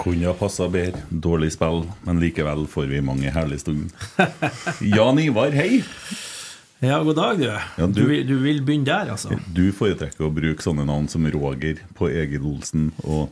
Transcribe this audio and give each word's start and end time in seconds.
Kunne 0.00 0.26
ha 0.30 0.32
passa 0.38 0.66
bedre. 0.72 1.02
Dårlig 1.10 1.52
spill, 1.54 1.82
men 2.06 2.20
likevel 2.22 2.66
får 2.70 2.86
vi 2.90 3.00
mange 3.04 3.30
herlige 3.34 3.60
stunder. 3.64 3.90
Jan 4.96 5.18
Ivar, 5.20 5.52
hei! 5.56 5.82
Ja, 6.80 7.02
god 7.04 7.18
dag, 7.18 7.36
du. 7.42 7.44
Ja, 7.50 7.86
du... 7.86 7.92
du- 7.92 8.06
vil, 8.08 8.22
du 8.28 8.38
vil 8.40 8.62
begynne 8.64 8.88
der, 8.88 9.10
altså? 9.12 9.36
Du 9.52 9.66
foretrekker 9.76 10.24
å 10.24 10.32
bruke 10.32 10.64
sånne 10.64 10.86
navn 10.88 11.10
som 11.12 11.26
Roger 11.28 11.82
på 11.98 12.08
Egil 12.08 12.46
Olsen 12.54 12.88
og 13.04 13.28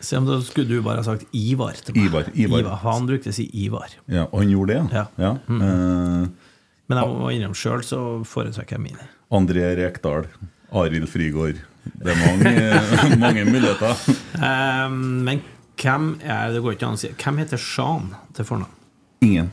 Se 0.00 0.16
om 0.16 0.24
da 0.28 0.36
skulle 0.44 0.68
du 0.70 0.82
bare 0.84 1.00
ha 1.02 1.04
sagt 1.04 1.26
Ivar 1.36 1.76
til 1.84 1.96
meg. 1.96 2.06
Ivar, 2.08 2.28
Ivar. 2.36 2.76
Han 2.84 3.06
brukte 3.08 3.32
å 3.32 3.36
si 3.36 3.44
Ivar. 3.64 3.92
Ja, 4.12 4.26
og 4.30 4.40
han 4.42 4.52
gjorde 4.52 4.76
det, 4.76 5.04
Ja. 5.20 5.30
Mm. 5.48 5.60
Uh, 5.60 6.52
Men 6.88 7.00
jeg 7.00 7.12
må 7.20 7.30
innrømme 7.34 7.58
sjøl 7.58 7.82
så 7.84 8.00
foretrekker 8.28 8.76
jeg 8.78 8.84
mine. 8.86 9.08
André 9.34 9.64
Rekdal, 9.80 10.28
Arild 10.72 11.08
Frigård. 11.10 11.58
Det 11.96 12.12
er 12.12 12.20
mange, 12.22 13.16
mange 13.24 13.44
muligheter. 13.48 13.96
Um, 14.36 15.24
men 15.24 15.38
hvem 15.80 16.10
er 16.24 16.52
det 16.54 16.62
går 16.64 16.76
ikke 16.76 16.88
an 16.88 16.96
å 16.96 17.00
si 17.00 17.10
Hvem 17.12 17.40
heter 17.42 17.60
Sjan 17.60 18.12
til 18.36 18.48
fornavn? 18.48 18.76
Ingen. 19.26 19.50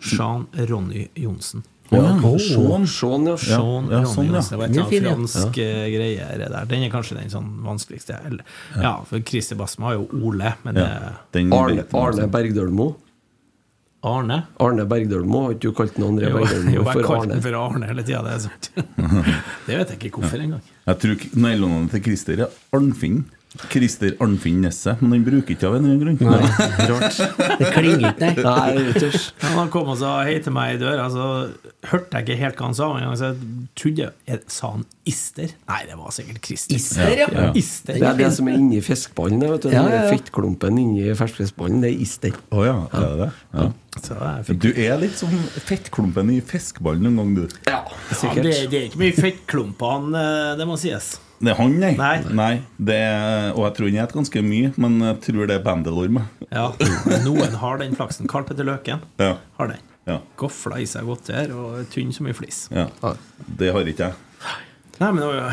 Sjan 0.00 0.46
Ronny 0.70 1.08
Johnsen. 1.18 1.62
Ja, 1.90 2.02
Sean. 2.38 2.86
Sean, 2.86 3.26
ja. 3.26 3.36
Sean 3.36 3.88
ja, 3.90 4.00
Ronny 4.04 4.12
sånn, 4.14 4.28
ja. 4.30 4.38
Johnsen. 4.38 4.52
Det 4.54 4.58
var 4.60 4.68
et 4.68 4.76
er 4.76 4.84
eller 4.84 5.08
ja. 5.10 5.14
fransk 5.16 5.58
eh, 5.58 5.84
greie 5.90 6.26
der. 6.38 6.68
Den 6.70 6.86
er 6.86 6.92
kanskje 6.92 7.16
den 7.18 7.32
sånn 7.32 7.48
vanskeligste. 7.66 8.18
Eller, 8.28 8.46
ja, 8.78 8.92
for 9.08 9.22
Christer 9.26 9.58
Basma 9.58 9.90
har 9.90 9.98
jo 9.98 10.06
Ole, 10.30 10.54
men 10.62 10.78
Ja. 10.78 11.14
det 11.34 11.44
Arne, 11.50 11.86
Arne. 11.92 12.28
Bergdølmo. 12.30 12.92
Arne 14.06 14.46
Arne 14.56 14.86
Bergdølmo, 14.88 15.42
har 15.44 15.56
ikke 15.58 15.68
du 15.68 15.74
kalt 15.76 15.98
noen 16.00 16.14
André 16.14 16.30
Jo, 16.30 16.38
jo, 16.38 16.44
Bergdølmo 16.46 16.70
jeg 16.72 17.04
for 17.04 17.16
Arne? 17.18 17.34
den 17.34 17.42
for 17.44 17.58
Arne 17.58 17.90
hele 17.90 18.04
tida, 18.06 18.22
det 18.24 18.32
er 18.32 18.40
sant. 18.46 18.70
det 19.66 19.76
vet 19.76 19.90
jeg 19.92 19.98
ikke 19.98 20.22
hvorfor 20.22 20.40
engang. 20.46 20.62
Jeg 20.86 21.02
tror 21.02 21.18
ikke 21.18 21.90
til 21.92 22.02
Christer 22.06 22.46
er 22.46 22.56
Arnfinn. 22.72 23.18
Christer 23.50 24.12
Arnfinn 24.22 24.60
Nesset, 24.62 25.00
men 25.02 25.16
han 25.16 25.24
bruker 25.26 25.56
ikke 25.56 25.66
av 25.66 25.74
en 25.80 25.86
eller 25.88 26.12
annen 26.12 26.18
grunn. 26.20 27.56
Det 27.58 27.70
klinger 27.74 28.04
ikke, 28.12 28.28
nei. 28.44 28.44
Nei. 28.46 29.10
Han 29.56 29.70
kom 29.74 29.90
og 29.90 29.98
sa 29.98 30.12
hei 30.26 30.36
til 30.44 30.54
meg 30.54 30.76
i 30.76 30.78
døra, 30.78 31.08
så 31.10 31.24
hørte 31.90 32.20
jeg 32.20 32.28
ikke 32.28 32.36
helt 32.44 32.60
hva 32.60 32.68
han 32.68 32.76
sa. 32.78 32.88
Men 32.94 33.08
jeg 33.08 33.40
trodde 33.80 34.06
jeg, 34.06 34.40
Sa 34.50 34.70
han 34.76 34.84
Ister? 35.10 35.50
Nei, 35.66 35.80
det 35.88 35.96
var 35.98 36.14
sikkert 36.14 36.38
Krister. 36.46 36.76
Ister, 36.78 37.10
ja. 37.18 37.26
ja. 37.34 37.48
Ister. 37.58 37.98
Det 37.98 38.06
er 38.12 38.20
det 38.20 38.28
som 38.36 38.50
er 38.50 38.58
inni 38.60 38.78
fiskeballen. 38.86 39.42
det, 39.42 39.48
Vet 39.56 39.66
du. 39.66 39.70
Ja, 39.74 39.82
Den 39.82 39.96
ja, 39.96 40.02
ja. 40.04 40.12
Fettklumpen 40.14 40.78
inni 40.78 41.08
ferskfiskballen, 41.18 41.80
det 41.82 41.90
er 41.90 42.04
ister. 42.06 42.36
Oh, 42.54 42.62
ja, 42.66 42.76
er 42.92 43.06
det 43.08 43.16
det? 43.24 43.30
Ja. 43.56 43.70
Så 44.00 44.18
jeg 44.20 44.60
Du 44.62 44.68
er 44.70 45.00
litt 45.02 45.16
som 45.18 45.32
fettklumpen 45.66 46.30
i 46.36 46.38
fiskeballen 46.46 47.08
noen 47.08 47.18
gang, 47.18 47.34
du. 47.40 47.58
Ja, 47.66 47.82
ja, 47.82 48.30
det, 48.38 48.54
det 48.70 48.78
er 48.78 48.86
ikke 48.92 49.02
mye 49.02 49.16
fettklump 49.18 49.74
på 49.80 49.90
han, 49.90 50.14
eh, 50.14 50.52
det 50.60 50.68
må 50.70 50.78
sies. 50.78 51.16
Det 51.40 51.54
er 51.54 51.56
han, 51.56 51.76
nei. 51.80 51.94
Nei. 52.36 52.50
det 52.76 52.96
er, 53.00 53.52
og 53.54 53.62
jeg 53.64 53.74
tror 53.78 53.86
han 53.88 53.94
spiser 53.96 54.16
ganske 54.18 54.42
mye, 54.44 54.72
men 54.76 54.98
jeg 55.06 55.20
tror 55.24 55.46
det 55.48 55.54
er 55.56 55.62
bandelorm. 55.64 56.18
Ja, 56.50 56.66
Noen 57.24 57.54
har 57.62 57.78
den 57.80 57.94
flaksen. 57.96 58.28
Karl 58.28 58.44
Petter 58.44 58.66
Løken 58.68 59.00
Ja. 59.18 59.36
har 59.56 59.70
den. 59.72 59.80
Ja. 60.06 60.18
Gofla 60.40 60.80
i 60.82 60.86
seg 60.90 61.06
godt 61.08 61.28
der 61.32 61.52
og 61.56 61.78
er 61.80 61.86
tynn 61.92 62.12
som 62.12 62.26
ei 62.28 62.34
flis. 62.36 62.66
ja. 62.74 62.88
Det 63.56 63.72
har 63.72 63.88
ikke 63.88 64.10
jeg. 64.10 64.14
Nei, 65.00 65.08
men 65.14 65.22
det 65.22 65.28
var 65.30 65.38
jo 65.38 65.44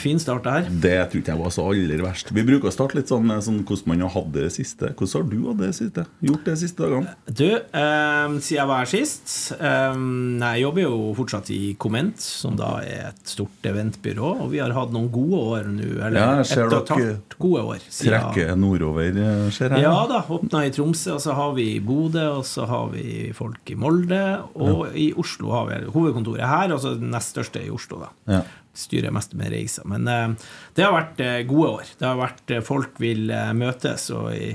fin 0.00 0.20
start, 0.20 0.46
der. 0.46 0.68
Det 0.68 0.92
tror 1.12 1.20
ikke 1.20 1.32
jeg 1.34 1.40
var 1.42 1.52
så 1.52 1.64
aller 1.68 2.00
verst. 2.04 2.30
Vi 2.32 2.44
bruker 2.44 2.70
å 2.70 2.72
starte 2.72 2.96
litt 2.96 3.10
sånn 3.12 3.28
sånn, 3.44 3.58
hvordan 3.68 3.90
man 3.90 4.04
har 4.04 4.12
hatt 4.14 4.30
det 4.32 4.46
siste. 4.54 4.92
Hvordan 4.96 5.12
har 5.18 5.26
du 5.28 5.36
hatt 5.50 5.60
det 5.60 5.68
siste? 5.76 6.04
gjort 6.24 6.48
det 6.48 6.54
siste 6.60 6.86
dagene? 6.86 7.12
Du, 7.28 7.50
eh, 7.52 8.36
siden 8.40 8.56
jeg 8.56 8.68
var 8.70 8.80
her 8.80 8.88
sist 8.88 9.34
eh, 9.58 9.98
Jeg 10.40 10.62
jobber 10.62 10.84
jo 10.86 10.96
fortsatt 11.18 11.50
i 11.52 11.60
Komment, 11.80 12.24
som 12.24 12.56
da 12.56 12.78
er 12.80 13.10
et 13.10 13.28
stort 13.28 13.68
eventbyrå. 13.68 14.32
Og 14.46 14.50
vi 14.54 14.62
har 14.64 14.72
hatt 14.76 14.96
noen 14.96 15.10
gode 15.12 15.42
år 15.52 15.68
nå. 15.74 15.90
Eller 15.98 16.18
Ja, 16.20 16.32
jeg 16.40 16.50
ser 16.54 16.64
et 16.64 16.78
og 16.78 16.80
et 16.80 16.94
halvt 16.96 17.38
gode 17.44 17.66
år. 17.74 17.84
Trekker 17.84 18.24
Trekke 18.24 18.58
nordover, 18.64 19.20
eh, 19.28 19.46
ser 19.52 19.76
jeg. 19.76 19.84
Ja 19.84 19.94
da. 20.08 20.24
Åpna 20.24 20.64
i 20.64 20.72
Tromsø, 20.72 21.18
og 21.18 21.24
så 21.28 21.36
har 21.36 21.52
vi 21.60 21.74
i 21.76 21.80
Bodø, 21.84 22.26
og 22.40 22.48
så 22.48 22.64
har 22.72 22.88
vi 22.96 23.32
folk 23.36 23.68
i 23.68 23.76
Molde. 23.76 24.24
Og 24.56 24.96
i 24.96 25.10
Oslo 25.20 25.52
har 25.52 25.68
vi 25.68 25.84
hovedkontoret 25.92 26.48
her, 26.48 26.72
og 26.72 26.80
så 26.80 26.96
det 26.96 27.12
nest 27.12 27.36
største 27.36 27.60
i 27.60 27.72
Oslo, 27.74 28.06
da. 28.06 28.12
Ja. 28.38 28.44
Styrer 28.74 29.12
mest 29.14 29.34
med 29.38 29.52
reiser. 29.54 29.86
Men 29.86 30.08
eh, 30.10 30.48
det 30.74 30.86
har 30.86 30.94
vært 30.96 31.20
eh, 31.22 31.42
gode 31.48 31.74
år. 31.80 31.92
Det 31.98 32.08
har 32.08 32.18
vært 32.18 32.54
eh, 32.56 32.64
Folk 32.64 32.98
vil 33.02 33.28
møtes, 33.54 34.08
og 34.14 34.32
i 34.34 34.54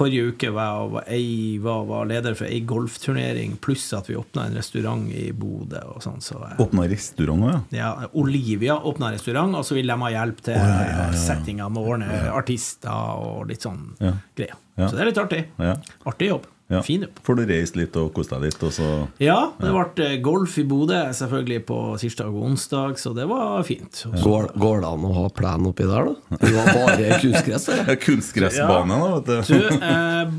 forrige 0.00 0.30
uke 0.32 0.50
var 0.54 1.02
jeg 1.10 1.58
var, 1.60 1.82
var, 1.88 2.06
leder 2.08 2.36
for 2.38 2.48
ei 2.48 2.62
golfturnering, 2.64 3.58
pluss 3.60 3.88
at 3.96 4.08
vi 4.08 4.16
åpna 4.16 4.46
en 4.48 4.56
restaurant 4.56 5.10
i 5.12 5.26
Bodø 5.36 5.82
og 5.92 6.00
sånn. 6.04 6.22
Så, 6.24 6.38
Åpna 6.62 6.86
restaurant 6.90 7.44
òg, 7.48 7.52
ja. 7.74 7.82
ja, 7.82 8.10
Olivia 8.16 8.78
åpna 8.78 9.12
restaurant, 9.14 9.58
og 9.58 9.66
så 9.66 9.76
vil 9.76 9.90
de 9.90 9.98
ha 10.04 10.12
hjelp 10.14 10.40
til 10.46 10.56
eh, 10.56 11.18
settinga 11.20 11.68
med 11.72 11.82
å 11.82 11.92
ordne 11.96 12.22
artister 12.32 13.20
og 13.20 13.50
litt 13.50 13.66
sånn 13.66 13.90
Ja. 14.00 14.14
greier. 14.38 14.56
Ja. 14.80 14.88
Så 14.88 14.96
det 14.96 15.04
er 15.04 15.10
litt 15.10 15.20
artig. 15.20 15.44
Ja. 15.60 15.76
Artig 16.08 16.30
jobb. 16.32 16.48
Ja. 16.70 16.80
Fin 16.86 17.02
jobb. 17.02 17.16
Får 17.26 17.38
du 17.40 17.42
reist 17.50 17.74
litt 17.78 17.96
og 17.98 18.12
kost 18.14 18.30
deg 18.30 18.44
litt, 18.46 18.60
Også. 18.62 18.88
Ja, 19.18 19.38
det 19.58 19.72
ble 19.74 20.04
eh, 20.06 20.16
golf 20.22 20.54
i 20.60 20.64
Bodø 20.70 21.00
selvfølgelig 21.18 21.64
på 21.66 21.78
tirsdag 21.98 22.30
og 22.30 22.44
onsdag, 22.46 22.98
så 23.02 23.10
det 23.16 23.26
var 23.30 23.64
fint. 23.66 24.04
Og 24.12 24.18
Går, 24.22 24.50
går 24.62 24.84
det 24.84 24.90
an 24.94 25.06
å 25.08 25.12
ha 25.16 25.24
plen 25.34 25.66
oppi 25.70 25.88
der, 25.90 26.10
da? 26.12 26.38
Det 26.44 26.52
var 26.54 26.70
bare 26.78 27.18
kunstgress 27.24 27.66
der. 27.72 27.82
ja, 27.90 27.96
Kunstgressbane, 28.06 29.00
da, 29.02 29.08
vet 29.18 29.48
du. 29.50 29.54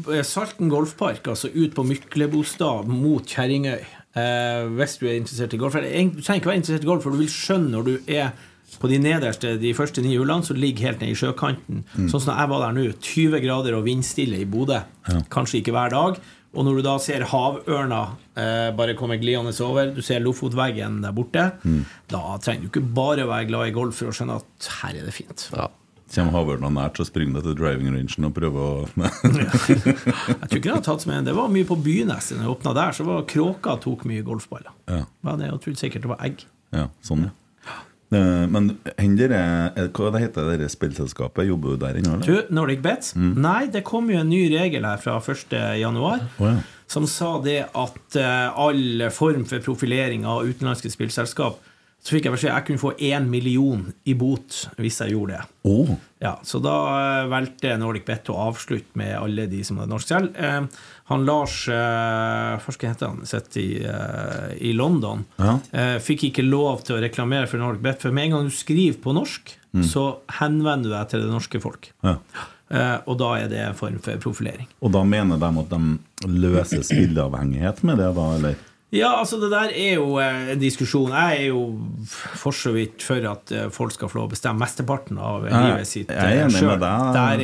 Du, 0.07 0.13
eh, 0.15 0.21
Salten 0.27 0.71
golfpark, 0.71 1.27
altså 1.33 1.51
ut 1.51 1.75
på 1.75 1.83
Myklebostad 1.89 2.87
mot 2.87 3.27
Kjerringøy. 3.27 3.81
Eh, 4.11 4.69
hvis 4.75 4.97
du 4.99 5.05
er 5.07 5.19
interessert 5.21 5.53
i 5.55 5.59
golf 5.59 5.75
Du 5.79 5.83
trenger 5.87 6.39
ikke 6.41 6.49
være 6.51 6.59
interessert 6.59 6.83
i 6.83 6.89
golf, 6.89 7.03
for 7.05 7.15
du 7.15 7.21
vil 7.21 7.31
skjønne 7.31 7.75
når 7.75 7.85
du 7.87 7.93
er 8.11 8.31
på 8.79 8.89
de 8.91 8.99
nederste, 9.01 9.55
de 9.59 9.73
første 9.75 10.03
ni 10.03 10.13
hjulene 10.15 10.45
som 10.47 10.59
ligger 10.59 10.89
helt 10.91 11.01
nede 11.03 11.15
i 11.15 11.19
sjøkanten. 11.19 11.83
Sånn 12.07 12.21
som 12.23 12.35
jeg 12.35 12.51
var 12.51 12.63
der 12.63 12.77
nå. 12.77 12.85
20 13.03 13.41
grader 13.43 13.75
og 13.77 13.87
vindstille 13.87 14.39
i 14.41 14.47
Bodø. 14.49 14.79
Kanskje 15.33 15.59
ikke 15.61 15.75
hver 15.75 15.91
dag. 15.93 16.21
Og 16.51 16.65
når 16.67 16.79
du 16.79 16.83
da 16.83 16.93
ser 16.99 17.23
havørna 17.31 18.01
eh, 18.35 18.69
bare 18.75 18.95
komme 18.99 19.15
glidende 19.21 19.53
over, 19.63 19.93
du 19.95 20.01
ser 20.03 20.19
Lofotveggen 20.23 20.99
der 21.03 21.13
borte, 21.15 21.45
da 22.11 22.23
trenger 22.43 22.65
du 22.65 22.71
ikke 22.73 22.87
bare 22.95 23.27
være 23.29 23.47
glad 23.51 23.69
i 23.69 23.75
golf 23.75 24.01
for 24.01 24.11
å 24.11 24.15
skjønne 24.15 24.35
at 24.41 24.71
her 24.81 24.97
er 24.99 25.07
det 25.07 25.15
fint. 25.15 25.47
Ja. 25.55 25.69
Kommer 26.11 26.35
havørna 26.35 26.67
nært, 26.75 26.99
så 26.99 27.05
springer 27.07 27.39
du 27.39 27.45
til 27.45 27.55
driving 27.61 27.93
rangen 27.95 28.27
og 28.27 28.33
prøver 28.35 28.65
å 28.65 28.71
Jeg 28.99 30.47
tror 30.51 30.57
ikke 30.57 30.65
det 30.65 30.73
har 30.73 30.83
tatt 30.83 31.05
med 31.07 31.29
Det 31.29 31.35
var 31.37 31.47
mye 31.53 31.67
på 31.69 31.77
Byneset 31.79 32.35
når 32.35 32.49
jeg 32.49 32.55
åpna 32.57 32.73
der, 32.75 32.97
så 32.97 33.05
var 33.07 33.23
kråka 33.31 33.77
tok 33.79 34.03
mye 34.09 34.25
golfballer. 34.27 34.73
Ja. 34.91 35.05
Var 35.23 35.39
det, 35.39 35.47
jeg 35.53 35.61
trodde 35.63 35.83
sikkert 35.85 36.03
det 36.03 36.11
var 36.11 36.25
egg. 36.27 36.43
Ja, 36.75 36.89
sånn, 37.05 37.29
ja. 37.29 37.31
Eh, 38.11 38.45
Men 38.51 38.73
hender 38.97 39.31
Hva 39.95 40.11
det 40.11 40.23
heter 40.25 40.51
det 40.59 40.69
spillselskapet? 40.73 41.47
Jobber 41.47 41.75
du 41.75 41.85
der 41.85 41.99
ennå, 42.01 42.17
eller? 42.17 42.27
Du, 42.27 42.53
Nordic 42.53 42.83
Bet? 42.83 43.13
Nei, 43.15 43.65
det 43.71 43.85
kom 43.87 44.11
jo 44.11 44.19
en 44.19 44.29
ny 44.31 44.43
regel 44.51 44.85
her 44.87 44.99
fra 45.01 45.17
1. 45.21 45.55
januar 45.79 46.25
ja. 46.41 46.55
som 46.91 47.07
sa 47.07 47.37
det 47.43 47.61
at 47.71 48.19
eh, 48.19 48.47
all 48.51 49.07
form 49.15 49.45
for 49.47 49.63
profilering 49.63 50.25
av 50.27 50.43
utenlandske 50.47 50.91
spillselskap 50.91 51.59
Så 52.01 52.15
fikk 52.15 52.25
jeg 52.25 52.33
beskjed 52.33 52.49
jeg 52.49 52.65
kunne 52.65 52.81
få 52.81 52.91
én 52.97 53.27
million 53.29 53.83
i 54.09 54.15
bot 54.17 54.55
hvis 54.81 54.95
jeg 55.03 55.13
gjorde 55.13 55.37
det. 55.37 55.43
Oh. 55.69 55.91
Ja, 56.19 56.35
Så 56.43 56.59
da 56.59 56.75
eh, 57.21 57.27
valgte 57.31 57.77
Nordic 57.77 58.07
Bet 58.09 58.31
å 58.33 58.39
avslutte 58.49 58.97
med 58.97 59.13
alle 59.19 59.45
de 59.47 59.61
som 59.63 59.77
hadde 59.79 59.93
norsk 59.93 60.09
selv. 60.09 60.33
Eh, 61.11 61.17
han 61.17 61.25
Lars 61.27 61.57
Forsker 61.65 62.65
Hva 62.65 62.75
skal 62.75 62.93
hete 62.93 63.09
han? 63.09 63.25
Sitter 63.27 63.61
i, 63.61 63.83
eh, 63.83 64.55
i 64.69 64.73
London. 64.73 65.25
Ja. 65.37 65.57
Eh, 65.71 65.97
fikk 65.99 66.29
ikke 66.31 66.47
lov 66.47 66.85
til 66.87 66.97
å 66.97 67.03
reklamere 67.03 67.49
for 67.51 67.61
Norsk 67.61 67.83
Bet, 67.83 68.01
for 68.01 68.15
med 68.15 68.29
en 68.29 68.37
gang 68.37 68.49
du 68.49 68.55
skriver 68.55 69.01
på 69.01 69.13
norsk, 69.15 69.57
så 69.87 70.01
henvender 70.39 70.89
du 70.89 70.95
deg 70.95 71.13
til 71.13 71.21
det 71.23 71.31
norske 71.31 71.61
folk. 71.63 71.93
ja. 72.03 72.17
Eh, 72.71 72.97
og 73.03 73.17
da 73.19 73.33
er 73.35 73.49
det 73.51 73.59
en 73.59 73.75
form 73.75 73.97
for 74.03 74.19
profilering. 74.23 74.67
Og 74.79 74.93
da 74.95 75.03
mener 75.03 75.39
de 75.41 75.49
at 75.59 75.73
de 75.73 76.29
løser 76.31 76.85
spilleavhengighet 76.87 77.81
med 77.87 77.99
det, 77.99 78.07
da, 78.15 78.27
eller? 78.37 78.55
Ja, 78.91 79.13
altså 79.21 79.37
det 79.39 79.47
der 79.53 79.71
er 79.71 79.93
jo 79.95 80.17
eh, 80.19 80.49
en 80.51 80.59
diskusjon. 80.59 81.13
Jeg 81.15 81.37
er 81.45 81.45
jo 81.53 81.61
for 82.35 82.51
så 82.51 82.73
vidt 82.75 82.99
for 83.07 83.23
at 83.29 83.51
eh, 83.55 83.69
folk 83.71 83.93
skal 83.95 84.09
få 84.11 84.17
lov 84.19 84.25
å 84.27 84.31
bestemme 84.33 84.59
mesteparten 84.59 85.15
av 85.23 85.45
livet 85.47 85.87
sitt 85.87 86.09
med 86.11 86.51
sjøl. 86.51 86.73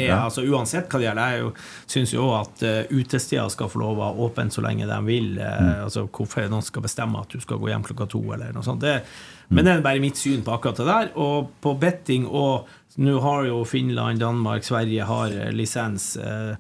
Ja. 0.10 0.18
altså, 0.26 0.44
uansett 0.44 0.90
hva 0.92 1.00
det 1.00 1.08
gjelder. 1.08 1.38
Jeg 1.38 1.54
syns 1.96 2.14
jo 2.18 2.26
òg 2.28 2.36
at 2.42 2.66
utesteder 2.92 3.48
skal 3.54 3.72
få 3.72 3.80
lov 3.80 3.96
å 4.04 4.10
ha 4.10 4.12
åpent 4.28 4.52
så 4.58 4.62
lenge 4.66 4.90
de 4.92 5.00
vil. 5.08 5.38
eh, 5.40 5.56
Mm. 5.58 5.84
altså 5.86 6.04
Hvorfor 6.12 6.50
noen 6.52 6.64
skal 6.68 6.84
bestemme 6.84 7.20
at 7.24 7.30
du 7.32 7.40
skal 7.40 7.58
gå 7.64 7.70
hjem 7.72 7.84
klokka 7.88 8.10
to, 8.12 8.22
eller 8.34 8.52
noe 8.54 8.64
sånt. 8.68 8.82
Det, 8.84 9.04
Mm. 9.48 9.56
Men 9.56 9.64
det 9.66 9.74
er 9.78 9.82
bare 9.82 10.00
mitt 10.04 10.18
syn 10.20 10.42
på 10.44 10.52
akkurat 10.52 10.76
det 10.76 10.86
der. 10.86 11.10
Og 11.16 11.48
på 11.64 11.80
betting 11.80 12.26
og 12.28 12.68
Nå 12.98 13.20
har 13.22 13.46
jo 13.46 13.64
Finland, 13.64 14.18
Danmark, 14.20 14.64
Sverige 14.66 15.06
har 15.06 15.28
eh, 15.30 15.52
lisens. 15.54 16.18
eh, 16.18 16.50
eh, 16.50 16.56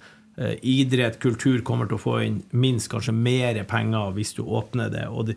idrett, 0.61 1.15
kultur 1.17 1.63
kommer 1.65 1.87
til 1.89 1.97
å 1.97 2.01
få 2.01 2.17
inn 2.21 2.35
minst 2.53 2.91
kanskje 2.91 3.13
mer 3.15 3.57
penger 3.69 4.11
hvis 4.13 4.35
du 4.37 4.43
åpner 4.45 4.91
det. 4.93 5.07
Og, 5.09 5.31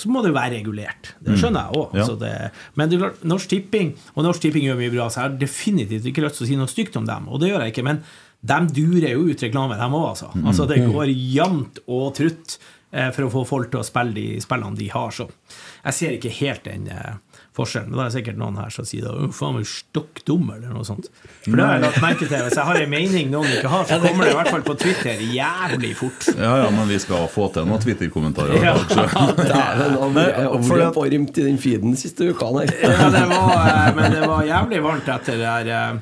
så 0.00 0.12
må 0.12 0.22
det 0.24 0.32
være 0.32 0.54
regulert. 0.56 1.10
Det 1.20 1.36
skjønner 1.36 1.66
jeg 1.66 1.82
òg. 1.82 1.96
Ja. 1.98 2.36
Men 2.78 2.88
det 2.88 2.96
er 2.96 3.02
klart, 3.04 3.26
Norsk 3.28 3.52
Tipping 3.52 3.92
og 4.14 4.24
Norsk 4.24 4.46
Tipping 4.46 4.64
gjør 4.64 4.80
mye 4.80 4.94
bra, 4.94 5.10
så 5.10 5.20
jeg 5.20 5.28
har 5.28 5.36
definitivt 5.42 6.08
ikke 6.08 6.24
lyst 6.24 6.40
til 6.40 6.46
å 6.46 6.50
si 6.50 6.56
noe 6.60 6.72
stygt 6.72 6.96
om 6.96 7.08
dem. 7.08 7.28
Og 7.28 7.42
det 7.42 7.52
gjør 7.52 7.66
jeg 7.66 7.74
ikke, 7.74 7.84
men 7.90 8.00
de 8.46 8.58
durer 8.78 9.12
jo 9.12 9.28
ut 9.28 9.44
reklame, 9.44 9.76
dem 9.80 9.98
òg, 9.98 10.08
altså. 10.12 10.30
altså. 10.40 10.66
Det 10.70 10.80
går 10.86 11.12
jevnt 11.12 11.80
og 11.86 12.10
trutt 12.18 12.56
eh, 12.92 13.10
for 13.14 13.26
å 13.26 13.32
få 13.32 13.44
folk 13.48 13.72
til 13.72 13.82
å 13.82 13.86
spille 13.86 14.14
de 14.16 14.26
spillene 14.44 14.78
de 14.78 14.88
har. 14.92 15.12
Så 15.14 15.28
jeg 15.28 15.98
ser 15.98 16.16
ikke 16.16 16.34
helt 16.40 16.66
den 16.68 16.88
eh, 16.92 17.16
forskjellen. 17.56 17.88
Men 17.90 17.98
da 17.98 18.04
er 18.04 18.10
det 18.10 18.16
sikkert 18.18 18.36
noen 18.40 18.58
her 18.60 18.70
som 18.74 18.84
sier 18.88 19.06
«Å, 19.08 19.28
faen 19.32 19.56
er 19.60 19.66
stokk 19.70 20.20
dum, 20.28 20.50
eller 20.54 20.72
noe 20.74 20.84
sånt. 20.84 21.08
For 21.46 21.56
det 21.56 21.64
har 21.64 21.78
jeg 21.78 21.84
lagt 21.86 22.00
merke 22.04 22.28
til. 22.28 22.36
Hvis 22.46 22.58
jeg 22.60 22.68
har 22.68 22.80
en 22.82 22.90
mening 22.92 23.30
noen 23.32 23.48
ikke 23.56 23.70
har, 23.72 23.86
så 23.88 23.98
kommer 24.02 24.28
det 24.28 24.34
i 24.34 24.36
hvert 24.40 24.52
fall 24.52 24.64
på 24.66 24.76
Twitter 24.82 25.22
jævlig 25.34 25.92
fort. 25.98 26.28
Ja, 26.36 26.52
ja, 26.64 26.68
men 26.76 26.88
vi 26.92 26.98
skal 27.02 27.24
få 27.32 27.48
til 27.56 27.64
noen 27.70 27.80
Twitter-kommentarer. 27.82 28.60
Ja. 28.60 28.74
Dæven, 28.76 29.96
har 30.70 30.84
at- 30.88 30.94
varmt 30.96 31.38
i 31.38 31.46
den 31.46 31.58
feeden 31.62 31.94
de 31.96 32.00
siste 32.00 32.28
uka 32.30 32.52
her. 32.58 32.72
Ja, 32.82 33.08
det 33.14 33.24
var, 33.30 33.56
eh, 33.70 33.94
men 33.96 34.12
det 34.12 34.26
var 34.28 34.44
jævlig 34.46 34.82
varmt 34.84 35.08
etter 35.16 35.40
det 35.40 35.46
der 35.46 35.72
eh, 35.72 35.96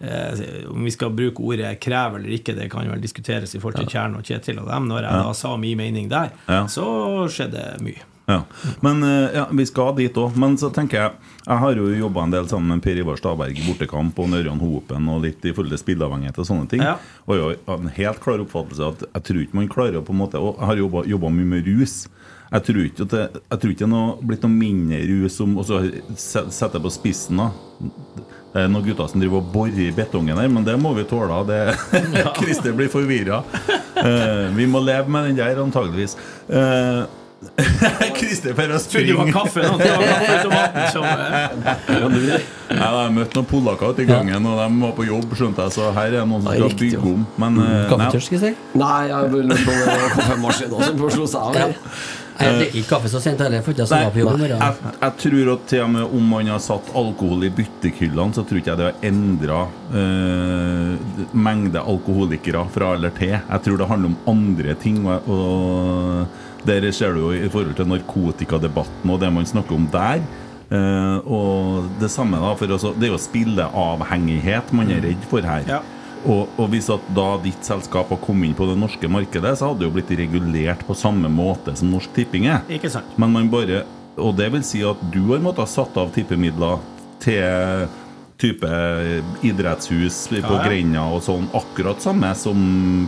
eh, 0.00 0.70
Om 0.70 0.84
vi 0.86 0.92
skal 0.94 1.10
bruke 1.16 1.42
ordet 1.44 1.74
krev 1.82 2.16
eller 2.20 2.36
ikke, 2.38 2.54
det 2.56 2.70
kan 2.72 2.88
vel 2.90 3.02
diskuteres 3.02 3.54
i 3.54 3.60
forhold 3.60 3.82
til 3.82 3.90
Kjern 3.92 4.16
og 4.18 4.24
Kjetil 4.26 4.60
og 4.62 4.70
dem. 4.70 4.88
Når 4.90 5.02
jeg 5.08 5.24
da 5.26 5.34
sa 5.36 5.56
min 5.60 5.76
mening 5.80 6.08
der, 6.12 6.30
Ja. 6.48 6.62
så 6.70 6.86
skjedde 7.32 7.66
mye. 7.84 8.06
Ja. 8.30 8.40
Men 8.84 9.02
eh, 9.06 9.34
ja, 9.40 9.44
vi 9.50 9.64
skal 9.66 9.94
dit 9.98 10.16
òg. 10.22 10.36
Men 10.38 10.54
så 10.60 10.70
tenker 10.74 11.00
jeg 11.00 11.12
Jeg 11.46 11.58
har 11.64 11.74
jo 11.80 11.88
jobba 11.98 12.22
en 12.28 12.34
del 12.34 12.46
sammen 12.50 12.70
med 12.76 12.82
Per 12.84 13.00
Ivar 13.02 13.18
Staberg 13.18 13.58
i 13.58 13.64
bortekamp 13.66 14.18
og 14.22 14.34
Ørjan 14.38 14.60
Hopen 14.62 15.08
og 15.10 15.24
litt 15.24 15.44
i 15.48 15.52
forhold 15.56 15.72
til 15.74 15.80
spilleavhengighet 15.82 16.38
og 16.38 16.46
sånne 16.46 16.68
ting. 16.70 16.84
Ja. 16.84 16.96
Og 17.26 17.36
jeg 17.40 17.58
har 17.66 17.80
en 17.82 17.94
helt 17.96 18.20
klar 18.22 18.42
oppfattelse 18.44 18.90
at 18.92 19.06
jeg 19.08 19.26
tror 19.30 19.42
ikke 19.44 19.58
man 19.58 19.70
klarer 19.72 19.98
å 20.00 20.04
på 20.06 20.14
en 20.14 20.20
måte 20.22 20.38
Og 20.40 20.56
jeg 20.60 20.68
har 20.70 21.10
jobba 21.16 21.32
mye 21.34 21.52
med 21.56 21.66
rus. 21.72 22.04
Jeg 22.50 22.64
tror 22.66 22.80
ikke 22.84 23.04
at 23.06 23.12
det, 23.14 23.24
jeg 23.54 23.60
tror 23.62 23.72
ikke 23.74 23.88
det 23.90 23.98
er 24.04 24.22
blitt 24.30 24.44
noe 24.46 24.56
mindre 24.58 25.00
rus 25.06 25.36
om 25.44 25.52
Og 25.62 25.66
så 25.68 25.80
se- 26.18 26.46
setter 26.50 26.78
jeg 26.80 26.86
på 26.86 26.90
spissen, 26.94 27.38
da. 27.42 27.50
Det 28.50 28.64
er 28.64 28.70
noen 28.72 28.82
gutter 28.82 29.06
som 29.12 29.22
driver 29.22 29.38
og 29.38 29.52
borer 29.54 29.76
i 29.84 29.92
betongen 29.94 30.34
her, 30.38 30.48
men 30.50 30.64
det 30.66 30.74
må 30.82 30.90
vi 30.96 31.04
tåle. 31.06 31.36
Det, 31.46 31.58
Christer 32.40 32.74
blir 32.74 32.90
forvirra. 32.90 33.44
vi 34.56 34.66
må 34.66 34.80
leve 34.82 35.06
med 35.14 35.28
den 35.28 35.38
der, 35.38 35.60
antageligvis. 35.62 36.16
Uh, 36.50 37.06
Christer 38.18 38.54
får 38.54 38.62
Trodde 38.62 38.72
det 38.72 38.80
springe. 38.84 39.14
var 39.16 39.32
kaffe 39.32 39.62
nå, 39.64 39.78
det 39.78 39.90
var 39.96 40.66
kaffe 40.74 40.92
som 40.92 41.04
eh, 41.08 42.42
Jeg 42.68 42.78
har 42.84 43.12
møtt 43.16 43.36
noen 43.38 43.48
polakker 43.48 43.94
ute 43.94 44.04
i 44.04 44.08
gangen, 44.10 44.44
og 44.46 44.60
de 44.60 44.68
var 44.84 44.94
på 44.98 45.06
jobb, 45.08 45.32
skjønte 45.38 45.64
jeg, 45.64 45.76
så 45.78 45.88
her 45.96 46.20
er 46.20 46.28
noen 46.28 46.44
som 46.44 46.52
skal 46.52 46.78
bygge 46.84 47.00
om. 47.14 47.26
Men 47.40 47.60
eh, 47.64 47.84
Kaffetørst, 47.90 48.28
skal 48.28 48.38
jeg 48.38 48.56
si. 48.58 48.80
Nei, 48.80 49.02
jeg 49.08 49.30
lurer 49.32 49.62
på 49.64 49.76
om 49.76 49.84
det 49.86 49.94
var 50.02 50.16
kaffemaskinen 50.18 50.90
som 50.90 51.06
slo 51.16 51.30
seg 51.32 51.40
av. 51.40 51.78
Jeg 52.40 52.56
drikker 52.56 52.76
ikke 52.80 52.88
kaffe 52.88 53.08
så 53.12 53.20
sent 53.20 53.40
heller, 53.44 53.60
jeg 53.60 53.64
jeg, 53.68 54.92
jeg 55.02 55.16
tror 55.22 55.50
at 55.52 55.64
til 55.68 55.82
og 55.84 55.90
med 55.92 56.14
om 56.16 56.30
man 56.32 56.48
har 56.48 56.62
satt 56.64 56.86
alkohol 56.96 57.44
i 57.44 57.50
byttehyllene, 57.52 58.32
så 58.32 58.44
tror 58.48 58.60
ikke 58.62 58.72
jeg 58.72 58.80
det 58.80 58.86
har 58.86 59.08
endra 59.10 59.58
mengde 61.36 61.82
alkoholikere 61.84 62.62
fra 62.72 62.94
eller 62.96 63.12
til. 63.18 63.34
Jeg 63.36 63.66
tror 63.66 63.82
det 63.82 63.90
handler 63.92 64.14
om 64.14 64.32
andre 64.32 64.76
ting. 64.80 65.02
Og, 65.04 65.28
og 65.28 66.48
der 66.66 66.90
ser 66.92 67.14
du 67.14 67.20
jo 67.24 67.32
i 67.32 67.48
forhold 67.48 67.76
til 67.78 67.88
narkotikadebatten 67.88 69.10
og 69.10 69.20
det 69.22 69.32
man 69.32 69.46
snakker 69.46 69.74
om 69.74 69.86
der. 69.92 70.20
eh, 70.70 71.16
og 71.26 71.88
det 72.00 72.10
samme 72.10 72.36
da 72.38 72.54
for 72.54 72.66
også, 72.66 72.94
Det 72.98 73.08
er 73.08 73.12
jo 73.12 73.18
spilleavhengighet 73.18 74.72
man 74.72 74.90
er 74.90 75.00
redd 75.02 75.24
for 75.30 75.40
her. 75.40 75.64
Ja. 75.66 75.80
Og, 76.26 76.48
og 76.60 76.68
hvis 76.68 76.90
at 76.92 77.00
da 77.16 77.38
ditt 77.40 77.64
selskap 77.64 78.10
har 78.12 78.20
kommet 78.20 78.50
inn 78.50 78.54
på 78.54 78.66
det 78.68 78.76
norske 78.76 79.08
markedet, 79.08 79.54
så 79.56 79.70
hadde 79.70 79.80
det 79.80 79.88
jo 79.88 79.94
blitt 79.94 80.10
regulert 80.18 80.84
på 80.86 80.94
samme 80.94 81.30
måte 81.32 81.72
som 81.78 81.88
Norsk 81.90 82.12
Tipping 82.12 82.44
er. 82.46 82.60
Ikke 82.68 82.90
sant. 82.92 83.16
Men 83.16 83.32
man 83.32 83.48
bare 83.50 83.84
Og 84.20 84.34
det 84.36 84.50
vil 84.52 84.62
si 84.66 84.82
at 84.84 85.00
du 85.14 85.32
har 85.32 85.40
måttet 85.40 85.64
ha 85.64 85.66
satt 85.70 85.96
av 85.96 86.10
tippemidler 86.12 86.78
til 87.22 87.86
type 88.40 88.68
idrettshus 89.44 90.28
på 90.30 90.36
Ja, 90.40 90.50
ja. 90.56 90.62
Grenda 90.64 91.02
og 91.14 91.22
sånn, 91.24 91.46
akkurat 91.56 92.00
samme 92.02 92.30
som 92.38 92.60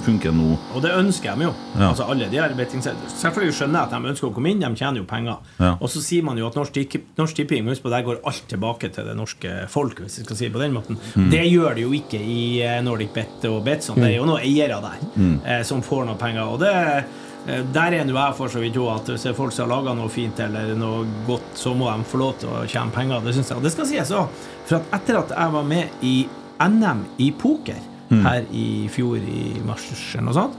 funker 0.05 0.35
nå. 0.35 0.57
Og 0.77 0.83
det 0.85 0.93
ønsker 0.97 1.37
de 1.39 1.49
jo. 1.49 1.55
Ja. 1.77 1.89
Altså 1.91 2.07
alle 2.13 2.29
de 2.33 2.41
her. 2.41 2.53
Selvfølgelig 2.53 3.57
skjønner 3.57 3.79
jeg 3.81 3.89
at 3.89 3.95
de 3.97 4.11
ønsker 4.13 4.29
å 4.29 4.33
komme 4.37 4.53
inn, 4.53 4.61
de 4.63 4.71
tjener 4.79 5.03
jo 5.03 5.07
penger. 5.09 5.41
Ja. 5.59 5.73
Og 5.81 5.91
så 5.93 6.03
sier 6.05 6.25
man 6.27 6.39
jo 6.41 6.49
at 6.49 6.57
Norsk, 6.59 7.35
Tipping 7.37 7.69
husk 7.71 7.83
på, 7.85 7.91
der 7.93 8.05
går 8.07 8.21
alt 8.29 8.45
tilbake 8.51 8.91
til 8.93 9.09
det 9.09 9.17
norske 9.19 9.55
folk, 9.73 10.03
hvis 10.05 10.19
jeg 10.21 10.27
skal 10.29 10.37
si 10.39 10.49
det 10.49 10.55
på 10.57 10.63
den 10.63 10.75
måten. 10.77 10.99
Mm. 11.17 11.31
Det 11.33 11.43
gjør 11.49 11.75
det 11.79 11.85
jo 11.87 11.93
ikke 11.97 12.21
i 12.21 12.41
eh, 12.65 12.79
Nordic 12.85 13.13
Bet 13.17 13.47
og 13.49 13.63
Betson. 13.67 13.97
Det 14.01 14.11
er 14.13 14.17
jo 14.19 14.29
noen 14.29 14.43
eiere 14.45 14.81
der 14.85 15.01
Mm. 15.13 15.41
eh, 15.45 15.63
som 15.67 15.83
får 15.83 16.07
noe 16.07 16.17
penger. 16.17 16.49
Og 16.49 16.61
det 16.63 16.73
eh, 16.73 17.03
der 17.47 17.97
er 17.97 18.05
nå 18.07 18.15
jeg 18.15 18.35
for 18.39 18.53
så 18.53 18.61
vidt 18.63 18.77
jo 18.79 18.85
at 18.93 19.09
hvis 19.11 19.25
det 19.27 19.33
er 19.33 19.39
folk 19.39 19.55
som 19.55 19.67
har 19.67 19.73
laga 19.77 19.95
noe 19.99 20.11
fint 20.13 20.39
eller 20.45 20.75
noe 20.79 21.07
godt, 21.27 21.49
så 21.59 21.73
må 21.75 21.89
de 21.91 22.05
få 22.07 22.21
lov 22.21 22.37
til 22.39 22.53
å 22.53 22.65
tjene 22.71 22.95
penger. 22.95 23.23
Det 23.25 23.35
synes 23.35 23.51
jeg. 23.51 23.59
Og 23.59 23.65
det 23.67 23.73
skal 23.75 23.89
sies 23.91 24.13
òg, 24.15 24.43
for 24.69 24.79
at 24.79 24.93
etter 25.01 25.19
at 25.19 25.33
jeg 25.35 25.55
var 25.57 25.67
med 25.67 26.05
i 26.07 26.17
NM 26.63 27.01
i 27.19 27.33
poker 27.35 27.81
her 28.13 28.45
i 28.53 28.89
fjor 28.93 29.17
i 29.17 29.57
mars 29.65 29.87
eller 30.13 30.27
noe 30.27 30.37
sånt, 30.37 30.59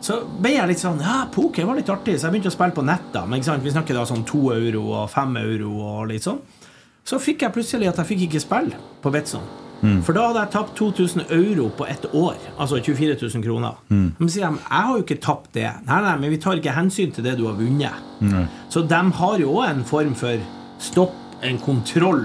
så 0.00 0.16
ble 0.40 0.54
jeg 0.54 0.68
litt 0.70 0.80
sånn 0.80 1.00
Ja, 1.04 1.26
poker 1.32 1.66
var 1.68 1.76
litt 1.76 1.90
artig, 1.92 2.14
så 2.18 2.26
jeg 2.26 2.36
begynte 2.36 2.48
å 2.48 2.56
spille 2.56 2.72
på 2.72 2.84
nett. 2.86 3.12
da 3.12 3.26
Men 3.26 3.42
vi 3.62 3.70
snakker 3.74 3.94
da 3.94 4.06
sånn 4.08 4.24
to 4.24 4.50
euro 4.54 4.82
og 5.02 5.10
fem 5.10 5.36
euro 5.36 5.74
og 5.82 6.08
litt 6.08 6.24
sånn. 6.24 6.40
Så 7.04 7.20
fikk 7.22 7.42
jeg 7.42 7.52
plutselig 7.52 7.88
at 7.88 8.00
jeg 8.02 8.06
fikk 8.06 8.26
ikke 8.26 8.40
spille 8.40 8.80
på 9.02 9.12
Betson. 9.12 9.44
For 10.06 10.16
da 10.16 10.28
hadde 10.30 10.42
jeg 10.44 10.52
tapt 10.54 10.74
2000 10.78 11.26
euro 11.36 11.68
på 11.76 11.86
ett 11.86 12.06
år. 12.12 12.38
Altså 12.58 12.80
24 12.80 13.16
000 13.20 13.44
kroner. 13.44 13.76
Men 13.90 14.28
sier 14.32 14.48
de 14.48 14.62
jeg 14.62 14.88
har 14.88 14.96
jo 14.96 15.04
ikke 15.04 15.20
tapt 15.22 15.52
det. 15.54 15.68
Nei, 15.86 16.00
nei, 16.06 16.16
men 16.22 16.32
vi 16.32 16.40
tar 16.42 16.58
ikke 16.60 16.74
hensyn 16.76 17.12
til 17.14 17.26
det 17.26 17.36
du 17.38 17.46
har 17.48 17.58
vunnet. 17.58 18.02
Så 18.72 18.82
de 18.88 19.02
har 19.20 19.38
jo 19.42 19.54
òg 19.60 19.70
en 19.70 19.84
form 19.86 20.14
for 20.18 20.40
stopp, 20.82 21.14
en 21.44 21.58
kontroll, 21.60 22.24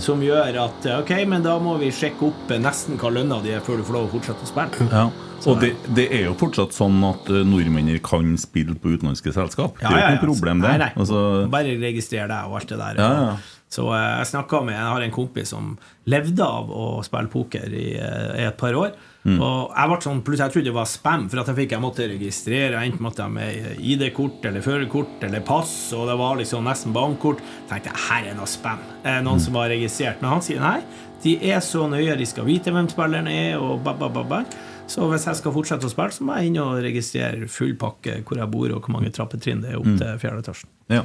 som 0.00 0.22
gjør 0.24 0.56
at 0.62 0.86
ok, 1.02 1.10
men 1.28 1.42
da 1.44 1.58
må 1.60 1.74
vi 1.82 1.90
sjekke 1.92 2.30
opp 2.30 2.52
nesten 2.62 2.96
hva 3.00 3.10
lønna 3.12 3.42
di 3.44 3.52
er 3.52 3.60
før 3.64 3.82
du 3.82 3.84
får 3.84 3.98
lov 3.98 4.06
å 4.08 4.12
fortsette 4.14 4.46
å 4.46 4.48
spille. 4.48 4.88
Ja. 4.94 5.08
Og 5.50 5.58
det, 5.60 5.74
det 5.96 6.06
er 6.14 6.22
jo 6.28 6.36
fortsatt 6.40 6.72
sånn 6.72 7.02
at 7.04 7.28
eh, 7.28 7.42
nordmenn 7.44 7.90
kan 8.04 8.32
spille 8.40 8.76
på 8.80 8.94
utenlandske 8.94 9.34
selskap. 9.34 9.76
Det 9.80 9.90
er 9.90 10.14
jo 10.14 10.16
ikke 10.16 10.30
noe 10.30 10.38
problem, 10.38 10.62
det. 10.64 10.70
Nei, 10.72 10.78
nei. 10.86 10.92
Altså, 10.96 11.18
Bare 11.52 11.74
registrer 11.82 12.30
deg 12.30 12.48
og 12.48 12.56
alt 12.60 12.72
det 12.72 12.78
der. 12.80 13.02
Ja, 13.02 13.10
ja. 13.12 13.34
Så 13.74 13.88
eh, 13.90 14.04
jeg 14.20 14.28
snakket 14.30 14.66
med 14.68 14.76
Jeg 14.76 14.90
har 14.92 15.02
en 15.08 15.14
kompis 15.14 15.50
som 15.54 15.72
levde 16.12 16.44
av 16.46 16.68
å 16.70 16.86
spille 17.06 17.30
poker 17.32 17.72
i, 17.74 17.88
eh, 17.98 18.30
i 18.42 18.46
et 18.46 18.56
par 18.60 18.76
år. 18.78 18.92
Mm. 19.24 19.38
Og 19.40 19.70
jeg 19.72 19.88
ble 19.88 19.96
sånn, 20.04 20.18
plutselig 20.26 20.44
jeg 20.44 20.52
trodde 20.52 20.68
det 20.68 20.74
var 20.76 20.88
spam, 20.90 21.22
for 21.32 21.40
at 21.40 21.48
jeg 21.48 21.56
fikk 21.62 21.70
jeg 21.72 21.80
måtte 21.82 22.06
registrere. 22.10 22.82
Enten 22.84 23.00
måtte 23.06 23.24
jeg 23.24 23.32
med 23.32 23.80
ID-kort 23.80 24.44
eller 24.50 24.60
førerkort 24.66 25.24
eller 25.24 25.40
pass, 25.48 25.72
og 25.96 26.04
det 26.10 26.16
var 26.20 26.36
liksom 26.42 26.68
nesten 26.68 26.92
bankkort. 26.92 27.40
tenkte 27.70 27.88
jeg 27.90 28.02
her 28.10 28.28
er 28.30 28.36
noe 28.36 28.46
spam. 28.52 28.82
Noen 29.24 29.38
Mm. 29.40 29.40
som 29.46 29.54
var 29.56 29.68
registrert. 29.72 30.20
Men 30.20 30.30
han 30.36 30.42
sier 30.44 30.60
nei, 30.60 30.82
de 31.24 31.38
er 31.50 31.60
så 31.64 31.88
nøye, 31.88 32.18
de 32.20 32.26
skal 32.28 32.44
vite 32.44 32.70
hvem 32.70 32.86
spilleren 32.92 33.26
er, 33.32 33.56
og 33.58 33.82
ba, 33.82 33.94
ba, 33.96 34.10
ba, 34.12 34.22
ba. 34.28 34.42
Så 34.86 35.08
hvis 35.08 35.24
jeg 35.24 35.36
skal 35.40 35.52
fortsette 35.56 35.88
å 35.88 35.90
spille, 35.94 36.12
så 36.12 36.20
må 36.28 36.36
jeg 36.36 36.50
inn 36.52 36.58
og 36.60 36.82
registrere 36.84 37.48
full 37.48 37.72
pakke 37.80 38.18
hvor 38.28 38.36
jeg 38.36 38.50
bor, 38.52 38.68
og 38.76 38.84
hvor 38.84 38.92
mange 38.98 39.08
trappetrinn 39.10 39.62
det 39.64 39.72
er 39.72 39.78
opp 39.80 39.86
Mm. 39.88 39.98
til 39.98 40.18
fjerde 40.20 40.44
etasjen. 40.44 40.68
ja. 40.90 41.02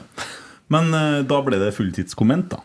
Men 0.73 0.93
eh, 0.93 1.21
da 1.29 1.39
ble 1.45 1.59
det 1.61 1.73
fulltidskomment, 1.77 2.51
da. 2.53 2.63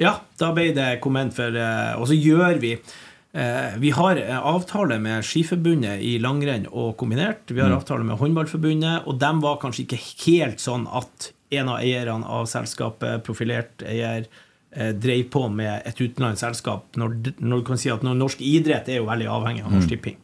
Ja, 0.00 0.14
da 0.40 0.50
ble 0.56 0.70
det 0.76 0.94
komment 1.04 1.34
for 1.36 1.52
eh, 1.52 1.92
Og 2.00 2.06
så 2.08 2.16
gjør 2.16 2.56
vi 2.62 2.70
eh, 2.72 3.74
Vi 3.82 3.90
har 3.92 4.20
avtale 4.38 4.96
med 5.02 5.26
Skiforbundet 5.28 6.00
i 6.04 6.14
langrenn 6.22 6.68
og 6.70 6.94
kombinert. 7.00 7.50
Vi 7.52 7.60
har 7.60 7.74
avtale 7.74 8.06
med 8.08 8.20
Håndballforbundet, 8.20 9.08
og 9.08 9.18
dem 9.20 9.42
var 9.44 9.60
kanskje 9.60 9.84
ikke 9.84 10.00
helt 10.26 10.62
sånn 10.62 10.86
at 10.88 11.32
en 11.50 11.68
av 11.72 11.82
eierne 11.82 12.28
av 12.30 12.46
selskapet, 12.46 13.24
profilert 13.26 13.82
eier, 13.82 14.28
drev 14.70 15.24
på 15.34 15.40
med 15.50 15.82
et 15.82 15.98
utenlandsk 15.98 16.44
selskap. 16.44 16.84
Når, 16.94 17.16
når 17.42 17.58
du 17.58 17.64
kan 17.66 17.80
si 17.82 17.90
at 17.90 18.04
norsk 18.06 18.38
idrett 18.46 18.86
er 18.86 19.00
jo 19.00 19.08
veldig 19.08 19.26
avhengig 19.26 19.64
av 19.66 19.72
Norsk 19.74 19.90
Tipping. 19.90 20.20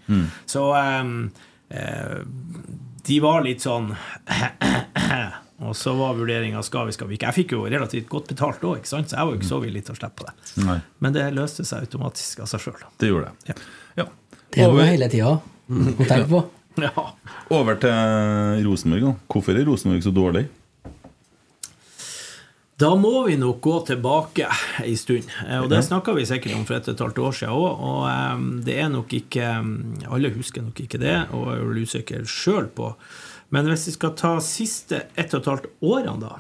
Så 0.47 0.69
eh, 0.79 1.09
eh, 1.75 2.21
de 3.09 3.19
var 3.25 3.43
litt 3.43 3.67
sånn 3.67 3.91
Og 5.65 5.73
så 5.79 5.95
var 5.97 6.13
vurderinga 6.19 6.61
skal 6.63 6.87
vi, 6.87 6.93
skal 6.93 7.09
vi 7.09 7.17
ikke. 7.17 7.31
Jeg 7.31 7.37
fikk 7.39 7.53
jo 7.57 7.63
relativt 7.65 8.09
godt 8.13 8.27
betalt 8.29 8.61
òg, 8.69 8.83
så 8.85 8.99
jeg 9.01 9.17
var 9.17 9.31
jo 9.33 9.39
ikke 9.39 9.49
så 9.49 9.61
villig 9.63 9.85
til 9.87 9.95
å 9.95 9.97
slippe 9.97 10.21
på 10.21 10.27
det. 10.29 10.35
Nei, 10.67 10.79
Men 11.01 11.15
det 11.17 11.25
løste 11.33 11.65
seg 11.65 11.87
automatisk 11.87 12.43
av 12.45 12.51
seg 12.51 12.61
sjøl. 12.67 12.83
det 13.01 13.09
gjorde 13.09 13.31
det. 13.31 13.55
Ja. 13.55 13.55
Ja. 14.03 14.07
Det 14.53 14.63
er 14.67 14.69
noe 14.75 14.85
hele 14.91 15.09
tida 15.09 15.33
å 15.33 16.05
tenke 16.05 16.29
på. 16.35 16.45
Ja. 16.77 16.91
over 17.57 17.79
til 17.81 18.67
Rosenborg, 18.67 19.01
da. 19.07 19.13
Hvorfor 19.33 19.57
er 19.57 19.65
Rosenborg 19.65 20.03
så 20.05 20.11
dårlig? 20.13 20.43
Da 22.77 22.91
må 23.01 23.23
vi 23.25 23.39
nok 23.41 23.63
gå 23.65 23.77
tilbake 23.89 24.45
en 24.85 24.97
stund. 25.01 25.31
Eh, 25.49 25.63
Og 25.63 25.71
det 25.73 25.79
snakka 25.87 26.13
vi 26.13 26.27
sikkert 26.29 26.53
om 26.59 26.67
for 26.69 26.77
et 26.77 26.91
og 26.91 26.93
et 26.99 27.01
halvt 27.07 27.21
år 27.25 27.37
siden 27.39 27.55
òg. 27.57 27.81
Og 27.89 28.03
eh, 28.11 28.43
det 28.67 28.77
er 28.83 28.91
nok 28.93 29.15
ikke 29.17 29.47
Alle 30.13 30.33
husker 30.37 30.67
nok 30.67 30.83
ikke 30.85 31.01
det, 31.01 31.15
og 31.33 31.49
er 31.55 31.65
vel 31.65 31.81
usikker 31.89 32.29
sjøl 32.29 32.69
på. 32.77 32.91
Men 33.55 33.69
hvis 33.71 33.87
vi 33.89 33.95
skal 33.95 34.15
ta 34.19 34.35
siste 34.43 35.05
ett 35.15 35.35
og 35.35 35.41
et 35.45 35.51
halvt 35.53 35.67
årene, 35.87 36.17
da, 36.23 36.39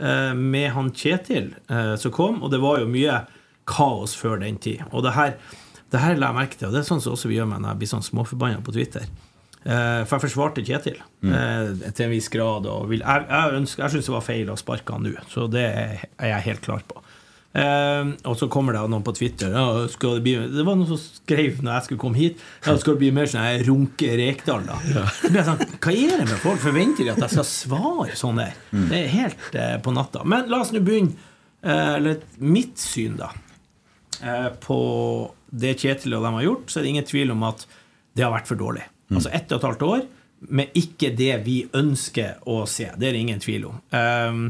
eh, 0.00 0.34
med 0.34 0.70
han 0.76 0.90
Kjetil 0.96 1.50
eh, 1.68 1.94
som 2.00 2.12
kom, 2.16 2.42
og 2.42 2.50
det 2.54 2.60
var 2.62 2.80
jo 2.80 2.88
mye 2.90 3.18
kaos 3.70 4.14
før 4.16 4.40
den 4.40 4.56
tid. 4.58 4.80
Og 4.92 5.04
det 5.04 5.12
her, 5.14 5.34
det 5.92 6.00
her 6.00 6.16
la 6.16 6.30
jeg 6.32 6.38
merke 6.40 6.56
til, 6.58 6.68
og 6.70 6.74
det 6.74 6.80
er 6.84 6.88
sånn 6.88 7.02
som 7.04 7.12
også 7.16 7.28
vi 7.30 7.36
gjør 7.38 7.50
med 7.52 7.60
når 7.62 7.74
jeg 7.74 7.82
blir 7.82 7.92
sånn 7.92 8.06
småforbanna 8.08 8.62
på 8.64 8.72
Twitter. 8.74 9.04
Eh, 9.60 10.00
For 10.08 10.16
jeg 10.16 10.24
forsvarte 10.24 10.64
Kjetil 10.64 10.96
mm. 11.20 11.82
til 11.92 12.06
en 12.06 12.14
viss 12.14 12.30
grad. 12.32 12.64
Og 12.72 12.88
vil, 12.88 13.04
jeg 13.04 13.26
jeg, 13.28 13.58
ønsker- 13.60 13.84
jeg 13.84 13.92
syns 13.98 14.08
det 14.08 14.14
var 14.16 14.24
feil 14.24 14.48
å 14.50 14.56
sparke 14.56 14.96
han 14.96 15.04
nå, 15.04 15.12
så 15.28 15.44
det 15.52 15.66
er 15.68 16.30
jeg 16.32 16.46
helt 16.48 16.64
klar 16.64 16.80
på. 16.88 17.02
Eh, 17.50 18.10
og 18.30 18.36
så 18.38 18.46
kommer 18.52 18.76
det 18.76 18.84
noen 18.92 19.02
på 19.02 19.10
Twitter 19.16 19.50
ja, 19.50 19.64
det, 19.82 20.10
bli, 20.22 20.36
det 20.54 20.62
var 20.62 20.76
noen 20.78 20.86
som 20.86 21.00
skrev 21.02 21.56
når 21.58 21.72
jeg 21.72 21.86
skulle 21.88 22.02
komme 22.04 22.20
hit 22.20 22.36
ja, 22.62 22.76
skal 22.78 22.94
det 22.94 23.00
bli 23.00 23.08
mer 23.16 23.26
sånn 23.26 23.42
her 23.42 23.64
Runke 23.66 24.12
Rekdal. 24.20 24.68
da 24.68 24.76
Så 25.16 25.32
jeg 25.34 25.46
sånn, 25.48 25.64
Hva 25.82 25.94
er 25.96 26.14
det 26.20 26.28
med 26.28 26.38
folk? 26.44 26.62
Forventer 26.62 27.08
de 27.08 27.10
at 27.10 27.24
jeg 27.24 27.34
skal 27.34 27.48
svare 27.50 28.14
sånn 28.20 28.38
der? 28.38 28.54
Det 28.70 29.00
er 29.00 29.10
helt 29.16 29.58
eh, 29.58 29.74
på 29.82 29.94
natta. 29.96 30.22
Men 30.22 30.46
la 30.52 30.62
oss 30.62 30.70
nå 30.70 30.82
begynne. 30.86 31.18
Eh, 31.60 31.94
eller 31.96 32.22
mitt 32.38 32.78
syn, 32.78 33.18
da 33.18 33.32
eh, 34.22 34.48
på 34.62 34.80
det 35.50 35.74
Kjetil 35.82 36.14
og 36.16 36.24
dem 36.24 36.38
har 36.38 36.46
gjort, 36.46 36.70
så 36.70 36.78
er 36.78 36.86
det 36.86 36.94
ingen 36.94 37.08
tvil 37.10 37.34
om 37.34 37.44
at 37.48 37.66
det 38.16 38.24
har 38.24 38.32
vært 38.34 38.48
for 38.50 38.60
dårlig. 38.60 38.86
Altså 39.10 39.32
ett 39.34 39.50
og 39.50 39.58
et 39.58 39.66
halvt 39.66 39.86
år 39.88 40.06
med 40.54 40.78
ikke 40.78 41.10
det 41.18 41.32
vi 41.44 41.58
ønsker 41.76 42.38
å 42.48 42.62
se. 42.70 42.88
Det 42.96 43.08
er 43.08 43.16
det 43.16 43.24
ingen 43.26 43.42
tvil 43.42 43.66
om. 43.68 43.80
Um, 43.90 44.44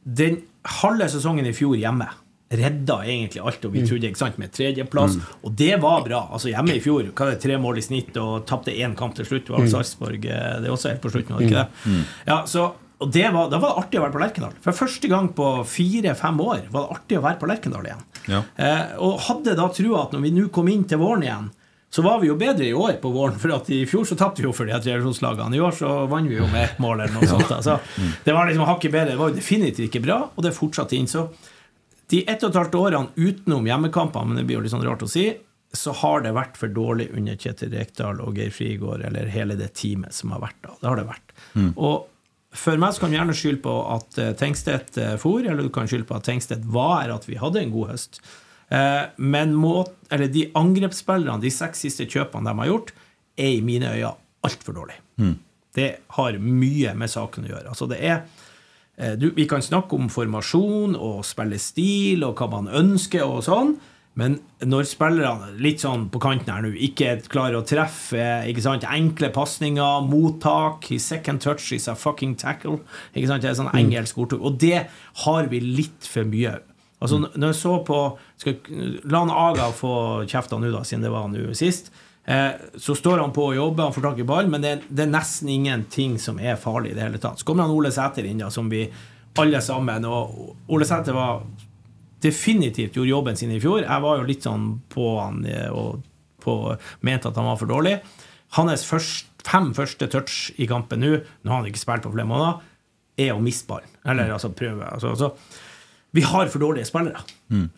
den 0.00 0.40
halve 0.80 1.08
sesongen 1.12 1.46
i 1.48 1.54
fjor 1.56 1.78
hjemme 1.78 2.08
redda 2.50 2.96
egentlig 3.06 3.42
alt, 3.46 3.64
og 3.64 3.74
vi 3.76 3.84
trodde 3.86 4.08
ikke 4.08 4.18
sant, 4.18 4.38
med 4.42 4.50
tredjeplass. 4.50 5.16
Og 5.46 5.52
det 5.54 5.76
var 5.82 6.02
bra. 6.02 6.24
Altså 6.34 6.50
Hjemme 6.50 6.74
i 6.74 6.82
fjor 6.82 7.06
hva 7.06 7.28
er 7.28 7.36
det, 7.36 7.42
tre 7.44 7.58
mål 7.62 7.78
i 7.78 7.84
snitt 7.84 8.16
og 8.18 8.42
tapte 8.48 8.74
én 8.74 8.96
kamp 8.98 9.14
til 9.14 9.28
slutt. 9.28 9.52
Var 9.54 9.62
det 9.62 9.70
Sarpsborg 9.70 10.26
eh, 10.26 10.56
det 10.58 10.66
er 10.66 10.74
også 10.74 10.90
helt 10.90 11.04
på 11.04 11.12
slutten, 11.14 11.36
var 11.36 11.44
det 11.44 11.50
ikke 11.50 11.62
det? 11.62 12.00
Ja, 12.26 12.40
så 12.50 12.72
og 13.00 13.08
det 13.14 13.22
var, 13.32 13.46
Da 13.48 13.56
var 13.56 13.70
det 13.70 13.80
artig 13.80 13.96
å 13.96 14.02
være 14.02 14.12
på 14.12 14.20
Lerkendal. 14.20 14.56
For 14.60 14.76
første 14.76 15.08
gang 15.08 15.30
på 15.36 15.46
fire-fem 15.64 16.42
år 16.44 16.66
var 16.68 16.82
det 16.82 16.96
artig 16.98 17.16
å 17.16 17.22
være 17.24 17.40
på 17.40 17.48
Lerkendal 17.48 17.86
igjen. 17.88 18.02
Ja. 18.28 18.42
Eh, 18.60 18.90
og 19.00 19.22
hadde 19.24 19.54
da 19.56 19.70
trua 19.72 20.02
at 20.04 20.12
når 20.12 20.26
vi 20.26 20.32
nå 20.36 20.50
kom 20.52 20.68
inn 20.68 20.84
til 20.90 21.00
våren 21.00 21.24
igjen, 21.24 21.46
så 21.90 22.02
var 22.06 22.20
vi 22.22 22.28
jo 22.30 22.36
bedre 22.38 22.66
i 22.68 22.74
år 22.74 23.00
på 23.02 23.10
våren. 23.10 23.38
For 23.42 23.50
at 23.54 23.70
i 23.74 23.82
fjor 23.90 24.04
så 24.06 24.14
tapte 24.18 24.42
vi 24.42 24.46
jo 24.46 24.54
for 24.54 24.68
de 24.68 24.76
revisjonslagene. 24.78 25.56
I 25.58 25.62
år 25.66 25.74
så 25.74 25.88
vant 26.10 26.30
vi 26.30 26.38
jo 26.38 26.46
med 26.52 26.68
ett 26.68 26.82
mål 26.82 27.00
eller 27.02 27.16
noe 27.16 27.30
sånt. 27.34 27.50
Altså, 27.50 27.80
det 28.24 28.34
var 28.36 28.46
liksom 28.46 28.68
hakket 28.68 28.94
bedre. 28.94 29.14
Det 29.16 29.20
var 29.20 29.32
jo 29.32 29.38
definitivt 29.40 29.88
ikke 29.88 30.04
bra, 30.04 30.20
og 30.30 30.46
det 30.46 30.54
fortsatte 30.54 30.94
inn. 30.98 31.10
Så 31.10 31.26
de 32.10 32.22
ett 32.26 32.42
og 32.46 32.52
et 32.52 32.60
halvt 32.60 32.78
årene 32.78 33.10
utenom 33.18 33.66
hjemmekampene, 33.66 34.30
men 34.30 34.38
det 34.38 34.46
blir 34.46 34.60
jo 34.60 34.64
litt 34.66 34.74
sånn 34.74 34.86
rart 34.86 35.02
å 35.02 35.10
si, 35.10 35.26
så 35.74 35.94
har 36.00 36.22
det 36.22 36.32
vært 36.34 36.56
for 36.58 36.70
dårlig 36.74 37.08
under 37.14 37.38
Kjetil 37.38 37.74
Rekdal 37.74 38.22
og 38.22 38.38
Geir 38.38 38.54
Frigård, 38.54 39.04
eller 39.06 39.30
hele 39.30 39.58
det 39.58 39.72
teamet 39.78 40.14
som 40.14 40.32
har 40.34 40.42
vært 40.42 40.58
da. 40.66 40.74
Det 40.80 40.88
har 40.90 40.98
det 40.98 41.06
vært. 41.10 41.34
Og 41.74 42.06
for 42.50 42.80
meg 42.82 42.94
så 42.94 43.02
kan 43.04 43.12
du 43.12 43.18
gjerne 43.18 43.36
skylde 43.38 43.62
på 43.62 43.74
at 43.94 44.08
Tenkstedt 44.14 44.38
Tengstedt 44.40 44.96
eh, 44.98 45.16
for, 45.22 45.42
eller 45.42 45.66
du 45.66 45.70
kan 45.74 45.86
skylde 45.90 46.08
på 46.08 46.16
at 46.18 46.26
Tengstedt 46.26 46.66
var 46.66 46.96
her, 47.04 47.12
at 47.14 47.28
vi 47.30 47.38
hadde 47.38 47.62
en 47.62 47.74
god 47.74 47.92
høst. 47.92 48.18
Eh, 48.70 49.06
Men 49.18 49.54
må, 49.54 49.84
eller 50.10 50.28
de 50.30 50.46
angrepsspillerne, 50.54 51.40
de 51.42 51.50
seks 51.50 51.82
siste 51.86 52.06
kjøpene 52.06 52.46
de 52.50 52.58
har 52.62 52.70
gjort, 52.70 52.92
er 53.38 53.56
i 53.56 53.60
mine 53.64 53.90
øyne 53.90 54.14
altfor 54.46 54.76
dårlig. 54.76 54.98
Det 55.74 55.88
har 56.16 56.38
mye 56.42 56.94
med 56.98 57.10
saken 57.10 57.44
å 57.46 57.50
gjøre. 57.52 57.68
Altså 57.70 57.86
det 57.90 57.98
er 58.02 58.22
eh, 58.96 59.14
du, 59.18 59.30
Vi 59.36 59.46
kan 59.46 59.62
snakke 59.62 59.94
om 59.94 60.08
formasjon 60.10 60.96
og 60.96 61.24
spillestil 61.24 62.24
og 62.26 62.38
hva 62.40 62.48
man 62.50 62.68
ønsker 62.68 63.22
og 63.26 63.44
sånn, 63.46 63.76
men 64.18 64.40
når 64.66 64.88
spillerne 64.90 65.52
litt 65.62 65.80
sånn 65.84 66.08
på 66.10 66.18
kanten 66.20 66.50
her 66.50 66.64
nå 66.64 66.72
ikke 66.74 67.12
klarer 67.30 67.60
å 67.60 67.66
treffe 67.66 68.24
sant, 68.60 68.84
enkle 68.84 69.30
pasninger, 69.30 70.02
mottak 70.10 70.88
His 70.90 71.06
second 71.06 71.40
touch 71.40 71.70
is 71.72 71.86
a 71.88 71.94
fucking 71.94 72.34
tackle. 72.36 72.80
Ikke 73.14 73.28
sant, 73.30 73.42
Det 73.42 73.50
er 73.50 73.54
sånn 73.60 73.70
engelsk 73.72 74.18
ordtak. 74.18 74.42
Og 74.42 74.58
det 74.58 74.88
har 75.24 75.46
vi 75.46 75.60
litt 75.60 76.04
for 76.10 76.26
mye. 76.26 76.58
Altså, 77.00 77.18
når 77.24 77.46
jeg 77.48 77.58
så 77.60 77.74
på 77.86 77.98
skal, 78.40 78.58
La 79.08 79.22
han 79.24 79.32
Aga 79.32 79.70
få 79.76 79.92
kjefta 80.28 80.58
nå, 80.60 80.70
da, 80.74 80.84
siden 80.84 81.06
det 81.06 81.12
var 81.12 81.30
nå 81.32 81.54
sist. 81.56 81.88
Eh, 82.28 82.52
så 82.76 82.94
står 82.94 83.22
han 83.22 83.32
på 83.34 83.46
og 83.50 83.56
jobber, 83.56 83.88
han 83.88 83.96
får 83.96 84.04
tak 84.04 84.20
i 84.20 84.28
ball, 84.28 84.50
men 84.52 84.62
det, 84.64 84.74
det 84.88 85.06
er 85.06 85.14
nesten 85.14 85.48
ingenting 85.50 86.18
som 86.20 86.38
er 86.38 86.60
farlig 86.60 86.92
i 86.92 86.98
det 86.98 87.06
hele 87.06 87.22
tatt. 87.22 87.40
Så 87.40 87.48
kommer 87.48 87.66
han 87.66 87.74
Ole 87.74 87.92
Sæter 87.94 88.28
inn, 88.28 88.42
da, 88.44 88.50
som 88.52 88.68
vi 88.70 88.84
alle 89.40 89.60
sammen 89.62 90.04
Og 90.10 90.72
Ole 90.74 90.86
Sæter 90.86 91.16
var 91.16 91.44
definitivt 92.20 92.98
gjorde 92.98 93.10
jobben 93.10 93.38
sin 93.40 93.52
i 93.54 93.60
fjor. 93.62 93.82
Jeg 93.86 94.04
var 94.04 94.18
jo 94.20 94.28
litt 94.28 94.44
sånn 94.44 94.74
på 94.92 95.14
han 95.22 95.44
eh, 95.48 95.70
og 95.72 96.02
på, 96.40 96.56
mente 97.06 97.30
at 97.30 97.38
han 97.40 97.48
var 97.48 97.58
for 97.60 97.70
dårlig. 97.70 97.96
Hans 98.58 98.84
først, 98.88 99.30
fem 99.46 99.70
første 99.76 100.08
touch 100.10 100.50
i 100.60 100.68
kampen 100.68 101.00
nå, 101.02 101.14
nå 101.16 101.52
har 101.52 101.62
han 101.62 101.70
ikke 101.70 101.82
spilt 101.82 102.04
på 102.04 102.12
flere 102.14 102.28
måneder, 102.28 102.60
er 103.20 103.34
å 103.34 103.42
miste 103.42 103.68
ballen. 103.68 103.90
Eller 104.08 104.32
altså 104.32 104.52
prøve. 104.56 104.86
Altså, 104.86 105.14
altså, 105.14 105.32
vi 106.16 106.24
har 106.26 106.50
for 106.52 106.62
dårlige 106.62 106.88
spillere, 106.88 107.22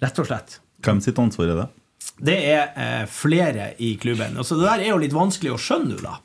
rett 0.03 0.19
og 0.23 0.29
slett. 0.29 0.59
Hvem 0.83 1.01
sitt 1.05 1.19
ansvar 1.23 1.53
er 1.53 1.61
det? 1.63 1.69
Det 2.23 2.35
er 2.53 2.73
eh, 2.77 3.05
flere 3.11 3.71
i 3.83 3.95
klubben. 4.01 4.37
Altså, 4.39 4.57
det 4.59 4.67
der 4.67 4.83
er 4.85 4.91
jo 4.93 5.01
litt 5.01 5.15
vanskelig 5.15 5.55
å 5.55 5.59
skjønne 5.61 5.97
nå, 5.97 6.03
da. 6.03 6.17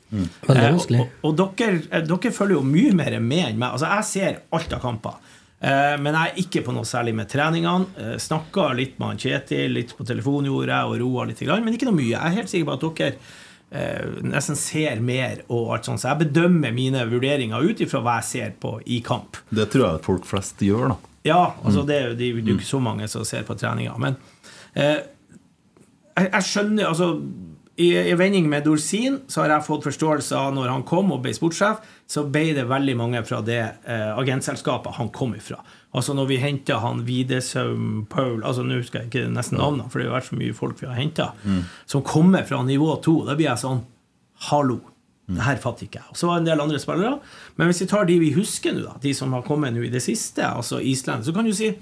Veldig 0.48 0.66
Eh, 0.68 0.74
og, 0.74 0.92
og, 1.24 1.40
og 1.40 1.56
dere, 1.58 1.80
eh, 1.90 2.04
dere 2.06 2.32
følger 2.34 2.58
jo 2.58 2.64
mye 2.66 2.92
mer 2.98 3.16
med 3.22 3.44
enn 3.52 3.58
meg. 3.60 3.72
Altså, 3.72 3.88
jeg 3.94 4.08
ser 4.10 4.40
alt 4.54 4.74
av 4.76 4.82
kamper. 4.84 5.16
Eh, 5.58 5.96
men 5.98 6.14
jeg 6.14 6.30
er 6.30 6.40
ikke 6.44 6.62
på 6.66 6.74
noe 6.76 6.86
særlig 6.86 7.16
med 7.18 7.30
treningene. 7.30 7.88
Eh, 7.98 8.14
Snakka 8.22 8.68
litt 8.78 8.98
med 9.00 9.14
han 9.14 9.20
Kjetil, 9.22 9.74
litt 9.74 9.94
på 9.98 10.06
telefon 10.06 10.46
gjorde 10.46 10.70
jeg, 10.74 10.92
og 10.92 11.02
roa 11.02 11.26
litt, 11.30 11.42
men 11.48 11.74
ikke 11.74 11.88
noe 11.90 11.98
mye. 11.98 12.12
Jeg 12.14 12.20
er 12.22 12.36
helt 12.38 12.52
sikker 12.52 12.68
på 12.68 12.76
at 12.76 12.86
dere 13.00 13.12
eh, 13.70 14.22
nesten 14.28 14.58
ser 14.60 15.02
mer, 15.02 15.42
og 15.48 15.74
alt 15.74 15.88
sånt. 15.90 16.02
Så 16.04 16.12
jeg 16.12 16.26
bedømmer 16.26 16.74
mine 16.74 17.02
vurderinger 17.10 17.64
ut 17.64 17.82
ifra 17.84 18.02
hva 18.04 18.20
jeg 18.20 18.30
ser 18.30 18.54
på 18.60 18.76
i 18.86 19.00
kamp. 19.06 19.40
Det 19.50 19.66
tror 19.72 19.88
jeg 19.88 20.04
folk 20.06 20.28
flest 20.30 20.62
gjør, 20.62 20.92
da. 20.94 21.07
Ja, 21.26 21.54
altså 21.64 21.82
det, 21.86 21.96
er 21.96 22.08
jo- 22.08 22.14
det 22.16 22.26
er 22.28 22.34
jo 22.46 22.54
ikke 22.56 22.64
så 22.68 22.80
mange 22.80 23.08
som 23.08 23.24
ser 23.24 23.42
på 23.42 23.56
treninga. 23.58 23.96
Men 23.98 24.16
eh, 24.74 25.00
jeg, 26.18 26.30
jeg 26.32 26.42
skjønner 26.42 26.86
altså 26.88 27.08
i, 27.78 27.92
I 28.10 28.14
vending 28.18 28.48
med 28.50 28.64
Dorsin 28.66 29.20
så 29.30 29.42
har 29.44 29.52
jeg 29.52 29.66
fått 29.68 29.84
forståelse 29.86 30.34
av 30.34 30.54
når 30.56 30.68
han 30.72 30.82
kom 30.82 31.12
og 31.14 31.20
ble 31.22 31.30
sportssjef, 31.36 31.78
så 32.10 32.24
ble 32.26 32.48
det 32.56 32.64
veldig 32.66 32.96
mange 32.98 33.20
fra 33.28 33.38
det 33.46 33.60
eh, 33.86 34.08
agentselskapet 34.18 34.96
han 34.98 35.10
kom 35.14 35.34
ifra. 35.38 35.60
Altså 35.94 36.14
når 36.14 36.26
vi 36.32 36.40
henta 36.42 36.78
han 36.82 37.04
Widesaum 37.06 38.06
Paul 38.10 38.42
altså 38.44 38.64
Nå 38.66 38.80
husker 38.80 39.00
jeg 39.04 39.08
ikke 39.08 39.28
nesten 39.32 39.56
navnene, 39.58 39.86
for 39.90 39.98
det 40.02 40.08
har 40.10 40.18
vært 40.18 40.28
så 40.32 40.36
mye 40.40 40.56
folk 40.58 40.80
vi 40.82 40.88
har 40.90 40.98
henta, 40.98 41.30
som 41.88 42.02
kommer 42.04 42.42
fra 42.48 42.62
nivå 42.66 42.90
to. 43.02 43.20
Da 43.28 43.34
blir 43.38 43.48
jeg 43.52 43.62
sånn 43.62 43.84
Hallo. 44.50 44.80
Det 45.28 45.44
her 45.44 45.58
fatter 45.60 45.84
ikke 45.84 46.00
jeg. 46.00 46.16
Så 46.16 46.28
var 46.28 46.38
det 46.38 46.46
en 46.46 46.50
del 46.50 46.62
andre 46.64 46.80
spillere. 46.80 47.18
Men 47.60 47.68
hvis 47.68 47.82
vi 47.84 47.88
tar 47.90 48.08
de 48.08 48.18
vi 48.22 48.32
husker 48.36 48.72
nå, 48.72 48.84
da, 48.86 48.96
de 49.02 49.12
som 49.16 49.34
har 49.36 49.44
kommet 49.44 49.74
nå 49.76 49.84
i 49.84 49.92
det 49.92 50.00
siste, 50.00 50.46
altså 50.46 50.80
Island, 50.80 51.26
så 51.26 51.34
kan 51.36 51.44
du 51.44 51.52
si 51.56 51.74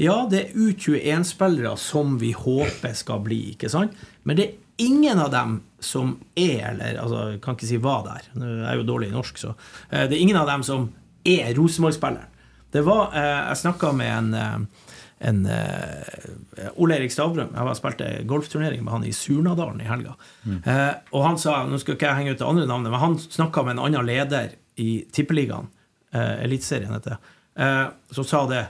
ja, 0.00 0.24
det 0.26 0.40
er 0.40 0.54
U21-spillere 0.58 1.76
som 1.78 2.16
vi 2.18 2.32
håper 2.34 2.96
skal 2.98 3.20
bli, 3.22 3.52
ikke 3.52 3.70
sant? 3.70 3.94
Men 4.26 4.38
det 4.40 4.46
er 4.48 4.86
ingen 4.88 5.20
av 5.22 5.30
dem 5.30 5.60
som 5.78 6.16
er, 6.34 6.72
eller 6.72 6.98
altså, 6.98 7.20
jeg 7.34 7.42
kan 7.44 7.54
ikke 7.54 7.68
si 7.68 7.78
var 7.82 8.02
der, 8.08 8.26
Jeg 8.34 8.64
er 8.72 8.80
jo 8.80 8.88
dårlig 8.88 9.12
i 9.12 9.14
norsk, 9.14 9.38
så 9.38 9.52
eh, 9.90 10.08
Det 10.08 10.16
er 10.16 10.22
ingen 10.24 10.40
av 10.40 10.48
dem 10.50 10.64
som 10.66 10.88
er 11.24 11.54
Rosenborg-spilleren. 11.54 12.32
Det 12.74 12.82
var 12.82 13.14
eh, 13.14 13.48
Jeg 13.50 13.60
snakka 13.62 13.92
med 13.92 14.10
en 14.10 14.34
eh, 14.34 14.83
en 15.24 15.46
uh, 15.46 16.70
Ole 16.76 16.98
Erik 16.98 17.12
Stavrum. 17.12 17.54
Jeg 17.56 17.78
spilte 17.78 18.10
golfturnering 18.28 18.84
med 18.84 18.92
han 18.92 19.06
i 19.08 19.12
Surnadalen 19.16 19.80
i 19.80 19.88
helga. 19.88 20.14
Eh, 20.44 20.92
og 21.16 21.24
han 21.24 21.38
sa 21.40 21.62
Nå 21.68 21.78
skal 21.80 21.96
ikke 21.96 22.10
jeg 22.10 22.18
henge 22.20 22.34
ut 22.34 22.40
det 22.42 22.46
andre 22.46 22.66
navnet, 22.68 22.92
men 22.92 23.02
han 23.02 23.16
snakka 23.18 23.64
med 23.64 23.76
en 23.76 23.84
annen 23.86 24.08
leder 24.08 24.54
i 24.80 25.04
Tippeligaen, 25.14 25.70
uh, 26.14 26.34
Eliteserien 26.44 26.92
heter 26.94 27.14
det, 27.14 27.20
uh, 27.62 28.14
som 28.14 28.26
sa 28.26 28.42
det 28.50 28.64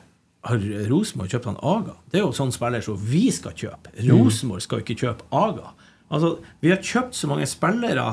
har 0.44 0.66
Rosenborg 0.90 1.32
kjøpt 1.32 1.48
han 1.48 1.60
Aga? 1.64 1.96
Det 2.12 2.20
er 2.20 2.26
jo 2.26 2.34
sånn 2.36 2.52
spiller 2.52 2.84
som 2.84 3.00
vi 3.00 3.24
skal 3.32 3.56
kjøpe. 3.56 3.94
Rosenborg 4.10 4.64
skal 4.64 4.82
ikke 4.82 4.98
kjøpe 5.00 5.26
Aga. 5.32 5.72
Altså, 6.12 6.36
Vi 6.60 6.72
har 6.72 6.82
kjøpt 6.84 7.16
så 7.16 7.30
mange 7.30 7.48
spillere 7.48 8.04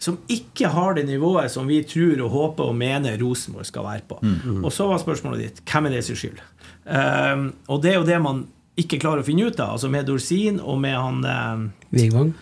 som 0.00 0.16
ikke 0.32 0.70
har 0.72 0.96
det 0.96 1.04
nivået 1.06 1.52
som 1.52 1.68
vi 1.68 1.82
tror 1.84 2.22
og 2.24 2.32
håper 2.32 2.70
og 2.72 2.76
mener 2.80 3.18
Rosenborg 3.20 3.68
skal 3.68 3.84
være 3.84 4.06
på. 4.08 4.18
Og 4.64 4.72
så 4.72 4.88
var 4.88 5.02
spørsmålet 5.02 5.44
ditt 5.44 5.62
hvem 5.68 5.86
er 5.86 5.94
det 5.94 6.04
sin 6.08 6.18
skyld? 6.18 6.40
Ehm, 6.86 7.50
og 7.68 7.82
det 7.82 7.94
er 7.94 7.98
jo 8.00 8.06
det 8.08 8.18
man 8.22 8.44
ikke 8.80 9.00
klarer 9.02 9.24
å 9.24 9.26
finne 9.26 9.48
ut 9.50 9.60
av. 9.60 9.76
Altså 9.76 9.90
Med 9.92 10.06
Dorsin 10.08 10.60
og 10.60 10.78
med 10.80 10.96
han 10.96 11.24
ehm, 11.26 11.66
Vigvang. 11.94 12.32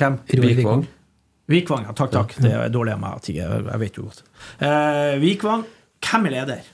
Hvem? 0.00 0.20
Roar 0.38 0.54
Vigvang. 0.60 0.86
Vikvang. 1.50 1.84
Ja, 1.90 1.92
takk, 1.92 2.14
takk. 2.14 2.36
Det 2.40 2.54
er 2.56 2.72
dårlig 2.72 2.94
av 2.94 3.02
meg. 3.02 3.18
at 3.20 3.28
Jeg, 3.28 3.44
jeg 3.44 3.80
vet 3.82 3.98
jo 3.98 4.06
godt. 4.06 4.22
Uh, 4.62 5.20
Vikvang, 5.20 5.66
hvem 6.04 6.30
er 6.30 6.36
leder? 6.38 6.70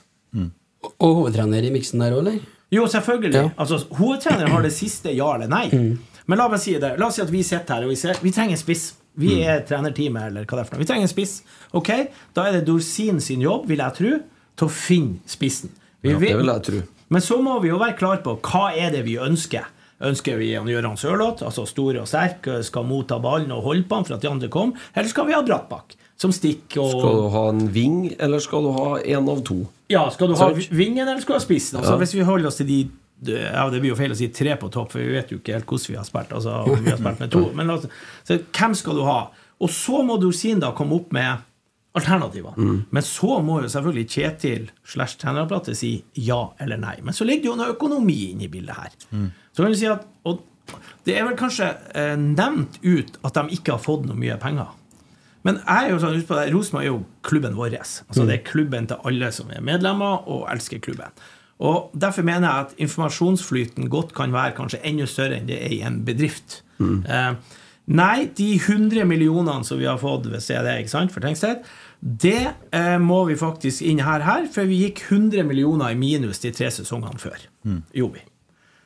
Og 0.81 1.19
hovedtrener 1.19 1.67
i 1.67 1.69
miksen 1.73 2.01
der 2.01 2.15
òg, 2.15 2.23
eller? 2.23 2.39
Jo, 2.71 2.87
selvfølgelig. 2.89 3.35
Ja. 3.35 3.49
Altså, 3.59 3.81
Hovedtreneren 3.99 4.53
har 4.53 4.63
det 4.65 4.71
siste 4.73 5.11
ja 5.13 5.27
eller 5.35 5.51
nei. 5.51 5.67
Men 6.25 6.39
la 6.39 6.47
meg 6.49 6.61
si 6.63 6.77
det. 6.79 6.93
La 6.97 7.09
oss 7.09 7.19
si 7.19 7.23
at 7.23 7.33
vi 7.33 7.43
sitter 7.43 7.75
her 7.75 7.85
og 7.85 7.91
vi 7.91 7.97
ser 7.99 8.17
Vi 8.23 8.31
trenger 8.33 8.55
en 8.55 8.61
spiss. 8.61 8.85
Vi 9.19 9.41
er 9.43 9.65
trenerteamet, 9.67 10.29
eller 10.29 10.45
hva 10.47 10.55
det 10.55 10.61
er 10.63 10.69
for 10.69 10.77
noe. 10.77 10.85
Vi 10.85 10.87
trenger 10.87 11.09
en 11.09 11.11
spiss. 11.11 11.33
Ok, 11.75 11.89
Da 12.33 12.47
er 12.47 12.57
det 12.57 12.65
Dorsin 12.69 13.19
sin 13.19 13.43
jobb, 13.43 13.67
vil 13.67 13.83
jeg 13.83 13.97
tro, 13.97 14.11
til 14.55 14.69
å 14.69 14.71
finne 14.71 15.19
spissen. 15.27 15.73
Vi 16.01 16.13
Ja, 16.13 16.19
det 16.19 16.37
vil 16.39 16.47
jeg 16.53 16.63
tro. 16.69 16.81
Men 17.11 17.23
så 17.23 17.37
må 17.43 17.57
vi 17.63 17.71
jo 17.71 17.79
være 17.81 17.97
klar 17.99 18.21
på 18.23 18.37
hva 18.39 18.69
er 18.77 18.93
det 18.95 19.03
vi 19.07 19.17
ønsker. 19.21 19.67
Ønsker 20.01 20.39
vi 20.39 20.53
å 20.57 20.63
gjøre 20.65 20.87
han 20.89 20.97
Sørloth, 20.97 21.43
altså 21.45 21.67
stor 21.69 21.99
og 22.01 22.07
sterk, 22.09 22.47
skal 22.65 22.87
motta 22.89 23.19
ballen 23.21 23.51
og 23.53 23.65
holde 23.67 23.83
på 23.85 23.99
han 23.99 24.07
for 24.07 24.15
at 24.17 24.23
de 24.23 24.31
andre 24.31 24.49
kom, 24.49 24.71
eller 24.95 25.11
skal 25.11 25.27
vi 25.27 25.35
ha 25.35 25.43
Brattbakk, 25.45 25.93
som 26.17 26.33
stikk 26.33 26.79
og 26.81 26.95
Skal 26.95 27.19
du 27.19 27.27
ha 27.35 27.43
en 27.51 27.67
ving, 27.75 27.99
eller 28.17 28.41
skal 28.41 28.65
du 28.65 28.71
ha 28.79 28.87
en 29.03 29.29
av 29.29 29.43
to? 29.45 29.59
Ja, 29.91 30.07
skal 30.15 30.31
du 30.31 30.39
ha 30.39 30.47
vingen, 30.55 31.03
eller 31.03 31.21
skal 31.21 31.35
du 31.35 31.39
ha 31.41 31.43
spissen? 31.43 31.77
Altså, 31.81 31.93
Ja. 31.93 32.01
Hvis 32.01 32.15
vi 32.17 32.25
holder 32.25 32.49
oss 32.49 32.57
til 32.63 32.71
de 32.71 32.79
ja, 33.21 33.67
Det 33.69 33.83
blir 33.83 33.91
jo 33.91 33.99
feil 33.99 34.15
å 34.15 34.17
si 34.17 34.31
tre 34.33 34.55
på 34.57 34.71
topp, 34.73 34.95
for 34.95 35.03
vi 35.03 35.11
vet 35.13 35.29
jo 35.29 35.37
ikke 35.37 35.53
helt 35.53 35.67
hvordan 35.69 35.91
vi 35.93 35.99
har 35.99 36.07
spilt. 36.07 36.31
Altså, 36.33 36.55
vi 36.81 36.89
har 36.89 36.97
spilt 36.97 37.19
med 37.21 37.29
to. 37.35 37.43
Men 37.59 37.69
altså, 37.69 37.91
så 38.25 38.39
hvem 38.41 38.73
skal 38.79 38.97
du 38.97 39.03
ha? 39.05 39.19
Og 39.61 39.69
så 39.69 40.01
må 40.01 40.15
Dorsin 40.17 40.63
da 40.63 40.71
komme 40.73 40.97
opp 40.97 41.11
med 41.13 41.43
alternativer. 41.97 42.55
Men 42.91 43.03
så 43.03 43.39
må 43.43 43.61
jo 43.61 43.69
selvfølgelig 43.71 44.07
Kjetil 44.13 44.69
slash 44.87 45.17
trenerapparatet 45.19 45.75
si 45.77 45.89
ja 46.15 46.39
eller 46.63 46.79
nei. 46.79 46.97
Men 47.03 47.13
så 47.13 47.25
ligger 47.27 47.43
det 47.43 47.49
jo 47.51 47.55
noe 47.59 47.73
økonomi 47.73 48.19
inne 48.31 48.45
i 48.47 48.51
bildet 48.53 48.77
her. 48.77 48.93
Så 49.51 49.63
kan 49.65 49.73
du 49.73 49.79
si 49.79 49.89
at 49.91 50.07
og 50.23 50.45
Det 51.03 51.17
er 51.17 51.25
vel 51.27 51.35
kanskje 51.35 51.67
eh, 51.97 52.13
nevnt 52.15 52.77
ut 52.85 53.17
at 53.27 53.33
de 53.35 53.57
ikke 53.57 53.73
har 53.75 53.81
fått 53.83 54.05
noe 54.07 54.15
mye 54.15 54.37
penger. 54.39 54.69
Men 55.43 55.57
jeg 55.65 55.87
er 55.87 55.89
jo 55.91 55.99
sånn, 55.99 56.15
husk 56.15 56.27
på 56.29 56.37
det, 56.37 56.51
Rosenborg 56.53 56.85
er 56.85 56.91
jo 56.91 56.99
klubben 57.25 57.55
vår. 57.57 57.75
Altså 57.81 58.25
Det 58.29 58.35
er 58.37 58.43
klubben 58.45 58.87
til 58.87 59.01
alle 59.09 59.31
som 59.33 59.49
er 59.51 59.63
medlemmer 59.65 60.27
og 60.29 60.45
elsker 60.53 60.79
klubben. 60.79 61.11
Og 61.61 61.89
Derfor 61.93 62.23
mener 62.25 62.47
jeg 62.47 62.67
at 62.67 62.75
informasjonsflyten 62.87 63.89
godt 63.89 64.13
kan 64.17 64.31
være 64.33 64.55
kanskje 64.57 64.79
enda 64.87 65.05
større 65.09 65.37
enn 65.41 65.49
det 65.49 65.57
er 65.65 65.73
i 65.75 65.81
en 65.85 65.99
bedrift. 66.07 66.61
Eh, 66.79 67.33
nei, 67.87 68.29
de 68.37 68.49
100 68.55 69.03
millionene 69.09 69.65
som 69.67 69.77
vi 69.81 69.89
har 69.89 69.99
fått 70.01 70.29
ved 70.31 70.41
CD 70.45 70.69
ikke 70.79 70.93
sant, 70.93 71.11
for 71.13 71.21
Tenkstedt, 71.25 71.65
det 72.01 72.53
eh, 72.73 72.97
må 72.97 73.23
vi 73.29 73.37
faktisk 73.37 73.83
inn 73.85 74.01
her, 74.01 74.23
her, 74.25 74.47
for 74.49 74.65
vi 74.69 74.79
gikk 74.87 75.03
100 75.05 75.45
millioner 75.45 75.93
i 75.93 75.97
minus 75.99 76.41
de 76.41 76.49
tre 76.55 76.71
sesongene 76.73 77.21
før. 77.21 77.43
Gjorde 77.93 78.17
vi. 78.17 78.23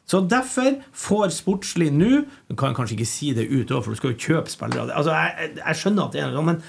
Så 0.05 0.19
derfor 0.29 0.75
får 0.93 1.31
Sportslig 1.34 1.88
nå 1.89 2.25
Du 2.45 2.53
kan 2.60 2.75
kanskje 2.77 2.93
ikke 2.93 3.07
si 3.10 3.31
det 3.34 3.48
ut, 3.50 3.72
for 3.72 3.95
du 3.95 3.98
skal 3.98 4.13
jo 4.13 4.19
kjøpe 4.19 4.51
spillere. 4.51 4.91
Altså, 4.93 5.15
jeg, 5.15 5.55
jeg, 5.57 5.79
skjønner 5.79 6.05
at 6.05 6.13
det 6.13 6.22
er 6.22 6.36
noe 6.36 6.45
men 6.51 6.62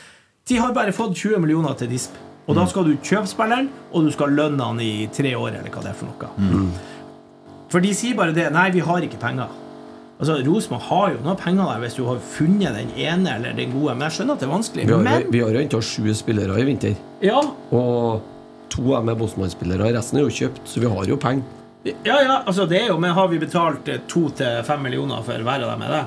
de 0.46 0.60
har 0.62 0.72
bare 0.72 0.94
fått 0.94 1.18
20 1.18 1.42
millioner 1.42 1.74
til 1.74 1.90
disp. 1.90 2.14
Og 2.46 2.54
da 2.54 2.62
skal 2.70 2.86
du 2.86 2.94
kjøpe 3.02 3.26
spilleren, 3.26 3.68
og 3.90 4.06
du 4.06 4.12
skal 4.14 4.30
lønne 4.38 4.62
han 4.62 4.78
i 4.80 5.08
tre 5.12 5.34
år, 5.34 5.58
eller 5.58 5.72
hva 5.74 5.82
det 5.82 5.90
er 5.90 5.98
for 5.98 6.06
noe. 6.06 6.68
For 7.72 7.82
de 7.82 7.90
sier 7.98 8.14
bare 8.14 8.34
det. 8.36 8.46
Nei, 8.54 8.68
vi 8.70 8.84
har 8.86 9.02
ikke 9.02 9.18
penger. 9.18 9.50
Altså, 10.18 10.38
Rosenborg 10.46 10.80
har 10.88 11.10
jo 11.12 11.18
noe 11.26 11.34
penger 11.36 11.66
der 11.68 11.80
hvis 11.82 11.94
du 11.98 12.04
har 12.08 12.16
funnet 12.24 12.72
den 12.78 12.92
ene 12.96 13.34
eller 13.36 13.52
den 13.58 13.72
gode, 13.74 13.92
men 13.98 14.06
jeg 14.08 14.14
skjønner 14.16 14.32
at 14.38 14.40
det 14.40 14.46
er 14.48 14.52
vanskelig. 14.54 14.86
Vi 14.88 14.92
har, 14.94 15.02
Men 15.04 15.26
vi 15.34 15.42
har 15.44 15.58
henta 15.60 15.80
sju 15.84 16.06
spillere 16.16 16.56
i 16.60 16.64
vinter. 16.64 16.94
ja, 17.20 17.40
Og 17.70 18.22
to 18.72 18.94
er 18.96 19.02
med 19.04 19.18
Bosman-spillere. 19.20 19.90
Resten 19.96 20.18
er 20.18 20.24
jo 20.24 20.32
kjøpt, 20.32 20.62
så 20.72 20.80
vi 20.80 20.88
har 20.88 21.04
jo 21.12 21.16
penger. 21.20 21.44
ja, 21.84 22.16
ja, 22.24 22.38
altså 22.46 22.64
det 22.66 22.80
er 22.82 22.86
jo 22.88 22.96
Men 22.98 23.12
har 23.14 23.28
vi 23.28 23.38
betalt 23.38 23.86
eh, 23.88 24.00
to 24.08 24.28
til 24.30 24.62
fem 24.64 24.80
millioner 24.82 25.22
for 25.22 25.32
hver 25.38 25.62
av 25.62 25.70
dem? 25.76 25.82
Er 25.82 25.92
det? 25.92 26.04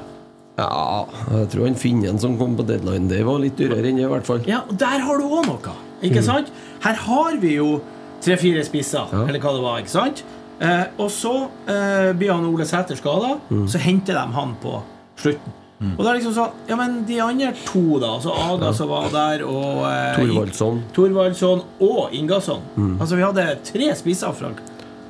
Ja, 0.59 1.05
jeg 1.37 1.49
tror 1.53 1.65
han 1.69 1.75
Finnen 1.79 2.19
som 2.19 2.33
kom 2.37 2.57
på 2.57 2.65
deadline, 2.67 3.07
det 3.07 3.21
var 3.23 3.37
litt 3.39 3.55
dyrere 3.55 3.85
enn 3.87 3.95
det, 3.95 4.03
i 4.03 4.09
hvert 4.11 4.25
fall. 4.27 4.41
Ja, 4.49 4.63
og 4.67 4.75
der 4.77 4.99
har 5.05 5.17
du 5.21 5.23
òg 5.29 5.45
noe. 5.47 5.75
Ikke 6.03 6.23
sant? 6.25 6.49
Her 6.83 6.97
har 7.05 7.37
vi 7.39 7.53
jo 7.55 7.79
tre-fire 8.25 8.65
spisser, 8.67 9.05
Ja. 9.13 9.21
eller 9.27 9.39
hva 9.39 9.53
det 9.55 9.61
var. 9.63 9.77
ikke 9.79 9.93
sant? 9.93 10.23
Eh, 10.59 10.85
og 10.99 11.07
så 11.13 11.33
eh, 11.71 12.11
blir 12.19 12.33
han 12.33 12.45
Ole 12.49 12.65
Sæter 12.67 12.99
skada, 12.99 13.37
så 13.47 13.79
henter 13.79 14.17
de 14.17 14.25
han 14.35 14.57
på 14.59 14.81
slutten. 15.19 15.55
Og 15.79 16.01
da 16.03 16.11
er 16.11 16.17
liksom 16.17 16.33
sånn 16.35 16.55
Ja, 16.67 16.75
men 16.75 17.05
de 17.07 17.21
andre 17.23 17.53
to, 17.63 17.81
da? 18.03 18.17
Altså 18.17 18.33
Aga 18.35 18.73
som 18.75 18.89
var 18.91 19.05
der, 19.13 19.45
og 19.47 19.85
eh, 19.87 20.17
Thorvaldsson. 20.17 20.81
Thorvaldsson 20.95 21.63
og 21.85 22.15
Ingasson. 22.15 22.65
Altså 22.97 23.15
Vi 23.15 23.23
hadde 23.23 23.45
tre 23.63 23.87
spisser. 23.95 24.35
fra 24.35 24.51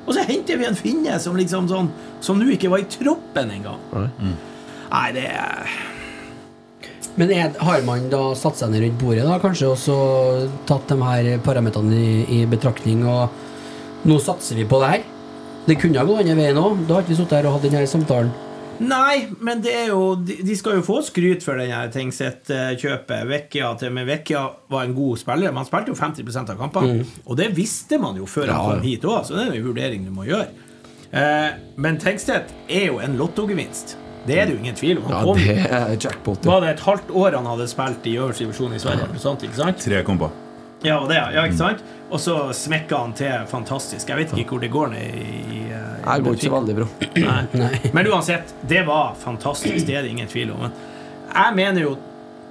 Og 0.06 0.14
så 0.14 0.22
henter 0.28 0.60
vi 0.60 0.68
en 0.68 0.78
finne 0.78 1.18
som 1.18 1.34
liksom 1.34 1.66
sånn 1.70 1.90
Som 2.22 2.38
nå 2.38 2.52
ikke 2.54 2.70
var 2.70 2.84
i 2.84 2.88
troppen 2.90 3.50
engang. 3.50 3.82
Mm. 3.90 4.36
Nei, 4.92 5.04
det 5.18 5.26
er 5.26 5.74
Men 7.18 7.34
er, 7.34 7.50
har 7.58 7.82
man 7.82 8.06
da 8.12 8.28
satt 8.38 8.62
seg 8.62 8.70
ned 8.70 8.86
rundt 8.86 9.02
bordet 9.02 9.26
da, 9.26 9.40
kanskje, 9.42 9.74
og 9.74 9.78
så 9.82 9.96
tatt 10.70 10.86
de 10.86 11.02
her 11.02 11.32
parametrene 11.42 11.98
i, 11.98 12.12
i 12.38 12.44
betraktning, 12.46 13.02
og 13.10 14.06
nå 14.06 14.22
satser 14.22 14.56
vi 14.56 14.70
på 14.70 14.78
det 14.80 14.92
her? 14.94 15.09
Det 15.70 15.76
kunne 15.78 16.00
ha 16.02 16.06
gått 16.08 16.24
andre 16.24 16.34
veien 16.34 16.58
òg. 16.58 16.80
Da 16.88 16.98
ikke 16.98 17.12
vi 17.14 17.18
sittet 17.20 17.36
her 17.38 17.46
og 17.50 17.58
hatt 17.58 17.66
denne 17.68 17.82
samtalen. 17.86 18.30
Nei, 18.80 19.26
men 19.44 19.60
det 19.60 19.74
er 19.76 19.90
jo 19.90 20.14
De, 20.24 20.54
skal 20.56 20.78
jo 20.78 20.82
få 20.86 21.02
skryt 21.04 21.44
for 21.44 21.60
denne 21.60 21.82
Tengseth-kjøpet. 21.92 23.26
Vecchia 23.28 23.68
til 23.78 23.92
men 23.92 24.08
Vecchia 24.08 24.46
var 24.72 24.88
en 24.88 24.94
god 24.96 25.20
spiller. 25.20 25.52
Man 25.54 25.68
spilte 25.68 25.92
jo 25.92 25.98
50% 25.98 26.54
av 26.54 26.58
kampene. 26.58 27.04
Og 27.26 27.36
det 27.38 27.50
visste 27.56 28.00
man 28.02 28.16
jo 28.18 28.26
før 28.26 28.48
Ja, 28.48 28.56
han 28.56 28.80
kom 28.80 28.88
hit 28.88 29.04
òg, 29.04 29.22
så 29.28 29.36
det 29.36 29.46
er 29.46 29.58
en 29.60 29.66
vurdering 29.68 30.08
du 30.08 30.12
må 30.16 30.26
gjøre. 30.28 30.48
Eh, 31.12 31.50
men 31.76 31.98
Tengstedt 32.00 32.54
er 32.70 32.86
jo 32.88 33.00
en 33.04 33.18
lottogevinst. 33.20 33.96
Det 34.26 34.36
er 34.38 34.48
det 34.48 34.54
jo 34.56 34.60
ingen 34.64 34.76
tvil 34.76 34.98
om. 35.00 35.08
Han 35.08 35.14
Ja, 35.14 35.22
kom, 35.24 35.38
det 35.38 35.70
er 35.70 35.96
jackpot. 35.96 36.44
ja. 36.44 36.50
Var 36.50 36.60
det 36.64 36.70
et 36.74 36.86
halvt 36.88 37.10
år 37.10 37.36
han 37.36 37.46
hadde 37.52 37.68
spilt 37.68 38.06
i 38.06 38.16
øverste 38.16 38.44
divisjon 38.46 38.74
i 38.74 38.78
Sverige? 38.82 39.06
Ja. 39.12 39.18
sånt, 39.18 39.42
ikke 39.46 39.60
sant? 39.60 39.78
Tre 39.84 40.02
kamper. 40.04 40.30
Ja, 40.82 40.98
og 40.98 41.08
det, 41.10 41.18
ja, 41.34 41.44
ikke 41.44 41.58
sant? 41.58 41.82
Og 42.10 42.20
så 42.20 42.36
smekker 42.56 42.96
han 43.04 43.12
til 43.14 43.46
fantastisk. 43.50 44.08
Jeg 44.08 44.18
vet 44.18 44.32
ikke 44.34 44.56
hvor 44.56 44.62
det 44.62 44.70
går 44.72 44.92
ned 44.94 45.18
i, 45.20 45.34
i 45.54 45.60
Det 45.70 46.22
går 46.24 46.38
ikke 46.38 46.48
så 46.48 46.54
veldig 46.56 46.76
bra. 46.78 46.86
Nei. 47.20 47.42
Nei. 47.60 47.72
Men 47.94 48.08
uansett, 48.10 48.54
det 48.66 48.82
var 48.88 49.12
fantastisk. 49.20 49.84
Det 49.86 49.98
er 49.98 50.06
det 50.06 50.14
ingen 50.14 50.30
tvil 50.30 50.54
om. 50.56 50.64
Men 50.64 50.72
jeg 51.30 51.56
mener 51.60 51.84
jo, 51.84 51.96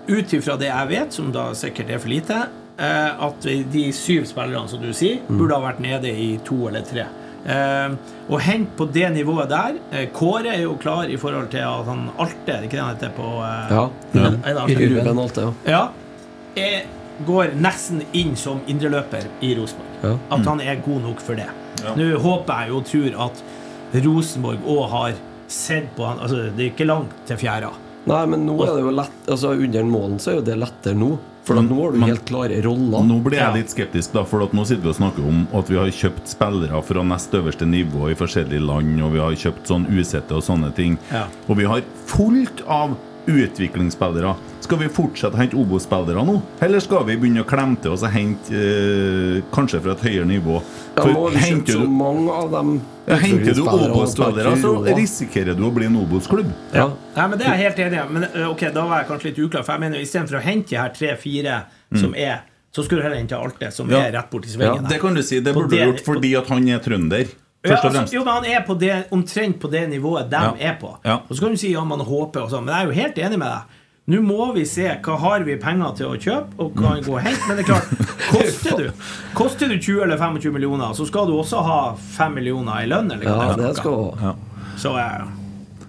ut 0.10 0.34
ifra 0.34 0.56
det 0.58 0.70
jeg 0.70 0.90
vet, 0.90 1.14
som 1.14 1.34
da 1.34 1.50
sikkert 1.58 1.92
er 1.94 2.02
for 2.02 2.12
lite, 2.12 2.38
eh, 2.80 3.26
at 3.28 3.50
de 3.74 3.88
syv 3.94 4.30
spillerne 4.30 4.72
som 4.72 4.82
du 4.82 4.94
sier, 4.96 5.20
burde 5.28 5.58
ha 5.58 5.66
vært 5.66 5.82
nede 5.84 6.14
i 6.14 6.32
to 6.46 6.62
eller 6.70 6.86
tre. 6.88 7.10
Uh, 7.40 7.96
og 8.28 8.42
hent 8.44 8.74
på 8.76 8.84
det 8.92 9.06
nivået 9.16 9.48
der 9.48 9.78
uh, 9.80 10.02
Kåre 10.12 10.52
er 10.52 10.66
jo 10.66 10.74
klar 10.76 11.08
i 11.08 11.16
forhold 11.18 11.48
til 11.54 11.64
at 11.64 11.88
han 11.88 12.02
Alte, 12.20 12.52
er 12.52 12.58
det 12.60 12.68
ikke 12.68 12.76
det 12.76 12.82
han 12.84 12.98
heter 12.98 13.14
på 13.16 13.30
uh, 13.40 13.72
Ja. 13.72 13.86
ja. 14.12 14.66
Ruben 14.68 15.22
Alte, 15.24 15.46
ja. 15.46 15.54
Ja. 15.72 15.80
Jeg 16.60 16.82
går 17.28 17.56
nesten 17.60 18.04
inn 18.14 18.36
som 18.40 18.62
indreløper 18.68 19.26
i 19.42 19.54
Rosenborg. 19.58 19.88
Ja. 20.04 20.14
At 20.38 20.46
han 20.48 20.62
er 20.62 20.80
god 20.86 21.02
nok 21.08 21.22
for 21.24 21.36
det. 21.40 21.50
Nå 21.98 22.10
håper 22.20 22.64
jeg 22.64 22.70
jo 22.74 22.78
og 22.80 22.86
tror 22.90 23.20
at 23.28 23.44
Rosenborg 24.06 24.66
òg 24.70 24.90
har 24.94 25.14
sett 25.50 25.96
på 25.98 26.06
han 26.06 26.20
Altså, 26.22 26.50
det 26.56 26.66
er 26.66 26.72
ikke 26.74 26.86
langt 26.90 27.16
til 27.26 27.40
fjæra. 27.42 27.72
Nei, 28.10 28.22
men 28.32 28.46
nå 28.48 28.56
er 28.64 28.76
det 28.78 28.84
jo 28.86 28.92
lett 28.96 29.28
Altså 29.30 29.52
Under 29.60 29.84
målen 29.86 30.20
så 30.24 30.32
er 30.32 30.40
jo 30.40 30.46
det 30.48 30.56
lettere 30.62 30.96
nå. 30.98 31.18
For 31.50 31.58
at 31.58 31.66
nå 31.66 31.78
har 31.82 31.92
du 31.92 31.98
Men- 31.98 32.10
helt 32.12 32.26
klare 32.30 32.60
roller. 32.62 33.02
Nå 33.08 33.16
blir 33.26 33.40
jeg 33.40 33.56
litt 33.56 33.72
skeptisk, 33.74 34.12
da, 34.14 34.24
for 34.24 34.44
at 34.44 34.52
nå 34.54 34.66
sitter 34.68 34.84
vi 34.84 34.90
og 34.92 34.96
snakker 35.00 35.26
om 35.28 35.48
at 35.58 35.70
vi 35.72 35.78
har 35.80 35.88
kjøpt 35.90 36.28
spillere 36.30 36.82
fra 36.86 37.02
nest 37.04 37.32
øverste 37.34 37.66
nivå 37.66 38.12
i 38.12 38.18
forskjellige 38.20 38.62
land, 38.62 39.02
og 39.02 39.14
vi 39.16 39.20
har 39.24 39.32
kjøpt 39.34 39.66
sånn 39.72 39.88
usette 39.90 40.36
og 40.36 40.44
sånne 40.46 40.70
ting. 40.76 41.00
Ja. 41.12 41.24
Og 41.48 41.58
vi 41.58 41.66
har 41.66 41.82
fullt 42.06 42.62
av 42.68 42.94
utviklingsspillere. 43.30 44.34
Skal 44.66 44.78
vi 44.84 44.90
fortsette 44.94 45.34
å 45.34 45.40
hente 45.40 45.58
Obo-spillere 45.58 46.22
nå, 46.28 46.36
eller 46.62 46.82
skal 46.84 47.06
vi 47.08 47.16
begynne 47.18 47.42
å 47.42 47.48
klemme 47.50 47.80
til 47.82 47.96
oss 47.96 48.04
og 48.06 48.12
hente 48.14 48.54
eh, 48.54 49.40
kanskje 49.56 49.80
fra 49.82 49.96
et 49.96 50.04
høyere 50.06 50.28
nivå? 50.30 50.60
Ja, 50.98 51.06
nå 51.08 51.24
har 51.24 51.34
vi 51.36 51.42
henter 51.46 51.74
så 51.80 51.86
du, 51.86 51.88
mange 51.90 52.36
av 52.36 52.52
dem 52.54 52.74
ja, 53.10 53.18
henter 53.24 53.56
du 53.58 53.64
Obo-spillere, 53.66 54.54
så 54.62 54.74
risikerer 54.90 55.58
du 55.58 55.64
å 55.66 55.72
bli 55.74 55.88
en 55.90 55.98
Obos-klubb. 56.04 56.52
Ja. 56.76 56.90
ja. 57.16 57.26
men 57.28 57.40
Det 57.40 57.48
er 57.48 57.56
jeg 57.58 57.64
helt 57.70 57.82
enig 57.88 57.98
i. 58.02 58.06
Men 58.20 58.28
ø, 58.30 58.46
ok, 58.52 58.68
da 58.76 58.86
var 58.92 59.02
jeg 59.02 59.10
kanskje 59.10 59.32
litt 59.32 59.42
uklar. 59.48 59.66
For 59.66 59.74
jeg 59.78 59.86
mener 59.88 60.04
Istedenfor 60.06 60.38
å 60.42 60.46
hente 60.46 60.78
her 60.78 60.94
tre-fire 60.94 61.62
som 61.98 62.14
er 62.14 62.44
Så 62.76 62.84
skulle 62.86 63.02
du 63.02 63.08
heller 63.08 63.18
hente 63.18 63.34
Alte, 63.38 63.72
som 63.74 63.88
Mm. 63.90 63.96
Ja. 63.96 64.00
er 64.06 64.12
rett 64.14 64.30
borti 64.30 64.52
svingen. 64.54 64.86
Det 64.88 65.00
kan 65.02 65.16
du 65.18 65.24
si, 65.26 65.40
det 65.42 65.56
burde 65.56 65.74
du 65.74 65.80
gjort 65.82 66.04
fordi 66.06 66.36
at 66.38 66.48
han 66.54 66.68
er 66.70 66.78
trønder. 66.86 67.32
Ja, 67.66 67.74
Først 67.74 67.84
og 67.86 67.96
altså, 67.96 68.16
jo, 68.16 68.24
men 68.24 68.34
Han 68.34 68.46
er 68.46 68.62
på 68.68 68.74
det, 68.80 68.94
omtrent 69.12 69.60
på 69.60 69.68
det 69.72 69.90
nivået 69.90 70.30
de 70.32 70.36
Ja. 70.40 70.54
er 70.72 70.78
på. 70.80 70.94
Ja. 71.04 71.18
Og 71.30 71.36
Så 71.36 71.42
kan 71.42 71.52
du 71.52 71.58
si 71.58 71.72
ja, 71.74 71.84
man 71.84 72.00
håper 72.00 72.42
og 72.46 72.50
sånn, 72.52 72.64
men 72.66 72.74
jeg 72.76 72.82
er 72.84 72.88
jo 72.88 73.02
helt 73.02 73.18
enig 73.18 73.40
med 73.40 73.48
deg. 73.52 73.76
Nå 74.10 74.22
må 74.26 74.54
vi 74.56 74.64
se 74.66 74.88
hva 75.06 75.18
har 75.20 75.44
vi 75.46 75.56
penger 75.62 75.92
til 75.96 76.08
å 76.08 76.16
kjøpe, 76.18 76.56
og 76.58 76.72
hva 76.74 76.94
kan 76.96 77.04
gå 77.04 77.14
og 77.14 77.22
hente. 77.22 77.48
Men 77.48 77.58
det 77.58 77.66
er 77.66 77.74
klart, 77.74 77.90
koster 78.32 78.78
du 78.78 78.92
Koster 79.36 79.68
du 79.68 79.78
20 79.78 80.02
eller 80.04 80.18
25 80.18 80.54
millioner, 80.54 80.94
så 80.98 81.06
skal 81.06 81.28
du 81.28 81.34
også 81.38 81.62
ha 81.62 81.96
5 82.16 82.34
millioner 82.34 82.82
i 82.82 82.88
lønn. 82.88 83.12
Eller 83.12 83.28
hva 83.28 83.52
Ja, 83.52 83.56
det 83.68 83.76
skal 83.78 83.92
du 83.92 84.24
ha. 84.24 84.32
Ja. 84.32 85.28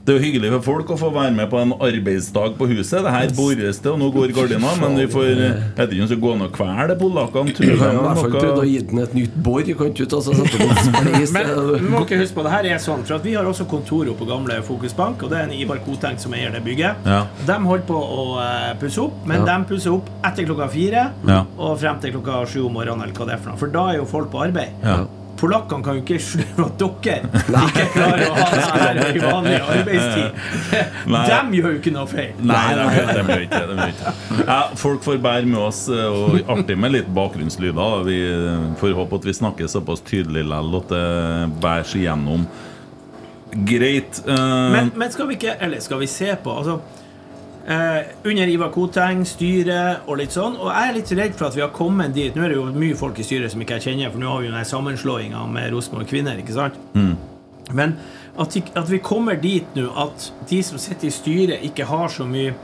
Det 0.01 0.15
er 0.15 0.17
jo 0.17 0.23
hyggelig 0.25 0.51
for 0.55 0.63
folk 0.65 0.91
å 0.95 0.97
få 0.97 1.09
være 1.13 1.33
med 1.37 1.51
på 1.53 1.59
en 1.61 1.73
arbeidsdag 1.77 2.55
på 2.57 2.67
huset. 2.71 3.03
Det 3.05 3.11
her 3.13 3.33
bores 3.37 3.81
det, 3.85 3.91
og 3.91 3.99
nå 4.01 4.09
går 4.15 4.33
gardina, 4.33 4.71
men 4.81 4.97
vi 4.97 5.05
får 5.13 5.27
Jeg 5.29 5.59
vet 5.77 5.93
ikke 5.93 6.01
om 6.01 6.07
vi 6.07 6.09
skal 6.11 6.23
gå 6.25 6.31
an 6.35 6.45
å 6.47 6.49
kvele 6.55 6.97
polakkene. 7.03 7.55
Tror 7.59 7.69
jeg 7.69 7.77
i 7.77 8.01
hvert 8.01 8.21
fall 8.23 8.33
prøvd 8.37 8.63
å 8.63 8.65
gi 8.71 8.79
den 8.91 9.03
et 9.05 9.15
nytt 9.19 9.37
bor. 9.45 9.61
Kan 9.61 9.93
ikke 9.93 10.09
ta 10.09 10.23
en. 10.25 10.41
Men 11.37 11.87
må 11.93 12.01
ikke 12.07 12.19
huske 12.23 12.39
på 12.41 12.47
det 12.47 12.55
her 12.55 12.71
er 12.73 12.81
sånn, 12.83 13.05
for 13.05 13.19
at 13.21 13.29
vi 13.29 13.37
har 13.37 13.47
også 13.53 13.69
kontorer 13.71 14.17
på 14.17 14.27
gamle 14.29 14.57
Fokusbank, 14.67 15.23
og 15.27 15.31
det 15.35 15.39
er 15.43 15.49
en 15.51 15.55
Ivar 15.61 15.83
Koteng 15.85 16.19
som 16.23 16.35
eier 16.35 16.51
det 16.57 16.65
bygget. 16.65 17.05
Ja. 17.07 17.21
De 17.47 17.61
holder 17.69 17.87
på 17.93 18.01
å 18.01 18.27
eh, 18.43 18.73
pusse 18.81 19.05
opp, 19.05 19.21
men 19.29 19.45
Ja. 19.45 19.53
de 19.53 19.69
pusser 19.69 19.93
opp 19.95 20.09
etter 20.25 20.49
klokka 20.49 20.71
fire 20.73 21.07
Ja. 21.29 21.45
og 21.59 21.79
frem 21.79 22.01
til 22.01 22.17
klokka 22.17 22.41
sju 22.49 22.65
om 22.67 22.73
morgenen, 22.81 23.05
eller 23.05 23.15
hva 23.15 23.27
det 23.29 23.37
er 23.37 23.43
for 23.45 23.53
noe. 23.53 23.59
For 23.61 23.69
da 23.77 23.87
er 23.93 24.01
jo 24.01 24.09
folk 24.09 24.33
på 24.33 24.43
arbeid. 24.49 24.73
Ja. 24.83 25.05
Polakkene 25.41 25.85
kan 25.85 25.99
jo 25.99 26.05
ikke 26.05 26.21
skjønne 26.21 26.67
at 26.67 26.83
dere 26.83 27.17
ikke 27.71 27.87
klarer 27.95 28.25
å 28.29 28.35
ha 28.37 28.49
det 28.55 29.07
her 29.07 29.19
i 29.19 29.25
vanlig 29.25 29.57
arbeidstid. 29.75 30.95
de 31.09 31.59
gjør 31.59 31.71
jo 31.75 31.81
ikke 31.81 31.95
noe 31.97 32.07
feil. 32.11 32.35
Nei, 32.39 32.65
de 32.77 32.87
gjør 32.95 33.11
de 33.11 33.25
gjør 33.25 33.45
ikke 33.47 33.63
det. 33.73 33.89
Ja, 34.45 34.61
folk 34.79 35.05
får 35.07 35.21
bære 35.25 35.49
med 35.49 35.61
oss, 35.63 35.83
eh, 35.91 36.07
og 36.07 36.53
artig 36.57 36.77
med 36.79 36.95
litt 36.95 37.11
bakgrunnslyder. 37.17 38.05
Vi 38.07 38.19
eh, 38.29 38.69
får 38.81 38.97
håpe 39.01 39.21
at 39.21 39.31
vi 39.31 39.37
snakker 39.41 39.71
såpass 39.71 40.05
tydelig 40.07 40.45
likevel 40.51 40.81
at 40.81 40.89
det 40.91 41.61
bærer 41.61 41.87
seg 41.89 42.07
gjennom. 42.07 42.47
Greit. 43.51 44.23
Uh... 44.27 44.71
Men, 44.73 44.93
men 44.95 45.11
skal 45.11 45.27
vi 45.27 45.35
ikke 45.35 45.57
Eller 45.59 45.81
skal 45.83 45.99
vi 45.99 46.07
se 46.07 46.29
på 46.39 46.53
altså, 46.55 46.77
eh, 47.67 48.11
Under 48.25 48.49
Ivar 48.49 48.71
Koteng, 48.75 49.25
styret 49.27 50.07
og 50.07 50.19
litt 50.21 50.33
sånn. 50.35 50.57
Og 50.61 50.71
jeg 50.71 50.89
er 50.89 50.97
litt 50.97 51.13
redd 51.19 51.35
for 51.39 51.49
at 51.51 51.57
vi 51.59 51.65
har 51.65 51.73
kommet 51.75 52.15
dit 52.15 52.35
Nå 52.37 52.45
er 52.45 52.55
det 52.55 52.57
jo 52.59 52.67
mye 52.73 52.97
folk 52.97 53.19
i 53.19 53.27
styret 53.27 53.53
som 53.53 53.61
ikke 53.61 53.79
jeg 53.81 53.91
kjenner, 53.91 54.11
for 54.13 54.23
nå 54.23 54.31
har 54.33 54.41
vi 54.41 54.51
jo 54.51 54.57
den 54.57 54.65
sammenslåinga 54.65 55.45
med 55.51 55.71
Rosenborg 55.75 56.09
kvinner. 56.11 56.39
ikke 56.41 56.57
sant? 56.57 56.79
Men 57.73 57.97
at, 58.39 58.57
at 58.77 58.91
vi 58.91 58.99
kommer 58.99 59.37
dit 59.39 59.67
nå 59.77 59.91
at 59.97 60.33
de 60.51 60.63
som 60.63 60.79
sitter 60.79 61.09
i 61.09 61.15
styret, 61.15 61.65
ikke 61.67 61.85
har 61.87 62.09
så 62.09 62.25
mye 62.27 62.55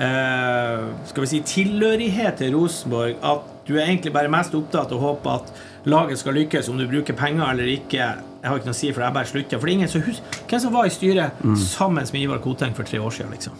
eh, 0.00 0.84
skal 1.10 1.24
vi 1.24 1.30
si, 1.34 1.40
tilhørighet 1.46 2.40
til 2.40 2.54
Rosenborg. 2.56 3.16
At 3.22 3.48
du 3.68 3.76
er 3.76 3.86
egentlig 3.86 4.12
bare 4.12 4.30
mest 4.32 4.54
opptatt 4.56 4.92
av 4.92 4.98
å 4.98 5.12
håpe 5.12 5.30
at 5.30 5.52
laget 5.88 6.18
skal 6.20 6.34
lykkes, 6.34 6.68
om 6.68 6.78
du 6.80 6.86
bruker 6.90 7.16
penger 7.16 7.52
eller 7.52 7.68
ikke. 7.70 8.00
Jeg 8.40 8.48
har 8.48 8.56
ikke 8.56 8.70
noe 8.70 8.76
å 8.76 8.80
si, 8.80 8.92
for 8.92 9.04
jeg 9.04 9.14
bare 9.14 9.28
slutter. 9.28 9.58
For 9.60 9.68
det 9.68 9.72
er 9.74 9.78
ingen 9.78 9.92
som 9.92 10.04
husker 10.06 10.38
hvem 10.48 10.62
som 10.64 10.72
var 10.74 10.88
i 10.88 10.94
styret 10.94 11.42
sammen 11.60 12.08
med 12.12 12.22
Ivar 12.22 12.40
Koteng 12.44 12.72
for 12.76 12.88
tre 12.88 12.98
år 12.98 13.12
siden. 13.12 13.30
liksom. 13.36 13.52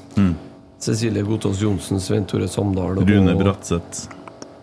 Cecilie 0.80 1.22
Gotaas 1.22 1.60
Johnsen, 1.60 2.00
Svein 2.00 2.24
Tore 2.24 2.48
Samdal 2.48 2.98
og 3.02 3.10
Rune 3.10 3.34
Bratseth. 3.36 4.06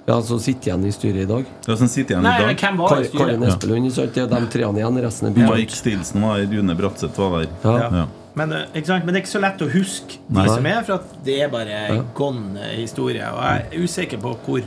Ja, 0.08 0.15
som 0.23 0.39
sitter 0.39 0.71
igjen 0.71 0.86
i 0.88 0.91
styret 0.95 1.25
i 1.25 1.27
dag. 1.30 1.49
Ja, 1.67 1.75
som 1.77 1.89
sitter 1.91 2.15
igjen 2.15 2.23
Nei, 2.25 2.38
i 2.39 2.45
dag. 2.47 2.62
hvem 2.63 2.77
var 2.80 2.93
i 2.95 3.06
styret? 3.06 3.19
Karin 3.21 3.43
Espelund, 3.43 3.89
ikke 3.89 3.95
sant? 3.99 4.15
Det 4.15 4.23
er 4.23 4.32
de 4.32 4.49
treene 4.53 4.80
igjen, 4.82 4.99
resten 5.03 5.27
er 5.30 5.36
Mike. 5.51 5.75
Stilson 5.75 6.23
var 6.25 6.39
der, 6.41 6.47
Rune 6.58 6.75
Bratseth 6.80 7.19
var 7.21 7.36
der. 7.43 7.51
Ja. 7.63 7.75
Ja. 7.99 8.06
Men, 8.38 8.53
eh, 8.53 8.65
ikke 8.80 8.88
sant? 8.88 9.06
Men 9.06 9.13
det 9.13 9.19
er 9.19 9.25
ikke 9.25 9.34
så 9.36 9.43
lett 9.43 9.62
å 9.62 9.69
huske 9.73 10.17
de 10.27 10.47
som 10.47 10.65
er, 10.71 10.82
for 10.88 10.97
at 10.97 11.13
det 11.27 11.38
er 11.43 11.51
bare 11.53 12.01
gone 12.17 12.56
eh, 12.65 12.75
historie. 12.80 13.30
Og 13.34 13.43
jeg 13.43 13.67
er 13.67 13.86
usikker 13.86 14.21
på 14.23 14.34
hvor 14.45 14.65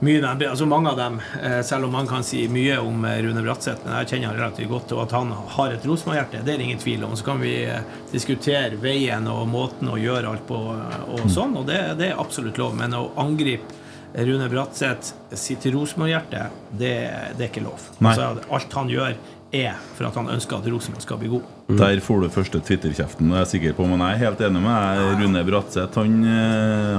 mye 0.00 0.20
de, 0.22 0.46
altså 0.46 0.66
mange 0.66 0.90
av 0.92 0.98
dem, 0.98 1.16
eh, 1.42 1.60
selv 1.66 1.88
om 1.88 1.92
man 1.92 2.06
kan 2.06 2.22
si 2.26 2.44
mye 2.52 2.76
om 2.78 3.04
eh, 3.04 3.18
Rune 3.24 3.42
Bratseth, 3.42 3.82
men 3.84 3.96
jeg 3.98 4.12
kjenner 4.12 4.30
han 4.30 4.38
relativt 4.38 4.70
godt, 4.70 4.94
og 4.94 5.02
at 5.06 5.14
han 5.16 5.32
har 5.56 5.74
et 5.74 5.88
Rosenborg-hjerte, 5.88 6.44
det 6.46 6.54
er 6.54 6.60
det 6.60 6.68
ingen 6.68 6.82
tvil 6.82 7.02
om. 7.08 7.16
Så 7.18 7.26
kan 7.26 7.42
vi 7.42 7.56
eh, 7.64 7.82
diskutere 8.12 8.78
veien 8.78 9.26
og 9.32 9.48
måten 9.50 9.90
å 9.90 9.98
gjøre 9.98 10.30
alt 10.30 10.46
på 10.46 10.58
og 10.58 11.26
sånn, 11.32 11.56
og 11.58 11.66
det, 11.70 11.80
det 11.98 12.12
er 12.12 12.22
absolutt 12.22 12.60
lov. 12.62 12.78
Men 12.78 12.94
å 12.94 13.08
angripe 13.18 13.74
Rune 14.14 14.46
Bratseth 14.52 15.34
sitt 15.36 15.66
Rosenborg-hjerte, 15.66 16.46
det, 16.70 16.94
det 17.34 17.48
er 17.48 17.50
ikke 17.50 17.66
lov. 17.66 17.90
Altså, 17.98 18.30
alt 18.54 18.78
han 18.78 18.94
gjør, 18.94 19.18
er 19.48 19.76
for 19.96 20.04
at 20.04 20.16
han 20.18 20.26
ønsker 20.28 20.58
at 20.58 20.66
Rosenborg 20.68 21.02
skal 21.02 21.18
bli 21.20 21.30
god. 21.32 21.52
Der 21.78 22.00
får 22.04 22.20
du 22.20 22.26
første 22.32 22.60
Twitter-kjeften, 22.60 23.30
det 23.30 23.36
er 23.38 23.46
jeg 23.46 23.52
sikker 23.54 23.78
på. 23.78 23.86
Men 23.88 24.02
jeg 24.04 24.18
er 24.18 24.24
helt 24.26 24.42
enig 24.44 24.60
med 24.60 24.74
deg. 24.76 25.22
Rune 25.22 25.44
Bratseth 25.48 26.00
han, 26.00 26.18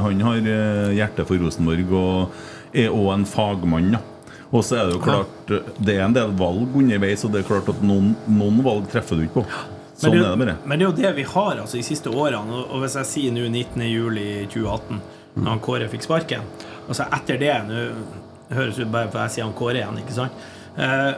han 0.03 0.23
har 0.25 0.49
hjerte 0.97 1.27
for 1.29 1.45
Rosenborg 1.45 1.93
og 1.93 2.39
er 2.73 2.93
òg 2.93 3.12
en 3.13 3.27
fagmann. 3.27 3.97
Og 4.49 4.63
så 4.65 4.79
er 4.79 4.88
det 4.89 4.95
jo 4.95 5.01
klart 5.03 5.51
eh, 5.53 5.67
Det 5.77 5.93
er 5.95 6.08
en 6.08 6.15
del 6.15 6.32
valg 6.38 6.73
underveis, 6.75 7.23
og 7.25 7.34
det 7.34 7.43
er 7.43 7.49
klart 7.49 7.69
at 7.69 7.84
noen, 7.86 8.15
noen 8.25 8.63
valg 8.65 8.89
treffer 8.91 9.19
du 9.19 9.27
ikke 9.27 9.43
på. 9.43 9.45
Sånn 9.99 10.15
men 10.15 10.23
er 10.23 10.32
det 10.32 10.41
bare. 10.41 10.55
Men 10.63 10.79
det 10.79 10.86
er 10.86 10.89
jo 10.89 10.97
det 10.97 11.12
vi 11.17 11.25
har 11.27 11.60
altså, 11.60 11.77
de 11.77 11.86
siste 11.86 12.10
årene. 12.10 12.63
Og- 12.63 12.79
hvis 12.84 12.95
jeg 13.01 13.10
sier 13.13 13.36
nå 13.36 13.45
19.07.2018, 13.51 15.01
når 15.36 15.58
mm. 15.60 15.62
Kåre 15.62 15.88
fikk 15.91 16.03
sparken 16.03 16.41
Altså 16.89 17.05
etter 17.13 17.38
det 17.38 17.51
Nå 17.67 17.84
høres 18.49 18.79
ut 18.79 18.89
bare 18.91 19.12
for 19.12 19.21
jeg 19.21 19.36
sier 19.36 19.45
han 19.45 19.53
Kåre 19.53 19.77
igjen, 19.77 19.99
ikke 20.01 20.15
sant? 20.15 20.47
Eh, 20.73 21.12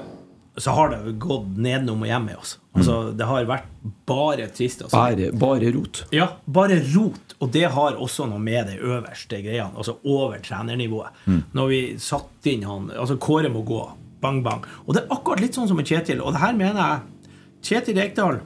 så 0.58 0.72
har 0.76 0.90
det 0.92 0.98
jo 1.06 1.14
gått 1.24 1.54
nedenom 1.58 2.02
og 2.04 2.10
hjem 2.10 2.26
med 2.28 2.40
oss. 2.42 2.58
Altså, 2.76 2.96
det 3.16 3.28
har 3.28 3.46
vært 3.48 3.70
bare 4.08 4.48
trist. 4.52 4.84
Altså. 4.84 4.98
Bare, 4.98 5.30
bare 5.40 5.72
rot. 5.76 6.04
Ja, 6.16 6.28
bare 6.46 6.82
rot. 6.92 7.36
Og 7.40 7.54
det 7.56 7.64
har 7.74 7.96
også 7.96 8.28
noe 8.30 8.40
med 8.44 8.68
de 8.68 8.76
øverste 8.84 9.40
greiene, 9.44 9.72
altså 9.78 9.96
over 10.04 10.44
trenernivået. 10.44 11.24
Når 11.56 11.72
vi 11.72 11.82
satte 12.04 12.52
inn 12.52 12.68
han 12.68 12.92
Altså, 12.92 13.16
Kåre 13.22 13.50
må 13.52 13.64
gå. 13.68 13.82
Bang, 14.22 14.44
bang. 14.46 14.68
Og 14.86 14.94
det 14.94 15.06
er 15.06 15.16
akkurat 15.16 15.42
litt 15.42 15.56
sånn 15.58 15.70
som 15.72 15.80
med 15.80 15.88
Kjetil. 15.90 16.20
Og 16.22 16.36
det 16.36 16.44
her 16.44 16.54
mener 16.58 16.82
jeg 16.84 17.32
Kjetil 17.72 17.98
Rekdal 17.98 18.42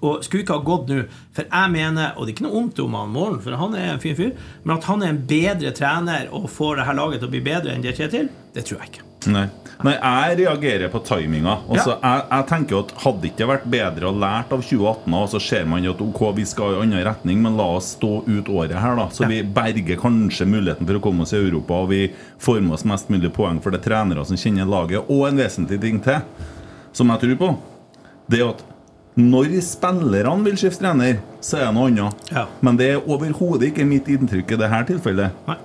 og 0.00 0.22
skulle 0.24 0.42
ikke 0.44 0.56
ha 0.56 0.64
gått 0.64 0.88
nå, 0.88 1.02
for 1.36 1.44
jeg 1.50 1.70
mener, 1.74 2.14
og 2.16 2.24
det 2.26 2.32
er 2.32 2.36
ikke 2.36 2.46
noe 2.48 2.56
vondt 2.60 2.80
om 2.84 2.94
han 2.96 3.12
Målen, 3.12 3.40
for 3.44 3.56
han 3.60 3.74
er 3.76 3.92
en 3.94 4.00
fin 4.00 4.16
fyr, 4.16 4.32
men 4.64 4.76
at 4.78 4.84
han 4.88 5.02
er 5.02 5.12
en 5.12 5.22
bedre 5.28 5.72
trener 5.76 6.28
og 6.32 6.48
får 6.50 6.76
det 6.80 6.86
her 6.88 6.94
laget 6.96 7.20
til 7.20 7.28
å 7.28 7.34
bli 7.36 7.40
bedre 7.44 7.74
enn 7.74 7.84
det 7.84 7.96
Kjetil, 7.98 8.30
det 8.56 8.64
tror 8.64 8.80
jeg 8.82 8.92
ikke. 8.94 9.02
Nei. 9.26 9.48
Nei, 9.84 9.92
jeg 9.98 10.36
reagerer 10.38 10.88
på 10.88 11.00
timinga. 11.04 11.58
Altså, 11.68 11.96
Ja. 11.98 12.12
jeg, 12.14 12.22
jeg 12.30 12.46
tenker 12.48 12.78
at 12.78 12.92
Hadde 13.02 13.20
det 13.20 13.30
ikke 13.34 13.48
vært 13.50 13.64
bedre 13.68 14.06
å 14.08 14.14
lært 14.16 14.52
av 14.54 14.62
2018, 14.62 15.14
og 15.18 15.26
så 15.28 15.40
ser 15.42 15.66
man 15.68 15.84
at 15.90 16.00
ok, 16.00 16.20
vi 16.36 16.44
skal 16.48 16.76
i 16.76 16.78
annen 16.84 17.04
retning, 17.04 17.42
men 17.42 17.56
la 17.58 17.66
oss 17.76 17.90
stå 17.98 18.22
ut 18.24 18.48
året 18.48 18.72
her, 18.80 18.94
da. 18.96 19.08
Så 19.12 19.24
Ja. 19.26 19.28
vi 19.28 19.42
berger 19.42 19.98
kanskje 20.00 20.46
muligheten 20.48 20.86
for 20.86 20.94
å 20.94 21.02
komme 21.02 21.22
oss 21.26 21.34
i 21.34 21.42
Europa, 21.42 21.74
og 21.82 21.88
vi 21.90 22.12
får 22.40 22.62
med 22.62 22.72
oss 22.78 22.84
mest 22.88 23.10
mulig 23.10 23.32
poeng 23.34 23.60
for 23.60 23.70
det 23.74 23.80
er 23.84 23.90
trenere 23.90 24.24
som 24.24 24.36
kjenner 24.36 24.64
laget. 24.64 25.04
Og 25.10 25.26
en 25.28 25.36
vesentlig 25.36 25.80
ting 25.80 26.00
til, 26.00 26.22
som 26.92 27.08
jeg 27.12 27.20
tror 27.20 27.36
på, 27.36 27.58
det 28.30 28.40
er 28.40 28.48
at 28.54 28.62
når 29.16 29.54
spillerne 29.64 30.44
vil 30.44 30.58
skifte 30.60 30.84
trener, 30.84 31.22
så 31.40 31.60
er 31.60 31.70
det 31.70 31.76
noe 31.78 31.88
annet. 31.88 32.26
Ja. 32.34 32.44
Men 32.60 32.76
det 32.76 32.90
er 32.92 33.06
overhodet 33.06 33.70
ikke 33.70 33.86
mitt 33.88 34.10
inntrykk 34.12 34.52
i 34.52 34.60
dette 34.60 34.82
tilfellet. 34.92 35.46
Nei. 35.48 35.56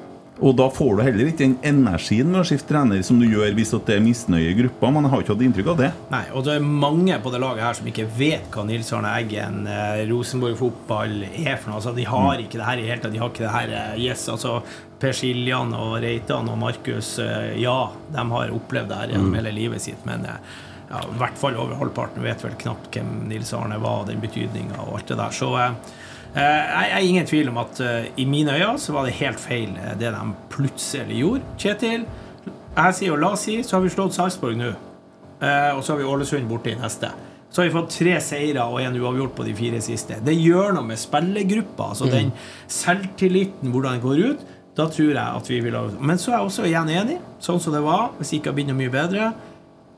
Og 0.42 0.56
da 0.58 0.66
får 0.74 0.96
du 0.98 1.02
heller 1.06 1.28
ikke 1.30 1.44
den 1.44 1.58
energien 1.68 2.32
med 2.32 2.42
å 2.42 2.46
skifte 2.48 2.72
trener 2.72 3.04
som 3.06 3.20
du 3.22 3.28
gjør 3.28 3.52
hvis 3.54 3.76
det 3.76 3.94
er 3.94 4.02
misnøye 4.02 4.54
i 4.54 4.56
gruppa. 4.58 4.90
Men 4.90 5.06
jeg 5.06 5.14
har 5.14 5.26
ikke 5.26 5.36
hatt 5.36 5.44
inntrykk 5.48 5.70
av 5.74 5.84
det. 5.84 5.90
Nei, 6.14 6.24
og 6.34 6.48
det 6.48 6.56
er 6.56 6.72
mange 6.86 7.20
på 7.22 7.34
det 7.34 7.42
laget 7.44 7.66
her 7.68 7.78
som 7.78 7.92
ikke 7.92 8.08
vet 8.18 8.48
hva 8.56 8.66
Nils 8.66 8.90
Arne 8.98 9.12
Eggen, 9.20 9.60
eh, 9.70 10.02
Rosenborg 10.10 10.58
fotball 10.58 11.14
er 11.28 11.60
for 11.60 11.70
noe. 11.70 11.78
Altså, 11.78 11.94
de 11.98 12.08
har 12.10 12.42
ikke 12.42 12.58
det 12.58 12.72
her 12.72 12.82
i 12.82 12.88
hele 12.90 13.04
tatt. 13.04 13.14
De 13.14 13.22
har 13.22 13.30
ikke 13.36 13.46
det 13.46 13.54
her 13.54 13.78
eh, 13.84 14.02
Yes, 14.08 14.26
altså 14.34 14.58
Per 15.02 15.14
Siljan 15.18 15.76
og 15.78 16.00
Reitan 16.02 16.50
og 16.50 16.58
Markus, 16.62 17.14
eh, 17.22 17.54
ja, 17.62 17.78
de 18.16 18.28
har 18.34 18.58
opplevd 18.58 18.90
det 18.90 19.02
her 19.04 19.16
gjennom 19.16 19.38
hele 19.38 19.54
livet 19.60 19.84
sitt, 19.84 20.02
men 20.10 20.26
ja, 20.92 21.02
i 21.08 21.18
hvert 21.22 21.40
fall 21.40 21.56
over 21.56 21.80
halvparten 21.80 22.24
vet 22.26 22.44
vel 22.44 22.56
knapt 22.60 22.92
hvem 22.94 23.12
Nils 23.30 23.54
Arne 23.56 23.80
var, 23.82 24.06
den 24.10 24.22
betydninga 24.24 24.82
og 24.86 24.98
alt 25.00 25.12
det 25.14 25.18
der. 25.22 25.36
Så 25.36 25.50
eh, 25.58 25.96
eh, 26.36 26.76
jeg 26.76 26.92
er 26.98 27.08
ingen 27.08 27.30
tvil 27.30 27.52
om 27.54 27.62
at 27.64 27.80
eh, 27.86 28.12
i 28.20 28.28
mine 28.28 28.58
øyne 28.60 28.78
så 28.82 28.96
var 28.98 29.08
det 29.08 29.16
helt 29.22 29.40
feil 29.40 29.74
eh, 29.80 29.96
det 30.00 30.12
de 30.12 30.24
plutselig 30.52 31.22
gjorde. 31.24 31.58
Kjetil, 31.62 32.06
jeg 32.76 32.96
sier 32.98 33.14
jo 33.14 33.20
la 33.20 33.34
oss 33.36 33.48
si, 33.48 33.62
så 33.64 33.78
har 33.78 33.86
vi 33.86 33.92
slått 33.94 34.16
Sarpsborg 34.18 34.60
nå. 34.60 34.72
Eh, 35.42 35.72
og 35.74 35.84
så 35.84 35.94
har 35.96 36.02
vi 36.02 36.10
Ålesund 36.12 36.50
borte 36.52 36.74
i 36.74 36.80
neste. 36.80 37.10
Så 37.52 37.62
har 37.62 37.68
vi 37.68 37.76
fått 37.76 37.92
tre 37.98 38.14
seire 38.24 38.64
og 38.72 38.80
en 38.80 38.96
uavgjort 38.96 39.34
på 39.36 39.44
de 39.44 39.54
fire 39.58 39.82
siste. 39.84 40.22
Det 40.24 40.36
gjør 40.38 40.78
noe 40.78 40.88
med 40.88 41.00
spillergruppa. 41.00 41.90
Altså 41.92 42.08
den 42.08 42.30
selvtilliten, 42.72 43.74
hvordan 43.74 43.98
den 43.98 44.04
går 44.06 44.22
ut. 44.32 44.46
Da 44.78 44.86
tror 44.88 45.10
jeg 45.12 45.20
at 45.20 45.50
vi 45.52 45.58
vil 45.60 45.76
ha 45.76 45.82
Men 46.00 46.20
så 46.20 46.32
er 46.32 46.38
jeg 46.38 46.48
også 46.48 46.68
igjen 46.70 46.92
enig. 46.94 47.18
Sånn 47.44 47.60
som 47.60 47.76
det 47.76 47.82
var, 47.84 48.14
hvis 48.18 48.32
det 48.32 48.40
ikke 48.40 48.54
har 48.54 48.56
blitt 48.56 48.70
noe 48.72 48.80
mye 48.80 48.94
bedre, 48.94 49.34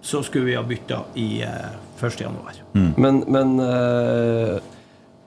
så 0.04 0.20
skulle 0.28 0.46
vi 0.52 0.56
ha 0.58 0.64
bytta 0.68 0.98
i 1.16 1.28
eh, 1.48 2.04
1. 2.04 2.18
januar. 2.22 2.58
Men, 2.74 3.22
men, 3.32 3.54
eh, 3.64 4.58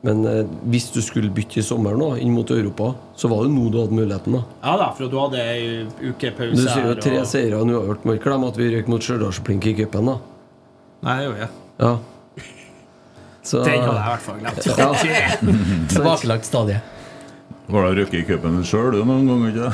men 0.07 0.21
eh, 0.29 0.43
hvis 0.69 0.91
du 0.93 0.99
skulle 1.03 1.31
bytte 1.35 1.63
i 1.63 1.65
sommer 1.65 1.97
nå, 1.97 2.11
inn 2.21 2.35
mot 2.37 2.51
Europa, 2.53 2.91
så 3.17 3.31
var 3.33 3.47
det 3.47 3.55
nå 3.57 3.71
du 3.73 3.79
hadde 3.81 3.97
muligheten. 3.97 4.37
da 4.37 4.43
Ja 4.69 4.75
da, 4.83 4.91
for 4.99 5.09
du 5.09 5.17
hadde 5.19 5.41
ei 5.41 5.87
uke 6.11 6.31
pause. 6.37 6.59
Du 6.61 6.67
sier 6.67 6.85
jo 6.85 6.93
her. 6.93 7.01
tre 7.07 7.21
og- 7.23 7.31
seire 7.31 7.57
og 7.63 7.73
uavgjort. 7.73 8.05
Må 8.05 8.19
ikke 8.19 8.29
glemme 8.31 8.51
at 8.53 8.61
vi 8.61 8.69
røk 8.77 8.91
mot 8.93 9.03
Stjørdalsblink 9.03 9.67
i 9.73 9.75
cupen. 9.81 10.13
da. 10.13 10.19
Nei, 11.07 11.17
det 11.17 11.25
gjorde 11.31 11.41
jeg. 11.47 11.51
Ja. 11.81 11.95
Så, 13.49 13.65
Den 13.65 13.81
hadde 13.81 13.97
jeg 13.97 14.05
i 14.05 14.11
hvert 14.13 14.27
fall 14.27 14.39
glemt. 14.43 15.89
Tilbakelagt 15.95 16.45
stadie. 16.53 16.81
Var 17.67 17.83
det 17.83 17.97
røket 17.99 18.21
i 18.21 18.25
cupen 18.29 18.61
sjøl 18.67 18.95
noen 19.03 19.27
ganger? 19.27 19.51
ikke? 19.51 19.71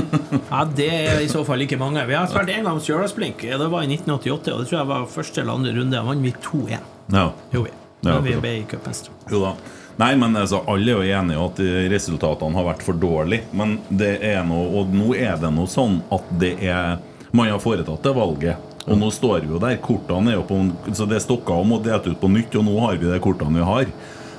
Ja, 0.54 0.62
Det 0.64 0.88
er 0.94 1.20
i 1.20 1.28
så 1.28 1.42
fall 1.44 1.60
ikke 1.66 1.76
mange. 1.80 2.00
Vi 2.08 2.16
har 2.16 2.28
spilt 2.30 2.52
én 2.54 2.64
gang 2.64 2.80
Stjørdalsblink. 2.80 3.44
Det 3.44 3.68
var 3.70 3.84
i 3.84 3.90
1988, 3.90 4.52
og 4.54 4.62
det 4.62 4.68
tror 4.70 4.78
jeg 4.78 4.90
var 4.90 5.06
første 5.12 5.42
eller 5.42 5.58
andre 5.58 5.74
runde. 5.76 5.96
Da 5.98 6.04
vant 6.06 6.24
vi 6.24 6.32
2-1. 6.46 6.90
Ja. 7.12 7.26
Jo, 7.52 7.64
vi. 7.66 7.72
Ja, 8.04 8.18
vi 8.24 8.36
ble 8.40 8.52
i 8.60 8.66
cupen. 8.68 8.96
Jo 9.32 9.40
da. 9.44 9.54
Nei, 10.00 10.10
men 10.18 10.34
altså, 10.36 10.62
Alle 10.68 10.90
er 10.90 10.96
jo 10.98 11.18
enige 11.20 11.44
at 11.44 11.60
resultatene 11.92 12.58
har 12.58 12.66
vært 12.72 12.82
for 12.86 12.98
dårlige. 12.98 13.46
Men 13.56 13.76
det 13.88 14.16
er 14.26 14.40
noe, 14.48 14.66
og 14.80 14.94
nå 14.96 15.12
er 15.14 15.36
det 15.40 15.52
noe 15.54 15.70
sånn 15.70 16.00
at 16.14 16.32
det 16.40 16.56
er 16.64 16.96
Man 17.34 17.48
har 17.50 17.58
foretatt 17.62 18.04
det 18.06 18.12
valget. 18.14 18.72
Og 18.84 18.98
nå 19.00 19.08
står 19.10 19.40
vi 19.46 19.54
jo 19.54 19.60
der. 19.62 19.78
Kortene 19.82 20.32
er 20.32 20.36
jo 20.38 20.44
på 20.48 20.58
Så 20.94 21.06
det 21.08 21.16
er 21.18 21.24
stokka 21.24 21.56
om 21.60 21.72
og 21.76 21.86
delt 21.86 22.06
ut 22.06 22.20
på 22.20 22.28
nytt, 22.30 22.54
og 22.60 22.66
nå 22.68 22.74
har 22.84 22.98
vi 23.00 23.08
de 23.10 23.20
kortene 23.22 23.58
vi 23.58 23.64
har. 23.68 23.88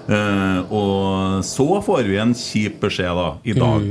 Eh, 0.06 0.74
og 0.74 1.42
så 1.46 1.66
får 1.86 2.04
vi 2.06 2.18
en 2.22 2.34
kjip 2.38 2.78
beskjed 2.84 3.18
da 3.18 3.28
i 3.48 3.56
dag. 3.58 3.88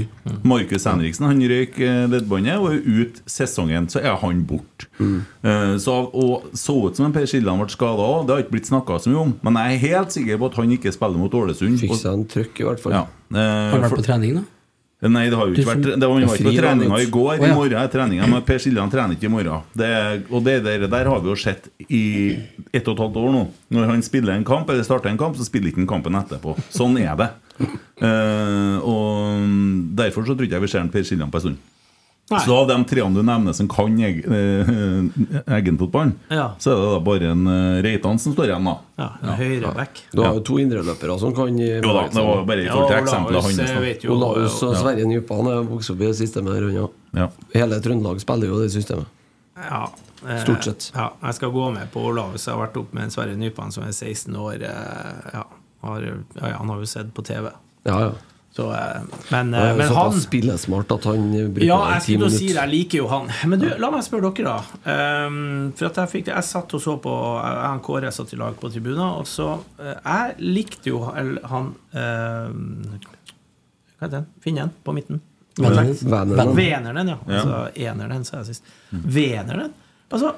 Markus 0.46 0.87
Henriksen 0.87 1.27
han 1.27 1.42
røyk 1.50 1.79
eh, 1.83 2.05
leddbåndet 2.12 2.61
og 2.61 2.68
er 2.70 3.03
ut 3.03 3.20
sesongen. 3.31 3.88
Så 3.90 4.03
er 4.03 4.14
han 4.22 4.44
borte. 4.48 4.88
Eh, 5.00 5.74
så, 5.83 5.96
og 6.14 6.48
så 6.55 6.77
ut 6.87 6.96
som 6.98 7.09
en 7.09 7.16
Per 7.16 7.27
Skilland 7.31 7.64
ble 7.64 7.74
skada 7.74 8.07
òg. 8.07 8.27
Det 8.29 8.37
har 8.37 8.44
ikke 8.44 8.57
blitt 8.57 8.70
snakka 8.70 9.00
så 9.03 9.11
mye 9.12 9.22
om. 9.27 9.37
Men 9.46 9.61
jeg 9.61 9.74
er 9.77 9.85
helt 9.88 10.16
sikker 10.18 10.40
på 10.42 10.53
at 10.53 10.59
han 10.62 10.74
ikke 10.79 10.94
spiller 10.94 11.20
mot 11.20 11.38
Ålesund. 11.42 11.81
Fiksa 11.83 12.14
en 12.14 12.27
trøkk, 12.31 12.62
i 12.62 12.68
hvert 12.70 12.83
fall. 12.85 12.98
ja. 13.00 13.05
Uh, 13.35 13.40
Har 13.40 13.81
han 13.81 13.88
vært 13.88 13.98
på 13.98 14.05
trening, 14.07 14.37
da? 14.38 14.44
Nei, 15.05 15.27
det 15.29 15.37
har 15.37 15.51
jo 15.51 15.57
ikke 15.57 15.69
vært 15.69 15.85
Det 15.85 16.09
var, 16.09 16.14
var 16.14 16.38
ikke 16.38 16.49
på 16.49 16.55
treninga 16.57 17.01
i 17.03 17.09
går. 17.12 17.35
I 17.37 17.51
morgen 17.53 17.81
er 17.81 17.90
treninga, 17.93 18.29
men 18.31 18.45
Per 18.47 18.62
Siljan 18.62 18.93
trener 18.93 19.19
ikke 19.19 19.29
i 19.29 19.33
morgen. 19.35 19.67
Det, 19.77 19.90
og 20.31 20.45
det 20.47 20.57
der, 20.64 20.87
der 20.88 21.11
har 21.12 21.21
vi 21.21 21.33
jo 21.33 21.37
sett 21.38 21.69
i 21.85 22.05
ett 22.73 22.88
og 22.88 22.95
et 22.95 23.03
halvt 23.05 23.21
år 23.21 23.35
nå. 23.35 23.45
Når 23.77 23.93
han 23.93 24.05
spiller 24.07 24.37
en 24.37 24.47
kamp, 24.49 24.71
eller 24.73 24.87
starter 24.87 25.12
en 25.12 25.21
kamp, 25.21 25.37
så 25.37 25.45
spiller 25.45 25.73
ikke 25.73 25.83
han 25.83 25.90
kampen 25.90 26.17
etterpå. 26.21 26.57
Sånn 26.73 26.97
er 27.03 27.12
det. 27.21 27.31
Uh, 28.01 28.81
og 28.95 29.45
derfor 29.99 30.25
så 30.25 30.33
tror 30.33 30.47
jeg 30.47 30.53
ikke 30.53 30.61
jeg 30.61 30.67
vi 30.67 30.73
ser 30.73 30.93
Per 30.97 31.09
Siljan 31.11 31.33
på 31.35 31.43
en 31.43 31.49
stund. 31.49 31.62
Nei. 32.33 32.39
Så 32.41 32.55
av 32.57 32.69
de 32.71 32.77
treene 32.89 33.13
du 33.13 33.21
nevner 33.27 33.53
som 33.53 33.67
kan 33.69 33.99
Eggen-fotballen, 35.47 36.13
Ja. 36.33 36.55
så 36.59 36.71
er 36.73 36.79
det 36.81 36.87
da 36.95 37.01
bare 37.05 37.31
en 37.35 37.43
eh, 37.51 37.83
Reitan 37.85 38.19
som 38.19 38.33
står 38.33 38.49
igjen, 38.49 38.65
da. 38.69 38.75
Ja, 39.01 39.09
en 39.23 39.35
høyre 39.41 39.73
back. 39.77 40.01
Du 40.13 40.23
har 40.25 40.35
jo 40.39 40.43
to 40.47 40.57
indreløpere 40.63 41.19
som 41.21 41.35
kan 41.37 41.59
Jo 41.59 41.81
da, 41.85 42.07
det 42.09 42.25
var 42.25 42.45
bare 42.49 42.65
i 42.65 42.69
forhold 42.71 42.89
til 42.89 43.01
eksempelet 43.03 43.49
hans. 43.49 44.07
Olaus 44.15 44.57
og 44.65 44.77
Sverre 44.81 45.05
Nypan 45.11 45.51
er 45.53 45.63
vokst 45.69 45.93
opp 45.93 46.01
i 46.01 46.09
det 46.09 46.17
systemet 46.23 46.57
der. 46.57 46.69
unna. 46.71 46.89
Ja. 47.21 47.29
Hele 47.55 47.81
Trøndelag 47.85 48.21
spiller 48.25 48.51
jo 48.55 48.61
det 48.63 48.71
systemet. 48.75 49.07
Ja, 49.61 49.83
eh, 50.27 50.41
Stort 50.43 50.65
sett. 50.67 50.89
Ja, 50.97 51.11
jeg 51.29 51.35
skal 51.39 51.53
gå 51.55 51.69
med 51.77 51.93
på 51.93 52.03
Olaus. 52.09 52.47
Jeg 52.49 52.55
har 52.57 52.65
vært 52.67 52.81
opp 52.81 52.95
med 52.97 53.05
en 53.05 53.13
Sverre 53.15 53.37
Nypan 53.39 53.71
som 53.75 53.85
er 53.85 53.93
16 53.93 54.35
år. 54.35 54.63
eh, 54.65 55.35
Ja, 55.37 55.45
har, 55.85 56.01
ja, 56.09 56.49
ja, 56.49 56.57
han 56.57 56.69
har 56.73 56.81
jo 56.81 56.89
sett 56.89 57.13
på 57.15 57.23
TV. 57.23 57.51
Ja, 57.85 58.01
ja. 58.09 58.13
Så, 58.55 58.73
eh, 58.73 59.03
men, 59.29 59.55
Han 59.55 59.55
eh, 59.55 59.77
men 59.77 59.88
så 59.88 59.95
han 59.95 60.21
spillesmart 60.23 60.93
at 60.95 61.07
han 61.11 61.25
bruker 61.33 61.67
Ja, 61.67 61.79
jeg 61.97 62.05
ti 62.05 62.14
skulle 62.14 62.31
si 62.31 62.53
det. 62.53 62.61
Jeg 62.61 62.71
liker 62.71 63.01
jo 63.01 63.09
han. 63.11 63.27
Men 63.51 63.59
du, 63.59 63.67
la 63.83 63.90
meg 63.90 64.05
spørre 64.07 64.31
dere, 64.37 64.53
da. 64.53 65.27
Um, 65.27 65.73
for 65.75 65.88
at 65.88 65.99
jeg, 66.05 66.12
fikk, 66.12 66.31
jeg 66.31 66.47
satt 66.47 66.77
og 66.79 66.85
så 66.85 66.95
på 67.03 67.14
Jeg 67.40 67.73
og 67.73 67.83
Kåre 67.88 68.14
satt 68.14 68.31
i 68.31 68.38
lag 68.38 68.55
på 68.61 68.71
tribunen, 68.71 69.03
og 69.03 69.27
så 69.27 69.57
eh, 69.83 69.99
Jeg 69.99 70.38
likte 70.55 70.93
jo 70.93 71.03
han 71.03 71.35
eh, 71.43 72.55
Hva 72.55 74.07
heter 74.07 74.17
den? 74.21 74.33
Finnen 74.47 74.75
på 74.87 74.95
midten. 74.95 75.23
Venneren. 75.59 76.55
Venernen, 76.55 77.14
ja. 77.14 77.21
Altså 77.27 77.61
Enernen, 77.75 78.27
sa 78.27 78.38
jeg 78.45 78.55
sist. 78.55 78.75
Venernen. 78.90 79.75
Altså, 80.14 80.37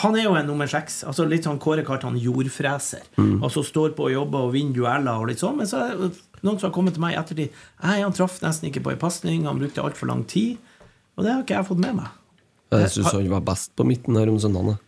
han 0.00 0.16
er 0.16 0.30
jo 0.30 0.34
en 0.40 0.48
nummer 0.48 0.68
seks. 0.70 1.02
Altså 1.04 1.28
Litt 1.28 1.44
sånn 1.44 1.60
Kåre 1.60 1.84
kalte 1.84 2.08
han 2.08 2.16
jordfreser. 2.16 3.04
Altså 3.20 3.62
står 3.68 3.92
på 3.98 4.08
og 4.08 4.16
jobber 4.16 4.48
og 4.48 4.56
vinner 4.56 4.80
dueller 4.80 5.20
og 5.20 5.28
litt 5.28 5.44
sånn. 5.44 5.60
Men 5.60 5.68
så 5.68 5.84
noen 6.44 6.60
som 6.60 6.68
har 6.68 6.74
kommet 6.76 6.96
til 6.96 7.04
meg 7.04 7.16
i 7.16 7.20
ettertid. 7.20 7.60
Nei, 7.82 7.98
han 8.02 8.14
traff 8.16 8.40
nesten 8.44 8.70
ikke 8.70 8.84
på 8.84 8.94
ei 8.94 9.00
pasning, 9.00 9.46
han 9.48 9.60
brukte 9.60 9.84
altfor 9.84 10.10
lang 10.10 10.24
tid. 10.30 10.60
Og 11.14 11.24
det 11.24 11.32
har 11.32 11.44
ikke 11.44 11.58
jeg 11.58 11.68
fått 11.70 11.82
med 11.82 12.00
meg. 12.00 12.20
Jeg 12.74 12.90
syns 12.90 13.12
han 13.14 13.30
var 13.30 13.44
best 13.46 13.72
på 13.78 13.86
midten 13.86 14.18
her 14.18 14.30
om 14.32 14.40
søndagene. 14.42 14.78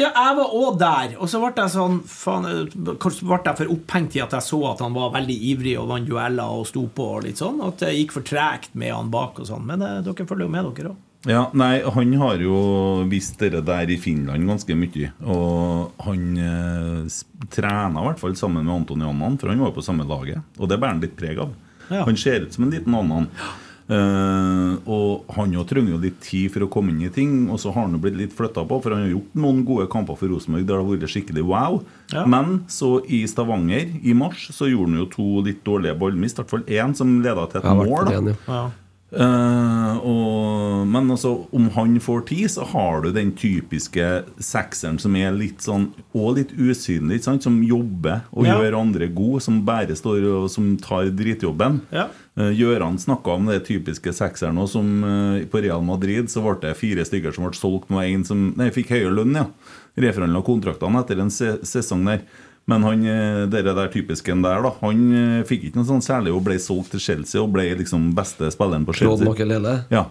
Ja, 0.00 0.08
jeg 0.14 0.36
var 0.38 0.52
òg 0.56 0.76
der, 0.80 1.14
og 1.20 1.28
så 1.28 1.40
ble 1.42 1.50
jeg 1.58 1.72
sånn 1.74 1.98
faen, 2.08 2.46
ble 2.72 2.94
jeg 2.96 3.56
for 3.58 3.72
opphengt 3.74 4.14
i 4.16 4.22
at 4.24 4.32
jeg 4.36 4.46
så 4.46 4.60
at 4.70 4.80
han 4.80 4.94
var 4.96 5.12
veldig 5.12 5.36
ivrig 5.50 5.74
og 5.80 5.90
vant 5.90 6.08
dueller 6.08 6.56
og 6.56 6.68
sto 6.70 6.86
på 6.94 7.08
og 7.18 7.26
litt 7.26 7.40
sånn. 7.42 7.60
At 7.66 7.82
det 7.82 7.92
gikk 7.98 8.14
for 8.16 8.24
tregt 8.24 8.76
med 8.78 8.94
han 8.94 9.10
bak 9.12 9.42
og 9.42 9.50
sånn. 9.50 9.66
Men 9.68 9.84
eh, 9.84 9.98
dere 10.06 10.26
følger 10.28 10.46
jo 10.46 10.54
med, 10.54 10.70
dere 10.78 10.92
òg. 10.94 11.02
Ja, 11.28 11.50
nei, 11.52 11.82
han 11.84 12.12
har 12.16 12.40
jo 12.40 12.58
vist 13.10 13.40
det 13.42 13.60
der 13.68 13.90
i 13.92 13.98
Finland 14.00 14.48
ganske 14.48 14.76
mye. 14.78 15.10
Og 15.28 16.04
han 16.06 16.28
eh, 16.40 17.18
trener 17.52 18.00
i 18.00 18.06
hvert 18.08 18.22
fall 18.22 18.36
sammen 18.40 18.64
med 18.64 18.78
Antoni 18.78 19.04
Annan, 19.04 19.36
for 19.40 19.52
han 19.52 19.60
var 19.60 19.72
jo 19.72 19.80
på 19.80 19.84
samme 19.84 20.06
laget. 20.08 20.40
Og 20.56 20.70
det 20.70 20.80
bærer 20.80 20.96
han 20.96 21.02
litt 21.04 21.18
preg 21.18 21.42
av. 21.44 21.52
Ja. 21.90 22.06
Han 22.06 22.16
ser 22.16 22.46
ut 22.46 22.56
som 22.56 22.64
en 22.64 22.72
liten 22.72 22.96
Annan. 22.96 23.28
Uh, 23.90 24.76
og 24.86 25.32
han 25.34 25.50
jo 25.50 25.64
trenger 25.66 25.96
jo 25.96 25.96
litt 25.98 26.20
tid 26.22 26.52
for 26.54 26.62
å 26.62 26.68
komme 26.70 26.92
inn 26.92 27.00
i 27.02 27.10
ting, 27.10 27.48
og 27.50 27.58
så 27.58 27.72
har 27.74 27.88
han 27.88 27.96
jo 27.96 28.02
blitt 28.04 28.20
litt 28.20 28.36
flytta 28.36 28.62
på, 28.62 28.76
for 28.84 28.94
han 28.94 29.02
har 29.02 29.16
gjort 29.16 29.40
noen 29.42 29.64
gode 29.66 29.88
kamper 29.90 30.14
for 30.20 30.30
Rosenborg 30.30 30.62
der 30.62 30.76
det 30.76 30.78
har 30.78 30.86
vært 30.92 31.10
skikkelig 31.10 31.42
wow. 31.48 31.80
Ja. 32.14 32.22
Men 32.30 32.60
så 32.70 33.00
i 33.10 33.24
Stavanger 33.26 33.90
i 33.98 34.14
mars 34.14 34.46
så 34.54 34.70
gjorde 34.70 34.92
han 34.92 35.00
jo 35.02 35.08
to 35.10 35.26
litt 35.48 35.64
dårlige 35.66 35.96
ballmist, 35.98 36.38
i 36.38 36.44
hvert 36.44 36.54
fall 36.54 36.70
én 36.70 36.94
som 36.94 37.16
leda 37.24 37.48
til 37.50 37.64
et 37.64 37.82
mål. 37.82 38.30
ja. 38.46 38.62
Eh, 39.10 39.96
og, 40.06 40.86
men 40.86 41.10
altså, 41.10 41.32
om 41.50 41.64
han 41.74 41.96
får 42.02 42.20
tid, 42.28 42.44
så 42.52 42.62
har 42.70 43.02
du 43.02 43.08
den 43.10 43.32
typiske 43.34 44.06
sekseren 44.38 45.00
som 45.02 45.16
er 45.18 45.32
litt 45.34 45.64
sånn 45.66 45.88
Og 46.14 46.36
litt 46.36 46.52
usynlig, 46.54 47.18
ikke 47.18 47.26
sant? 47.26 47.42
som 47.42 47.56
jobber 47.66 48.20
og 48.30 48.46
Ja. 48.46 48.60
gjør 48.60 48.78
andre 48.78 49.08
gode, 49.08 49.42
som 49.42 49.64
bare 49.66 49.96
står 49.98 50.22
og 50.30 50.50
som 50.50 50.76
tar 50.78 51.10
dritjobben. 51.10 51.80
Ja. 51.90 52.06
Uh, 52.38 52.52
Gjøran 52.54 52.98
snakka 53.02 53.34
om 53.34 53.46
det 53.50 53.64
typiske 53.66 54.12
sekseren, 54.14 54.58
òg, 54.62 54.68
som 54.70 54.86
uh, 55.02 55.42
på 55.50 55.62
Real 55.62 55.82
Madrid 55.82 56.30
så 56.30 56.44
ble 56.44 56.60
det 56.68 56.76
fire 56.78 57.02
stykker 57.04 57.34
som 57.34 57.48
ble 57.48 57.58
solgt 57.58 57.90
med 57.90 58.06
en 58.06 58.24
som 58.24 58.54
nei, 58.56 58.70
fikk 58.70 58.94
høyere 58.94 59.12
lønn, 59.18 59.34
ja. 59.34 59.48
Reforhandla 59.98 60.44
kontraktene 60.46 61.02
etter 61.02 61.18
en 61.20 61.30
se 61.34 61.56
sesong 61.66 62.06
der. 62.06 62.22
Men 62.68 62.84
han 62.86 63.02
eh, 63.08 63.46
dere 63.50 63.72
der 63.74 63.88
typisken 63.90 64.42
der, 64.44 64.60
da 64.62 64.74
Han 64.82 65.00
eh, 65.16 65.40
fikk 65.48 65.70
ikke 65.70 65.80
noe 65.80 65.88
sånn 65.88 66.04
særlig 66.04 66.34
og 66.36 66.44
ble 66.46 66.58
solgt 66.62 66.92
til 66.94 67.00
Chelsea 67.02 67.40
og 67.40 67.50
ble 67.54 67.64
liksom 67.80 68.10
beste 68.14 68.50
spilleren 68.52 68.84
på 68.86 68.94
Claude 68.98 69.24
Chelsea. 69.24 69.32
Makelele. 69.32 69.74
Ja, 69.90 70.04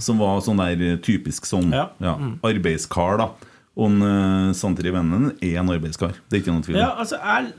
Som 0.00 0.22
var 0.22 0.40
sånn 0.46 0.62
der 0.62 0.80
eh, 0.94 0.98
typisk 1.04 1.46
sånn 1.48 1.72
Ja. 1.74 1.88
ja, 2.02 2.16
arbeidskar, 2.46 3.18
da. 3.20 3.30
Og 3.78 3.94
uh, 4.02 4.50
Santri 4.58 4.90
Vennen 4.90 5.28
er 5.38 5.60
en 5.60 5.68
arbeidskar. 5.70 6.16
Det 6.26 6.34
er 6.34 6.40
ikke 6.42 6.50
noen 6.50 6.64
tvil. 6.66 6.80
Ja, 6.80 6.88
altså 6.98 7.14
Jeg 7.22 7.52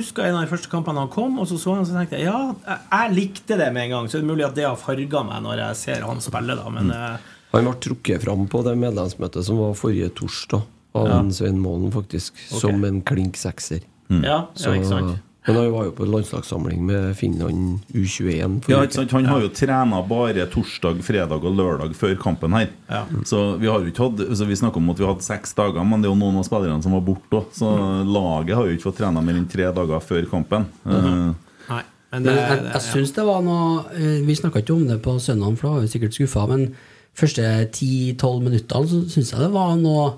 husker 0.00 0.26
en 0.26 0.34
av 0.40 0.42
de 0.42 0.50
første 0.50 0.70
kampene 0.72 1.04
han 1.04 1.12
kom, 1.12 1.36
og 1.38 1.46
så 1.46 1.60
så 1.62 1.76
han, 1.76 1.86
så 1.86 1.94
tenkte 1.94 2.18
jeg 2.18 2.26
ja, 2.26 2.40
jeg, 2.64 2.80
jeg 2.90 3.14
likte 3.14 3.58
det 3.60 3.68
med 3.76 3.86
en 3.86 3.92
gang. 3.94 4.08
Så 4.10 4.18
det 4.18 4.24
er 4.24 4.30
mulig 4.32 4.48
at 4.48 4.56
det 4.58 4.66
har 4.66 4.80
farga 4.80 5.22
meg 5.28 5.44
når 5.46 5.62
jeg 5.62 5.78
ser 5.84 6.02
han 6.08 6.18
spille, 6.24 6.56
da. 6.58 6.72
Men 6.74 6.90
eh, 6.90 7.28
Han 7.54 7.68
ble 7.70 7.76
trukket 7.86 8.24
fram 8.26 8.42
på 8.50 8.64
det 8.66 8.74
medlemsmøtet 8.82 9.46
som 9.46 9.60
var 9.62 9.78
forrige 9.78 10.10
torsdag, 10.18 10.66
av 10.94 11.08
ja. 11.08 11.18
Svein 11.30 11.58
Målen, 11.62 11.90
faktisk, 11.94 12.38
som 12.50 12.84
en 12.84 13.02
klink 13.06 13.36
sekser. 13.36 13.80
ja, 14.10 14.48
Så, 14.54 14.70
ja, 14.70 14.78
ikke 14.80 14.88
sant. 14.88 15.18
men 15.46 15.56
han 15.56 15.70
var 15.72 15.84
jo 15.86 15.92
på 15.96 16.04
landslagssamling 16.06 16.82
med 16.86 17.16
Finland 17.16 17.78
U21. 17.94 18.58
Ja, 18.68 18.82
ikke 18.84 18.98
sant? 18.98 19.12
Han 19.16 19.24
har 19.30 19.40
jo 19.40 19.48
trena 19.54 20.02
bare 20.06 20.44
torsdag, 20.52 21.00
fredag 21.06 21.44
og 21.46 21.54
lørdag 21.56 21.94
før 21.96 22.16
kampen 22.20 22.52
her. 22.58 22.68
Ja. 22.90 23.04
Så 23.24 23.56
Vi 23.58 23.66
har 23.70 23.80
jo 23.80 23.88
ikke 23.90 24.04
hatt 24.10 24.20
altså 24.28 24.46
Vi 24.50 24.58
snakker 24.60 24.82
om 24.82 24.90
at 24.90 24.98
vi 25.00 25.06
hadde 25.08 25.24
seks 25.24 25.54
dager, 25.54 25.82
men 25.84 26.02
det 26.02 26.10
er 26.10 26.12
jo 26.12 26.18
noen 26.20 26.36
av 26.42 26.44
spillerne 26.44 26.82
som 26.84 26.92
var 26.92 27.06
borte 27.06 27.40
òg. 27.40 27.48
Så 27.56 27.70
laget 28.04 28.54
har 28.58 28.66
jo 28.68 28.76
ikke 28.76 28.88
fått 28.90 29.00
trena 29.00 29.22
mer 29.24 29.38
enn 29.40 29.48
tre 29.48 29.70
dager 29.72 30.04
før 30.04 30.28
kampen. 30.30 30.66
Eh, 30.84 31.32
Nei. 31.70 31.82
Men 32.12 32.22
det, 32.26 32.32
Men 32.34 32.36
jeg, 32.42 32.48
jeg, 32.58 32.70
jeg 32.74 32.82
syns 32.90 33.12
det 33.14 33.24
var 33.24 33.42
noe 33.46 33.84
eh, 33.94 34.16
Vi 34.26 34.34
snakka 34.34 34.60
ikke 34.64 34.74
om 34.74 34.86
det 34.88 34.96
på 35.04 35.12
søndag, 35.22 35.54
for 35.60 35.68
da 35.68 35.74
var 35.76 35.84
vi 35.86 35.92
sikkert 35.94 36.16
skuffa, 36.18 36.46
men 36.50 36.72
første 37.14 37.44
10-12 37.70 38.40
minuttene 38.44 38.90
så 38.90 39.00
syns 39.14 39.30
jeg 39.32 39.40
det 39.44 39.52
var 39.54 39.76
noe 39.78 40.08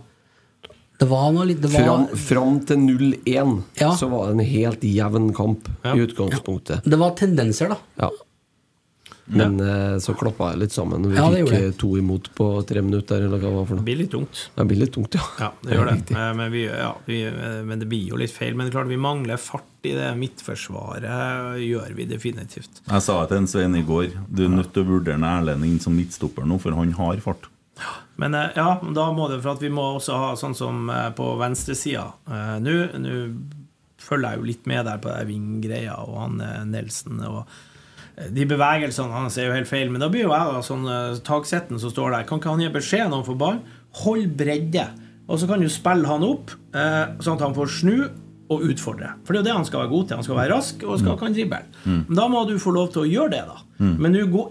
Det 1.02 1.08
var 1.10 1.30
noe 1.34 1.46
litt 1.50 1.62
det 1.64 1.72
var, 1.74 1.86
Fram, 1.86 2.08
fram 2.28 2.58
til 2.68 2.82
0-1 2.86 3.56
Ja. 3.80 3.92
så 3.98 4.08
var 4.12 4.28
det 4.30 4.36
en 4.38 4.46
helt 4.52 4.84
jevn 4.86 5.32
kamp 5.34 5.66
Ja. 5.82 5.96
i 5.96 6.04
utgangspunktet. 6.06 6.84
Det 6.86 6.98
var 7.00 7.16
tendenser, 7.18 7.74
da. 7.74 7.80
Ja. 8.04 8.10
Men 9.32 9.60
eh, 9.62 9.96
så 10.02 10.14
klappa 10.18 10.50
jeg 10.52 10.58
litt 10.64 10.74
sammen. 10.74 11.04
Vi 11.08 11.16
Ja, 11.16 11.28
det 11.30 11.44
fikk 11.46 11.52
eh, 11.58 11.70
to 11.78 11.92
imot 11.98 12.26
på 12.36 12.46
tre 12.66 12.82
minutter. 12.82 13.22
Eller 13.22 13.38
hva 13.38 13.48
det 13.48 13.54
var 13.54 13.68
for 13.70 13.78
det 13.78 13.84
blir 13.86 14.00
litt 14.02 14.10
tungt. 14.12 14.40
Det 14.58 14.66
blir 14.68 14.80
litt 14.82 14.92
tungt, 14.96 15.14
ja. 15.14 15.22
Ja, 15.38 15.50
det 15.62 15.76
gjør 15.78 15.90
det. 15.92 15.98
Eh, 16.22 16.32
Men, 16.38 16.50
vi, 16.52 16.64
ja, 16.66 16.90
vi, 17.06 17.18
men 17.64 17.78
det 17.82 17.88
blir 17.88 18.10
jo 18.12 18.18
litt 18.20 18.34
feil. 18.34 18.56
Men 18.58 18.70
klart 18.74 18.90
vi 18.90 18.98
mangler 19.00 19.38
fart 19.40 19.86
i 19.86 19.94
det 19.96 20.10
midtforsvaret. 20.18 21.06
Gjør 21.62 21.94
vi 21.98 22.08
definitivt. 22.10 22.82
Jeg 22.90 23.02
sa 23.06 23.20
til 23.30 23.40
en 23.42 23.48
Svein 23.50 23.78
i 23.78 23.82
går 23.86 24.10
Du 24.28 24.44
er 24.46 24.52
nødt 24.52 24.72
til 24.74 24.84
å 24.84 24.90
vurdere 24.96 25.18
en 25.18 25.26
Erlend 25.26 25.66
inn 25.66 25.80
som 25.82 25.94
midtstopper 25.96 26.46
nå, 26.46 26.58
for 26.62 26.74
han 26.76 26.92
har 26.98 27.22
fart. 27.24 27.48
Men 28.20 28.34
eh, 28.36 28.50
ja, 28.56 28.76
da 28.94 29.08
må 29.16 29.28
det 29.30 29.40
For 29.42 29.54
at 29.56 29.62
vi 29.64 29.70
må 29.72 29.84
også 29.96 30.18
ha 30.20 30.30
sånn 30.38 30.54
som 30.56 30.88
eh, 30.92 31.08
på 31.16 31.32
venstresida. 31.40 32.08
Eh, 32.28 32.56
Nå 32.62 32.74
nå 33.02 33.18
følger 34.02 34.32
jeg 34.34 34.40
jo 34.40 34.46
litt 34.48 34.64
med 34.66 34.86
der 34.88 34.98
på 34.98 35.12
vinggreia 35.28 35.94
og 36.02 36.16
han 36.18 36.40
Nelson. 36.72 37.20
og 37.22 37.44
de 38.34 38.44
bevegelsene 38.50 39.14
hans 39.14 39.36
er 39.38 39.46
jo 39.46 39.54
helt 39.54 39.70
feil, 39.70 39.92
men 39.94 40.02
da 40.02 40.08
blir 40.10 40.26
jo 40.26 40.32
jeg 40.34 40.64
sånn 40.66 40.82
taksetten 41.24 41.78
som 41.80 41.92
står 41.92 42.10
der. 42.10 42.26
Kan 42.26 42.40
ikke 42.42 42.50
han 42.50 42.60
gi 42.64 42.72
beskjed 42.74 43.06
når 43.06 43.22
han 43.22 43.28
får 43.28 43.38
ball? 43.40 43.60
Hold 44.02 44.34
bredde. 44.40 44.88
Og 45.30 45.38
så 45.38 45.46
kan 45.48 45.62
du 45.62 45.70
spille 45.70 46.10
han 46.10 46.26
opp, 46.26 46.50
sånn 46.74 47.38
at 47.38 47.44
han 47.46 47.54
får 47.56 47.70
snu 47.78 47.94
og 48.52 48.66
utfordre. 48.68 49.14
For 49.24 49.34
det 49.34 49.40
er 49.40 49.42
jo 49.42 49.48
det 49.48 49.56
han 49.58 49.68
skal 49.68 49.82
være 49.82 49.92
god 49.92 50.06
til. 50.06 50.20
Han 50.20 50.26
skal 50.26 50.38
være 50.38 50.52
rask 50.52 50.86
og 50.86 51.00
skal 51.00 51.18
kan 51.20 51.36
drible. 51.36 51.60
Mm. 51.84 52.02
da 52.18 52.28
må 52.30 52.44
du 52.48 52.54
få 52.62 52.74
lov 52.76 52.92
til 52.94 53.04
å 53.04 53.10
gjøre 53.10 53.34
det, 53.34 53.42
da. 53.48 53.58
Men 53.82 54.14
nå 54.14 54.44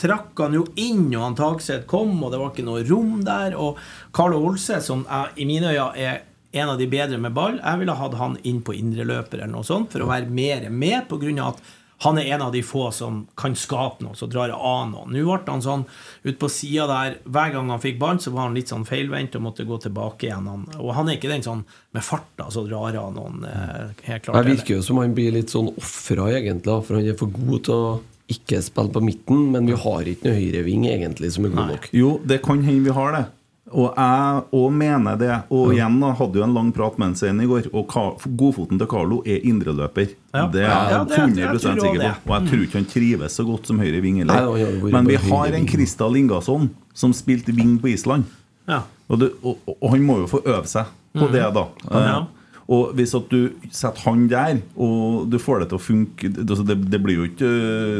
trakk 0.00 0.40
han 0.42 0.56
jo 0.58 0.64
inn, 0.80 1.06
og 1.14 1.22
han 1.22 1.38
Tagseth 1.38 1.86
kom, 1.90 2.16
og 2.18 2.32
det 2.32 2.40
var 2.40 2.50
ikke 2.50 2.66
noe 2.66 2.82
rom 2.88 3.20
der. 3.26 3.54
Og 3.54 3.78
Carlo 4.14 4.40
Olse, 4.48 4.80
som 4.82 5.04
er, 5.06 5.30
i 5.36 5.46
mine 5.48 5.70
øyne 5.70 5.92
er 5.94 6.22
en 6.52 6.68
av 6.68 6.80
de 6.80 6.88
bedre 6.90 7.16
med 7.20 7.32
ball, 7.32 7.56
jeg 7.62 7.80
ville 7.80 7.94
hatt 7.96 8.16
han 8.20 8.34
inn 8.48 8.58
på 8.64 8.74
indreløper 8.76 9.40
eller 9.40 9.54
noe 9.54 9.64
sånt, 9.64 9.94
for 9.94 10.04
å 10.04 10.10
være 10.10 10.28
mer 10.28 10.66
med, 10.68 11.06
på 11.08 11.16
grunn 11.22 11.40
av 11.40 11.54
at 11.54 11.70
han 12.02 12.18
er 12.18 12.32
en 12.34 12.42
av 12.48 12.52
de 12.54 12.62
få 12.66 12.88
som 12.94 13.22
kan 13.38 13.54
skape 13.58 14.02
noe, 14.02 14.16
så 14.18 14.26
drar 14.30 14.50
det 14.50 14.58
av 14.58 14.88
noen. 14.90 15.12
Nå 15.14 15.22
ble 15.22 15.52
han 15.52 15.62
sånn 15.62 15.84
ut 16.26 16.38
på 16.40 16.48
sida 16.50 16.88
der 16.90 17.18
Hver 17.22 17.52
gang 17.54 17.70
han 17.70 17.82
fikk 17.82 18.00
barn, 18.00 18.18
så 18.22 18.32
var 18.34 18.48
han 18.48 18.56
litt 18.58 18.72
sånn 18.72 18.86
feilvendt 18.88 19.36
og 19.38 19.44
måtte 19.46 19.66
gå 19.68 19.78
tilbake 19.84 20.26
igjen. 20.26 20.48
Han, 20.50 20.64
og 20.80 20.94
han 20.96 21.10
er 21.10 21.20
ikke 21.20 21.30
den 21.30 21.46
sånn 21.46 21.62
med 21.94 22.06
farta 22.06 22.48
så 22.50 22.64
drar 22.66 22.96
av 22.98 23.12
noen. 23.14 23.44
Eh, 23.46 23.92
helt 24.08 24.24
klart. 24.26 24.40
Det 24.40 24.56
virker 24.56 24.78
jo 24.78 24.86
som 24.86 24.98
han 25.02 25.14
blir 25.14 25.34
litt 25.36 25.52
sånn 25.54 25.70
ofra, 25.76 26.30
egentlig. 26.34 26.80
For 26.88 26.98
han 26.98 27.12
er 27.12 27.20
for 27.20 27.30
god 27.34 27.68
til 27.68 27.76
å 27.76 27.92
ikke 28.32 28.62
spille 28.64 28.94
på 28.94 29.04
midten, 29.04 29.46
men 29.54 29.68
vi 29.68 29.76
har 29.78 30.08
ikke 30.08 30.30
noe 30.30 30.40
høyreving 30.40 30.88
egentlig 30.90 31.32
som 31.36 31.46
er 31.46 31.54
god 31.54 31.72
nok. 31.76 31.88
Jo, 31.94 32.16
det 32.26 32.42
kan 32.42 32.64
hende 32.66 32.88
vi 32.88 32.96
har 32.96 33.14
det. 33.18 33.24
Og 33.72 33.94
jeg 33.96 34.42
òg 34.52 34.72
mener 34.76 35.16
det. 35.20 35.36
Og 35.50 35.72
igjen 35.74 35.98
da, 36.02 36.10
hadde 36.18 36.38
jo 36.40 36.44
en 36.44 36.54
lang 36.54 36.72
prat 36.76 36.98
med 37.00 37.16
Svein 37.16 37.40
i 37.40 37.46
går. 37.48 37.70
Og 37.72 37.94
godfoten 38.36 38.78
til 38.78 38.86
Carlo 38.90 39.22
er 39.24 39.40
indreløper. 39.48 40.12
Ja. 40.34 40.46
Det 40.52 40.62
er 40.64 40.90
jeg 40.90 41.08
det- 41.08 41.18
100 41.18 41.58
sikker 41.58 42.16
på. 42.24 42.32
Og 42.32 42.34
jeg 42.40 42.48
tror 42.50 42.62
ikke 42.66 42.78
han 42.80 42.84
trives 42.92 43.32
så 43.32 43.44
godt 43.44 43.66
som 43.66 43.78
høyre 43.78 44.00
ving 44.02 44.18
heller. 44.18 44.90
Men 44.92 45.06
vi 45.08 45.16
har 45.16 45.46
en. 45.56 45.66
Kristal 45.66 46.16
Ingasson 46.16 46.70
som 46.94 47.12
spilte 47.12 47.52
ving 47.54 47.78
på 47.80 47.88
Island. 47.88 48.24
Ja. 48.68 48.80
Og, 49.08 49.18
det, 49.20 49.30
og, 49.42 49.58
og 49.80 49.90
han 49.90 50.02
må 50.02 50.18
jo 50.20 50.26
få 50.26 50.42
øve 50.46 50.66
seg 50.66 50.84
på 51.14 51.28
det, 51.32 51.42
da. 51.54 51.66
Ja. 51.90 52.24
Og 52.72 52.92
hvis 52.96 53.10
at 53.18 53.26
du 53.28 53.50
setter 53.74 54.04
han 54.06 54.22
der, 54.30 54.60
og 54.80 55.26
du 55.32 55.36
får 55.42 55.62
det 55.62 55.66
til 55.72 55.76
å 55.76 55.82
funke 55.82 56.30
Det, 56.32 56.44
altså 56.46 56.64
det, 56.68 56.76
det 56.92 57.00
blir 57.04 57.18
jo 57.18 57.26
ikke 57.26 57.50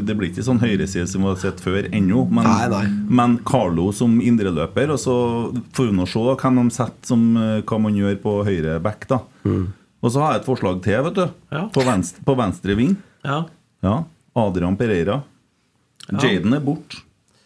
Det 0.07 0.15
blir 0.17 0.31
ikke 0.31 0.45
sånn 0.47 0.63
høyreside 0.63 1.05
som 1.11 1.27
vi 1.27 1.29
har 1.33 1.41
sett 1.43 1.61
før 1.61 1.89
ennå. 1.91 2.23
Men, 2.33 2.47
Nei, 2.49 2.69
nei. 2.73 2.83
men 3.21 3.37
Carlo 3.49 3.91
som 3.97 4.15
indreløper, 4.23 4.95
og 4.95 5.01
så 5.03 5.17
får 5.77 5.91
vi 5.91 5.97
nå 5.99 6.07
se 6.09 6.23
da, 6.25 6.37
hvem 6.41 6.63
de 6.63 6.77
setter 6.79 7.13
som 7.13 7.27
eh, 7.37 7.59
hva 7.69 7.81
man 7.85 7.99
gjør 7.99 8.17
på 8.23 8.37
høyre 8.49 8.79
back. 8.85 9.09
da 9.11 9.21
Og 9.45 10.11
så 10.11 10.23
har 10.23 10.37
jeg 10.37 10.43
et 10.43 10.49
forslag 10.49 10.81
til, 10.87 10.99
vet 11.11 11.19
du. 11.21 11.25
Ja. 11.53 11.67
På, 11.75 11.85
venstre, 11.87 12.25
på 12.27 12.39
venstre 12.39 12.79
ving. 12.79 12.97
Ja. 13.27 13.43
Ja, 13.85 13.97
Adrian 14.39 14.79
Pereira. 14.79 15.21
Jaden 16.11 16.55
er 16.57 16.63
borte. 16.65 17.03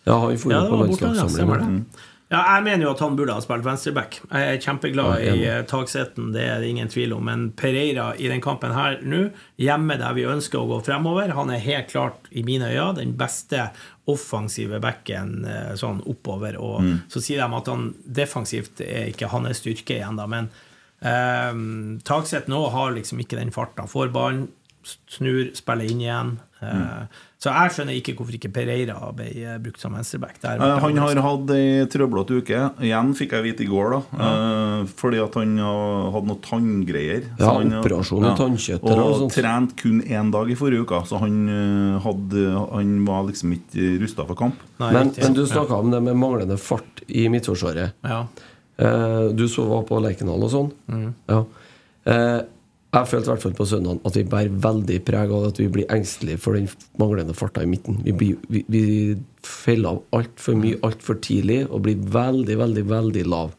Ja, 0.07 0.21
han 0.23 0.39
får 0.39 0.53
jo 0.53 0.61
på 0.71 0.79
ja, 0.87 0.87
stemmer 0.87 0.87
landslagssamling. 0.87 1.81
Ja, 2.27 2.41
jeg 2.57 2.65
mener 2.67 2.89
jo 2.89 2.91
at 2.91 3.01
han 3.05 3.15
burde 3.15 3.35
ha 3.37 3.43
spilt 3.43 3.63
venstreback. 3.63 4.17
Jeg 4.25 4.47
er 4.51 4.57
kjempeglad 4.63 5.21
Ja, 5.23 5.35
i 5.37 5.45
eh, 5.47 6.25
det 6.35 6.43
er 6.43 6.59
det 6.63 6.71
ingen 6.73 6.89
tvil 6.91 7.15
om. 7.15 7.23
Men 7.29 7.45
Pereira 7.55 8.09
i 8.19 8.27
den 8.27 8.43
kampen 8.43 8.75
her 8.75 8.99
nå, 9.07 9.29
hjemme 9.63 9.95
der 10.01 10.17
vi 10.17 10.25
ønsker 10.27 10.59
å 10.59 10.67
gå 10.67 10.81
fremover, 10.89 11.31
han 11.39 11.53
er 11.55 11.63
helt 11.63 11.93
klart, 11.93 12.27
i 12.35 12.43
mine 12.43 12.73
øyne, 12.73 12.97
den 12.99 13.15
beste 13.19 13.69
offensive 14.11 14.81
backen 14.83 15.45
eh, 15.47 15.75
sånn 15.79 16.03
oppover. 16.03 16.59
Og 16.59 16.83
så 17.13 17.23
sier 17.23 17.45
de 17.45 17.61
at 17.61 17.71
han 17.71 17.93
defensivt 18.03 18.83
er 18.83 19.13
ikke 19.13 19.31
hans 19.31 19.63
styrke 19.63 20.01
igjen, 20.01 20.19
da. 20.19 20.27
Men 20.27 20.51
eh, 21.07 21.55
Tagseth 22.11 22.51
nå 22.51 22.65
har 22.75 22.91
liksom 22.99 23.23
ikke 23.23 23.39
den 23.39 23.55
farta. 23.55 23.87
Får 23.87 24.11
ballen, 24.15 24.49
snur, 25.11 25.49
spiller 25.59 25.89
inn 25.91 26.01
igjen. 26.05 26.37
Mm. 26.57 27.09
Så 27.37 27.51
jeg 27.53 27.73
skjønner 27.75 27.97
ikke 27.99 28.15
hvorfor 28.17 28.35
ikke 28.39 28.49
Pereira 28.55 28.95
ble 29.15 29.27
eh, 29.43 29.57
brukt 29.61 29.79
som 29.83 29.93
venstreback. 29.95 30.39
Der 30.41 30.57
Eh, 30.57 30.79
Han 30.81 30.97
har 31.03 31.19
hatt 31.21 31.51
ei 31.53 31.85
trøblete 31.93 32.39
uke. 32.41 32.61
Igjen 32.81 33.11
fikk 33.19 33.35
jeg 33.37 33.45
vite 33.45 33.67
i 33.67 33.69
går, 33.69 33.93
da. 33.93 34.01
Ja. 34.17 34.31
fordi 34.89 35.21
at 35.21 35.37
han 35.37 35.53
har 35.61 36.09
hatt 36.17 36.27
noe 36.31 36.41
tanngreier. 36.47 37.27
Ja, 37.37 37.45
Så 37.45 37.53
han, 37.59 37.75
operasjon 37.83 38.25
ja. 38.25 38.33
tannkjøttet 38.41 38.89
Og, 38.97 39.23
og 39.27 39.31
trent 39.37 39.77
kun 39.83 40.01
én 40.07 40.33
dag 40.33 40.51
i 40.51 40.57
forrige 40.59 40.87
uke, 40.89 41.03
så 41.11 41.21
han, 41.21 41.37
eh, 41.53 42.01
hadde, 42.07 42.47
han 42.73 42.97
var 43.07 43.29
liksom 43.29 43.53
ikke 43.59 43.93
rusta 44.03 44.27
for 44.27 44.35
kamp. 44.41 44.65
Nei, 44.81 44.93
Men, 44.97 45.13
men 45.21 45.37
du 45.37 45.45
snakka 45.47 45.77
om 45.85 45.93
det 45.93 46.03
med 46.09 46.17
manglende 46.17 46.57
fart 46.59 47.05
i 47.07 47.29
Midtforsvaret. 47.29 47.93
Ja. 48.03 48.25
Eh, 48.81 49.29
du 49.37 49.45
så 49.49 49.69
var 49.69 49.85
på 49.89 50.01
Lerkendal 50.01 50.41
og 50.49 50.53
sånn. 50.57 50.73
Mm. 50.89 51.09
Ja. 51.29 51.45
Eh, 52.97 53.03
jeg 53.03 53.11
følte 53.11 53.29
i 53.29 53.33
hvert 53.35 53.45
fall 53.45 53.57
på 53.57 53.69
søndag 53.69 54.01
at 54.09 54.17
vi 54.17 54.25
bærer 54.31 54.57
veldig 54.67 54.99
preg 55.07 55.35
av 55.37 55.51
at 55.51 55.61
vi 55.61 55.69
blir 55.73 55.93
engstelige 55.93 56.41
for 56.41 56.57
den 56.57 56.69
manglende 57.01 57.37
farta 57.37 57.65
i 57.65 57.71
midten. 57.71 58.01
Vi, 58.05 58.15
blir, 58.17 58.41
vi, 58.49 58.65
vi 58.73 58.83
feller 59.45 59.97
av 59.97 60.03
altfor 60.17 60.57
mye 60.59 60.81
altfor 60.87 61.21
tidlig 61.25 61.65
og 61.67 61.85
blir 61.87 62.01
veldig, 62.17 62.59
veldig, 62.63 62.87
veldig 62.91 63.27
lav. 63.29 63.55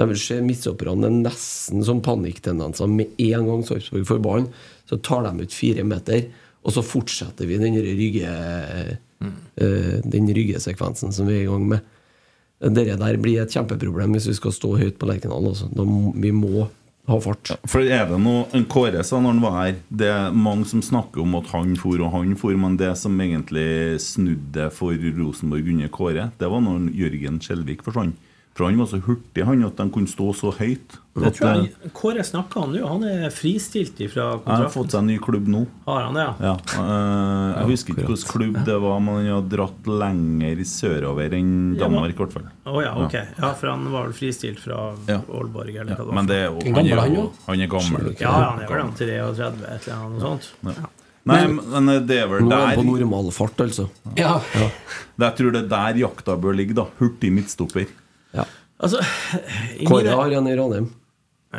De 0.00 0.06
ser 0.16 0.44
midtstopperne 0.44 1.08
er 1.08 1.18
nesten 1.28 1.82
som 1.84 2.00
panikktendenser. 2.04 2.88
Med 2.88 3.12
en 3.20 3.48
gang 3.50 3.64
Sarpsborg 3.68 4.06
får 4.08 4.22
ballen, 4.24 4.50
så 4.88 4.98
tar 5.04 5.26
de 5.26 5.44
ut 5.44 5.54
fire 5.54 5.84
meter, 5.84 6.30
og 6.62 6.74
så 6.74 6.84
fortsetter 6.86 7.48
vi 7.48 7.58
den 7.60 7.76
rygge, 7.76 8.30
mm. 9.20 9.34
den 10.14 10.30
ryggesekvensen 10.32 11.12
som 11.12 11.28
vi 11.28 11.40
er 11.40 11.44
i 11.44 11.50
gang 11.50 11.66
med. 11.74 11.90
Dere 12.62 12.94
der 12.96 13.18
blir 13.20 13.42
et 13.42 13.52
kjempeproblem 13.52 14.14
hvis 14.14 14.30
vi 14.30 14.38
skal 14.38 14.54
stå 14.54 14.76
høyt 14.78 14.96
på 15.00 15.08
Lerkendal. 15.10 15.50
Altså. 15.50 15.68
Vi 16.22 16.32
må 16.32 16.68
fart. 17.22 17.50
For 17.66 17.82
er 17.82 18.06
det 18.10 18.18
noe 18.22 18.62
Kåre 18.70 19.02
sa 19.04 19.18
når 19.18 19.34
han 19.34 19.42
var 19.42 19.56
her 19.58 19.78
Det 19.90 20.06
er 20.06 20.36
mange 20.36 20.68
som 20.70 20.82
snakker 20.84 21.24
om 21.24 21.34
at 21.40 21.50
han 21.50 21.74
for 21.80 21.98
og 21.98 22.12
han 22.14 22.36
for, 22.38 22.54
men 22.54 22.78
det 22.78 22.92
som 23.00 23.18
egentlig 23.20 23.98
snudde 24.02 24.68
for 24.74 24.94
Rosenborg 24.94 25.72
under 25.74 25.90
Kåre, 25.92 26.30
det 26.38 26.50
var 26.52 26.62
når 26.62 26.92
Jørgen 26.94 27.40
Skjelvik 27.42 27.82
forsvant. 27.82 28.14
For 28.54 28.68
han 28.68 28.78
var 28.78 28.90
så 28.90 29.00
hurtig 29.02 29.46
han 29.48 29.64
at 29.64 29.78
de 29.80 29.88
kunne 29.90 30.10
stå 30.10 30.30
så 30.36 30.52
høyt. 30.54 30.98
Det 31.12 31.30
tror 31.36 31.48
eh, 31.50 31.64
jeg 31.66 31.90
Kåre 31.92 32.22
snakka 32.24 32.60
om 32.62 32.70
nå. 32.72 32.80
Han 32.88 33.02
er 33.04 33.26
fristilt 33.34 33.98
fra 34.08 34.30
kontrakten. 34.32 34.48
Han 34.48 34.62
har 34.64 34.70
fått 34.72 34.94
seg 34.94 35.02
en 35.02 35.10
ny 35.10 35.18
klubb 35.20 35.50
nå. 35.52 35.60
Har 35.84 36.06
han 36.06 36.16
det, 36.16 36.24
ja? 36.24 36.32
Ja, 36.48 36.54
eh, 36.80 37.48
jeg 37.58 37.68
husker 37.74 37.92
ikke 37.92 38.06
hvilken 38.08 38.30
klubb 38.30 38.56
det 38.64 38.76
var, 38.86 39.02
men 39.04 39.18
han 39.18 39.28
har 39.28 39.44
dratt 39.52 39.90
lenger 40.02 40.62
sørover 40.72 41.36
enn 41.36 41.52
Danmark. 41.80 42.14
i 42.14 42.18
hvert 42.22 42.36
fall 42.38 42.48
Oh, 42.64 42.78
ja, 42.80 42.94
ok. 42.96 43.18
Ja, 43.18 43.52
for 43.58 43.68
han 43.74 43.84
var 43.92 44.08
vel 44.08 44.16
fristilt 44.16 44.62
fra 44.62 44.78
Aalborg, 45.18 45.74
eller 45.74 45.92
hva 45.92 46.00
det 46.00 46.08
var. 46.08 46.16
Men 46.16 46.30
det 46.30 46.38
er 46.38 46.48
jo, 46.48 46.64
han, 46.78 46.88
er 46.88 47.02
han, 47.02 47.30
han 47.50 47.66
er 47.66 47.70
gammel. 47.76 48.10
ja, 48.16 48.32
han 48.32 48.64
er 48.64 48.72
vel 48.72 48.92
33, 48.96 49.20
et 49.76 49.88
eller 49.90 49.96
annet 49.98 50.26
sånt. 50.28 50.50
Nei, 51.28 51.42
men 51.46 51.92
det 52.08 52.16
er 52.22 52.30
vel 52.30 52.42
Nå 52.42 52.48
er 52.50 52.56
der 52.56 52.72
han 52.72 52.80
på 52.80 52.86
normal 52.88 53.28
fart, 53.34 53.60
altså. 53.62 53.90
Ja. 54.18 54.38
Jeg 54.56 55.36
tror 55.38 55.52
det 55.54 55.66
er 55.66 55.68
der 55.70 56.00
jakta 56.02 56.38
bør 56.40 56.56
ligge. 56.56 56.74
da 56.78 56.88
Hurtig 56.98 57.30
midtstopper. 57.34 57.86
Ja. 58.34 58.48
Altså, 58.82 59.04
Kåre 59.86 60.16
har 60.18 60.34
en 60.40 60.48
i 60.50 60.56
Ranheim. 60.58 60.88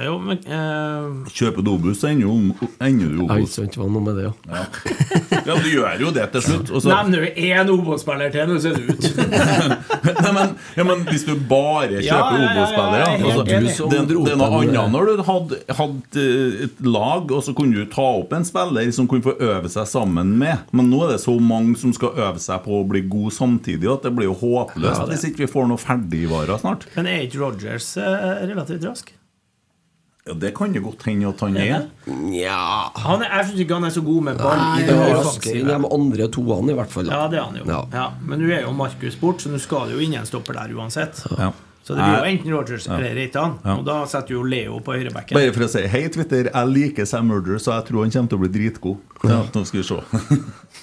Jo, 0.01 0.13
men, 0.25 0.39
eh, 0.49 1.29
Kjøpe 1.29 1.61
Dobus, 1.61 1.99
ender 2.09 2.25
du, 2.25 2.67
ender 2.81 3.11
du 3.13 3.19
Obos. 3.27 3.59
ikke 3.61 3.77
hva 3.77 3.89
noe 3.93 4.01
med 4.01 4.15
det, 4.17 4.23
ja. 4.25 4.63
Ja, 5.43 5.55
du 5.59 5.67
gjør 5.67 5.99
jo 6.01 6.09
det 6.15 6.23
til 6.33 6.41
slutt. 6.41 6.69
og 6.71 6.81
så- 6.81 6.89
Nevner 6.89 7.25
du 7.27 7.41
én 7.43 7.69
Obos-spiller 7.69 8.31
til, 8.33 8.47
nå 8.49 8.57
ser 8.63 8.73
du 8.73 8.87
ut. 8.89 9.05
Nei, 10.23 10.31
men, 10.33 10.55
ja, 10.77 10.83
men 10.87 11.03
hvis 11.09 11.25
du 11.27 11.35
bare 11.35 11.99
kjøper 11.99 12.07
Ja, 12.07 12.23
ja, 12.25 12.41
ja, 12.41 12.49
Obos-spillere 12.49 13.03
er 13.03 13.27
altså, 13.27 13.45
det, 13.45 14.01
det, 14.09 14.17
det 14.17 14.33
er 14.33 14.41
noe 14.41 14.61
annet 14.63 14.91
når 14.95 15.09
du 15.11 15.23
hadde, 15.29 15.61
hadde 15.77 16.25
eh, 16.25 16.65
et 16.65 16.81
lag, 16.87 17.29
og 17.37 17.43
så 17.45 17.53
kunne 17.57 17.77
du 17.77 17.85
ta 17.93 18.07
opp 18.23 18.33
en 18.33 18.45
spiller 18.49 18.89
som 18.97 19.07
kunne 19.11 19.25
få 19.29 19.35
øve 19.37 19.69
seg 19.73 19.85
sammen 19.93 20.33
med. 20.41 20.65
Men 20.73 20.89
nå 20.89 21.03
er 21.05 21.13
det 21.15 21.21
så 21.27 21.35
mange 21.37 21.77
som 21.77 21.93
skal 21.93 22.17
øve 22.17 22.41
seg 22.41 22.63
på 22.65 22.81
å 22.81 22.85
bli 22.89 23.03
god 23.13 23.35
samtidig, 23.35 23.89
at 23.93 24.07
det 24.09 24.15
blir 24.17 24.31
jo 24.31 24.37
håpløst 24.41 25.05
hvis 25.13 25.27
ikke 25.29 25.45
vi 25.45 25.51
får 25.53 25.67
noe 25.69 25.77
ferdigvarer 25.81 26.57
snart. 26.65 26.87
Men 26.97 27.11
er 27.13 27.27
ikke 27.27 27.43
Rogers 27.45 27.93
eh, 28.01 28.47
relativt 28.49 28.87
rask? 28.89 29.13
Ja, 30.23 30.33
Det 30.39 30.53
kan 30.55 30.71
jo 30.71 30.81
godt 30.85 31.03
hende 31.03 31.27
at 31.33 31.41
han 31.43 31.57
er. 31.59 31.89
Nja 32.07 32.55
Han 33.03 33.25
er, 33.25 33.27
jeg 33.41 33.49
syns 33.49 33.59
ikke 33.65 33.75
han 33.75 33.89
er 33.89 33.91
så 33.91 34.03
god 34.05 34.23
med 34.29 34.39
ball 34.39 34.61
i 34.79 34.85
Det 34.87 34.93
er 34.93 35.01
var 35.01 35.19
raskere 35.19 35.65
de 35.67 35.91
andre 35.97 36.29
toene, 36.31 36.71
i 36.71 36.77
hvert 36.79 36.93
fall. 36.95 37.11
Ja, 37.11 37.25
det 37.27 37.41
er 37.41 37.43
han 37.43 37.59
jo. 37.59 37.67
Ja. 37.67 37.81
Ja. 37.91 38.07
Men 38.23 38.39
nå 38.39 38.47
er 38.55 38.63
jo 38.63 38.71
Markus 38.77 39.19
bort, 39.19 39.43
så 39.43 39.51
nå 39.51 39.59
skal 39.59 39.89
det 39.91 39.97
jo 39.97 40.05
inn 40.05 40.15
en 40.15 40.29
stopper 40.29 40.55
der 40.61 40.71
uansett. 40.77 41.25
Ja. 41.35 41.51
Så 41.83 41.97
det 41.97 42.05
blir 42.05 42.13
jo 42.15 42.27
enten 42.31 42.53
Rogers 42.55 42.85
eller 42.87 43.11
Reitan. 43.17 43.57
Ja. 43.65 43.73
Og 43.75 43.83
da 43.83 43.97
setter 44.07 44.37
jo 44.37 44.45
Leo 44.47 44.77
på 44.79 44.93
høyrebekken. 44.95 45.35
Bare 45.35 45.51
for 45.51 45.65
å 45.65 45.67
si 45.73 45.81
hei, 45.91 46.05
Twitter. 46.13 46.47
Jeg 46.47 46.69
liker 46.71 47.09
Sam 47.09 47.27
Murder, 47.27 47.59
så 47.59 47.73
jeg 47.75 47.89
tror 47.89 48.05
han 48.05 48.13
kommer 48.13 48.31
til 48.31 48.39
å 48.39 48.43
bli 48.45 48.51
dritgod. 48.53 49.01
Ja, 49.27 49.41
nå 49.51 49.65
skal 49.67 49.81
vi 49.81 49.85
se. 49.89 49.99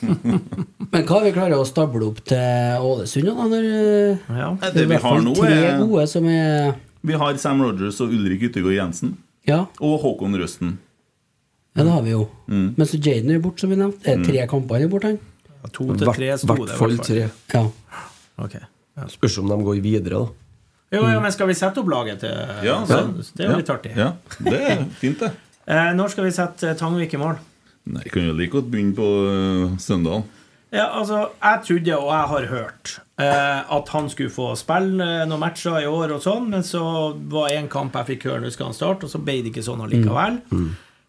Men 0.92 1.06
hva 1.08 1.22
vi 1.24 1.32
klarer 1.32 1.56
å 1.56 1.64
stable 1.64 2.04
opp 2.04 2.20
til 2.28 2.84
Ålesund, 2.84 3.32
da? 3.32 3.48
Når 3.54 3.70
eh, 3.70 4.36
Ja. 4.42 4.52
Det 4.60 4.74
det 4.76 4.84
er 4.84 4.92
vi 4.92 5.00
har 5.06 5.24
nå, 5.24 5.32
nå, 5.32 5.34
tre 5.40 5.56
er 5.70 5.80
gode 5.80 6.06
som 6.12 6.28
er 6.28 6.76
Vi 7.00 7.16
har 7.24 7.40
Sam 7.40 7.64
Rogers 7.64 8.04
og 8.04 8.12
Ulrik 8.12 8.44
Yttergård 8.50 8.76
Jensen. 8.76 9.16
Ja, 9.50 9.64
Og 9.82 9.98
Håkon 10.04 10.36
Røsten. 10.40 10.76
ja 11.76 11.84
det 11.86 11.92
har 11.92 12.02
vi 12.06 12.14
jo. 12.14 12.24
Mm. 12.48 12.68
Men 12.76 12.86
så 12.86 12.98
Jaden 12.98 13.34
er 13.34 13.42
borte, 13.42 13.64
som 13.64 13.70
vi 13.70 13.78
nevnte. 13.80 14.02
Det 14.04 14.14
er 14.16 14.24
tre 14.26 14.46
kamper 14.50 14.78
han 14.78 14.86
er 14.86 14.92
borte, 14.92 15.12
han. 15.14 15.18
To 15.74 15.90
I 15.92 15.98
til 16.00 16.08
tre 16.16 16.28
sto 16.40 16.54
hvert 16.54 16.66
det. 16.66 16.74
i 16.74 16.78
hvert 16.78 16.78
fall. 16.78 16.98
tre. 17.04 17.24
Ja. 17.54 17.64
Okay. 18.46 18.62
Ja. 18.96 19.06
Spørs 19.12 19.38
om 19.42 19.50
de 19.50 19.58
går 19.66 19.82
videre, 19.84 20.18
da. 20.22 20.56
Jo, 20.90 21.04
ja, 21.06 21.20
men 21.22 21.30
skal 21.30 21.46
vi 21.46 21.54
sette 21.54 21.78
opp 21.78 21.90
laget 21.92 22.18
til 22.24 22.32
Ja, 22.66 22.80
så, 22.88 23.04
Det 23.36 23.44
er 23.44 23.52
jo 23.52 23.58
litt 23.60 23.70
artig. 23.70 23.92
Ja, 23.94 24.08
det 24.42 24.58
er 24.58 24.84
fint, 24.98 25.20
det. 25.22 25.32
Eh, 25.70 25.92
når 25.94 26.08
skal 26.10 26.24
vi 26.24 26.30
sette 26.34 26.70
eh, 26.72 26.74
Tangvik 26.74 27.12
i 27.14 27.18
mål? 27.20 27.36
Nei, 27.92 28.00
Jeg 28.02 28.10
kan 28.10 28.24
jo 28.26 28.32
like 28.34 28.50
godt 28.50 28.70
begynne 28.72 28.94
på 28.96 29.04
uh, 29.06 29.76
søndagen. 29.78 30.24
Ja, 30.72 30.84
altså, 31.00 31.28
Jeg 31.42 31.62
trodde, 31.66 31.96
og 31.98 32.10
jeg 32.14 32.28
har 32.30 32.46
hørt, 32.52 33.00
eh, 33.18 33.74
at 33.76 33.88
han 33.88 34.08
skulle 34.12 34.30
få 34.30 34.52
spille 34.56 35.02
eh, 35.02 35.26
noen 35.26 35.40
matcher 35.42 35.80
i 35.82 35.86
år, 35.90 36.12
og 36.14 36.22
sånn, 36.22 36.48
men 36.52 36.62
så 36.62 36.84
var 37.32 37.50
en 37.56 37.66
kamp 37.72 37.96
jeg 37.98 38.06
fikk 38.14 38.28
høre 38.30 38.40
nå 38.44 38.52
skal 38.54 38.70
han 38.70 38.74
starte, 38.78 39.04
og 39.08 39.10
så 39.10 39.18
ble 39.18 39.40
det 39.42 39.50
ikke 39.54 39.64
sånn 39.66 39.82
allikevel. 39.86 40.38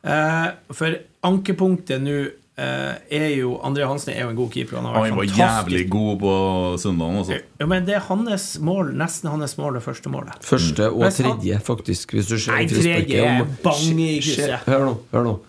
Eh, 0.01 0.47
for 0.73 0.95
ankepunktet 1.29 2.01
nå 2.01 2.15
eh, 2.57 2.95
er 3.13 3.27
jo 3.37 3.51
André 3.65 3.85
Hansen 3.85 4.15
er 4.15 4.23
jo 4.25 4.31
en 4.33 4.39
god 4.39 4.49
keeper. 4.55 4.79
Han 4.79 4.89
har 4.89 4.95
vært 4.97 5.11
Han 5.11 5.19
var 5.19 5.29
fantastisk. 5.29 5.69
jævlig 5.69 5.83
god 5.93 6.17
på 6.23 6.33
søndagen. 6.81 7.19
Også. 7.21 7.37
Ja, 7.61 7.69
men 7.69 7.85
det 7.85 7.95
er 7.99 8.03
hans 8.09 8.47
mål, 8.65 8.91
nesten 8.97 9.29
hans 9.29 9.55
mål, 9.61 9.77
det 9.77 9.83
første 9.85 10.09
målet. 10.13 10.41
Første 10.45 10.89
og 10.89 11.05
tredje, 11.13 11.61
faktisk. 11.69 12.17
Hvis 12.17 12.33
du 12.33 12.37
ser 12.41 12.57
Nei, 12.57 12.65
tredje 12.65 13.21
er 13.21 13.45
bange 13.45 13.61
bang 13.63 14.01
i 14.01 14.09
Se- 14.21 14.33
se- 14.33 14.41
krysset. 14.41 14.67
Hør 14.73 14.85
nå. 14.89 14.97
hør 15.13 15.23
nå 15.29 15.37
det, 15.37 15.47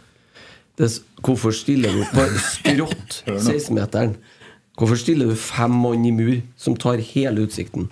Hvorfor 1.22 1.52
stiller 1.54 1.92
du 1.94 2.02
på 2.10 2.24
skrått 2.42 3.22
16-meteren? 3.26 4.16
Hvorfor 4.78 4.96
stiller 4.98 5.26
du 5.30 5.34
fem 5.36 5.70
mann 5.70 6.04
i 6.08 6.10
mur 6.16 6.38
som 6.56 6.74
tar 6.80 6.96
hele 7.12 7.44
utsikten? 7.46 7.90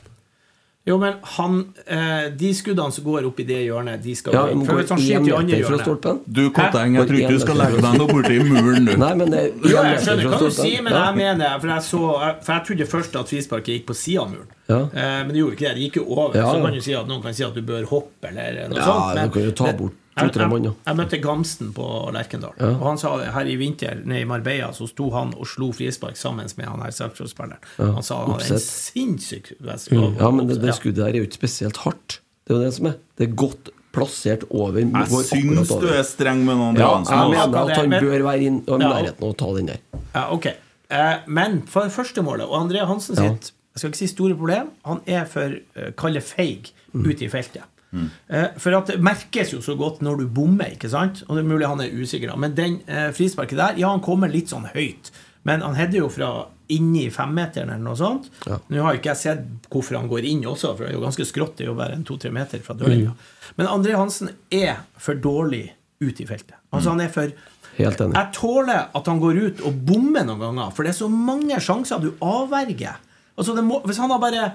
Jo, 0.89 0.97
men 0.99 1.19
han 1.37 1.59
eh, 1.93 2.31
De 2.41 2.49
skuddene 2.57 2.91
som 2.91 3.05
går 3.05 3.27
opp 3.29 3.39
i 3.43 3.45
det 3.47 3.59
hjørnet, 3.67 4.01
de 4.03 4.15
skal 4.17 4.33
Ja, 4.35 4.41
gå 4.49 4.55
inn. 4.55 4.63
men 4.63 4.67
For 4.67 4.79
hvis 4.81 4.89
han 4.91 4.99
én 4.99 5.03
skyter 5.05 5.29
i 5.29 5.35
andre 5.37 5.45
meter 5.45 5.67
fra 5.67 5.77
hjørnet 5.77 5.85
stolpen? 5.85 6.21
Du, 6.27 6.41
Kotteng, 6.57 6.95
jeg 6.97 7.07
tror 7.11 7.19
ikke 7.21 7.35
du 7.37 7.43
skal 7.45 7.59
legge 7.61 7.83
deg 7.85 7.99
noe 8.01 8.09
borti 8.09 8.39
muren, 8.49 8.89
nå. 8.89 8.95
Nei, 9.03 9.11
men 9.21 9.31
det 9.35 9.43
er 9.43 9.51
Jo, 9.61 9.75
jeg 9.77 10.01
skjønner 10.07 10.31
hva 10.33 10.39
du 10.41 10.49
sier, 10.57 10.83
men 10.87 10.97
Ja. 10.97 11.03
jeg 11.11 11.17
mener 11.21 11.61
For 11.61 11.69
jeg, 11.75 11.85
så, 11.91 12.01
for 12.41 12.53
jeg 12.57 12.67
trodde 12.71 12.87
først 12.97 13.21
at 13.21 13.29
frisparket 13.35 13.73
gikk 13.77 13.87
på 13.93 13.99
sida 14.01 14.25
av 14.25 14.33
muren. 14.33 14.49
Ja. 14.73 14.81
Eh, 14.89 15.21
men 15.29 15.29
det 15.37 15.43
gjorde 15.45 15.59
ikke 15.59 15.67
det. 15.69 15.75
Det 15.77 15.85
gikk 15.85 15.97
jo 16.01 16.05
over. 16.17 16.41
Ja, 16.41 16.49
Så 16.49 16.65
kan 16.65 16.73
du 16.73 16.81
si 16.89 16.97
at 17.05 17.07
noen 17.13 17.23
kan 17.29 17.35
si 17.37 17.45
at 17.45 17.55
du 17.55 17.63
bør 17.71 17.85
hoppe, 17.93 18.33
eller 18.33 18.69
noe 18.73 18.81
Ja, 18.81 18.89
sånt. 18.89 19.21
du 19.21 19.31
kan 19.37 19.43
jo 19.51 19.53
ta 19.61 19.73
bort 19.85 20.01
to-tre 20.29 20.47
måneder. 20.49 20.75
jeg, 20.75 20.87
jeg 20.87 20.97
møtte 20.97 21.19
Gamsten 21.23 21.73
på 21.73 21.87
Lerkendal, 22.13 22.53
Ja. 22.61 22.67
og 22.77 22.87
han 22.87 22.99
sa 22.99 23.17
her 23.19 23.47
i 23.47 23.57
vinter 23.57 24.03
nede 24.05 24.21
i 24.21 24.25
Marbella, 24.25 24.71
så 24.73 24.87
sto 24.89 25.11
han 25.11 25.35
og 25.37 25.47
slo 25.47 25.73
frispark 25.73 26.17
sammen 26.17 26.47
med 26.57 26.67
han 26.67 26.81
her 26.83 26.91
Sarpsborg-spilleren. 26.91 27.59
Ja, 27.79 27.93
Han 27.93 28.03
sa 28.03 28.21
han 28.25 28.33
hadde 28.37 28.55
en 28.55 28.59
sinnssyk 28.61 29.53
vest- 29.61 29.91
Mm. 29.91 30.17
Ja, 30.19 30.31
men 30.31 30.47
det, 30.47 30.61
det 30.63 30.75
skuddet 30.75 30.97
der 30.97 31.09
er 31.15 31.21
jo 31.23 31.27
ikke 31.29 31.41
spesielt 31.41 31.77
hardt. 31.79 32.21
Det 32.47 32.55
er 32.55 32.59
jo 32.59 32.65
det 32.65 32.75
som 32.75 32.87
er. 32.87 32.95
Det 33.17 33.29
er 33.29 33.35
godt 33.35 33.71
plassert 33.93 34.45
over. 34.51 34.79
Jeg 34.79 35.07
syns 35.09 35.69
du 35.81 35.87
er 35.89 36.03
streng 36.07 36.45
med 36.47 36.57
noen 36.57 36.77
Ja, 36.79 36.91
jeg 37.03 37.31
mener 37.31 37.59
at 37.71 37.77
han 37.77 37.91
bør 37.91 38.23
være 38.23 38.43
i 38.43 38.51
nærheten 38.51 39.23
av 39.23 39.31
å 39.33 39.37
ta 39.37 39.53
den 39.57 39.67
der. 39.67 39.79
Ja, 40.15 40.29
ok. 40.33 40.47
Eh, 40.91 41.17
men 41.27 41.63
for 41.67 41.83
det 41.83 41.93
første 41.93 42.23
målet, 42.23 42.47
og 42.49 42.61
André 42.69 42.85
Hansen 42.87 43.17
Ja. 43.17 43.23
sitt 43.31 43.53
jeg 43.71 43.79
skal 43.79 43.91
ikke 43.91 43.99
si 43.99 44.07
store 44.09 44.35
problem, 44.35 44.71
han 44.85 45.01
er 45.07 45.25
for 45.27 45.47
uh, 45.79 45.91
kalle 45.97 46.21
feig 46.21 46.73
Mm. 46.93 47.05
ute 47.07 47.23
i 47.23 47.29
feltet. 47.29 47.63
Eh, 47.93 48.47
for 48.63 48.77
at 48.79 48.93
det 48.93 49.01
merkes 49.03 49.51
jo 49.55 49.61
så 49.65 49.75
godt 49.79 50.01
når 50.07 50.23
du 50.23 50.29
bommer, 50.31 50.71
ikke 50.77 50.91
sant? 50.93 51.25
Og 51.29 51.37
det 51.37 51.43
er 51.45 51.51
mulig 51.51 51.67
han 51.71 51.83
er 51.83 51.91
usikker. 51.97 52.33
Men 52.39 52.55
den 52.59 52.81
eh, 52.87 53.11
frisparket 53.17 53.59
der, 53.59 53.81
ja, 53.83 53.91
han 53.91 54.05
kommer 54.05 54.31
litt 54.31 54.53
sånn 54.53 54.69
høyt. 54.75 55.11
Men 55.49 55.63
han 55.65 55.75
header 55.79 56.03
jo 56.03 56.09
fra 56.13 56.31
inni 56.71 57.09
femmeteren 57.11 57.73
eller 57.73 57.83
noe 57.83 57.99
sånt. 57.99 58.29
Ja. 58.47 58.61
Nå 58.71 58.83
har 58.85 58.99
ikke 58.99 59.11
jeg 59.15 59.21
sett 59.23 59.69
hvorfor 59.73 59.99
han 59.99 60.11
går 60.11 60.27
inn 60.29 60.45
også, 60.47 60.75
for 60.77 60.85
det 60.87 60.93
er 60.93 60.99
jo 60.99 61.05
ganske 61.07 61.27
skrått. 61.27 61.57
Det 61.59 61.67
er 61.67 61.73
jo 61.73 61.79
bare 61.79 61.97
en 61.97 62.05
to-tre 62.07 62.31
meter 62.35 62.63
fra 62.63 62.77
dørlinja. 62.79 63.15
Men 63.59 63.71
André 63.73 63.97
Hansen 63.99 64.31
er 64.55 64.85
for 65.01 65.19
dårlig 65.19 65.65
ut 66.01 66.21
i 66.23 66.27
feltet. 66.29 66.55
Altså 66.71 66.95
Han 66.95 67.03
er 67.03 67.11
for 67.13 67.33
Helt 67.77 68.01
enig. 68.01 68.15
jeg 68.15 68.33
tåler 68.37 68.91
at 68.95 69.07
han 69.11 69.21
går 69.23 69.41
ut 69.47 69.61
og 69.67 69.81
bommer 69.89 70.25
noen 70.29 70.41
ganger, 70.45 70.71
for 70.77 70.85
det 70.87 70.93
er 70.95 71.01
så 71.01 71.09
mange 71.11 71.59
sjanser 71.65 72.03
du 72.03 72.13
avverger. 72.21 73.01
Altså 73.41 73.55
det 73.57 73.65
må, 73.65 73.81
hvis 73.89 73.99
han 73.99 74.13
har 74.13 74.21
bare 74.23 74.47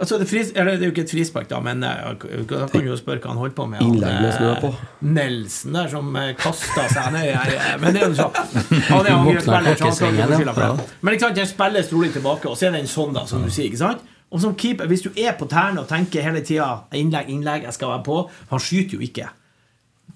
altså 0.00 0.18
det, 0.20 0.26
fris, 0.28 0.50
eller 0.54 0.76
det 0.76 0.82
er 0.86 0.90
jo 0.90 0.94
ikke 0.94 1.04
et 1.06 1.12
frispark, 1.14 1.48
da, 1.50 1.60
men 1.64 1.82
eh, 1.84 2.16
da 2.50 2.66
kan 2.70 2.82
du 2.84 2.90
jo 2.90 2.96
spørre 3.00 3.20
hva 3.22 3.30
han 3.32 3.40
holdt 3.40 3.54
på 3.56 3.66
med. 3.70 3.80
Han, 3.80 3.94
Innlegg 3.94 4.18
med 4.22 4.34
snø 4.36 4.50
eh, 4.50 4.60
på. 4.64 4.70
Nelson 5.16 5.78
der 5.78 5.88
som 5.92 6.10
kasta 6.42 6.88
seg 6.92 7.12
ned 7.14 7.30
her. 7.32 7.54
eh, 7.56 7.78
Men 7.82 7.94
det 7.96 8.02
er 8.02 8.10
jo 8.12 8.18
sånn. 8.18 8.36
Han 8.92 9.06
er 9.06 9.10
jo 9.14 9.22
Våkner 9.28 9.46
spiller, 9.46 9.78
så 9.80 9.88
han 9.88 9.96
skal 10.00 10.12
ikke 10.12 10.28
få 10.28 10.40
skylda 10.42 10.54
for 10.58 10.66
det. 10.82 10.90
Men 11.00 11.16
ikke 11.16 11.26
sant, 11.26 11.40
den 11.40 11.50
spilles 11.52 11.92
rolig 11.94 12.12
tilbake, 12.18 12.50
og 12.52 12.60
så 12.60 12.68
er 12.68 12.76
den 12.76 12.90
sånn, 12.90 13.16
da, 13.16 13.24
som 13.30 13.42
du 13.46 13.50
sier. 13.50 13.70
ikke 13.70 13.82
sant? 13.84 14.04
Og 14.34 14.40
som 14.42 14.54
keeper, 14.58 14.88
Hvis 14.90 15.04
du 15.06 15.10
er 15.16 15.36
på 15.38 15.46
tærne 15.48 15.80
og 15.84 15.88
tenker 15.88 16.20
hele 16.24 16.40
tida 16.42 16.82
'innlegg, 16.92 17.28
innlegg, 17.30 17.62
jeg 17.62 17.72
skal 17.76 17.88
være 17.94 18.04
på' 18.08 18.22
Han 18.50 18.58
skyter 18.60 18.98
jo 18.98 19.04
ikke. 19.06 19.28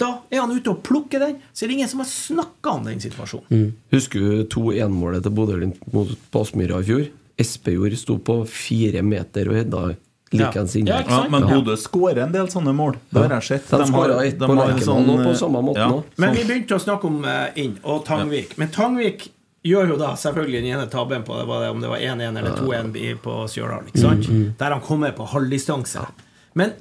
Da 0.01 0.09
er 0.33 0.41
han 0.41 0.51
ute 0.51 0.71
og 0.73 0.83
plukker 0.83 1.19
den, 1.21 1.37
så 1.53 1.65
er 1.65 1.69
det 1.69 1.75
ingen 1.77 1.89
som 1.89 2.01
har 2.01 2.09
snakka 2.09 2.71
om 2.75 2.85
den 2.89 3.01
situasjonen. 3.01 3.73
Husker 3.93 4.21
du 4.21 4.45
2-1-målet 4.49 5.23
til 5.23 5.33
Bodø-Glimt 5.37 5.81
mot 5.93 6.09
Aspmyra 6.41 6.81
i 6.81 6.87
fjor? 6.89 7.05
Espejord 7.41 7.97
sto 7.99 8.19
på 8.23 8.43
fire 8.49 9.03
meter 9.07 9.51
og 9.51 9.59
hedda 9.61 9.83
likens 10.31 10.77
Ja. 10.77 11.01
Ja, 11.01 11.03
Ja, 11.09 11.25
men 11.29 11.43
Bodø 11.49 11.75
skårer 11.77 12.23
en 12.23 12.33
del 12.33 12.47
sånne 12.53 12.75
mål. 12.77 12.97
Det 13.11 13.23
har 13.25 13.41
jeg 13.41 13.43
sett. 13.49 13.71
De 13.71 13.77
har- 13.77 13.87
skåret 13.87 14.23
ett 14.29 14.39
de 14.39 14.47
på 14.47 14.55
Lerkendal 14.55 15.05
sånn, 15.07 15.25
på 15.25 15.35
samme 15.37 15.63
måten 15.63 15.83
ja, 15.83 15.89
også. 15.91 16.05
Men 16.23 16.35
vi 16.35 16.45
begynte 16.45 16.75
å 16.77 16.81
snakke 16.81 17.05
om 17.07 17.25
eh, 17.25 17.49
inn 17.65 17.79
og 17.83 18.05
Tangvik. 18.07 18.57
Men 18.59 18.69
Tangvik 18.69 19.29
gjør 19.65 19.89
jo 19.93 19.97
da 20.01 20.15
selvfølgelig 20.17 20.63
den 20.63 20.71
ene 20.73 20.87
tabben 20.89 21.23
på 21.27 21.37
det 21.37 21.47
det, 21.47 21.71
om 21.71 21.81
det 21.81 21.89
var 21.91 21.99
1-1 21.99 22.39
eller 22.39 22.55
2-1 22.57 23.19
på 23.21 23.35
Stjørdal. 23.49 23.91
Mm. 23.93 24.23
Mm, 24.25 24.55
Der 24.59 24.71
han 24.71 24.81
kommer 24.81 25.13
på 25.13 25.27
halvdistanse. 25.29 26.07
Men 26.55 26.73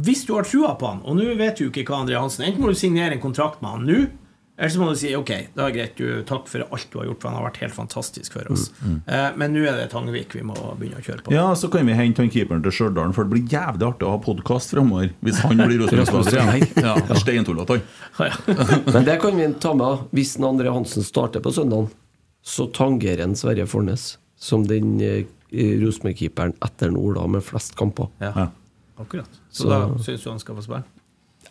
hvis 0.00 0.26
du 0.26 0.34
har 0.34 0.44
trua 0.44 0.76
på 0.78 0.86
han, 0.86 1.00
og 1.04 1.16
nå 1.16 1.34
vet 1.36 1.56
du 1.58 1.70
ikke 1.70 1.84
hva 1.88 2.04
André 2.04 2.20
Hansen 2.20 2.44
Enten 2.46 2.62
må 2.62 2.68
du 2.68 2.74
signere 2.78 3.12
en 3.12 3.20
kontrakt 3.20 3.60
med 3.62 3.70
han 3.70 3.86
nå, 3.86 4.06
eller 4.60 4.68
så 4.74 4.80
må 4.82 4.90
du 4.92 4.98
si 5.00 5.10
ok, 5.16 5.30
da 5.56 5.64
er 5.66 5.72
greit, 5.72 5.94
du, 5.96 6.20
takk 6.28 6.46
for 6.52 6.60
alt 6.66 6.86
du 6.92 6.98
har 7.00 7.06
gjort, 7.08 7.20
for 7.22 7.30
han 7.32 7.38
har 7.40 7.46
vært 7.48 7.60
helt 7.62 7.72
fantastisk 7.74 8.34
for 8.36 8.50
oss. 8.52 8.66
Eh, 9.08 9.30
men 9.40 9.54
nå 9.56 9.62
er 9.64 9.78
det 9.80 9.86
Tangvik 9.94 10.34
vi 10.36 10.42
må 10.44 10.52
begynne 10.76 11.00
å 11.00 11.04
kjøre 11.06 11.24
på. 11.24 11.32
Mm, 11.32 11.36
Ja, 11.38 11.46
så 11.56 11.70
kan 11.72 11.88
vi 11.88 11.96
hente 11.96 12.20
han 12.20 12.28
keeperen 12.30 12.62
til 12.66 12.74
Stjørdal, 12.76 13.14
for 13.16 13.24
det 13.24 13.32
blir 13.32 13.48
jævlig 13.48 13.88
artig 13.88 14.06
å 14.06 14.12
ha 14.12 14.20
podkast 14.20 14.74
framover. 14.76 15.14
Hvis 15.24 15.40
han 15.40 15.56
blir 15.64 15.80
Rosenborg-spiller. 15.86 16.68
Ja, 16.84 16.94
Steintullete, 17.16 17.80
han. 18.20 18.30
Men 18.92 19.08
det 19.08 19.16
kan 19.24 19.40
vi 19.40 19.48
ta 19.64 19.72
med. 19.74 20.06
Hvis 20.12 20.36
den 20.36 20.44
André 20.52 20.70
Hansen 20.76 21.02
starter 21.08 21.40
på 21.40 21.52
søndag, 21.56 21.88
så 22.44 22.68
tangerer 22.72 23.24
han 23.24 23.34
Sverre 23.36 23.64
Fornes 23.66 24.18
som 24.40 24.62
den 24.68 24.98
eh, 25.00 25.24
Rosenborg-keeperen 25.80 26.54
etter 26.64 26.92
Ola 26.96 27.26
med 27.28 27.42
flest 27.44 27.74
kamper. 27.80 28.08
Ja, 28.20 28.32
Ja. 28.36 28.46
akkurat. 29.00 29.28
Så, 29.50 29.64
Så- 29.64 29.68
da 29.72 29.80
syns 30.04 30.22
du 30.24 30.30
han 30.30 30.38
skal 30.38 30.56
få 30.56 30.62
spille? 30.68 30.84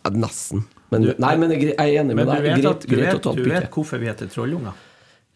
Ja, 0.04 0.10
nesten. 0.10 0.64
Men, 0.90 1.10
nei, 1.22 1.34
men 1.38 1.54
jeg 1.54 1.74
er 1.76 1.96
enig 2.02 2.16
med 2.18 2.26
du 2.26 2.32
deg. 2.34 2.42
vet, 2.42 2.54
Greit, 2.60 2.70
at, 2.70 2.86
du, 2.86 2.94
greit 2.96 3.10
å 3.10 3.16
vet, 3.16 3.26
ta 3.26 3.34
du 3.36 3.44
vet 3.46 3.68
hvorfor 3.70 4.02
vi 4.02 4.10
heter 4.10 4.30
Trollunger? 4.32 4.86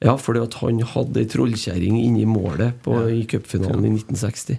Ja, 0.05 0.17
fordi 0.21 0.41
at 0.43 0.57
han 0.61 0.81
hadde 0.85 1.23
ei 1.23 1.29
trollkjerring 1.31 1.95
inni 1.97 2.27
målet 2.29 2.81
på, 2.85 2.97
i 3.09 3.23
cupfinalen 3.31 3.87
i 3.87 3.93
1960. 3.95 4.59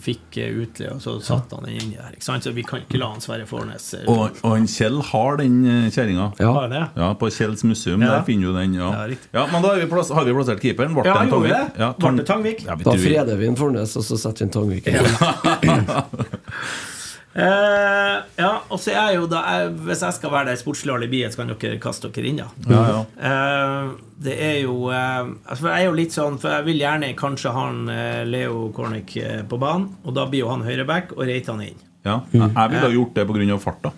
Fikk 0.00 0.38
utleie, 0.46 0.94
og 0.94 1.02
så 1.04 1.16
satte 1.20 1.58
han 1.58 1.66
den 1.66 1.76
inni 1.76 1.98
der. 1.98 2.14
Ikke 2.14 2.24
sant? 2.24 2.46
Så 2.46 2.54
vi 2.56 2.64
kan 2.64 2.80
ikke 2.86 3.00
la 3.02 3.10
han 3.12 3.20
Sverre 3.20 3.44
Fornes 3.50 3.90
eh, 3.98 4.06
Og, 4.08 4.38
og 4.40 4.54
han 4.54 4.68
Kjell 4.70 5.02
har 5.10 5.40
den 5.42 5.58
eh, 5.66 5.90
kjerringa. 5.92 6.30
Ja. 6.40 6.52
Har 6.54 6.68
han 6.68 6.76
det? 6.76 6.84
Ja, 7.02 7.10
på 7.20 7.28
Kjells 7.34 7.66
museum. 7.68 8.00
Ja. 8.06 8.14
Der 8.16 8.24
finner 8.30 8.48
du 8.48 8.60
den. 8.62 8.78
Ja, 8.78 8.92
Ja, 9.02 9.20
ja 9.34 9.46
Men 9.52 9.66
da 9.66 9.74
har 9.74 9.82
vi, 9.82 9.90
plass, 9.92 10.14
har 10.14 10.24
vi 10.24 10.36
plassert 10.38 10.64
keeperen. 10.64 10.96
Ble 10.96 11.04
Ja, 11.10 11.18
det 11.18 11.26
en 11.26 11.34
Tangvik? 11.36 11.80
Ja, 11.82 11.92
tang... 12.00 12.22
Tangvik? 12.32 12.64
Ja, 12.70 12.78
Da 12.88 12.96
freder 12.96 13.42
vi 13.42 13.50
en 13.50 13.60
Fornes, 13.60 13.98
og 13.98 14.06
så 14.08 14.16
setter 14.16 14.46
vi 14.46 14.48
en 14.48 14.56
Tangvik 14.56 14.88
inn. 14.88 15.04
Eh, 17.38 18.14
ja, 18.40 18.50
og 18.72 18.80
så 18.80 18.94
er 18.96 19.12
jo 19.18 19.26
da 19.30 19.42
jeg, 19.44 19.72
Hvis 19.84 20.00
jeg 20.02 20.16
skal 20.16 20.32
være 20.32 20.48
det 20.48 20.58
sportslige 20.62 20.96
alibiet, 20.96 21.34
så 21.34 21.42
kan 21.42 21.52
dere 21.52 21.78
kaste 21.82 22.08
dere 22.14 22.30
inn, 22.30 22.40
da. 22.40 22.48
Ja, 22.72 22.80
ja. 22.88 23.02
Uh, 23.20 23.90
det 24.24 24.34
er 24.42 24.56
jo 24.64 24.88
uh, 24.88 25.28
for 25.52 25.68
Jeg 25.68 25.84
er 25.84 25.86
jo 25.86 25.98
litt 25.98 26.16
sånn 26.16 26.40
For 26.40 26.56
jeg 26.56 26.66
vil 26.70 26.82
gjerne 26.82 27.12
kanskje 27.18 27.52
ha 27.54 27.66
en, 27.70 27.84
eh, 27.92 28.22
Leo 28.26 28.70
Cornic 28.74 29.14
eh, 29.20 29.42
på 29.46 29.60
banen, 29.60 29.90
og 30.02 30.16
da 30.16 30.24
blir 30.26 30.46
jo 30.46 30.50
han 30.50 30.64
høyreback 30.66 31.14
og 31.18 31.26
Reitan 31.28 31.62
inn. 31.62 31.78
ja. 32.06 32.20
Jeg, 32.32 32.42
jeg 32.42 32.72
ville 32.72 32.86
ha 32.86 32.94
gjort 32.96 33.14
det 33.14 33.26
pga. 33.28 33.58
farta. 33.62 33.92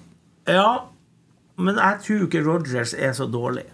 Ja, 0.50 0.70
men 1.60 1.78
jeg 1.78 2.02
tror 2.04 2.26
ikke 2.26 2.42
Rogers 2.44 2.94
er 2.94 3.14
så 3.16 3.28
dårlig. 3.30 3.68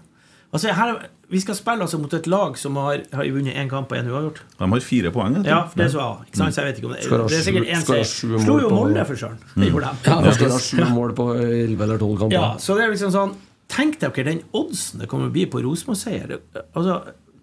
Altså 0.53 0.73
her, 0.77 0.95
Vi 1.29 1.41
skal 1.43 1.57
spille 1.59 1.83
altså 1.83 1.99
mot 1.99 2.13
et 2.15 2.27
lag 2.31 2.59
som 2.59 2.77
har, 2.79 3.01
har 3.13 3.29
vunnet 3.35 3.57
én 3.59 3.71
kamp 3.71 3.91
og 3.91 3.99
én 3.99 4.07
uavgjort. 4.07 4.43
De 4.61 4.69
har 4.71 4.85
fire 4.85 5.11
poeng. 5.11 5.41
Ja, 5.47 5.65
det 5.75 5.89
så 5.91 5.99
jeg. 5.99 6.29
Ikke 6.29 6.39
sant? 6.39 6.55
Så 6.55 6.63
jeg 6.63 6.69
vet 6.69 6.79
ikke 6.79 6.87
om 6.87 6.95
det, 6.95 7.01
det 7.33 7.39
er 7.41 7.47
sikkert 7.49 7.67
én 7.67 7.81
ha 7.81 7.87
seier. 7.89 8.45
Slo 8.45 8.59
jo 8.63 8.69
Molde, 8.71 9.03
for 9.09 9.19
søren. 9.19 9.41
Det 9.57 9.71
gjorde 9.73 9.91
de. 9.91 10.13
Ja, 10.13 10.35
skal 10.37 10.55
ha 10.55 10.61
sju 10.63 10.85
mål 10.95 11.17
på 11.19 11.27
11 11.35 11.83
eller 11.89 11.99
12 11.99 12.21
kamper. 12.21 12.37
Ja, 12.37 12.53
så 12.63 12.77
det 12.79 12.87
er 12.87 12.95
liksom 12.95 13.13
sånn 13.17 13.35
Tenk 13.67 13.97
dere 13.99 14.23
den 14.29 14.45
oddsen 14.55 15.01
det 15.03 15.09
kommer 15.11 15.27
å 15.27 15.33
bli 15.35 15.43
på 15.51 15.59
Rosenborg-seier. 15.65 16.37
Altså, 16.79 17.01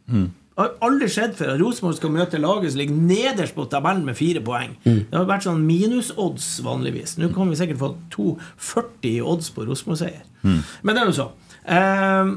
Det 0.08 0.62
har 0.62 0.70
aldri 0.86 1.10
skjedd 1.12 1.34
før 1.36 1.52
at 1.52 1.60
Rosenborg 1.60 1.98
skal 1.98 2.14
møte 2.14 2.40
laget 2.40 2.72
som 2.72 2.80
ligger 2.80 2.96
nederst 3.10 3.56
på 3.58 3.66
tabellen 3.68 4.06
med 4.08 4.16
fire 4.16 4.40
poeng. 4.46 4.78
Det 4.86 5.12
har 5.12 5.28
vært 5.28 5.44
sånn 5.50 5.66
minusodds 5.68 6.48
vanligvis. 6.64 7.18
Nå 7.20 7.34
kan 7.36 7.52
vi 7.52 7.60
sikkert 7.60 7.82
få 7.82 7.92
2,40 8.16 9.10
i 9.12 9.22
odds 9.34 9.52
på 9.52 9.68
Rosenborg-seier. 9.68 10.24
Men 10.46 10.94
det 10.96 11.02
er 11.04 11.12
jo 11.12 11.18
så. 11.20 11.28
Ehm, 11.68 12.34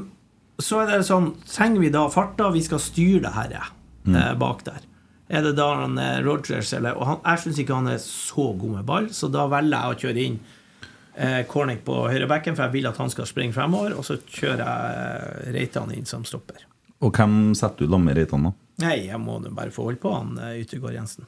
så 0.57 0.81
er 0.83 0.91
det 0.91 1.05
sånn 1.05 1.31
Trenger 1.45 1.83
vi 1.83 1.89
da 1.93 2.07
farta? 2.09 2.49
Vi 2.53 2.63
skal 2.65 2.81
styre 2.81 3.27
det 3.27 3.33
her 3.35 3.57
eh, 3.57 4.31
bak 4.39 4.63
der. 4.65 4.85
Er 5.27 5.43
det 5.43 5.57
da 5.57 5.67
han 5.81 5.97
eh, 5.99 6.19
Rogers 6.23 6.71
eller 6.73 6.97
Og 6.97 7.07
han, 7.09 7.17
jeg 7.25 7.43
syns 7.43 7.59
ikke 7.63 7.79
han 7.81 7.91
er 7.91 7.99
så 8.03 8.51
god 8.57 8.77
med 8.79 8.87
ball, 8.87 9.09
så 9.13 9.29
da 9.31 9.47
velger 9.51 9.75
jeg 9.75 9.95
å 9.97 9.99
kjøre 10.03 10.23
inn 10.23 10.37
eh, 11.15 11.41
Cornick 11.49 11.83
på 11.87 11.99
høyrebekken, 12.07 12.55
for 12.55 12.67
jeg 12.67 12.77
vil 12.77 12.89
at 12.89 13.01
han 13.01 13.11
skal 13.13 13.27
springe 13.29 13.55
fremover. 13.55 13.97
Og 13.99 14.07
så 14.07 14.19
kjører 14.23 14.63
jeg 14.63 15.01
eh, 15.01 15.51
Reitan 15.57 15.93
inn 15.95 16.07
som 16.09 16.25
stopper. 16.27 16.63
Og 17.03 17.13
hvem 17.13 17.51
setter 17.57 17.85
du 17.85 17.91
sammen 17.91 18.09
med 18.09 18.17
Reitan, 18.17 18.47
da? 18.49 18.53
Nei, 18.81 18.95
jeg 19.09 19.19
må 19.21 19.39
bare 19.47 19.73
få 19.73 19.87
holde 19.89 20.01
på 20.01 20.13
han 20.13 20.37
Yttergård 20.37 20.93
Jensen. 20.95 21.25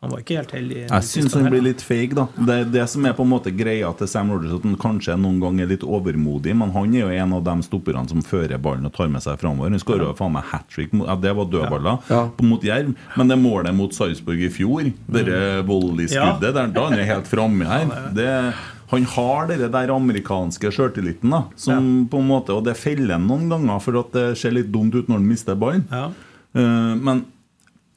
Han 0.00 0.10
var 0.14 0.22
ikke 0.22 0.36
helt 0.38 0.52
heldig. 0.56 0.76
Jeg 0.88 1.04
syns 1.04 1.34
han 1.36 1.50
blir 1.52 1.60
litt 1.60 1.82
feig, 1.84 2.14
da. 2.16 2.22
Det 2.40 2.54
er 2.54 2.68
det 2.72 2.84
som 2.88 3.04
er 3.04 3.12
på 3.12 3.20
en 3.26 3.28
måte 3.34 3.50
greia 3.52 3.90
til 3.98 4.08
Sam 4.08 4.30
Rogers, 4.32 4.54
at 4.56 4.62
han 4.64 4.78
kanskje 4.80 5.12
noen 5.20 5.36
ganger 5.42 5.66
er 5.66 5.72
litt 5.74 5.82
overmodig, 5.84 6.54
men 6.56 6.70
han 6.72 6.94
er 6.96 7.02
jo 7.02 7.10
en 7.12 7.34
av 7.36 7.42
de 7.44 7.54
stopperne 7.66 8.08
som 8.08 8.22
fører 8.24 8.56
ballen 8.64 8.88
og 8.88 8.94
tar 8.96 9.10
med 9.12 9.20
seg 9.20 9.36
framover. 9.42 9.68
Han 9.74 9.82
skåra 9.82 10.14
faen 10.16 10.32
meg 10.32 10.46
hat 10.54 10.64
trick. 10.72 10.94
Ja, 10.96 11.16
det 11.20 11.34
var 11.36 11.50
dødballer 11.52 11.90
Ja. 11.90 11.98
ja. 12.08 12.22
mot 12.48 12.64
Jerv, 12.64 12.94
men 13.20 13.28
det 13.28 13.36
målet 13.42 13.76
mot 13.76 13.92
Sarpsborg 13.92 14.40
i 14.46 14.48
fjor, 14.48 14.88
det 15.12 15.26
volleyskuddet, 15.68 16.48
Ja. 16.56 16.66
da 16.66 16.84
han 16.88 16.96
er 16.98 17.04
helt 17.04 17.28
framme 17.28 17.68
her 17.68 18.12
det, 18.16 18.54
Han 18.90 19.04
har 19.04 19.46
det 19.46 19.70
der 19.70 19.88
amerikanske 19.94 20.72
sjøltilliten, 20.72 21.30
da, 21.30 21.44
som 21.56 22.08
på 22.10 22.18
en 22.18 22.26
måte 22.26 22.50
Og 22.56 22.64
det 22.64 22.74
feller 22.76 23.12
han 23.18 23.28
noen 23.28 23.48
ganger, 23.52 23.78
for 23.84 24.00
at 24.00 24.10
det 24.16 24.38
ser 24.38 24.50
litt 24.56 24.72
dumt 24.72 24.94
ut 24.94 25.06
når 25.06 25.20
han 25.20 25.28
mister 25.28 25.54
ballen. 25.54 25.84
Ja. 25.92 26.08
Eh, 26.56 26.94
men 26.96 27.24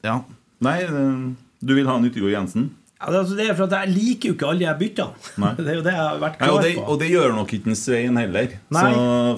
ja. 0.04 0.20
Nei, 0.60 0.82
eh, 0.82 1.34
du 1.64 1.74
vil 1.78 1.88
ha 1.88 1.96
en 1.98 2.06
Yttergård 2.08 2.34
Jensen? 2.34 2.70
Ja, 3.00 3.10
altså, 3.10 3.34
det 3.36 3.48
er 3.50 3.56
for 3.58 3.66
at 3.66 3.74
jeg 3.84 3.92
liker 3.92 4.30
jo 4.30 4.34
ikke 4.36 4.46
alle 4.48 4.64
de 4.68 4.74
byttene. 4.80 5.48
Det 5.58 5.66
er 5.72 5.76
jo 5.80 5.82
det 5.84 5.92
jeg 5.92 6.00
har 6.00 6.20
vært 6.22 6.36
Ja, 6.38 6.46
klar 6.46 6.54
og, 6.54 6.62
det, 6.64 6.70
på. 6.78 6.84
og 6.92 7.00
det 7.02 7.08
gjør 7.10 7.34
nok 7.36 7.50
ikke 7.56 7.68
en 7.72 7.76
Svein 7.80 8.16
heller. 8.20 8.54
Så, 8.72 8.84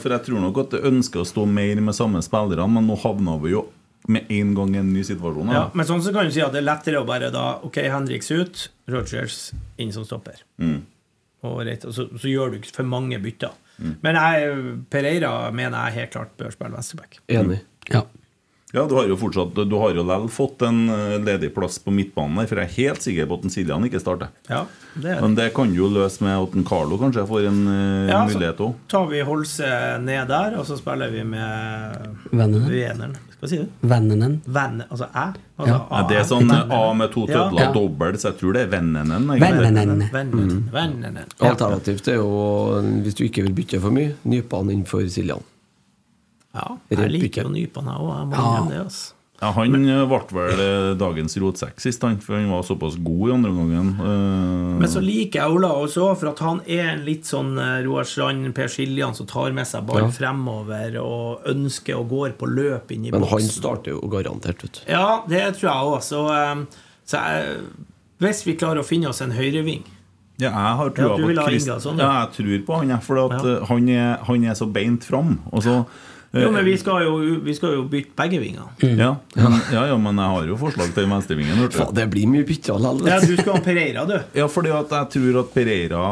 for 0.03 0.15
jeg 0.15 0.25
tror 0.29 0.43
nok 0.45 0.61
at 0.63 0.77
det 0.77 0.83
ønsker 0.93 1.23
å 1.23 1.27
stå 1.27 1.47
mer 1.51 1.81
med 1.89 1.97
samme 1.97 2.21
spillere, 2.23 2.67
men 2.71 2.87
nå 2.87 2.99
havna 3.03 3.35
vi 3.43 3.55
jo 3.57 3.65
med 4.07 4.29
en 4.31 4.53
gang 4.55 4.77
i 4.77 4.79
en 4.79 4.93
ny 4.95 5.03
situasjon. 5.09 5.51
Ja, 5.51 5.65
men 5.75 5.89
sånn 5.89 6.05
så 6.05 6.13
kan 6.15 6.29
du 6.29 6.35
si 6.37 6.45
at 6.45 6.53
det 6.55 6.61
er 6.61 6.67
lettere 6.69 7.01
å 7.03 7.07
bare 7.09 7.33
da 7.35 7.47
Ok, 7.67 7.81
Henriks 7.91 8.31
ut, 8.31 8.69
Rogers 8.93 9.49
inn 9.83 9.91
som 9.97 10.05
stopper. 10.07 10.45
Mm. 10.63 10.85
Og, 11.47 11.57
rett, 11.67 11.89
så, 11.91 12.07
så 12.13 12.31
gjør 12.31 12.53
du 12.55 12.61
ikke 12.61 12.77
for 12.77 12.87
mange 12.93 13.19
bytter. 13.25 13.57
Men 14.05 14.15
jeg, 14.17 14.55
Pereira 14.95 15.33
mener 15.53 15.89
jeg 15.91 15.99
helt 16.05 16.15
klart 16.15 16.31
bør 16.39 16.55
spille 16.55 16.77
venstreback. 16.77 17.19
Enig. 17.35 17.59
Ja. 17.91 18.05
Ja, 18.75 18.83
du 18.91 18.97
har 18.99 19.07
jo 19.07 19.15
fortsatt 19.17 19.55
Du 19.55 19.77
har 19.79 19.93
jo 19.95 20.03
likevel 20.03 20.25
fått 20.29 20.63
en 20.67 20.89
eh, 20.91 21.19
ledig 21.23 21.53
plass 21.55 21.79
på 21.79 21.93
midtbanen 21.95 22.41
der, 22.41 22.49
for 22.51 22.59
jeg 22.59 22.67
er 22.67 22.75
helt 22.91 23.05
sikker 23.05 23.29
på 23.31 23.39
at 23.39 23.45
en 23.47 23.51
Siljan 23.55 23.85
ikke 23.87 24.01
starter. 24.03 24.33
Ja, 24.51 24.65
det 24.99 25.13
er 25.15 25.21
Men 25.23 25.37
det 25.39 25.53
kan 25.55 25.71
du 25.71 25.77
jo 25.79 25.89
løse 25.95 26.21
med 26.27 26.35
at 26.35 26.57
en 26.59 26.65
Carlo 26.67 26.99
kanskje 26.99 27.25
får 27.31 27.47
en 27.47 27.61
eh, 27.71 28.11
Ja, 28.11 28.25
så- 28.27 28.35
mulighet 28.35 28.59
òg. 28.67 28.75
tar 28.91 29.07
vi 29.07 29.21
Holse 29.23 29.71
ned 30.03 30.29
der, 30.29 30.59
og 30.59 30.67
så 30.67 30.77
spiller 30.77 31.11
vi 31.15 31.23
med. 31.23 32.11
Veneren. 32.33 33.17
sier 33.47 33.63
du? 33.63 33.87
Vennenen. 33.87 34.41
Venne, 34.51 34.85
altså 34.91 35.07
æ? 35.15 35.27
Altså, 35.59 35.81
Ja. 35.91 36.03
Det 36.09 36.17
er 36.19 36.25
sånn 36.25 36.51
eh, 36.51 36.75
A 36.75 36.93
med 36.93 37.13
to 37.13 37.27
tødler, 37.27 37.61
Ja. 37.61 37.73
dobbelt, 37.73 38.19
så 38.21 38.33
jeg 38.33 38.39
tror 38.41 38.53
det 38.53 38.63
er 38.67 38.71
vennenen. 38.81 39.29
Vennenen. 39.39 40.11
Vennen. 40.11 40.71
Vennen. 40.73 41.19
Alternativt 41.41 42.09
er 42.09 42.15
jo, 42.19 42.83
hvis 43.05 43.15
du 43.15 43.23
ikke 43.25 43.43
vil 43.47 43.53
bytte 43.55 43.81
for 43.81 43.91
mye, 43.95 44.15
nypene 44.25 44.73
innenfor 44.73 44.73
inn 44.73 44.85
for 44.85 45.01
Siljan. 45.07 45.43
Ja, 46.57 46.79
jeg 46.97 47.11
liker 47.13 47.45
jo 47.47 47.53
nypene, 47.53 47.93
jeg 47.93 48.01
òg. 48.07 48.17
Jeg 48.17 48.27
må 48.33 48.33
Ja. 48.33 48.47
innrømme 48.49 48.71
det. 48.73 48.81
Altså. 48.87 49.13
Ja, 49.37 49.51
han 49.53 49.75
eh, 49.85 50.07
ble 50.09 50.19
vel 50.33 50.61
eh, 50.65 50.95
dagens 50.97 51.35
rotsekk 51.43 51.79
sist, 51.85 52.01
han, 52.07 52.15
for 52.25 52.39
han 52.39 52.47
var 52.49 52.63
såpass 52.65 52.95
god 53.05 53.29
i 53.29 53.33
andre 53.35 53.51
omgangen. 53.53 53.91
Eh, 54.01 54.79
Men 54.81 54.89
så 54.89 55.03
liker 55.05 55.43
jeg 55.43 55.57
Ola 55.59 55.69
også, 55.77 56.07
for 56.17 56.31
at 56.31 56.39
han 56.41 56.63
er 56.67 56.87
en 56.95 57.03
litt 57.05 57.29
sånn 57.29 57.51
Roar 57.85 58.05
Strand, 58.09 58.49
Per 58.57 58.71
Siljan, 58.73 59.13
som 59.15 59.27
tar 59.29 59.53
med 59.53 59.67
seg 59.69 59.85
ball 59.87 60.07
Ja. 60.07 60.09
fremover 60.09 60.97
og 61.03 61.45
ønsker 61.53 61.99
og 62.01 62.09
går 62.09 62.33
på 62.41 62.49
løp 62.49 62.91
inn 62.97 63.05
i 63.05 63.11
Men 63.13 63.25
han 63.29 63.41
starter 63.45 63.93
jo 63.93 64.01
garantert, 64.09 64.63
vet 64.65 64.73
du. 64.73 64.81
Ja, 64.91 65.21
det 65.29 65.43
tror 65.61 65.69
jeg 65.69 65.85
òg. 65.93 66.01
Så, 66.03 66.67
så 67.05 67.21
jeg, 67.21 67.61
hvis 68.25 68.41
vi 68.47 68.57
klarer 68.57 68.81
å 68.81 68.89
finne 68.89 69.09
oss 69.13 69.21
en 69.21 69.33
høyreving 69.37 69.85
Ja, 70.41 70.49
jeg 70.49 70.77
har 70.81 70.91
trua 70.97 71.13
ja, 71.13 71.17
på 71.21 71.27
vil 71.29 71.39
ha 71.39 71.45
Christ- 71.47 71.69
Ingasson, 71.69 71.99
ja, 72.01 72.05
ja. 72.09 72.25
jeg 72.25 72.33
tror 72.41 72.65
på 72.67 72.81
han, 72.81 73.01
for 73.01 73.21
at, 73.27 73.45
Ja. 73.45 73.65
han, 73.69 73.89
er, 73.89 74.17
han 74.25 74.45
er 74.45 74.55
så 74.55 74.67
beint 74.73 75.05
fram. 75.05 75.41
Og 75.53 75.63
så 75.63 75.87
Jo, 76.37 76.51
men 76.53 76.65
vi 76.67 76.75
skal 76.79 77.05
jo, 77.07 77.17
vi 77.45 77.55
skal 77.57 77.77
jo 77.77 77.85
bytte 77.91 78.13
begge 78.19 78.41
vingene. 78.43 78.67
ja, 78.83 79.13
men, 79.37 79.59
ja, 79.73 79.85
ja, 79.89 79.97
men 80.01 80.19
jeg 80.21 80.33
har 80.35 80.49
jo 80.51 80.57
forslag 80.61 80.93
til 80.95 81.09
venstrevingen. 81.11 81.61
du. 81.63 81.79
Det 81.97 82.07
blir 82.13 82.27
mye 82.31 82.47
bytter 82.47 82.81
likevel. 82.83 83.11
Ja, 83.11 83.19
du 83.23 83.37
skal 83.37 83.53
ha 83.55 83.63
Pereira, 83.65 84.05
du. 84.09 84.17
Ja, 84.41 84.49
fordi 84.53 84.73
at 84.75 84.93
jeg 84.93 85.11
tror 85.17 85.41
at 85.43 85.53
Pereira 85.55 86.03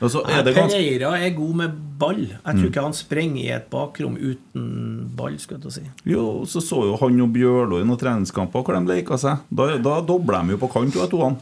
altså, 0.00 0.22
er 0.28 0.44
det 0.46 0.54
ganske, 0.56 0.78
Pereira 0.78 1.14
er 1.18 1.34
god 1.36 1.58
med 1.62 1.80
ball. 2.02 2.22
Jeg 2.30 2.58
tror 2.58 2.70
ikke 2.70 2.86
han 2.86 2.96
sprenger 2.96 3.42
i 3.42 3.50
et 3.58 3.66
bakrom 3.72 4.16
uten 4.20 4.70
ball. 5.16 5.36
skal 5.42 5.58
jeg 5.58 5.64
til 5.66 5.72
å 5.72 5.74
si 5.74 5.84
Jo, 6.14 6.24
så 6.48 6.62
så 6.64 6.84
jo 6.88 6.96
han 7.02 7.20
og 7.22 7.34
Bjørlo 7.34 7.82
i 7.82 7.86
noen 7.86 8.00
treningskamper 8.00 8.64
hvor 8.64 8.78
de 8.78 8.88
leika 8.88 9.18
seg. 9.20 9.44
Da, 9.50 9.74
da 9.82 10.00
dobla 10.06 10.42
de 10.42 10.56
jo 10.56 10.62
på 10.62 10.72
kant, 10.72 10.96
to 10.96 11.06
to 11.12 11.34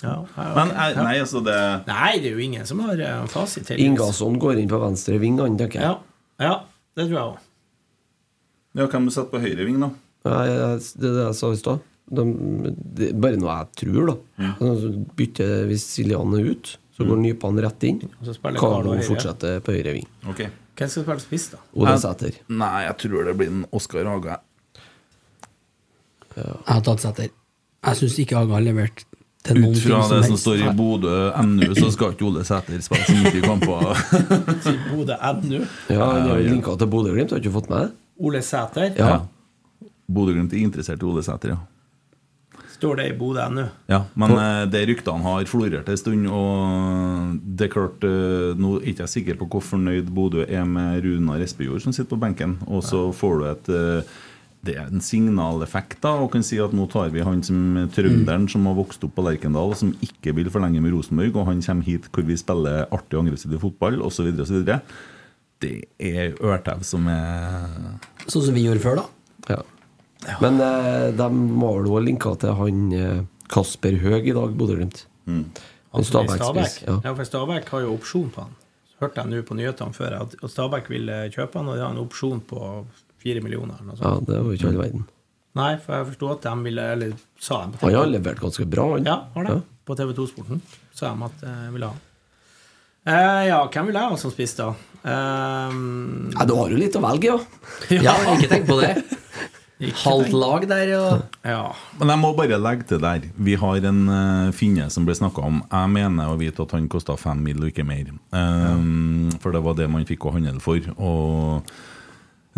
ja, 0.00 0.24
ja, 0.36 0.52
Men 0.56 0.70
ok. 0.72 0.96
nei, 0.96 1.16
altså 1.20 1.42
det 1.44 1.56
Nei, 1.88 2.12
det 2.22 2.30
er 2.30 2.32
jo 2.32 2.44
ingen 2.44 2.66
som 2.68 2.80
har 2.86 3.00
eh, 3.04 3.24
fasit. 3.28 3.68
Ingasson 3.76 4.38
går 4.40 4.62
inn 4.62 4.70
på 4.70 4.80
venstre 4.80 5.18
ving, 5.20 5.36
han, 5.40 5.58
tenker 5.60 5.80
jeg. 5.80 5.90
Ja, 5.90 5.98
ja, 6.40 6.54
det 6.96 7.06
tror 7.08 7.16
jeg 7.16 7.28
òg. 7.30 7.38
Ja, 8.78 8.86
Hvem 8.86 9.04
du 9.06 9.10
satt 9.10 9.30
på 9.32 9.40
høyre 9.42 9.64
ving, 9.66 9.80
da? 9.80 9.90
Ja, 10.24 10.42
jeg- 10.44 10.82
det 11.00 11.08
er 11.10 11.14
det 11.16 11.24
jeg 11.26 11.34
sa 11.34 11.50
i 11.52 11.56
stad. 11.56 11.80
De- 12.10 12.74
Det 12.94 13.08
er 13.10 13.18
bare 13.20 13.36
noe 13.36 13.56
jeg 13.58 13.68
tror, 13.86 14.06
da. 14.06 14.16
Ja. 14.44 14.54
Så 14.58 14.90
bytter 15.16 15.66
hvis 15.66 15.84
Siljan 15.86 16.34
er 16.34 16.44
ute, 16.50 16.76
så 16.96 17.06
går 17.06 17.16
Nypan 17.22 17.58
rett 17.62 17.82
inn. 17.84 18.00
Carlo 18.58 18.94
fortsetter 19.02 19.60
på 19.60 19.72
høyre 19.72 19.92
ving. 19.94 20.06
Ok 20.28 20.46
Hvem 20.80 20.88
skal 20.88 21.04
spille 21.04 21.20
spiss, 21.20 21.50
da? 21.50 21.58
Ole 21.76 21.98
Sæter. 21.98 22.34
Nei, 22.48 22.86
jeg 22.86 22.96
tror 22.98 23.24
det 23.26 23.36
blir 23.36 23.48
en 23.48 23.66
Oskar 23.72 24.04
Haga. 24.04 24.40
Jeg 26.36 26.46
har 26.66 26.80
tatt 26.86 27.00
Sæter. 27.02 27.28
Jeg 27.84 27.96
syns 27.96 28.18
ikke 28.22 28.36
Haga 28.38 28.54
har 28.54 28.62
levert 28.64 29.04
Ut 29.48 29.54
ting 29.54 29.74
fra 29.74 29.96
det 29.96 30.08
som 30.08 30.22
helst. 30.22 30.42
står 30.42 30.56
i 30.56 30.72
Bodø 30.76 31.42
NU, 31.46 31.74
så 31.74 31.88
skal 31.94 32.12
ikke 32.12 32.26
Ole 32.28 32.44
Sæter 32.44 32.82
spille 32.84 33.06
så 33.08 33.16
mye 33.24 33.40
kamper. 33.40 33.86
Bodø 34.92 35.16
NU. 35.40 35.62
Ja, 35.88 36.04
han 36.04 36.28
har 36.28 36.36
jo 36.36 36.44
ja. 36.44 36.50
linka 36.52 36.76
til 36.76 36.90
Bodø-Glimt, 36.92 37.32
har 37.32 37.40
du 37.40 37.48
ikke 37.48 37.54
fått 37.56 37.70
med 37.72 37.86
det? 37.86 37.90
Ole 38.20 38.42
Sæter. 38.44 38.92
Ja. 39.00 39.20
Bodø-Glimt 40.12 40.52
er 40.52 40.60
interessert 40.60 41.00
i 41.00 41.08
Ole 41.08 41.24
Sæter, 41.24 41.54
ja. 41.54 41.60
Står 42.80 42.96
det 43.00 43.08
i 43.10 43.16
Bodø 43.16 43.48
NU? 43.52 43.64
Ja, 43.92 44.04
men 44.16 44.36
eh, 44.36 44.62
det 44.72 44.86
ryktene 44.88 45.24
har 45.24 45.48
florert 45.48 45.88
en 45.88 45.98
stund, 46.00 46.28
og 46.32 47.34
det 47.44 47.66
er 47.66 47.72
klart 47.74 48.06
eh, 48.08 48.52
Nå 48.56 48.78
er 48.78 48.86
jeg 48.86 48.94
ikke 48.94 49.08
sikker 49.12 49.40
på 49.40 49.48
hvor 49.52 49.64
fornøyd 49.64 50.08
Bodø 50.16 50.46
er 50.46 50.64
med 50.68 51.04
Runar 51.04 51.44
Espejord, 51.44 51.80
som 51.84 51.96
sitter 51.96 52.12
på 52.12 52.20
benken. 52.20 52.58
Og 52.68 52.84
så 52.84 53.06
får 53.16 53.36
du 53.36 53.44
et 53.50 53.72
eh, 53.76 54.18
Det 54.60 54.74
er 54.76 54.90
en 54.90 55.00
signaleffekt, 55.00 56.02
da, 56.04 56.12
og 56.20 56.34
kan 56.34 56.42
si 56.44 56.58
at 56.60 56.74
nå 56.76 56.84
tar 56.92 57.08
vi 57.14 57.22
han 57.24 57.40
som 57.46 57.78
trønderen 57.94 58.44
som 58.52 58.66
har 58.68 58.76
vokst 58.76 59.06
opp 59.06 59.14
på 59.16 59.24
Lerkendal, 59.24 59.72
og 59.72 59.78
som 59.80 59.94
ikke 60.04 60.34
vil 60.36 60.50
forlenge 60.52 60.82
med 60.84 60.92
Rosenborg, 60.92 61.38
og 61.40 61.48
han 61.48 61.62
kommer 61.64 61.88
hit 61.88 62.10
hvor 62.12 62.26
vi 62.28 62.36
spiller 62.36 62.84
artig 62.92 63.16
og 63.16 63.24
aggressiv 63.24 63.56
fotball, 63.62 64.02
osv., 64.04 64.28
osv. 64.44 64.68
Det 65.60 65.74
er 65.96 66.36
Ørtev 66.44 66.84
som 66.88 67.08
er 67.12 67.96
Sånn 68.26 68.46
som 68.46 68.56
vi 68.56 68.66
gjorde 68.66 68.84
før, 68.84 69.00
da. 69.00 69.56
Ja. 69.56 69.60
Men 70.44 70.60
eh, 70.60 71.08
de 71.16 71.28
var 71.60 71.84
vel 71.88 72.08
linka 72.10 72.32
til 72.40 72.56
han 72.58 72.86
eh, 72.96 73.20
Kasper 73.50 73.96
Høeg 74.02 74.28
i 74.28 74.36
dag, 74.36 74.56
Bodø-Glimt. 74.56 75.06
Mm. 75.24 75.44
Han 75.96 76.06
Stabæk. 76.06 76.36
Stabæk-spiss. 76.36 76.82
Ja. 76.84 76.96
Ja, 77.04 77.14
for 77.16 77.28
Stabæk 77.28 77.72
har 77.72 77.86
jo 77.86 77.94
opsjon 77.96 78.28
på 78.34 78.44
han. 78.44 78.56
Så 78.92 79.06
hørte 79.06 79.24
jeg 79.24 79.32
nå 79.32 79.40
på 79.48 79.56
nyhetene 79.58 79.96
før 79.96 80.18
at 80.20 80.36
at 80.36 80.52
Stabæk 80.52 80.90
ville 80.92 81.22
kjøpe 81.32 81.58
han, 81.58 81.70
og 81.72 81.78
de 81.80 81.84
har 81.84 81.96
en 81.96 82.04
opsjon 82.04 82.42
på 82.44 82.60
fire 83.22 83.42
millioner. 83.44 83.78
Eller 83.80 83.92
noe 83.92 84.00
ja, 84.02 84.12
det 84.26 84.36
var 84.38 84.50
jo 84.50 84.58
ikke 84.58 84.70
all 84.72 84.80
verden. 84.82 85.06
Nei, 85.58 85.72
for 85.82 85.96
jeg 85.98 86.06
forsto 86.12 86.28
at 86.30 86.44
de 86.46 86.52
ville 86.62 86.82
Eller 86.94 87.14
sa 87.42 87.64
de 87.64 87.72
på 87.74 87.80
TV. 87.82 87.88
Han 87.90 87.96
har 87.98 88.12
levert 88.12 88.38
ganske 88.44 88.66
bra, 88.70 88.84
han. 88.94 89.08
Ja, 89.08 89.16
har 89.34 89.48
det. 89.48 89.56
På 89.88 89.96
TV2-sporten 89.98 90.60
sa 90.94 91.10
de 91.10 91.26
at 91.26 91.42
de 91.42 91.56
ville 91.74 91.88
ha 91.90 91.96
han. 91.96 92.06
Eh, 93.10 93.46
ja, 93.48 93.58
hvem 93.72 93.88
vil 93.88 93.96
jeg 93.96 94.12
ha 94.12 94.16
som 94.20 94.30
spiss, 94.34 94.52
da? 94.58 94.68
Um, 95.02 96.28
Ja, 96.36 96.44
du 96.44 96.52
har 96.58 96.68
jo 96.70 96.76
litt 96.78 96.96
å 96.98 97.02
velge, 97.02 97.32
ja. 97.32 97.38
Ja, 98.10 98.14
ikke 98.36 98.50
tenk 98.50 98.68
på 98.68 98.76
det. 98.82 98.92
Halvt 100.04 100.34
lag 100.36 100.66
der, 100.68 100.90
og 100.98 101.38
ja. 101.48 101.62
Men 101.96 102.12
jeg 102.12 102.20
må 102.20 102.34
bare 102.36 102.58
legge 102.60 102.84
til 102.90 103.00
der. 103.00 103.24
Vi 103.40 103.54
har 103.56 103.86
en 103.88 104.00
uh, 104.12 104.50
finne 104.52 104.90
som 104.92 105.06
ble 105.08 105.16
snakka 105.16 105.40
om. 105.48 105.62
Jeg 105.64 105.92
mener 105.94 106.28
å 106.28 106.36
vite 106.40 106.66
at 106.66 106.74
han 106.76 106.90
kosta 106.92 107.16
fem 107.16 107.40
mil 107.46 107.62
og 107.64 107.70
ikke 107.72 107.86
mer. 107.88 108.10
Um, 108.36 109.30
For 109.40 109.56
det 109.56 109.64
var 109.64 109.78
det 109.80 109.88
man 109.88 110.04
fikk 110.08 110.28
å 110.28 110.34
handle 110.36 110.60
for. 110.60 110.84
Og 111.00 111.72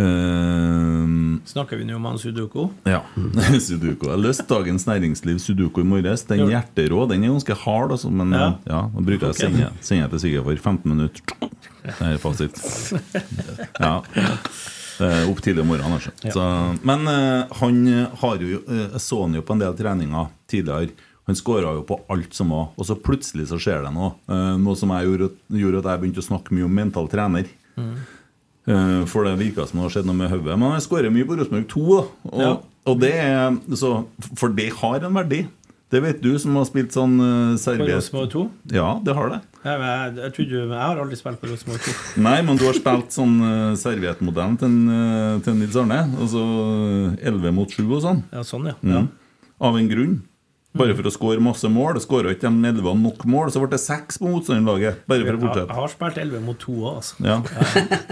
um, 0.01 1.40
Snakker 1.45 1.76
vi 1.76 1.84
nå 1.84 1.97
om 1.97 2.05
han 2.05 2.18
Sudoku? 2.18 2.68
ja. 2.88 3.01
Sudoku. 3.66 4.09
Jeg 4.11 4.20
løste 4.22 4.47
Dagens 4.49 4.86
Næringsliv 4.86 5.38
Sudoku 5.43 5.80
i 5.82 5.86
morges. 5.88 6.24
Den 6.28 6.45
hjerterå 6.49 7.07
den 7.11 7.24
er 7.26 7.32
ganske 7.34 7.57
hard, 7.64 7.93
altså, 7.97 8.11
men 8.11 8.32
Ja. 8.32 8.49
ja. 8.66 8.82
da 8.95 9.01
bruker 9.01 9.28
jeg 9.28 9.34
å 9.34 9.36
Ok. 9.36 9.43
sende, 9.43 9.70
sende 9.80 10.09
til 10.14 10.22
svigerfar 10.26 10.59
15 10.61 10.88
minutter. 10.93 11.22
Det 11.82 12.12
er 12.12 12.18
fasit. 12.22 12.62
Ja. 13.80 13.97
Opp 15.26 15.40
tidlig 15.43 15.64
om 15.64 15.70
morgenen, 15.72 15.97
altså. 15.99 16.12
Så, 16.30 16.43
men 16.86 17.09
uh, 17.09 17.49
han 17.59 17.78
har 18.20 18.36
jo 18.38 18.61
eh, 18.68 18.84
Jeg 18.93 19.01
så 19.03 19.22
han 19.24 19.34
jo 19.34 19.40
på 19.43 19.57
en 19.57 19.62
del 19.64 19.74
treninger 19.74 20.28
tidligere. 20.53 20.93
Han 21.26 21.38
skåra 21.38 21.72
jo 21.74 21.82
på 21.86 21.97
alt 22.12 22.34
som 22.34 22.51
var, 22.55 22.68
og 22.76 22.86
så 22.86 22.95
plutselig 22.99 23.49
så 23.51 23.59
skjer 23.59 23.82
det 23.86 23.93
noe. 23.95 24.12
Eh, 24.30 24.57
noe 24.62 24.74
som 24.78 24.90
jeg 24.95 25.07
gjorde, 25.09 25.28
gjorde 25.55 25.78
at 25.82 25.88
jeg 25.93 26.01
begynte 26.03 26.22
å 26.22 26.26
snakke 26.28 26.55
mye 26.55 26.66
om 26.68 26.74
mental 26.74 27.07
trener. 27.11 27.47
Eh, 27.78 27.93
For 28.64 29.26
det 29.26 29.32
virka 29.40 29.64
som 29.66 29.80
det 29.80 29.88
har 29.88 29.96
skjedd 29.96 30.06
noe 30.06 30.18
med 30.20 30.30
hodet. 30.30 30.54
Men 30.60 30.76
jeg 30.76 30.84
skårer 30.86 31.10
mye 31.10 31.26
på 31.26 31.34
Rosenborg 31.40 31.66
2, 31.72 31.82
da. 31.88 32.04
Og, 32.30 32.42
Ja. 32.44 32.52
og 32.92 33.00
det 33.02 33.12
er 33.18 33.56
så, 33.74 33.90
For 34.38 34.54
det 34.54 34.68
har 34.78 35.02
en 35.02 35.18
verdi. 35.18 35.40
Det 35.92 36.00
vet 36.00 36.22
du 36.24 36.30
som 36.40 36.54
har 36.56 36.64
spilt 36.64 36.94
sånn 36.94 37.18
uh, 37.20 37.52
På 37.52 37.60
servet... 37.60 37.90
Rosenborg 37.90 38.30
2? 38.32 38.42
Ja, 38.72 38.94
det 39.04 39.12
har 39.18 39.28
det. 39.28 39.40
Jeg, 39.60 39.80
jeg, 39.82 40.14
jeg, 40.22 40.32
trodde, 40.38 40.60
jeg 40.62 40.80
har 40.80 41.00
aldri 41.02 41.18
spilt 41.20 41.40
på 41.42 41.50
Rosenborg 41.50 41.82
2. 41.84 41.96
Nei, 42.28 42.38
men 42.46 42.60
du 42.60 42.64
har 42.64 42.78
spilt 42.78 43.12
sånn 43.12 43.34
uh, 43.44 43.74
serviettmodellen 43.76 44.56
til, 44.62 44.78
uh, 44.88 45.36
til 45.44 45.58
Nils 45.58 45.76
Arne. 45.76 45.98
Altså 46.16 46.40
uh, 46.40 47.18
11 47.20 47.56
mot 47.58 47.76
7 47.76 47.82
og 47.84 48.00
sånn. 48.06 48.22
Ja, 48.32 48.44
sånn, 48.48 48.70
ja. 48.72 48.78
ja. 48.80 49.02
Mm. 49.04 49.10
Av 49.68 49.76
en 49.78 49.90
grunn. 49.92 50.16
Bare 50.74 50.94
for 50.96 51.04
å 51.04 51.12
skåre 51.12 51.42
masse 51.44 51.68
mål. 51.68 51.98
Skåra 52.00 52.30
ikke 52.32 52.48
de 52.48 52.70
11 52.70 52.94
nok 53.02 53.26
mål, 53.28 53.50
så 53.52 53.60
ble 53.60 53.68
det 53.74 53.80
6 53.82 54.16
på 54.22 54.30
motstanderlaget. 54.32 55.02
Bare 55.10 55.26
for 55.26 55.36
å 55.36 55.40
fortsette. 55.42 55.68
jeg 55.68 55.76
har 55.82 55.92
spilt 55.92 56.20
11 56.22 56.40
mot 56.46 56.58
2 56.62 56.76
òg, 56.80 56.94
altså. 56.96 57.14
Ja. 57.28 57.36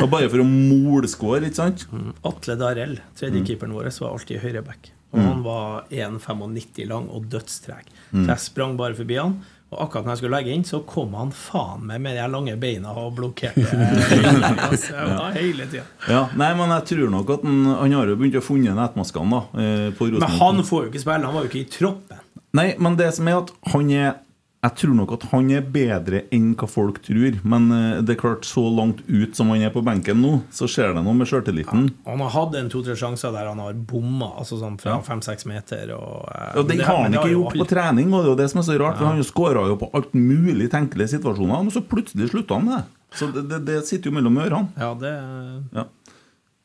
Og 0.04 0.10
bare 0.12 0.28
for 0.28 0.42
å 0.42 0.46
målskåre, 0.48 1.48
ikke 1.48 1.60
sant? 1.62 1.86
Atle 2.28 2.56
Darell, 2.60 2.98
Mm. 3.00 3.14
tredjekeeperen 3.16 3.72
vår, 3.72 3.88
var 4.00 4.12
alltid 4.12 4.42
høyreback. 4.44 4.90
Og 5.12 5.18
han 5.24 5.40
var 5.42 5.86
1,95 5.90 6.86
lang 6.86 7.08
og 7.10 7.24
dødstreg. 7.32 7.88
Mm. 8.12 8.26
Så 8.26 8.28
jeg 8.28 8.38
sprang 8.44 8.76
bare 8.78 8.94
forbi 8.94 9.16
han. 9.18 9.40
Og 9.70 9.84
akkurat 9.84 10.06
når 10.06 10.16
jeg 10.16 10.20
skulle 10.24 10.38
legge 10.40 10.54
inn, 10.54 10.64
så 10.66 10.80
kom 10.82 11.12
han 11.14 11.28
faen 11.34 11.84
meg 11.86 12.00
med 12.02 12.16
de 12.18 12.24
lange 12.32 12.56
beina 12.58 12.90
og 12.98 13.12
blokkerte. 13.20 13.68
altså, 14.66 14.96
ja. 14.96 15.28
hele 15.36 15.68
tiden. 15.70 15.92
Ja, 16.10 16.24
nei, 16.34 16.48
men 16.58 16.74
jeg 16.74 16.88
tror 16.90 17.12
nok 17.14 17.30
at 17.36 17.44
han, 17.46 17.60
han 17.78 17.94
har 17.94 18.10
jo 18.10 18.16
begynt 18.18 18.40
å 18.40 18.42
funne 18.42 18.74
nettmaskene 18.74 19.30
da, 19.36 19.62
eh, 19.62 20.02
Men 20.16 20.26
han 20.40 20.64
får 20.66 20.88
jo 20.88 20.90
ikke 20.90 21.04
spille, 21.04 21.22
han 21.22 21.38
var 21.38 21.46
jo 21.46 21.52
ikke 21.52 21.62
i 21.62 21.70
troppen. 21.70 22.26
Nei, 22.58 22.66
men 22.82 22.98
det 22.98 23.12
som 23.14 23.30
er 23.30 23.38
at 23.44 23.54
han 23.70 23.94
er 23.94 24.10
Jeg 24.60 24.74
tror 24.76 24.92
nok 24.92 25.12
at 25.14 25.22
han 25.30 25.46
er 25.56 25.62
bedre 25.72 26.18
enn 26.36 26.50
hva 26.60 26.66
folk 26.68 26.98
tror. 27.06 27.38
Men 27.48 27.70
eh, 27.72 28.00
det 28.04 28.12
er 28.12 28.18
klart, 28.20 28.44
så 28.44 28.60
langt 28.68 28.98
ut 29.08 29.32
som 29.38 29.48
han 29.54 29.62
er 29.64 29.72
på 29.72 29.80
benken 29.86 30.20
nå, 30.20 30.34
så 30.52 30.68
skjer 30.68 30.92
det 30.98 31.04
noe 31.06 31.14
med 31.16 31.30
sjøltilliten. 31.30 31.86
Han 32.04 32.20
har 32.26 32.34
hatt 32.34 32.58
en 32.60 32.68
to-tre 32.68 32.92
sjanser 33.00 33.32
der 33.32 33.48
han 33.48 33.62
har 33.64 33.72
bomma, 33.88 34.28
altså 34.42 34.58
sånn 34.60 34.76
fra 34.82 34.98
fem-seks 35.06 35.48
meter. 35.48 35.94
Og, 35.96 36.28
ja, 36.28 36.50
Og 36.60 36.68
det- 36.68 36.80
har 36.84 37.04
han 37.06 37.16
ikke 37.16 37.30
jo 37.32 37.38
gjort 37.40 37.56
på 37.62 37.68
trening, 37.72 38.12
og 38.12 38.20
det 38.20 38.28
er 38.28 38.32
jo 38.34 38.40
det 38.42 38.50
som 38.52 38.60
er 38.60 38.68
så 38.68 38.78
rart. 38.84 38.98
For 39.00 39.06
Han 39.06 39.24
skåra 39.24 39.64
jo 39.72 39.76
på 39.80 39.90
alt 39.96 40.12
mulig 40.12 40.68
tenkelige 40.70 41.14
situasjoner, 41.16 41.64
og 41.64 41.72
så 41.72 41.80
plutselig 41.80 42.28
slutta 42.34 42.60
han 42.60 42.68
med 42.68 42.76
det. 42.76 42.84
Så 43.16 43.32
det, 43.32 43.48
det, 43.48 43.64
det 43.64 43.80
sitter 43.88 44.10
jo 44.10 44.16
mellom 44.20 44.36
ørene. 44.44 44.68
Ja, 44.76 44.92
det 44.94 45.14
Ja. 45.72 45.84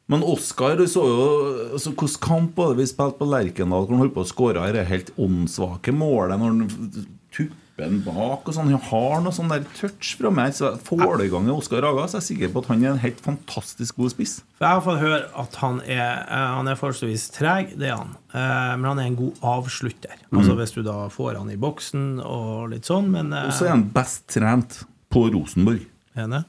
Men 0.08 0.22
Oskar, 0.22 0.76
du 0.78 0.84
så 0.86 1.02
jo 1.02 1.72
altså, 1.74 1.90
Hvilken 1.96 2.22
kamp 2.22 2.58
var 2.60 2.76
det 2.76 2.84
vi 2.84 2.92
spilte 2.92 3.18
på 3.18 3.26
Lerkendal 3.26 3.88
hvor 3.88 3.96
han 3.96 4.04
holdt 4.04 4.14
på 4.14 4.22
å 4.22 4.30
skåre 4.30 4.68
det 4.76 4.84
helt 4.86 5.10
åndssvake 5.18 5.90
målet 5.96 6.38
når 6.38 6.52
han 6.52 7.50
tupper 7.76 7.92
bak 8.06 8.48
og 8.48 8.54
sånn? 8.56 8.70
Han 8.72 8.80
har 8.90 9.22
noe 9.24 9.34
sånn 9.36 9.50
der 9.52 9.64
touch 9.76 10.16
fra 10.20 10.30
meg. 10.32 10.54
Så 10.56 10.74
får 10.80 11.18
det 11.20 11.28
i 11.28 11.32
gang 11.34 11.50
Oskar 11.52 11.82
Raga, 11.84 12.08
så 12.08 12.18
er 12.18 12.22
jeg 12.24 12.38
sikker 12.38 12.54
på 12.54 12.64
at 12.64 12.70
han 12.72 12.84
er 12.84 12.92
en 12.94 13.02
helt 13.04 13.20
fantastisk 13.24 13.96
god 13.98 14.12
spiss. 14.14 14.38
For 14.58 14.66
Jeg 14.66 14.74
har 14.80 14.82
fått 14.86 15.02
høre 15.02 15.22
at 15.44 15.56
han 15.62 15.82
er, 15.82 16.26
eh, 16.30 16.56
han 16.56 16.68
er 16.68 16.76
forholdsvis 16.80 17.30
treg, 17.36 17.78
det 17.78 17.90
er 17.90 17.98
han. 17.98 18.16
Eh, 18.34 18.76
Men 18.78 18.86
han 18.86 19.00
er 19.00 19.08
en 19.12 19.16
god 19.16 19.34
avslutter. 19.42 20.16
Altså 20.34 20.56
Hvis 20.56 20.74
du 20.74 20.84
da 20.84 21.08
får 21.10 21.38
han 21.38 21.50
i 21.52 21.58
boksen 21.58 22.22
og 22.24 22.70
litt 22.72 22.86
sånn, 22.86 23.10
men 23.12 23.34
eh, 23.34 23.48
Og 23.48 23.54
så 23.54 23.66
er 23.66 23.76
han 23.76 23.90
best 23.90 24.28
trent 24.28 24.84
på 25.12 25.30
Rosenborg. 25.32 25.86
Enig? 26.16 26.44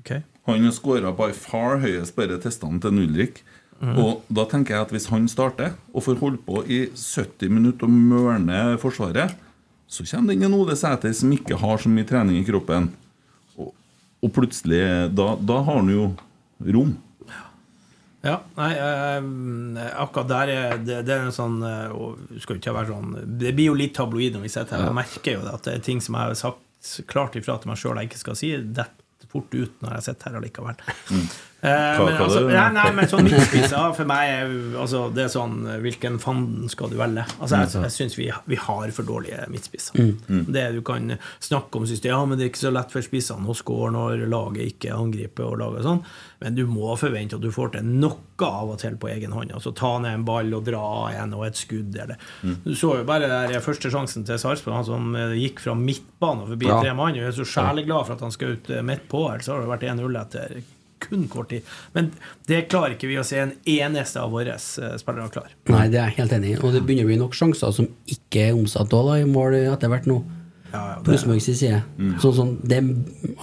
Ok. 0.00 0.22
Han 0.46 0.64
har 0.64 0.72
skåra 0.72 1.12
by 1.16 1.32
far 1.32 1.78
høyest 1.80 2.14
bare 2.16 2.38
testene 2.38 2.80
til 2.80 2.90
Ulrik. 3.04 3.42
Og 3.84 4.22
da 4.32 4.44
tenker 4.48 4.74
jeg 4.74 4.80
at 4.86 4.92
hvis 4.94 5.08
han 5.10 5.26
starter 5.28 5.74
og 5.92 6.04
får 6.06 6.16
holde 6.20 6.38
på 6.46 6.62
i 6.64 6.86
70 6.94 7.50
minutter 7.52 7.84
og 7.84 7.90
mørne 7.92 8.78
Forsvaret, 8.80 9.34
så 9.94 10.04
kommer 10.10 10.32
det 10.32 10.38
inn 10.40 10.48
en 10.48 10.56
Ole 10.58 10.74
Sæter 10.78 11.14
som 11.16 11.32
ikke 11.34 11.58
har 11.60 11.78
så 11.82 11.90
mye 11.92 12.06
trening 12.08 12.40
i 12.40 12.44
kroppen. 12.48 12.90
Og, 13.56 13.70
og 14.24 14.32
plutselig 14.34 14.82
da, 15.14 15.34
da 15.38 15.60
har 15.66 15.80
han 15.82 15.90
jo 15.92 16.10
rom. 16.74 16.96
Ja, 18.24 18.38
nei, 18.56 18.70
eh, 18.72 19.24
akkurat 20.00 20.28
der 20.30 20.48
er 20.54 20.78
det, 20.80 21.02
det 21.04 21.12
er 21.12 21.26
en 21.26 21.34
sånn 21.36 21.58
eh, 21.68 21.90
og 21.92 22.22
skal 22.40 22.56
ikke 22.56 22.72
være 22.72 22.88
sånn 22.94 23.10
Det 23.36 23.50
blir 23.52 23.66
jo 23.68 23.74
litt 23.76 23.92
tabloid 23.98 24.32
når 24.38 24.46
vi 24.46 24.52
sitter 24.54 24.78
her. 24.78 24.86
Jeg 24.88 24.96
merker 24.96 25.36
jo 25.36 25.42
det 25.44 25.52
at 25.58 25.66
det 25.68 25.74
er 25.76 25.82
ting 25.84 26.00
som 26.00 26.16
jeg 26.16 26.30
har 26.30 26.38
sagt 26.40 26.94
klart 27.10 27.36
ifra 27.36 27.58
til 27.60 27.68
meg 27.72 27.80
sjøl 27.82 28.00
jeg 28.00 28.08
ikke 28.10 28.22
skal 28.22 28.38
si. 28.40 28.54
Detter 28.56 29.28
fort 29.34 29.52
ut 29.52 29.76
når 29.84 29.98
jeg 29.98 30.06
sitter 30.08 30.30
her 30.30 30.40
allikevel. 30.40 30.80
Eh, 30.80 30.88
Hva- 31.12 31.53
men, 31.64 32.16
altså, 32.20 32.40
nei, 32.48 32.64
nei, 32.76 32.84
men 32.92 33.08
sånn 33.08 33.24
midtspiser 33.24 33.94
for 33.96 34.08
meg 34.10 34.30
er 34.34 34.50
altså, 34.82 35.06
Det 35.16 35.22
er 35.24 35.30
sånn 35.32 35.54
Hvilken 35.80 36.18
fanden 36.20 36.68
skal 36.68 36.90
du 36.92 36.98
velge? 37.00 37.24
Altså, 37.38 37.62
jeg, 37.62 37.70
jeg 37.86 37.94
syns 37.94 38.18
vi, 38.18 38.26
vi 38.52 38.58
har 38.60 38.92
for 38.92 39.08
dårlige 39.08 39.46
midtspisser. 39.52 39.96
Det 40.28 40.66
Du 40.76 40.82
kan 40.84 41.14
snakke 41.40 41.80
om 41.80 41.86
systemet, 41.88 42.12
ja, 42.12 42.20
men 42.28 42.36
det 42.38 42.44
er 42.46 42.52
ikke 42.52 42.64
så 42.66 42.74
lett 42.74 42.92
for 42.92 43.06
spissene 43.06 43.48
å 43.48 43.56
score 43.56 43.88
når 43.94 44.26
laget 44.28 44.74
ikke 44.74 44.92
angriper 44.92 45.46
og 45.48 45.56
lager 45.62 45.86
sånn. 45.86 46.02
Men 46.44 46.58
du 46.58 46.66
må 46.68 46.92
forvente 47.00 47.38
at 47.38 47.44
du 47.44 47.48
får 47.54 47.72
til 47.78 47.88
noe 47.88 48.20
av 48.44 48.74
og 48.74 48.78
til 48.82 48.98
på 49.00 49.08
egen 49.14 49.32
hånd. 49.32 49.54
Altså 49.56 49.72
ta 49.72 49.94
ned 50.04 50.18
en 50.18 50.26
ball 50.28 50.52
og 50.58 50.66
dra 50.66 50.84
en 51.16 51.32
og 51.38 51.46
et 51.48 51.56
skudd. 51.56 51.96
Eller. 52.04 52.20
Du 52.66 52.74
så 52.76 52.98
jo 52.98 53.08
bare 53.08 53.30
der 53.30 53.64
første 53.64 53.88
sjansen 53.94 54.26
til 54.28 54.36
Sarpsborg, 54.42 54.76
han 54.82 54.88
som 54.90 55.14
eh, 55.16 55.32
gikk 55.40 55.64
fra 55.64 55.72
midtbanen 55.78 56.50
forbi 56.52 56.68
Ja. 56.68 56.82
tre 56.84 56.92
mann. 56.98 57.16
Jeg 57.16 57.30
er 57.30 57.36
så 57.38 57.46
sjeleglad 57.48 57.94
glad 57.94 58.06
for 58.08 58.16
at 58.16 58.24
han 58.24 58.32
skal 58.34 58.56
ut 58.56 58.70
eh, 58.70 58.82
midt 58.82 59.08
på 59.12 59.24
ellers 59.30 59.46
har 59.52 59.60
det 59.62 59.70
vært 59.70 59.84
1-0 59.94 60.16
etter 60.20 60.56
kun 61.04 61.26
kort 61.32 61.50
tid. 61.52 61.66
Men 61.96 62.10
det 62.48 62.64
klarer 62.72 62.96
ikke 62.96 63.10
vi 63.10 63.18
å 63.20 63.26
se 63.26 63.40
en 63.42 63.54
eneste 63.64 64.22
av 64.22 64.32
våre 64.34 64.56
eh, 64.56 64.96
spillere 65.00 65.32
klar. 65.34 65.52
Nei, 65.72 65.86
det 65.92 66.00
er 66.00 66.10
jeg 66.12 66.18
helt 66.22 66.36
enig 66.38 66.54
i. 66.54 66.60
Og 66.62 66.74
det 66.74 66.84
begynner 66.86 67.08
å 67.08 67.12
bli 67.12 67.20
nok 67.22 67.36
sjanser 67.38 67.74
som 67.76 67.88
ikke 68.10 68.48
er 68.48 68.58
omsatt 68.58 68.90
da, 68.92 69.18
i 69.20 69.28
mål 69.28 69.58
etter 69.64 69.92
hvert 69.92 70.08
nå. 70.10 70.20
Ja, 70.74 70.84
ja, 70.96 71.02
det, 71.06 71.40
side. 71.44 71.82
Mm. 72.00 72.14
Sånn 72.22 72.34
som 72.34 72.54
det 72.66 72.80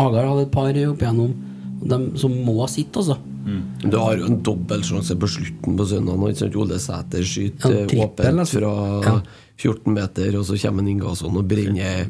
Agar 0.04 0.28
hadde 0.28 0.48
et 0.50 0.54
par 0.54 0.68
opp 0.68 1.04
igjennom, 1.06 1.36
de 1.82 2.00
som 2.20 2.34
må 2.46 2.58
sitte, 2.70 3.00
altså. 3.00 3.18
Du 3.82 3.96
har 3.98 4.20
jo 4.20 4.28
en 4.30 4.42
dobbeltsjanse 4.46 5.16
på 5.18 5.28
slutten 5.28 5.78
på 5.78 5.86
søndag. 5.90 6.20
ikke? 6.30 6.58
Ole 6.62 6.78
Sæter 6.80 7.24
skyter 7.26 7.74
Ja, 7.74 7.88
trippel, 7.88 8.04
åpent 8.06 8.40
altså. 8.40 8.60
fra 8.60 8.74
Ja. 9.06 9.22
14 9.62 9.94
meter, 9.94 10.38
og 10.40 10.46
så 10.46 10.58
kommer 10.58 10.82
en 10.82 10.88
Ingasson 10.88 11.38
og 11.38 11.48
brenner 11.48 12.08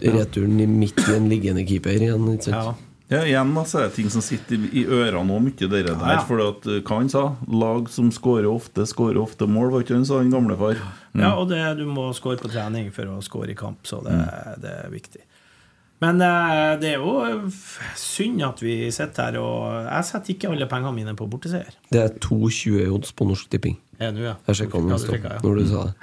returen 0.00 0.60
i 0.60 0.66
midt 0.66 0.98
i 1.08 1.14
en 1.16 1.28
liggende 1.28 1.64
keeper 1.66 2.00
igjen. 2.00 2.28
Ikke 2.32 2.44
sant? 2.44 2.85
Ja. 3.08 3.18
Ja, 3.20 3.22
igjen 3.24 3.52
da, 3.54 3.62
så 3.62 3.78
er 3.78 3.82
det 3.86 3.94
ting 3.94 4.08
som 4.10 4.20
sitter 4.20 4.56
i- 4.72 4.82
ørene 4.84 5.30
og 5.30 5.42
mye 5.44 5.54
dere 5.68 5.92
der. 5.92 5.92
Ja, 5.94 6.12
ja. 6.16 6.22
For 6.26 6.40
at, 6.42 6.66
eh, 6.66 6.80
hva 6.82 6.96
han 6.98 7.08
sa? 7.08 7.36
Lag 7.46 7.88
som 7.88 8.10
skårer 8.10 8.48
ofte, 8.50 8.82
skårer 8.82 9.20
ofte 9.22 9.46
mål, 9.46 9.70
var 9.70 9.82
ikke 9.84 9.94
han 9.94 10.04
sa, 10.04 10.18
den 10.18 10.32
gamle 10.32 10.56
far? 10.58 10.74
Ja, 11.14 11.34
og 11.38 11.48
det, 11.48 11.60
du 11.78 11.84
må 11.86 12.08
score 12.14 12.36
på 12.36 12.50
trening 12.50 12.90
for 12.92 13.04
å 13.06 13.22
score 13.22 13.48
i 13.50 13.54
kamp, 13.54 13.78
så 13.86 14.02
det, 14.02 14.10
Mm. 14.12 14.60
det 14.60 14.70
er 14.84 14.90
viktig. 14.90 15.22
Men 16.00 16.20
eh, 16.20 16.76
det 16.76 16.90
er 16.94 16.98
jo 16.98 17.48
synd 17.94 18.42
at 18.42 18.58
vi 18.60 18.90
sitter 18.90 19.22
her, 19.30 19.38
og 19.40 19.86
jeg 19.86 20.04
setter 20.04 20.34
ikke 20.34 20.50
alle 20.50 20.66
pengene 20.66 20.92
mine 20.94 21.14
på 21.16 21.28
borteseier. 21.30 21.72
Det 21.90 22.02
er 22.02 22.18
2,20 22.18 22.90
odds 22.92 23.12
på 23.12 23.24
Norsk 23.26 23.48
Tipping. 23.48 23.78
Er 24.00 24.10
nå, 24.12 24.18
ja. 24.26 24.34
Jeg 24.48 24.56
sjekka 24.56 24.82
den 24.82 24.88
Ja, 24.90 24.98
du 24.98 25.28
ja. 25.28 25.38
når 25.42 25.56
du 25.62 25.66
sa 25.70 25.84
det. 25.84 25.94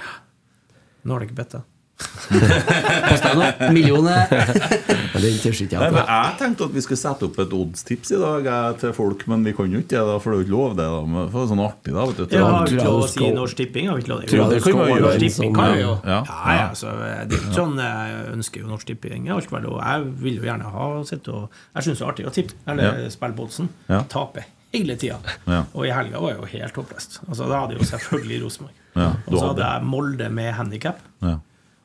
Nå 1.06 1.12
har 1.14 1.20
det 1.20 1.30
ikke 1.30 1.36
bedt 1.44 1.50
deg. 1.52 1.62
Kosta 2.34 3.30
det 3.30 3.38
noe? 3.38 3.68
Millioner? 3.76 4.26
Ja, 4.32 5.20
Den 5.22 5.36
tør 5.40 5.54
ikke 5.54 5.78
Nei, 5.78 5.88
jeg 5.88 5.94
på. 5.94 6.02
jeg 6.04 6.38
tenkte 6.40 6.66
at 6.68 6.74
vi 6.74 6.82
skulle 6.84 7.00
sette 7.00 7.28
opp 7.28 7.38
et 7.44 7.54
oddstips 7.56 8.14
i 8.16 8.20
dag 8.22 8.48
jeg, 8.50 8.78
til 8.82 8.96
folk, 8.98 9.26
men 9.32 9.46
vi 9.46 9.54
kan 9.56 9.72
jo 9.72 9.82
ikke 9.84 10.02
det, 10.02 10.16
for 10.24 10.34
det 10.34 10.36
er 10.36 10.42
jo 10.42 10.46
ikke 10.48 10.56
lov 10.56 10.74
det. 10.80 10.88
da 10.90 11.02
Det 11.04 11.44
er 11.44 11.52
sånn 11.52 11.64
artig, 11.64 11.94
da. 11.94 12.06
vet 12.10 12.18
du. 12.18 12.24
Jeg 12.34 12.48
har 12.48 12.72
ikke 12.74 12.88
lov 12.88 13.04
å 13.04 13.12
si 13.14 13.30
Norsk 13.38 13.60
Tipping. 13.62 13.92
Har 13.92 14.00
vi 14.00 14.06
ikke 14.06 14.14
lov 14.14 14.24
det. 14.24 14.32
det 14.32 14.64
kan 14.64 14.66
skal 14.66 14.92
gjøre. 14.94 15.14
Tipping 15.14 15.38
sånn, 15.38 15.60
kan 15.60 15.76
vi 15.78 15.84
jo. 15.84 15.94
Ja. 16.10 16.20
Ja, 16.32 16.58
ja, 16.60 16.66
så 16.80 16.96
det 16.98 17.12
er 17.14 17.38
ikke 17.40 17.56
sånn 17.60 17.78
jeg 17.84 18.26
ønsker 18.34 18.66
jo 18.66 18.72
Norsk 18.74 18.90
Tipping. 18.90 19.30
Jeg, 19.30 19.48
vel, 19.54 19.70
og 19.70 19.80
jeg 19.84 20.10
vil 20.26 20.42
jo 20.42 20.50
gjerne 20.50 20.74
ha 20.74 20.90
sett 21.08 21.32
og 21.34 21.62
Jeg 21.78 21.88
syns 21.88 22.02
det 22.02 22.08
er 22.08 22.12
artig 22.16 22.28
å 22.28 22.36
tippe, 22.36 22.60
eller 22.68 23.04
Ja. 23.06 23.10
spille 23.14 23.38
på. 23.38 23.50
Ja. 23.90 24.04
Tape 24.10 24.46
hele 24.74 24.96
tida. 24.98 25.20
Ja. 25.46 25.64
Og 25.78 25.86
i 25.86 25.92
helga 25.94 26.20
var 26.22 26.34
jeg 26.34 26.40
jo 26.42 26.50
helt 26.58 26.78
håpløst. 26.82 27.20
Altså, 27.30 27.48
da 27.50 27.60
hadde 27.62 27.76
jeg 27.76 27.84
jo 27.84 27.90
selvfølgelig 27.92 28.44
Rosenborg. 28.44 28.78
Ja, 28.96 29.10
og 29.28 29.36
så 29.38 29.48
hadde 29.52 29.68
jeg 29.70 29.84
Molde 29.90 30.30
med 30.34 30.54
handikap. 30.58 31.02
Ja. 31.22 31.36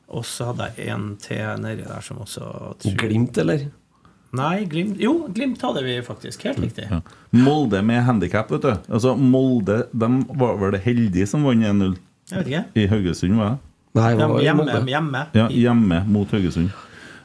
Og 0.09 0.25
så 0.25 0.47
hadde 0.49 0.71
jeg 0.77 0.89
en 0.93 1.11
til 1.21 1.61
nedi 1.61 1.83
der 1.85 2.01
som 2.01 2.17
også 2.23 2.41
tror- 2.81 2.97
Glimt, 2.97 3.37
eller? 3.37 3.67
Nei, 4.33 4.65
Glimt 4.69 4.99
Jo, 5.01 5.27
Glimt 5.33 5.61
hadde 5.61 5.83
vi 5.85 5.95
faktisk. 6.05 6.43
Helt 6.45 6.59
riktig. 6.59 6.87
Ja. 6.89 7.01
Molde 7.33 7.81
med 7.85 8.03
handikap, 8.05 8.49
vet 8.51 8.61
du. 8.61 8.71
Altså, 8.89 9.15
Molde 9.17 9.83
de 9.93 10.09
var 10.37 10.57
vel 10.61 10.71
det 10.77 10.81
heldige 10.85 11.27
som 11.27 11.43
vant 11.45 11.63
1-0 11.65 11.97
Jeg 12.31 12.37
vet 12.37 12.47
ikke. 12.47 12.63
i 12.75 12.87
Haugesund, 12.91 13.37
var 13.37 13.49
det? 13.49 13.59
Nei, 13.97 14.09
De, 14.13 14.17
det 14.19 14.27
var 14.29 14.41
hjemme, 14.45 14.85
hjemme. 14.85 15.21
Ja, 15.33 15.47
hjemme 15.49 16.03
mot 16.07 16.29
Haugesund. 16.31 16.69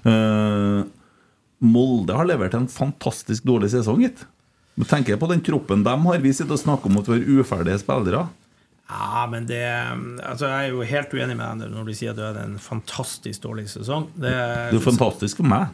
Uh, 0.04 0.84
Molde 1.64 2.16
har 2.16 2.24
levert 2.28 2.54
en 2.56 2.68
fantastisk 2.68 3.44
dårlig 3.44 3.70
sesong, 3.72 4.00
gitt. 4.04 4.24
Tenker 4.88 5.14
jeg 5.14 5.20
på 5.20 5.28
den 5.30 5.40
troppen 5.44 5.84
de 5.84 5.92
har. 6.06 6.18
Vi 6.24 6.32
sitter 6.32 6.56
og 6.56 6.60
snakker 6.60 6.90
om 6.90 6.98
at 6.98 7.08
vi 7.08 7.18
har 7.20 7.42
uferdige 7.44 7.78
spillere. 7.80 8.24
Ja, 8.88 9.24
men 9.30 9.46
det 9.48 9.62
Altså, 9.64 10.46
jeg 10.50 10.68
er 10.68 10.74
jo 10.74 10.84
helt 10.84 11.14
uenig 11.16 11.36
med 11.38 11.62
deg 11.62 11.72
når 11.72 11.88
du 11.88 11.94
sier 11.96 12.12
at 12.12 12.18
du 12.18 12.24
hadde 12.26 12.42
en 12.44 12.58
fantastisk 12.60 13.46
dårlig 13.46 13.68
sesong. 13.72 14.10
Det, 14.14 14.34
Det 14.74 14.80
er 14.80 14.84
fantastisk 14.84 15.40
for 15.40 15.48
meg 15.48 15.72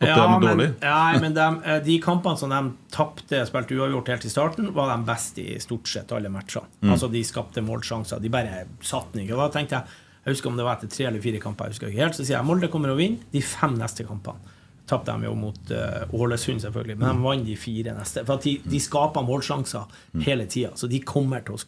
at 0.00 0.08
ja, 0.08 0.14
de 0.16 0.22
er 0.32 0.40
dårlige. 0.40 0.74
ja, 0.80 1.18
men 1.20 1.34
de, 1.36 1.46
eh, 1.68 1.80
de 1.84 1.98
kampene 2.00 2.38
som 2.40 2.48
de 2.48 2.60
tapte, 2.88 3.42
spilte 3.44 3.76
uavgjort 3.76 4.08
helt 4.08 4.24
i 4.24 4.30
starten, 4.32 4.70
var 4.72 4.94
de 4.94 5.04
best 5.04 5.36
i 5.42 5.58
stort 5.60 5.90
sett 5.92 6.14
alle 6.16 6.30
matchene. 6.32 6.64
Mm. 6.80 6.94
Altså, 6.94 7.10
de 7.12 7.20
skapte 7.28 7.60
målsjanser. 7.60 8.22
De 8.24 8.30
bare 8.32 8.62
satte 8.80 9.12
den 9.18 9.26
ikke. 9.26 9.36
Da 9.36 9.50
tenkte 9.52 9.76
jeg 9.76 9.98
Jeg 10.24 10.34
husker 10.34 10.50
om 10.50 10.56
det 10.56 10.64
var 10.64 10.76
etter 10.76 10.88
tre 10.92 11.04
eller 11.08 11.20
fire 11.20 11.38
kamper, 11.40 11.68
jeg 11.68 11.72
husker 11.76 11.88
ikke 11.88 12.02
helt. 12.02 12.16
Så 12.16 12.24
sier 12.24 12.38
jeg 12.38 12.44
Molde 12.44 12.68
kommer 12.68 12.92
å 12.92 12.96
vinne 12.96 13.24
de 13.32 13.40
fem 13.40 13.76
neste 13.76 14.04
kampene. 14.04 14.40
Tapte 14.88 15.12
de 15.16 15.28
jo 15.28 15.34
mot 15.34 15.70
eh, 15.72 16.12
Ålesund, 16.12 16.60
selvfølgelig, 16.60 16.96
men 17.00 17.20
de 17.20 17.24
vant 17.24 17.44
de 17.46 17.56
fire 17.56 17.94
neste. 17.96 18.24
For 18.28 18.40
de, 18.40 18.56
de 18.64 18.80
skaper 18.80 19.24
målsjanser 19.24 20.00
hele 20.26 20.44
tida, 20.48 20.72
så 20.76 20.88
de 20.88 21.00
kommer 21.04 21.44
til 21.44 21.56
å 21.56 21.60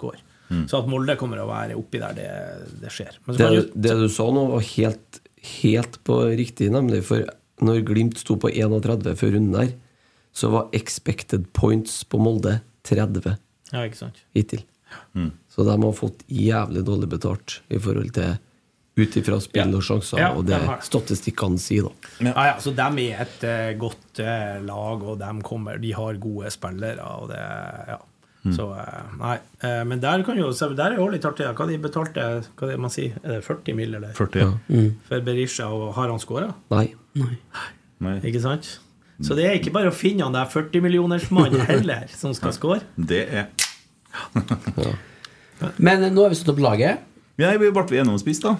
score. 0.49 0.69
Så 0.69 0.81
at 0.83 0.89
Molde 0.91 1.17
kommer 1.21 1.41
å 1.43 1.47
være 1.49 1.77
oppi 1.79 2.01
der, 2.03 2.17
det, 2.17 2.29
det 2.83 2.91
skjer. 2.93 3.19
Men 3.27 3.37
Det, 3.39 3.49
du, 3.55 3.71
det 3.87 3.95
du 4.03 4.09
sa 4.13 4.27
nå, 4.35 4.47
var 4.53 4.67
helt, 4.73 5.21
helt 5.61 6.01
på 6.05 6.19
riktig, 6.39 6.71
nemlig. 6.75 7.03
For 7.09 7.25
når 7.63 7.85
Glimt 7.89 8.19
sto 8.21 8.37
på 8.37 8.51
31 8.53 9.15
før 9.17 9.37
runden 9.37 9.57
der, 9.57 9.73
så 10.33 10.49
var 10.53 10.69
expected 10.77 11.49
points 11.57 12.03
på 12.09 12.21
Molde 12.21 12.61
30 12.89 13.35
ja, 13.73 13.83
ikke 13.87 13.97
sant. 14.01 14.23
hittil. 14.37 14.65
Så 15.53 15.65
de 15.65 15.75
har 15.77 15.93
fått 15.97 16.25
jævlig 16.29 16.83
dårlig 16.85 17.09
betalt 17.13 17.61
i 17.73 17.79
forhold 17.81 18.13
til 18.17 18.35
ut 18.97 19.15
ifra 19.17 19.39
spill 19.41 19.71
Ja. 19.71 19.77
og 19.79 19.83
sjanser, 19.87 20.19
Ja, 20.21 20.33
og 20.37 20.45
det 20.45 20.59
de 20.61 20.75
statistikkene 20.85 21.59
sier, 21.61 21.89
da. 21.89 22.09
Ja, 22.21 22.45
ja, 22.51 22.57
så 22.61 22.75
de 22.77 23.07
er 23.09 23.23
et 23.25 23.45
uh, 23.45 23.79
godt 23.81 24.21
uh, 24.21 24.59
lag, 24.65 25.03
og 25.03 25.19
de, 25.19 25.31
kommer, 25.43 25.79
de 25.81 25.93
har 25.97 26.19
gode 26.21 26.51
spillere. 26.53 27.01
Og 27.01 27.31
det, 27.33 27.41
ja. 27.89 27.97
Så 28.51 28.65
eh, 28.75 29.11
nei. 29.21 29.37
Eh, 29.63 29.83
men 29.87 30.01
der 30.03 30.25
kan 30.27 30.39
jo 30.39 30.49
Der 30.51 30.81
er 30.91 30.97
jo 30.99 31.09
litt 31.13 31.25
artig. 31.25 31.47
Hva 31.55 31.67
de 31.69 31.77
betalte 31.79 32.25
Hva 32.59 32.71
det 32.73 32.79
man 32.81 32.91
sier, 32.91 33.15
er 33.23 33.37
det 33.39 33.45
40 33.47 33.77
mill. 33.79 33.95
eller? 33.95 34.13
40, 34.19 34.41
ja. 34.43 34.89
For 35.09 35.21
Berisha, 35.21 35.69
og 35.71 35.95
har 35.95 36.11
han 36.11 36.19
skåra? 36.19 36.49
Nei. 36.75 36.89
Nei. 38.03 38.17
Ikke 38.27 38.43
sant? 38.43 38.81
Så 39.23 39.37
det 39.39 39.47
er 39.47 39.61
ikke 39.61 39.71
bare 39.75 39.93
å 39.93 39.95
finne 39.95 40.27
han 40.27 40.35
der 40.35 40.49
40-millionersmannen 40.51 41.63
heller, 41.71 42.09
som 42.11 42.35
skal 42.35 42.55
score. 42.57 42.81
Det 42.97 43.23
er 43.31 43.47
Men 45.79 46.09
nå 46.11 46.25
har 46.25 46.33
vi 46.33 46.39
stått 46.41 46.57
opp 46.57 46.63
laget. 46.65 47.05
Ja, 47.39 47.53
vi 47.57 47.71
ble 47.71 47.85
enige 47.87 48.11
om 48.11 48.19
spiss, 48.21 48.43
da. 48.43 48.57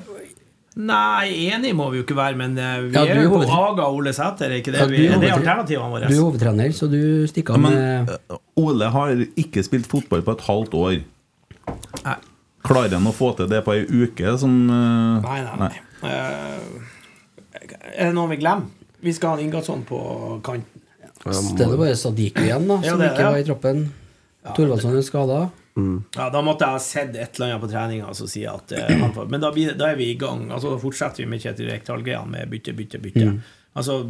Nei, 0.73 1.51
enig 1.53 1.75
må 1.77 1.91
vi 1.93 2.01
jo 2.01 2.07
ikke 2.07 2.17
være, 2.17 2.37
men 2.41 2.55
eh, 2.57 2.79
vi 2.87 2.97
Ja, 2.97 3.03
er 3.05 3.19
er 3.19 3.27
jo 3.27 3.35
på 3.35 3.43
Aga 3.45 3.85
og 3.91 3.99
Ole 3.99 4.13
Sæter, 4.17 4.49
er 4.49 4.63
ikke 4.63 4.73
det? 4.73 4.81
Ja, 4.81 4.89
vi, 4.89 5.03
du 5.03 5.05
er 5.05 5.17
er 5.19 5.21
det 5.21 5.33
alternativene 5.35 5.91
våre? 5.93 6.09
Du 6.09 6.15
er 6.15 6.23
hovedtrener, 6.23 6.73
så 6.73 6.89
du 6.89 7.27
stikker 7.29 7.59
av 7.59 7.61
ja, 7.61 7.73
med 7.75 8.13
eh, 8.15 8.39
Ole 8.63 8.89
har 8.95 9.13
ikke 9.37 9.65
spilt 9.67 9.91
fotball 9.91 10.25
på 10.25 10.33
et 10.33 10.45
halvt 10.49 10.77
år. 10.81 10.99
Nei. 12.07 12.17
Klarer 12.63 12.97
han 12.97 13.11
å 13.11 13.13
få 13.13 13.33
til 13.37 13.51
det 13.51 13.61
på 13.67 13.75
ei 13.75 13.85
uke? 13.85 14.37
Som, 14.41 14.55
uh, 14.71 15.21
Nei, 15.21 15.41
nei, 15.45 15.57
nei. 15.67 15.73
Uh, 16.07 16.93
er 17.93 18.09
det 18.09 18.13
noe 18.17 18.31
vi 18.31 18.39
glemmer? 18.41 18.71
Vi 19.03 19.13
skal 19.13 19.35
ha 19.35 19.41
en 19.41 19.49
Ingasson 19.49 19.83
på 19.85 19.99
kanten. 20.47 20.85
Det 21.23 21.67
er 21.67 21.75
bare 21.77 21.97
Sadiku 21.99 22.43
igjen, 22.47 22.69
da, 22.71 22.79
Ja, 22.83 22.95
som 22.95 23.03
det 23.03 23.13
ikke 23.13 23.27
ja. 23.27 23.33
var 23.35 23.43
i 23.43 23.47
troppen. 23.47 23.83
Thorvaldsson 24.55 24.97
er 24.97 25.05
skada. 25.07 25.41
Ja, 26.17 26.29
Da 26.29 26.43
måtte 26.45 26.67
jeg 26.67 26.77
ha 26.77 26.83
sett 26.85 27.17
et 27.17 27.39
eller 27.39 27.55
annet 27.55 27.63
på 27.65 27.71
treninga 27.73 28.13
som 28.15 28.29
sier 28.29 28.53
at 28.59 28.73
eh, 28.77 28.93
Men 29.29 29.41
da, 29.41 29.53
blir, 29.55 29.73
da 29.79 29.89
er 29.93 29.97
vi 29.97 30.11
i 30.13 30.19
gang. 30.21 30.51
Altså, 30.51 30.75
da 30.75 30.81
fortsetter 30.83 31.25
vi 31.25 31.31
med 31.33 31.41
Kjetil 31.41 31.71
Rekdal-greiene 31.73 32.29
med 32.35 32.51
bytte, 32.53 32.75
bytte, 32.77 33.01
bytte. 33.03 33.29
Altså, 33.73 34.03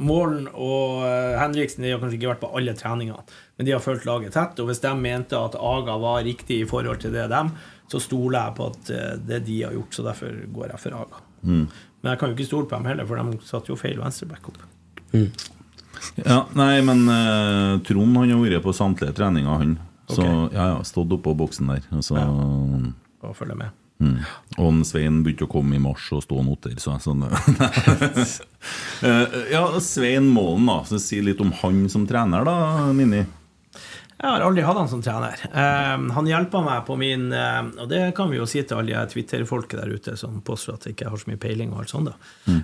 Målen 0.00 0.46
og 0.48 1.02
eh, 1.04 1.36
Henriksen 1.36 1.84
de 1.84 1.92
har 1.92 2.00
kanskje 2.00 2.16
ikke 2.16 2.30
vært 2.30 2.40
på 2.46 2.52
alle 2.56 2.72
treningene, 2.78 3.20
men 3.58 3.68
de 3.68 3.74
har 3.74 3.84
fulgt 3.84 4.06
laget 4.08 4.32
tett. 4.32 4.56
Og 4.62 4.70
hvis 4.70 4.80
de 4.80 4.94
mente 4.96 5.36
at 5.36 5.58
Aga 5.60 5.98
var 6.00 6.24
riktig 6.24 6.62
i 6.62 6.68
forhold 6.68 7.02
til 7.04 7.12
det 7.12 7.26
dem, 7.32 7.52
så 7.92 8.00
stoler 8.00 8.38
jeg 8.46 8.56
på 8.56 8.70
at 8.72 8.92
eh, 8.96 9.16
det 9.28 9.42
de 9.50 9.58
har 9.66 9.76
gjort, 9.76 9.92
så 9.98 10.06
derfor 10.08 10.38
går 10.56 10.72
jeg 10.72 10.84
for 10.86 11.00
Aga. 11.02 11.24
Men 12.02 12.14
jeg 12.14 12.18
kan 12.18 12.32
jo 12.32 12.38
ikke 12.38 12.48
stole 12.48 12.70
på 12.70 12.78
dem 12.78 12.88
heller, 12.88 13.06
for 13.06 13.20
de 13.20 13.44
satte 13.46 13.70
jo 13.70 13.76
feil 13.78 14.00
venstreback 14.00 14.48
opp. 14.48 14.62
Ja, 16.24 16.40
nei, 16.58 16.80
men 16.82 17.04
uh, 17.06 17.78
Trond 17.86 18.16
han 18.18 18.32
har 18.32 18.40
vært 18.40 18.64
på 18.64 18.72
samtlige 18.74 19.14
treninger, 19.20 19.60
han. 19.60 19.76
Så 20.10 20.22
Ok. 20.22 20.52
ja, 20.52 20.66
ja, 20.74 20.82
stått 20.84 21.12
oppå 21.14 21.34
boksen 21.36 21.66
der. 21.70 21.82
og 21.92 22.16
ja. 22.16 22.26
Og 23.22 23.36
følge 23.38 23.54
med. 23.54 23.70
mm. 24.00 24.18
Og 24.58 24.80
Svein 24.84 25.22
begynte 25.22 25.44
å 25.46 25.52
komme 25.52 25.76
i 25.76 25.82
mars 25.82 26.08
og 26.12 26.22
stå 26.24 26.42
noter, 26.42 26.74
så 26.82 26.90
jeg 26.96 27.02
sånn 27.06 27.22
Ja, 29.52 29.80
Svein 29.80 30.26
Målen, 30.28 30.66
da. 30.66 30.82
Så 30.84 30.98
Si 31.02 31.20
litt 31.22 31.40
om 31.40 31.52
han 31.62 31.86
som 31.92 32.06
trener, 32.06 32.44
da, 32.44 32.90
Nini. 32.92 33.24
Jeg 34.22 34.30
har 34.30 34.40
aldri 34.46 34.62
hatt 34.62 34.76
han 34.78 34.86
som 34.90 35.00
trener. 35.02 35.34
Eh, 35.50 36.02
han 36.14 36.26
hjelper 36.30 36.62
meg 36.62 36.84
på 36.86 36.94
min 37.00 37.24
eh, 37.34 37.62
Og 37.82 37.88
det 37.90 38.12
kan 38.14 38.30
vi 38.30 38.36
jo 38.38 38.44
si 38.46 38.60
til 38.62 38.78
alle 38.78 39.00
Twitter-folket 39.10 39.80
der 39.80 39.90
ute 39.96 40.14
som 40.20 40.36
påstår 40.46 40.76
at 40.76 40.84
jeg 40.86 40.94
ikke 40.94 41.08
har 41.10 41.18
så 41.18 41.26
mye 41.32 41.40
peiling. 41.42 41.72
Og 41.74 41.80
alt 41.82 41.90
sånt 41.90 42.12
da. 42.12 42.14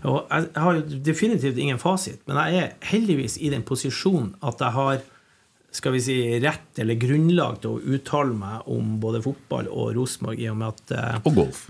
Og 0.07 0.21
jeg, 0.31 0.47
jeg 0.53 0.63
har 0.63 0.79
jo 0.79 1.01
definitivt 1.09 1.59
ingen 1.59 1.81
fasit, 1.83 2.21
men 2.31 2.39
jeg 2.45 2.61
er 2.63 2.77
heldigvis 2.93 3.41
i 3.43 3.51
den 3.51 3.65
posisjonen 3.67 4.37
at 4.47 4.63
jeg 4.63 4.71
har 4.77 5.01
skal 5.71 5.93
vi 5.93 6.01
si, 6.01 6.15
rett 6.43 6.79
eller 6.81 6.97
grunnlag 6.99 7.59
til 7.63 7.75
å 7.77 7.97
uttale 7.97 8.33
meg 8.35 8.69
om 8.73 8.95
både 9.03 9.21
fotball 9.23 9.69
og 9.69 9.91
Rosenborg, 9.99 10.41
i 10.41 10.49
og 10.51 10.57
med 10.57 10.69
at 10.75 10.95
eh, 10.97 11.19
Og 11.29 11.35
golf. 11.37 11.67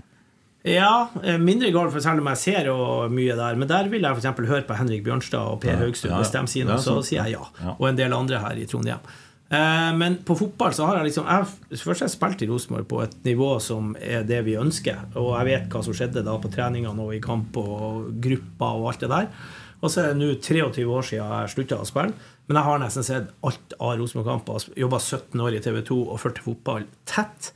ja, 0.63 1.09
eh, 1.23 1.37
mindre 1.37 1.71
golf, 1.75 1.97
selv 2.01 2.23
om 2.23 2.29
jeg 2.31 2.41
ser 2.45 2.69
og 2.73 3.11
mye 3.11 3.35
der. 3.35 3.55
Men 3.59 3.67
der 3.67 3.89
vil 3.91 4.01
jeg 4.07 4.15
f.eks. 4.19 4.45
høre 4.49 4.65
på 4.67 4.77
Henrik 4.79 5.03
Bjørnstad 5.05 5.41
og 5.53 5.59
Per 5.63 5.73
Ja, 5.75 5.81
Haugsrud. 5.83 6.11
ja, 6.13 6.21
Hvis 6.23 6.31
de 6.35 6.45
sier 6.47 6.65
noe, 6.69 6.79
så 6.83 6.99
sier 7.03 7.23
jeg 7.27 7.35
ja. 7.37 7.43
ja. 7.63 7.75
Og 7.77 7.89
en 7.91 7.99
del 7.99 8.15
andre 8.15 8.39
her 8.43 8.55
i 8.59 8.65
Trondheim. 8.71 9.03
Eh, 9.49 9.91
men 9.97 10.19
på 10.23 10.35
fotball 10.37 10.73
så 10.77 10.85
har 10.85 10.99
jeg 10.99 11.07
liksom 11.09 11.25
jeg, 11.25 11.79
Først 11.81 12.03
har 12.03 12.05
jeg 12.07 12.13
spilt 12.15 12.43
i 12.45 12.49
Rosenborg 12.51 12.85
på 12.91 12.99
et 13.01 13.15
nivå 13.25 13.47
som 13.65 13.95
er 13.99 14.23
det 14.29 14.43
vi 14.45 14.55
ønsker. 14.61 15.07
Og 15.17 15.31
jeg 15.39 15.47
vet 15.51 15.69
hva 15.73 15.83
som 15.83 15.95
skjedde 15.97 16.23
da 16.27 16.35
på 16.39 16.51
treningene 16.53 17.01
og 17.07 17.15
i 17.17 17.21
kamp 17.23 17.57
og 17.57 18.11
grupper 18.21 18.77
og 18.83 18.91
alt 18.93 19.03
det 19.07 19.09
der. 19.11 19.31
Og 19.79 19.89
så 19.89 20.03
er 20.03 20.13
det 20.13 20.19
nå 20.21 20.33
23 20.43 20.85
år 20.85 21.07
siden 21.07 21.33
jeg 21.33 21.53
slutta 21.55 21.79
å 21.81 21.87
spille. 21.87 22.13
Men 22.49 22.57
jeg 22.57 22.65
har 22.65 22.79
nesten 22.81 23.05
sett 23.05 23.31
alt 23.45 23.73
av 23.77 23.95
Rosenborg-kamper. 23.99 24.63
Jobba 24.81 24.99
17 24.99 25.41
år 25.45 25.53
i 25.53 25.61
TV 25.61 25.79
2 25.85 25.97
og 26.09 26.19
fulgt 26.21 26.41
fotball 26.41 26.87
tett. 27.09 27.51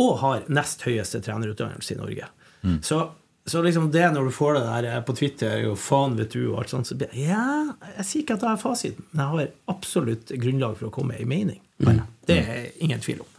Og 0.00 0.18
har 0.20 0.46
nest 0.52 0.82
høyeste 0.84 1.20
trenerutdannelse 1.24 1.94
i 1.94 1.98
Norge. 2.00 2.28
Så, 2.84 2.98
så 3.48 3.62
liksom 3.64 3.90
det 3.92 4.06
når 4.12 4.28
du 4.28 4.32
får 4.36 4.58
det 4.58 4.62
der 4.66 4.88
eh, 4.90 5.02
på 5.04 5.14
Twitter, 5.16 5.62
og 5.70 5.78
faen 5.80 6.16
vet 6.18 6.34
du, 6.36 6.42
og 6.50 6.58
alt 6.60 6.72
sånt, 6.72 6.88
så 6.88 6.96
blir 7.00 7.12
jeg 7.16 7.30
Ja, 7.32 7.72
jeg 7.96 8.04
sier 8.08 8.24
ikke 8.24 8.36
at 8.36 8.44
jeg 8.44 8.50
har 8.50 8.60
fasiten, 8.60 9.06
men 9.12 9.22
jeg 9.22 9.30
har 9.32 9.76
absolutt 9.76 10.32
grunnlag 10.42 10.76
for 10.76 10.90
å 10.90 10.92
komme 10.92 11.14
med 11.14 11.24
en 11.24 11.30
mening. 11.32 11.60
Jeg. 11.80 12.02
Det 12.28 12.36
er 12.40 12.66
ingen 12.84 13.00
tvil 13.00 13.22
om. 13.24 13.30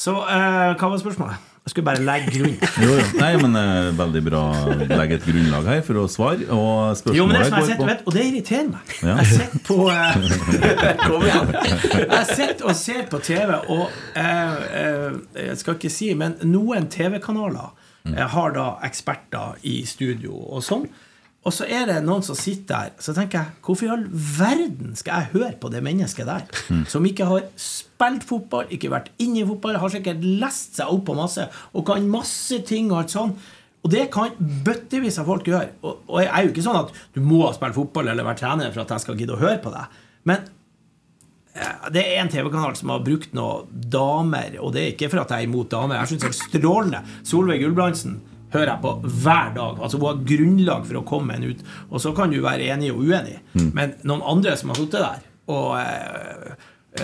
Så 0.00 0.16
eh, 0.16 0.72
hva 0.80 0.88
var 0.88 1.00
spørsmålet? 1.02 1.50
Jeg 1.64 1.72
skulle 1.72 1.86
bare 1.86 2.02
legge 2.04 2.32
grunn. 2.34 2.56
Jo, 2.84 2.90
jo. 2.98 3.04
Nei, 3.16 3.30
men 3.40 3.54
eh, 3.56 3.86
veldig 3.96 4.20
bra 4.26 4.40
å 4.52 4.74
legge 4.90 5.16
et 5.16 5.22
grunnlag 5.24 5.68
her 5.70 5.78
for 5.86 6.02
å 6.02 6.04
svare. 6.12 6.44
Og 6.52 7.14
Jo, 7.16 7.24
men 7.24 7.38
det 7.38 7.46
spørsmålet 7.48 7.48
som 7.48 7.56
jeg 7.56 7.70
sitter, 7.70 7.88
vet, 7.88 8.02
Og 8.04 8.16
det 8.18 8.24
irriterer 8.28 8.68
meg. 8.68 8.92
Ja. 9.00 9.14
Jeg 9.22 9.30
sitter 9.30 9.62
på 9.64 9.78
eh, 9.94 10.18
Kom 11.06 11.24
igjen. 11.24 11.54
Jeg 12.02 12.26
sitter 12.34 12.68
og 12.68 12.76
ser 12.76 13.08
på 13.08 13.22
TV, 13.24 13.54
og 13.72 13.86
eh, 14.12 14.68
eh, 14.82 15.16
Jeg 15.46 15.56
skal 15.62 15.78
ikke 15.80 15.92
si, 15.96 16.10
men 16.20 16.36
noen 16.44 16.90
TV-kanaler 16.92 17.72
har 18.34 18.50
da 18.52 18.66
eksperter 18.84 19.56
i 19.64 19.78
studio 19.88 20.36
og 20.36 20.60
sånn. 20.66 20.82
Og 21.44 21.52
så 21.52 21.66
er 21.68 21.84
det 21.90 21.98
noen 22.04 22.22
som 22.24 22.36
sitter 22.38 22.72
der. 22.72 22.92
Så 23.04 23.12
tenker 23.16 23.42
jeg, 23.42 23.56
hvorfor 23.66 23.86
i 23.86 23.90
all 23.92 24.06
verden 24.08 24.94
skal 24.96 25.20
jeg 25.20 25.32
høre 25.34 25.56
på 25.60 25.68
det 25.72 25.82
mennesket 25.84 26.28
der? 26.28 26.46
Som 26.88 27.04
ikke 27.04 27.26
har 27.28 27.44
spilt 27.60 28.24
fotball, 28.24 28.70
ikke 28.72 28.92
vært 28.92 29.10
inne 29.20 29.42
i 29.42 29.48
fotball, 29.48 29.76
har 29.82 29.92
sikkert 29.92 30.24
lest 30.24 30.80
seg 30.80 30.88
opp 30.88 31.04
på 31.10 31.18
masse 31.18 31.44
og 31.74 31.84
kan 31.86 32.08
masse 32.08 32.62
ting 32.64 32.88
og 32.92 33.02
alt 33.02 33.12
sånn. 33.12 33.36
Og 33.84 33.92
det 33.92 34.06
kan 34.14 34.32
bøttevis 34.64 35.20
av 35.20 35.28
folk 35.28 35.46
gjøre. 35.50 35.74
Og, 35.84 36.06
og 36.08 36.22
jeg 36.22 36.32
er 36.32 36.46
jo 36.46 36.54
ikke 36.54 36.64
sånn 36.64 36.80
at 36.80 36.92
du 37.12 37.20
må 37.20 37.42
ha 37.44 37.52
spilt 37.52 37.76
fotball 37.76 38.08
eller 38.08 38.24
vært 38.24 38.40
trener 38.40 38.72
for 38.72 38.86
at 38.86 38.96
jeg 38.96 39.04
skal 39.04 39.20
gidde 39.20 39.36
å 39.36 39.42
høre 39.42 39.60
på 39.60 39.72
deg. 39.74 39.98
Men 40.24 40.46
det 41.94 42.02
er 42.02 42.22
en 42.22 42.30
TV-kanal 42.32 42.74
som 42.78 42.90
har 42.90 43.02
brukt 43.04 43.34
noen 43.36 43.68
damer, 43.92 44.56
og 44.58 44.72
det 44.74 44.80
er 44.80 44.94
ikke 44.94 45.10
for 45.12 45.22
at 45.22 45.30
jeg 45.30 45.44
er 45.44 45.50
imot 45.50 45.68
damer. 45.70 46.00
Jeg 46.00 46.14
syns 46.14 46.24
det 46.24 46.30
er 46.32 46.38
strålende. 46.40 47.02
Solveig 47.28 47.60
Gulbrandsen 47.62 48.16
hører 48.54 48.72
jeg 48.72 48.82
på 48.84 48.94
hver 49.04 49.54
dag. 49.58 49.78
Altså 49.82 50.00
Hun 50.00 50.08
har 50.08 50.24
grunnlag 50.32 50.88
for 50.88 51.00
å 51.00 51.06
komme 51.06 51.36
en 51.36 51.46
ut. 51.50 51.62
Og 51.90 52.02
så 52.02 52.14
kan 52.16 52.32
du 52.32 52.40
være 52.44 52.70
enig 52.74 52.92
og 52.94 53.04
uenig, 53.04 53.38
men 53.74 53.96
noen 54.06 54.24
andre 54.34 54.56
som 54.58 54.72
har 54.72 54.80
sittet 54.80 55.02
der 55.04 55.22
og 55.52 55.76
eh, 55.76 56.52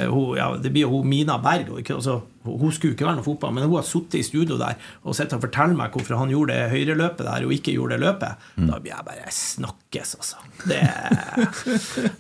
hun, 0.09 0.37
ja, 0.39 0.57
det 0.63 0.71
blir 0.71 0.87
jo 0.87 0.91
hun 0.93 1.09
Mina 1.11 1.39
Berg. 1.43 1.73
Og 1.75 1.81
ikke, 1.83 1.95
altså, 1.99 2.21
hun 2.47 2.73
skulle 2.73 2.95
ikke 2.95 3.07
være 3.09 3.19
noe 3.19 3.27
fotball, 3.27 3.53
men 3.57 3.67
hun 3.67 3.75
har 3.75 3.87
sittet 3.87 4.21
i 4.21 4.23
studio 4.25 4.59
der 4.61 4.79
og 5.03 5.17
sett 5.19 5.35
og 5.35 5.43
fortelle 5.43 5.75
meg 5.77 5.91
hvorfor 5.97 6.15
han 6.21 6.31
gjorde 6.33 6.55
det 6.55 6.71
høyreløpet 6.73 7.27
der 7.27 7.47
og 7.47 7.55
ikke 7.57 7.75
gjorde 7.75 7.99
det 7.99 8.05
løpet. 8.07 8.33
Da 8.71 8.79
blir 8.79 8.95
jeg 8.95 9.07
bare 9.09 9.35
snakkes, 9.35 10.15
altså. 10.21 10.37
Det 10.63 10.81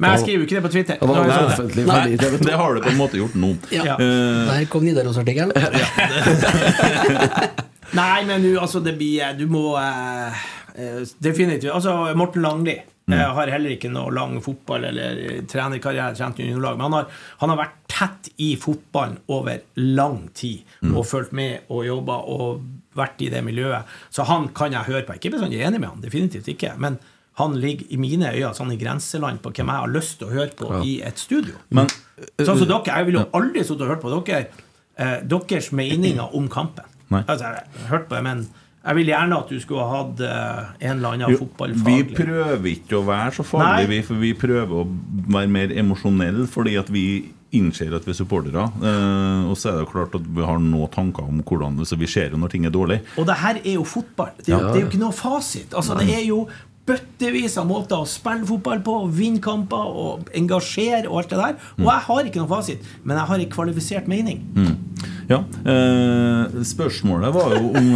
Men 0.00 0.06
jeg 0.10 0.20
skriver 0.24 0.38
jo 0.38 0.44
ikke 0.48 0.58
det 0.58 0.64
på 0.66 0.74
Twitter. 0.74 0.96
Det 1.00 1.08
var 1.08 1.14
Nå 1.14 1.22
det 1.22 1.38
sånn. 1.38 1.50
offentlig 1.54 1.84
ferdig 1.92 2.12
i 2.12 2.20
TV 2.24 2.34
2. 2.36 2.44
Det 2.50 2.60
har 2.64 2.70
du 2.74 2.78
på 2.84 2.92
en 2.92 3.00
måte 3.00 3.22
gjort 3.22 3.36
nå. 3.46 3.50
Ja. 3.76 3.96
Uh... 3.96 4.50
Der 4.50 4.70
kom 4.72 4.82
Nidaros-artikkelen. 4.88 5.54
Nei, 7.96 8.24
men 8.24 8.42
du, 8.42 8.52
altså, 8.60 8.80
det 8.84 8.96
blir 8.98 9.34
Du 9.38 9.46
må 9.50 9.74
eh, 9.80 10.40
eh, 10.76 11.02
Definitivt. 11.18 11.72
Altså, 11.74 12.14
Morten 12.16 12.42
Langli 12.42 12.78
Mm. 13.10 13.14
eh, 13.18 13.30
har 13.34 13.48
heller 13.50 13.70
ikke 13.74 13.88
noe 13.90 14.12
lang 14.14 14.36
fotball- 14.40 14.84
eller 14.86 15.40
trenerkarriere, 15.50 16.14
trent 16.14 16.38
i 16.38 16.44
juniorlag, 16.46 16.76
men 16.78 16.84
han 16.84 16.92
har, 16.92 17.06
han 17.40 17.48
har 17.50 17.56
vært 17.58 17.78
tett 17.90 18.28
i 18.38 18.52
fotballen 18.60 19.16
over 19.28 19.58
lang 19.76 20.28
tid 20.32 20.60
Mm. 20.84 20.92
og 20.96 21.06
fulgt 21.08 21.32
med 21.32 21.58
og 21.70 21.84
jobba 21.88 22.20
og 22.28 22.60
vært 22.94 23.20
i 23.26 23.28
det 23.32 23.42
miljøet. 23.42 23.82
Så 24.12 24.22
han 24.28 24.46
kan 24.54 24.70
jeg 24.70 24.84
høre 24.86 25.02
på. 25.08 25.14
Ikke 25.18 25.32
bestandig 25.32 25.58
enig 25.58 25.80
med 25.80 25.88
han, 25.88 26.00
definitivt 26.00 26.46
ikke. 26.54 26.76
Men 26.78 27.00
han 27.40 27.56
ligger 27.58 27.86
i 27.90 27.96
mine 27.96 28.30
øyne 28.30 28.54
sånn 28.54 28.70
i 28.72 28.76
grenseland 28.78 29.42
på 29.42 29.50
hvem 29.50 29.66
jeg 29.66 29.80
har 29.80 29.88
lyst 29.88 30.18
til 30.20 30.28
å 30.28 30.32
høre 30.32 30.54
på 30.54 30.84
i 30.84 31.00
et 31.02 31.18
studio. 31.18 31.54
Men 31.70 31.88
Sånn 32.38 32.58
som 32.58 32.68
dere, 32.68 32.84
Jeg 32.86 33.06
ville 33.06 33.24
jo 33.24 33.30
aldri 33.40 33.64
sittet 33.64 33.80
og 33.80 33.88
hørt 33.88 34.02
på 34.02 34.24
dere 34.24 34.46
eh, 34.98 35.20
deres 35.26 35.72
meninger 35.72 36.32
om 36.32 36.48
kampen. 36.48 36.84
Altså, 37.26 37.44
jeg 37.44 37.62
har 37.82 37.88
hørt 37.90 38.08
på 38.08 38.14
det, 38.16 38.22
men 38.24 38.44
jeg 38.86 38.96
vil 38.96 39.06
gjerne 39.10 39.36
at 39.42 39.50
du 39.52 39.58
skulle 39.60 39.82
ha 39.84 39.96
hatt 39.98 40.20
eh, 40.24 40.70
en 40.88 40.96
eller 40.96 41.16
annen 41.18 41.36
fotballfaglig 41.36 42.06
vi 42.06 42.14
prøver 42.16 42.70
ikke 42.70 42.96
å 42.96 43.02
være 43.04 43.34
så 43.36 43.44
farlige, 43.44 43.88
vi, 43.90 43.98
for 44.06 44.14
vi 44.22 44.30
prøver 44.32 44.72
å 44.72 44.86
være 45.36 45.50
mer 45.52 45.74
emosjonelle 45.82 46.46
fordi 46.48 46.76
at 46.80 46.88
vi 46.94 47.04
innser 47.52 47.90
at 47.96 48.04
vi 48.06 48.12
er 48.12 48.14
supportere. 48.14 48.62
Eh, 48.78 49.50
og 49.50 49.56
så 49.58 49.68
er 49.72 49.80
det 49.80 49.82
jo 49.84 49.90
klart 49.90 50.12
at 50.14 50.22
vi 50.38 50.44
har 50.46 50.60
noen 50.62 50.88
tanker 50.94 51.26
om 51.26 51.40
hvordan 51.42 51.80
Så 51.84 51.98
vi 51.98 52.06
ser 52.06 52.30
jo 52.30 52.38
når 52.38 52.52
ting 52.52 52.64
er 52.64 52.70
dårlig. 52.70 53.00
Og 53.18 53.26
det 53.26 53.34
her 53.42 53.58
er 53.64 53.74
jo 53.74 53.82
fotball. 53.84 54.30
Det 54.38 54.52
er, 54.54 54.60
jo- 54.60 54.68
det 54.70 54.76
er 54.76 54.84
jo 54.84 54.90
ikke 54.92 55.00
noe 55.02 55.12
fasit. 55.18 55.74
Altså, 55.74 55.98
det 55.98 56.08
er 56.14 56.24
jo 56.28 56.44
bøttevis 56.88 57.56
av 57.60 57.68
måter 57.68 58.00
å 58.00 58.08
spille 58.08 58.46
fotball 58.48 58.80
på, 58.84 58.94
vinne 59.14 59.42
kamper 59.42 59.90
og 60.02 60.30
engasjere 60.36 61.08
og 61.10 61.20
alt 61.20 61.34
det 61.34 61.40
der. 61.40 61.58
Og 61.78 61.88
jeg 61.90 62.06
har 62.08 62.30
ikke 62.30 62.40
noen 62.42 62.52
fasit, 62.52 62.88
men 63.04 63.20
jeg 63.20 63.30
har 63.30 63.44
en 63.44 63.52
kvalifisert 63.52 64.08
mening. 64.10 64.42
Ja, 65.30 65.44
eh, 65.62 66.62
Spørsmålet 66.66 67.30
var 67.36 67.52
jo 67.54 67.68
om 67.78 67.92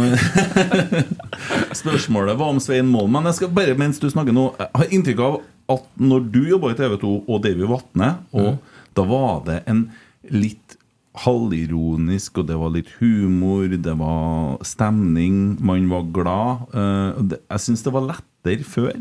Spørsmålet 1.81 2.37
var 2.39 2.53
om 2.53 2.61
Svein 2.63 2.87
Mål. 2.87 3.09
Men 3.11 3.27
jeg 3.27 3.41
skal 3.41 3.51
bare 3.57 3.75
mens 3.75 3.99
du 3.99 4.07
snakker 4.07 4.35
nå 4.35 4.45
Jeg 4.61 4.71
har 4.79 4.95
inntrykk 4.95 5.23
av 5.25 5.35
at 5.75 5.85
når 5.99 6.29
du 6.31 6.41
jobba 6.47 6.71
i 6.71 6.77
TV 6.77 6.95
2 7.01 7.11
og 7.25 7.41
Davy 7.43 7.67
Vatne, 7.67 8.09
og 8.37 8.61
da 8.95 9.05
var 9.09 9.39
det 9.47 9.63
en 9.67 9.87
litt 10.29 10.77
halvironisk, 11.25 12.37
og 12.41 12.49
det 12.49 12.57
var 12.59 12.73
litt 12.75 12.91
humor, 12.99 13.65
det 13.71 13.95
var 13.97 14.59
stemning, 14.67 15.55
man 15.65 15.89
var 15.89 16.05
glad. 16.15 16.67
Eh, 16.75 17.23
det, 17.33 17.41
jeg 17.49 17.65
syns 17.65 17.83
det 17.85 17.95
var 17.95 18.07
lettere 18.45 18.63
før. 18.63 18.91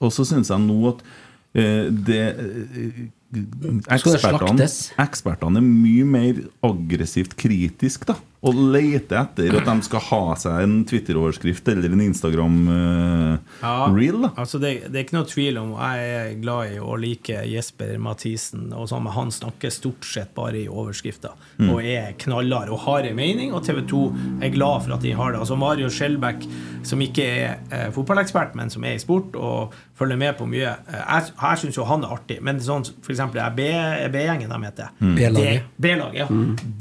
Og 0.00 0.12
så 0.12 0.26
syns 0.26 0.50
jeg 0.50 0.62
nå 0.62 0.78
at 0.92 1.02
eh, 1.54 1.88
det 1.92 2.22
eh, 2.22 3.02
ekspertene, 3.32 4.66
ekspertene 5.02 5.58
er 5.62 5.66
mye 5.66 6.04
mer 6.04 6.34
aggressivt 6.68 7.32
kritisk 7.40 8.04
da 8.10 8.16
og 8.42 8.56
leter 8.74 9.20
etter 9.20 9.54
at 9.54 9.68
de 9.68 9.74
skal 9.86 10.00
ha 10.02 10.34
seg 10.34 10.64
en 10.64 10.80
Twitter-overskrift 10.90 11.62
eller 11.70 11.92
en 11.94 12.00
Instagram-reel. 12.02 14.18
da 14.24 14.30
Altså 14.34 14.58
det, 14.58 14.72
det 14.90 14.98
er 14.98 15.04
ikke 15.06 15.14
noe 15.14 15.28
tvil 15.30 15.60
om 15.60 15.68
Jeg 15.76 16.08
er 16.16 16.32
glad 16.42 16.72
i 16.74 16.80
å 16.82 16.96
like 16.98 17.36
Jesper 17.46 17.94
Mathisen. 18.02 18.72
Og 18.74 18.88
sånn, 18.90 19.04
men 19.06 19.14
han 19.14 19.30
snakker 19.30 19.70
stort 19.70 20.02
sett 20.10 20.34
bare 20.34 20.58
i 20.64 20.66
overskrifter 20.66 21.30
Mm. 21.62 21.68
og 21.70 21.78
er 21.84 22.14
knallhard 22.18 22.68
og 22.72 22.78
har 22.88 23.02
en 23.06 23.14
mening. 23.14 23.52
Og 23.54 23.62
TV 23.62 23.84
2 23.86 23.98
er 24.42 24.50
glad 24.50 24.82
for 24.82 24.92
at 24.96 25.02
de 25.04 25.12
har 25.14 25.30
det. 25.32 25.38
Altså 25.38 25.54
Mario 25.56 25.86
Skjelbæk, 25.92 26.42
som 26.82 26.98
ikke 27.04 27.22
er 27.22 27.58
eh, 27.70 27.90
fotballekspert, 27.94 28.54
men 28.58 28.70
som 28.70 28.82
er 28.84 28.94
i 28.96 28.98
sport 28.98 29.36
og 29.36 29.70
følger 29.94 30.16
med 30.18 30.34
på 30.38 30.46
mye 30.50 30.66
eh, 30.72 30.98
Jeg, 30.98 31.22
jeg 31.38 31.58
syns 31.62 31.76
jo 31.78 31.84
han 31.86 32.02
er 32.02 32.08
artig, 32.16 32.40
men 32.42 32.58
sånn 32.58 32.82
for 32.98 33.12
eksempel 33.12 33.21
det 33.30 33.42
er 33.44 33.54
B- 33.54 34.10
B-gjengen 34.12 34.50
de 34.50 34.58
heter. 34.64 34.88
Mm. 34.98 35.14
B-laget. 35.16 35.62
B-laget, 35.78 36.18
ja. 36.18 36.26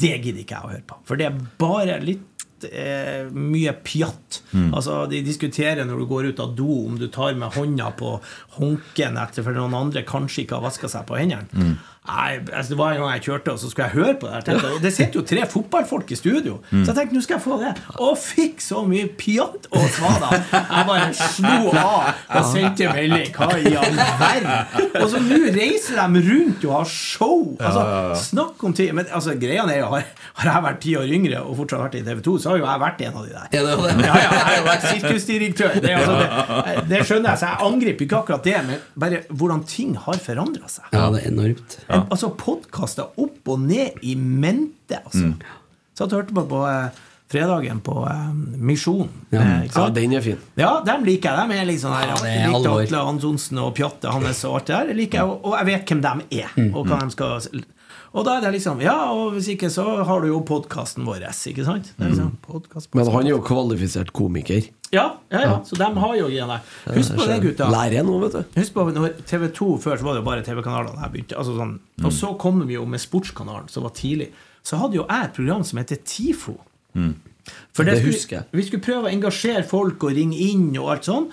Det 0.02 0.16
gidder 0.24 0.42
ikke 0.42 0.56
jeg 0.58 0.66
å 0.66 0.72
høre 0.74 0.86
på. 0.88 0.98
For 1.06 1.16
det 1.22 1.26
er 1.30 1.38
bare 1.62 2.00
litt 2.02 2.66
eh, 2.72 3.30
mye 3.34 3.74
pjatt. 3.86 4.42
Mm. 4.54 4.74
Altså, 4.74 5.08
De 5.10 5.22
diskuterer 5.26 5.86
når 5.86 5.98
du 6.02 6.06
går 6.10 6.26
ut 6.32 6.40
av 6.40 6.56
do, 6.58 6.68
om 6.88 6.98
du 6.98 7.08
tar 7.08 7.34
med 7.36 7.54
hånda 7.54 7.92
på 7.98 8.16
håndken 8.58 9.18
etter 9.22 9.44
for 9.46 9.54
noen 9.54 9.74
andre 9.78 10.04
kanskje 10.08 10.44
ikke 10.46 10.58
har 10.60 10.66
vaska 10.68 10.90
seg 10.90 11.06
på 11.10 11.18
hendene. 11.22 11.48
Mm. 11.54 11.78
Nei, 12.02 12.40
altså, 12.50 12.70
Det 12.72 12.78
var 12.80 12.96
en 12.96 13.02
gang 13.04 13.12
jeg 13.14 13.22
kjørte, 13.28 13.52
og 13.54 13.60
så 13.62 13.68
skulle 13.70 13.86
jeg 13.92 13.94
høre 14.00 14.14
på 14.18 14.26
det. 14.26 14.34
her 14.34 14.42
tenkte 14.48 14.70
Og 14.74 14.82
det 14.82 14.90
sitter 14.96 15.20
jo 15.20 15.22
tre 15.30 15.44
fotballfolk 15.46 16.12
i 16.12 16.16
studio, 16.18 16.56
Mm. 16.72 16.82
så 16.86 16.94
jeg 16.94 16.96
tenkte 16.98 17.16
nå 17.18 17.22
skal 17.22 17.36
jeg 17.38 17.44
få 17.44 17.58
det. 17.62 17.72
Og 18.02 18.18
fikk 18.18 18.62
så 18.64 18.82
mye 18.88 19.06
pjatt 19.20 19.68
og 19.72 19.86
svada. 19.94 20.30
Jeg 20.52 20.86
bare 20.88 21.14
slo 21.14 21.70
av 21.78 22.10
og 22.40 22.46
sendte 22.50 22.88
melding. 22.90 23.30
Hva 23.36 23.50
i 23.60 23.76
all 23.78 24.00
verden? 24.22 24.98
Og 25.02 25.06
så 25.12 25.22
nå 25.22 25.40
reiser 25.54 26.00
de 26.02 26.24
rundt 26.32 26.66
og 26.66 26.74
har 26.80 26.90
show. 26.90 27.44
Altså, 27.60 27.84
Snakk 28.32 28.64
om 28.66 28.74
tid. 28.74 28.94
Men 28.98 29.06
altså, 29.14 29.36
greia 29.38 29.68
er 29.70 29.80
jo, 29.84 29.92
har, 29.94 30.08
har 30.42 30.52
jeg 30.56 30.66
vært 30.66 30.82
ti 30.88 30.96
år 30.98 31.14
yngre 31.20 31.44
og 31.46 31.54
fortsatt 31.62 31.84
vært 31.86 32.00
i 32.02 32.04
TV 32.10 32.24
2, 32.26 32.36
så 32.42 32.50
har 32.56 32.58
jo 32.64 32.66
jeg 32.66 32.84
vært 32.88 33.06
en 33.06 33.14
av 33.22 33.28
de 33.28 33.36
der. 33.36 33.48
Er? 33.52 34.08
Ja, 34.08 34.18
ja, 34.18 34.32
jeg 34.32 34.46
har 34.50 34.58
jo 34.58 34.66
vært 34.72 34.90
sirkusdirektør. 34.90 35.78
Det, 35.86 35.94
altså, 36.02 36.18
det, 36.18 36.88
det 36.96 37.04
skjønner 37.06 37.30
jeg, 37.36 37.44
så 37.44 37.52
jeg 37.54 37.70
angriper 37.70 38.08
ikke 38.10 38.20
akkurat 38.24 38.44
det, 38.50 38.58
men 38.72 38.82
bare 39.06 39.22
hvordan 39.30 39.64
ting 39.70 39.94
har 40.08 40.18
forandra 40.26 40.66
seg. 40.72 40.90
Ja, 40.96 41.06
det 41.14 41.22
er 41.26 41.30
enormt. 41.32 41.78
Altså 42.10 42.30
podkaster 42.38 43.10
opp 43.22 43.48
og 43.54 43.60
ned 43.68 44.00
i 44.04 44.16
mente, 44.16 45.00
altså. 45.06 45.28
Mm. 45.32 45.40
Satt 45.98 46.14
og 46.14 46.22
hørte 46.22 46.34
på 46.38 46.44
på 46.50 46.62
eh, 46.70 47.00
fredagen 47.32 47.80
på 47.86 47.96
eh, 48.10 48.30
Misjon. 48.60 49.10
Ja. 49.32 49.42
eh, 49.42 49.68
Ja, 49.76 49.90
den 49.96 50.14
er 50.18 50.22
fin. 50.26 50.38
Ja, 50.60 50.72
dem 50.88 51.04
liker 51.08 51.38
jeg. 51.38 51.50
De 51.52 51.60
er 51.74 51.78
sånn 51.80 51.96
her 51.96 52.08
Ja, 52.12 52.18
det 52.24 52.32
er. 52.32 52.56
Atle 52.84 53.04
Antonsen 53.14 53.58
og 53.64 53.74
Pjatte 53.78 54.12
hans 54.12 54.44
og 54.46 54.56
alt 54.60 54.68
det 54.72 54.80
der. 54.90 54.94
Liker, 55.00 55.18
jeg, 55.22 55.40
og, 55.44 55.54
jeg 55.60 55.66
vet 55.72 55.86
hvem 55.94 56.02
de 56.08 56.42
er, 56.42 56.50
Mm. 56.58 56.74
og 56.76 56.88
hva 56.88 57.00
de 57.04 57.12
skal 57.12 57.40
Og 58.14 58.26
da 58.28 58.34
er 58.38 58.42
det 58.44 58.50
liksom 58.58 58.82
Ja, 58.84 58.98
og 59.16 59.34
hvis 59.38 59.48
ikke, 59.54 59.70
så 59.72 59.86
har 60.04 60.22
du 60.22 60.28
jo 60.28 60.42
podkasten 60.44 61.06
vår, 61.08 61.24
ikke 61.32 61.64
sant? 61.64 61.94
Det 61.98 62.10
liksom, 62.12 62.34
podcast, 62.44 62.90
Mm. 62.92 63.00
Men 63.00 63.12
han 63.14 63.26
er 63.26 63.30
jo 63.30 63.40
kvalifisert 63.42 64.12
komiker. 64.12 64.68
Ja, 64.92 65.06
ja, 65.32 65.40
ja, 65.46 65.54
så 65.64 65.78
de 65.80 65.84
har 66.04 66.16
jo 66.18 66.28
igjen 66.28 66.50
det. 66.52 66.60
Husk 66.98 67.16
på 67.16 67.26
det, 67.28 67.38
gutta. 67.42 67.70
Lærer 67.72 68.04
nå, 68.04 68.18
vet 68.26 68.34
du. 68.34 68.60
Husk 68.60 68.74
på 68.74 68.86
når 68.92 69.14
TV2 69.24 69.80
Før 69.80 69.96
så 69.98 70.04
var 70.04 70.14
det 70.18 70.22
jo 70.22 70.28
bare 70.28 70.44
TV-kanalene 70.44 71.00
jeg 71.06 71.12
begynte. 71.14 71.38
Altså 71.40 71.56
sånn. 71.56 71.78
Mm. 72.02 72.06
Og 72.06 72.12
så 72.12 72.34
kom 72.38 72.60
vi 72.68 72.74
jo 72.76 72.86
med 72.86 73.00
Sportskanalen, 73.00 73.70
som 73.72 73.84
var 73.84 73.92
tidlig. 73.96 74.32
Så 74.64 74.78
hadde 74.78 75.00
jo 75.00 75.06
jeg 75.08 75.24
et 75.30 75.34
program 75.34 75.64
som 75.64 75.80
heter 75.80 75.96
TIFO. 76.04 76.58
For 77.74 77.84
Det 77.84 77.98
skulle- 77.98 78.12
husker 78.14 78.36
jeg. 78.38 78.46
Vi 78.52 78.64
skulle 78.68 78.84
prøve 78.84 79.08
å 79.08 79.14
engasjere 79.16 79.64
folk 79.66 80.04
og 80.04 80.12
ringe 80.14 80.36
inn 80.38 80.78
og 80.78 80.90
alt 80.92 81.04
sånn. 81.08 81.32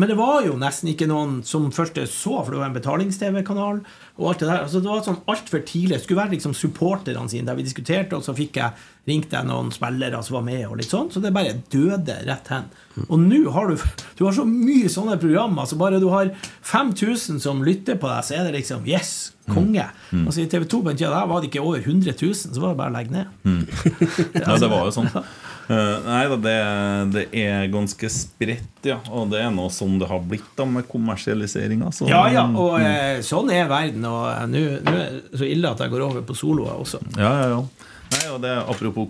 Men 0.00 0.08
det 0.08 0.16
var 0.16 0.46
jo 0.46 0.54
nesten 0.56 0.88
ikke 0.94 1.08
noen 1.10 1.40
som 1.44 1.66
først 1.74 1.98
så, 2.08 2.38
for 2.40 2.54
det 2.54 2.60
var 2.62 2.70
en 2.70 2.76
betalings-TV-kanal. 2.78 3.82
Og 4.16 4.30
alt 4.30 4.40
Det 4.40 4.48
der, 4.48 4.62
altså 4.64 4.80
det 4.80 4.88
var 4.88 5.02
sånn 5.04 5.20
altfor 5.28 5.60
tidlig. 5.68 5.98
Det 5.98 6.04
skulle 6.06 6.22
være 6.22 6.34
liksom 6.38 6.54
supporterne 6.56 7.28
sine 7.28 7.48
der 7.50 7.58
vi 7.58 7.66
diskuterte, 7.66 8.16
og 8.16 8.24
så 8.24 8.32
fikk 8.36 8.56
jeg 8.60 8.72
ringt 9.10 9.32
jeg 9.34 9.48
noen 9.48 9.68
spillere 9.74 10.22
som 10.24 10.38
var 10.38 10.46
med, 10.46 10.62
og 10.68 10.78
litt 10.80 10.88
sånn. 10.92 11.10
Så 11.12 11.20
det 11.20 11.34
bare 11.36 11.58
døde 11.72 12.16
rett 12.28 12.48
hen. 12.52 12.70
Og 13.08 13.20
nå 13.20 13.42
har 13.52 13.68
du 13.68 13.76
Du 14.16 14.24
har 14.24 14.32
så 14.36 14.44
mye 14.48 14.88
sånne 14.92 15.18
programmer. 15.20 15.68
Så 15.68 15.76
bare 15.80 16.00
du 16.00 16.08
har 16.12 16.32
5000 16.64 17.40
som 17.40 17.62
lytter 17.64 18.00
på 18.00 18.08
deg, 18.08 18.24
så 18.24 18.38
er 18.40 18.48
det 18.48 18.56
liksom 18.60 18.88
Yes! 18.88 19.32
Konge. 19.50 19.82
Altså 20.14 20.44
I 20.44 20.46
TV 20.46 20.64
2 20.70 20.78
på 20.84 20.92
den 20.92 20.98
tida 21.00 21.10
der 21.10 21.26
var 21.26 21.40
det 21.42 21.48
ikke 21.50 21.62
over 21.64 21.80
100 21.82 22.12
000, 22.14 22.34
så 22.54 22.60
var 22.62 22.70
det 22.70 22.78
bare 22.78 22.92
å 22.92 22.94
legge 22.94 23.10
ned. 23.10 23.26
Ja, 24.44 24.54
det 24.62 24.68
var 24.70 24.84
jo 24.86 24.92
sånn. 24.94 25.10
Eh, 25.70 25.96
nei 26.02 26.22
da, 26.32 26.36
det, 26.42 26.54
det 27.14 27.24
er 27.38 27.68
ganske 27.70 28.08
spredt, 28.10 28.80
ja. 28.88 28.96
Og 29.14 29.28
det 29.30 29.38
er 29.44 29.52
noe 29.54 29.70
som 29.70 29.92
det 30.00 30.08
har 30.10 30.22
blitt 30.26 30.48
da 30.58 30.66
med 30.66 30.88
kommersialiseringa. 30.90 31.92
så- 31.94 32.08
Ja, 32.10 32.24
ja, 32.32 32.42
og 32.48 32.80
mm. 32.80 33.22
sånn 33.22 33.52
er 33.54 33.70
verden. 33.70 34.04
Og 34.08 34.26
eh, 34.32 34.46
nå 34.50 34.64
er 34.74 34.82
det 34.90 35.38
så 35.38 35.46
ille 35.46 35.70
at 35.70 35.78
jeg 35.84 35.92
går 35.94 36.06
over 36.08 36.26
på 36.26 36.34
soloer 36.34 36.74
også. 36.74 36.98
Ja, 37.16 37.30
ja, 37.44 37.48
ja. 37.54 37.62
Nei, 38.10 38.24
og 38.34 38.40
det 38.42 38.50
Apropos 38.66 39.06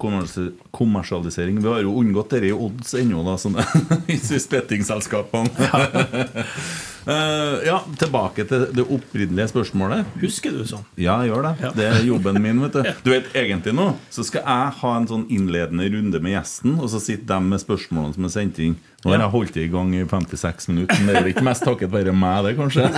kommersialisering. 0.76 1.62
Vi 1.62 1.68
har 1.72 1.80
jo 1.80 1.96
unngått 1.96 2.34
dette 2.34 2.50
i 2.50 2.52
odds 2.52 2.92
ennå, 3.00 3.24
da, 3.24 3.38
sånne 3.40 3.64
disse 4.10 4.36
bettingselskapene. 4.52 5.48
Eh, 7.06 7.66
ja, 7.66 7.78
tilbake 8.00 8.44
til 8.48 8.66
det 8.76 8.84
opprinnelige 8.84 9.48
spørsmålet. 9.52 10.08
Husker 10.20 10.52
du 10.54 10.64
sånn? 10.68 10.84
Ja, 11.00 11.20
jeg 11.24 11.32
gjør 11.32 11.48
det. 11.48 11.72
Det 11.78 11.86
er 11.88 12.02
jobben 12.04 12.40
min. 12.42 12.60
vet 12.64 12.76
Du 12.76 12.82
Du 13.06 13.10
vet, 13.14 13.30
Egentlig 13.36 13.74
nå 13.76 13.92
så 14.10 14.24
skal 14.26 14.42
jeg 14.44 14.76
ha 14.80 14.92
en 14.98 15.08
sånn 15.08 15.26
innledende 15.32 15.86
runde 15.92 16.20
med 16.22 16.34
gjesten, 16.34 16.76
og 16.80 16.90
så 16.92 17.00
sitter 17.02 17.36
de 17.36 17.52
med 17.52 17.62
spørsmålene 17.62 18.16
som 18.16 18.26
er 18.28 18.34
sendt 18.34 18.60
inn. 18.62 18.76
Nå 19.00 19.10
har 19.14 19.22
jeg 19.22 19.30
holdt 19.32 19.54
det 19.56 19.62
i 19.64 19.68
gang 19.72 19.94
i 19.96 20.02
56 20.04 20.66
minutter, 20.68 20.98
men 21.00 21.06
det 21.08 21.14
er 21.16 21.22
vel 21.24 21.30
ikke 21.32 21.44
mest 21.46 21.62
takket 21.64 21.88
være 21.92 22.12
meg, 22.12 22.44
det, 22.44 22.50
kanskje? 22.58 22.84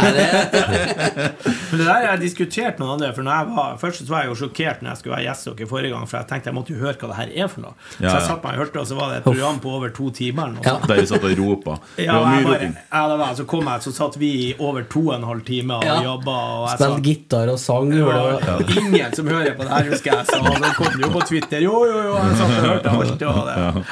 Men 1.73 1.79
det 1.79 1.87
der 1.87 1.93
har 1.95 2.07
jeg 2.11 2.21
diskutert 2.25 2.79
med 2.81 2.87
noen 2.89 2.97
andre. 2.99 3.11
For 3.17 3.23
når 3.27 3.33
jeg 3.39 3.47
var, 3.57 3.77
Først 3.81 4.03
så 4.03 4.11
var 4.13 4.25
jeg 4.25 4.33
jo 4.33 4.35
sjokkert 4.43 4.83
når 4.83 4.91
jeg 4.93 4.99
skulle 5.01 5.15
være 5.17 5.25
gjest 5.29 5.47
dere 5.49 5.69
forrige 5.71 5.93
gang, 5.95 6.09
for 6.11 6.19
jeg 6.19 6.29
tenkte 6.33 6.51
jeg 6.51 6.57
måtte 6.57 6.75
jo 6.75 6.81
høre 6.83 6.97
hva 7.01 7.09
det 7.13 7.19
her 7.21 7.31
er 7.45 7.49
for 7.53 7.65
noe. 7.65 7.75
Ja, 8.03 8.11
så 8.11 8.15
jeg 8.19 8.27
satt 8.27 8.43
meg 8.45 8.53
og 8.57 8.61
hørte, 8.65 8.83
og 8.83 8.89
så 8.91 8.99
var 8.99 9.13
det 9.13 9.21
et 9.21 9.27
program 9.29 9.61
på 9.63 9.73
over 9.79 9.93
to 9.97 10.09
timer. 10.19 10.57
Ja. 10.67 10.75
Der 10.91 11.01
vi 11.01 11.07
satt 11.13 11.25
og 11.29 11.39
ropa. 11.39 11.77
Det 11.97 12.07
Ja, 12.09 12.19
var 12.19 12.27
jeg 12.27 12.43
mye 12.43 12.49
bare, 12.51 12.59
roping. 12.59 12.75
ja, 12.93 13.03
det 13.13 13.19
var, 13.23 13.35
så 13.41 13.47
kom 13.55 13.71
jeg, 13.73 13.85
så 13.87 13.95
satt 13.97 14.19
vi 14.21 14.31
i 14.43 14.49
over 14.59 14.83
to 14.93 15.05
og 15.09 15.15
en 15.21 15.27
halv 15.31 15.45
time 15.49 15.79
og 15.79 15.85
Ja. 15.87 15.97
jobba. 16.03 16.37
Og 16.63 16.69
Spilte 16.75 17.03
gitar 17.07 17.55
og 17.55 17.59
sang. 17.63 17.91
det 17.91 17.99
gjorde 18.03 18.19
var 18.27 18.59
det. 18.59 18.77
ingen 18.83 19.15
som 19.15 19.27
hører 19.33 19.55
på 19.57 19.63
det 19.63 19.73
her, 19.73 19.91
husker 19.95 20.13
jeg. 20.19 20.27
Så 20.27 20.43
så 20.43 20.75
kom 20.77 20.93
det 20.99 21.07
jo 21.07 21.13
på 21.15 21.25
Twitter. 21.31 21.59
Jo, 21.63 21.85
jo, 21.87 22.03
jo, 22.11 22.17
jeg 22.19 22.37
satt 22.43 22.59
og 22.59 22.67
hørte 22.69 22.91
alt. 22.91 23.23
Og 23.23 23.47
det, 23.47 23.85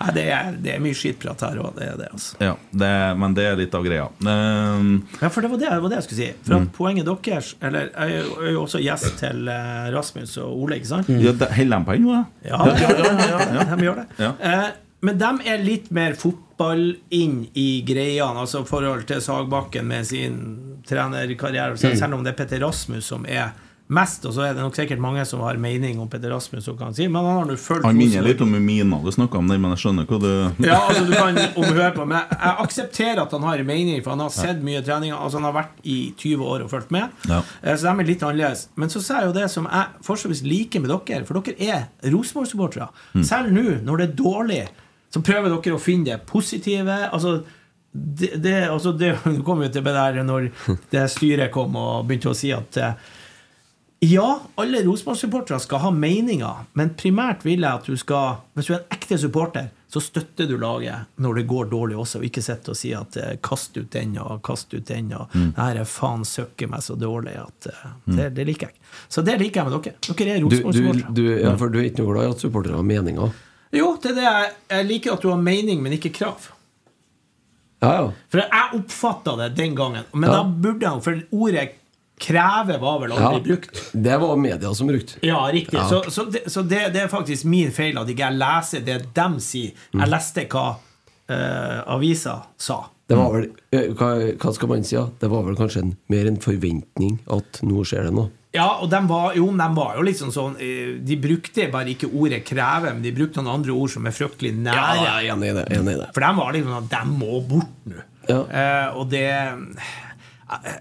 Nei, 0.00 0.10
det, 0.12 0.24
er, 0.32 0.56
det 0.60 0.72
er 0.74 0.80
mye 0.84 0.94
skitprat 0.98 1.40
her 1.46 1.58
òg, 1.62 1.74
det 1.78 1.86
er 1.88 1.96
det. 2.00 2.08
altså 2.12 2.36
Ja, 2.44 2.54
det, 2.82 2.90
men 3.18 3.34
det 3.34 3.44
er 3.48 3.56
litt 3.56 3.74
av 3.74 3.84
greia. 3.86 4.06
Um, 4.20 4.90
Ja, 5.22 5.28
for 5.32 5.40
det 5.40 5.50
var 5.50 5.58
det, 5.62 5.70
det 5.72 5.82
var 5.82 5.88
det 5.94 6.00
jeg 6.00 6.06
skulle 6.08 6.22
si. 6.22 6.30
For 6.46 6.56
at 6.60 6.72
poenget 6.76 7.06
deres 7.08 7.54
Eller 7.62 7.88
jeg 7.92 8.22
er 8.22 8.50
jo- 8.52 8.62
også 8.64 8.82
gjest 8.84 9.18
til 9.20 9.48
eh, 9.48 9.90
Rasmus 9.94 10.36
og 10.42 10.56
Ole, 10.64 10.76
ikke 10.80 10.86
sant? 10.92 11.08
ja, 11.08 11.32
det- 11.32 11.52
Holder 11.56 11.78
de 11.78 11.84
på 11.84 11.94
ennå, 11.96 12.12
da? 12.12 12.24
Ja, 12.44 12.66
ja, 12.66 12.90
ja, 12.98 13.38
ja, 13.56 13.64
de 13.76 13.82
gjør 13.88 14.02
det. 14.02 14.06
Ja. 14.18 14.32
Eh, 14.40 14.66
men 15.06 15.18
de 15.18 15.30
er 15.52 15.58
litt 15.62 15.90
mer 15.92 16.14
fotball 16.18 16.96
inn 17.10 17.46
i 17.54 17.82
greiene, 17.86 18.40
altså 18.40 18.64
forhold 18.66 19.04
til 19.06 19.20
Sagbakken 19.20 19.86
med 19.86 20.06
sin 20.08 20.38
trenerkarriere. 20.88 21.76
Selv 21.78 22.14
om 22.16 22.24
det 22.24 22.32
er 22.32 22.38
Petter 22.44 22.60
Rasmus 22.64 23.04
som 23.12 23.26
er 23.28 23.52
mest, 23.86 24.24
og 24.26 24.32
så 24.34 24.42
er 24.42 24.54
det 24.56 24.62
nok 24.64 24.74
sikkert 24.74 24.98
mange 24.98 25.22
som 25.28 25.40
har 25.46 25.58
mening 25.62 26.00
om 26.02 26.08
Petter 26.10 26.32
Rasmus, 26.34 26.66
og 26.72 26.78
kan 26.80 26.94
si, 26.96 27.04
men 27.06 27.22
han 27.22 27.36
har 27.38 27.44
nå 27.46 27.54
fulgt 27.60 27.84
Han 27.86 27.94
minner 27.98 28.24
litt 28.26 28.40
om 28.42 28.50
Mina 28.58 28.98
du 29.04 29.10
snakka 29.14 29.38
om 29.38 29.46
det, 29.52 29.58
men 29.62 29.70
jeg 29.76 29.82
skjønner 29.84 30.08
hva 30.10 30.18
du 30.22 30.64
Ja, 30.66 30.78
altså 30.88 31.04
du 31.06 31.12
kan 31.14 31.38
omhøre 31.54 31.92
på 31.94 32.06
Men 32.10 32.18
jeg 32.32 32.54
aksepterer 32.64 33.20
at 33.22 33.34
han 33.36 33.44
har 33.46 33.62
en 33.62 33.68
mening 33.68 34.00
For 34.02 34.14
han 34.16 34.24
har 34.24 34.32
sett 34.34 34.62
mye 34.66 34.80
trening. 34.86 35.12
Altså 35.14 35.38
han 35.38 35.46
har 35.46 35.54
vært 35.54 35.76
i 35.86 35.96
20 36.18 36.42
år 36.50 36.64
og 36.64 36.72
fulgt 36.72 36.90
med. 36.94 37.14
Ja. 37.30 37.42
Eh, 37.62 37.76
Så 37.76 37.86
de 37.86 37.92
er 38.02 38.08
litt 38.10 38.24
annerledes. 38.26 38.64
Men 38.74 38.90
så 38.90 39.02
sier 39.04 39.22
jeg 39.22 39.30
jo 39.30 39.36
det 39.38 39.46
som 39.52 39.68
jeg 39.70 40.02
fortsatt 40.08 40.42
liker 40.46 40.82
med 40.82 40.90
dere 40.90 41.24
For 41.28 41.38
dere 41.46 41.70
er 41.76 42.10
Rosenborg-supportere. 42.10 42.88
Selv 43.22 43.52
nå, 43.54 43.66
når 43.86 44.02
det 44.02 44.08
er 44.10 44.16
dårlig 44.18 44.62
Så 45.14 45.22
prøver 45.22 45.52
dere 45.54 45.76
å 45.78 45.82
finne 45.82 46.10
det 46.10 46.18
positive. 46.26 46.98
Altså 47.12 47.36
det, 47.96 48.32
det, 48.42 48.56
altså 48.68 48.92
det 48.92 49.14
kom 49.46 49.62
jo 49.62 49.68
til 49.72 49.84
det 49.86 49.94
der 49.96 50.18
Når 50.26 50.50
det 50.92 51.06
styret 51.14 51.52
kom 51.54 51.76
og 51.80 52.08
begynte 52.08 52.34
å 52.34 52.36
si 52.36 52.50
at 52.52 52.76
eh, 52.82 52.98
ja, 54.00 54.40
alle 54.60 54.82
Rosenborg-supportere 54.84 55.58
skal 55.60 55.78
ha 55.80 55.90
meninger, 55.90 56.66
men 56.76 56.90
primært 57.00 57.46
vil 57.46 57.62
jeg 57.64 57.72
at 57.80 57.86
du 57.88 57.96
skal 57.96 58.42
Hvis 58.54 58.68
du 58.68 58.74
er 58.74 58.82
en 58.82 58.92
ekte 58.92 59.16
supporter, 59.18 59.70
så 59.88 60.00
støtter 60.02 60.48
du 60.50 60.56
laget 60.60 61.06
når 61.22 61.34
det 61.38 61.44
går 61.48 61.68
dårlig 61.70 61.96
også, 61.96 62.18
og 62.18 62.24
ikke 62.28 62.42
sitter 62.44 62.74
og 62.74 62.76
si 62.76 62.90
at 62.92 63.16
eh, 63.16 63.36
'kast 63.40 63.76
ut 63.78 63.88
den', 63.94 64.18
og 64.20 64.42
'kast 64.42 64.74
ut 64.74 64.84
den', 64.84 65.12
og 65.16 65.30
Mm. 65.32 65.52
'det 65.54 65.62
her 65.64 65.80
er 65.80 65.84
faen 65.84 66.24
søkker 66.24 66.68
meg 66.68 66.80
så 66.82 66.96
dårlig', 66.98 67.38
at 67.40 67.68
mm. 68.06 68.16
det, 68.16 68.34
det 68.34 68.46
liker 68.46 68.66
jeg 68.66 68.74
ikke. 68.74 68.86
Så 69.08 69.22
det 69.24 69.38
liker 69.40 69.62
jeg 69.62 69.70
med 69.70 69.82
dere. 69.84 69.94
Dere 70.16 70.30
er 70.36 70.40
Du, 70.40 70.48
du, 70.48 70.56
Rosenborg-supportere. 70.56 71.14
du, 71.14 71.22
ja, 71.40 71.56
for 71.56 71.68
du 71.68 71.78
er 71.78 71.84
ikke 71.84 72.02
noe 72.04 72.12
glad 72.12 72.26
i 72.26 72.30
at 72.34 72.40
supportere 72.40 72.76
har 72.76 72.82
meninger? 72.82 73.30
Jo, 73.72 73.96
det 74.02 74.10
er 74.10 74.14
det 74.14 74.22
jeg, 74.26 74.52
jeg 74.70 74.86
liker 74.86 75.12
at 75.12 75.22
du 75.22 75.28
har 75.30 75.40
mening, 75.40 75.82
men 75.82 75.92
ikke 75.92 76.12
krav. 76.12 76.50
Ja, 77.82 77.92
ja. 77.94 78.12
For 78.32 78.40
jeg 78.40 78.80
oppfatta 78.80 79.36
det 79.36 79.56
den 79.56 79.74
gangen, 79.76 80.04
men 80.12 80.30
da 80.30 80.42
burde 80.44 80.86
jeg 80.86 81.02
For 81.04 81.22
ordet 81.30 81.68
'kreve' 82.20 82.78
var 82.80 83.00
vel 83.00 83.12
aldri 83.12 83.36
ja. 83.36 83.44
brukt. 83.44 83.82
Det 83.92 84.16
var 84.18 84.36
media 84.36 84.74
som 84.74 84.86
brukte. 84.86 85.20
Ja, 85.20 85.48
riktig. 85.52 85.78
Ja. 85.78 85.88
Så, 85.88 86.10
så, 86.10 86.24
det, 86.24 86.46
så 86.52 86.62
det, 86.62 86.88
det 86.94 87.02
er 87.04 87.12
faktisk 87.12 87.44
min 87.44 87.72
feil 87.72 87.98
at 88.00 88.08
ikke 88.08 88.24
jeg 88.30 88.40
leser 88.40 88.84
det 88.86 88.98
de 89.14 89.28
sier. 89.44 89.74
Mm. 89.92 90.00
Jeg 90.00 90.12
leste 90.14 90.46
hva 90.52 90.66
eh, 91.28 91.80
avisa 91.92 92.38
sa. 92.56 92.84
Det 93.06 93.14
var 93.14 93.36
vel, 93.36 93.50
eh, 93.70 93.92
hva, 93.94 94.08
hva 94.34 94.54
skal 94.56 94.72
man 94.72 94.82
si? 94.86 94.96
Ja? 94.96 95.04
Det 95.20 95.28
var 95.30 95.44
vel 95.46 95.58
kanskje 95.58 95.84
en, 95.84 95.92
mer 96.10 96.26
en 96.26 96.40
forventning 96.42 97.20
at 97.36 97.60
nå 97.62 97.84
skjer 97.86 98.08
det 98.08 98.16
noe. 98.16 98.32
Ja, 98.56 98.66
og 98.80 98.88
de 98.90 99.00
var, 99.04 99.34
jo, 99.36 99.50
de 99.52 99.66
var 99.76 99.98
jo 99.98 100.04
liksom 100.06 100.30
sånn 100.32 100.54
eh, 100.62 100.96
De 101.04 101.18
brukte 101.20 101.66
bare 101.72 101.92
ikke 101.92 102.08
ordet 102.08 102.40
'kreve', 102.46 102.94
men 102.94 103.02
de 103.04 103.12
brukte 103.12 103.42
noen 103.42 103.60
andre 103.60 103.74
ord 103.76 103.92
som 103.92 104.08
er 104.08 104.16
fryktelig 104.16 104.54
nære. 104.56 104.76
Ja, 104.80 104.96
jeg 104.96 105.28
er 105.28 105.34
enig 105.34 105.50
i 105.50 105.56
det. 105.58 105.66
Enig 105.76 105.96
i 105.96 106.00
det. 106.00 106.10
For 106.16 106.24
de 106.24 106.30
var 106.40 106.56
liksom 106.56 106.76
sånn 106.78 106.90
De 106.94 107.02
må 107.12 107.40
bort 107.50 107.90
nå. 107.90 108.04
Ja. 108.26 108.40
Eh, 108.42 108.96
og 108.98 109.10
det 109.12 109.26
eh, 109.28 110.78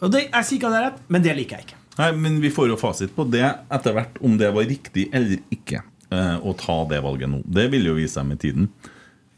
Og 0.00 0.12
det, 0.14 0.28
Jeg 0.28 0.46
sier 0.46 0.60
ikke 0.60 0.70
at 0.70 0.74
det 0.74 0.80
er 0.80 0.86
rett, 0.90 1.00
men 1.08 1.24
det 1.24 1.36
liker 1.38 1.58
jeg 1.58 1.68
ikke. 1.68 1.80
Nei, 1.98 2.10
men 2.14 2.36
vi 2.42 2.50
får 2.54 2.68
jo 2.70 2.76
fasit 2.78 3.14
på 3.16 3.26
det 3.26 3.42
etter 3.46 3.96
hvert, 3.96 4.20
om 4.22 4.36
det 4.38 4.52
var 4.54 4.68
riktig 4.70 5.08
eller 5.12 5.40
ikke 5.54 5.80
eh, 6.14 6.36
å 6.38 6.54
ta 6.58 6.78
det 6.90 7.00
valget 7.02 7.32
nå. 7.32 7.42
Det 7.44 7.66
vil 7.72 7.90
jo 7.90 7.96
vise 7.98 8.20
seg 8.20 8.28
med 8.28 8.40
tiden. 8.44 8.68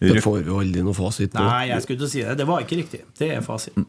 Det 0.01 0.23
får 0.25 0.39
vi 0.39 0.49
jo 0.49 0.59
aldri 0.63 0.83
noe 0.85 0.97
fasit 0.97 1.33
på. 1.33 1.45
Nei, 1.45 1.67
jeg 1.69 1.85
skulle 1.85 2.01
ikke 2.01 2.11
si 2.13 2.23
det. 2.25 2.35
Det 2.41 2.47
var 2.49 2.63
ikke 2.65 2.77
riktig. 2.79 3.01
Det 3.21 3.31
er 3.37 3.43
fasiten. 3.45 3.85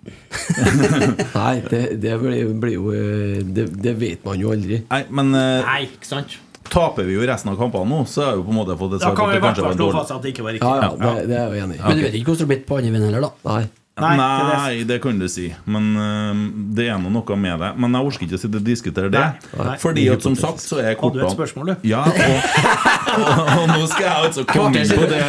Nei, 1.39 1.53
det, 1.71 1.81
det 2.03 2.15
blir, 2.19 2.53
blir 2.63 2.75
jo 2.75 2.95
eh, 2.95 3.43
det, 3.47 3.69
det 3.79 3.93
vet 3.99 4.23
man 4.27 4.39
jo 4.39 4.51
aldri. 4.55 4.81
Nei, 4.91 5.03
men 5.11 5.35
eh, 5.39 5.59
Nei, 5.67 5.83
ikke 5.87 6.09
sant? 6.13 6.39
taper 6.71 7.03
vi 7.03 7.15
jo 7.17 7.23
resten 7.27 7.51
av 7.51 7.57
kampene 7.59 7.89
nå, 7.89 8.03
så 8.07 8.29
har 8.29 8.37
vi 8.39 8.45
på 8.47 8.53
en 8.53 8.59
måte 8.61 8.77
fått 8.79 8.93
et 8.95 9.01
Da 9.01 9.09
svar 9.09 9.15
på 9.15 9.21
kan 9.21 9.31
vi 9.31 9.39
i 9.39 9.43
hvert 9.43 9.57
fall 9.59 9.73
slå 9.75 9.87
fast 9.95 10.13
at 10.15 10.23
det 10.23 10.31
ikke 10.31 10.45
var 10.45 10.55
riktig. 10.55 10.69
Ja, 10.69 10.87
ja, 10.87 10.91
det, 11.17 11.27
det 11.27 11.35
er 11.35 11.41
jeg 11.41 11.51
jo 11.51 11.65
enig 11.65 11.77
i. 11.77 11.81
Men 11.83 11.97
du 11.97 12.03
vet 12.05 12.17
ikke 12.19 12.31
hvordan 12.31 12.41
det 12.45 12.49
blir 12.53 12.61
på 12.69 12.77
andre 12.79 12.93
veien 12.95 13.07
heller, 13.07 13.25
da. 13.27 13.31
Nei. 13.49 13.63
Nei, 13.99 14.11
det 14.15 14.23
det. 14.23 14.57
Nei, 14.57 14.83
det 14.87 14.97
kan 15.03 15.17
du 15.19 15.27
si. 15.29 15.49
Men 15.67 15.89
uh, 15.99 16.43
det 16.77 16.87
er 16.89 16.99
nå 17.01 17.11
noe 17.11 17.35
med 17.37 17.59
det. 17.59 17.71
Men 17.75 17.97
jeg 17.97 18.07
orker 18.07 18.25
ikke 18.25 18.37
å 18.37 18.41
sitte 18.41 18.61
og 18.61 18.67
diskutere 18.67 19.11
det. 19.11 19.23
Nei, 19.51 19.65
nei. 19.67 19.73
Fordi 19.81 20.05
at 20.13 20.23
som 20.23 20.37
sagt 20.39 20.63
så 20.63 20.79
er 20.79 20.95
Hadde 20.95 21.19
du 21.19 21.25
et 21.25 21.35
spørsmål, 21.35 21.73
du? 21.73 21.89
Ja, 21.91 22.05
og, 22.07 22.45
og, 23.59 23.65
nå 23.73 23.81
skal 23.91 24.07
jeg 24.07 24.29
altså 24.29 24.45
komme 24.47 24.79
inn 24.79 24.95
på 24.95 25.09
det. 25.11 25.25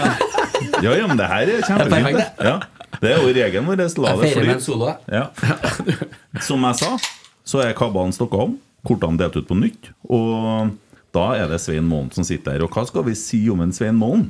Ja, 0.83 0.95
ja, 0.95 1.09
men 1.11 1.19
det 1.19 1.27
her 1.33 1.51
er 1.57 1.67
kjempefint. 1.67 2.23
Ja, 2.39 2.55
det 3.03 3.11
er 3.11 3.19
jo 3.19 3.35
regelen 3.35 3.67
vår. 3.67 3.83
La 4.05 4.15
det 4.21 4.31
fly. 4.37 4.93
Ja. 5.11 5.25
Som 6.47 6.69
jeg 6.69 6.79
sa, 6.85 6.95
så 7.43 7.65
er 7.67 7.75
kabalen 7.77 8.15
stokka 8.15 8.47
om. 8.47 8.57
Kortene 8.87 9.19
delt 9.19 9.37
ut 9.39 9.51
på 9.51 9.59
nytt. 9.59 9.91
Og 10.07 10.71
da 11.15 11.27
er 11.37 11.51
det 11.51 11.61
Svein 11.63 11.87
Målen 11.91 12.11
som 12.15 12.27
sitter 12.27 12.57
her. 12.57 12.65
Og 12.65 12.73
hva 12.73 12.87
skal 12.89 13.05
vi 13.11 13.19
si 13.19 13.43
om 13.53 13.61
en 13.63 13.75
Svein 13.75 13.99
Målen? 13.99 14.29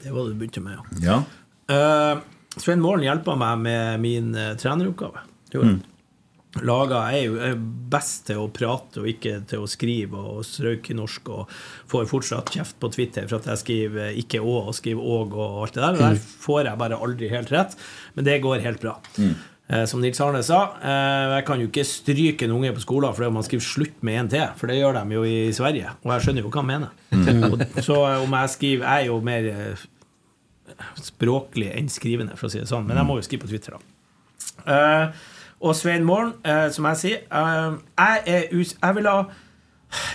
Det 0.00 0.12
var 0.14 0.24
det 0.24 0.32
du 0.32 0.40
begynte 0.40 0.62
med, 0.64 0.80
ja. 1.04 1.04
Ja. 1.04 1.18
Eh, 1.70 2.22
Svein 2.58 2.82
Målen 2.82 3.06
hjelpa 3.06 3.36
meg 3.38 3.62
med 3.62 4.02
min 4.02 4.34
eh, 4.34 4.56
treneroppgave. 4.58 5.22
Mm. 5.54 5.78
Laga, 6.66 7.04
jeg 7.14 7.28
er 7.28 7.52
jo 7.52 7.58
best 7.92 8.24
til 8.26 8.40
å 8.42 8.48
prate 8.50 8.98
og 8.98 9.06
ikke 9.06 9.36
til 9.46 9.62
å 9.62 9.68
skrive 9.70 10.18
og 10.18 10.40
strøke 10.46 10.90
i 10.90 10.96
norsk 10.98 11.28
og 11.30 11.52
får 11.90 12.08
fortsatt 12.10 12.50
kjeft 12.56 12.80
på 12.82 12.90
Twitter 12.90 13.28
for 13.30 13.38
at 13.38 13.46
jeg 13.52 13.60
skriver 13.60 14.18
ikke 14.18 14.40
å 14.42 14.56
og 14.64 14.74
skriver 14.74 15.12
åg 15.14 15.36
og 15.36 15.60
alt 15.62 15.78
det 15.78 15.84
der. 15.84 15.94
Og 15.94 16.02
der 16.02 16.18
får 16.46 16.64
jeg 16.66 16.80
bare 16.82 16.98
aldri 17.06 17.30
helt 17.30 17.54
rett, 17.54 17.78
men 18.16 18.26
det 18.26 18.40
går 18.42 18.66
helt 18.66 18.82
bra. 18.82 18.96
Mm. 19.20 19.38
som 19.86 20.02
Nils 20.02 20.18
Arne 20.18 20.42
sa, 20.42 20.58
eh, 20.82 21.36
jeg 21.36 21.46
kan 21.46 21.60
jo 21.62 21.68
ikke 21.70 21.86
stryke 21.86 22.48
en 22.48 22.56
unge 22.56 22.74
på 22.74 22.82
skolen 22.82 23.14
fordi 23.14 23.30
man 23.30 23.46
skriver 23.46 23.68
slutt 23.68 24.02
med 24.02 24.18
en 24.18 24.32
T, 24.32 24.42
for 24.58 24.66
det 24.66 24.80
gjør 24.80 24.98
de 24.98 25.14
jo 25.20 25.22
i 25.22 25.38
Sverige. 25.54 25.94
Og 26.02 26.16
jeg 26.16 26.26
skjønner 26.26 26.42
jo 26.42 26.50
hva 26.50 26.64
han 26.64 26.70
mener. 26.72 26.90
Mm. 27.14 27.62
så 27.86 28.02
eh, 28.08 28.24
om 28.24 28.38
jeg 28.40 28.54
skriver 28.56 28.88
Jeg 28.88 29.06
er 29.06 29.06
jo 29.12 29.22
mer 29.30 29.50
eh, 29.54 29.88
språklig 31.00 31.70
enn 31.74 31.90
skrivende, 31.92 32.36
for 32.38 32.48
å 32.48 32.52
si 32.52 32.60
det 32.62 32.70
sånn. 32.70 32.86
Men 32.88 33.00
jeg 33.00 33.08
må 33.08 33.18
jo 33.18 33.26
skrive 33.26 33.44
på 33.44 33.52
Twitter, 33.52 33.76
da. 33.76 33.98
Uh, 34.60 35.28
og 35.60 35.76
Svein 35.76 36.04
Målen, 36.08 36.34
uh, 36.44 36.68
som 36.72 36.88
jeg 36.90 37.00
sier 37.00 37.20
uh, 37.32 37.78
Jeg 37.96 38.22
er 38.28 38.50
us... 38.56 38.74
Jeg 38.76 38.96
vil 38.96 39.08
ha 39.08 39.22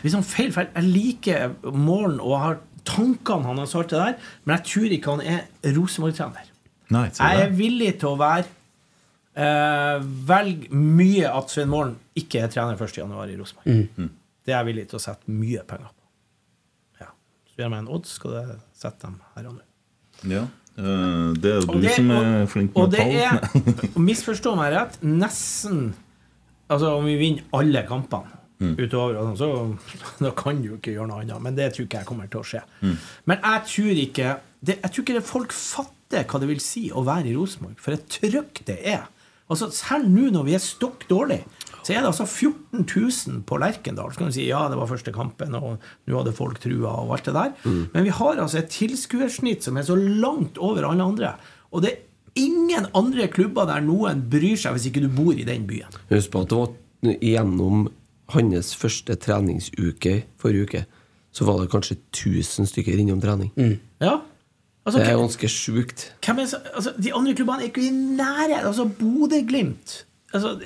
liksom 0.05 0.21
feil 0.25 0.51
feil 0.53 0.69
Jeg 0.69 0.85
liker 0.85 1.55
Målen 1.73 2.19
og 2.21 2.35
har 2.41 2.59
tankene 2.85 3.49
han 3.49 3.61
har 3.61 3.69
sagt 3.69 3.93
det 3.93 4.01
der, 4.01 4.19
men 4.45 4.55
jeg 4.57 4.67
tror 4.69 4.93
ikke 4.93 5.15
han 5.15 5.23
er 5.25 5.73
Rosenborg-trener. 5.73 6.51
Jeg 6.93 7.41
er 7.41 7.55
villig 7.57 7.95
til 8.01 8.11
å 8.11 8.19
være 8.19 8.45
Velg 9.35 10.21
Velge 10.29 10.77
mye 10.77 11.31
at 11.33 11.49
Svein 11.51 11.71
Målen 11.73 11.95
ikke 12.15 12.45
er 12.45 12.53
trener 12.53 12.77
1.1. 12.77 13.01
i 13.33 13.39
Rosenborg. 13.39 14.13
Det 14.45 14.53
er 14.53 14.59
jeg 14.61 14.69
villig 14.69 14.85
til 14.91 14.99
å 14.99 15.01
sette 15.01 15.33
mye 15.33 15.65
penger 15.67 15.89
på. 15.89 16.05
Ja. 17.01 17.09
Så 17.49 17.57
gjør 17.57 17.65
jeg 17.65 17.73
meg 17.73 17.81
en 17.81 17.93
odds, 17.97 18.13
skal 18.19 18.37
jeg 18.37 18.59
sette 18.77 19.07
dem 19.07 19.17
her 19.33 19.49
og 19.49 19.57
nå. 19.57 19.64
Ja. 20.29 20.45
øh, 20.77 21.35
det 21.35 21.51
er 21.51 21.59
jo 21.61 21.73
du 21.73 21.81
det- 21.81 21.95
som 21.95 22.09
er 22.11 22.41
og- 22.41 22.49
flink 22.49 22.71
og 22.75 22.89
med 22.89 22.97
det 22.97 23.07
tall. 23.21 23.89
og 23.95 24.01
Misforstå 24.01 24.55
meg 24.55 24.73
rett, 24.73 24.97
nesten 25.03 25.93
Altså 26.69 26.95
Om 26.97 27.05
vi 27.05 27.15
vinner 27.17 27.43
alle 27.53 27.83
kampene 27.87 28.31
Mm. 28.57 28.77
utover, 28.79 29.17
sånn, 29.19 29.35
så 29.37 29.77
da 30.23 30.29
kan 30.31 30.61
du 30.61 30.69
jo 30.69 30.75
ikke 30.77 30.93
gjøre 30.95 31.07
noe 31.09 31.21
annet. 31.25 31.41
Men 31.43 31.55
det 31.57 31.73
tror 31.75 31.85
ikke 31.89 31.97
jeg 31.99 32.05
kommer 32.07 32.29
til 32.31 32.39
å 32.39 32.43
skje. 32.47 32.61
Mm. 32.81 32.93
Men 33.27 33.37
jeg 33.43 33.61
tror 33.67 33.97
ikke 34.05 34.29
det, 34.65 34.77
Jeg 34.81 34.91
tror 34.91 35.03
ikke 35.03 35.13
det 35.17 35.23
folk 35.27 35.51
fatter 35.51 36.23
hva 36.23 36.39
det 36.39 36.47
vil 36.47 36.61
si 36.63 36.85
å 36.89 37.03
være 37.03 37.27
i 37.27 37.35
Rosenborg. 37.35 37.75
For 37.83 37.91
et 37.91 38.07
trøkk 38.07 38.63
det 38.65 38.77
er. 38.87 39.03
Altså 39.51 39.67
Selv 39.75 40.07
nå 40.07 40.31
når 40.31 40.45
vi 40.47 40.53
er 40.55 40.63
stokk 40.63 41.03
dårlig, 41.09 41.41
så 41.85 41.93
er 41.93 42.01
det 42.01 42.09
altså 42.09 42.25
14 42.25 42.81
000 42.81 43.43
på 43.45 43.57
Lerkendal. 43.61 44.09
Så 44.09 44.17
kan 44.17 44.31
du 44.31 44.33
si 44.33 44.47
ja, 44.47 44.63
det 44.71 44.77
var 44.79 44.89
første 44.89 45.11
kampen, 45.13 45.53
og 45.53 45.75
nå 46.09 46.17
hadde 46.17 46.33
folk 46.33 46.57
trua, 46.63 46.95
og 47.03 47.13
alt 47.13 47.27
det 47.29 47.35
der. 47.35 47.51
Men 47.93 48.07
vi 48.07 48.13
har 48.17 48.41
altså 48.41 48.63
et 48.63 48.71
tilskuersnitt 48.73 49.67
som 49.67 49.77
er 49.77 49.85
så 49.85 49.97
langt 49.99 50.57
over 50.57 50.87
alle 50.89 51.05
andre. 51.05 51.35
Og 51.69 51.83
det 51.85 51.91
er 51.91 52.41
ingen 52.41 52.87
andre 52.97 53.27
klubber 53.29 53.69
der 53.69 53.85
noen 53.85 54.23
bryr 54.31 54.57
seg 54.57 54.73
hvis 54.73 54.89
ikke 54.89 55.05
du 55.05 55.11
bor 55.13 55.37
i 55.37 55.45
den 55.45 55.67
byen. 55.69 55.93
Husk 56.09 56.33
på 56.33 56.41
at 56.41 56.49
det 56.55 56.63
var 56.63 57.21
gjennom 57.21 57.85
hans 58.33 58.73
første 58.81 59.13
treningsuke 59.21 60.23
forrige 60.41 60.65
uke, 60.65 60.83
så 61.35 61.45
var 61.45 61.61
det 61.61 61.69
kanskje 61.69 61.99
1000 62.15 62.71
stykker 62.71 62.97
innom 62.97 63.21
trening. 63.21 63.53
Ja. 64.01 64.23
Altså, 64.85 64.99
Det 64.99 65.07
er 65.11 65.21
ganske 65.21 65.47
sjukt. 65.49 66.09
Altså, 66.25 66.93
de 66.97 67.13
andre 67.13 67.37
klubbene 67.37 67.61
er 67.61 67.69
ikke 67.69 67.85
i 67.85 67.93
nærheten. 67.93 68.65
Altså, 68.73 68.89
Bodø-Glimt 68.89 70.05
altså, 70.35 70.57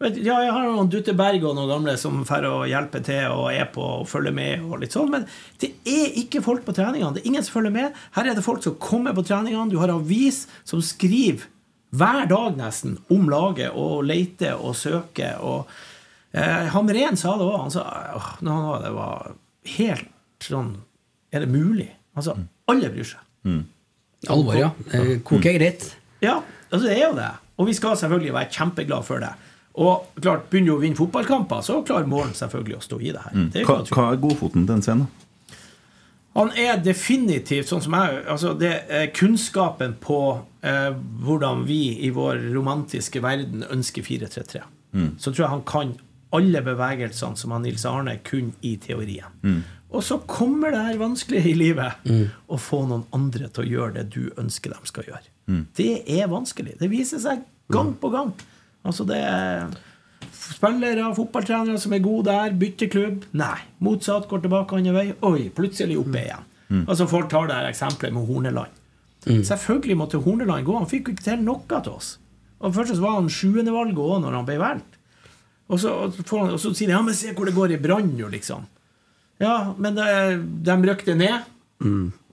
Ja, 0.00 0.38
jeg 0.40 0.52
har 0.56 0.64
noen 0.64 0.88
Dutte 0.88 1.12
Berg 1.12 1.42
og 1.44 1.58
noen 1.58 1.68
gamle 1.68 1.92
som 2.00 2.22
får 2.24 2.44
å 2.48 2.54
hjelpe 2.64 3.02
til 3.04 3.34
og 3.34 3.50
er 3.52 3.66
på 3.68 3.82
og 3.84 4.06
følger 4.08 4.32
med, 4.32 4.62
og 4.64 4.78
litt 4.80 4.94
sånn, 4.96 5.10
men 5.12 5.26
det 5.60 5.74
er 5.84 6.14
ikke 6.22 6.40
folk 6.40 6.62
på 6.64 6.72
treningene. 6.72 7.12
Det 7.18 7.20
er 7.20 7.28
ingen 7.28 7.44
som 7.44 7.58
følger 7.58 7.74
med. 7.74 7.98
Her 8.16 8.30
er 8.30 8.38
det 8.38 8.44
folk 8.46 8.64
som 8.64 8.78
kommer 8.80 9.12
på 9.12 9.26
treningene. 9.28 9.68
Du 9.68 9.76
har 9.82 9.92
avis 9.92 10.46
som 10.64 10.80
skriver 10.80 11.44
hver 11.92 12.24
dag 12.30 12.56
nesten 12.56 12.94
om 13.12 13.28
laget 13.28 13.76
og 13.76 14.06
leter 14.08 14.56
og 14.56 14.72
søker. 14.78 15.36
og 15.44 15.68
eh, 16.32 16.70
Hamren 16.72 17.20
sa 17.20 17.34
det 17.36 17.50
òg. 17.50 17.58
Han 17.66 17.74
sa 17.76 17.84
åh, 18.16 18.30
nå, 18.46 18.56
det 18.86 18.94
var 18.96 19.34
helt 19.76 20.08
sånn 20.46 20.78
Er 21.30 21.44
det 21.44 21.52
mulig? 21.52 21.90
Altså, 22.16 22.38
alle 22.72 22.88
bryr 22.90 23.04
seg. 23.12 23.20
Alvor, 24.32 24.56
ja. 24.56 24.72
Eh, 24.96 25.18
Koker 25.28 25.60
greit. 25.60 25.90
Ja, 26.24 26.38
altså 26.70 26.86
det 26.88 26.96
er 26.96 27.04
jo 27.10 27.14
det. 27.20 27.28
Og 27.60 27.68
vi 27.68 27.76
skal 27.76 28.00
selvfølgelig 28.00 28.32
være 28.38 28.52
kjempeglade 28.56 29.04
for 29.06 29.20
det. 29.20 29.34
Og 29.78 30.08
klart, 30.20 30.48
begynner 30.50 30.72
du 30.72 30.76
å 30.78 30.82
vinne 30.82 30.98
fotballkamper, 30.98 31.62
så 31.62 31.78
klarer 31.86 32.08
Målen 32.10 32.34
selvfølgelig 32.34 32.76
å 32.80 32.84
stå 32.84 32.98
i 33.00 33.12
det 33.14 33.22
her. 33.22 33.34
Det 33.52 33.60
er 33.60 33.64
ikke 33.64 33.76
Hva, 33.78 33.96
hva 33.96 34.06
er 34.12 34.22
godfoten 34.24 34.66
til 34.66 34.74
en 34.76 34.82
scene? 34.82 35.08
Han 36.38 36.52
er 36.58 36.78
definitivt, 36.82 37.66
sånn 37.70 37.82
som 37.82 37.94
jeg 37.98 38.20
altså 38.30 38.52
det 38.58 38.70
er 38.86 39.08
Kunnskapen 39.14 39.96
på 40.02 40.18
eh, 40.62 40.92
hvordan 41.26 41.64
vi 41.66 41.80
i 42.06 42.10
vår 42.14 42.44
romantiske 42.54 43.22
verden 43.22 43.64
ønsker 43.66 44.06
4-3-3. 44.06 44.62
Så 45.18 45.30
tror 45.30 45.44
jeg 45.44 45.50
han 45.52 45.66
kan 45.66 45.90
alle 46.34 46.62
bevegelsene 46.66 47.38
som 47.38 47.52
han 47.54 47.62
Nils 47.66 47.84
Arne 47.86 48.16
kun 48.26 48.52
i 48.66 48.76
teorien. 48.82 49.62
Og 49.90 50.04
så 50.06 50.20
kommer 50.30 50.70
det 50.70 50.84
her 50.86 50.98
vanskelige 51.00 51.50
i 51.50 51.56
livet 51.58 52.06
å 52.46 52.58
få 52.62 52.84
noen 52.86 53.02
andre 53.14 53.48
til 53.50 53.64
å 53.64 53.70
gjøre 53.72 53.96
det 53.98 54.04
du 54.14 54.30
ønsker 54.38 54.70
de 54.74 54.86
skal 54.90 55.08
gjøre. 55.10 55.26
Det 55.74 56.04
er 56.14 56.30
vanskelig. 56.30 56.76
Det 56.78 56.90
viser 56.90 57.22
seg 57.22 57.42
gang 57.74 57.92
på 57.98 58.10
gang. 58.14 58.30
Altså 58.86 59.06
det 59.08 59.20
er 59.20 59.70
Spillere, 60.50 61.06
fotballtrenere 61.14 61.78
som 61.80 61.92
er 61.94 62.02
gode 62.04 62.26
der, 62.28 62.54
bytter 62.58 62.88
klubb. 62.90 63.24
Nei. 63.38 63.56
Motsatt, 63.84 64.26
går 64.28 64.42
tilbake 64.44 64.76
andre 64.76 64.94
vei. 64.96 65.04
Oi, 65.26 65.46
plutselig 65.54 65.98
oppe 66.00 66.20
igjen. 66.24 66.46
Altså 66.86 67.06
Folk 67.10 67.30
tar 67.30 67.48
det 67.48 67.56
her 67.56 67.68
eksempelet 67.70 68.14
med 68.14 68.26
Horneland. 68.28 68.80
Selvfølgelig 69.46 69.96
måtte 70.00 70.20
Horneland 70.24 70.66
gå. 70.66 70.76
Han 70.78 70.88
fikk 70.90 71.08
jo 71.10 71.14
ikke 71.16 71.26
til 71.26 71.44
noe 71.44 71.64
til 71.70 71.92
oss. 71.92 72.14
Og 72.60 72.74
Først 72.76 72.96
så 72.96 73.02
var 73.04 73.18
han 73.18 73.30
sjuendevalget 73.32 74.00
òg 74.00 74.20
når 74.24 74.36
han 74.38 74.48
ble 74.48 74.58
valgt. 74.60 74.98
Og 75.70 75.78
så, 75.80 75.92
og 76.10 76.58
så 76.58 76.72
sier 76.74 76.90
de 76.90 76.96
ja, 76.96 77.02
men 77.06 77.14
se 77.14 77.32
hvor 77.36 77.46
det 77.46 77.54
går 77.54 77.76
i 77.76 77.80
Brann 77.80 78.10
nå, 78.18 78.28
liksom. 78.32 78.64
Ja, 79.40 79.72
men 79.78 79.94
det, 79.96 80.08
de 80.66 80.76
røkte 80.90 81.14
ned. 81.16 81.46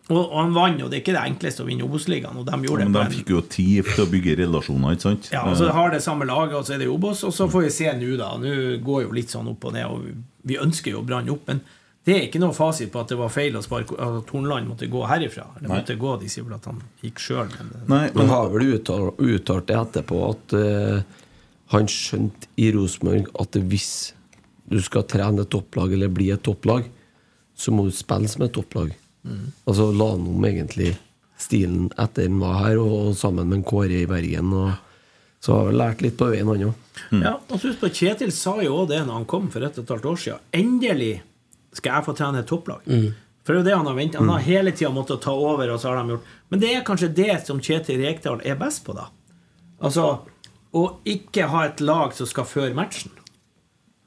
Og, 0.08 0.20
og 0.22 0.38
han 0.40 0.54
vant, 0.56 0.82
og 0.86 0.92
det 0.92 1.00
er 1.00 1.02
ikke 1.04 1.16
det 1.18 1.24
enkleste 1.34 1.64
å 1.64 1.68
vinne 1.68 1.84
Obos-ligaen. 1.84 2.38
Og 2.40 2.46
de 2.48 2.60
gjorde 2.64 2.86
Men 2.88 2.94
de 2.96 3.18
fikk 3.18 3.32
jo 3.34 3.42
tid 3.44 3.90
til 3.90 4.06
å 4.06 4.08
bygge 4.12 4.38
relasjoner, 4.40 4.96
ikke 4.96 5.04
sant? 5.04 5.28
ja, 5.34 5.42
og 5.44 5.58
så 5.60 5.68
har 5.76 5.92
det 5.92 6.00
samme 6.06 6.28
laget, 6.30 6.56
og 6.56 6.64
så 6.68 6.78
er 6.78 6.84
det 6.86 6.88
Obos. 6.88 7.26
Og 7.28 7.34
så 7.36 7.50
får 7.52 7.66
vi 7.66 7.72
se 7.76 7.92
nå, 8.00 8.14
da. 8.22 8.30
Nå 8.40 8.54
går 8.88 9.02
jo 9.04 9.12
litt 9.18 9.34
sånn 9.36 9.50
opp 9.52 9.66
og 9.68 9.76
ned, 9.76 9.86
og 9.92 10.06
vi- 10.48 10.62
ønsker 10.64 10.92
jo 10.96 11.02
Brann 11.04 11.28
opp. 11.34 11.44
Men 11.52 11.60
det 12.08 12.16
er 12.16 12.24
ikke 12.30 12.40
noe 12.40 12.56
fasit 12.56 12.90
på 12.94 13.02
at 13.04 13.10
det 13.12 13.18
var 13.20 13.28
feil 13.28 13.58
å 13.60 13.62
sparke 13.66 13.98
at 14.00 14.30
Hornland 14.32 14.70
måtte 14.70 14.88
gå 14.88 15.02
herifra. 15.10 15.50
Eller 15.58 15.68
Nei. 15.74 15.80
måtte 15.82 15.98
gå, 16.00 16.14
de 16.22 16.30
sier 16.32 16.46
vel 16.48 16.56
at 16.56 16.66
han 16.72 16.80
gikk 17.04 17.20
sjøl. 17.20 17.50
Nei, 17.92 18.06
Men 18.08 18.12
men 18.16 18.30
har 18.32 18.48
vel 18.54 18.78
uttalt 18.80 19.68
det 19.68 19.76
etterpå 19.76 20.22
at 20.30 20.56
uh, 20.56 21.02
han 21.76 21.86
skjønte 21.92 22.48
i 22.56 22.72
Rosenborg 22.72 23.28
at 23.44 23.60
hvis 23.60 24.14
du 24.72 24.80
skal 24.80 25.04
trene 25.04 25.44
et 25.44 25.52
topplag 25.52 25.92
eller 25.92 26.08
bli 26.08 26.30
et 26.32 26.44
topplag, 26.48 26.88
så 27.58 27.76
må 27.76 27.84
du 27.84 27.92
spille 27.92 28.32
som 28.32 28.46
et 28.48 28.56
topplag. 28.56 28.96
Altså 29.68 29.92
la 29.92 30.10
han 30.14 30.26
om 30.32 30.48
egentlig 30.48 30.96
stilen 31.38 31.92
etter 31.98 32.28
han 32.28 32.42
var 32.42 32.60
her, 32.64 32.82
og 32.82 33.16
sammen 33.18 33.50
med 33.50 33.60
en 33.60 33.68
Kåre 33.68 34.02
i 34.02 34.10
Bergen. 34.10 34.54
Og, 34.54 34.72
så 35.44 35.54
har 35.54 35.70
vi 35.70 35.78
lært 35.78 36.02
litt 36.02 36.18
på 36.18 36.32
veien, 36.32 36.50
han 36.50 36.68
òg. 36.72 36.84
Ja, 37.14 37.36
og 37.38 37.62
husk 37.62 37.80
på, 37.84 37.92
Kjetil 37.94 38.34
sa 38.34 38.56
jo 38.64 38.82
òg 38.82 38.90
det 38.92 39.04
når 39.06 39.20
han 39.20 39.28
kom 39.30 39.52
for 39.54 39.64
et 39.64 39.78
og 39.78 39.86
et 39.86 39.94
halvt 39.94 40.08
år 40.12 40.22
siden. 40.24 40.46
Endelig 40.58 41.14
skal 41.78 41.94
jeg 42.00 42.08
få 42.08 42.16
trene 42.18 42.42
et 42.42 42.50
topplag. 42.50 42.88
For 43.48 43.54
det 43.54 43.60
er 43.60 43.62
jo 43.62 43.68
det 43.68 43.76
han 43.78 43.88
har 43.88 43.96
ventet. 43.96 44.20
Han 44.20 44.34
har 44.34 44.44
hele 44.44 44.74
tida 44.76 44.90
måttet 44.92 45.22
ta 45.24 45.32
over, 45.32 45.70
og 45.72 45.80
så 45.80 45.92
har 45.92 46.02
de 46.02 46.16
gjort 46.16 46.34
Men 46.50 46.64
det 46.64 46.72
er 46.74 46.88
kanskje 46.88 47.14
det 47.16 47.36
som 47.48 47.62
Kjetil 47.64 48.02
Rekdal 48.02 48.42
er 48.44 48.58
best 48.60 48.84
på, 48.84 48.98
da. 48.98 49.08
Altså 49.78 50.08
å 50.76 50.84
ikke 51.08 51.48
ha 51.52 51.64
et 51.68 51.82
lag 51.82 52.12
som 52.18 52.28
skal 52.28 52.48
føre 52.50 52.76
matchen. 52.76 53.14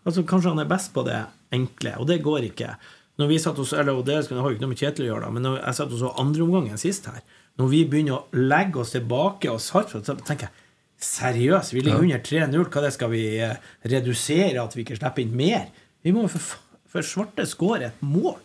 Altså 0.05 0.25
Kanskje 0.29 0.53
han 0.53 0.63
er 0.63 0.69
best 0.69 0.93
på 0.93 1.05
det 1.07 1.23
enkle, 1.55 1.95
og 1.99 2.09
det 2.11 2.21
går 2.25 2.51
ikke. 2.51 2.75
Når 3.21 3.29
vi 3.29 3.39
satt 3.43 3.59
oss, 3.61 3.75
eller 3.77 3.93
og 3.99 4.05
Det 4.09 4.17
har 4.17 4.25
jo 4.33 4.55
ikke 4.57 4.65
noe 4.65 4.73
med 4.73 4.81
Kjetil 4.81 5.05
å 5.05 5.11
gjøre, 5.13 5.27
da, 5.27 5.31
men 5.37 5.49
jeg 5.61 5.77
satt 5.77 5.93
og 5.93 5.99
så 6.01 6.11
andreomgangen 6.23 6.79
sist 6.81 7.07
her 7.11 7.21
Når 7.61 7.69
vi 7.73 7.85
begynner 7.93 8.17
å 8.17 8.25
legge 8.49 8.81
oss 8.81 8.95
tilbake 8.97 9.51
og 9.53 9.61
Sarpsborg, 9.61 10.07
så 10.09 10.17
tenker 10.25 10.49
jeg 10.49 10.67
Seriøst, 11.01 11.73
vi 11.73 11.81
ligger 11.81 12.03
under 12.05 12.19
3-0. 12.21 12.65
Hva 12.69 12.81
det 12.85 12.91
skal 12.93 13.09
vi 13.13 13.23
eh, 13.41 13.55
redusere 13.89 14.61
at 14.61 14.75
vi 14.77 14.83
ikke 14.85 14.99
slipper 14.99 15.23
inn 15.25 15.31
mer? 15.39 15.71
Vi 16.05 16.13
må 16.13 16.27
jo 16.27 16.33
for, 16.35 16.59
for 16.93 17.07
svarte 17.09 17.47
skåre 17.49 17.87
et 17.89 18.03
mål. 18.05 18.37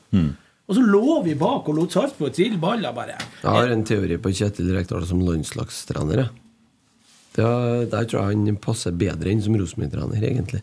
Og 0.66 0.78
så 0.78 0.82
lå 0.88 1.18
vi 1.26 1.34
bak 1.36 1.68
og 1.68 1.76
lot 1.78 1.92
Sarpsborg 1.94 2.32
trille 2.38 2.56
baller, 2.64 2.96
bare. 2.96 3.18
Jeg 3.44 3.52
har 3.58 3.74
en 3.74 3.84
teori 3.86 4.16
på 4.24 4.32
Kjetil 4.40 4.72
Rekdal 4.74 5.04
som 5.10 5.20
landslagstrener. 5.28 6.24
Er- 6.26 7.86
Der 7.92 8.08
tror 8.08 8.22
jeg 8.22 8.38
han 8.48 8.56
passer 8.64 8.96
bedre 8.96 9.30
inn 9.36 9.42
som 9.44 9.56
Rosenborg-trener, 9.60 10.24
egentlig. 10.24 10.62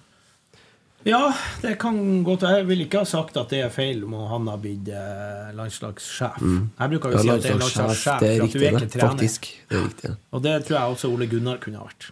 Ja, 1.04 1.32
det 1.62 1.74
kan 1.82 1.96
godt 2.26 2.44
være. 2.46 2.60
Jeg 2.60 2.66
vil 2.68 2.84
ikke 2.84 3.00
ha 3.02 3.08
sagt 3.08 3.36
at 3.40 3.50
det 3.50 3.60
er 3.66 3.70
feil 3.74 4.04
om 4.06 4.12
han 4.30 4.46
har 4.52 4.58
blitt 4.62 4.88
landslagssjef. 5.58 6.38
Mm. 6.40 6.68
Jeg 6.78 6.92
bruker 6.94 7.14
jo 7.16 7.22
si 7.24 7.30
at 7.32 7.42
det 7.42 7.50
er 7.50 7.60
landslagssjef, 7.62 8.20
det 8.22 8.28
er 8.30 8.36
for 8.38 8.46
at 8.46 8.52
du 8.52 8.58
riktig, 8.58 8.62
er 8.62 8.70
ikke 8.70 8.84
det. 8.86 8.90
trener. 8.94 9.08
Faktisk. 9.16 9.48
Det 9.68 9.78
er 9.78 9.86
riktig. 9.88 10.10
ja. 10.12 10.16
Og 10.30 10.42
det 10.46 10.56
tror 10.68 10.76
jeg 10.78 10.96
også 10.96 11.10
Ole 11.12 11.26
Gunnar 11.32 11.58
kunne 11.64 11.80
ha 11.82 11.86
vært. 11.88 12.10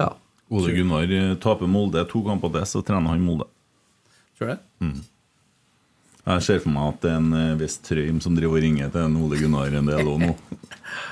Ja. 0.00 0.10
Ole 0.50 0.74
Gunnar 0.76 1.14
eh, 1.18 1.32
taper 1.42 1.70
Molde 1.70 2.04
to 2.10 2.22
kamper 2.26 2.52
det, 2.58 2.66
så 2.70 2.82
trener 2.86 3.10
han 3.14 3.24
Molde. 3.26 3.48
Tror 4.38 4.52
du 4.52 4.54
det? 4.54 4.60
Jeg 6.30 6.42
ser 6.46 6.58
for 6.62 6.70
meg 6.74 6.92
at 6.94 7.02
det 7.02 7.10
er 7.10 7.18
en 7.18 7.32
eh, 7.42 7.54
viss 7.58 7.78
Trøim 7.82 8.20
som 8.22 8.36
driver 8.38 8.60
og 8.60 8.64
ringer 8.68 8.90
til 8.94 9.06
en 9.08 9.18
Ole 9.24 9.38
Gunnar 9.40 9.74
en 9.80 9.90
del 9.90 10.10
òg 10.14 10.22
nå. 10.28 10.34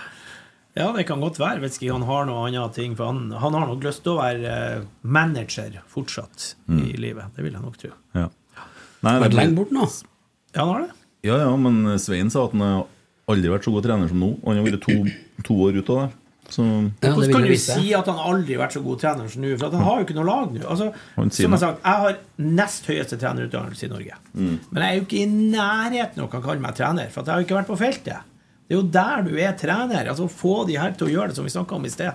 Ja, 0.78 0.88
det 0.94 1.04
kan 1.08 1.18
godt 1.24 1.40
være. 1.42 1.60
Vet 1.64 1.74
ikke 1.78 1.90
han 1.96 2.04
har 2.06 2.28
noe 2.28 2.44
annet 2.46 2.76
ting. 2.78 2.92
For 2.98 3.10
han, 3.10 3.24
han 3.34 3.56
har 3.58 3.66
nok 3.66 3.82
lyst 3.88 4.04
til 4.06 4.14
å 4.14 4.20
være 4.20 4.52
eh, 4.52 4.84
manager 5.02 5.80
fortsatt 5.90 6.52
i 6.70 6.92
livet. 7.00 7.32
Det 7.34 7.42
vil 7.46 7.56
jeg 7.58 7.64
nok 7.64 7.80
tro. 7.80 7.90
Ja. 8.14 8.28
Nei, 9.02 9.16
det 9.22 9.28
er 9.32 9.36
lenge 9.40 9.58
bort 9.58 9.74
nå. 9.74 9.88
Ja, 10.54 10.62
han 10.62 10.70
har 10.72 10.86
det. 10.86 10.94
Ja, 11.26 11.36
ja, 11.42 11.50
men 11.58 11.82
Svein 11.98 12.30
sa 12.30 12.46
at 12.46 12.54
han 12.54 12.62
har 12.62 12.86
aldri 13.28 13.50
vært 13.52 13.66
så 13.66 13.74
god 13.74 13.84
trener 13.88 14.08
som 14.10 14.22
nå. 14.22 14.30
Og 14.38 14.48
han 14.52 14.60
har 14.62 14.70
vært 14.70 14.86
to, 14.86 15.42
to 15.46 15.58
år 15.66 15.78
ute 15.82 15.92
av 15.98 16.06
det. 16.06 16.08
Så 16.48 16.64
Ja, 16.64 17.10
Hvordan 17.12 17.32
kan 17.34 17.42
du 17.44 17.56
si 17.60 17.90
at 17.92 18.06
han 18.08 18.20
aldri 18.30 18.54
har 18.56 18.62
vært 18.62 18.78
så 18.78 18.80
god 18.86 19.02
trener 19.02 19.28
som 19.28 19.42
nå? 19.44 19.50
For 19.60 19.68
at 19.68 19.74
han 19.76 19.84
har 19.84 19.98
jo 20.00 20.06
ikke 20.06 20.16
noe 20.16 20.28
lag 20.30 20.54
nå. 20.54 20.62
Altså, 20.64 20.86
som 21.18 21.56
jeg 21.58 21.60
sagt, 21.60 21.82
jeg 21.84 22.04
har 22.06 22.16
nest 22.62 22.88
høyeste 22.88 23.18
trenerutdannelse 23.20 23.84
i 23.84 23.90
Norge. 23.92 24.16
Men 24.38 24.80
jeg 24.80 24.88
er 24.88 24.96
jo 24.96 25.04
ikke 25.04 25.20
i 25.20 25.28
nærheten 25.28 26.22
av 26.24 26.30
å 26.30 26.40
kalle 26.46 26.62
meg 26.64 26.78
trener, 26.78 27.10
for 27.12 27.20
at 27.20 27.28
jeg 27.28 27.34
har 27.34 27.42
jo 27.42 27.48
ikke 27.50 27.58
vært 27.58 27.72
på 27.74 27.80
feltet. 27.82 28.34
Det 28.68 28.76
er 28.76 28.80
jo 28.82 28.88
der 28.92 29.22
du 29.24 29.30
er 29.40 29.54
trener. 29.56 30.10
altså 30.12 30.26
Få 30.28 30.66
de 30.68 30.76
her 30.76 30.92
til 30.92 31.08
å 31.08 31.12
gjøre 31.14 31.32
det 31.32 31.38
som 31.38 31.46
vi 31.46 31.52
snakka 31.54 31.78
om 31.78 31.86
i 31.88 31.92
sted. 31.92 32.12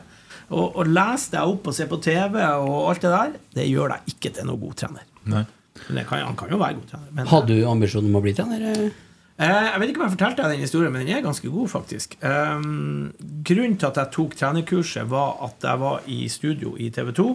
Og, 0.54 0.76
og 0.78 0.86
lese 0.92 1.32
deg 1.34 1.50
opp 1.50 1.70
og 1.72 1.74
se 1.74 1.88
på 1.90 1.98
TV 2.04 2.38
og 2.44 2.76
alt 2.92 3.02
det 3.02 3.14
der, 3.14 3.32
det 3.58 3.66
gjør 3.72 3.96
deg 3.96 4.12
ikke 4.14 4.34
til 4.36 4.46
noen 4.50 4.62
god 4.62 4.76
trener. 4.84 5.08
Nei. 5.34 5.44
Men 5.88 5.98
det 5.98 6.04
kan, 6.10 6.22
han 6.28 6.38
kan 6.38 6.52
jo 6.54 6.60
være 6.62 6.78
god 6.78 6.92
trener. 6.92 7.10
Men, 7.18 7.32
Hadde 7.32 7.58
du 7.58 7.66
ambisjon 7.72 8.06
om 8.12 8.20
å 8.20 8.22
bli 8.22 8.36
trener? 8.38 8.68
eh? 8.70 9.02
Jeg 9.44 9.80
vet 9.82 9.90
ikke 9.90 10.04
om 10.04 10.06
jeg 10.06 10.14
fortalte 10.14 10.44
deg 10.44 10.54
den 10.54 10.62
historien, 10.68 10.94
men 10.94 11.08
den 11.08 11.18
er 11.18 11.24
ganske 11.26 11.50
god, 11.50 11.72
faktisk. 11.72 12.14
Um, 12.22 13.10
grunnen 13.48 13.80
til 13.82 13.90
at 13.90 13.98
jeg 14.04 14.14
tok 14.14 14.36
trenerkurset, 14.38 15.10
var 15.10 15.40
at 15.48 15.66
jeg 15.66 15.82
var 15.82 16.06
i 16.14 16.20
studio 16.30 16.76
i 16.78 16.92
TV 16.94 17.10
2, 17.18 17.26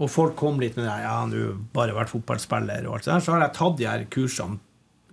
og 0.00 0.08
folk 0.14 0.36
kom 0.38 0.62
litt 0.62 0.78
med 0.78 0.86
det 0.86 0.94
Ja, 1.02 1.16
du 1.28 1.40
har 1.42 1.56
bare 1.74 1.96
vært 1.98 2.12
fotballspiller 2.14 2.86
og 2.86 3.00
alt 3.00 3.08
det 3.08 3.12
der. 3.16 3.24
Så 3.26 3.34
har 3.34 3.42
jeg 3.48 3.56
tatt 3.58 3.80
de 3.82 3.88
her 3.90 4.06
kursene 4.14 4.62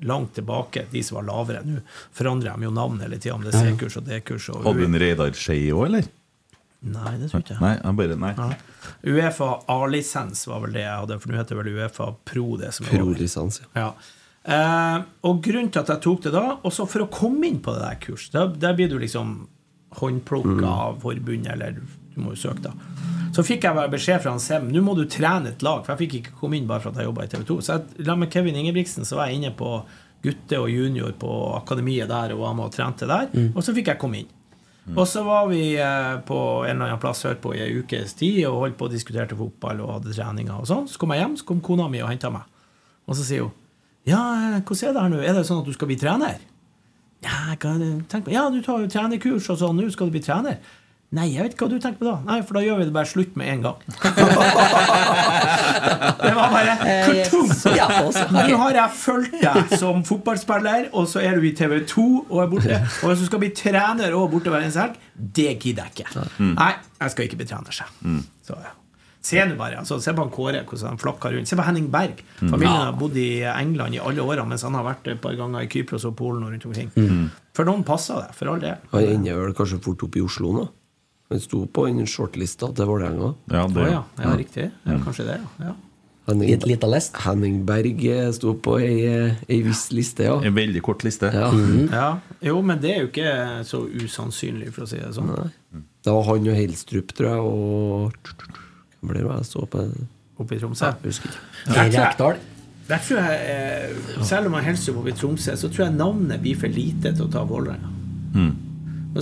langt 0.05 0.33
tilbake, 0.37 0.85
de 0.91 1.03
som 1.03 1.17
var 1.19 1.27
lavere. 1.29 1.63
Nå 1.65 1.81
forandrer 2.15 2.53
de 2.57 2.67
jo 2.67 2.71
navn 2.75 2.99
hele 3.01 3.17
tida, 3.17 3.35
om 3.35 3.45
det 3.45 3.55
er 3.55 3.65
C-kurs 3.71 3.97
og 3.97 4.05
D-kurs. 4.07 4.49
Hadde 4.53 4.77
du 4.77 4.85
en 4.85 4.99
Reidar 5.01 5.33
Skei 5.37 5.71
òg, 5.71 5.87
eller? 5.89 6.09
Nei, 6.87 7.15
det 7.17 7.31
tror 7.31 7.41
ikke 7.41 7.55
jeg. 7.55 7.61
Nei, 7.63 7.73
jeg 7.81 7.97
bare 7.97 8.19
Nei. 8.21 8.33
Ja. 8.37 8.49
Uefa 9.09 9.47
A-lisens 9.73 10.45
var 10.47 10.61
vel 10.63 10.77
det 10.77 10.83
jeg 10.85 10.93
hadde, 11.01 11.17
for 11.23 11.33
nå 11.33 11.39
heter 11.39 11.57
det 11.57 11.63
vel 11.63 11.79
Uefa 11.81 12.11
Pro. 12.29 12.45
det 12.61 12.71
som 12.75 12.85
er 12.85 13.01
over. 13.01 13.15
Pro-lisens, 13.17 13.61
ja. 13.63 13.71
Ja. 13.81 13.89
Eh, 14.47 14.97
og 15.27 15.41
grunnen 15.43 15.71
til 15.73 15.81
at 15.81 15.89
jeg 15.91 16.03
tok 16.05 16.21
det 16.27 16.31
da, 16.37 16.45
også 16.67 16.85
for 16.87 17.03
å 17.03 17.11
komme 17.11 17.49
inn 17.49 17.57
på 17.63 17.73
det 17.75 17.81
der 17.83 17.97
kurset, 18.05 18.31
der, 18.37 18.53
der 18.61 18.77
blir 18.77 18.91
du 18.93 18.99
liksom 19.01 19.39
håndplukka 19.97 20.67
av 20.69 21.01
forbundet, 21.01 21.49
eller 21.55 21.81
du 22.17 22.23
må 22.25 22.33
jo 22.33 22.41
søke, 22.47 22.65
da. 22.65 22.73
Så 23.35 23.43
fikk 23.45 23.67
jeg 23.67 23.77
bare 23.77 23.91
beskjed 23.91 24.23
fra 24.23 24.31
han 24.33 24.41
Sem 24.41 24.69
nå 24.71 24.81
må 24.81 24.95
du 24.97 25.03
trene 25.11 25.51
et 25.51 25.63
lag, 25.65 25.83
for 25.85 25.93
jeg 25.93 26.07
fikk 26.07 26.15
ikke 26.19 26.37
komme 26.39 26.57
inn 26.57 26.67
bare 26.69 26.81
for 26.81 26.89
at 26.89 27.01
jeg 27.01 27.09
jobba 27.09 27.27
i 27.27 27.31
TV 27.31 27.43
2. 27.45 27.57
Så 27.61 27.75
jeg, 27.75 28.05
la 28.07 28.15
med 28.17 28.31
Kevin 28.33 28.57
Ingebrigtsen 28.57 29.05
så 29.05 29.19
var 29.19 29.29
jeg 29.29 29.41
inne 29.41 29.53
på 29.57 29.75
gutte 30.25 30.57
og 30.57 30.71
junior 30.73 31.13
på 31.21 31.29
akademiet 31.59 32.09
der 32.09 32.33
og 32.33 32.41
var 32.41 32.55
med 32.57 32.71
og 32.71 32.73
trente 32.73 33.05
der, 33.07 33.29
og 33.53 33.61
så 33.63 33.75
fikk 33.77 33.91
jeg 33.93 34.01
komme 34.01 34.23
inn. 34.23 34.33
Og 34.95 35.03
så 35.07 35.23
var 35.23 35.47
vi 35.51 35.75
eh, 35.75 36.13
på 36.23 36.39
en 36.63 36.77
eller 36.77 36.85
annen 36.93 36.99
plass 37.03 37.25
hørte 37.27 37.43
på 37.43 37.51
i 37.57 37.59
ei 37.65 37.73
ukes 37.81 38.13
tid 38.15 38.39
og 38.47 38.61
holdt 38.61 38.77
på 38.79 38.87
og 38.87 38.93
diskuterte 38.93 39.35
fotball 39.35 39.81
og 39.83 39.97
hadde 39.97 40.13
treninger 40.15 40.61
og 40.61 40.67
sånn. 40.69 40.85
Så 40.87 41.01
kom 41.01 41.11
jeg 41.11 41.25
hjem, 41.25 41.33
så 41.39 41.47
kom 41.49 41.59
kona 41.65 41.89
mi 41.91 41.99
og 41.99 42.07
henta 42.07 42.31
meg. 42.31 42.47
Og 43.07 43.17
så 43.19 43.25
sier 43.27 43.47
hun 43.47 43.51
Ja, 44.07 44.21
eh, 44.55 44.61
hvordan 44.61 44.87
er 44.87 44.93
det 44.95 45.01
her 45.01 45.11
nå? 45.11 45.19
Er 45.19 45.35
det 45.35 45.43
sånn 45.49 45.59
at 45.59 45.67
du 45.67 45.75
skal 45.75 45.91
bli 45.91 45.99
trener? 45.99 46.39
Ja, 47.25 47.39
hva 47.51 47.73
er 47.73 47.81
det 47.81 47.89
du 47.99 48.15
på? 48.15 48.31
Ja, 48.31 48.45
du 48.53 48.61
tar 48.63 48.79
jo 48.79 48.91
trenerkurs 48.91 49.49
og 49.51 49.59
sånn, 49.59 49.81
nå 49.81 49.91
skal 49.91 50.07
du 50.07 50.15
bli 50.15 50.23
trener. 50.23 50.61
Nei, 51.15 51.29
jeg 51.31 51.39
vet 51.45 51.53
ikke 51.55 51.63
hva 51.63 51.71
du 51.71 51.79
tenker 51.79 52.01
på 52.01 52.07
da. 52.09 52.17
Nei, 52.27 52.41
for 52.43 52.57
da 52.57 52.61
gjør 52.65 52.81
vi 52.81 52.85
det 52.89 52.93
bare 52.97 53.07
slutt 53.07 53.37
med 53.39 53.47
en 53.47 53.61
gang. 53.63 53.77
det 56.19 56.33
var 56.35 56.49
bare 56.51 56.73
kartong! 57.07 57.53
Nå 58.35 58.57
har 58.59 58.79
jeg 58.81 58.97
fulgt 58.99 59.37
deg 59.39 59.71
som 59.79 60.01
fotballspiller, 60.07 60.89
og 60.91 61.07
så 61.07 61.23
er 61.23 61.39
du 61.39 61.47
i 61.47 61.53
TV 61.55 61.77
2 61.87 62.03
og 62.25 62.41
er 62.43 62.49
borte. 62.51 62.79
Og 62.99 63.13
hvis 63.13 63.23
du 63.23 63.27
skal 63.29 63.39
bli 63.45 63.51
trener 63.55 64.17
og 64.19 64.27
borte 64.35 64.51
hver 64.51 64.65
eneste 64.65 64.83
helg, 64.83 64.97
det 65.15 65.53
gidder 65.63 65.87
jeg 65.87 65.95
ikke. 66.03 66.25
Nei, 66.57 66.73
jeg 66.99 67.15
skal 67.15 67.29
ikke 67.29 67.39
bli 67.39 67.47
trener, 67.53 67.71
sa. 67.79 67.87
Så, 68.49 68.59
ja. 68.67 68.73
Se 69.27 69.41
nå 69.43 69.55
bare. 69.59 69.79
Altså, 69.81 69.97
se 70.03 70.11
på 70.15 70.23
han 70.23 70.31
Kåre, 70.31 70.61
hvordan 70.67 70.93
han 70.93 70.99
flakker 71.01 71.33
rundt. 71.35 71.47
Se 71.49 71.55
på 71.59 71.63
Henning 71.67 71.87
Berg. 71.91 72.19
Familien 72.39 72.83
har 72.83 72.93
bodd 72.99 73.15
i 73.19 73.29
England 73.49 73.95
i 73.97 73.99
alle 74.03 74.23
årene, 74.23 74.45
mens 74.51 74.63
han 74.67 74.75
har 74.77 74.85
vært 74.87 75.07
et 75.11 75.19
par 75.23 75.35
ganger 75.39 75.65
i 75.65 75.71
Kypros 75.71 76.05
og 76.07 76.13
Polen 76.19 76.43
og 76.47 76.51
rundt 76.53 76.67
omkring. 76.69 76.91
For 77.57 77.63
noen 77.67 77.83
passer 77.87 78.21
det, 78.23 78.35
for 78.37 78.51
all 78.53 78.61
del. 78.63 78.75
Han 78.93 79.07
ender 79.17 79.39
vel 79.41 79.55
kanskje 79.57 79.79
fort 79.83 80.03
opp 80.07 80.15
i 80.19 80.23
Oslo 80.23 80.51
nå? 80.55 80.67
Han 81.27 81.41
sto 81.43 81.65
på 81.67 81.87
den 81.89 82.07
shortlista 82.07 82.69
til 82.75 82.87
Vålerenga. 82.87 83.33
Ja, 83.51 83.65
det 83.67 83.75
det 83.75 83.91
ja, 83.91 84.03
ja, 84.23 84.35
riktig. 84.39 84.69
Ja, 84.87 84.97
kanskje 85.03 85.27
det, 85.27 85.41
ja. 85.41 85.71
ja. 85.71 85.75
Henning, 86.27 86.63
Lita 86.67 86.87
lest? 86.91 87.15
Henning 87.23 87.61
Berg 87.67 88.03
eh, 88.11 88.25
sto 88.35 88.51
på 88.59 88.73
ei, 88.83 88.95
eh, 89.07 89.37
ei 89.47 89.61
viss 89.63 89.85
liste, 89.95 90.25
ja. 90.27 90.35
En 90.43 90.55
veldig 90.55 90.81
kort 90.83 91.05
liste. 91.07 91.31
ja. 91.31 91.51
ja. 92.01 92.09
Jo, 92.43 92.59
men 92.61 92.81
det 92.83 92.93
er 92.93 93.05
jo 93.05 93.11
ikke 93.11 93.63
så 93.67 93.85
usannsynlig, 93.87 94.73
for 94.75 94.83
å 94.83 94.89
si 94.91 94.99
det 94.99 95.13
sånn. 95.15 95.31
Det 96.03 96.13
var 96.15 96.27
han 96.27 96.51
og 96.51 96.59
Helstrup, 96.59 97.15
tror 97.15 97.31
jeg, 97.31 97.39
og 97.47 98.33
Hvem 98.97 99.11
ble 99.11 99.23
det 99.23 99.31
jeg 99.31 99.47
så 99.47 99.63
på? 99.71 99.87
Oppe 100.37 100.55
i 100.55 100.61
Tromsø. 100.61 100.91
Jeg 100.91 101.11
husker 101.11 101.31
ikke. 101.31 101.41
Ja. 101.67 101.87
Rekdal? 101.87 102.39
Der 102.87 103.01
tror 103.03 103.19
jeg, 103.19 103.39
eh, 103.51 104.23
Selv 104.23 104.47
om 104.47 104.55
han 104.55 104.63
helst 104.63 104.89
oppe 104.89 105.11
i 105.11 105.17
Tromsø, 105.17 105.55
så 105.59 105.67
tror 105.71 105.87
jeg 105.87 105.97
navnet 105.97 106.43
blir 106.43 106.59
for 106.59 106.71
lite 106.71 107.11
til 107.11 107.25
å 107.25 107.31
ta 107.31 107.43
Vålerenga. 107.47 107.91
Men 108.35 108.55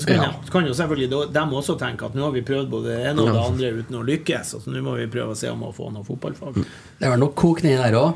så 0.02 0.08
kan, 0.08 0.16
Ja. 0.16 0.24
jeg- 0.32 0.52
kan 0.52 0.66
jo 0.66 0.74
selvfølgelig 0.74 1.10
de 1.34 1.40
også 1.60 1.78
tenke 1.80 2.06
at 2.06 2.14
nå 2.16 2.22
har 2.24 2.32
vi 2.32 2.42
prøvd 2.42 2.70
både 2.70 2.86
det 2.86 3.06
ene 3.12 3.20
og 3.22 3.34
det 3.34 3.44
andre 3.44 3.84
uten 3.84 3.96
å 4.00 4.04
lykkes, 4.06 4.56
Altså, 4.56 4.68
nå 4.74 4.82
må 4.84 4.96
vi 4.98 5.08
prøve 5.08 5.32
å 5.32 5.38
se 5.38 5.50
om 5.50 5.62
å 5.64 5.74
få 5.74 5.92
noe 5.94 6.04
fotballfag. 6.04 6.56
Det 6.56 7.06
er 7.08 7.10
vel 7.12 7.20
nok 7.20 7.36
kok 7.36 7.62
nedi 7.64 7.78
der 7.78 7.94
òg? 8.00 8.16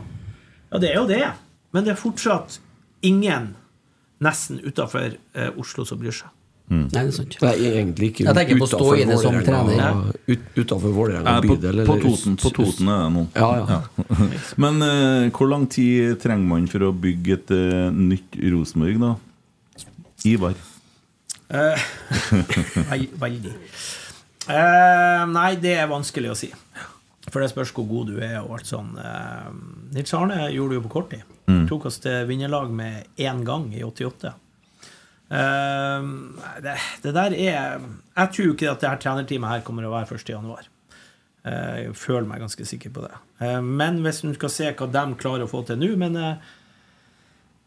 Ja, 0.72 0.78
det 0.80 0.90
er 0.92 0.96
jo 0.96 1.08
det, 1.08 1.32
men 1.74 1.84
det 1.84 1.92
er 1.94 2.02
fortsatt 2.02 2.60
ingen 3.04 3.56
nesten 4.22 4.60
utafor 4.64 5.16
eh, 5.36 5.50
Oslo 5.58 5.86
som 5.86 5.98
bryr 6.00 6.12
seg. 6.12 6.30
Nei, 6.70 6.86
det 6.92 7.00
er 7.02 7.12
sant. 7.16 7.36
Nei, 7.42 7.54
egentlig 7.66 8.12
ikke 8.12 8.26
Jeg 8.28 8.36
tenker 8.38 8.60
på 8.62 8.66
å 8.68 8.70
stå 8.70 8.90
i 9.00 9.06
det 9.10 9.16
som 9.18 9.34
trener. 9.42 9.80
Ja. 9.80 10.36
utenfor 10.56 10.92
Vålerenga 10.94 11.42
bydel. 11.42 11.80
på, 11.88 11.96
på, 11.96 12.02
Toten, 12.04 12.36
på 12.38 12.52
Toten 12.54 12.92
er 12.94 13.00
det 13.08 13.14
nå. 13.16 13.24
Ja, 13.34 13.66
ja. 13.66 13.80
Men 14.64 14.82
eh, 14.86 15.30
hvor 15.34 15.50
lang 15.50 15.66
tid 15.66 16.20
trenger 16.22 16.46
man 16.46 16.68
for 16.70 16.86
å 16.86 16.92
bygge 16.94 17.34
et 17.40 17.50
eh, 17.56 17.90
nytt 17.90 18.38
Rosenborg, 18.54 19.00
da? 19.02 19.16
Ivar? 20.30 20.54
Eh, 21.50 21.86
veldig. 23.26 23.54
Eh, 24.50 25.24
nei, 25.34 25.52
det 25.62 25.76
er 25.82 25.90
vanskelig 25.92 26.32
å 26.34 26.38
si. 26.38 26.52
For 27.30 27.42
det 27.44 27.52
spørs 27.52 27.72
hvor 27.76 27.86
god 27.90 28.08
du 28.14 28.20
er 28.26 28.40
og 28.42 28.56
alt 28.58 28.70
sånn. 28.70 28.92
Eh, 28.98 29.50
Nils 29.96 30.14
Arne 30.18 30.48
gjorde 30.54 30.74
det 30.76 30.80
jo 30.80 30.86
på 30.88 30.94
kort 30.98 31.12
tid. 31.14 31.26
Tok 31.70 31.88
oss 31.90 31.98
til 32.04 32.28
vinnerlag 32.30 32.70
med 32.74 33.08
én 33.18 33.42
gang 33.46 33.68
i 33.74 33.82
88. 33.86 34.34
Eh, 35.30 36.10
det, 36.66 36.76
det 37.04 37.14
der 37.14 37.36
er 37.38 37.80
Jeg 38.18 38.32
tror 38.36 38.54
ikke 38.54 38.70
at 38.72 38.82
det 38.82 38.90
her 38.90 39.02
trenerteamet 39.04 39.52
her 39.56 39.66
kommer 39.66 39.86
å 39.86 39.94
være 39.94 40.18
1. 40.18 40.32
januar. 40.36 40.70
Eh, 41.46 41.76
Jeg 41.88 41.98
føler 41.98 42.30
meg 42.30 42.42
ganske 42.46 42.66
sikker 42.70 42.94
på 42.94 43.06
det. 43.08 43.14
Eh, 43.46 43.60
Men 43.62 44.02
hvis 44.06 44.22
du 44.26 44.34
skal 44.38 44.54
se 44.54 44.72
hva 44.74 44.90
de 44.94 45.06
klarer 45.22 45.46
å 45.46 45.52
få 45.52 45.64
til 45.70 45.78
nå 45.82 45.92
Men 46.02 46.18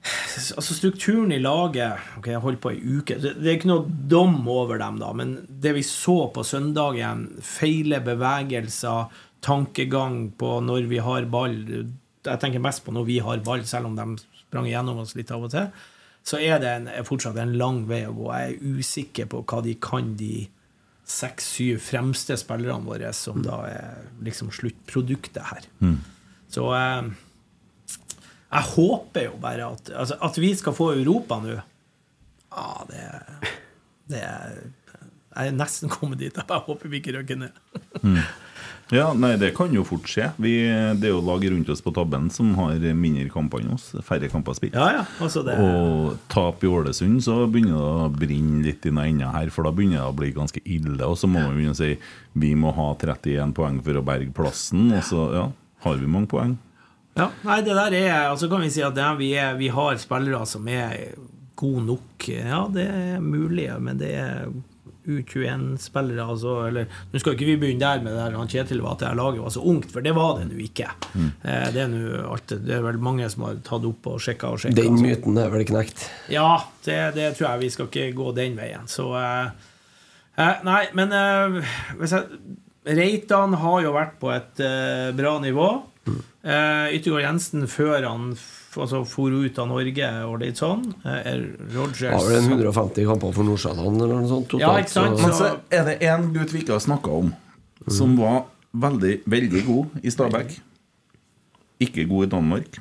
Altså 0.02 0.74
Strukturen 0.74 1.30
i 1.30 1.38
laget 1.38 2.00
Ok, 2.18 2.26
jeg 2.32 2.42
holdt 2.42 2.60
på 2.64 2.72
ei 2.72 2.80
uke. 2.98 3.18
Det, 3.22 3.36
det 3.38 3.50
er 3.50 3.58
ikke 3.58 3.70
noe 3.70 3.84
dom 4.10 4.40
over 4.50 4.80
dem, 4.80 4.98
da, 4.98 5.12
men 5.14 5.36
det 5.46 5.76
vi 5.76 5.84
så 5.86 6.24
på 6.34 6.42
søndagen, 6.46 7.28
feile 7.46 8.00
bevegelser, 8.02 9.12
tankegang 9.42 10.32
på 10.38 10.56
når 10.62 10.88
vi 10.90 10.98
har 11.02 11.26
ball 11.30 11.56
Jeg 11.62 12.38
tenker 12.42 12.62
mest 12.62 12.84
på 12.86 12.94
når 12.94 13.06
vi 13.08 13.20
har 13.22 13.42
ball, 13.46 13.64
selv 13.66 13.90
om 13.90 13.98
de 13.98 14.08
sprang 14.40 14.68
gjennom 14.70 15.02
oss 15.02 15.14
litt 15.18 15.30
av 15.34 15.46
og 15.46 15.54
til. 15.54 15.70
Så 16.22 16.38
er 16.38 16.60
det 16.62 16.70
en, 16.70 16.88
er 16.90 17.06
fortsatt 17.06 17.38
en 17.42 17.56
lang 17.58 17.82
vei 17.88 18.04
å 18.06 18.14
gå. 18.14 18.28
Jeg 18.30 18.52
er 18.52 18.76
usikker 18.78 19.30
på 19.30 19.40
hva 19.42 19.62
de 19.64 19.74
kan, 19.82 20.12
de 20.18 20.46
seks-syv 21.12 21.80
fremste 21.82 22.36
spillerne 22.38 22.86
våre, 22.86 23.10
som 23.16 23.42
da 23.42 23.58
er 23.66 24.04
liksom 24.22 24.52
sluttproduktet 24.54 25.42
her. 25.48 25.66
Så 26.52 26.68
eh, 26.78 27.10
jeg 28.52 28.68
håper 28.74 29.28
jo 29.30 29.34
bare 29.40 29.72
at 29.72 29.90
altså, 29.96 30.18
At 30.20 30.38
vi 30.40 30.52
skal 30.58 30.76
få 30.76 30.92
Europa 30.98 31.40
nå 31.40 31.56
Ja, 31.56 32.68
det, 32.90 33.02
det 34.12 34.22
Jeg 34.22 35.48
er 35.48 35.54
nesten 35.56 35.88
kommet 35.88 36.20
dit. 36.20 36.36
Jeg 36.36 36.64
håper 36.66 36.92
vi 36.92 37.00
ikke 37.00 37.14
røkker 37.16 37.38
ned. 37.40 37.54
Ja, 38.92 39.06
nei, 39.16 39.30
det 39.40 39.54
kan 39.56 39.72
jo 39.72 39.86
fort 39.88 40.04
skje. 40.10 40.26
Vi, 40.42 40.50
det 41.00 41.08
er 41.08 41.14
jo 41.14 41.22
lag 41.24 41.40
rundt 41.48 41.70
oss 41.72 41.80
på 41.80 41.94
tabben 41.96 42.26
som 42.34 42.50
har 42.58 42.82
mindre 42.92 43.30
kamper 43.32 43.62
enn 43.62 43.70
oss. 43.72 43.86
Færre 44.04 44.28
kamper 44.28 44.58
spilt. 44.58 44.76
Ja, 44.76 44.90
ja, 44.98 45.04
altså 45.22 45.40
det 45.46 45.54
Og 45.56 46.18
tap 46.32 46.60
i 46.60 46.68
Ålesund, 46.68 47.22
så 47.24 47.38
begynner 47.48 47.78
det 47.78 47.86
å 48.04 48.10
brenne 48.12 48.60
litt 48.66 48.84
i 48.84 48.92
noen 48.92 49.14
enda 49.14 49.30
her. 49.32 49.48
For 49.54 49.64
da 49.64 49.72
begynner 49.72 50.02
det 50.02 50.10
å 50.10 50.18
bli 50.18 50.28
ganske 50.36 50.60
ille. 50.68 51.00
Og 51.06 51.16
så 51.16 51.30
må 51.30 51.40
man 51.40 51.56
begynne 51.56 51.72
å 51.72 51.80
si 51.80 51.94
vi 52.36 52.52
må 52.58 52.74
ha 52.76 52.90
31 53.00 53.56
poeng 53.56 53.80
for 53.86 53.96
å 53.96 54.04
berge 54.12 54.36
plassen. 54.36 54.90
Og 54.92 55.08
så 55.08 55.24
ja, 55.38 55.46
har 55.86 55.96
vi 56.02 56.12
mange 56.18 56.28
poeng. 56.34 56.58
Ja, 57.18 57.28
nei, 57.44 57.60
det 57.60 57.74
der 57.76 57.94
er 57.98 58.30
Altså 58.30 58.48
kan 58.48 58.62
vi 58.64 58.70
si 58.72 58.80
at 58.84 58.96
ja, 58.96 59.12
vi, 59.18 59.34
er, 59.36 59.56
vi 59.58 59.68
har 59.68 59.98
spillere 60.00 60.46
som 60.48 60.68
er 60.68 61.12
gode 61.62 61.84
nok. 61.86 62.28
Ja, 62.28 62.64
det 62.72 62.86
er 62.88 63.20
mulig, 63.20 63.68
men 63.84 64.00
det 64.00 64.12
er 64.18 64.46
U21-spillere, 65.02 66.24
altså. 66.24 66.54
Eller 66.68 66.86
nå 67.10 67.20
skal 67.20 67.34
ikke 67.34 67.48
vi 67.48 67.56
begynne 67.60 67.82
der 67.82 68.02
med 68.04 68.14
det 68.14 68.22
der 68.22 68.38
han 68.38 68.50
Kjetil 68.50 68.82
var 68.84 68.96
at 68.96 69.04
det 69.04 69.12
laget 69.18 69.42
var 69.42 69.54
så 69.54 69.64
ungt, 69.72 69.90
for 69.92 70.04
det 70.04 70.14
var 70.16 70.38
det 70.38 70.46
nå 70.50 70.58
ikke. 70.62 70.88
Eh, 71.18 71.68
det, 71.74 71.84
er 71.84 72.24
alt, 72.28 72.56
det 72.66 72.76
er 72.78 72.86
vel 72.86 73.00
mange 73.02 73.28
som 73.32 73.46
har 73.48 73.60
tatt 73.66 73.86
opp 73.88 74.10
og 74.12 74.22
sjekka 74.22 74.54
og 74.54 74.62
sjekka. 74.62 74.78
Den 74.78 74.94
altså. 74.94 75.08
myten 75.08 75.42
er 75.42 75.52
vel 75.54 75.66
knekt. 75.68 76.06
Ja, 76.32 76.48
det, 76.86 76.98
det 77.18 77.32
tror 77.36 77.50
jeg 77.50 77.64
vi 77.64 77.72
skal 77.74 77.90
ikke 77.90 78.08
gå 78.18 78.34
den 78.38 78.58
veien. 78.58 78.90
Så 78.90 79.08
eh, 79.18 79.70
eh, 80.38 80.66
Nei, 80.68 80.82
men 80.98 81.16
eh, 81.18 81.78
hvis 82.00 82.14
jeg, 82.18 82.42
Reitan 82.82 83.58
har 83.62 83.82
jo 83.84 83.94
vært 83.94 84.16
på 84.18 84.30
et 84.34 84.62
bra 85.14 85.36
nivå. 85.38 85.68
Uh, 86.06 86.88
Yttergård 86.96 87.22
Jensen, 87.22 87.66
før 87.70 88.02
han 88.08 88.32
altså, 88.34 89.02
for 89.06 89.30
ut 89.30 89.58
av 89.62 89.68
Norge 89.70 90.08
og 90.26 90.40
litt 90.42 90.58
sånn, 90.58 90.82
eh, 91.04 91.20
er 91.30 91.44
Rogers 91.76 92.00
Har 92.16 92.24
vel 92.26 92.40
en 92.40 92.48
150 92.50 93.06
kamper 93.06 93.32
for 93.36 93.46
Nordsjælland 93.46 94.00
eller 94.02 94.16
noe 94.24 94.30
sånt 94.30 94.48
totalt. 94.50 94.64
Ja, 94.64 94.80
ikke 94.82 94.90
sant? 94.96 95.18
så- 95.18 95.22
Men 95.28 95.36
så 95.38 95.50
er 95.70 95.84
det 95.84 96.00
én 96.00 96.32
gutt 96.34 96.50
vi 96.52 96.62
ikke 96.64 96.72
har 96.74 96.80
snakka 96.82 97.10
om, 97.20 97.34
som 97.88 98.16
var 98.16 98.46
veldig, 98.74 99.22
veldig 99.26 99.64
god 99.66 100.02
i 100.02 100.10
Stabæk. 100.10 100.58
Ikke 101.80 102.08
god 102.08 102.26
i 102.26 102.30
Danmark. 102.34 102.78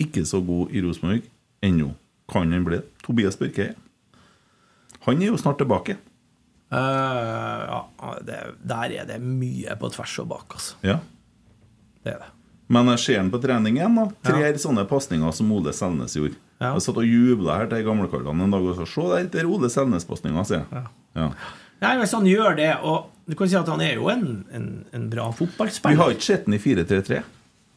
Ikke 0.00 0.24
så 0.26 0.40
god 0.44 0.70
i 0.74 0.80
Rosenborg 0.82 1.22
ennå. 1.62 1.94
Kan 2.28 2.50
han 2.52 2.64
bli 2.64 2.76
det? 2.78 2.84
Tobias 3.04 3.36
Børke. 3.36 3.74
Han 5.06 5.22
er 5.22 5.26
jo 5.26 5.36
snart 5.36 5.58
tilbake. 5.58 5.96
Uh, 6.72 6.78
ja, 7.70 7.80
det, 8.24 8.38
Der 8.66 8.90
er 9.02 9.04
det 9.06 9.20
mye 9.22 9.76
på 9.78 9.90
tvers 9.92 10.18
og 10.18 10.28
bak, 10.28 10.46
altså. 10.56 10.74
Ja. 10.82 10.98
Det 12.04 12.14
er 12.14 12.22
det. 12.22 12.30
Men 12.74 12.88
jeg 12.94 13.02
ser 13.02 13.18
han 13.20 13.30
på 13.32 13.40
trening 13.42 13.76
igjen. 13.76 13.98
da 13.98 14.06
Tre 14.24 14.52
sånne 14.60 14.86
pasninger 14.88 15.34
som 15.36 15.50
Ole 15.52 15.72
Selnes 15.76 16.16
gjorde. 16.16 16.38
Ja. 16.62 16.72
Jeg 16.72 16.84
satt 16.86 17.00
og 17.00 17.08
jubla 17.08 17.58
her 17.60 17.68
til 17.68 17.84
gamlekallene 17.84 18.46
en 18.46 18.54
dag 18.54 18.64
og 18.70 18.78
sa 18.78 18.86
Se 18.88 19.04
der, 19.10 19.28
er 19.42 19.50
Ole 19.50 19.68
Selnes-pasninga, 19.72 20.44
sier 20.48 20.64
jeg. 20.64 20.86
Ja. 21.18 21.28
Nei, 21.84 21.94
Hvis 22.00 22.14
han 22.16 22.28
gjør 22.28 22.56
det, 22.56 22.70
og 22.86 23.10
du 23.28 23.36
kan 23.36 23.50
si 23.50 23.56
at 23.58 23.68
han 23.68 23.82
er 23.84 23.98
jo 23.98 24.08
en, 24.12 24.44
en, 24.54 24.68
en 24.94 25.08
bra 25.12 25.28
Vi 25.36 25.96
har 25.98 26.14
ikke 26.14 26.24
sett 26.24 26.46
den 26.46 26.56
i 26.56 26.62
4-3-3. 26.62 27.20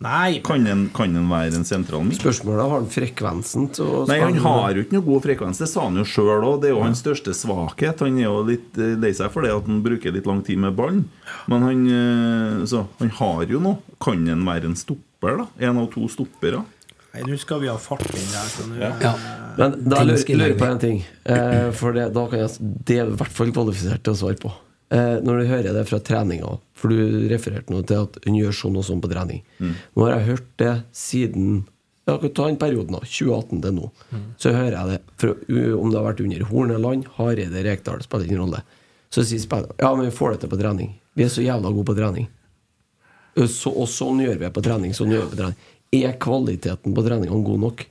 Nei, 0.04 0.42
Kan 0.46 0.62
den, 0.68 0.84
kan 0.94 1.14
den 1.16 1.26
være 1.32 1.58
en 1.58 1.66
sentral 1.66 2.04
midt? 2.06 2.20
Spørsmålet 2.22 2.60
er 2.62 2.70
har 2.70 2.74
han 2.84 2.90
frekvensen 2.94 3.64
til 3.74 3.88
å 3.88 4.04
Nei, 4.06 4.20
han 4.22 4.38
har 4.44 4.78
jo 4.78 4.84
ikke 4.86 4.94
noe 5.00 5.06
god 5.08 5.24
frekvens. 5.26 5.62
Det 5.64 5.70
sa 5.72 5.88
han 5.88 5.98
jo 5.98 6.06
sjøl 6.06 6.46
òg. 6.46 6.60
Det 6.62 6.70
er 6.70 6.76
jo 6.76 6.84
hans 6.84 7.02
største 7.02 7.34
svakhet. 7.34 8.04
Han 8.06 8.20
er 8.22 8.28
jo 8.28 8.44
litt 8.46 8.78
eh, 8.78 8.94
lei 9.02 9.10
seg 9.18 9.34
for 9.34 9.48
det 9.48 9.56
at 9.56 9.66
han 9.66 9.82
bruker 9.86 10.14
litt 10.14 10.30
lang 10.30 10.44
tid 10.46 10.62
med 10.62 10.78
ballen. 10.78 11.08
Men 11.50 11.66
han, 11.66 11.82
eh, 11.90 12.62
så, 12.70 12.84
han 13.02 13.10
har 13.18 13.50
jo 13.50 13.64
noe. 13.64 13.82
Kan 14.04 14.22
han 14.30 14.46
være 14.46 14.70
en 14.70 14.78
stopper, 14.78 15.42
da? 15.42 15.50
En 15.66 15.82
av 15.82 15.90
to 15.96 16.06
stoppere? 16.14 16.62
nei, 17.18 17.24
nå 17.26 17.38
skal 17.42 17.64
vi 17.64 17.70
ha 17.72 17.78
fart 17.82 18.06
inn 18.14 18.30
der. 18.30 18.54
Så 18.54 18.68
nå, 18.70 18.78
Ja. 18.78 19.16
Men 19.58 19.74
da 19.90 20.04
lurer 20.06 20.22
jeg 20.22 20.60
på 20.60 20.70
en 20.70 20.80
ting. 20.84 21.02
Eh, 21.26 21.72
for 21.74 21.98
det, 21.98 22.12
da 22.14 22.28
kan 22.30 22.44
jeg, 22.46 22.54
det 22.86 23.00
er 23.02 23.10
i 23.10 23.18
hvert 23.18 23.34
fall 23.34 23.50
kvalifisert 23.56 24.04
til 24.06 24.14
å 24.14 24.20
svare 24.22 24.38
på. 24.46 24.54
Eh, 24.90 25.18
når 25.20 25.42
du 25.42 25.48
hører 25.50 25.74
det 25.76 25.82
fra 25.90 25.98
treninga, 26.00 26.54
for 26.78 26.94
du 26.94 27.28
refererte 27.28 27.74
nå 27.74 27.82
til 27.90 28.06
at 28.06 28.20
hun 28.24 28.38
gjør 28.40 28.54
sånn 28.56 28.78
og 28.80 28.86
sånn 28.88 29.02
på 29.04 29.10
trening. 29.12 29.42
Nå 29.60 30.06
har 30.06 30.14
jeg 30.16 30.28
hørt 30.30 30.48
det 30.62 30.76
siden 30.96 31.66
ja, 32.08 32.14
Ta 32.16 32.46
den 32.48 32.56
perioden, 32.56 32.96
da. 32.96 33.02
2018 33.04 33.62
til 33.66 33.74
nå. 33.76 33.90
Så 34.40 34.54
hører 34.56 34.78
jeg 34.78 34.94
det 34.94 35.00
For, 35.20 35.34
om 35.76 35.90
det 35.92 35.98
har 36.00 36.06
vært 36.08 36.22
under 36.24 36.46
Horneland, 36.48 37.10
Hareide, 37.18 37.64
Rekdal, 37.66 38.00
spiller 38.06 38.30
ingen 38.30 38.40
rolle. 38.46 38.62
Så 39.12 39.26
sier 39.28 39.42
spillerne 39.44 39.76
ja, 39.84 39.90
men 39.96 40.08
vi 40.08 40.14
får 40.16 40.32
det 40.38 40.40
til 40.46 40.54
på 40.54 40.60
trening. 40.62 40.94
Vi 41.20 41.26
er 41.26 41.34
så 41.34 41.44
jævla 41.44 41.74
gode 41.76 41.90
på 41.90 41.98
trening. 41.98 42.30
Eh, 43.36 43.48
Så, 43.52 43.74
og 43.76 43.90
sånn 43.92 44.24
gjør 44.24 44.38
vi 44.40 44.46
det 44.48 44.54
på 44.56 44.64
trening. 44.64 44.96
Sånn 44.96 45.12
gjør 45.12 45.26
vi 45.28 45.34
på 45.36 45.42
trening. 45.42 45.60
Er 46.00 46.16
kvaliteten 46.24 46.96
på 46.96 47.04
treningene 47.04 47.44
god 47.44 47.60
nok? 47.66 47.86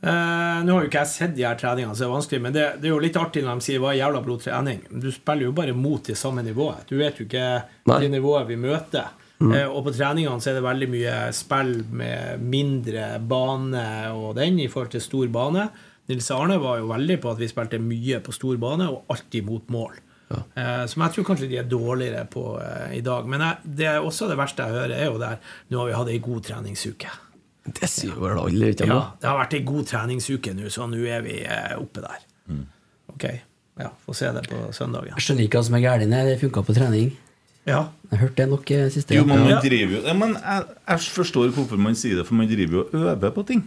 Eh, 0.00 0.58
nå 0.62 0.74
har 0.74 0.84
jo 0.84 0.88
ikke 0.88 1.00
jeg 1.02 1.10
sett 1.10 1.32
de 1.34 1.42
her 1.42 1.56
treningene, 1.58 1.96
så 1.96 2.04
det 2.04 2.08
er 2.08 2.12
vanskelig, 2.14 2.42
men 2.44 2.54
det, 2.54 2.66
det 2.78 2.86
er 2.86 2.92
jo 2.92 3.00
litt 3.02 3.16
artig 3.18 3.42
når 3.42 3.58
de 3.58 3.66
sier 3.66 3.80
'hva 3.82 3.90
er 3.90 3.98
jævla 3.98 4.22
blod 4.22 4.44
trening'. 4.44 4.84
Du 4.94 5.10
spiller 5.10 5.48
jo 5.48 5.54
bare 5.56 5.74
mot 5.74 6.04
det 6.04 6.16
samme 6.16 6.44
nivået. 6.46 6.86
Du 6.86 6.96
vet 7.00 7.18
jo 7.18 7.26
ikke 7.26 7.64
Nei. 7.90 8.00
det 8.04 8.10
nivået 8.14 8.46
vi 8.46 8.56
møter. 8.56 9.10
Eh, 9.38 9.66
og 9.66 9.84
på 9.86 9.94
treningene 9.94 10.42
så 10.42 10.50
er 10.50 10.58
det 10.58 10.66
veldig 10.66 10.88
mye 10.90 11.16
spill 11.34 11.84
med 11.94 12.42
mindre 12.42 13.20
bane 13.22 14.10
og 14.10 14.34
den 14.34 14.58
i 14.58 14.66
forhold 14.70 14.90
til 14.94 15.02
stor 15.02 15.26
bane. 15.30 15.68
Nils 16.08 16.30
Arne 16.30 16.58
var 16.58 16.78
jo 16.78 16.88
veldig 16.90 17.20
på 17.20 17.30
at 17.30 17.38
vi 17.38 17.50
spilte 17.50 17.78
mye 17.78 18.18
på 18.24 18.32
stor 18.34 18.56
bane 18.56 18.88
og 18.88 19.04
alltid 19.10 19.46
mot 19.46 19.68
mål. 19.70 19.94
Eh, 20.30 20.86
som 20.86 21.02
jeg 21.02 21.14
tror 21.14 21.24
kanskje 21.24 21.48
de 21.48 21.58
er 21.58 21.70
dårligere 21.70 22.26
på 22.26 22.60
i 22.94 23.00
dag. 23.00 23.26
Men 23.26 23.40
jeg, 23.40 23.74
det 23.78 23.86
er 23.86 23.98
også 24.02 24.28
det 24.28 24.38
verste 24.38 24.62
jeg 24.62 24.78
hører, 24.78 24.94
er 24.94 25.06
jo 25.06 25.18
der 25.18 25.38
Nå 25.70 25.78
har 25.78 25.86
vi 25.86 25.98
hatt 25.98 26.08
ei 26.14 26.18
god 26.18 26.42
treningsuke. 26.42 27.10
Det 27.68 27.88
sier 27.90 28.16
vel 28.16 28.38
alle, 28.40 28.70
ikke 28.72 28.86
Ja, 28.88 29.00
det 29.20 29.28
har 29.28 29.38
vært 29.42 29.56
ei 29.58 29.62
god 29.66 29.88
treningsuke 29.90 30.54
nå, 30.56 30.70
så 30.72 30.86
nå 30.88 31.00
er 31.04 31.24
vi 31.26 31.40
eh, 31.44 31.74
oppe 31.76 32.04
der. 32.04 32.22
Ok, 33.12 33.26
ja, 33.82 33.90
få 34.06 34.14
se 34.16 34.30
det 34.32 34.46
på 34.48 34.60
søndagen. 34.76 35.12
Jeg 35.16 35.26
skjønner 35.26 35.48
ikke 35.48 35.60
hva 35.60 35.66
som 35.68 35.76
er 35.78 35.84
galt. 35.84 36.08
Det 36.08 36.38
funka 36.40 36.64
på 36.64 36.76
trening. 36.76 37.12
Ja, 37.68 37.82
Jeg 38.08 38.22
hørte 38.22 38.40
det 38.40 38.48
nok 38.48 38.70
siste 38.94 39.12
gang. 39.12 39.20
Jo, 39.20 39.28
men 39.28 39.44
man 39.44 39.60
driver 39.60 39.98
jo 39.98 40.00
ja, 40.06 40.14
men 40.16 40.30
jeg, 40.38 40.64
jeg 40.88 41.06
forstår 41.18 41.50
hvorfor 41.52 41.76
man 41.76 41.98
sier 41.98 42.16
det, 42.16 42.24
for 42.24 42.38
man 42.38 42.48
driver 42.48 42.78
jo 42.78 42.84
og 42.86 42.94
øver 43.02 43.34
på 43.36 43.44
ting. 43.50 43.64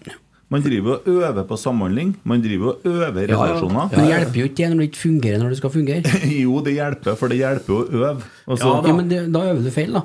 Man 0.52 0.62
driver 0.62 0.98
og 0.98 1.08
øver 1.08 1.44
på 1.48 1.56
samhandling. 1.56 2.18
Man 2.28 2.42
driver 2.44 2.74
og 2.74 2.80
øver 2.86 3.22
ja. 3.22 3.28
relasjoner. 3.30 3.88
Men 3.92 4.00
det 4.00 4.08
hjelper 4.08 4.40
jo 4.40 4.48
ikke 4.50 4.70
når 4.70 4.82
det 4.82 4.88
ikke 4.90 5.00
fungerer 5.00 5.38
når 5.40 5.54
det 5.54 5.58
skal 5.62 5.72
fungere. 5.72 6.16
Jo, 6.44 6.58
det 6.66 6.74
hjelper, 6.76 7.16
for 7.16 7.32
det 7.32 7.38
hjelper 7.40 7.78
å 7.78 7.84
øve. 8.02 8.26
Også, 8.48 8.66
Ja, 8.66 8.82
Ja, 8.90 8.96
men 8.98 9.08
det, 9.12 9.22
da 9.32 9.46
øver 9.54 9.62
du 9.64 9.72
feil, 9.72 9.94
da. 9.96 10.02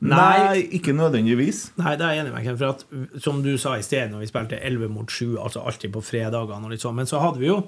Nei, 0.00 0.66
ikke 0.76 0.92
nødvendigvis. 0.96 1.70
Nei, 1.80 1.94
det 1.96 2.06
er 2.06 2.16
jeg 2.16 2.24
enig 2.24 2.34
med 2.34 2.58
for 2.58 2.74
at, 2.74 2.84
Som 3.22 3.42
du 3.44 3.54
sa 3.60 3.76
i 3.78 3.86
sted, 3.86 4.10
når 4.12 4.24
vi 4.24 4.30
spilte 4.30 4.60
11 4.60 4.92
mot 4.92 5.10
7, 5.10 5.36
altså 5.38 5.64
alltid 5.64 5.94
på 5.94 6.02
fredagene, 6.04 6.66
og 6.66 6.74
litt 6.74 6.84
sånn, 6.84 6.96
men 6.98 7.08
så 7.10 7.22
hadde 7.22 7.40
vi 7.42 7.48
jo 7.48 7.62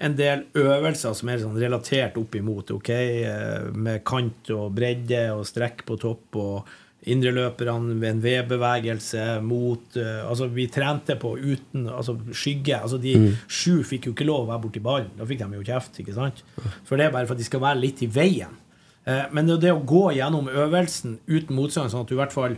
en 0.00 0.14
del 0.16 0.46
øvelser 0.56 1.16
som 1.16 1.28
er 1.28 1.42
sånn 1.42 1.58
relatert 1.60 2.16
opp 2.16 2.36
imot, 2.38 2.70
ok, 2.72 2.90
eh, 2.90 3.66
med 3.76 4.00
kant 4.08 4.48
og 4.54 4.70
bredde 4.76 5.26
og 5.34 5.44
strekk 5.48 5.84
på 5.88 5.98
topp 6.00 6.38
og 6.40 6.70
indreløperne 7.08 7.96
ved 8.00 8.10
en 8.10 8.22
V-bevegelse 8.24 9.26
mot 9.44 9.96
eh, 9.96 10.20
Altså, 10.24 10.50
vi 10.52 10.66
trente 10.72 11.16
på 11.20 11.34
uten 11.38 11.86
altså 11.88 12.16
skygge. 12.32 12.76
altså 12.76 12.98
De 13.00 13.14
sju 13.48 13.80
fikk 13.88 14.10
jo 14.10 14.16
ikke 14.16 14.28
lov 14.28 14.44
å 14.44 14.50
være 14.50 14.64
borti 14.66 14.82
ballen. 14.84 15.12
Da 15.16 15.28
fikk 15.28 15.40
de 15.44 15.60
jo 15.60 15.64
kjeft, 15.64 16.00
ikke 16.02 16.16
sant? 16.16 16.42
For 16.84 17.00
det 17.00 17.08
er 17.08 17.14
bare 17.14 17.28
for 17.28 17.36
at 17.36 17.40
de 17.40 17.48
skal 17.48 17.64
være 17.64 17.80
litt 17.80 18.02
i 18.04 18.10
veien. 18.12 18.59
Eh, 19.06 19.24
Men 19.32 19.46
det, 19.46 19.60
det 19.62 19.72
å 19.72 19.80
gå 19.84 20.10
gjennom 20.16 20.48
øvelsen 20.48 21.18
uten 21.26 21.56
motstand, 21.56 21.90
sånn 21.90 22.02
at 22.04 22.08
du 22.10 22.14
i 22.14 22.20
hvert 22.20 22.32
fall 22.34 22.56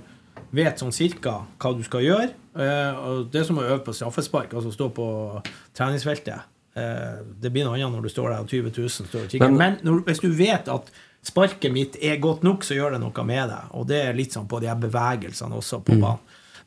vet 0.53 0.79
sånn 0.81 0.93
cirka 0.93 1.45
hva 1.61 1.71
du 1.77 1.83
skal 1.87 2.03
gjøre 2.05 2.31
eh, 2.59 2.99
og 2.99 3.31
Det 3.33 3.41
er 3.41 3.45
som 3.49 3.59
å 3.61 3.65
øve 3.65 3.85
på 3.87 3.95
straffespark, 3.97 4.53
altså 4.55 4.73
stå 4.75 4.89
på 4.93 5.07
treningsfeltet. 5.75 6.41
Eh, 6.77 7.23
Det 7.41 7.53
blir 7.53 7.65
noe 7.65 7.77
annet 7.79 7.93
når 7.95 8.03
du 8.09 8.13
står 8.13 8.31
der 8.35 8.41
og 8.45 8.49
20 8.51 8.73
000 8.77 8.89
står 9.09 9.25
og 9.25 9.31
kikker. 9.33 9.51
Men- 9.57 9.79
når, 9.83 10.03
hvis 10.09 10.21
du 10.21 10.31
vet 10.33 10.69
at 10.69 10.91
sparket 11.23 11.73
mitt 11.73 11.97
er 12.03 12.17
godt 12.19 12.43
nok, 12.43 12.65
så 12.65 12.75
gjør 12.75 12.93
det 12.97 13.01
noe 13.01 13.25
med 13.25 13.49
deg. 13.49 13.71
Og 13.79 13.87
det 13.87 14.01
er 14.09 14.13
litt 14.19 14.33
sånn 14.35 14.49
på 14.51 14.61
de 14.61 14.67
her 14.67 14.75
bevegelsene 14.81 15.55
også 15.55 15.83
på 15.85 15.95
banen. 16.01 16.19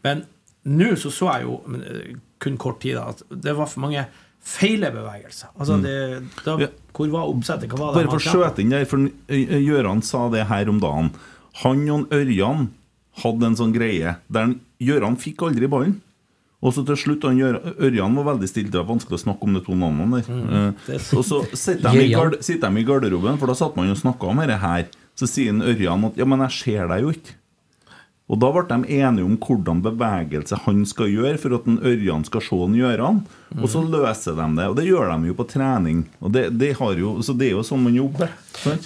Men 0.03 0.25
nå 0.65 0.95
så 0.97 1.11
så 1.11 1.33
jeg 1.33 1.43
jo 1.43 1.59
kun 2.39 2.57
kort 2.57 2.79
tid 2.81 2.97
at 2.97 3.21
det 3.29 3.53
var 3.55 3.67
for 3.67 3.81
mange 3.81 4.05
feile 4.45 4.91
bevegelser. 4.93 5.51
Altså 5.57 5.79
det, 5.81 5.95
da, 6.45 6.57
Ja. 6.61 6.71
Hvor 6.95 7.09
var 7.11 7.27
oppsettet? 7.27 7.69
Hva 7.73 7.79
var 7.79 7.93
det 7.95 8.05
Bare 8.05 8.13
for 8.13 8.21
å 8.21 8.33
skjøte 8.33 8.61
inn 8.63 8.71
der, 8.71 8.85
for 8.87 9.09
Gjøran 9.27 10.03
sa 10.05 10.29
det 10.31 10.45
her 10.47 10.69
om 10.71 10.79
dagen. 10.79 11.11
Han 11.63 11.83
og 11.91 12.13
Ørjan 12.15 12.69
hadde 13.23 13.49
en 13.49 13.57
sånn 13.59 13.73
greie 13.75 14.17
der 14.31 14.55
Gjøran 14.83 15.17
fikk 15.19 15.43
aldri 15.47 15.67
ballen. 15.71 16.01
Og 16.65 16.73
så 16.73 16.85
til 16.87 16.97
slutt, 16.97 17.25
han 17.27 17.37
Ørjan 17.77 18.15
var 18.17 18.29
veldig 18.31 18.47
stilt, 18.49 18.71
det 18.73 18.79
var 18.79 18.87
vanskelig 18.89 19.19
å 19.19 19.23
snakke 19.25 19.45
om 19.45 19.53
de 19.53 19.61
to 19.65 19.75
navnene 19.77 20.21
der. 20.23 20.69
Eh, 20.95 21.09
og 21.17 21.25
så 21.27 21.41
sitter 21.53 21.91
de, 21.91 22.05
i 22.07 22.41
sitter 22.41 22.71
de 22.71 22.81
i 22.81 22.87
garderoben, 22.87 23.37
for 23.37 23.51
da 23.51 23.57
satt 23.59 23.75
man 23.77 23.91
og 23.91 23.99
snakka 23.99 24.31
om 24.31 24.41
dette 24.41 24.57
her. 24.63 24.87
Så 25.15 25.27
sier 25.29 25.53
Ørjan 25.53 26.07
at 26.09 26.17
'ja, 26.17 26.25
men 26.25 26.41
jeg 26.47 26.51
ser 26.51 26.87
deg 26.87 27.03
jo 27.03 27.11
ikke'. 27.13 27.35
Og 28.25 28.39
da 28.41 28.47
ble 28.49 28.63
de 28.65 28.95
enige 28.97 29.25
om 29.27 29.35
hvordan 29.37 29.83
bevegelse 29.85 30.57
han 30.63 30.79
skal 30.89 31.11
gjøre 31.13 31.37
for 31.37 31.53
at 31.59 31.67
en 31.69 31.77
Ørjan 31.85 32.23
skal 32.25 32.41
se 32.41 32.57
han 32.57 32.73
gjøre 32.73 33.05
han. 33.05 33.19
Og 33.59 33.67
så 33.69 33.83
løser 33.85 34.33
de 34.39 34.47
det. 34.57 34.65
Og 34.71 34.77
det 34.79 34.85
gjør 34.87 35.11
de 35.13 35.29
jo 35.29 35.35
på 35.37 35.45
trening. 35.51 35.99
Og 36.25 36.33
det, 36.33 36.47
det 36.57 36.71
har 36.79 36.97
jo, 36.97 37.11
så 37.21 37.35
det 37.37 37.51
er 37.51 37.53
jo 37.53 37.65
sånn 37.67 37.83
man 37.85 37.99
jobber. 37.99 38.33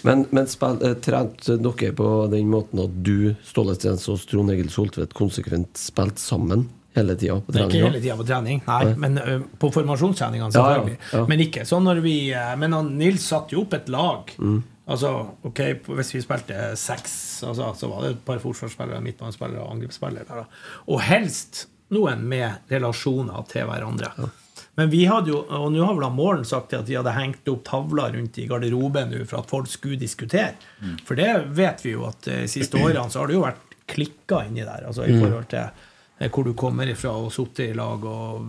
Men, 0.04 0.26
men 0.36 0.44
eh, 0.44 0.98
trente 1.00 1.56
dere 1.56 1.94
på 1.96 2.10
den 2.34 2.52
måten 2.52 2.84
at 2.84 2.98
du, 3.06 3.32
Ståle 3.48 3.78
Stensås, 3.80 4.28
Trond 4.28 4.52
Egil 4.52 4.68
Soltvedt 4.74 5.16
konsekvent 5.16 5.80
spilte 5.80 6.20
sammen 6.20 6.68
hele 6.98 7.16
tida 7.16 7.38
på 7.40 7.54
er 7.54 7.68
ikke 7.70 7.86
hele 7.86 8.02
tida 8.02 8.16
på 8.18 8.26
trening, 8.28 8.62
nei, 8.66 8.94
men 9.00 9.20
ø, 9.22 9.36
på 9.62 9.70
formasjonstreningene, 9.72 10.50
Ja, 10.52 10.60
ja, 10.60 10.80
selvfølgelig. 10.82 10.98
ja. 11.14 11.22
Men 11.30 11.44
ikke 11.46 11.66
sånn 11.70 11.86
når 11.86 12.02
vi 12.04 12.16
Men 12.60 12.74
han, 12.76 12.90
Nils 13.00 13.28
satte 13.30 13.56
jo 13.56 13.62
opp 13.64 13.76
et 13.78 13.88
lag. 13.94 14.34
Mm. 14.42 14.58
Altså, 14.90 15.10
ok, 15.46 15.60
Hvis 15.86 16.14
vi 16.16 16.22
spilte 16.26 16.76
seks, 16.80 17.44
altså, 17.46 17.74
så 17.78 17.90
var 17.92 18.06
det 18.06 18.14
et 18.16 18.24
par 18.26 18.40
forsvarsspillere, 18.42 19.02
midtbanespillere 19.06 19.62
og 19.62 19.76
angrepsspillere. 19.76 20.46
Og 20.90 21.04
helst 21.06 21.68
noen 21.94 22.24
med 22.30 22.72
relasjoner 22.72 23.46
til 23.50 23.68
hverandre. 23.70 24.12
Men 24.80 24.90
vi 24.92 25.04
hadde 25.10 25.32
jo, 25.34 25.42
og 25.44 25.72
nå 25.74 25.84
har 25.84 25.98
vel 25.98 26.12
Målen 26.16 26.46
sagt 26.48 26.74
at 26.78 26.88
de 26.88 26.96
hadde 26.96 27.12
hengt 27.16 27.48
opp 27.52 27.66
tavler 27.68 28.14
rundt 28.16 28.38
i 28.40 28.46
garderoben 28.48 29.14
for 29.28 29.42
at 29.42 29.50
folk 29.50 29.68
skulle 29.70 30.00
diskutere. 30.00 30.54
For 31.08 31.20
det 31.20 31.30
vet 31.58 31.84
vi 31.86 31.96
jo 31.96 32.06
at 32.08 32.22
de 32.26 32.44
siste 32.48 32.80
årene 32.80 33.10
så 33.12 33.24
har 33.24 33.32
det 33.32 33.36
jo 33.38 33.46
vært 33.46 33.76
klikka 33.90 34.44
inni 34.48 34.62
der. 34.62 34.86
altså 34.88 35.06
i 35.06 35.18
forhold 35.20 35.50
til 35.50 35.66
eh, 36.20 36.30
hvor 36.30 36.46
du 36.46 36.54
kommer 36.54 36.88
ifra 36.88 37.12
og 37.18 37.32
sitter 37.34 37.72
i 37.72 37.78
lag. 37.78 38.06
og 38.06 38.46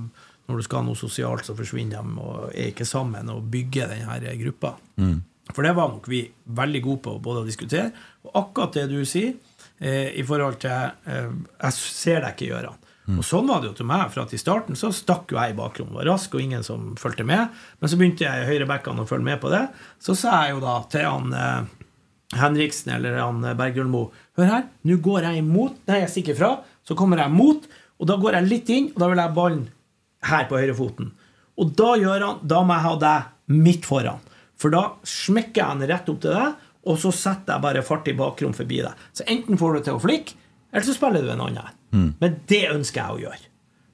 Når 0.47 0.57
du 0.57 0.63
skal 0.63 0.79
ha 0.83 0.85
noe 0.91 0.97
sosialt, 1.01 1.47
så 1.47 1.57
forsvinner 1.57 2.03
de 2.05 2.21
og 2.21 2.51
er 2.53 2.71
ikke 2.71 2.85
sammen 2.85 3.29
og 3.33 3.49
bygger 3.51 3.89
denne 3.89 4.37
gruppa. 4.45 4.75
For 5.55 5.67
det 5.67 5.75
var 5.77 5.91
nok 5.93 6.07
vi 6.11 6.25
veldig 6.45 6.83
gode 6.85 7.03
på 7.07 7.17
både 7.23 7.43
å 7.43 7.49
diskutere, 7.49 7.91
og 8.27 8.37
akkurat 8.45 8.77
det 8.79 8.87
du 8.93 9.01
sier 9.09 9.35
eh, 9.79 10.13
i 10.21 10.25
forhold 10.27 10.61
til 10.63 10.93
eh, 11.11 11.33
Jeg 11.57 11.77
ser 11.79 12.23
deg 12.25 12.37
ikke 12.37 12.53
gjøre 12.53 12.73
han. 12.73 12.87
Og 13.19 13.25
sånn 13.27 13.49
var 13.49 13.63
det 13.63 13.71
jo 13.71 13.77
til 13.81 13.89
meg, 13.91 14.07
for 14.13 14.23
at 14.23 14.33
i 14.37 14.39
starten 14.39 14.79
så 14.79 14.93
stakk 14.95 15.33
jo 15.33 15.39
jeg 15.41 15.55
i 15.55 15.59
bakrommet, 15.59 15.97
var 15.99 16.07
rask, 16.13 16.35
og 16.37 16.45
ingen 16.45 16.63
som 16.67 16.93
fulgte 17.01 17.27
med. 17.27 17.51
Men 17.81 17.91
så 17.91 17.99
begynte 17.99 18.27
jeg 18.27 18.45
i 18.45 18.49
høyrebackene 18.51 19.03
å 19.03 19.09
følge 19.09 19.27
med 19.27 19.41
på 19.43 19.51
det. 19.53 19.65
Så 20.03 20.15
sa 20.19 20.45
jeg 20.45 20.55
jo 20.55 20.63
da 20.63 20.77
til 20.93 21.09
han 21.09 21.35
eh, 21.35 21.73
Henriksen 22.39 22.95
eller 22.95 23.19
han 23.19 23.43
eh, 23.45 23.57
Bergljolmo 23.59 24.05
Hør 24.39 24.47
her, 24.53 24.69
nå 24.87 25.01
går 25.03 25.27
jeg 25.27 25.43
imot. 25.43 25.81
Nei, 25.91 26.03
jeg 26.05 26.13
stikker 26.15 26.39
fra. 26.39 26.53
Så 26.87 26.95
kommer 26.99 27.21
jeg 27.25 27.35
mot, 27.35 27.67
og 27.99 28.09
da 28.09 28.17
går 28.21 28.39
jeg 28.39 28.51
litt 28.51 28.71
inn, 28.73 28.91
og 28.95 29.03
da 29.03 29.11
vil 29.11 29.21
jeg 29.21 29.31
ha 29.33 29.37
ballen 29.37 29.67
her 30.31 30.47
på 30.49 30.61
høyrefoten. 30.61 31.11
Og 31.61 31.75
da 31.77 31.91
gjør 32.01 32.25
han, 32.25 32.39
da 32.47 32.63
må 32.65 32.77
jeg 32.77 32.87
ha 32.87 32.95
deg 33.03 33.57
midt 33.67 33.89
foran. 33.89 34.23
For 34.61 34.73
da 34.75 34.83
smekker 35.09 35.63
jeg 35.63 35.81
den 35.81 35.91
rett 35.91 36.11
opp 36.13 36.21
til 36.25 36.37
deg, 36.37 36.67
og 36.91 36.99
så 37.01 37.13
setter 37.13 37.57
jeg 37.57 37.65
bare 37.65 37.85
fart 37.85 38.09
i 38.09 38.17
bakrom 38.17 38.53
forbi 38.57 38.83
deg. 38.85 39.07
Så 39.17 39.25
enten 39.29 39.59
får 39.61 39.77
du 39.79 39.87
til 39.89 39.97
å 39.99 40.03
flikke, 40.03 40.37
eller 40.73 40.87
så 40.87 40.97
spiller 40.97 41.25
du 41.25 41.33
en 41.33 41.47
annen. 41.49 42.13
Men 42.21 42.39
det 42.51 42.67
ønsker 42.71 43.01
jeg 43.03 43.17
å 43.17 43.23
gjøre. 43.25 43.49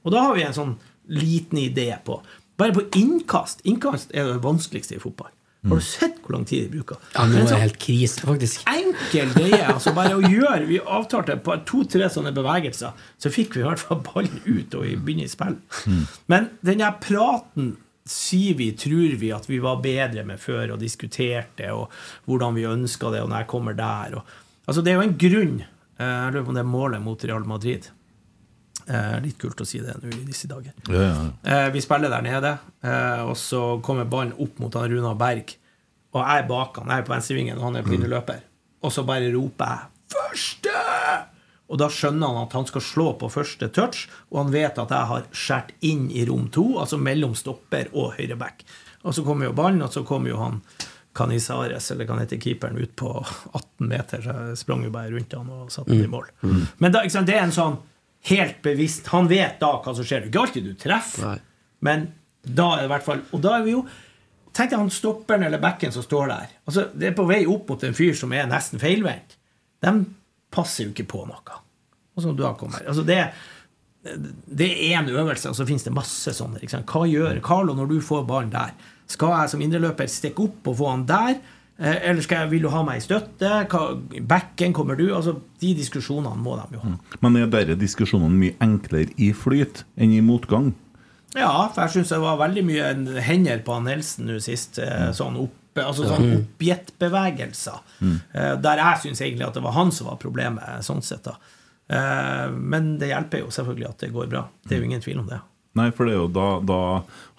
Og 0.07 0.15
da 0.15 0.27
har 0.27 0.37
vi 0.37 0.45
en 0.47 0.55
sånn 0.57 0.77
liten 1.11 1.59
idé 1.63 1.93
på 2.05 2.21
Bare 2.57 2.73
på 2.73 2.87
innkast. 2.97 3.61
Innkast 3.69 4.15
er 4.17 4.31
det 4.31 4.39
vanskeligste 4.41 4.95
i 4.97 5.01
fotball. 5.03 5.29
Har 5.69 5.81
du 5.81 5.85
sett 5.85 6.21
hvor 6.23 6.37
lang 6.37 6.45
tid 6.47 6.63
de 6.67 6.79
bruker? 6.79 6.97
Ja, 7.13 7.25
nå 7.29 7.41
er 7.43 7.49
det 7.51 7.59
helt 7.61 7.79
krise, 7.83 8.23
faktisk. 8.25 8.63
enkel 8.71 9.33
greie. 9.35 9.65
Altså 9.73 9.93
bare 9.97 10.15
å 10.17 10.23
gjøre 10.23 10.69
Vi 10.69 10.79
avtalte 10.81 11.37
på 11.43 11.57
to-tre 11.69 12.09
sånne 12.13 12.33
bevegelser, 12.37 12.95
så 13.19 13.33
fikk 13.35 13.57
vi 13.57 13.65
i 13.65 13.67
hvert 13.67 13.83
fall 13.83 14.01
ballen 14.07 14.41
ut 14.47 14.77
og 14.79 14.87
begynne 15.05 15.27
i 15.27 15.33
spill. 15.33 15.59
Men 16.33 16.49
den 16.65 16.81
der 16.85 16.97
praten 17.03 17.75
sier 18.07 18.55
vi, 18.59 18.71
tror 18.79 19.17
vi 19.21 19.33
at 19.35 19.49
vi 19.51 19.59
var 19.63 19.81
bedre 19.83 20.25
med 20.25 20.39
før 20.43 20.75
og 20.75 20.81
diskuterte, 20.83 21.73
og 21.75 21.91
hvordan 22.27 22.55
vi 22.55 22.67
ønska 22.69 23.11
det, 23.13 23.23
og 23.23 23.29
når 23.33 23.43
jeg 23.45 23.51
kommer 23.51 23.77
der. 23.79 24.17
Og, 24.21 24.23
altså 24.67 24.83
Det 24.83 24.93
er 24.93 25.01
jo 25.01 25.07
en 25.09 25.19
grunn. 25.19 25.61
eh, 25.99 26.07
Jeg 26.07 26.33
lurer 26.33 26.45
på 26.45 26.49
om 26.49 26.55
det 26.55 26.65
er 26.65 26.71
målet 26.73 27.03
mot 27.03 27.25
Real 27.25 27.45
Madrid. 27.45 27.91
Eh, 28.89 29.21
litt 29.21 29.39
kult 29.39 29.61
å 29.61 29.67
si 29.67 29.81
det 29.83 29.97
nå 29.99 30.09
i 30.15 30.25
disse 30.29 30.47
dager. 30.47 30.73
Ja, 30.89 31.03
ja. 31.03 31.29
Eh, 31.43 31.71
vi 31.75 31.81
spiller 31.83 32.09
der 32.13 32.23
nede, 32.23 32.59
eh, 32.87 33.23
og 33.27 33.35
så 33.37 33.81
kommer 33.83 34.05
ballen 34.05 34.33
opp 34.39 34.59
mot 34.63 34.75
han 34.75 34.91
Runar 34.91 35.17
Berg. 35.19 35.57
Og 36.15 36.21
jeg 36.23 36.43
er 36.45 36.49
bak 36.49 36.77
han, 36.79 36.89
jeg 36.89 37.03
er 37.03 37.09
på 37.09 37.13
venstrevingen, 37.15 37.59
og 37.59 37.65
han 37.65 37.77
er 37.77 37.83
på 37.83 37.97
Mm. 37.97 38.43
Og 38.83 38.93
så 38.93 39.03
bare 39.05 39.33
roper 39.35 39.67
jeg 39.67 39.81
'første!' 40.13 41.36
Og 41.67 41.79
da 41.81 41.89
skjønner 41.91 42.31
han 42.31 42.45
at 42.47 42.53
han 42.55 42.67
skal 42.69 42.85
slå 42.85 43.07
på 43.19 43.31
første 43.33 43.69
touch, 43.75 44.05
og 44.31 44.45
han 44.45 44.53
vet 44.55 44.77
at 44.79 44.93
jeg 44.95 45.11
har 45.13 45.25
skåret 45.35 45.73
inn 45.87 46.05
i 46.15 46.23
rom 46.29 46.47
to, 46.55 46.77
altså 46.79 46.99
mellom 47.01 47.35
stopper 47.35 47.89
og 47.93 48.15
høyre 48.21 48.37
back. 48.39 48.63
Og 49.03 49.15
så 49.15 49.25
kommer 49.27 49.49
jo 49.49 49.57
ballen, 49.57 49.83
og 49.83 49.91
så 49.95 50.05
kommer 50.07 50.31
jo 50.31 50.39
han 50.43 50.61
Canizares, 51.17 51.91
eller 51.91 52.05
hva 52.05 52.17
han 52.17 52.25
heter, 52.27 52.39
keeperen, 52.43 52.79
ut 52.79 52.93
på 52.99 53.11
18 53.57 53.89
meter. 53.89 54.23
Så 54.23 54.35
jeg 54.51 54.59
sprang 54.61 54.85
jo 54.85 54.93
bare 54.95 55.11
rundt 55.15 55.33
han 55.35 55.51
og 55.51 55.71
satte 55.73 55.95
den 55.95 56.05
i 56.05 56.13
mål. 56.13 56.29
Men 56.79 56.93
da, 56.95 57.03
sant, 57.11 57.29
det 57.31 57.39
er 57.39 57.47
en 57.47 57.55
sånn 57.57 57.79
helt 58.27 58.59
bevisst 58.65 59.07
Han 59.15 59.29
vet 59.31 59.61
da 59.63 59.77
hva 59.83 59.95
som 59.95 60.05
skjer. 60.07 60.25
Det 60.25 60.29
er 60.29 60.33
ikke 60.33 60.43
alltid 60.47 60.67
du 60.67 60.75
treffer, 60.81 61.23
Nei. 61.25 61.39
men 61.87 62.09
da 62.43 62.73
er 62.75 62.83
det 62.85 62.87
i 62.87 62.91
hvert 62.93 63.03
fall 63.07 63.21
Og 63.35 63.41
da 63.43 63.57
er 63.57 63.65
vi 63.67 63.73
jo 63.73 63.81
Tenk 64.55 64.71
deg 64.71 64.79
han 64.79 64.91
stopperen 64.95 65.43
eller 65.47 65.61
backen 65.61 65.91
som 65.93 66.05
står 66.05 66.31
der. 66.31 66.53
Altså, 66.65 66.87
Det 66.95 67.11
er 67.11 67.17
på 67.17 67.27
vei 67.29 67.43
opp 67.51 67.69
mot 67.69 67.83
en 67.85 67.97
fyr 67.97 68.15
som 68.17 68.31
er 68.33 68.47
nesten 68.49 68.81
feilvendt. 68.81 69.35
De 69.85 69.93
passer 70.51 70.85
jo 70.87 70.95
ikke 70.95 71.09
på 71.11 71.25
noe. 71.29 71.61
Og 72.17 72.23
så 72.25 72.33
da 72.37 72.55
kommer 72.57 72.87
altså 72.89 73.03
det, 73.05 73.19
det 74.47 74.69
er 74.71 75.01
én 75.01 75.11
øvelse, 75.11 75.51
og 75.51 75.57
så 75.59 75.67
finnes 75.69 75.85
det 75.85 75.93
masse 75.95 76.33
sånne. 76.37 76.63
Hva 76.87 77.03
gjør 77.11 77.41
Carlo 77.45 77.75
når 77.77 77.91
du 77.91 77.99
får 78.05 78.25
ballen 78.29 78.53
der? 78.55 78.73
Skal 79.11 79.35
jeg 79.35 79.53
som 79.53 79.63
indreløper 79.63 80.09
stikke 80.11 80.47
opp 80.49 80.71
og 80.73 80.79
få 80.81 80.89
han 80.93 81.05
der? 81.07 81.37
Eh, 81.79 81.99
Eller 82.09 82.25
skal 82.25 82.45
jeg, 82.45 82.51
vil 82.55 82.65
du 82.65 82.71
ha 82.73 82.81
meg 82.87 83.03
i 83.03 83.05
støtte? 83.05 83.51
Hva, 83.69 83.83
backen, 84.27 84.73
kommer 84.73 84.97
du? 84.97 85.11
Altså, 85.15 85.37
De 85.61 85.75
diskusjonene 85.77 86.39
må 86.41 86.57
de 86.63 86.79
jo 86.79 86.83
ha. 86.87 86.95
Men 87.21 87.37
er 87.43 87.51
disse 87.53 87.77
diskusjonene 87.83 88.33
mye 88.41 88.57
enklere 88.65 89.13
i 89.21 89.33
flyt 89.37 89.85
enn 90.01 90.15
i 90.17 90.23
motgang? 90.25 90.73
Ja, 91.37 91.69
for 91.69 91.83
jeg 91.85 91.99
syns 91.99 92.15
det 92.15 92.23
var 92.23 92.39
veldig 92.41 92.63
mye 92.65 93.21
hender 93.27 93.61
på 93.67 93.75
han 93.77 93.85
Nelson 93.91 94.31
nå 94.31 94.39
sist. 94.41 94.79
eh, 94.81 95.11
Sånn 95.13 95.37
opp, 95.43 95.53
altså 95.85 96.09
sånn 96.09 96.31
oppgittbevegelser. 96.39 97.85
Mm. 98.01 98.17
Der 98.65 98.81
jeg 98.81 99.03
syns 99.03 99.21
egentlig 99.21 99.47
at 99.49 99.59
det 99.59 99.65
var 99.65 99.77
han 99.77 99.93
som 99.93 100.09
var 100.09 100.17
problemet, 100.23 100.85
sånn 100.87 101.03
sett. 101.05 101.27
da. 101.29 101.37
Eh, 101.89 102.51
Men 102.51 102.97
det 102.99 103.13
hjelper 103.13 103.45
jo 103.45 103.53
selvfølgelig 103.55 103.91
at 103.91 104.07
det 104.07 104.15
går 104.15 104.31
bra. 104.33 104.47
Det 104.65 104.77
er 104.77 104.83
jo 104.83 104.89
ingen 104.89 105.05
tvil 105.05 105.23
om 105.23 105.29
det. 105.31 105.41
Nei, 105.77 105.91
for 105.93 106.09
det 106.09 106.15
er 106.15 106.23
jo 106.23 106.33
da, 106.33 106.49
da 106.65 106.81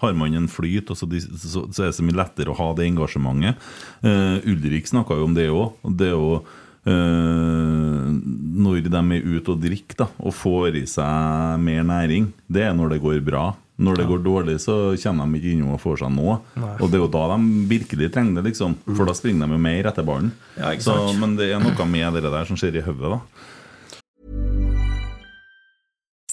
har 0.03 0.13
man 0.13 0.35
en 0.37 0.47
flyt, 0.51 0.91
og 0.93 0.99
så, 0.99 1.07
så, 1.09 1.65
så 1.73 1.83
er 1.83 1.89
det 1.89 1.97
så 1.97 2.05
mye 2.05 2.19
lettere 2.19 2.53
å 2.53 2.59
ha 2.59 2.69
det 2.77 2.85
engasjementet. 2.85 3.57
Uh, 4.05 4.37
Ulrik 4.45 4.85
snakka 4.91 5.17
jo 5.17 5.25
om 5.25 5.33
det 5.33 5.47
òg. 5.49 5.79
Det 5.97 6.11
er 6.11 6.13
jo 6.13 6.35
uh, 6.37 8.03
når 8.13 8.85
de 8.85 9.01
er 9.01 9.25
ute 9.25 9.55
og 9.55 9.63
drikker 9.63 10.03
da, 10.03 10.09
og 10.21 10.37
får 10.37 10.77
i 10.77 10.85
seg 10.85 11.63
mer 11.65 11.81
næring, 11.89 12.29
det 12.45 12.67
er 12.67 12.77
når 12.77 12.93
det 12.93 13.01
går 13.07 13.25
bra. 13.25 13.47
Når 13.77 13.99
det 13.99 14.07
går 14.09 14.21
dårlig, 14.25 14.55
så 14.63 14.95
kommer 15.03 15.27
de 15.29 15.37
ikke 15.37 15.51
innom 15.53 15.75
og 15.75 15.81
får 15.83 15.99
seg 16.01 16.13
noe. 16.15 16.39
Og 16.79 16.87
det 16.89 16.97
er 16.97 17.03
jo 17.03 17.11
da 17.13 17.27
de 17.35 17.67
virkelig 17.69 18.09
trenger 18.13 18.39
det, 18.39 18.49
liksom. 18.49 18.73
For 18.89 19.05
da 19.05 19.13
springer 19.17 19.45
de 19.45 19.53
jo 19.53 19.61
mer 19.61 19.91
etter 19.91 20.07
ballen. 20.07 20.31
Ja, 20.57 20.73
så, 20.81 20.95
men 21.19 21.37
det 21.37 21.51
er 21.53 21.61
noe 21.61 21.85
med 21.85 22.17
det 22.17 22.25
der 22.25 22.49
som 22.49 22.57
skjer 22.57 22.79
i 22.79 22.85
hodet, 22.87 23.13
da. 23.13 23.21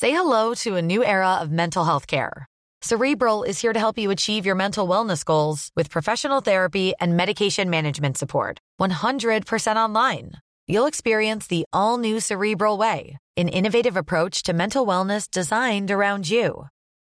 Say 0.00 0.10
hello 0.10 0.54
to 0.54 0.76
a 0.76 0.82
new 0.82 1.04
era 1.04 1.38
of 1.40 1.50
mental 1.50 1.84
health 1.84 2.06
care. 2.06 2.46
Cerebral 2.82 3.44
is 3.44 3.60
here 3.60 3.72
to 3.72 3.78
help 3.78 3.96
you 3.96 4.10
achieve 4.10 4.44
your 4.44 4.54
mental 4.54 4.86
wellness 4.86 5.24
goals 5.24 5.70
with 5.74 5.88
professional 5.88 6.42
therapy 6.42 6.92
and 7.00 7.16
medication 7.16 7.70
management 7.70 8.18
support. 8.18 8.58
100% 8.78 9.76
online. 9.76 10.32
You'll 10.66 10.86
experience 10.86 11.46
the 11.46 11.64
all 11.72 11.96
new 11.96 12.20
Cerebral 12.20 12.76
Way, 12.76 13.16
an 13.38 13.48
innovative 13.48 13.96
approach 13.96 14.42
to 14.42 14.52
mental 14.52 14.86
wellness 14.86 15.30
designed 15.30 15.90
around 15.90 16.28
you. 16.28 16.66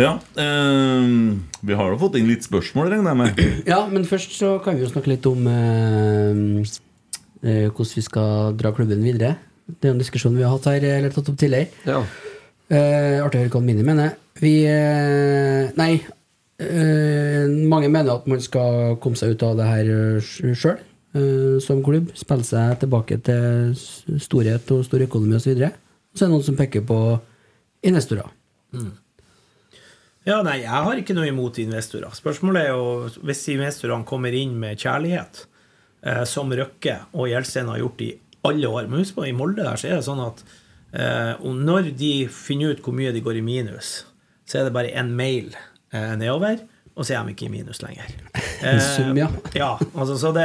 Ja, 0.00 0.14
eh, 0.40 1.04
vi 1.60 1.74
har 1.76 1.90
jo 1.92 1.98
fått 2.00 2.16
inn 2.16 2.30
litt 2.30 2.46
spørsmål, 2.46 2.88
regner 2.94 3.12
jeg 3.12 3.20
med. 3.20 3.40
Ja, 3.72 3.82
men 3.92 4.06
først 4.08 4.32
så 4.38 4.54
kan 4.64 4.78
vi 4.78 4.86
jo 4.86 4.92
snakke 4.92 5.12
litt 5.12 5.26
om 5.28 5.44
eh, 5.50 6.62
eh, 7.44 7.66
hvordan 7.68 7.96
vi 7.98 8.04
skal 8.06 8.56
dra 8.56 8.72
klubben 8.72 9.04
videre. 9.04 9.36
Det 9.68 9.90
er 9.90 9.94
en 9.94 10.00
diskusjon 10.00 10.36
vi 10.36 10.46
har 10.46 10.54
hatt 10.54 10.70
her, 10.70 10.86
eller 10.96 11.12
tatt 11.12 11.28
opp 11.28 11.36
tidligere. 11.40 11.68
Ja. 11.84 12.00
Eh, 12.72 13.18
artig 13.20 13.42
å 13.42 13.44
høre 13.44 13.52
hva 13.52 13.62
Mini 13.64 13.84
mener. 13.84 14.16
Vi 14.40 14.54
eh, 14.64 15.68
Nei. 15.76 15.92
eh, 16.62 17.44
mange 17.68 17.92
mener 17.92 18.16
at 18.16 18.26
man 18.32 18.40
skal 18.42 18.96
komme 19.02 19.20
seg 19.20 19.36
ut 19.36 19.44
av 19.44 19.60
det 19.60 19.68
her 19.68 19.92
sjøl, 20.24 20.80
eh, 21.12 21.60
som 21.60 21.84
klubb. 21.84 22.14
Spille 22.16 22.48
seg 22.48 22.80
tilbake 22.80 23.20
til 23.28 23.76
storhet 24.24 24.72
og 24.72 24.86
stor 24.88 25.04
økonomi 25.04 25.36
osv. 25.36 25.44
Så, 25.44 25.52
videre. 25.52 25.74
så 26.16 26.24
er 26.24 26.30
det 26.30 26.34
noen 26.38 26.48
som 26.48 26.58
peker 26.58 26.88
på 26.88 26.98
investorer. 27.92 28.32
Ja, 30.22 30.38
nei, 30.46 30.60
jeg 30.62 30.70
har 30.86 30.98
ikke 31.00 31.16
noe 31.16 31.26
imot 31.26 31.58
investorer. 31.58 32.12
Spørsmålet 32.14 32.68
er 32.68 32.76
jo 32.76 33.22
hvis 33.26 33.42
investorene 33.56 34.06
kommer 34.06 34.34
inn 34.38 34.54
med 34.60 34.78
kjærlighet, 34.78 35.46
eh, 36.06 36.22
som 36.30 36.52
Røkke 36.54 37.00
og 37.10 37.26
Gjelsten 37.30 37.70
har 37.72 37.80
gjort 37.82 38.04
i 38.06 38.12
alle 38.46 38.70
år. 38.70 38.86
Men 38.86 39.02
husk 39.02 39.18
på, 39.18 39.26
i 39.26 39.34
Molde 39.34 39.66
der 39.66 39.80
så 39.80 39.90
er 39.90 39.98
det 39.98 40.06
sånn 40.06 40.22
at 40.22 40.44
eh, 40.94 41.42
når 41.42 41.90
de 41.98 42.12
finner 42.30 42.76
ut 42.76 42.84
hvor 42.84 42.94
mye 42.94 43.10
de 43.14 43.24
går 43.24 43.40
i 43.40 43.44
minus, 43.46 44.02
så 44.46 44.60
er 44.60 44.68
det 44.68 44.76
bare 44.76 44.94
en 44.98 45.10
mail 45.18 45.50
eh, 45.90 46.14
nedover, 46.20 46.62
og 46.92 47.06
så 47.06 47.16
er 47.16 47.26
de 47.26 47.34
ikke 47.34 47.48
i 47.48 47.54
minus 47.58 47.82
lenger. 47.82 48.14
En 48.62 48.78
sum, 48.78 49.16
ja. 49.18 49.26
ja, 49.58 49.72
altså, 49.90 50.14
så 50.20 50.30
det, 50.36 50.44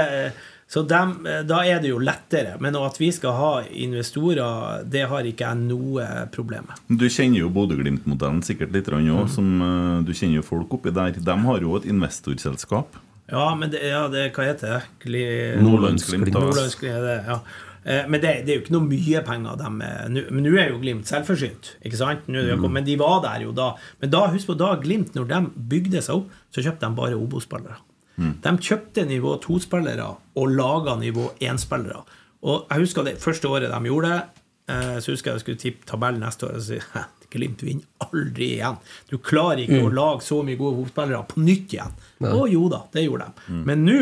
så 0.67 0.81
dem, 0.83 1.13
da 1.47 1.61
er 1.63 1.79
det 1.79 1.89
jo 1.93 1.99
lettere. 2.03 2.57
Men 2.59 2.75
at 2.75 2.97
vi 2.99 3.07
skal 3.15 3.31
ha 3.37 3.51
investorer, 3.71 4.83
det 4.91 5.05
har 5.07 5.23
ikke 5.29 5.47
jeg 5.47 5.61
noe 5.63 6.07
problem 6.33 6.67
med. 6.67 6.81
Du 6.99 7.05
kjenner 7.07 7.39
jo 7.45 7.49
Bodø-Glimt-modellen 7.55 8.41
sikkert 8.43 8.73
litt 8.75 8.89
òg, 8.91 9.05
Mm. 9.07 9.29
som 9.31 9.61
eh, 9.61 10.03
du 10.03 10.11
kjenner 10.13 10.41
jo 10.41 10.43
folk 10.43 10.73
oppi 10.75 10.91
der. 10.91 11.11
De 11.11 11.37
har 11.45 11.61
jo 11.63 11.77
et 11.77 11.85
investorselskap. 11.87 12.99
Ja, 13.31 13.55
men 13.55 13.71
det, 13.71 13.81
ja, 13.83 14.07
det, 14.07 14.33
hva 14.35 14.43
heter 14.47 14.77
det? 14.77 14.83
Gli... 15.03 15.23
Nordlandsglimt. 15.63 16.31
Nordlandsglimt, 16.31 17.27
ja. 17.27 17.39
Eh, 17.87 18.03
Men 18.07 18.19
det, 18.19 18.31
det 18.45 18.51
er 18.51 18.57
jo 18.57 18.63
ikke 18.65 18.75
noe 18.75 18.87
mye 18.87 19.21
penger 19.23 19.55
de 19.59 19.69
Men 19.71 20.43
nå 20.43 20.53
er 20.59 20.71
jo 20.73 20.79
Glimt 20.81 21.07
selvforsynt, 21.07 21.77
ikke 21.87 21.99
sant? 21.99 22.27
Er 22.27 22.55
Men 22.59 22.83
de 22.87 22.95
var 22.99 23.21
der 23.23 23.45
jo 23.47 23.53
da. 23.55 23.73
Men 24.01 24.11
da, 24.11 24.25
husk 24.33 24.47
på 24.51 24.57
da 24.59 24.73
Glimt, 24.83 25.13
når 25.15 25.27
de 25.31 25.41
bygde 25.71 26.01
seg 26.03 26.19
opp, 26.21 26.31
så 26.51 26.63
kjøpte 26.65 26.87
de 26.87 26.99
bare 26.99 27.15
Obos-spillere. 27.19 27.79
De 28.17 28.55
kjøpte 28.57 29.05
nivå 29.05 29.35
2-spillere 29.43 30.07
og 30.37 30.55
laga 30.57 30.95
nivå 30.97 31.29
1-spillere. 31.39 32.01
Og 32.47 32.65
jeg 32.71 32.85
husker 32.85 33.05
det 33.05 33.17
første 33.21 33.49
året 33.49 33.69
de 33.73 33.91
gjorde 33.91 34.09
det, 34.13 34.43
eh, 34.73 34.97
så 35.03 35.13
husker 35.13 35.31
jeg 35.31 35.39
jeg 35.39 35.45
skulle 35.45 35.61
tippe 35.61 35.89
tabellen 35.89 36.23
neste 36.25 36.47
år 36.49 36.57
og 36.57 36.89
«Hæ, 36.93 37.03
Glimt 37.29 37.59
vinner 37.59 37.83
aldri 38.07 38.53
igjen. 38.55 38.77
Du 39.09 39.17
klarer 39.19 39.59
ikke 39.65 39.81
å 39.83 39.91
lage 39.91 40.23
så 40.23 40.37
mye 40.47 40.55
gode 40.55 40.85
fotballere 40.85 41.25
på 41.27 41.41
nytt 41.43 41.73
igjen. 41.75 41.95
Å 42.23 42.45
jo 42.47 42.69
da, 42.71 42.85
det 42.93 43.03
gjorde 43.03 43.25
de. 43.27 43.57
Men 43.67 43.83
nå 43.83 43.97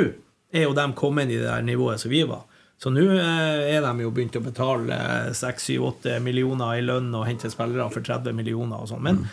er 0.54 0.68
jo 0.68 0.76
de 0.78 0.86
kommet 0.94 1.32
i 1.34 1.40
det 1.40 1.48
der 1.48 1.66
nivået 1.66 2.00
som 2.04 2.14
vi 2.14 2.22
var. 2.30 2.44
Så 2.78 2.92
nå 2.94 3.02
eh, 3.16 3.64
er 3.74 3.82
de 3.82 4.04
jo 4.06 4.12
begynt 4.14 4.38
å 4.38 4.44
betale 4.46 5.00
6-7-8 5.34 6.20
millioner 6.22 6.78
i 6.78 6.84
lønn 6.86 7.10
og 7.18 7.26
hente 7.26 7.50
spillere 7.50 7.88
for 7.90 8.06
30 8.06 8.36
millioner 8.38 8.84
og 8.84 8.92
sånn. 8.92 9.02
Men 9.08 9.24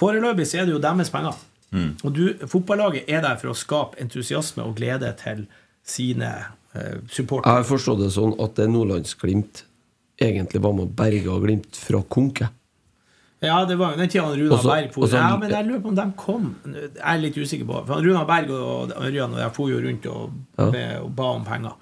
foreløpig 0.00 0.46
så 0.48 0.62
er 0.62 0.70
det 0.70 0.76
jo 0.76 0.82
deres 0.82 1.12
penger. 1.12 1.36
Og 2.04 2.12
du, 2.16 2.34
fotballaget 2.48 3.08
er 3.08 3.20
der 3.24 3.36
for 3.40 3.52
å 3.52 3.56
skape 3.56 3.98
entusiasme 4.02 4.64
og 4.64 4.76
glede 4.78 5.10
til 5.22 5.46
sine 5.86 6.30
eh, 6.74 6.98
supportere. 7.08 7.52
Jeg 7.52 7.62
har 7.64 7.70
forstått 7.70 8.00
det 8.04 8.12
sånn 8.16 8.34
at 8.42 8.54
det 8.58 8.68
Nordlandsglimt 8.72 9.64
egentlig 10.20 10.62
var 10.64 10.72
med 10.72 10.86
å 10.88 10.94
berge 10.96 11.40
Glimt 11.42 11.76
fra 11.76 12.00
konke. 12.02 12.48
Ja, 13.44 13.58
det 13.68 13.76
var 13.76 13.92
jo 13.92 13.98
den 14.00 14.08
tida 14.08 14.30
Runa 14.32 14.56
Også- 14.56 14.70
Berg 14.70 14.92
for. 14.94 15.04
også- 15.04 15.18
Ja, 15.20 15.36
men 15.36 15.50
jeg 15.50 15.66
lurer 15.66 15.80
på 15.82 15.88
om 15.88 15.94
de 15.94 16.06
kom 16.16 16.56
Jeg 16.64 16.90
er 17.04 17.18
litt 17.18 17.34
usikker 17.36 17.66
på 17.68 17.82
For 17.86 18.00
Runa 18.02 18.24
Berg 18.24 18.50
og 18.50 18.94
Ørjan 18.96 19.34
og 19.34 19.38
jeg 19.38 19.52
for 19.54 19.68
jo 19.68 19.80
rundt 19.84 20.06
og, 20.06 20.30
Ja. 20.58 20.70
be, 20.70 20.84
og 21.02 21.14
ba 21.14 21.22
om 21.34 21.44
penger. 21.44 21.74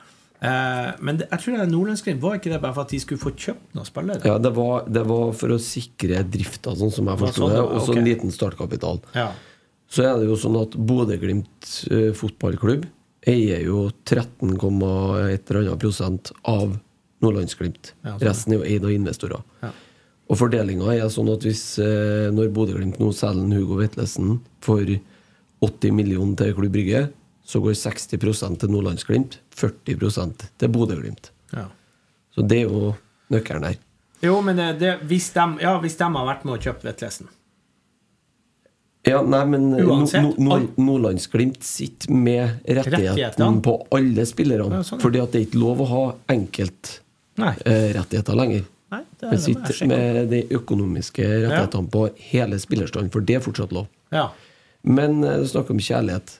Eh, 0.42 0.92
men 1.00 1.16
det, 1.16 1.28
jeg 1.30 1.38
tror 1.40 1.56
det 1.58 1.68
Nordlandsglimt 1.70 2.20
var 2.20 2.34
ikke 2.34 2.50
det 2.52 2.60
bare 2.60 2.74
for 2.74 2.82
at 2.82 2.88
de 2.88 2.98
skulle 2.98 3.20
få 3.22 3.30
kjøpt 3.32 3.72
noen 3.74 3.86
spillere. 3.86 4.24
Ja, 4.26 4.36
det 4.38 4.52
var, 4.54 4.84
det 4.90 5.06
var 5.06 5.32
for 5.32 5.48
å 5.54 5.58
sikre 5.62 6.24
drifta, 6.28 6.74
sånn 6.76 6.92
som 6.92 7.06
jeg 7.06 7.18
forsto 7.22 7.46
sånn 7.46 7.50
det, 7.54 7.62
og 7.62 7.80
så 7.86 7.96
en 7.96 8.04
liten 8.04 8.30
startkapital. 8.34 9.00
Ja. 9.14 9.30
Så 9.94 10.02
er 10.02 10.18
det 10.18 10.26
jo 10.26 10.36
sånn 10.38 10.56
at 10.58 10.74
Bodø-Glimt 10.74 11.70
eh, 11.94 12.10
fotballklubb 12.18 12.88
eier 13.30 13.62
jo 13.64 13.86
13,1 14.04 14.58
eller 14.58 15.60
annet 15.60 15.80
prosent 15.80 16.32
av 16.50 16.74
Nordlandsglimt. 17.24 17.92
Ja, 18.02 18.16
sånn. 18.16 18.24
Resten 18.26 18.54
er 18.54 18.58
jo 18.58 18.66
eid 18.68 18.84
av 18.84 18.94
investorer. 18.94 19.44
Ja. 19.62 19.70
Og 20.24 20.40
fordelinga 20.40 20.88
er 20.96 21.06
sånn 21.12 21.30
at 21.30 21.46
hvis 21.46 21.62
eh, 21.82 22.26
når 22.34 22.50
Bodø-Glimt 22.56 22.98
nå 23.00 23.12
selger 23.14 23.60
Hugo 23.60 23.78
Vetlesen 23.78 24.40
for 24.64 24.82
80 25.64 25.94
millioner 25.94 26.40
til 26.40 26.56
Klubb 26.58 26.74
Brygge, 26.74 27.06
så 27.44 27.60
går 27.62 27.76
60% 27.76 28.60
til 28.60 28.72
Nordlandsglimt, 28.72 29.38
40 29.54 30.34
til 30.58 30.74
Bodø-Glimt. 30.74 31.30
Ja. 31.52 31.68
Så 32.34 32.42
det 32.42 32.64
er 32.64 32.72
jo 32.72 32.94
nøkkelen 33.30 33.68
der. 33.68 33.78
Jo, 34.24 34.40
men 34.42 34.58
det, 34.58 34.68
det, 34.80 34.96
hvis, 35.06 35.30
de, 35.36 35.46
ja, 35.62 35.76
hvis 35.78 36.00
de 36.00 36.10
har 36.16 36.28
vært 36.32 36.46
med 36.48 36.56
å 36.56 36.62
kjøpe 36.66 36.88
Vetlesen 36.88 37.30
Ja, 39.04 39.18
nei, 39.20 39.42
men 39.52 39.66
no, 39.74 39.96
Nordlandsglimt 40.80 41.64
sitter 41.64 42.12
med 42.16 42.62
rettigheten 42.64 43.58
på 43.64 43.74
alle 43.92 44.24
spillerne. 44.28 44.80
Ja, 44.80 44.86
sånn. 44.88 45.00
Fordi 45.02 45.20
at 45.20 45.34
det 45.34 45.42
er 45.42 45.48
ikke 45.48 45.60
lov 45.60 45.82
å 45.84 45.88
ha 45.90 46.04
enkeltrettigheter 46.32 48.32
Nei. 48.32 48.40
lenger. 48.40 48.62
Nei, 48.94 49.02
det, 49.20 49.40
sitter 49.42 49.90
med 49.90 50.30
de 50.30 50.40
økonomiske 50.56 51.26
rettighetene 51.26 51.92
på 51.92 52.06
hele 52.30 52.60
spillerstanden, 52.62 53.12
for 53.12 53.26
det 53.26 53.40
er 53.40 53.44
fortsatt 53.44 53.74
lov. 53.76 53.90
Ja. 54.14 54.30
Men 54.84 55.20
eh, 55.24 55.40
du 55.42 55.46
snakker 55.52 55.76
om 55.76 55.84
kjærlighet. 55.84 56.38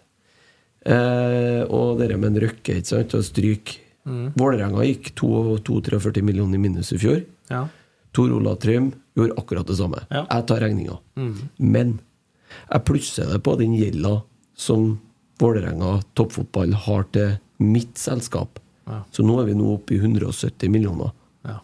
Eh, 0.85 1.63
og 1.69 2.01
det 2.01 2.17
med 2.17 2.31
en 2.31 2.43
røkke, 2.47 2.79
ikke 2.79 2.93
sant, 2.95 3.19
og 3.19 3.27
stryk. 3.27 3.77
Mm. 4.09 4.27
Vålerenga 4.37 4.85
gikk 4.89 5.13
42-43 5.21 6.25
millioner 6.25 6.61
i 6.61 6.65
minus 6.65 6.95
i 6.97 7.01
fjor. 7.01 7.21
Ja. 7.53 7.67
Tor 8.15 8.33
Olav 8.37 8.61
Trym 8.63 8.93
gjorde 9.19 9.37
akkurat 9.41 9.69
det 9.69 9.77
samme. 9.81 10.05
Ja. 10.09 10.25
Mm. 10.25 10.33
Jeg 10.33 10.49
tar 10.49 10.65
regninga. 10.65 10.99
Men 11.61 11.97
jeg 12.71 12.85
plusser 12.89 13.31
det 13.33 13.41
på 13.47 13.57
den 13.61 13.75
gjelda 13.79 14.21
som 14.57 14.95
Vålerenga 15.43 15.97
toppfotball 16.15 16.73
har 16.85 17.03
til 17.15 17.33
mitt 17.59 17.99
selskap. 17.99 18.61
Ja. 18.87 19.01
Så 19.11 19.25
nå 19.27 19.41
er 19.43 19.49
vi 19.49 19.57
nå 19.59 19.73
oppe 19.75 19.97
i 19.97 19.99
170 19.99 20.71
millioner. 20.71 21.11
Ja. 21.43 21.57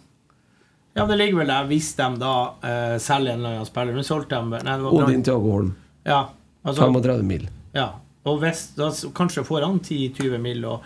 ja, 0.95 1.05
men 1.05 1.13
det 1.13 1.19
ligger 1.21 1.39
vel 1.45 1.53
der 1.53 1.69
hvis 1.71 1.93
de 1.99 2.09
da 2.19 2.33
eh, 2.67 2.97
selger 2.99 3.37
en 3.37 3.43
eller 3.45 3.61
annen 3.61 3.69
spiller. 3.69 3.95
Men 3.95 4.07
solgte 4.09 4.41
de 4.41 4.51
Nei, 4.59 4.75
det 4.75 4.83
var 4.87 4.91
bra. 4.97 5.05
Odin 5.07 5.23
Tiago 5.27 5.53
Holm, 5.55 5.71
Ja, 6.09 6.21
altså, 6.65 6.89
35 6.91 7.27
mil. 7.31 7.49
ja. 7.77 7.91
Og 8.29 8.37
hvis, 8.43 8.67
da 8.77 8.91
kanskje 9.17 9.47
får 9.49 9.65
han 9.65 9.79
10-20 9.81 10.39
mil. 10.45 10.65
Og, 10.69 10.83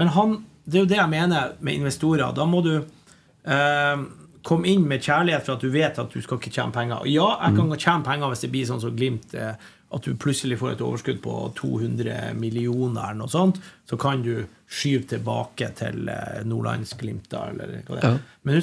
men 0.00 0.08
han, 0.14 0.30
det 0.64 0.78
er 0.78 0.84
jo 0.86 0.88
det 0.88 0.96
jeg 0.96 1.12
mener 1.12 1.50
med 1.60 1.76
investorer. 1.76 2.30
Da 2.32 2.46
må 2.48 2.62
du 2.64 2.70
eh, 2.78 4.04
komme 4.46 4.70
inn 4.70 4.86
med 4.88 5.04
kjærlighet 5.04 5.46
for 5.46 5.56
at 5.56 5.64
du 5.64 5.70
vet 5.72 5.98
at 6.00 6.14
du 6.14 6.22
skal 6.22 6.40
ikke 6.40 6.52
tjene 6.54 6.74
penger. 6.74 7.04
Ja, 7.10 7.28
jeg 7.44 7.58
kan 7.58 7.74
tjene 7.76 8.06
penger 8.06 8.32
hvis 8.32 8.46
det 8.46 8.52
blir 8.54 8.68
sånn 8.68 8.82
som 8.82 8.96
Glimt, 8.96 9.34
eh, 9.34 9.54
at 9.90 10.06
du 10.06 10.14
plutselig 10.14 10.60
får 10.60 10.76
et 10.76 10.84
overskudd 10.86 11.18
på 11.24 11.34
200 11.58 12.36
millioner 12.38 13.08
eller 13.08 13.20
noe 13.24 13.32
sånt. 13.32 13.58
Så 13.90 13.98
kan 14.00 14.22
du 14.22 14.46
skyve 14.70 15.08
tilbake 15.16 15.72
til 15.80 16.08
eh, 16.12 16.44
Nordlandsglimt, 16.46 17.26
da, 17.32 17.48
eller 17.50 17.80
hva 17.88 17.98
det 17.98 18.06
er. 18.06 18.20
Ja. 18.20 18.38
Men 18.46 18.62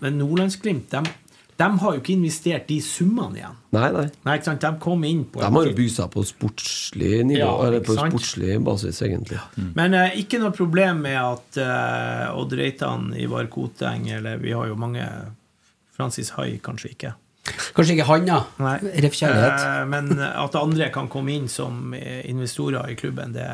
men 0.00 0.16
Nordlandsglimt, 0.16 0.94
de, 0.94 1.02
de 1.58 1.66
har 1.82 1.94
jo 1.96 1.98
ikke 1.98 2.12
investert 2.14 2.68
de 2.70 2.76
summene 2.84 3.40
igjen. 3.40 3.56
Nei, 3.74 3.88
nei. 3.92 4.04
Nei, 4.24 4.34
ikke 4.38 4.46
sant? 4.46 4.62
De 4.62 4.70
kom 4.82 5.02
inn 5.04 5.24
på 5.26 5.40
De 5.42 5.48
har 5.50 5.66
jo 5.66 5.72
bygd 5.74 5.94
seg 5.96 6.10
på 6.14 6.22
sportslig 6.28 7.16
nivå, 7.26 7.40
Ja, 7.40 7.50
eller 7.66 7.82
på 7.84 7.96
sant? 7.98 8.14
sportslig 8.14 8.58
basis, 8.64 9.00
egentlig. 9.02 9.40
Men 9.74 9.96
eh, 9.98 10.14
ikke 10.22 10.38
noe 10.42 10.54
problem 10.54 11.02
med 11.08 11.18
at 11.18 11.58
eh, 11.64 12.38
Odd 12.38 12.54
Reitan, 12.58 13.10
Ivar 13.18 13.50
Koteng 13.50 14.06
eller 14.14 14.38
Vi 14.38 14.54
har 14.54 14.70
jo 14.70 14.78
mange 14.78 15.02
Francis 15.98 16.30
Hai 16.36 16.60
kanskje 16.62 16.92
ikke. 16.94 17.12
Kanskje 17.74 17.96
ikke 17.96 18.06
han, 18.06 18.26
ja. 18.28 18.38
Nei. 18.62 18.76
Ref 19.02 19.16
kjærlighet. 19.18 19.66
Eh, 19.66 19.84
men 19.90 20.14
at 20.22 20.58
andre 20.62 20.92
kan 20.94 21.10
komme 21.10 21.34
inn 21.34 21.48
som 21.50 21.90
investorer 21.98 22.92
i 22.92 22.98
klubben, 23.00 23.34
det 23.34 23.48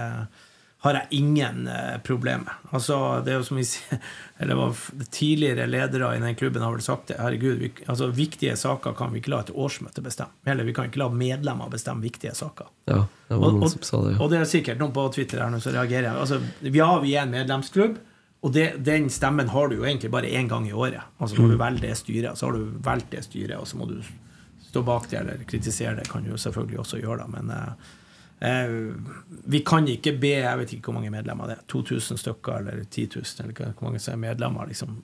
har 0.84 0.98
jeg 0.98 1.06
ingen 1.16 1.66
eh, 1.66 1.98
problem 2.04 2.42
med. 2.44 2.64
Altså, 2.76 2.96
det 3.24 3.32
er 3.32 3.38
jo 3.38 3.44
som 3.46 3.56
vi 3.56 3.64
sier 3.64 4.00
eller 4.44 4.58
var 4.58 4.80
Tidligere 5.14 5.64
ledere 5.66 6.10
i 6.16 6.20
den 6.20 6.36
klubben 6.36 6.62
har 6.62 6.74
vel 6.74 6.84
sagt 6.84 7.08
det. 7.08 7.16
Herregud, 7.22 7.56
vi, 7.62 7.70
altså, 7.86 8.10
Viktige 8.12 8.56
saker 8.60 8.92
kan 8.98 9.14
vi 9.14 9.22
ikke 9.22 9.32
la 9.32 9.40
et 9.46 9.52
årsmøte 9.54 10.04
bestemme. 10.04 10.36
Eller 10.44 10.68
vi 10.68 10.74
kan 10.76 10.90
ikke 10.90 11.00
la 11.00 11.08
medlemmer 11.08 11.72
bestemme 11.72 12.04
viktige 12.04 12.34
saker. 12.36 12.68
Ja, 12.90 13.06
det 13.30 13.38
var 13.40 13.56
noen 13.56 13.72
som 13.72 13.86
sa 13.86 14.02
det. 14.04 14.12
Ja. 14.18 14.20
og 14.20 14.34
det 14.34 14.42
er 14.42 14.50
sikkert 14.50 14.82
noen 14.82 14.92
på 14.92 15.06
Twitter 15.16 15.40
her 15.40 15.54
nå 15.54 15.62
som 15.64 15.72
reagerer. 15.72 16.12
Altså, 16.20 16.42
ja, 16.68 16.90
vi 17.00 17.16
er 17.16 17.24
en 17.24 17.32
medlemsklubb, 17.32 17.96
og 18.44 18.52
det, 18.52 18.68
den 18.84 19.08
stemmen 19.08 19.48
har 19.54 19.72
du 19.72 19.78
jo 19.78 19.88
egentlig 19.88 20.12
bare 20.12 20.28
én 20.28 20.52
gang 20.52 20.68
i 20.68 20.76
året. 20.76 21.00
Altså 21.16 21.40
Når 21.40 21.54
du 21.54 21.60
velger 21.64 21.88
det 21.88 21.96
styret, 21.96 22.36
så 22.36 22.50
har 22.50 22.58
du 22.58 22.78
valgt 22.84 23.14
det 23.16 23.24
styret, 23.24 23.56
og 23.56 23.64
så 23.70 23.80
må 23.80 23.88
du 23.88 24.02
stå 24.68 24.82
bak 24.84 25.08
det 25.08 25.22
eller 25.22 25.44
kritisere 25.48 25.96
det. 25.96 26.10
kan 26.12 26.26
du 26.26 26.34
jo 26.34 26.36
selvfølgelig 26.36 26.82
også 26.82 27.00
gjøre, 27.00 27.22
det, 27.24 27.32
men 27.38 27.56
eh, 27.56 27.92
vi 28.44 29.60
kan 29.64 29.86
ikke 29.88 30.12
be 30.20 30.34
Jeg 30.34 30.58
vet 30.60 30.72
ikke 30.74 30.90
hvor 30.90 30.98
mange 30.98 31.12
medlemmer 31.14 31.48
det 31.48 31.54
er. 31.56 31.66
2000 31.70 32.20
stykker 32.20 32.58
eller 32.58 32.82
10 32.84 33.06
000, 33.16 33.44
eller 33.44 33.74
hvor 33.78 33.88
mange 33.88 34.02
som 34.02 34.16
er 34.16 34.24
medlemmer. 34.28 34.68
liksom 34.68 34.98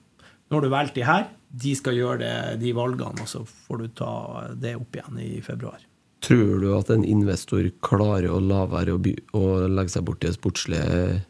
nå 0.51 0.57
har 0.59 0.65
du 0.65 0.71
valgt 0.73 0.97
de 0.99 1.03
her, 1.07 1.29
de 1.63 1.71
skal 1.79 1.95
gjøre 1.95 2.17
det, 2.19 2.33
de 2.59 2.73
valgene, 2.75 3.23
og 3.23 3.29
så 3.31 3.39
får 3.47 3.77
du 3.79 3.85
ta 3.95 4.13
det 4.59 4.73
opp 4.75 4.97
igjen 4.99 5.21
i 5.23 5.29
februar. 5.45 5.79
Tror 6.27 6.59
du 6.59 6.65
at 6.75 6.91
en 6.91 7.05
investor 7.07 7.69
klarer 7.79 8.27
å 8.27 8.41
la 8.43 8.65
være 8.67 8.97
å, 8.97 8.99
by 8.99 9.13
å 9.39 9.45
legge 9.71 9.93
seg 9.95 10.03
bort 10.09 10.25
i 10.25 10.27
det 10.27 10.35
sportslige 10.35 11.21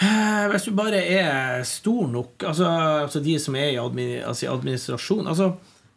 Eh, 0.00 0.46
Hvis 0.48 0.64
du 0.64 0.72
bare 0.76 1.02
er 1.04 1.64
stor 1.68 2.06
nok, 2.08 2.40
altså, 2.48 2.68
altså 3.04 3.20
de 3.20 3.34
som 3.42 3.56
er 3.58 3.74
i 3.74 3.76
altså 3.76 4.48
administrasjon 4.54 5.28
altså, 5.28 5.50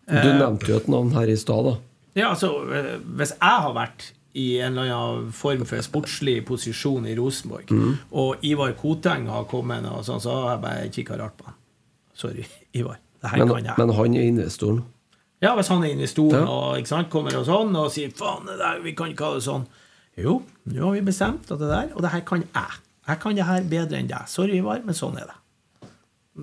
Du 0.10 0.18
eh, 0.18 0.36
nevnte 0.42 0.74
jo 0.74 0.80
et 0.82 0.90
navn 0.92 1.14
her 1.16 1.32
i 1.32 1.38
stad, 1.40 1.70
da. 1.70 1.76
ja, 2.20 2.34
altså, 2.34 2.50
eh, 2.68 2.98
Hvis 3.00 3.32
jeg 3.38 3.62
har 3.64 3.78
vært 3.78 4.10
i 4.36 4.58
en 4.60 4.78
eller 4.78 4.94
annen 4.94 5.32
form 5.32 5.64
for 5.66 5.78
sportslig 5.86 6.46
posisjon 6.46 7.06
i 7.06 7.16
Rosenborg, 7.16 7.68
Mm. 7.70 7.98
og 8.12 8.36
Ivar 8.44 8.72
Koteng 8.74 9.28
har 9.30 9.44
kommet, 9.46 9.86
og 9.86 10.04
sånn, 10.06 10.20
så 10.22 10.32
har 10.42 10.52
jeg 10.56 10.62
bare 10.62 10.90
kikka 10.90 11.18
rart 11.20 11.38
på 11.38 11.46
han. 11.46 11.54
Sorry, 12.16 12.46
Ivar. 12.74 12.98
Det 13.22 13.30
her 13.30 13.38
Men, 13.38 13.48
kan 13.48 13.64
jeg. 13.66 13.74
men 13.78 13.90
han 13.96 14.16
er 14.16 14.22
investoren. 14.28 14.84
Ja, 15.42 15.56
hvis 15.56 15.68
han 15.68 15.84
er 15.84 15.92
investoren 15.94 16.42
Ja. 16.42 16.48
og 16.48 16.88
sant, 16.88 17.10
kommer 17.10 17.36
og 17.38 17.46
sånn 17.46 17.76
og 17.76 17.92
sier 17.92 18.10
'faen, 18.10 18.46
det 18.46 18.58
der, 18.58 18.80
vi 18.84 18.92
kan 18.94 19.08
ikke 19.12 19.24
ha 19.26 19.34
det 19.34 19.44
sånn'. 19.44 19.66
Jo, 20.18 20.42
nå 20.68 20.86
har 20.86 20.92
vi 20.94 21.02
bestemt 21.02 21.52
at 21.52 21.60
det 21.60 21.70
der, 21.70 21.90
og 21.96 22.02
det 22.02 22.12
her 22.12 22.22
kan 22.22 22.40
jeg. 22.42 22.72
Jeg 23.08 23.20
kan 23.20 23.36
det 23.36 23.44
her 23.46 23.62
bedre 23.64 23.98
enn 24.00 24.08
deg. 24.08 24.28
Sorry, 24.28 24.58
Ivar, 24.58 24.82
men 24.86 24.96
sånn 24.96 25.16
er 25.18 25.26
det. 25.26 25.38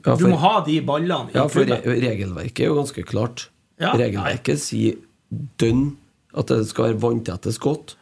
Ja, 0.07 0.15
Du 0.17 0.25
for- 0.25 0.31
må 0.31 0.37
ha 0.39 0.61
de 0.65 0.81
ballene 0.81 1.31
Ja, 1.35 1.47
for 1.49 1.61
re 1.65 1.81
regelverket 1.83 2.61
er 2.61 2.67
jo 2.67 2.75
ganske 2.77 3.03
klart. 3.05 3.49
Ja, 3.81 3.93
regelverket 3.95 4.59
sier 4.59 4.97
dønn 5.59 5.97
at 6.36 6.47
det 6.52 6.66
skal 6.69 6.90
være 6.90 7.01
vanntette 7.02 7.52
skott. 7.52 7.97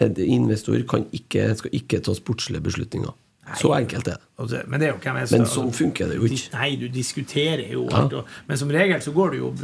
En 0.00 0.14
investor 0.16 0.80
kan 0.88 1.04
ikke, 1.12 1.54
skal 1.58 1.70
ikke 1.76 2.00
ta 2.02 2.14
sportslige 2.16 2.62
beslutninger. 2.64 3.12
Så 3.58 3.72
enkelt 3.74 4.06
er 4.08 4.18
det. 4.20 4.60
Men 4.70 4.80
det 4.80 4.88
er 4.88 4.94
jo 4.94 5.12
Men 5.36 5.46
sånn 5.46 5.72
funker 5.74 6.08
det 6.08 6.16
jo 6.20 6.24
ikke. 6.28 6.52
Nei, 6.54 6.76
du 6.76 6.88
diskuterer 6.88 7.66
jo 7.72 7.88
Ja. 7.90 8.02
alt. 8.04 8.12
Og, 8.12 8.26
men 8.46 8.56
som 8.56 8.68
regel 8.70 9.00
så 9.02 9.12
går 9.12 9.30
du 9.32 9.36
jo 9.38 9.54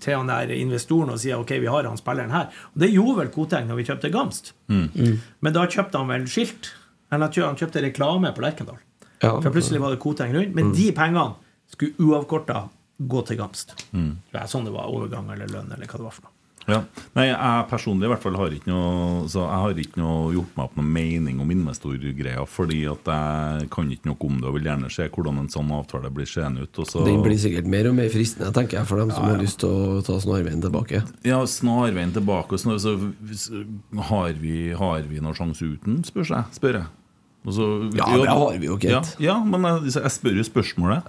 til 0.00 0.14
han 0.16 0.26
der 0.26 0.50
investoren 0.54 1.10
og 1.10 1.18
sier 1.18 1.38
ok, 1.38 1.50
vi 1.60 1.66
har 1.66 1.84
han 1.84 1.96
spilleren 1.96 2.30
her. 2.30 2.50
Og 2.74 2.80
det 2.82 2.90
gjorde 2.92 3.16
vel 3.18 3.28
Koteng 3.34 3.66
når 3.68 3.76
vi 3.76 3.84
kjøpte 3.84 4.10
Gamst. 4.12 4.52
Mm. 4.68 5.20
Men 5.40 5.52
da 5.52 5.66
kjøpte 5.66 5.98
han 5.98 6.08
vel 6.08 6.26
skilt. 6.26 6.72
Eller 7.12 7.28
han 7.46 7.56
kjøpte 7.56 7.82
reklame 7.82 8.34
på 8.34 8.42
Lerkendal. 8.42 8.78
Ja. 9.22 9.40
For 9.40 9.50
plutselig 9.50 9.80
var 9.80 9.90
det 9.90 10.00
Koteng 10.00 10.32
rundt. 10.34 10.54
Men 10.54 10.70
Mm. 10.72 10.74
de 10.76 10.92
pengene 10.92 11.34
skulle 11.70 11.94
uavkorta 11.98 12.68
gå 13.00 13.26
til 13.26 13.36
Gamst. 13.36 13.74
Mm. 13.92 14.16
Det 14.32 14.40
er 14.42 14.46
sånn 14.46 14.64
det 14.64 14.72
var. 14.72 14.86
Overgang 14.90 15.30
eller 15.32 15.46
lønn 15.46 15.72
eller 15.72 15.86
hva 15.86 15.96
det 15.98 16.06
var 16.06 16.10
for 16.10 16.22
noe. 16.22 16.31
Ja. 16.70 16.82
Nei, 17.16 17.24
jeg 17.26 17.64
personlig 17.70 18.06
i 18.06 18.10
hvert 18.12 18.22
fall 18.22 18.36
har 18.38 18.52
ikke 18.54 18.70
noe 18.70 19.24
Så 19.26 19.40
jeg 19.42 19.58
har 19.64 19.80
ikke 19.82 19.98
noe 19.98 20.28
gjort 20.36 20.52
meg 20.54 20.64
opp 20.68 20.76
noen 20.78 20.92
mening 20.94 21.40
om 21.42 21.50
investorgreia, 21.50 22.44
fordi 22.46 22.84
at 22.90 23.10
jeg 23.10 23.68
kan 23.74 23.90
ikke 23.90 24.06
noe 24.06 24.16
om 24.28 24.36
det 24.40 24.46
og 24.50 24.54
vil 24.58 24.68
gjerne 24.70 24.90
se 24.94 25.08
hvordan 25.10 25.40
en 25.42 25.50
sånn 25.50 25.72
avtale 25.74 26.10
blir 26.14 26.28
seende 26.30 26.62
ut. 26.62 26.82
Den 27.04 27.22
blir 27.24 27.38
sikkert 27.42 27.66
mer 27.66 27.88
og 27.90 27.96
mer 27.98 28.08
fristende 28.14 28.52
tenker 28.54 28.78
jeg, 28.78 28.86
for 28.86 29.02
dem 29.02 29.10
som 29.10 29.24
har 29.26 29.40
lyst 29.42 29.58
til 29.64 29.70
å 29.74 30.00
ta 30.06 30.18
snarveien 30.22 30.62
tilbake. 30.62 31.02
Ja, 31.26 31.40
snarveien 31.50 32.14
tilbake. 32.14 32.58
så, 32.62 32.94
har, 34.10 34.32
vi, 34.38 34.72
har 34.78 35.02
vi 35.08 35.20
noen 35.22 35.34
sjanse 35.36 35.66
uten, 35.66 36.02
spør 36.06 36.28
jeg. 36.30 36.44
Spør 36.58 36.78
jeg. 36.80 36.86
Så- 37.50 37.90
Ja, 37.98 38.06
det 38.22 38.28
har 38.28 38.58
vi 38.58 38.66
jo, 38.66 38.76
Kent. 38.78 39.16
Ja, 39.18 39.34
ja, 39.34 39.44
men 39.44 39.62
jeg, 39.62 39.94
jeg 39.98 40.12
spør 40.14 40.36
jo 40.38 40.44
spørsmålet. 40.46 41.02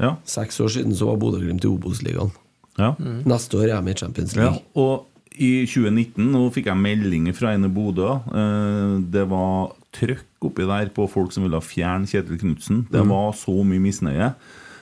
Ja. 0.00 0.16
Seks 0.24 0.60
år 0.60 0.68
siden 0.70 0.94
så 0.94 1.06
var 1.10 1.16
Bodø-Glimt 1.18 1.64
i 1.64 1.68
Obos-ligaen. 1.68 2.30
Ja. 2.78 2.94
Neste 3.26 3.58
år 3.58 3.68
er 3.74 3.82
de 3.82 3.90
i 3.90 3.94
Champions 3.94 4.34
Ja, 4.36 4.42
League. 4.50 4.62
og 4.74 5.06
i 5.40 5.64
2019 5.66 6.30
nå 6.32 6.50
fikk 6.52 6.66
jeg 6.66 6.76
melding 6.76 7.32
fra 7.34 7.52
en 7.54 7.64
i 7.64 7.68
Bodø. 7.68 8.08
Eh, 8.34 9.00
Det 9.10 9.26
var 9.28 9.72
trøkk 9.92 10.24
oppi 10.42 10.66
der 10.66 10.90
på 10.94 11.08
folk 11.10 11.32
som 11.32 11.42
ville 11.44 11.60
fjerne 11.60 12.06
Kjetil 12.06 12.38
Knutsen. 12.38 12.86
Det 12.90 13.00
Mm. 13.02 13.08
var 13.08 13.32
så 13.32 13.64
mye 13.64 13.80
misnøye. 13.80 14.34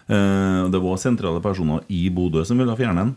Eh, 0.08 0.68
Det 0.70 0.80
var 0.82 0.96
sentrale 0.96 1.40
personer 1.42 1.80
i 1.88 2.08
Bodø 2.10 2.44
som 2.44 2.58
ville 2.58 2.76
fjerne 2.76 2.96
den. 2.96 3.16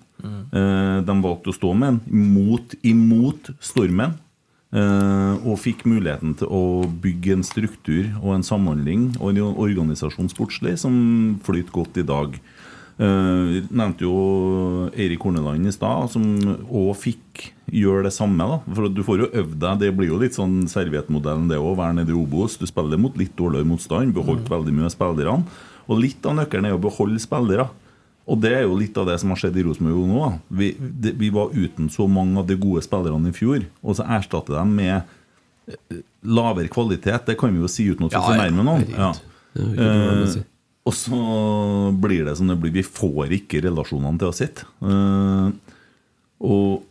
Eh, 0.54 1.02
De 1.02 1.14
valgte 1.22 1.50
å 1.50 1.58
stå 1.58 1.76
med 1.78 2.00
den 2.06 2.14
imot, 2.14 2.76
imot 2.84 3.50
stormen. 3.60 4.14
eh, 4.74 5.34
Og 5.46 5.58
fikk 5.60 5.84
muligheten 5.86 6.38
til 6.38 6.48
å 6.48 6.86
bygge 7.02 7.34
en 7.34 7.44
struktur 7.44 8.06
og 8.24 8.36
en 8.36 8.42
samhandling 8.44 9.18
og 9.20 9.30
en 9.36 9.56
organisasjon 9.56 10.30
sportslig 10.30 10.78
som 10.80 11.40
flyter 11.44 11.72
godt 11.72 11.98
i 11.98 12.04
dag. 12.04 12.40
Uh, 13.02 13.64
nevnte 13.74 14.06
jo 14.06 14.14
Eirik 14.94 15.24
Horneland 15.26 15.66
i 15.66 15.74
stad, 15.74 16.12
som 16.14 16.26
òg 16.70 16.92
fikk 17.02 17.48
gjøre 17.72 18.06
det 18.06 18.14
samme. 18.14 18.46
da 18.46 18.76
For 18.76 18.92
Du 18.94 19.02
får 19.06 19.24
jo 19.24 19.30
øvd 19.42 19.58
deg. 19.64 19.80
Det 19.82 19.92
blir 19.98 20.12
jo 20.12 20.20
litt 20.22 20.38
sånn 20.38 20.68
serviettmodellen, 20.70 21.48
det 21.50 21.58
òg. 21.58 21.80
Være 21.80 21.98
nede 21.98 22.14
i 22.14 22.18
Obos. 22.20 22.60
Du 22.62 22.68
spiller 22.70 23.02
mot 23.02 23.16
litt 23.18 23.34
dårligere 23.40 23.66
motstand. 23.66 24.14
Beholdt 24.14 24.52
veldig 24.52 24.76
mye 24.76 24.90
av 24.90 24.94
spillerne. 24.94 25.48
Og 25.90 26.04
litt 26.04 26.26
av 26.30 26.38
nøkkelen 26.38 26.70
er 26.70 26.78
å 26.78 26.84
beholde 26.84 27.22
spillere. 27.24 27.70
Og 28.30 28.38
det 28.44 28.54
er 28.54 28.68
jo 28.68 28.78
litt 28.78 28.98
av 29.02 29.10
det 29.10 29.18
som 29.20 29.34
har 29.34 29.40
skjedd 29.42 29.58
i 29.58 29.64
Rosenborg 29.66 30.06
nå. 30.08 30.28
Vi, 30.60 30.70
det, 30.78 31.16
vi 31.20 31.32
var 31.34 31.56
uten 31.56 31.90
så 31.92 32.06
mange 32.08 32.38
av 32.40 32.46
de 32.48 32.60
gode 32.60 32.84
spillerne 32.86 33.32
i 33.32 33.36
fjor, 33.36 33.66
og 33.82 33.98
så 33.98 34.06
erstatter 34.20 34.60
de 34.60 34.66
med 34.70 34.94
eh, 35.74 36.04
lavere 36.22 36.70
kvalitet. 36.72 37.26
Det 37.28 37.36
kan 37.40 37.52
vi 37.52 37.64
jo 37.64 37.72
si 37.72 37.90
uten 37.90 38.08
å 38.08 38.14
fornærme 38.14 38.68
noen. 38.68 38.86
Ja. 38.94 39.12
Ja. 39.58 40.46
Og 40.88 40.96
så 40.98 41.18
blir 42.02 42.26
det 42.26 42.38
som 42.40 42.50
det 42.50 42.58
blir. 42.62 42.74
Vi 42.74 42.86
får 42.86 43.36
ikke 43.38 43.62
relasjonene 43.68 44.18
til 44.22 44.32
å 44.32 44.36
sitte. 44.36 44.66
Uh, 44.82 45.54
og 46.42 46.88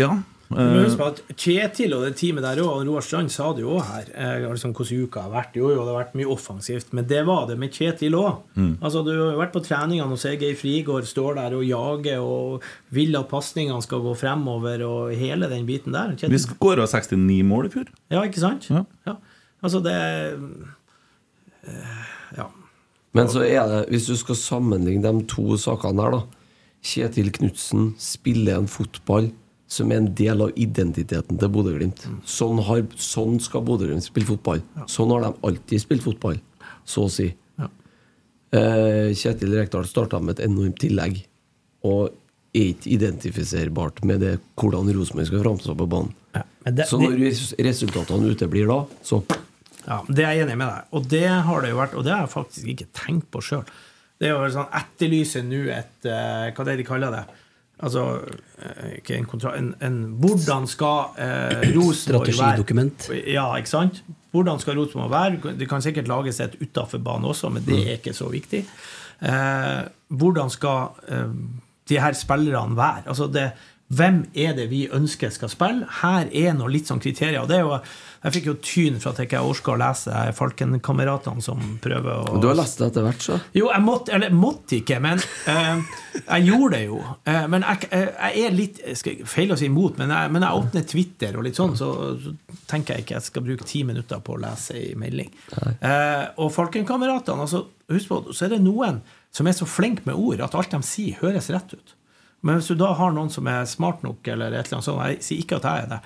ja. 0.00 0.18
Uh, 0.52 0.84
at 1.06 1.22
Kjetil 1.40 1.94
og 1.96 2.02
det 2.04 2.10
teamet 2.20 2.44
der 2.44 2.60
òg, 2.60 2.82
Roar 2.84 3.04
Strand 3.04 3.32
sa 3.32 3.46
det 3.56 3.62
jo 3.64 3.78
òg 3.78 3.86
her 3.88 4.10
eh, 4.12 4.42
liksom, 4.52 4.74
Hvordan 4.76 5.06
uka 5.06 5.22
har 5.24 5.32
vært. 5.32 5.56
Jo, 5.56 5.70
jo, 5.72 5.80
det 5.80 5.94
har 5.94 6.02
vært 6.02 6.18
mye 6.20 6.28
offensivt, 6.28 6.92
men 6.92 7.06
det 7.08 7.22
var 7.24 7.46
det 7.48 7.56
med 7.62 7.72
Kjetil 7.72 8.18
òg. 8.18 8.42
Mm. 8.52 8.74
Altså, 8.82 9.00
du 9.06 9.14
har 9.14 9.40
vært 9.40 9.54
på 9.56 9.64
treningene 9.64 10.12
og 10.12 10.20
ser 10.20 10.36
Geir 10.36 10.58
Frigård 10.60 11.08
står 11.08 11.40
der 11.40 11.56
og 11.56 11.64
jager 11.64 12.20
og 12.20 12.68
vil 12.92 13.16
at 13.16 13.32
pasningene 13.32 13.80
skal 13.86 14.04
gå 14.04 14.12
fremover 14.20 14.84
og 14.84 15.16
hele 15.16 15.48
den 15.48 15.64
biten 15.68 15.96
der. 15.96 16.12
vi 16.12 16.26
Kjetil, 16.26 16.42
skåra 16.44 16.84
69 16.84 17.40
mål 17.48 17.70
i 17.70 17.76
fjor. 17.78 17.92
ja, 18.12 18.20
ikke 18.28 18.44
sant? 18.44 18.68
Ja. 18.68 18.84
Ja. 19.08 19.16
Altså, 19.64 19.80
det 19.80 19.96
eh, 21.64 22.04
Ja. 22.36 22.52
Men 23.14 23.28
så 23.28 23.42
er 23.44 23.66
det, 23.68 23.80
hvis 23.92 24.06
du 24.08 24.14
skal 24.16 24.38
sammenligne 24.40 25.04
de 25.04 25.26
to 25.28 25.56
sakene 25.60 26.00
her, 26.06 26.14
da 26.16 26.22
Kjetil 26.82 27.28
Knutsen 27.36 27.92
spiller 28.00 28.56
en 28.58 28.66
fotball 28.70 29.28
som 29.72 29.92
er 29.92 30.00
en 30.02 30.08
del 30.18 30.40
av 30.44 30.50
identiteten 30.60 31.38
til 31.40 31.48
Bodø-Glimt. 31.52 32.02
Sånn, 32.28 32.58
sånn 33.00 33.38
skal 33.40 33.62
Bodø-Glimt 33.64 34.04
spille 34.04 34.28
fotball. 34.28 34.60
Sånn 34.90 35.12
har 35.14 35.22
de 35.24 35.30
alltid 35.48 35.80
spilt 35.84 36.02
fotball, 36.04 36.40
så 36.84 37.06
å 37.06 37.12
si. 37.12 37.28
Ja. 37.60 37.68
Eh, 38.52 39.12
Kjetil 39.16 39.54
Rekdal 39.56 39.86
starta 39.88 40.20
med 40.20 40.36
et 40.38 40.44
enormt 40.48 40.76
tillegg, 40.82 41.22
og 41.88 42.10
er 42.52 42.72
ikke 42.74 42.90
identifiserbart 42.98 44.02
med 44.04 44.20
det 44.20 44.34
hvordan 44.60 44.90
Rosenborg 44.92 45.30
skal 45.30 45.40
framstå 45.46 45.76
på 45.78 45.86
banen. 45.88 46.12
Ja, 46.36 46.42
det, 46.68 46.84
Så 46.90 46.98
når 47.00 47.16
res- 47.22 47.54
resultatene 47.56 48.34
uteblir 48.34 48.68
da, 48.68 48.82
så 49.04 49.22
Ja, 49.86 50.00
Det 50.08 50.24
er 50.24 50.36
jeg 50.36 50.46
enig 50.46 50.58
med 50.60 50.68
deg. 50.70 50.90
Og 50.92 51.08
det 51.10 51.28
har 51.28 51.64
det 51.64 51.70
jo 51.72 51.80
vært, 51.80 51.94
og 51.98 52.04
det 52.06 52.14
har 52.14 52.26
jeg 52.26 52.34
faktisk 52.36 52.72
ikke 52.74 52.90
tenkt 52.96 53.30
på 53.34 53.42
sjøl. 53.44 53.64
Det 54.20 54.28
er 54.28 54.36
jo 54.36 54.50
sånn 54.54 54.74
etterlyser 54.78 55.42
nå 55.46 55.64
et 55.74 56.04
hva 56.06 56.52
Hva 56.54 56.62
er 56.62 56.68
det 56.70 56.82
de 56.82 56.86
kaller 56.86 57.14
det? 57.14 57.24
Altså 57.82 58.02
eh, 58.62 58.98
ikke 59.00 59.16
en 59.18 59.26
kontra... 59.26 59.56
En, 59.58 59.72
en, 59.82 59.96
hvordan 60.22 60.68
skal 60.70 61.16
eh, 61.18 61.64
Rosenborg 61.76 62.28
være 62.28 62.36
Strategidokument. 62.36 63.08
Ja, 63.26 63.48
ikke 63.58 63.72
sant? 63.72 64.02
Hvordan 64.32 64.62
skal 64.62 64.78
Rosenborg 64.78 65.10
være? 65.12 65.56
Det 65.58 65.68
kan 65.70 65.82
sikkert 65.82 66.10
lages 66.10 66.38
et 66.44 66.54
utafor 66.62 67.02
banen 67.02 67.26
også, 67.32 67.50
men 67.52 67.66
det 67.66 67.80
er 67.82 67.98
ikke 67.98 68.14
så 68.16 68.30
viktig. 68.32 68.62
Eh, 69.22 69.82
hvordan 70.14 70.52
skal 70.54 71.02
eh, 71.10 71.34
de 71.90 72.00
her 72.00 72.14
spillerne 72.18 72.78
være? 72.78 73.08
Altså 73.10 73.26
det 73.32 73.50
Hvem 73.92 74.22
er 74.32 74.54
det 74.56 74.70
vi 74.70 74.86
ønsker 74.94 75.32
skal 75.34 75.50
spille? 75.52 75.84
Her 76.00 76.30
er 76.32 76.54
noe 76.56 76.70
litt 76.72 76.88
sånn 76.88 77.00
kriterier. 77.02 77.42
og 77.42 77.50
det 77.50 77.58
er 77.58 77.66
jo, 77.66 77.78
Jeg 78.22 78.32
fikk 78.36 78.46
jo 78.46 78.54
tyn 78.62 79.00
for 79.02 79.10
at 79.10 79.18
jeg 79.18 79.26
ikke 79.28 79.40
orka 79.42 79.72
å 79.72 79.78
lese 79.80 80.20
Falkenkameratene 80.38 81.42
som 81.42 81.58
prøver 81.82 82.30
å 82.30 82.38
Du 82.40 82.46
har 82.46 82.56
lest 82.56 82.78
det 82.78 82.86
etter 82.92 83.02
hvert, 83.04 83.24
så? 83.24 83.38
jo, 83.52 83.66
jeg 83.72 83.82
måtte, 83.82 84.12
eller 84.14 84.30
måtte 84.30 84.78
ikke, 84.78 85.00
men 85.02 85.18
eh, 85.50 85.82
jeg 86.20 86.46
gjorde 86.46 86.76
det 86.76 86.82
jo. 86.86 87.00
Eh, 87.26 87.46
men 87.52 87.66
jeg, 87.66 87.88
jeg, 87.90 88.12
jeg 88.36 88.46
er 88.46 88.56
litt 88.56 88.82
skal, 89.00 89.24
Feil 89.28 89.52
å 89.52 89.58
si 89.58 89.66
imot, 89.68 89.98
men 90.00 90.14
jeg, 90.14 90.32
men 90.36 90.46
jeg 90.46 90.62
åpner 90.62 90.86
Twitter 90.94 91.36
og 91.36 91.48
litt 91.48 91.58
sånn, 91.58 91.74
så, 91.76 91.90
så 92.22 92.34
tenker 92.70 92.94
jeg 92.94 93.04
ikke 93.06 93.18
jeg 93.18 93.28
skal 93.28 93.46
bruke 93.48 93.66
ti 93.68 93.82
minutter 93.88 94.22
på 94.24 94.36
å 94.36 94.42
lese 94.46 94.78
ei 94.78 94.92
melding. 94.98 95.32
Eh, 95.58 96.28
og 96.38 96.52
Falkenkameratene, 96.54 97.44
altså, 97.44 97.66
husk 97.92 98.08
på, 98.14 98.22
så 98.30 98.46
er 98.46 98.54
det 98.54 98.62
noen 98.64 99.02
som 99.34 99.48
er 99.50 99.56
så 99.56 99.66
flinke 99.68 100.06
med 100.06 100.16
ord 100.16 100.40
at 100.46 100.54
alt 100.56 100.72
de 100.72 100.80
sier, 100.86 101.18
høres 101.20 101.50
rett 101.52 101.74
ut. 101.74 101.98
Men 102.42 102.58
hvis 102.58 102.70
du 102.72 102.76
da 102.78 102.88
har 102.98 103.12
noen 103.14 103.30
som 103.30 103.46
er 103.50 103.64
smart 103.70 104.02
nok, 104.02 104.28
eller 104.28 104.46
et 104.50 104.66
eller 104.66 104.76
annet 104.78 104.88
sånt, 104.88 105.06
jeg 105.06 105.22
sier 105.22 105.38
ikke 105.44 105.58
at 105.60 105.68
jeg 105.68 105.78
er 105.84 105.88
det, 105.94 106.00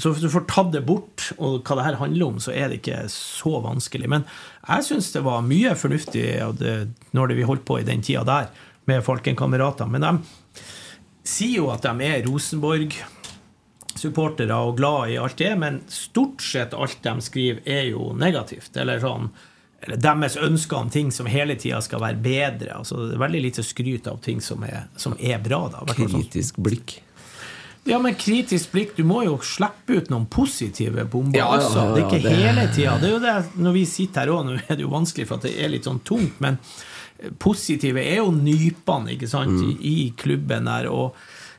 så 0.00 0.06
hvis 0.14 0.24
du 0.24 0.32
får 0.32 0.48
tatt 0.48 0.72
det 0.72 0.88
bort, 0.88 1.18
og 1.36 1.60
hva 1.66 1.74
det 1.76 1.84
her 1.84 2.00
handler 2.00 2.24
om, 2.30 2.38
så 2.40 2.50
er 2.56 2.66
det 2.70 2.76
ikke 2.78 3.04
så 3.12 3.52
vanskelig. 3.60 4.08
Men 4.08 4.24
jeg 4.64 4.80
syns 4.86 5.12
det 5.12 5.26
var 5.26 5.44
mye 5.44 5.76
fornuftig 5.76 6.40
når 7.12 7.24
det 7.28 7.36
vi 7.36 7.48
holdt 7.48 7.66
på 7.68 7.78
i 7.82 7.88
den 7.88 8.00
tida 8.06 8.22
der, 8.24 8.48
med 8.88 9.04
Falkenkameratene. 9.04 9.92
Men 9.92 10.02
de 10.06 10.12
sier 11.28 11.56
jo 11.58 11.68
at 11.74 11.84
de 11.84 11.92
er 12.06 12.24
Rosenborg-supportere 12.24 14.56
og 14.56 14.76
glad 14.80 15.12
i 15.12 15.20
alt 15.20 15.36
det, 15.42 15.52
men 15.60 15.84
stort 15.92 16.40
sett 16.48 16.72
alt 16.72 17.04
de 17.04 17.20
skriver, 17.20 17.60
er 17.68 17.92
jo 17.92 18.16
negativt. 18.16 18.72
Eller 18.80 19.04
sånn 19.04 19.28
eller 19.82 19.96
deres 19.96 20.36
ønsker 20.36 20.76
om 20.76 20.90
ting 20.90 21.10
som 21.12 21.26
hele 21.26 21.54
tida 21.56 21.80
skal 21.80 22.00
være 22.00 22.20
bedre. 22.22 22.74
Altså, 22.78 23.08
det 23.10 23.18
veldig 23.18 23.40
lite 23.42 23.62
skryt 23.64 24.06
av 24.10 24.18
ting 24.20 24.40
som 24.44 24.62
er, 24.64 24.88
som 24.96 25.14
er 25.18 25.38
bra. 25.38 25.68
Da. 25.72 25.84
Sånn- 25.94 26.10
Kritisk 26.22 26.56
blikk. 26.60 26.98
ja, 27.88 27.98
men 27.98 28.14
kritisk 28.14 28.72
blikk 28.72 28.94
Du 28.96 29.04
må 29.04 29.22
jo 29.24 29.38
slippe 29.38 29.96
ut 29.96 30.10
noen 30.10 30.26
positive 30.26 31.06
bomber 31.08 31.38
Ja, 31.38 31.46
også. 31.56 31.94
Det 31.94 32.02
er 32.02 32.06
ikke 32.10 32.22
det- 32.22 32.36
hele 32.36 32.66
tida. 32.74 32.98
Det 33.00 33.08
er 33.08 33.12
jo 33.14 33.18
det 33.24 33.56
når 33.56 33.72
vi 33.72 33.84
sitter 33.86 34.20
her 34.20 34.28
òg, 34.28 34.44
nå 34.46 34.60
er 34.68 34.76
det 34.76 34.80
jo 34.84 34.88
vanskelig 34.90 35.26
for 35.26 35.34
at 35.36 35.42
det 35.42 35.54
er 35.58 35.68
litt 35.68 35.84
sånn 35.84 36.00
tungt, 36.04 36.38
men 36.40 36.58
positive 37.38 38.00
er 38.00 38.16
jo 38.20 38.30
nypene, 38.32 39.12
ikke 39.16 39.28
sant, 39.28 39.50
Mm. 39.50 39.78
i, 39.80 40.12
klubben 40.16 40.66
her, 40.68 40.86
og 40.88 41.14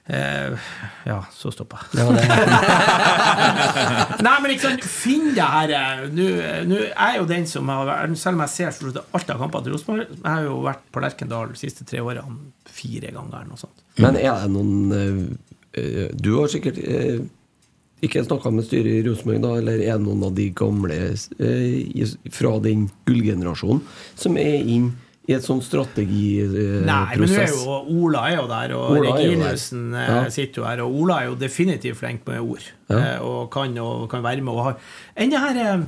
Ja, 0.07 1.25
så 1.31 1.51
stoppa. 1.53 1.79
Det 1.93 2.03
var 2.03 2.13
det. 2.17 2.25
Nei, 4.25 4.33
men 4.41 4.51
ikke 4.53 4.65
sant, 4.65 4.85
finn 4.89 5.27
det 5.37 5.45
her 5.45 5.73
eh, 5.77 6.01
Nå 6.11 6.25
nå 6.67 6.79
er 6.89 7.19
jo 7.19 7.27
den 7.29 7.45
som 7.49 7.69
har 7.71 7.85
vært 7.87 8.17
Selv 8.19 8.39
om 8.39 8.43
jeg 8.43 8.53
ser 8.55 8.73
stort 8.75 8.97
sett 8.97 9.13
alt 9.17 9.33
av 9.33 9.43
kampene 9.43 9.67
til 9.67 9.75
Rosenborg, 9.75 10.15
jeg 10.15 10.25
har 10.25 10.47
jo 10.47 10.55
vært 10.65 10.81
på 10.91 11.03
Lerkendal 11.05 11.53
de 11.53 11.61
siste 11.61 11.85
tre 11.87 12.01
årene 12.03 12.39
fire 12.71 13.09
ganger 13.13 13.37
eller 13.43 13.51
noe 13.51 13.61
sånt. 13.61 13.77
Men 14.01 14.17
er 14.19 14.41
det 14.41 14.49
noen 14.55 14.97
eh, 14.97 15.21
eh, 15.81 16.07
Du 16.17 16.31
har 16.39 16.49
sikkert 16.51 16.77
eh, 16.81 17.19
ikke 18.01 18.23
snakka 18.25 18.49
med 18.53 18.65
styret 18.65 18.95
i 18.97 19.03
Rosenborg, 19.05 19.39
da, 19.43 19.51
eller 19.61 19.77
er 19.85 19.95
det 19.99 20.05
noen 20.07 20.25
av 20.25 20.33
de 20.37 20.47
gamle 20.57 20.97
eh, 21.13 22.15
fra 22.33 22.55
den 22.65 22.87
gullgenerasjonen 23.05 23.83
som 24.17 24.39
er 24.41 24.57
inn 24.65 24.87
i 25.29 25.33
et 25.37 25.43
sånt 25.45 25.63
strategiprosess? 25.63 26.85
Nei, 26.85 27.17
men 27.21 27.29
er 27.37 27.47
jo 27.53 27.75
Ola 28.01 28.23
er 28.31 28.35
jo 28.39 28.47
der, 28.49 28.73
og 28.75 28.91
Ola 28.97 29.15
jo 29.21 29.35
der. 29.39 29.53
Eh, 29.53 30.07
Ja. 30.15 30.29
sitter 30.29 30.61
jo 30.61 30.67
her. 30.67 30.81
Og 30.81 30.95
Ola 31.01 31.19
er 31.21 31.25
jo 31.29 31.35
definitivt 31.35 31.97
flink 31.97 32.25
med 32.27 32.39
ord, 32.39 32.63
Ja. 32.89 32.97
eh, 32.97 33.21
og 33.21 33.51
kan, 33.51 33.77
og 33.77 34.09
kan 34.09 34.23
være 34.23 34.41
med. 34.41 34.53
Og 34.53 34.63
har 34.63 34.77
enn 35.15 35.29
det 35.29 35.39
her 35.39 35.83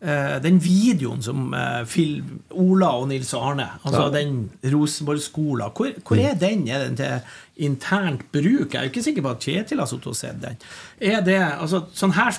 eh, 0.00 0.38
den 0.40 0.60
videoen 0.62 1.20
som 1.22 1.52
Phil, 1.86 2.22
Ola 2.54 2.86
og 3.00 3.08
Nils 3.08 3.34
Arne 3.34 3.66
Altså 3.84 4.04
Ja. 4.14 4.20
den 4.22 4.50
Rosenborg-skolen. 4.64 5.70
Hvor, 5.74 5.90
hvor 6.06 6.16
er 6.16 6.34
den? 6.34 6.68
Er 6.68 6.84
den 6.86 6.96
til 6.96 7.20
internt 7.56 8.30
bruk? 8.32 8.72
Jeg 8.72 8.78
er 8.78 8.82
jo 8.84 8.90
ikke 8.92 9.02
sikker 9.02 9.22
på 9.22 9.30
at 9.30 9.40
Kjetil 9.40 9.78
har 9.80 9.86
sittet 9.86 10.06
og 10.06 10.16
sett 10.16 10.40
den. 10.40 10.56
Er 11.00 11.20
det, 11.20 11.40
altså, 11.60 11.82
sånn 11.94 12.12
her 12.14 12.32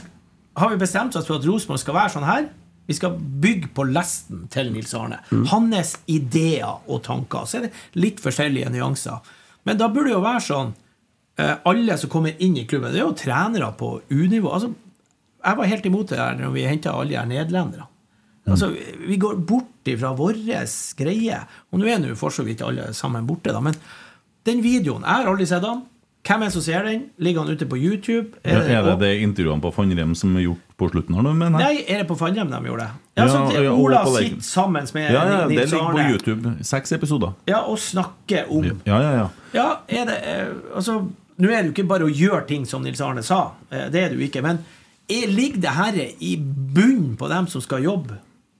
Har 0.57 0.70
vi 0.70 0.78
bestemt 0.78 1.16
oss 1.16 1.28
for 1.28 1.36
at 1.36 1.45
Rosenborg 1.48 1.80
skal 1.80 1.94
være 1.94 2.10
sånn 2.10 2.26
her? 2.26 2.48
Vi 2.90 2.98
skal 2.98 3.20
bygge 3.20 3.70
på 3.78 3.86
lesten 3.86 4.48
til 4.49 4.72
Nils 4.74 4.95
Arne. 4.98 5.20
Hans 5.52 5.91
ideer 6.10 6.80
og 6.90 7.03
tanker. 7.06 7.45
Så 7.45 7.60
er 7.60 7.68
det 7.68 8.02
litt 8.02 8.22
forskjellige 8.24 8.72
nyanser. 8.74 9.20
Men 9.70 9.78
da 9.78 9.91
burde 9.94 10.10
det 10.10 10.16
jo 10.16 10.24
være 10.24 10.41
sånn 10.41 10.72
eh, 11.38 11.60
Alle 11.70 11.98
som 12.02 12.10
kommer 12.10 12.34
inn 12.41 12.56
i 12.57 12.66
klubben, 12.66 12.90
det 12.95 13.03
er 13.03 13.06
jo 13.06 13.18
trenere 13.20 13.70
på 13.78 13.91
U-nivå. 14.10 14.49
Altså, 14.56 14.72
jeg 15.45 15.60
var 15.60 15.70
helt 15.70 15.86
imot 15.86 16.10
det 16.10 16.18
der 16.18 16.41
når 16.41 16.56
vi 16.56 16.66
henta 16.66 16.95
alle 16.98 17.14
de 17.14 17.30
nederlenderne. 17.36 17.86
Altså, 18.49 18.72
vi 19.06 19.20
går 19.22 19.38
bort 19.45 19.86
ifra 19.91 20.16
vår 20.18 20.41
greie. 20.98 21.40
Og 21.70 21.82
nå 21.82 21.90
er 21.94 22.02
nå 22.02 22.16
for 22.18 22.34
så 22.34 22.41
vidt 22.48 22.66
alle 22.66 22.90
sammen 22.98 23.28
borte, 23.30 23.53
da. 23.53 23.61
Men 23.61 23.78
den 24.49 24.64
videoen 24.66 25.06
Jeg 25.06 25.14
har 25.14 25.30
aldri 25.30 25.45
sett 25.45 25.61
den. 25.61 25.86
Hvem 26.30 26.43
er 26.43 26.51
det 26.51 26.53
som 26.53 26.61
ser 26.61 26.84
den? 26.85 27.06
Ligger 27.18 27.41
han 27.41 27.56
ute 27.57 27.65
på 27.65 27.77
YouTube? 27.80 28.38
Er 28.45 28.60
det 28.61 28.76
er 28.77 28.97
det 29.01 29.07
intervjuene 29.23 29.64
på 29.64 29.72
Fannrem 29.73 30.11
som 30.15 30.35
er 30.38 30.43
gjort 30.43 30.76
på 30.77 30.89
slutten 30.91 31.15
her 31.18 31.26
nå, 31.26 31.31
mener 31.34 31.64
jeg? 31.64 31.80
Nei, 31.80 31.85
er 31.89 32.03
det 32.03 32.07
på 32.11 32.18
Fannrem 32.19 32.51
de 32.53 32.60
gjorde 32.69 32.85
det? 32.85 32.91
Ja, 33.18 33.23
så 33.26 33.26
Ja, 33.26 33.31
sånn 33.34 33.65
ja, 33.65 33.72
Ola 33.73 34.03
sitter 34.14 34.43
sammen 34.45 34.85
med 34.93 35.07
Ja, 35.10 35.23
ja, 35.26 35.39
det 35.49 35.57
ligger 35.57 35.89
på 35.95 36.06
YouTube. 36.11 36.53
Seks 36.69 36.93
episoder. 36.93 37.34
ja, 37.49 37.64
og 37.65 37.80
snakker 37.81 38.45
om 38.53 38.69
Ja, 38.85 39.01
ja, 39.01 39.11
ja. 39.18 39.27
Ja, 39.57 39.68
er 39.89 40.06
det 40.06 40.19
eh, 40.22 40.53
Altså, 40.76 40.99
nå 41.39 41.49
er 41.49 41.64
det 41.64 41.72
jo 41.72 41.73
ikke 41.80 41.88
bare 41.89 42.06
å 42.06 42.14
gjøre 42.14 42.45
ting 42.47 42.65
som 42.69 42.84
Nils 42.85 43.01
Arne 43.01 43.23
sa. 43.26 43.41
Eh, 43.72 43.89
Det 43.89 44.03
er 44.03 44.10
det 44.14 44.19
jo 44.19 44.27
ikke. 44.30 44.43
Men 44.45 44.61
er, 45.10 45.26
ligger 45.34 45.61
det 45.65 45.73
her 45.81 45.97
i 46.19 46.35
bunnen 46.38 47.15
på 47.18 47.27
dem 47.27 47.47
som 47.49 47.61
skal 47.65 47.81
jobbe? 47.84 48.19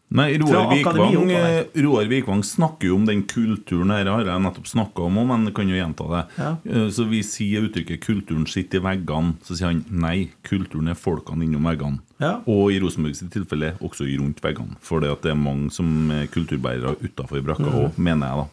Nei, 0.10 0.40
Roar 0.41 0.72
Vikvang, 0.73 1.30
eh, 1.30 1.65
Roar 1.86 2.07
Vikvang 2.10 2.40
snakker 2.41 2.88
jo 2.90 2.95
om 2.98 3.03
den 3.06 3.19
kulturen 3.30 3.91
her, 3.94 4.07
har 4.10 4.23
jeg 4.26 4.41
nettopp 4.41 4.65
snakka 4.65 5.03
om, 5.06 5.19
men 5.30 5.45
jeg 5.45 5.53
kan 5.53 5.69
jo 5.69 5.76
gjenta 5.77 6.07
det. 6.10 6.22
Ja. 6.40 6.49
Eh, 6.65 6.88
Så 6.90 7.06
vi 7.07 7.19
sier 7.22 7.61
uttrykket 7.68 8.02
'kulturen 8.02 8.48
sitter 8.48 8.80
i 8.80 8.81
veggene'. 8.81 9.36
Så 9.44 9.56
sier 9.56 9.68
han 9.68 9.86
nei, 9.91 10.31
kulturen 10.44 10.90
er 10.90 10.95
folkene 10.95 11.44
innom 11.45 11.61
veggene. 11.61 11.99
Ja. 12.19 12.41
Og 12.48 12.72
i 12.72 12.80
Rosenborgs 12.80 13.22
tilfelle 13.30 13.77
også 13.80 14.10
rundt 14.18 14.41
veggene. 14.41 14.77
For 14.81 14.99
det 14.99 15.10
er 15.26 15.36
mange 15.36 15.69
som 15.72 16.10
er 16.10 16.26
kulturbærere 16.26 16.98
utafor 17.03 17.44
brakka 17.44 17.69
òg, 17.69 17.98
mener 17.98 18.26
jeg, 18.27 18.38
da. 18.38 18.48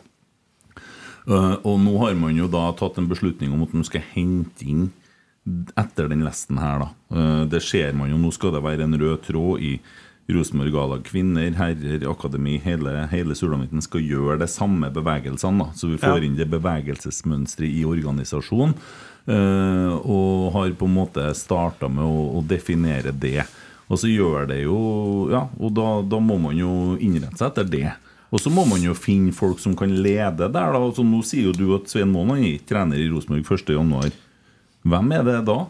Eh, 1.29 1.57
og 1.65 1.81
nå 1.81 1.99
har 1.99 2.15
man 2.15 2.37
jo 2.37 2.47
da 2.49 2.71
tatt 2.73 2.99
en 2.99 3.09
beslutning 3.09 3.53
om 3.55 3.63
at 3.63 3.73
man 3.73 3.83
skal 3.83 4.03
hente 4.15 4.63
inn 4.63 4.91
etter 5.77 6.09
den 6.09 6.23
lesten 6.23 6.59
her, 6.59 6.81
da. 6.81 7.47
Det 7.47 7.63
ser 7.63 7.93
man 7.95 8.11
jo, 8.11 8.17
nå 8.19 8.31
skal 8.33 8.51
det 8.53 8.63
være 8.63 8.83
en 8.83 8.99
rød 8.99 9.23
tråd 9.23 9.61
i 9.63 9.81
Rosenborg 10.29 10.75
A-lag 10.75 11.05
kvinner, 11.07 11.53
herrer, 11.55 12.03
akademi, 12.11 12.57
hele, 12.65 13.07
hele 13.13 13.35
sulamitten 13.39 13.83
skal 13.85 14.01
gjøre 14.03 14.39
de 14.41 14.49
samme 14.51 14.89
bevegelsene. 14.93 15.59
da, 15.59 15.71
Så 15.75 15.89
vi 15.89 15.97
får 16.03 16.19
Ja. 16.19 16.25
inn 16.27 16.37
det 16.37 16.51
bevegelsesmønsteret 16.51 17.71
i 17.71 17.85
organisasjonen. 17.85 18.75
eh, 19.29 19.93
og 20.07 20.53
har 20.53 20.71
på 20.71 20.87
en 20.87 20.95
måte 20.95 21.35
starta 21.35 21.89
med 21.91 22.05
å, 22.05 22.39
å 22.39 22.47
definere 22.47 23.11
det. 23.13 23.45
Og 23.91 23.99
så 23.99 24.07
gjør 24.07 24.47
det 24.47 24.63
jo 24.65 25.29
Ja, 25.31 25.49
og 25.61 25.75
da, 25.75 26.03
da 26.03 26.19
må 26.21 26.39
man 26.41 26.57
jo 26.57 26.97
innrette 27.01 27.37
seg 27.39 27.51
etter 27.51 27.65
det. 27.71 27.93
Og 28.33 28.39
så 28.41 28.51
må 28.51 28.65
man 28.69 28.81
jo 28.83 28.93
finne 28.95 29.33
folk 29.33 29.59
som 29.59 29.75
kan 29.77 29.89
lede 29.91 30.37
der. 30.39 30.51
da, 30.73 30.79
altså 30.79 31.05
Nå 31.05 31.23
sier 31.25 31.45
jo 31.45 31.53
du 31.53 31.75
at 31.77 31.87
Svein 31.89 32.11
Målen 32.13 32.39
er 32.45 32.59
trener 32.67 32.97
i 32.99 33.09
Rosenborg 33.11 33.45
1.1. 33.45 34.13
Hvem 34.87 35.13
er 35.15 35.25
det 35.25 35.45
da? 35.47 35.67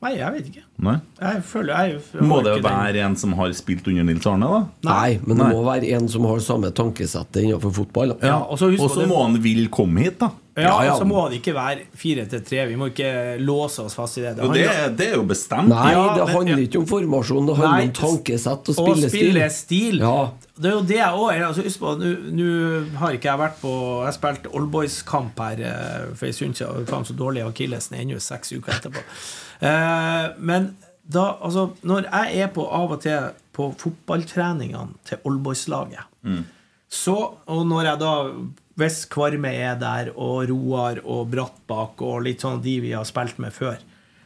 Nei, 0.00 0.12
jeg 0.14 0.32
vet 0.36 0.46
ikke. 0.52 0.60
Nei? 0.86 0.92
Jeg 1.20 1.40
føler 1.42 1.74
jeg, 1.74 2.00
jeg 2.14 2.22
Må 2.22 2.36
det 2.44 2.52
ikke 2.56 2.68
den- 2.68 2.78
være 2.78 3.04
en 3.08 3.16
som 3.16 3.32
har 3.34 3.50
spilt 3.58 3.88
under 3.90 4.04
Nils 4.04 4.26
Arne, 4.30 4.46
da? 4.46 4.60
Nei, 4.92 5.18
men 5.26 5.36
det 5.36 5.46
Nei. 5.46 5.52
må 5.56 5.64
være 5.66 5.88
en 5.96 6.06
som 6.08 6.22
har 6.24 6.38
samme 6.38 6.70
tankesettet 6.70 7.42
innenfor 7.42 7.72
fotball. 7.74 8.14
Ja, 8.22 8.36
og 8.38 8.58
så 8.58 8.70
det- 8.70 9.08
må 9.08 9.22
han 9.24 9.40
vil 9.42 9.66
komme 9.68 9.98
hit, 10.04 10.20
da. 10.20 10.30
Ja, 10.58 10.70
Ja, 10.82 10.84
ja. 10.88 10.94
så 10.98 11.04
må 11.06 11.22
det 11.30 11.38
ikke 11.40 11.54
være 11.54 11.84
fire 11.94 12.24
til 12.26 12.40
tre. 12.42 12.64
Vi 12.66 12.74
må 12.76 12.88
ikke 12.90 13.10
låse 13.40 13.78
oss 13.84 13.94
fast 13.94 14.18
i 14.18 14.22
det. 14.24 14.34
Det, 14.36 14.42
handler- 14.44 14.96
det 14.98 15.06
er 15.08 15.14
jo 15.16 15.22
bestemt. 15.24 15.68
Nei, 15.70 15.92
Ja, 15.92 16.02
det 16.16 16.24
men- 16.26 16.34
handler 16.34 16.58
ja. 16.58 16.64
ikke 16.66 16.78
om 16.82 16.86
formasjon, 16.86 17.46
det 17.46 17.56
handler 17.56 17.76
Nei, 17.78 17.86
om 17.86 17.92
tankesett 17.92 18.68
og 18.68 18.74
og 18.74 18.74
spillestil. 18.80 19.30
spillestil. 19.30 19.98
Ja. 20.02 20.30
Det 20.58 20.66
er 20.66 20.74
jo 20.74 20.82
det 20.82 20.96
jeg 20.96 21.14
òg 21.14 21.28
er. 21.34 21.44
Altså, 21.46 21.62
husk 21.62 21.78
på, 21.80 21.94
nå- 22.00 22.96
har 22.98 23.10
ikke 23.12 23.30
jeg 23.30 23.38
vært 23.38 23.60
på 23.62 23.72
Jeg 24.04 24.14
spilte 24.14 24.54
Oldboys-kamp 24.54 25.38
her 25.38 25.60
eh, 25.62 26.14
for 26.14 26.26
en 26.26 26.32
stund 26.32 26.54
siden. 26.56 26.76
og 26.82 26.86
Faen 26.88 27.04
så 27.04 27.14
dårlig 27.16 27.44
akillesen 27.46 27.94
er 27.94 28.02
ennå 28.02 28.18
seks 28.20 28.52
uker 28.52 28.72
etterpå. 28.72 29.02
Eh, 29.62 30.28
men 30.38 30.76
da, 31.08 31.36
altså, 31.42 31.70
når 31.84 32.04
jeg 32.10 32.40
er 32.42 32.48
på 32.48 32.66
av 32.70 32.92
og 32.92 33.00
til 33.00 33.30
på 33.54 33.74
fotballtreningene 33.78 34.94
til 35.04 35.18
Oldboys-laget, 35.24 36.04
så, 36.90 37.14
og 37.46 37.66
når 37.66 37.82
jeg 37.84 37.98
da 37.98 38.12
Hvis 38.78 39.02
Kvarme 39.10 39.50
er 39.50 39.78
der, 39.80 40.12
og 40.14 40.48
Roar 40.52 41.00
og 41.02 41.32
Brattbakk 41.32 42.02
og 42.06 42.22
litt 42.28 42.44
sånn 42.44 42.60
de 42.62 42.76
vi 42.84 42.94
har 42.94 43.06
spilt 43.08 43.40
med 43.42 43.54
før, 43.54 43.80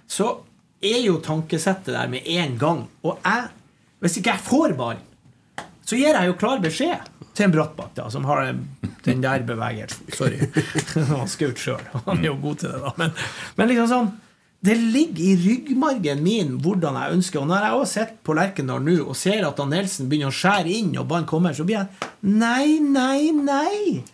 så 0.05 0.35
er 0.83 1.01
jo 1.07 1.23
tankesettet 1.25 1.95
der 1.95 2.11
med 2.13 2.27
en 2.29 2.59
gang. 2.61 2.83
Og 3.07 3.23
jeg, 3.25 3.49
hvis 4.03 4.19
ikke 4.21 4.35
jeg 4.35 4.47
får 4.51 4.77
ballen, 4.77 5.09
så 5.83 5.97
gir 5.99 6.15
jeg 6.15 6.29
jo 6.29 6.37
klar 6.41 6.61
beskjed 6.63 7.09
til 7.33 7.47
en 7.47 7.55
Brattbakk, 7.55 7.95
da, 7.97 8.11
som 8.13 8.27
har 8.29 8.45
den, 9.07 9.23
der 9.25 9.47
bevegelsen. 9.47 10.13
Sorry. 10.13 10.51
Han 11.15 11.31
skjøt 11.31 11.63
sjøl. 11.63 11.89
Han 12.05 12.21
er 12.21 12.29
jo 12.29 12.37
god 12.43 12.61
til 12.61 12.75
det, 12.75 12.83
da. 12.85 12.93
Men, 13.01 13.17
men 13.57 13.73
liksom 13.73 13.91
sånn 13.91 14.13
det 14.63 14.77
ligger 14.79 15.25
i 15.27 15.37
ryggmargen 15.41 16.21
min 16.23 16.53
hvordan 16.63 16.95
jeg 16.95 17.17
ønsker. 17.17 17.41
Og 17.41 17.49
når 17.51 17.65
jeg 17.65 17.79
også 17.79 17.93
sitter 17.97 18.19
på 18.23 18.37
Lerkendal 18.39 18.85
nå 18.87 18.95
og 19.03 19.17
ser 19.19 19.43
at 19.49 19.59
han 19.59 19.73
Nelson 19.75 20.07
begynner 20.11 20.31
å 20.31 20.37
skjære 20.39 20.71
inn, 20.71 20.93
og 21.01 21.09
ballen 21.11 21.27
kommer, 21.27 21.57
så 21.57 21.67
blir 21.67 21.81
jeg 21.81 22.11
Nei, 22.23 22.79
nei, 22.79 23.33
nei! 23.35 24.05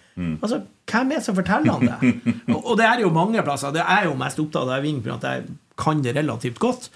Altså, 0.42 0.62
Hvem 0.88 1.10
er 1.12 1.20
det 1.20 1.24
som 1.26 1.36
forteller 1.36 1.76
han 1.76 1.88
det? 1.88 2.12
og, 2.54 2.60
og 2.62 2.76
det 2.80 2.86
er 2.88 3.02
jo 3.04 3.10
mange 3.14 3.42
plasser. 3.44 3.74
Det 3.74 3.82
er 3.84 4.06
jo 4.08 4.14
mest 4.18 4.40
opptatt 4.40 4.70
av 4.72 4.82
Ving, 4.82 5.02
at 5.14 5.26
jeg 5.28 5.44
kan 5.78 6.00
det 6.02 6.16
relativt 6.16 6.58
godt. 6.58 6.88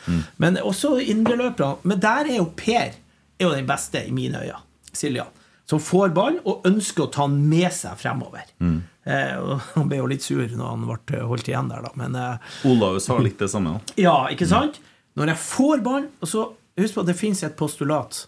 Men 0.42 0.56
også 0.58 0.96
indreløpere. 1.04 1.76
Men 1.86 2.00
der 2.02 2.30
er 2.32 2.40
jo 2.40 2.48
Per 2.56 2.88
er 2.88 3.44
jo 3.46 3.52
den 3.54 3.68
beste 3.68 4.00
i 4.08 4.14
mine 4.14 4.40
øyne. 4.42 4.58
Silja. 4.92 5.28
Som 5.68 5.80
får 5.80 6.10
ball 6.16 6.40
og 6.42 6.66
ønsker 6.68 7.04
å 7.06 7.10
ta 7.14 7.28
den 7.30 7.44
med 7.48 7.70
seg 7.72 7.94
fremover. 8.00 8.48
Eh, 8.58 9.60
han 9.76 9.86
ble 9.90 10.00
jo 10.00 10.08
litt 10.10 10.24
sur 10.24 10.42
når 10.42 10.66
han 10.72 10.88
ble 11.06 11.22
holdt 11.30 11.48
igjen 11.50 11.70
der, 11.70 11.84
da. 11.86 11.92
Men 11.98 12.16
eh, 12.18 12.50
Olav 12.68 12.98
sa 13.02 13.16
litt 13.22 13.38
det 13.40 13.48
samme. 13.52 13.78
ja, 14.00 14.16
ikke 14.34 14.48
sant? 14.50 14.80
Når 15.18 15.34
jeg 15.34 15.42
får 15.44 15.84
ballen 15.84 16.10
og 16.20 16.28
så 16.30 16.48
Husk 16.80 16.94
på 16.96 17.02
at 17.02 17.08
det 17.10 17.18
fins 17.18 17.42
et 17.44 17.52
postulat. 17.52 18.22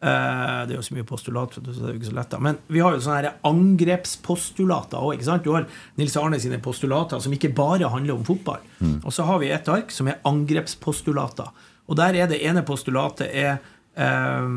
Eh, 0.00 0.60
det 0.64 0.72
er 0.72 0.78
jo 0.78 0.84
så 0.86 0.94
mye 0.96 1.04
postulat, 1.04 1.52
så 1.52 1.60
det 1.60 1.74
er 1.76 1.90
jo 1.92 1.98
ikke 1.98 2.08
så 2.08 2.16
lett. 2.16 2.30
da 2.32 2.38
Men 2.40 2.58
vi 2.72 2.80
har 2.80 2.94
jo 2.94 3.02
sånne 3.04 3.34
angrepspostulater 3.44 4.96
òg. 4.96 5.24
Du 5.44 5.50
har 5.52 5.66
Nils 6.00 6.16
Arne 6.16 6.40
sine 6.40 6.60
postulater 6.62 7.20
som 7.20 7.32
ikke 7.36 7.52
bare 7.54 7.90
handler 7.92 8.16
om 8.16 8.24
fotball. 8.24 8.64
Og 9.04 9.12
så 9.12 9.26
har 9.28 9.42
vi 9.42 9.50
et 9.52 9.68
ark 9.68 9.92
som 9.92 10.08
er 10.08 10.20
angrepspostulater. 10.24 11.52
Og 11.90 11.98
der 11.98 12.16
er 12.16 12.30
det 12.30 12.40
ene 12.46 12.62
postulatet 12.64 13.28
er 13.28 13.58
eh, 13.96 14.48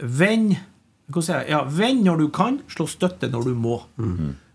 Vend 0.00 0.56
ja, 1.46 1.60
Vend 1.70 2.02
når 2.02 2.18
du 2.18 2.28
kan, 2.34 2.60
slå 2.72 2.88
støtte 2.90 3.28
når 3.30 3.50
du 3.50 3.54
må. 3.54 3.82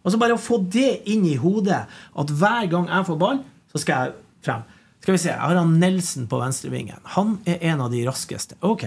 Og 0.01 0.11
så 0.11 0.17
Bare 0.17 0.33
å 0.33 0.41
få 0.41 0.57
det 0.65 1.03
inn 1.05 1.23
i 1.29 1.37
hodet 1.37 1.85
at 1.85 2.33
hver 2.33 2.65
gang 2.71 2.89
jeg 2.89 3.05
får 3.11 3.19
ball, 3.21 3.43
så 3.71 3.77
skal 3.77 4.07
jeg 4.07 4.17
frem. 4.41 4.65
Skal 5.01 5.15
vi 5.15 5.21
se, 5.21 5.29
Jeg 5.29 5.39
har 5.39 5.55
han 5.55 5.79
Nelson 5.79 6.27
på 6.29 6.41
venstrevingen. 6.41 6.97
Han 7.15 7.39
er 7.45 7.61
en 7.71 7.81
av 7.81 7.93
de 7.93 8.03
raskeste. 8.05 8.57
Ok, 8.61 8.85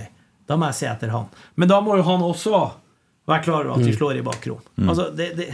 da 0.48 0.56
må 0.60 0.70
jeg 0.70 0.80
se 0.80 0.88
etter 0.90 1.12
han. 1.14 1.30
Men 1.56 1.70
da 1.70 1.80
må 1.84 1.98
jo 1.98 2.06
han 2.06 2.24
også 2.24 2.58
være 3.28 3.44
klar 3.46 3.68
over 3.68 3.78
at 3.78 3.86
vi 3.86 3.94
slår 3.96 4.20
i 4.20 4.26
bakrom. 4.26 4.60
Altså, 4.84 5.08
det, 5.16 5.30
det, 5.38 5.48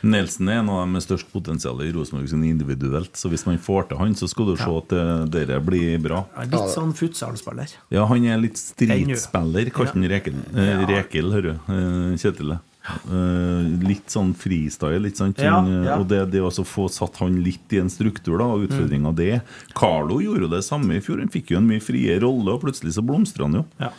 Nelson 0.00 0.48
er 0.48 0.60
en 0.60 0.70
av 0.72 0.80
dem 0.82 0.94
med 0.96 1.02
størst 1.04 1.28
potensial 1.32 1.80
i 1.84 1.90
Rosenborg 1.94 2.28
sin 2.30 2.44
individuelt. 2.46 3.16
Så 3.18 3.30
hvis 3.32 3.44
man 3.48 3.58
får 3.62 3.90
til 3.90 4.00
han, 4.00 4.14
så 4.18 4.28
skal 4.30 4.50
du 4.50 4.54
se 4.58 4.68
at 4.70 4.94
det, 4.94 5.04
dere 5.34 5.58
blir 5.64 5.98
bra. 6.02 6.22
litt 6.38 6.72
sånn 6.74 6.94
futsalspiller. 6.96 7.74
Ja, 7.94 8.06
han 8.10 8.26
er 8.26 8.40
litt 8.42 8.58
stridspiller, 8.60 9.70
kalte 9.74 9.96
han 9.96 10.08
Rekil. 10.10 10.38
Eh, 10.54 10.84
Rekil, 10.88 11.32
hører 11.34 11.50
du. 11.50 11.72
Eh, 11.74 12.16
Kjetil. 12.22 12.56
Eh, 12.88 13.68
litt 13.84 14.12
sånn 14.12 14.34
freestyle, 14.38 15.00
litt 15.04 15.18
Sånn, 15.18 15.34
ting, 15.36 15.48
ja. 15.84 15.96
Og 15.98 16.06
det, 16.08 16.22
det 16.32 16.40
å 16.44 16.50
få 16.64 16.86
satt 16.92 17.18
han 17.22 17.40
litt 17.44 17.72
i 17.74 17.80
en 17.82 17.90
struktur, 17.92 18.38
da, 18.40 18.46
og 18.54 18.68
utfordringa 18.68 19.12
det. 19.16 19.40
Carlo 19.78 20.20
gjorde 20.22 20.50
det 20.56 20.62
samme 20.66 20.98
i 20.98 21.02
fjor. 21.04 21.20
Han 21.22 21.32
fikk 21.32 21.52
jo 21.54 21.60
en 21.60 21.68
mye 21.68 21.82
friere 21.82 22.22
rolle, 22.24 22.54
og 22.54 22.62
plutselig 22.64 22.94
så 22.96 23.04
blomstrer 23.04 23.48
han 23.48 23.60
jo. 23.60 23.64
Ja. 23.82 23.90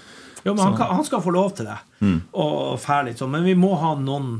Jo, 0.45 0.53
men 0.53 0.64
han, 0.64 0.78
kan, 0.78 0.94
han 0.95 1.03
skal 1.03 1.22
få 1.22 1.34
lov 1.36 1.52
til 1.57 1.68
det. 1.68 1.76
Og 2.32 2.80
fære 2.80 3.10
litt 3.10 3.20
sånn. 3.20 3.34
Men 3.34 3.44
vi 3.44 3.57
må 3.60 3.74
ha 3.82 3.91
noen 3.99 4.38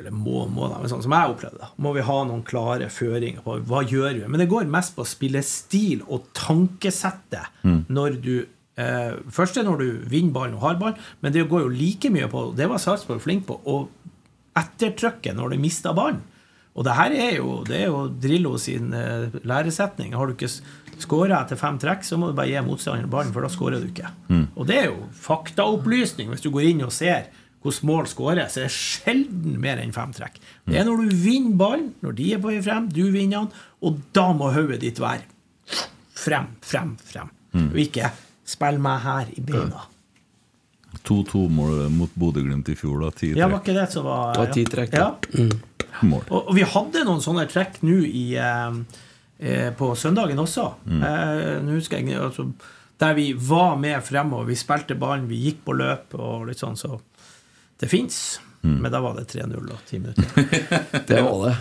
Eller 0.00 0.10
må, 0.10 0.46
må 0.50 0.66
da, 0.66 0.80
men 0.80 0.90
sånn 0.90 1.04
som 1.04 1.12
jeg 1.14 1.30
opplevde 1.34 1.60
det. 1.60 1.68
Må 1.84 1.92
vi 1.94 2.02
ha 2.02 2.16
noen 2.26 2.40
klare 2.42 2.88
føringer 2.90 3.44
på 3.44 3.58
hva 3.68 3.84
gjør 3.86 4.16
vi. 4.16 4.24
Men 4.26 4.42
det 4.42 4.48
går 4.50 4.66
mest 4.72 4.96
på 4.96 5.04
spillestil 5.06 6.02
og 6.08 6.24
tankesettet 6.34 7.62
når 7.92 8.16
du 8.24 8.34
eh, 8.76 9.14
Først 9.30 9.56
er 9.56 9.66
når 9.68 9.78
du 9.82 9.88
vinner 10.12 10.32
ballen 10.32 10.54
og 10.58 10.66
har 10.66 10.78
ballen, 10.80 11.00
men 11.20 11.32
det 11.34 11.48
går 11.50 11.66
jo 11.66 11.72
like 11.72 12.10
mye 12.12 12.28
på 12.32 12.52
Det 12.56 12.68
var 12.70 12.78
Sarpsborg 12.82 13.20
flink 13.24 13.46
på. 13.48 13.60
å 13.66 13.88
ettertrykke 14.58 15.32
når 15.32 15.54
du 15.54 15.62
mister 15.62 15.94
ballen. 15.96 16.20
Og 16.76 16.84
det 16.84 16.94
her 16.96 17.12
er 17.12 17.34
jo, 17.36 17.58
det 17.68 17.82
er 17.82 17.86
jo 17.90 18.06
Drillo 18.20 18.54
sin 18.60 18.92
eh, 18.96 19.28
læresetning. 19.48 20.14
Har 20.16 20.26
du 20.28 20.32
ikke 20.34 20.48
skåra 21.02 21.42
etter 21.42 21.56
fem 21.60 21.78
trekk, 21.80 22.04
så 22.04 22.16
må 22.20 22.30
du 22.30 22.36
bare 22.36 22.48
gi 22.48 22.60
motstanderen 22.64 23.10
ballen, 23.12 23.32
for 23.34 23.44
da 23.44 23.50
skårer 23.52 23.80
du 23.82 23.88
ikke. 23.90 24.10
Og 24.56 24.66
det 24.68 24.78
er 24.78 24.86
jo 24.90 25.06
faktaopplysning. 25.20 26.30
Hvis 26.32 26.44
du 26.44 26.50
går 26.54 26.68
inn 26.70 26.84
og 26.86 26.92
ser 26.92 27.28
hvordan 27.62 27.86
mål 27.86 28.08
skåres, 28.10 28.56
så 28.56 28.62
er 28.64 28.66
det 28.66 28.74
sjelden 28.74 29.58
mer 29.62 29.78
enn 29.78 29.92
fem 29.94 30.10
trekk. 30.16 30.40
Det 30.66 30.80
er 30.80 30.88
når 30.88 31.04
du 31.04 31.12
vinner 31.22 31.56
ballen, 31.60 31.92
når 32.02 32.16
de 32.18 32.30
er 32.34 32.40
på 32.42 32.50
vei 32.50 32.62
frem, 32.64 32.88
du 32.90 33.04
vinner 33.14 33.44
den, 33.44 33.52
og 33.86 34.00
da 34.16 34.24
må 34.34 34.48
hodet 34.54 34.80
ditt 34.82 34.98
være 34.98 35.22
frem, 36.18 36.48
frem, 36.66 36.96
frem. 37.06 37.30
Og 37.70 37.78
ikke 37.84 38.08
'spill 38.52 38.78
meg 38.82 39.00
her 39.06 39.32
i 39.32 39.40
beina'. 39.40 39.88
2-2-mål 41.08 41.88
mot 41.90 42.10
Bodø-Glimt 42.14 42.68
i 42.68 42.76
fjor, 42.76 43.00
da. 43.00 43.10
10 43.10 43.38
Ja, 43.38 43.48
var 43.48 43.62
ikke 43.62 43.74
det 43.74 43.88
som 43.92 44.04
var 44.04 44.34
Det 44.34 44.44
var 44.44 44.52
ti 44.52 44.64
trekk, 44.68 44.92
ja. 44.92 45.08
Mm. 45.38 45.54
Mål. 46.02 46.22
Og, 46.28 46.50
og 46.50 46.54
vi 46.56 46.66
hadde 46.66 47.04
noen 47.06 47.22
sånne 47.24 47.46
trekk 47.50 47.80
nå 47.86 47.98
i 48.08 48.24
eh, 48.40 48.76
eh, 49.38 49.70
på 49.76 49.92
søndagen 49.98 50.40
også. 50.40 50.68
Eh, 50.88 51.58
nå 51.64 51.76
husker 51.76 52.00
jeg 52.00 52.18
altså, 52.20 52.48
Der 53.00 53.14
vi 53.18 53.32
var 53.32 53.76
med 53.76 54.02
fremover. 54.04 54.48
Vi 54.50 54.58
spilte 54.58 54.98
ballen, 54.98 55.28
vi 55.30 55.40
gikk 55.46 55.64
på 55.66 55.76
løp 55.76 56.14
og 56.18 56.46
litt 56.48 56.62
sånn, 56.62 56.78
så 56.78 57.00
det 57.80 57.88
fins. 57.90 58.40
Men 58.62 58.92
da 58.92 59.00
var 59.02 59.16
det 59.18 59.24
3-0 59.32 59.58
og 59.58 59.78
10 59.88 59.98
minutter. 59.98 60.26
Det 61.08 61.22
var 61.22 61.48
det. 61.48 61.54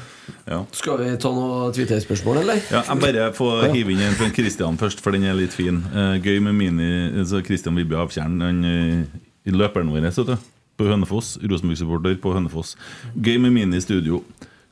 Ja. 0.46 0.60
Skal 0.72 1.00
vi 1.02 1.10
ta 1.22 1.32
noen 1.34 1.74
Twitter-spørsmål, 1.74 2.42
eller? 2.44 2.62
Ja, 2.70 2.84
jeg 2.86 3.02
bare 3.02 3.32
får 3.34 3.72
hive 3.74 3.96
inn 3.96 4.04
en 4.06 4.18
fra 4.20 4.30
Christian 4.36 4.78
først, 4.78 5.02
for 5.02 5.18
den 5.18 5.26
er 5.26 5.38
litt 5.38 5.56
fin. 5.58 5.82
Uh, 5.96 6.22
gøy 6.22 6.38
med 6.46 6.58
mini 6.60 7.26
så 7.28 7.42
Christian 7.46 7.78
Vibbe 7.80 7.98
Avtjern, 7.98 8.38
han 8.46 8.62
uh, 8.62 9.20
i 9.50 9.56
løperen 9.56 9.90
vår, 9.90 10.06
vet 10.06 10.22
du. 10.30 10.36
På 10.78 10.88
Hønefoss. 10.88 11.36
Rosenborg-supporter 11.42 12.22
på 12.22 12.36
Hønefoss. 12.38 12.76
Gøy 13.18 13.42
med 13.42 13.58
mini 13.58 13.82
i 13.82 13.84
studio. 13.84 14.22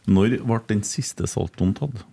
Når 0.10 0.39
ble 0.45 0.61
den 0.69 0.85
siste 0.85 1.27
saltoen 1.30 1.73
tatt? 1.77 2.06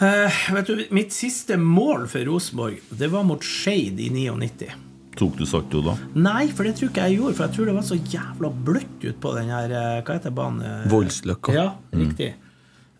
Uh, 0.00 0.40
vet 0.56 0.68
du, 0.68 0.86
mitt 0.96 1.12
siste 1.12 1.60
mål 1.60 2.08
for 2.08 2.24
Rosenborg, 2.24 2.80
det 2.96 3.12
var 3.12 3.28
mot 3.28 3.44
Skeid 3.44 4.00
i 4.00 4.08
99. 4.16 4.72
Tok 5.20 5.34
du 5.36 5.44
salto 5.44 5.82
da? 5.84 5.92
Nei, 6.16 6.46
for 6.56 6.64
det 6.64 6.78
tror 6.78 6.88
ikke 6.90 7.02
jeg 7.10 7.18
gjorde, 7.18 7.36
for 7.36 7.44
jeg 7.46 7.56
tror 7.58 7.66
det 7.68 7.74
var 7.76 7.84
så 7.90 7.96
jævla 8.14 8.50
bløtt 8.68 9.02
ut 9.04 9.18
på 9.20 9.32
den 9.36 9.50
her 9.52 9.74
eh, 9.76 9.98
Hva 10.06 10.14
heter 10.16 10.32
banen? 10.32 10.86
Voldsløkka. 10.88 11.52
Ja, 11.52 11.66
riktig. 11.92 12.30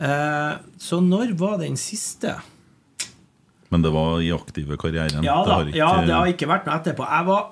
Eh, 0.01 0.53
så 0.81 0.99
når 1.05 1.33
var 1.41 1.57
den 1.63 1.79
siste? 1.81 2.35
Men 3.71 3.85
det 3.87 3.93
var 3.95 4.19
i 4.21 4.29
aktive 4.35 4.77
karrieren? 4.81 5.23
Ja 5.25 5.39
Det 5.45 5.49
da, 5.49 5.55
har 5.55 5.65
ikke- 5.71 5.79
ja, 5.81 5.91
det 6.05 6.15
har 6.19 6.27
ikke 6.35 6.49
vært 6.51 6.67
noe 6.69 6.77
etterpå. 6.81 7.07
Jeg 7.09 7.27
var 7.31 7.43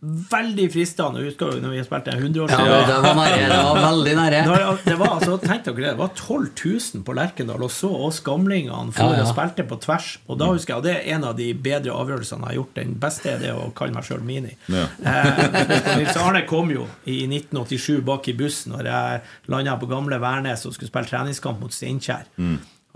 veldig 0.00 0.66
fristende. 0.72 1.22
utgave 1.24 1.60
når 1.62 1.72
vi 1.72 1.82
spilte 1.86 2.12
den 2.12 2.22
100 2.22 2.42
år 2.44 2.50
Ja, 2.52 2.80
det, 2.86 2.96
var 3.02 3.14
nære. 3.16 3.46
Det 3.48 3.60
var 3.64 3.80
veldig 3.80 4.14
nære. 4.18 4.42
Det 4.84 4.96
var 5.00 5.14
altså, 5.14 5.38
tenk 5.40 5.64
dere 5.64 5.84
det, 5.86 5.92
var 5.98 6.10
12 6.14 6.50
000 6.64 7.04
på 7.06 7.16
Lerkendal, 7.16 7.64
og 7.64 7.72
så 7.72 7.90
oss 8.08 8.20
gamlingene 8.26 8.92
for 8.92 9.14
Ja, 9.14 9.22
ja. 9.22 9.24
og 9.24 9.32
spilte 9.32 9.66
på 9.68 9.80
tvers. 9.82 10.10
Og 10.28 10.38
da 10.40 10.50
husker 10.52 10.74
jeg, 10.74 10.78
og 10.78 10.86
det 10.86 10.94
er 10.98 11.16
en 11.16 11.26
av 11.30 11.34
de 11.40 11.48
bedre 11.54 11.96
avgjørelsene 11.96 12.44
jeg 12.44 12.52
har 12.52 12.60
gjort. 12.60 12.74
Den 12.76 12.94
beste 13.06 13.32
er 13.32 13.42
det 13.42 13.52
å 13.56 13.66
kalle 13.76 13.96
meg 13.96 14.06
sjøl 14.06 14.22
Mini. 14.26 14.54
Ja. 14.68 14.86
Eh, 15.00 15.98
Nils 15.98 16.16
Arne 16.20 16.44
kom 16.48 16.70
jo 16.74 16.86
i 17.08 17.22
1987 17.24 18.04
bak 18.06 18.28
i 18.28 18.36
bussen 18.36 18.76
når 18.76 18.90
jeg 18.92 19.20
landa 19.52 19.76
på 19.80 19.88
gamle 19.90 20.20
Værnes 20.22 20.66
og 20.68 20.76
skulle 20.76 20.92
spille 20.92 21.08
treningskamp 21.10 21.62
mot 21.62 21.72
Steinkjer. 21.72 22.28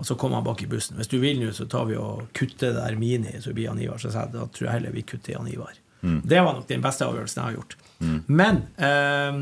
Og 0.01 0.07
så 0.07 0.15
kom 0.17 0.33
han 0.33 0.45
bak 0.45 0.63
i 0.63 0.69
bussen. 0.69 0.97
Hvis 0.97 1.11
du 1.11 1.19
vil 1.21 1.37
nå, 1.37 1.51
så 1.53 1.67
tar 1.69 1.85
vi 1.89 1.97
og 1.97 2.27
kutter 2.37 2.73
der 2.73 2.95
Mini, 2.97 3.35
så 3.41 3.53
blir 3.53 3.69
han 3.69 3.81
Ivar. 3.81 4.01
Så 4.01 4.09
sa 4.13 4.25
da 4.25 4.47
tror 4.49 4.67
jeg 4.67 4.79
heller 4.79 4.95
vi 4.95 5.03
kutter 5.05 5.37
han 5.37 5.49
Ivar. 5.49 5.75
Det 6.01 6.41
var 6.41 6.55
nok 6.57 6.67
den 6.69 6.81
beste 6.83 7.05
avgjørelsen 7.05 7.41
jeg 7.41 7.47
har 7.49 7.57
gjort. 7.59 7.75
Men 8.27 8.63
eh, 8.81 9.35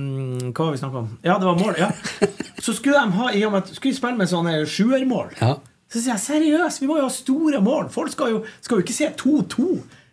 Hva 0.51 0.65
var 0.65 0.73
vi 0.75 0.81
snakka 0.81 1.01
om? 1.05 1.09
Ja, 1.23 1.37
det 1.39 1.47
var 1.47 1.59
mål. 1.59 1.77
Ja. 1.79 1.91
Så 2.65 2.73
skulle 2.75 2.99
de 2.99 3.15
ha 3.15 3.29
i 3.31 3.45
og 3.47 3.53
med 3.53 3.63
at 3.63 3.71
skulle 3.77 3.95
spille 3.95 4.19
med 4.19 4.27
sånne 4.31 4.57
sjuermål. 4.67 5.31
Ja. 5.39 5.53
Så 5.89 6.01
sier 6.03 6.11
jeg 6.17 6.25
seriøst, 6.25 6.81
vi 6.83 6.89
må 6.89 6.99
jo 6.99 7.07
ha 7.07 7.13
store 7.13 7.61
mål. 7.65 7.87
Folk 7.93 8.11
skal 8.13 8.33
jo, 8.35 8.41
skal 8.61 8.77
jo 8.81 8.83
ikke 8.85 8.97
se 8.97 9.07
2-2. 9.17 9.69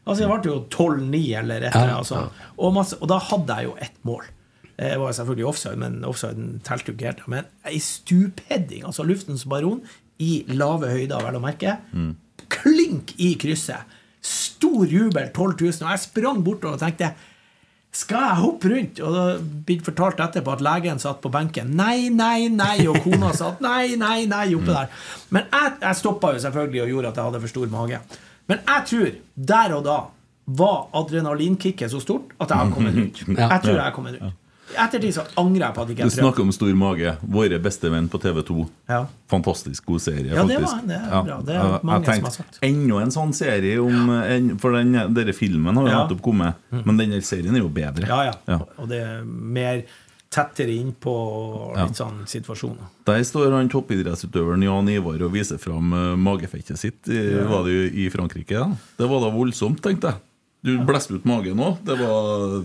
Altså, 0.06 0.23
det 0.23 0.28
ble 0.31 0.52
jo 0.52 0.60
12-9 0.70 1.20
eller 1.40 1.66
et 1.66 1.74
eller 1.74 1.90
Ja, 1.90 1.98
annet. 1.98 2.40
Og, 2.56 2.78
og 3.02 3.10
da 3.10 3.18
hadde 3.27 3.56
jeg 3.59 3.66
jo 3.68 3.74
ett 3.82 3.98
mål. 4.06 4.28
Det 4.77 4.93
var 5.01 5.12
selvfølgelig 5.16 5.47
offside, 5.51 5.78
men 5.81 5.98
offsiden 6.06 6.60
telte 6.64 6.93
jo 6.93 6.97
ikke. 6.97 7.27
Men 7.32 7.47
ei 7.66 7.78
stupheading, 7.82 8.85
altså 8.86 9.05
luftens 9.09 9.43
baron, 9.48 9.82
i 10.23 10.44
lave 10.48 10.89
høyder, 10.94 11.24
vel 11.27 11.36
å 11.36 11.43
merke. 11.43 11.74
Klink 12.52 13.14
i 13.20 13.35
krysset. 13.40 13.95
Stor 14.27 14.85
jubel, 14.90 15.31
12 15.31 15.57
000. 15.62 15.81
Og 15.86 15.94
jeg 15.94 16.05
sprang 16.05 16.44
bortover 16.47 16.78
og 16.78 16.82
tenkte 16.82 17.15
skal 17.97 18.24
jeg 18.27 18.40
hoppe 18.43 18.69
rundt? 18.69 18.98
Og 19.01 19.15
da 19.15 19.23
ble 19.40 19.77
det 19.78 19.86
fortalt 19.86 20.19
etterpå 20.20 20.53
at 20.53 20.65
legen 20.65 20.98
satt 21.01 21.23
på 21.24 21.31
benken. 21.32 21.70
Nei, 21.78 22.11
nei, 22.12 22.48
nei. 22.53 22.74
Og 22.90 22.98
kona 23.05 23.31
satt 23.36 23.62
nei, 23.65 23.94
nei, 24.01 24.27
nei 24.28 24.51
oppe 24.59 24.69
der. 24.74 24.90
Men 25.32 25.47
jeg, 25.48 25.77
jeg 25.81 26.01
stoppa 26.03 26.35
jo 26.36 26.43
selvfølgelig 26.44 26.82
og 26.85 26.93
gjorde 26.93 27.12
at 27.12 27.20
jeg 27.20 27.31
hadde 27.31 27.40
for 27.47 27.55
stor 27.55 27.70
mage. 27.73 28.01
Men 28.53 28.61
jeg 28.66 28.85
tror 28.90 29.15
der 29.53 29.77
og 29.78 29.86
da 29.86 29.97
var 30.61 30.77
adrenalinkicket 31.01 31.90
så 31.90 32.03
stort 32.03 32.36
at 32.36 32.53
jeg 32.53 32.59
har 32.59 32.74
kommet 32.74 32.98
rundt. 33.01 33.23
Jeg 33.27 33.62
tror 33.65 33.73
jeg 33.73 33.82
har 33.82 33.97
kommet 33.97 34.20
rundt. 34.20 34.43
I 34.72 34.76
ettertid 34.82 35.14
så 35.14 35.22
angrer 35.38 35.62
jeg 35.68 35.74
på 35.76 35.82
at 35.82 35.88
ikke 35.88 35.97
Du 35.97 36.02
jeg 36.02 36.10
prøvde. 36.10 36.22
snakker 36.24 36.43
om 36.43 36.52
stor 36.52 36.72
mage. 36.74 37.16
Våre 37.22 37.59
beste 37.62 37.90
venn 37.93 38.09
på 38.09 38.18
TV 38.20 38.43
2. 38.43 38.68
Ja. 38.88 39.06
Fantastisk 39.30 39.84
god 39.86 40.01
serie, 40.01 40.26
Ja, 40.34 40.44
det 40.44 40.60
var- 40.60 40.80
det 40.86 40.97
er 40.97 41.10
bra. 41.24 41.40
Det 41.47 41.55
er 41.55 41.80
mange 41.86 42.05
som 42.14 42.24
har 42.24 42.30
sagt. 42.34 42.59
Enda 42.62 42.98
en 43.02 43.10
sånn 43.14 43.32
serie 43.34 43.78
om 43.78 44.10
en, 44.10 44.59
For 44.59 44.72
den 44.72 44.93
denne 45.14 45.32
filmen 45.34 45.74
har 45.76 45.84
jo 45.84 45.88
Ja. 45.88 46.06
Mm. 46.06 46.09
nettopp 46.10 46.22
kommet, 46.22 46.55
men 46.84 46.97
denne 46.97 47.22
serien 47.22 47.55
er 47.55 47.59
jo 47.60 47.68
bedre. 47.68 48.06
Ja, 48.09 48.22
ja. 48.24 48.32
Ja. 48.48 48.59
Og 48.78 48.88
det 48.88 49.01
er 49.02 49.24
mer 49.24 49.82
tettere 50.28 50.68
innpå 50.74 51.76
litt 51.76 51.94
sånn 51.97 52.26
situasjoner. 52.26 52.88
Der 53.06 53.20
står 53.24 53.52
han 53.52 53.68
toppidrettsutøveren 53.68 54.62
Jan 54.64 54.88
Ivar 54.88 55.22
og 55.22 55.32
viser 55.32 55.59
fram 55.59 55.93
eh, 55.94 56.16
magefettet 56.16 56.76
sitt. 56.76 57.06
Var 57.06 57.64
det 57.64 57.72
jo 57.72 57.84
i 58.05 58.09
Frankrike? 58.10 58.48
da? 58.59 58.66
Det 58.98 59.09
var 59.09 59.20
da 59.20 59.30
voldsomt, 59.30 59.80
tenkte 59.80 60.10
jeg. 60.10 60.14
Du 60.66 60.72
blåste 60.82 61.14
ut 61.14 61.26
magen 61.28 61.60
òg. 61.62 61.76
Det 61.86 61.94
var 62.01 62.64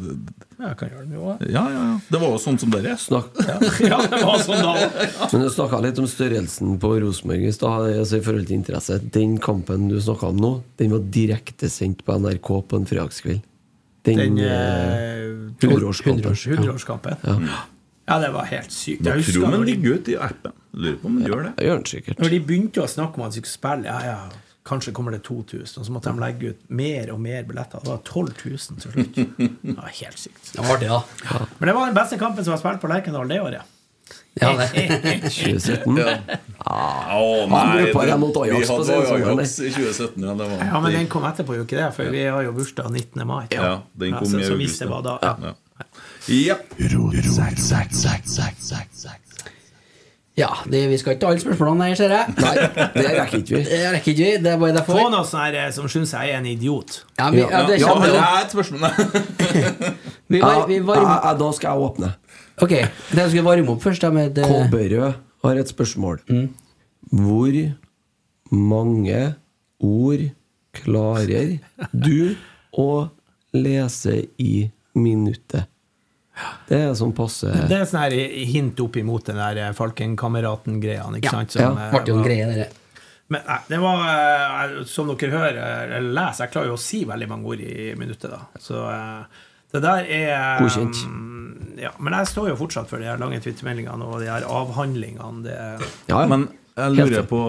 jeg 0.62 0.78
kan 0.78 0.92
gjøre 0.92 1.04
det 1.06 1.10
mye 1.10 1.22
òg. 1.32 1.44
Ja, 1.50 1.62
ja, 1.74 1.82
ja. 1.88 1.94
Det 2.06 2.20
var 2.22 2.34
jo 2.36 2.40
sånn 2.42 2.58
som 2.62 2.72
dere. 2.74 2.94
Snakk, 3.02 3.38
Ja, 3.92 3.98
det 4.10 4.22
var 4.22 4.42
sånn 4.42 4.62
da. 4.62 4.74
Men 5.32 5.46
du 5.46 5.50
snakka 5.54 5.80
litt 5.86 6.02
om 6.02 6.08
størrelsen 6.10 6.76
på 6.82 6.92
Rosenborg 7.02 7.48
i 7.50 7.54
stad, 7.56 7.88
altså 7.96 8.20
i 8.20 8.26
forhold 8.26 8.50
til 8.50 8.60
interesse. 8.60 9.00
Den 9.16 9.38
kampen 9.42 9.88
du 9.90 9.98
snakka 10.02 10.30
om 10.30 10.42
nå, 10.42 10.52
den 10.82 10.94
var 10.94 11.08
direktesendt 11.18 12.04
på 12.06 12.18
NRK 12.26 12.52
på 12.70 12.82
en 12.82 12.90
fredagskveld. 12.90 13.48
Den, 14.06 14.22
Den 14.22 14.40
eh, 14.42 14.50
eh, 14.50 15.66
100-årskampen. 15.66 16.34
100-årskampen. 16.34 17.22
Ja. 17.26 18.20
det 18.22 18.32
var 18.34 18.50
helt 18.50 18.74
sykt. 18.74 19.06
Jeg 19.06 19.26
Jeg 19.26 19.36
tror 19.36 19.54
man 19.54 19.66
ligger 19.66 19.98
ute 19.98 20.14
i 20.14 20.18
appen. 20.18 20.58
Lurer 20.74 20.98
på 21.02 21.10
om 21.10 21.20
den 21.20 21.30
gjør 21.30 21.44
det. 21.50 21.52
Det 21.58 21.68
gjør 21.70 21.82
den 21.82 21.90
sikkert. 21.90 22.22
når 22.22 22.34
de 22.34 22.40
begynte 22.50 22.82
å 22.82 22.90
snakke 22.90 23.22
om 23.22 23.28
at 23.28 23.34
de 23.34 23.42
skulle 23.42 23.54
spille 23.54 23.90
Ja, 23.90 24.00
ja, 24.06 24.20
kanskje 24.68 24.94
kommer 24.94 25.12
det 25.16 25.24
2000, 25.26 25.82
og 25.82 25.86
så 25.86 25.92
måtte 25.96 26.12
de 26.12 26.22
legge 26.22 26.54
ut 26.54 26.64
mer 26.70 27.12
og 27.14 27.20
mer 27.22 27.44
billetter. 27.50 27.82
Det 27.82 27.90
var 27.90 28.02
12 28.06 28.34
000 28.46 28.58
til 28.82 28.96
slutt. 28.96 29.16
Det 29.18 29.76
var 29.78 29.94
helt 30.02 30.20
sykt. 30.20 30.42
Det 30.54 30.62
var 30.62 30.76
artig, 30.76 30.90
ja. 30.92 31.02
Men 31.58 31.72
det 31.72 31.76
var 31.78 31.86
den 31.90 31.98
beste 31.98 32.20
kampen 32.22 32.46
som 32.46 32.56
var 32.56 32.62
spilt 32.62 32.82
på 32.84 32.92
Lerkendal 32.92 33.32
det 33.32 33.40
året. 33.42 33.78
Ja, 34.40 34.54
det. 34.56 34.68
2017. 35.28 35.98
Å, 35.98 37.48
nei, 37.52 37.64
brukte 37.82 38.06
det 38.08 38.18
mot 38.22 38.38
Ajax 38.44 38.70
Vi 38.70 38.70
hadde 38.72 39.00
Ajax 39.18 39.58
i 39.60 39.72
2017, 39.74 40.24
ja. 40.24 40.36
Det 40.40 40.48
var, 40.54 40.64
Ja, 40.70 40.80
men 40.86 40.96
den 40.96 41.10
kom 41.12 41.26
etterpå, 41.28 41.58
jo 41.58 41.66
ikke 41.66 41.82
det? 41.82 41.90
For 41.98 42.14
vi 42.14 42.24
har 42.28 42.46
jo 42.48 42.54
bursdag 42.56 42.88
19. 42.92 43.26
mai. 43.28 43.44
Ja, 43.52 43.82
den 43.94 44.16
kom 44.16 44.30
så, 44.30 44.40
i 44.40 44.48
så 44.48 44.56
august, 44.56 44.62
hvis 44.64 44.80
det 44.84 44.92
var 44.92 45.04
da 45.08 45.18
ja. 45.26 45.36
ja. 45.50 45.58
Ja. 46.32 46.56
Ja, 50.42 50.50
det, 50.74 50.80
vi 50.90 50.98
skal 50.98 51.14
ikke 51.16 51.22
ta 51.22 51.30
alle 51.32 51.42
spørsmålene 51.44 51.88
her, 51.92 51.98
ser 52.00 52.14
jeg. 52.16 52.34
Nei, 52.42 52.54
det 52.96 53.04
rekker 53.14 53.42
ikke 53.44 53.56
vi. 53.60 53.62
Det 53.68 53.80
rekker 53.94 54.14
ikke 54.14 54.24
vi. 54.26 54.32
Det 54.42 54.52
er 54.54 54.60
bare 54.62 54.76
derfor. 54.80 54.98
Få 54.98 55.10
noe 55.14 55.28
sånn 55.28 55.44
her 55.44 55.58
eh, 55.62 55.68
som 55.76 55.90
syns 55.92 56.14
jeg 56.18 56.32
er 56.34 56.40
en 56.40 56.48
idiot. 56.50 57.02
Ja, 57.20 57.28
vi, 57.34 57.44
ja, 57.44 57.62
det 57.70 57.78
Ja, 57.82 57.94
det 58.02 58.12
er 58.18 58.40
et 58.46 58.56
spørsmål. 58.56 58.88
Vi, 60.32 60.40
var, 60.40 60.62
vi 60.64 60.78
var, 60.88 60.96
ja, 61.04 61.16
ja, 61.26 61.32
da 61.36 61.48
skal 61.52 61.74
jeg 61.74 61.88
åpne. 61.90 62.10
Ok, 62.64 62.72
det 63.12 63.24
skal 63.34 63.44
varme 63.44 63.74
opp 63.74 63.82
først. 63.84 64.06
Med 64.16 64.38
det... 64.38 64.46
Har 65.44 65.58
et 65.60 65.68
spørsmål. 65.74 66.22
Hvor 67.12 67.58
mange 68.56 69.20
ord 69.84 70.24
klarer 70.80 71.58
du 71.92 72.38
å 72.80 72.88
lese 73.58 74.22
i 74.40 74.70
minuttet? 74.96 75.68
Det 76.70 76.78
er 76.88 76.94
sånn 76.98 77.14
passe 77.16 77.50
Det 77.70 77.78
er 77.78 77.86
sånn 77.90 78.02
her 78.04 78.16
hint 78.52 78.80
opp 78.84 78.96
imot 79.02 79.26
den 79.32 79.38
der 79.42 79.74
Falkenkameraten-greia. 79.78 81.08
ikke 81.18 81.30
sant? 81.34 81.56
ja, 81.60 81.70
Martin 81.74 82.22
ble 82.22 82.22
var- 82.22 82.30
greie. 82.30 82.68
Men 83.32 83.42
nei, 83.48 83.60
det 83.70 83.78
var 83.80 84.02
eh, 84.12 84.84
Som 84.92 85.08
dere 85.16 85.32
hører 85.32 85.58
eh, 85.62 85.98
eller 85.98 86.12
leser, 86.18 86.46
jeg 86.46 86.52
klarer 86.52 86.68
jo 86.74 86.76
å 86.76 86.82
si 86.84 87.06
veldig 87.08 87.30
mange 87.32 87.48
ord 87.54 87.62
i 87.64 87.94
minuttet, 87.96 88.28
da. 88.34 88.42
Så 88.60 88.82
eh, 88.92 89.24
det 89.72 89.82
der 89.86 90.10
er 90.12 90.60
Godkjent. 90.60 90.98
Ja, 91.80 91.94
men 92.04 92.14
jeg 92.14 92.28
står 92.28 92.50
jo 92.52 92.58
fortsatt 92.60 92.90
for 92.92 93.00
de 93.00 93.08
her 93.08 93.18
lange 93.22 93.40
twittermeldingene 93.40 94.04
og 94.04 94.20
de 94.20 94.28
her 94.28 94.44
avhandlingene. 94.44 95.44
Det, 95.46 95.56
Ja, 96.12 96.26
Men 96.28 96.50
jeg 96.82 96.96
lurer 96.98 97.26
på 97.30 97.40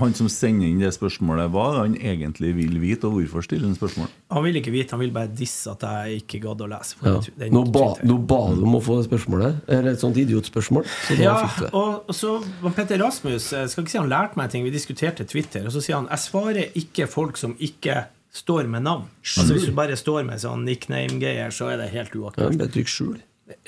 han 0.00 0.14
som 0.14 0.28
sender 0.32 0.68
inn 0.68 0.78
det 0.82 0.90
spørsmålet, 0.94 1.50
hva 1.54 1.64
han 1.80 1.96
egentlig 1.96 2.52
vil 2.56 2.78
vite, 2.82 3.08
og 3.08 3.16
hvorfor 3.18 3.44
stiller 3.46 3.66
han 3.70 3.76
spørsmål? 3.78 4.08
han 4.32 4.44
vil 4.46 4.56
ikke 4.60 4.72
vite, 4.72 4.94
han 4.96 5.00
vil 5.02 5.10
bare 5.14 5.28
disse 5.36 5.70
at 5.72 5.82
jeg 5.88 6.22
ikke 6.22 6.40
gadd 6.46 6.62
å 6.64 6.68
lese. 6.72 6.96
ja. 7.04 7.16
Nå, 7.52 7.64
ba, 7.74 7.86
nå 8.04 8.16
ba 8.28 8.40
du 8.54 8.62
om 8.64 8.78
å 8.78 8.82
få 8.84 9.00
det 9.00 9.08
spørsmålet. 9.10 9.60
Eller 9.68 9.92
et 9.92 10.00
sånt 10.00 10.16
idiotspørsmål. 10.22 10.86
Så 11.08 11.18
Ja, 11.20 11.34
fikk 11.46 11.66
det. 11.66 11.70
og 11.74 12.08
og 12.08 12.14
så 12.16 12.32
Petter 12.76 12.98
Rasmus 13.02 13.50
Jeg 13.52 13.68
skal 13.70 13.84
ikke 13.84 13.90
si 13.94 13.98
han 13.98 14.08
lærte 14.08 14.36
meg 14.40 14.50
ting. 14.50 14.64
Vi 14.64 14.70
diskuterte 14.74 15.24
Twitter, 15.28 15.66
og 15.66 15.72
så 15.72 15.80
sier 15.84 15.96
han 16.00 16.08
jeg 16.10 16.18
svarer 16.28 16.72
ikke 16.78 17.06
folk 17.08 17.36
som 17.36 17.54
ikke 17.60 18.06
står 18.32 18.66
med 18.72 18.82
navn. 18.86 19.04
Altså 19.22 19.52
Hvis 19.52 19.66
du 19.68 19.74
bare 19.76 19.96
står 19.96 20.24
med 20.24 20.40
sånn 20.40 20.64
nickname-greier, 20.64 21.52
så 21.52 21.68
er 21.72 21.76
det 21.82 21.90
helt 21.92 22.14
uaktuelt. 22.16 22.56
Ja, 22.60 22.66
trykk 22.72 22.88
skjul. 22.88 23.18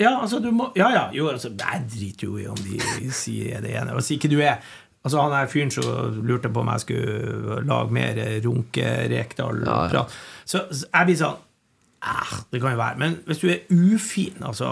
Ja, 0.01 0.15
altså 0.21 0.39
du 0.41 0.47
må 0.55 0.71
Ja, 0.75 0.87
ja, 0.89 1.03
jo, 1.13 1.27
altså 1.29 1.51
Jeg 1.53 1.81
driter 1.91 2.25
jo 2.25 2.37
i 2.41 2.47
om 2.49 2.57
de 2.57 2.79
sier 3.13 3.61
det 3.61 3.75
ene. 3.77 3.93
Hvis 3.93 4.09
ikke 4.15 4.31
du 4.31 4.39
er 4.41 4.57
Altså 5.05 5.21
Han 5.21 5.33
der 5.35 5.49
fyren 5.51 5.71
som 5.73 6.21
lurte 6.25 6.49
på 6.49 6.63
om 6.63 6.71
jeg 6.73 6.81
skulle 6.81 7.59
lage 7.69 7.93
mer 7.93 8.17
Runke-Rekdal-prat. 8.45 10.15
Så, 10.45 10.63
så 10.71 10.87
jeg 10.89 11.09
blir 11.11 11.19
sånn 11.19 11.35
eh, 12.05 12.33
Det 12.51 12.61
kan 12.63 12.73
jo 12.73 12.79
være. 12.81 12.97
Men 13.01 13.19
hvis 13.27 13.43
du 13.43 13.47
er 13.53 13.61
ufin, 13.69 14.41
altså 14.45 14.71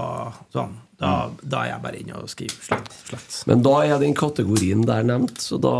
sånn, 0.53 0.73
da, 1.03 1.13
da 1.41 1.63
er 1.63 1.71
jeg 1.73 1.83
bare 1.83 1.99
inne 1.99 2.19
og 2.21 2.29
skriver 2.31 2.65
slett. 2.65 2.91
slett. 3.09 3.39
Men 3.49 3.63
da 3.65 3.73
er 3.83 3.97
den 4.01 4.13
kategorien 4.17 4.85
der 4.87 5.05
nevnt, 5.07 5.41
så 5.43 5.57
da 5.61 5.73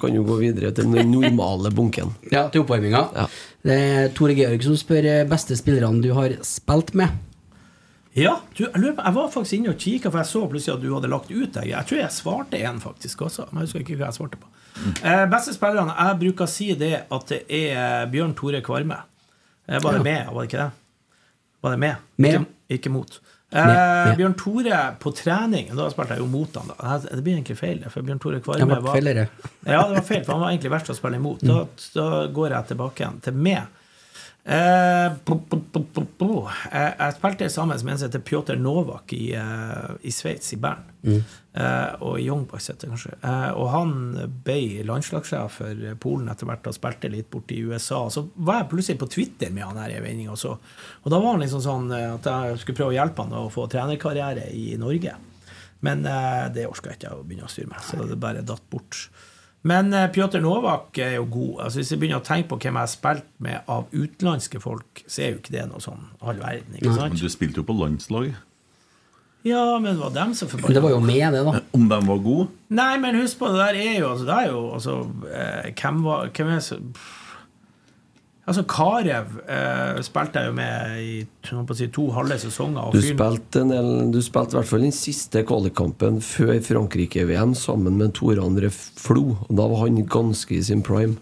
kan 0.00 0.16
du 0.16 0.24
gå 0.26 0.38
videre 0.40 0.72
til 0.74 0.90
den 0.92 1.12
normale 1.12 1.72
bunken. 1.74 2.14
Ja, 2.34 2.48
til 2.50 2.64
oppvarminga. 2.64 3.04
Ja. 3.14 3.28
Det 3.64 3.76
er 3.76 4.10
Tore 4.16 4.34
Georg 4.36 4.64
som 4.66 4.76
spør 4.80 5.06
eh, 5.08 5.22
beste 5.28 5.56
spillerne 5.60 6.02
du 6.04 6.10
har 6.16 6.36
spilt 6.44 6.92
med. 6.98 7.12
Ja, 8.14 8.36
du, 8.54 8.64
jeg, 8.68 8.94
var 8.94 9.30
faktisk 9.34 9.56
inne 9.56 9.72
og 9.72 9.80
kikka, 9.82 10.10
for 10.12 10.22
jeg 10.22 10.30
så 10.30 10.44
plutselig 10.46 10.76
at 10.76 10.82
du 10.84 10.92
hadde 10.94 11.10
lagt 11.10 11.32
ut 11.34 11.56
deg. 11.56 11.66
Jeg 11.72 11.88
tror 11.90 11.98
jeg 11.98 12.14
svarte 12.14 12.60
en 12.62 12.78
faktisk 12.82 13.24
også, 13.26 13.48
men 13.50 13.62
jeg 13.64 13.68
husker 13.70 13.82
ikke 13.82 13.96
hva 13.98 14.10
jeg 14.12 14.18
svarte 14.20 14.38
på. 14.38 14.50
Eh, 15.02 15.24
beste 15.30 15.54
spillerne, 15.56 15.94
jeg 15.98 16.20
bruker 16.22 16.46
å 16.46 16.50
si 16.50 16.68
det 16.78 16.92
at 17.10 17.28
det 17.32 17.40
er 17.58 18.06
Bjørn 18.12 18.36
Tore 18.38 18.62
Kvarme. 18.62 19.00
Eh, 19.66 19.80
var 19.82 19.98
det 19.98 20.04
med, 20.06 20.30
var 20.30 20.40
det 20.44 20.50
ikke 20.52 20.62
det? 20.62 20.70
Var 21.64 21.74
det 21.74 21.80
med? 21.82 22.08
Med. 22.22 22.34
Ikke, 22.38 22.78
ikke 22.78 22.94
mot. 22.94 23.18
Eh, 23.54 23.66
Med, 23.66 23.76
med. 23.76 24.16
Bjørn 24.18 24.34
Tore 24.38 24.78
på 25.02 25.10
trening, 25.14 25.68
da 25.78 25.90
spilte 25.90 26.16
jeg 26.16 26.22
jo 26.24 26.30
mot 26.30 26.56
han 26.58 26.70
da. 26.70 26.96
Det 27.04 27.22
blir 27.22 27.36
egentlig 27.36 27.58
feil, 27.58 27.82
for 27.90 28.06
Bjørn 28.06 28.22
Tore 28.22 28.40
Kvarme 28.46 28.66
var 28.82 28.98
ja, 29.66 29.84
det 29.90 29.98
var 29.98 30.06
feil, 30.06 30.22
for 30.26 30.36
han 30.36 30.42
var 30.46 30.54
egentlig 30.54 30.72
verst 30.74 30.90
å 30.90 30.96
spille 30.98 31.18
imot. 31.18 31.42
Da, 31.46 31.64
da 31.98 32.08
går 32.34 32.54
jeg 32.60 32.70
tilbake 32.70 33.02
igjen 33.04 33.20
til 33.26 33.42
meg. 33.46 33.80
Jeg 37.08 37.14
spilte 37.16 37.46
sammen 37.48 37.78
med 37.80 37.94
en 37.94 38.00
som 38.02 38.08
heter 38.10 38.24
Pjotr 38.28 38.58
Novak 38.60 39.14
i, 39.16 39.32
eh, 39.38 39.94
i 40.04 40.12
Sveits, 40.12 40.52
i 40.52 40.58
Bern. 40.60 40.84
Eh, 41.54 41.94
og 42.02 42.18
i 42.18 42.26
Youngboys, 42.26 42.68
heter 42.68 42.88
det 42.88 42.92
kanskje. 42.92 43.14
Eh, 43.22 43.50
og 43.56 43.68
han 43.72 43.90
ble 44.44 44.84
landslagssjef 44.88 45.60
for 45.60 45.84
Polen 46.02 46.28
etter 46.32 46.48
hvert 46.50 46.68
og 46.68 46.76
spilte 46.76 47.08
litt 47.12 47.30
borte 47.32 47.56
i 47.56 47.62
USA. 47.64 48.02
Så 48.10 48.26
var 48.34 48.62
jeg 48.62 48.70
plutselig 48.72 49.00
på 49.00 49.10
Twitter 49.16 49.52
med 49.54 49.64
han 49.68 49.80
her 49.80 49.94
i 49.94 50.02
vending, 50.04 50.32
og, 50.34 50.58
og 51.02 51.12
da 51.12 51.20
var 51.20 51.36
han 51.36 51.44
liksom 51.44 51.62
sånn 51.64 51.92
eh, 51.94 52.10
at 52.16 52.28
jeg 52.28 52.64
skulle 52.64 52.82
prøve 52.82 52.96
å 52.96 52.98
hjelpe 52.98 53.24
han 53.24 53.38
å 53.38 53.46
få 53.54 53.68
trenerkarriere 53.72 54.50
i 54.52 54.74
Norge. 54.80 55.14
Men 55.84 56.04
eh, 56.08 56.48
det 56.54 56.68
orka 56.68 56.92
jeg 56.92 57.00
ikke 57.00 57.14
å 57.16 57.24
begynne 57.24 57.48
å 57.48 57.52
styre 57.52 57.72
med, 57.72 57.84
så 57.84 58.08
det 58.08 58.20
bare 58.20 58.44
datt 58.44 58.68
bort. 58.72 59.06
Men 59.64 59.92
eh, 59.96 60.08
Pjotr 60.12 60.42
Novak 60.44 60.98
er 61.00 61.16
jo 61.16 61.28
god. 61.32 61.52
Altså 61.66 61.80
Hvis 61.80 61.92
jeg 61.94 62.00
begynner 62.02 62.20
å 62.20 62.26
tenke 62.26 62.50
på 62.50 62.58
hvem 62.60 62.76
jeg 62.76 62.84
har 62.84 62.90
spilt 62.92 63.28
med 63.44 63.70
av 63.70 63.86
utenlandske 63.94 64.60
folk, 64.60 65.04
så 65.06 65.24
er 65.24 65.32
jo 65.32 65.40
ikke 65.40 65.54
det 65.54 65.68
noe 65.70 65.80
sånn 65.84 66.02
all 66.20 66.40
verden. 66.42 66.76
ikke 66.76 66.96
Men 66.98 67.16
du 67.20 67.30
spilte 67.32 67.62
jo 67.62 67.68
på 67.68 67.76
landslaget. 67.78 68.42
Ja, 69.44 69.78
men 69.80 69.98
var 70.00 70.12
dem 70.12 70.32
som 70.36 70.48
forbanna? 70.48 70.72
det 70.72 70.80
var 70.80 70.94
jo 70.94 71.00
med, 71.04 71.24
det, 71.34 71.42
da. 71.44 71.60
Om 71.76 71.88
de 71.88 71.98
var 72.06 72.20
gode? 72.24 72.46
Nei, 72.72 72.94
men 73.00 73.18
husk 73.20 73.42
på, 73.42 73.50
det 73.52 73.60
der 73.60 73.76
er 73.76 73.98
jo 73.98 74.06
altså, 74.08 74.24
Det 74.24 74.36
er 74.38 74.46
jo 74.48 74.62
altså 74.72 74.94
eh, 75.28 75.66
Hvem 75.76 75.98
var 76.06 76.30
Hvem 76.32 76.52
er 76.54 76.62
så 76.64 76.78
Altså, 78.44 78.62
Karev 78.68 79.38
eh, 79.48 80.00
spilte 80.04 80.40
jeg 80.42 80.50
jo 80.50 80.54
med 80.58 80.96
i 81.00 81.12
si, 81.78 81.86
to 81.88 82.10
halve 82.12 82.36
sesonger. 82.42 82.90
Du 82.92 83.00
spilte, 83.00 83.62
en 83.62 83.72
del, 83.72 83.92
du 84.12 84.18
spilte 84.24 84.52
i 84.52 84.58
hvert 84.58 84.68
fall 84.68 84.84
den 84.84 84.92
siste 84.92 85.44
kvalikkampen 85.48 86.20
før 86.24 86.58
Frankrike-VM 86.66 87.54
sammen 87.56 87.96
med 88.00 88.12
Tore 88.18 88.44
André 88.44 88.68
Flo. 88.68 89.38
Og 89.46 89.54
da 89.56 89.68
var 89.72 89.86
han 89.86 90.02
ganske 90.04 90.58
i 90.58 90.60
sin 90.66 90.84
prime. 90.84 91.16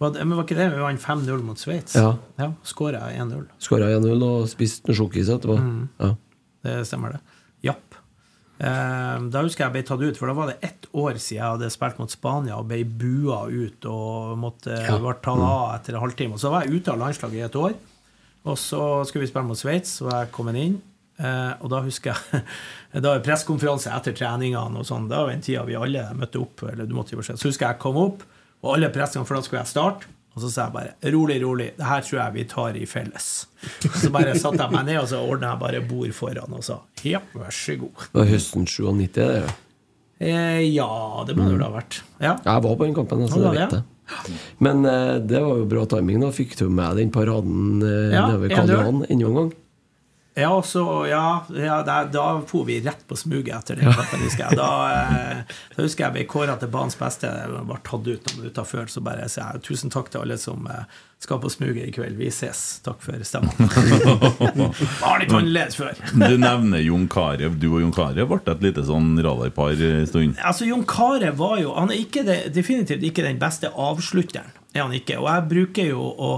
Var 0.00 0.16
det, 0.16 0.24
men 0.24 0.38
var 0.38 0.48
ikke 0.48 0.58
det 0.58 0.70
vi 0.72 0.82
vant 0.82 1.02
5-0 1.04 1.42
mot 1.44 1.60
Sveits? 1.60 1.94
Ja. 1.94 2.14
ja 2.40 2.50
Skåra 2.66 3.04
1-0. 3.12 3.44
Skåra 3.62 3.92
1-0 4.00 4.24
og 4.24 4.48
spiste 4.50 4.90
en 4.90 4.96
sjokkis 4.96 5.30
etterpå. 5.30 5.60
Mm. 5.60 5.82
Ja. 6.00 6.14
Det 6.64 6.78
stemmer, 6.88 7.14
det. 7.14 7.39
Japp. 8.60 9.20
Eh, 9.20 9.28
da 9.32 9.42
husker 9.42 9.64
jeg 9.66 9.72
ble 9.72 9.82
tatt 9.88 10.02
ut, 10.04 10.16
for 10.20 10.30
da 10.30 10.34
var 10.36 10.50
det 10.52 10.58
ett 10.68 10.86
år 10.92 11.16
siden 11.16 11.38
jeg 11.38 11.46
hadde 11.54 11.70
spilt 11.72 11.98
mot 11.98 12.10
Spania 12.12 12.58
og 12.60 12.68
ble 12.68 12.82
bua 12.84 13.46
ut 13.48 13.86
og 13.88 14.36
måtte 14.38 14.76
Ja. 14.76 14.98
ble 14.98 15.14
tatt 15.22 15.40
av 15.40 15.74
etter 15.78 15.94
en 15.96 16.02
halvtime. 16.04 16.32
Og 16.36 16.38
så 16.42 16.50
var 16.52 16.64
jeg 16.66 16.80
ute 16.80 16.92
av 16.92 16.98
landslaget 16.98 17.34
i 17.40 17.46
et 17.48 17.56
år, 17.56 17.74
og 18.44 18.56
så 18.56 19.04
skulle 19.06 19.24
vi 19.26 19.32
spille 19.32 19.46
mot 19.48 19.56
Sveits, 19.58 20.00
var 20.04 20.24
jeg 20.24 20.32
kommet 20.32 20.56
inn. 20.56 20.80
Eh, 21.20 21.52
og 21.60 21.68
da 21.68 21.82
husker 21.84 22.14
jeg 22.14 22.42
Da 23.02 23.10
var 23.12 23.20
pressekonferanse 23.20 23.90
etter 23.92 24.12
treningene 24.16 24.78
og 24.80 24.86
sånn. 24.88 25.08
Det 25.08 25.16
var 25.16 25.28
den 25.28 25.42
tida 25.44 25.64
vi 25.68 25.74
alle 25.76 26.06
møtte 26.16 26.40
opp. 26.40 26.62
Eller 26.64 26.86
du 26.88 26.94
måtte 26.96 27.12
jo 27.12 27.22
se. 27.22 27.34
Så 27.36 27.50
husker 27.50 27.66
jeg 27.68 27.74
jeg 27.76 27.82
kom 27.82 27.96
opp, 28.00 28.22
og 28.64 28.74
alle 28.76 28.88
pressene, 28.90 29.24
for 29.28 29.36
da 29.36 29.42
skulle 29.42 29.60
jeg 29.60 29.68
starte. 29.70 30.08
Og 30.30 30.44
så 30.44 30.50
sa 30.52 30.66
jeg 30.68 30.74
bare 30.76 31.12
rolig, 31.12 31.40
rolig, 31.42 31.70
det 31.76 31.86
her 31.88 32.04
tror 32.06 32.18
jeg 32.20 32.34
vi 32.36 32.44
tar 32.52 32.76
i 32.78 32.84
felles. 32.86 33.30
Så 33.98 34.10
bare 34.14 34.36
satte 34.38 34.62
jeg 34.62 34.72
meg 34.72 34.86
ned 34.86 35.00
og 35.02 35.08
så 35.10 35.22
ordna 35.26 35.54
jeg 35.54 35.62
bare 35.64 35.80
bord 35.90 36.12
foran 36.14 36.54
og 36.54 36.62
sa 36.64 36.78
ja, 37.06 37.18
vær 37.34 37.50
så 37.54 37.74
god. 37.80 38.04
Det 38.12 38.20
var 38.20 38.30
høsten 38.30 38.68
97, 38.68 39.10
det. 39.16 39.26
ja. 39.42 39.56
Eh, 40.20 40.60
ja, 40.68 41.24
det 41.26 41.34
må 41.34 41.46
det 41.48 41.54
vel 41.56 41.64
ha 41.64 41.70
vært. 41.72 42.02
Ja. 42.20 42.34
Jeg 42.44 42.62
var 42.66 42.76
på 42.76 42.84
den 42.84 42.94
kampen, 42.94 43.24
så 43.26 43.40
jeg 43.40 43.54
det 43.56 43.56
vet 43.56 43.78
jeg. 43.78 44.36
Men 44.58 44.84
eh, 44.84 45.16
det 45.22 45.40
var 45.40 45.60
jo 45.62 45.66
bra 45.70 45.84
timing. 45.88 46.20
da 46.20 46.30
Fikk 46.34 46.56
du 46.58 46.66
med 46.68 46.98
den 46.98 47.12
paraden 47.14 47.80
eh, 47.86 48.14
Ja, 48.14 48.26
en 48.34 48.50
Karl. 48.52 48.72
Johan 48.74 49.04
enda 49.08 49.30
en 49.30 49.38
gang? 49.38 49.52
Ja, 50.34 50.62
så, 50.62 51.06
ja, 51.10 51.44
ja 51.56 51.82
da, 51.82 52.04
da 52.04 52.24
for 52.46 52.64
vi 52.64 52.78
rett 52.80 53.02
på 53.08 53.16
smuget 53.18 53.50
etter 53.56 53.76
den 53.80 53.90
kampen, 53.90 54.22
husker 54.22 54.46
jeg. 54.46 54.58
Da, 54.60 54.70
eh, 54.94 55.54
da 55.74 55.82
husker 55.82 56.06
jeg 56.06 56.14
ble 56.14 56.26
kåra 56.30 56.54
til 56.60 56.70
banens 56.70 56.94
beste. 56.98 57.26
Jeg 57.26 57.64
ble 57.66 57.78
tatt 57.82 58.06
ut 58.06 58.28
noen 58.28 58.36
minutter 58.38 58.68
før, 58.68 58.86
så 58.86 59.02
bare 59.02 59.26
sier 59.26 59.56
jeg 59.56 59.64
tusen 59.66 59.90
takk 59.90 60.12
til 60.12 60.22
alle 60.22 60.36
som 60.38 60.68
eh, 60.70 60.84
skal 61.20 61.40
på 61.42 61.50
smuget 61.50 61.88
i 61.88 61.94
kveld. 61.96 62.14
Vi 62.20 62.30
ses. 62.32 62.60
Takk 62.86 63.02
for 63.02 63.26
stemmen. 63.26 63.50
Var 65.02 65.24
litt 65.24 65.34
annerledes 65.34 65.80
før. 65.80 65.98
Du 66.14 66.36
nevner 66.38 66.84
Jon 66.84 67.08
Carew. 67.10 67.56
Du 67.58 67.66
og 67.72 67.82
Jon 67.82 67.94
Carew 67.96 68.30
ble 68.30 68.38
et 68.54 68.62
lite 68.64 68.84
sånn 68.86 69.16
radarpar 69.18 69.74
en 69.74 70.06
stund. 70.08 70.38
Altså, 70.38 70.68
Jon 70.70 70.86
Carew 70.88 71.34
var 71.40 71.58
jo 71.58 71.74
Han 71.74 71.90
er 71.90 72.04
ikke 72.04 72.22
det, 72.28 72.38
definitivt 72.54 73.02
ikke 73.04 73.26
den 73.26 73.42
beste 73.42 73.72
avslutteren. 73.74 74.54
Er 74.70 74.86
han 74.86 74.94
ikke. 74.94 75.18
Og 75.18 75.26
jeg 75.26 75.50
bruker 75.50 75.90
jo 75.90 76.06
å 76.06 76.30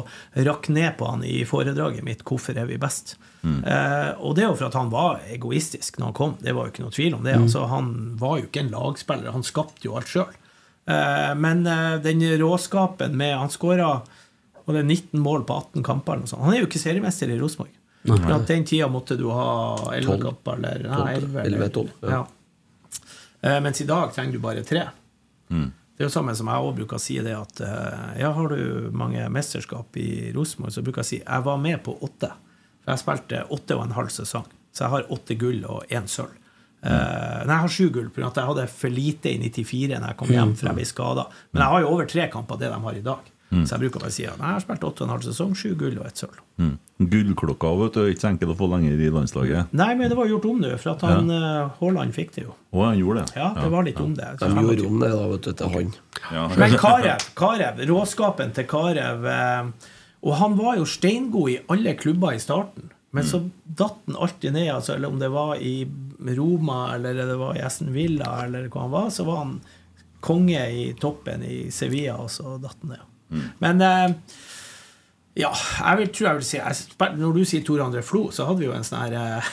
rakke 0.49 0.73
ned 0.73 0.97
på 0.97 1.13
han 1.13 1.29
i 1.29 1.43
foredraget 1.45 2.01
mitt 2.09 2.25
'Hvorfor 2.25 2.57
er 2.57 2.67
vi 2.73 2.81
best?' 2.81 3.19
Eh, 3.43 4.11
og 4.23 4.37
det 4.37 4.45
er 4.45 4.49
jo 4.53 4.55
for 4.55 4.69
at 4.69 4.77
han 4.79 4.91
var 4.93 5.21
egoistisk 5.35 5.97
når 5.99 6.05
han 6.13 6.15
kom. 6.15 6.35
Det 6.41 6.53
var 6.55 6.69
jo 6.69 6.73
ikke 6.73 6.85
noe 6.85 6.95
tvil 6.95 7.15
om 7.19 7.25
det. 7.27 7.35
Altså, 7.41 7.65
han 7.67 7.89
var 8.21 8.39
jo 8.39 8.47
ikke 8.47 8.61
en 8.63 8.71
lagspiller. 8.71 9.33
Han 9.35 9.43
skapte 9.43 9.89
jo 9.89 9.97
alt 9.99 10.07
sjøl. 10.07 10.31
Eh, 10.87 11.35
men 11.39 11.67
eh, 11.67 11.97
den 12.03 12.23
råskapen 12.39 13.15
med 13.19 13.37
Han 13.39 13.51
skåra 13.51 14.03
og 14.63 14.75
det 14.77 14.79
er 14.85 14.87
19 14.87 15.19
mål 15.19 15.43
på 15.47 15.57
18 15.59 15.83
kamper. 15.83 16.21
Han 16.39 16.53
er 16.55 16.61
jo 16.61 16.67
ikke 16.69 16.79
seriemester 16.79 17.31
i 17.35 17.39
Rosenborg. 17.41 17.73
For 18.07 18.31
at 18.35 18.47
Den 18.47 18.65
tida 18.67 18.87
måtte 18.91 19.17
du 19.19 19.29
ha 19.31 19.91
11 19.91 20.07
Tolv. 20.07 20.23
kamper, 20.23 20.55
eller 20.59 20.87
Tolv, 20.87 21.05
nei, 21.05 21.15
11, 21.17 21.41
elleve, 21.43 21.47
eller- 21.47 21.69
tolv, 21.75 21.91
ja. 22.03 22.11
Ja. 22.11 22.27
Eh, 23.43 23.61
Mens 23.61 23.81
i 23.81 23.85
dag 23.87 24.13
trenger 24.15 24.33
du 24.33 24.39
bare 24.39 24.63
tre. 24.63 24.85
Det 25.51 26.01
er 26.01 26.07
jo 26.07 26.15
samme 26.15 26.35
som 26.35 26.47
jeg 26.47 26.57
også 26.63 26.77
bruker 26.79 26.97
å 26.97 27.01
si 27.03 27.19
det 27.23 27.35
at 27.37 27.61
eh, 27.61 28.21
ja, 28.23 28.31
har 28.33 28.49
du 28.49 28.91
mange 28.95 29.27
mesterskap 29.31 29.97
i 30.01 30.33
Rosenborg, 30.35 30.73
så 30.73 30.83
bruker 30.83 31.03
jeg 31.03 31.07
å 31.07 31.11
si 31.11 31.19
jeg 31.23 31.45
var 31.45 31.59
med 31.59 31.83
på 31.85 31.95
åtte. 32.03 32.31
For 32.83 32.95
jeg 32.95 33.03
spilte 33.03 33.43
åtte 33.55 33.79
og 33.79 33.85
en 33.87 33.97
halv 33.99 34.13
sesong. 34.15 34.47
Så 34.73 34.87
jeg 34.87 34.95
har 34.95 35.13
åtte 35.13 35.37
gull 35.41 35.67
og 35.69 35.93
én 35.93 36.09
sølv. 36.11 36.39
Eh, 36.83 37.43
nei, 37.47 37.55
jeg 37.55 37.63
har 37.63 37.71
sju 37.71 37.85
gull, 37.95 38.09
pga. 38.11 38.27
at 38.33 38.41
jeg 38.41 38.49
hadde 38.49 38.65
for 38.75 38.91
lite 38.91 39.31
i 39.31 39.39
94 39.39 40.01
når 40.01 40.09
jeg 40.09 40.19
kom 40.19 40.33
hjem, 40.35 40.57
for 40.59 40.71
jeg 40.71 40.81
ble 40.81 40.89
skada. 40.89 41.29
Men 41.53 41.63
jeg 41.63 41.75
har 41.75 41.85
jo 41.85 41.93
over 41.93 42.11
tre 42.11 42.27
kamper 42.33 42.59
det 42.59 42.73
de 42.73 42.81
har 42.87 42.99
i 42.99 43.07
dag. 43.07 43.31
Så 43.53 43.75
jeg 43.75 43.83
bruker 43.83 44.01
bare 44.01 44.09
å 44.09 44.15
si 44.15 44.25
at 44.25 44.39
jeg 44.41 44.49
har 44.49 44.63
spilt 44.65 44.85
åtte 44.89 45.03
og 45.03 45.09
en 45.09 45.13
halv 45.13 45.25
sesong, 45.27 45.51
sju 45.59 45.75
gull 45.77 45.99
og 46.01 46.07
ett 46.09 46.21
sølv. 46.23 46.39
Mm. 46.63 46.73
Gullklokka 47.13 47.73
vet 47.83 47.97
du, 47.97 48.01
er 48.01 48.13
ikke 48.15 48.23
så 48.23 48.29
enkel 48.31 48.53
å 48.55 48.57
få 48.57 48.69
lenger 48.73 48.97
i 48.97 49.11
landslaget. 49.13 49.75
Nei, 49.77 49.91
men 49.99 50.09
det 50.09 50.17
var 50.17 50.31
gjort 50.31 50.47
om 50.49 50.63
nå, 50.63 50.71
for 50.81 50.95
at 50.95 51.05
han 51.05 51.29
eh, 51.35 51.75
Haaland 51.81 52.17
fikk 52.17 52.33
det 52.37 52.47
jo. 52.47 52.55
Å, 52.73 52.85
han 52.87 53.01
gjorde 53.01 53.27
det? 53.27 53.41
Ja, 53.43 53.51
det 53.59 53.69
var 53.75 53.89
litt 53.89 54.01
om 54.01 54.15
det. 54.17 54.31
Han 54.41 54.63
gjorde 54.63 54.87
om 54.89 55.03
det 55.03 55.11
da, 55.13 55.27
vet 55.35 55.49
du, 55.49 55.51
til 55.59 55.75
han. 55.75 55.93
Ja. 56.31 56.47
Men 56.63 56.77
Karev, 56.81 57.27
Karev, 57.37 57.83
råskapen 57.93 58.57
til 58.57 58.69
Karev 58.71 59.29
eh, 59.35 59.91
Og 60.23 60.37
han 60.39 60.57
var 60.59 60.79
jo 60.79 60.87
steingod 60.87 61.51
i 61.51 61.61
alle 61.73 61.97
klubber 61.99 62.37
i 62.37 62.43
starten. 62.43 62.91
Men 63.13 63.27
så 63.29 63.43
datt 63.65 64.01
han 64.07 64.17
alltid 64.17 64.55
ned. 64.55 64.71
Altså, 64.73 64.95
eller 64.95 65.13
om 65.13 65.19
det 65.21 65.29
var 65.33 65.57
i 65.61 65.83
Roma 66.37 66.95
eller 66.95 67.19
det 67.19 67.37
var 67.37 67.59
i 67.59 67.65
Essen 67.67 67.93
Villa, 67.93 68.45
eller 68.45 68.69
hvor 68.71 68.87
han 68.87 68.95
var, 68.95 69.11
så 69.11 69.27
var 69.27 69.43
han 69.43 69.57
konge 70.23 70.63
i 70.71 70.85
toppen 71.01 71.43
i 71.43 71.67
Sevilla, 71.75 72.21
og 72.23 72.31
så 72.31 72.57
datt 72.63 72.79
han 72.85 72.95
ned. 72.95 73.09
Men 73.59 73.81
eh, 73.83 74.15
ja, 75.41 75.51
jeg 75.57 75.99
vil, 75.99 76.11
tror 76.13 76.29
jeg 76.29 76.39
vil 76.39 76.47
si 76.47 76.59
jeg, 76.59 77.13
Når 77.17 77.37
du 77.37 77.45
sier 77.49 77.63
Tor 77.65 77.81
André 77.81 78.03
Flo, 78.05 78.27
så 78.35 78.47
hadde 78.49 78.61
vi 78.61 78.69
jo 78.69 78.75
en 78.77 78.85
sånn 78.85 79.01
her 79.01 79.15
eh, 79.19 79.53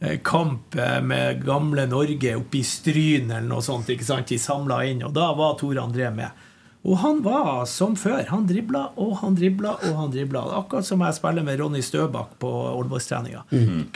eh, 0.00 0.18
kamp 0.26 0.76
eh, 0.78 1.00
med 1.02 1.42
gamle 1.46 1.88
Norge 1.90 2.36
oppe 2.38 2.60
i 2.60 2.66
Stryn 2.66 3.32
eller 3.32 3.48
noe 3.50 3.64
sånt. 3.66 3.90
ikke 3.90 4.06
sant? 4.06 4.30
De 4.30 4.38
samla 4.40 4.84
inn, 4.86 5.02
og 5.06 5.14
da 5.16 5.32
var 5.38 5.58
Tor 5.60 5.82
André 5.82 6.12
med. 6.14 6.45
Og 6.86 6.98
han 7.02 7.18
var 7.24 7.64
som 7.66 7.96
før. 7.98 8.20
Han 8.30 8.44
dribla 8.46 8.84
og 9.02 9.16
han 9.22 9.34
dribla 9.34 9.72
og 9.88 9.96
han 9.98 10.10
dribla. 10.14 10.44
Akkurat 10.60 10.86
som 10.86 11.00
jeg 11.02 11.16
spiller 11.18 11.42
med 11.46 11.58
Ronny 11.58 11.80
Støbakk 11.82 12.36
på 12.42 12.50
Ålborgstreninga. 12.76 13.42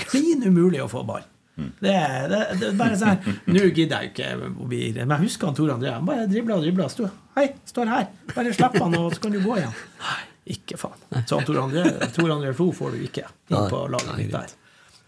Klin 0.01 0.43
umulig 0.49 0.81
å 0.83 0.89
få 0.91 1.05
ball. 1.07 1.23
Det, 1.61 1.93
er- 1.93 2.29
det, 2.33 2.39
det 2.57 2.69
er 2.71 2.77
bare 2.79 2.97
sånn 2.97 3.35
Nå 3.53 3.67
gidder 3.77 4.01
jeg 4.07 4.13
ikke 4.15 4.29
å 4.49 4.65
bli 4.71 4.79
Men 4.97 5.11
jeg 5.13 5.27
husker 5.27 5.51
han 5.51 5.57
Tor 5.59 5.69
André. 5.75 5.91
Han 5.93 6.07
bare 6.09 6.25
dribla 6.31 6.57
og 6.57 6.65
dribla. 6.65 6.87
Stå, 6.89 7.11
Hei, 7.37 7.51
står 7.69 7.91
her. 7.93 8.07
Bare 8.35 8.55
slipp 8.57 8.79
han, 8.81 8.97
og 8.97 9.13
så 9.15 9.21
kan 9.27 9.35
du 9.37 9.43
gå 9.45 9.59
igjen. 9.61 9.75
Nei, 10.01 10.17
ikke 10.57 10.79
faen. 10.81 11.05
Så 11.29 11.43
Tor 11.47 11.61
André, 11.67 11.85
Tor 12.17 12.33
André 12.35 12.55
Flo 12.57 12.71
får 12.75 12.97
du 12.97 13.05
ikke 13.07 13.27
inn 13.53 13.69
på 13.71 13.83
laget 13.93 14.17
mitt 14.19 14.33
der. 14.35 14.57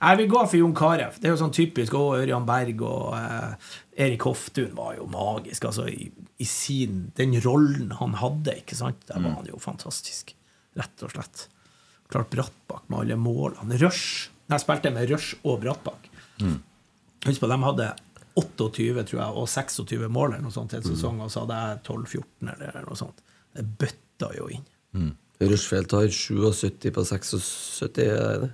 Jeg 0.02 0.18
vil 0.18 0.30
gå 0.32 0.40
for 0.48 0.58
Jon 0.58 0.74
Carew. 0.74 1.14
Det 1.20 1.28
er 1.28 1.34
jo 1.36 1.40
sånn 1.44 1.54
typisk. 1.54 1.94
Og 1.94 2.16
Ørjan 2.18 2.46
Berg 2.48 2.80
og 2.82 3.12
eh, 3.14 3.72
Erik 4.02 4.24
Hoftun 4.26 4.72
var 4.74 4.96
jo 4.98 5.06
magisk. 5.10 5.68
Altså 5.68 5.86
i, 5.90 6.08
i 6.42 6.46
sin 6.48 7.04
Den 7.18 7.36
rollen 7.44 7.92
han 8.00 8.16
hadde, 8.18 8.56
ikke 8.64 8.78
sant. 8.78 9.04
Der 9.06 9.22
var 9.22 9.36
han 9.38 9.46
jo 9.50 9.60
fantastisk. 9.62 10.34
Rett 10.78 11.04
og 11.06 11.14
slett. 11.14 11.46
Klart 12.10 12.32
Brattbakk 12.34 12.88
med 12.90 13.04
alle 13.04 13.18
målene. 13.20 13.78
Rush. 13.78 14.30
Jeg 14.50 14.64
spilte 14.64 14.90
med 14.92 15.10
Rush 15.12 15.38
og 15.46 15.60
Brattbakk. 15.62 16.10
Husk 17.28 17.38
på, 17.44 17.46
de 17.52 17.58
hadde 17.62 17.92
28 18.34 19.04
tror 19.06 19.18
jeg, 19.20 19.28
og 19.38 19.48
26 19.48 20.08
mål 20.10 20.32
eller 20.32 20.42
noe 20.46 20.54
sånt 20.54 20.72
en 20.74 20.82
sesong, 20.82 21.20
og 21.22 21.30
så 21.30 21.44
hadde 21.44 21.58
jeg 21.60 21.82
12-14 21.86 22.50
eller 22.56 22.86
noe 22.88 22.98
sånt. 22.98 23.22
Det 23.54 23.64
bøtta 23.78 24.32
jo 24.38 24.48
inn. 24.50 24.64
Rushfeldt 25.42 25.94
har 25.94 26.08
77 26.08 26.90
på 26.96 27.04
76, 27.04 27.44
er 28.02 28.44
det? 28.46 28.50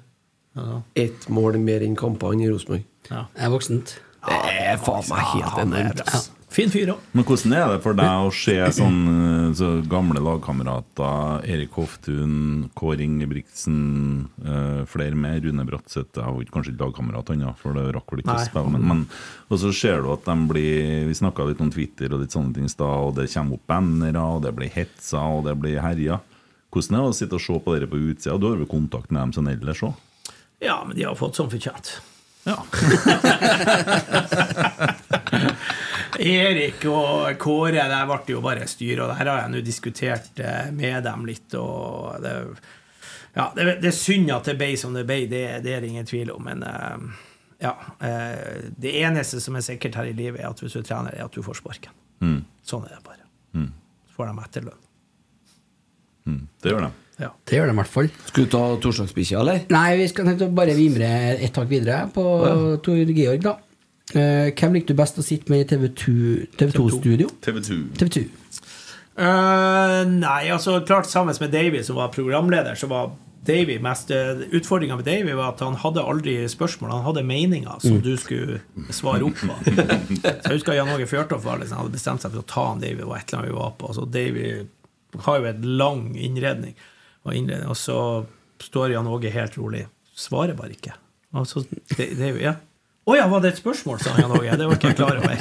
Ja. 0.59 0.81
Ett 1.07 1.29
mål 1.33 1.61
mer 1.63 1.85
enn 1.87 1.97
kampene 1.99 2.47
i 2.47 2.51
Rosenborg. 2.51 2.85
Ja. 3.09 3.27
Det 3.35 3.47
er 3.47 3.55
voksent. 3.55 3.95
Det 4.29 4.59
er 4.67 4.83
faen 4.83 5.07
meg 5.13 5.31
helt 5.37 5.63
enormt. 5.63 6.05
Ja. 6.05 6.27
Fin 6.49 6.71
fyr 6.73 6.95
òg. 6.95 7.01
Men 7.13 7.27
hvordan 7.29 7.53
er 7.59 7.67
det 7.75 7.81
for 7.85 7.97
deg 7.97 8.23
å 8.25 8.31
se 8.33 8.55
sånn 8.73 9.01
eh, 9.13 9.49
så 9.59 9.69
gamle 9.89 10.23
lagkamerater, 10.25 11.45
Erik 11.45 11.77
Hoftun, 11.77 12.71
Kåre 12.79 13.05
Ingebrigtsen, 13.05 13.77
uh, 14.47 14.81
flere 14.89 15.17
med, 15.19 15.45
Rune 15.45 15.67
Bratseth 15.69 16.17
Jeg 16.17 16.25
var 16.25 16.49
kanskje 16.55 16.73
ikke 16.73 16.87
lagkamerat 16.87 17.35
ennå, 17.35 17.53
for 17.61 17.77
det 17.77 17.85
rakk 17.93 18.15
vel 18.15 18.25
ikke 18.25 18.33
Nei. 18.33 18.41
å 18.41 18.49
spille. 18.49 18.73
Men, 18.79 18.89
men, 18.89 19.05
og 19.53 19.61
så 19.61 19.75
ser 19.77 20.01
du 20.05 20.11
at 20.15 20.25
de 20.25 20.37
blir 20.49 21.05
Vi 21.11 21.21
snakka 21.21 21.51
litt 21.51 21.63
om 21.65 21.73
Twitter 21.75 22.17
og 22.17 22.25
litt 22.25 22.35
sånne 22.35 22.57
ting 22.57 22.69
i 22.69 22.73
stad, 22.73 22.97
og 23.11 23.15
det 23.21 23.29
kommer 23.35 23.61
opp 23.61 23.69
bannere, 23.69 24.25
og 24.25 24.43
det 24.49 24.57
blir 24.57 24.73
hetsa, 24.73 25.29
og 25.37 25.45
det 25.51 25.57
blir 25.61 25.83
herja. 25.85 26.23
Hvordan 26.73 26.97
er 26.97 27.05
det 27.05 27.13
å 27.13 27.19
sitte 27.21 27.37
og 27.37 27.45
se 27.45 27.61
på 27.61 27.77
dere 27.77 27.93
på 27.93 28.01
utsida? 28.09 28.41
Du 28.41 28.49
har 28.49 28.57
vel 28.57 28.69
kontakt 28.73 29.13
med 29.13 29.21
dem 29.21 29.37
sånn 29.37 29.53
ellers 29.53 29.85
òg? 29.85 29.97
Ja, 30.59 30.85
men 30.87 30.97
de 30.97 31.05
har 31.05 31.15
fått 31.15 31.37
som 31.37 31.51
fortjent. 31.51 32.01
Ja. 32.45 32.65
Erik 36.19 36.85
og 36.89 37.39
Kåre, 37.39 37.85
der 37.91 38.07
ble 38.09 38.19
det 38.27 38.33
jo 38.35 38.41
bare 38.43 38.67
styr, 38.71 39.05
og 39.05 39.13
der 39.13 39.21
har 39.21 39.43
jeg 39.45 39.53
nå 39.53 39.61
diskutert 39.63 40.41
eh, 40.43 40.71
med 40.75 41.05
dem 41.07 41.27
litt, 41.29 41.55
og 41.59 42.19
det 42.25 42.35
ja, 43.37 43.53
det, 43.55 43.77
det 43.83 43.91
er 43.93 43.95
synd 43.95 44.33
at 44.35 44.49
det 44.49 44.57
ble 44.59 44.73
som 44.81 44.97
det 44.97 45.05
ble, 45.07 45.21
det, 45.31 45.43
det 45.63 45.77
er 45.77 45.85
det 45.85 45.91
ingen 45.93 46.09
tvil 46.09 46.33
om, 46.35 46.43
men 46.49 46.65
eh, 46.67 46.99
ja. 47.63 47.75
eh, 48.03 48.71
Det 48.75 48.97
eneste 49.03 49.43
som 49.45 49.55
er 49.59 49.67
sikkert 49.67 49.99
her 50.01 50.11
i 50.11 50.17
livet, 50.17 50.41
er 50.41 50.49
at 50.51 50.63
hvis 50.63 50.75
du 50.75 50.81
er 50.81 50.89
trener, 50.89 51.15
er 51.15 51.29
at 51.29 51.37
du 51.37 51.45
får 51.45 51.61
sparken. 51.61 51.95
Mm. 52.25 52.41
Sånn 52.67 52.89
er 52.89 52.97
det 52.97 53.05
bare. 53.07 53.23
Så 54.09 54.17
får 54.17 54.33
de 54.33 54.43
etterlønn. 54.49 54.81
Mm. 56.27 56.43
Det 56.63 56.73
gjør 56.73 56.89
de. 56.89 56.91
Ja. 57.19 57.33
Det 57.49 57.59
gjør 57.59 57.71
de 57.71 57.75
i 57.75 57.79
hvert 57.81 57.93
fall. 57.93 58.11
Skal 58.31 58.47
du 58.47 58.53
ta 58.53 58.65
torsdagsbikkja, 58.83 59.41
eller? 59.43 59.65
Nei, 59.75 59.87
vi 59.99 60.11
skal 60.11 60.35
bare 60.55 60.77
vimre 60.79 61.09
et 61.35 61.55
tak 61.55 61.71
videre 61.71 62.05
på 62.15 62.25
Tor 62.85 63.15
Georg, 63.15 63.43
da. 63.47 63.57
Uh, 64.09 64.49
hvem 64.57 64.79
likte 64.79 64.95
du 64.95 65.01
best 65.03 65.19
å 65.21 65.25
sitte 65.25 65.53
med 65.53 65.67
i 65.67 65.69
TV2-studio? 65.69 67.29
TV 67.45 67.59
2. 67.61 67.81
TV 67.99 68.13
2. 68.23 68.29
Eh, 69.19 70.03
nei, 70.07 70.43
altså 70.55 70.77
klart 70.87 71.09
sammen 71.11 71.35
med 71.41 71.51
Davy, 71.51 71.83
som 71.83 71.97
var 71.99 72.13
programleder, 72.15 72.77
så 72.79 72.87
var 72.87 73.17
Davy 73.49 73.79
mest 73.83 74.11
Utfordringa 74.55 74.99
med 74.99 75.07
Davy 75.09 75.33
var 75.33 75.55
at 75.55 75.63
han 75.65 75.79
hadde 75.81 76.05
aldri 76.05 76.35
spørsmål, 76.51 76.93
han 76.93 77.07
hadde 77.07 77.25
meninger 77.27 77.81
som 77.83 77.97
du 78.05 78.13
skulle 78.21 78.61
svare 78.95 79.27
opp 79.27 79.41
på. 79.41 79.57
så 79.73 79.87
jeg 80.45 80.59
husker 80.59 80.77
Jan 80.77 80.93
Åge 80.93 81.09
Fjørtoft 81.11 81.47
var 81.47 81.59
liksom, 81.59 81.81
hadde 81.81 81.97
bestemt 81.97 82.23
seg 82.23 82.35
for 82.35 82.45
å 82.45 82.51
ta 82.51 82.67
han 82.69 82.85
Davy, 82.85 83.03
og 83.07 83.17
et 83.17 83.33
eller 83.33 83.41
annet 83.41 83.51
vi 83.51 83.59
var 83.59 83.75
på. 83.81 83.91
Så 83.97 84.07
Davy 84.07 84.53
har 85.25 85.41
jo 85.41 85.51
en 85.51 85.67
lang 85.81 86.05
innredning, 86.15 86.79
og, 87.33 87.77
så 87.79 87.99
står 88.63 88.97
Jan 88.97 89.11
Åge 89.11 89.33
helt 89.35 89.59
rolig. 89.59 89.85
Svarer 90.19 90.57
bare 90.59 90.75
ikke. 90.75 90.97
Og 91.37 91.47
så 91.47 91.63
det, 91.97 92.33
ja. 92.41 92.57
Å 93.09 93.15
ja, 93.17 93.25
var 93.31 93.41
det 93.41 93.55
et 93.55 93.61
spørsmål, 93.63 94.03
sa 94.05 94.13
Jan 94.19 94.35
Åge. 94.37 94.57
Det 94.61 94.67
var 94.69 94.77
ikke 94.77 94.91
jeg 94.91 94.99
klar 94.99 95.17
over. 95.17 95.39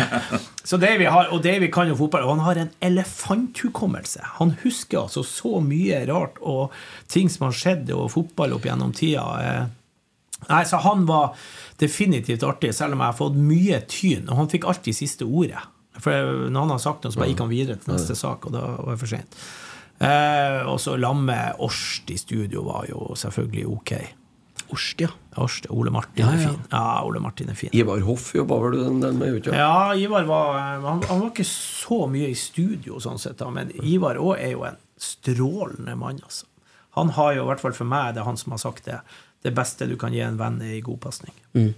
Så 0.70 0.78
Davy 0.78 1.08
har, 1.10 1.32
og 1.34 1.40
Davy 1.42 1.66
kan 1.72 1.88
jo 1.90 1.96
fotball, 1.98 2.22
og 2.22 2.36
han 2.36 2.44
har 2.44 2.60
en 2.60 2.68
elefanthukommelse. 2.86 4.22
Han 4.36 4.52
husker 4.60 5.00
altså 5.00 5.24
så 5.26 5.58
mye 5.64 6.04
rart 6.06 6.38
og 6.38 6.76
ting 7.10 7.26
som 7.32 7.48
har 7.48 7.56
skjedd 7.56 7.90
og 7.96 8.12
fotball 8.14 8.54
opp 8.54 8.68
gjennom 8.68 8.94
tida. 8.94 9.24
Eh, 9.42 9.64
Nei, 10.48 10.62
så 10.64 10.78
han 10.80 11.02
var 11.08 11.34
definitivt 11.82 12.46
artig, 12.46 12.70
selv 12.76 12.94
om 12.94 13.02
jeg 13.02 13.12
har 13.12 13.18
fått 13.18 13.36
mye 13.36 13.80
tyn. 13.90 14.28
Og 14.30 14.38
han 14.38 14.52
fikk 14.52 14.68
alltid 14.70 14.96
siste 14.96 15.26
ordet. 15.26 15.60
For 16.00 16.46
når 16.48 16.62
han 16.64 16.72
har 16.76 16.80
sagt 16.80 17.04
noe, 17.04 17.12
så 17.12 17.20
bare 17.20 17.32
gikk 17.32 17.42
han 17.44 17.50
videre 17.50 17.80
til 17.80 17.92
neste 17.92 18.16
sak, 18.16 18.46
og 18.46 18.54
da 18.54 18.62
var 18.78 18.94
det 18.94 19.02
for 19.02 19.10
sent. 19.10 19.36
Eh, 20.00 20.62
og 20.64 20.78
så 20.80 20.96
Lamme 20.96 21.36
Årst 21.60 22.10
i 22.10 22.16
studio 22.18 22.64
var 22.64 22.86
jo 22.88 23.10
selvfølgelig 23.20 23.66
ok. 23.68 23.92
Orst, 24.70 25.00
ja. 25.02 25.08
Årst, 25.36 25.66
Ole 25.70 25.90
Martin 25.90 26.24
Ja, 26.24 26.32
er 26.32 26.38
fin. 26.44 26.60
Ja, 26.70 27.02
Ole 27.04 27.20
Martin 27.20 27.50
er 27.50 27.58
fin. 27.58 27.72
Ivar 27.74 28.00
Hoff 28.06 28.30
jobba 28.34 28.58
vel 28.62 28.76
du 28.76 28.84
den 28.84 29.00
del 29.02 29.16
med? 29.18 29.40
Ikke? 29.40 29.54
Ja, 29.56 29.94
Ivar 29.98 30.28
var 30.28 30.58
han, 30.60 31.02
han 31.02 31.20
var 31.20 31.32
ikke 31.32 31.46
så 31.48 32.04
mye 32.10 32.30
i 32.30 32.36
studio, 32.38 33.00
sånn 33.02 33.18
sett, 33.18 33.38
da, 33.42 33.50
men 33.50 33.72
Ivar 33.82 34.20
òg 34.20 34.36
er 34.38 34.54
jo 34.54 34.64
en 34.68 34.78
strålende 35.00 35.96
mann, 35.98 36.22
altså. 36.22 36.46
Han 36.98 37.12
har 37.14 37.34
jo, 37.36 37.44
i 37.44 37.48
hvert 37.50 37.62
fall 37.62 37.74
for 37.76 37.86
meg, 37.88 38.14
det 38.14 38.22
er 38.22 38.26
han 38.26 38.38
som 38.38 38.54
har 38.54 38.62
sagt 38.62 38.86
det, 38.88 38.98
det 39.46 39.52
beste 39.56 39.86
du 39.86 39.96
kan 39.98 40.14
gi 40.14 40.22
en 40.26 40.38
venn, 40.40 40.58
er 40.62 40.76
i 40.78 40.84
god 40.84 41.00
pasning. 41.02 41.34
Mm. 41.54 41.72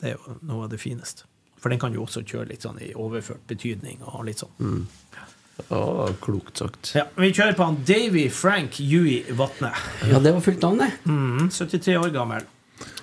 Det 0.00 0.10
er 0.10 0.16
jo 0.16 0.36
noe 0.48 0.66
av 0.66 0.72
det 0.72 0.80
fineste. 0.80 1.26
For 1.60 1.72
den 1.72 1.80
kan 1.80 1.92
jo 1.96 2.04
også 2.06 2.22
kjøre 2.24 2.50
litt 2.52 2.64
sånn 2.64 2.80
i 2.80 2.92
overført 2.96 3.44
betydning 3.48 4.00
og 4.08 4.24
litt 4.28 4.40
sånn. 4.40 4.86
Ja, 5.68 6.08
klokt 6.22 6.62
sagt. 6.62 6.92
Ja, 6.96 7.04
vi 7.20 7.32
kjører 7.34 7.56
på 7.58 7.66
han 7.66 7.82
Davy 7.86 8.28
Frank 8.32 8.78
Huey 8.80 9.22
Vatne. 9.36 9.72
Ja, 10.08 10.22
det 10.22 10.32
var 10.36 10.44
fullt 10.44 10.64
navn, 10.64 10.80
det. 10.84 10.90
Mm, 11.04 11.50
73 11.52 11.98
år 12.00 12.14
gammel. 12.14 12.48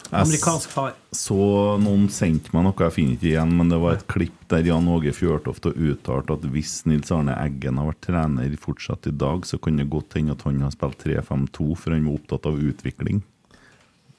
Amerikansk 0.10 0.72
far. 0.72 0.94
Så 1.12 1.36
noen 1.84 2.08
sendte 2.14 2.54
meg 2.56 2.64
noe, 2.64 2.76
jeg 2.88 2.96
finner 2.96 3.18
ikke 3.18 3.30
igjen, 3.34 3.56
men 3.60 3.72
det 3.72 3.80
var 3.84 3.98
et 3.98 4.06
klipp 4.08 4.38
der 4.52 4.64
Jan 4.70 4.88
Åge 4.92 5.12
Fjørtoft 5.16 5.68
har 5.68 5.76
uttalt 5.76 6.32
at 6.32 6.46
hvis 6.54 6.78
Nils 6.88 7.12
Arne 7.12 7.36
Eggen 7.42 7.80
har 7.82 7.90
vært 7.90 8.06
trener 8.08 8.56
fortsatt 8.62 9.10
i 9.12 9.16
dag, 9.16 9.44
så 9.48 9.60
kan 9.60 9.80
det 9.80 9.90
godt 9.92 10.16
hende 10.16 10.38
at 10.38 10.46
han 10.48 10.64
har 10.64 10.72
spilt 10.76 11.04
3-5-2, 11.04 11.68
for 11.76 11.96
han 11.96 12.08
var 12.08 12.22
opptatt 12.22 12.48
av 12.48 12.62
utvikling. 12.70 13.22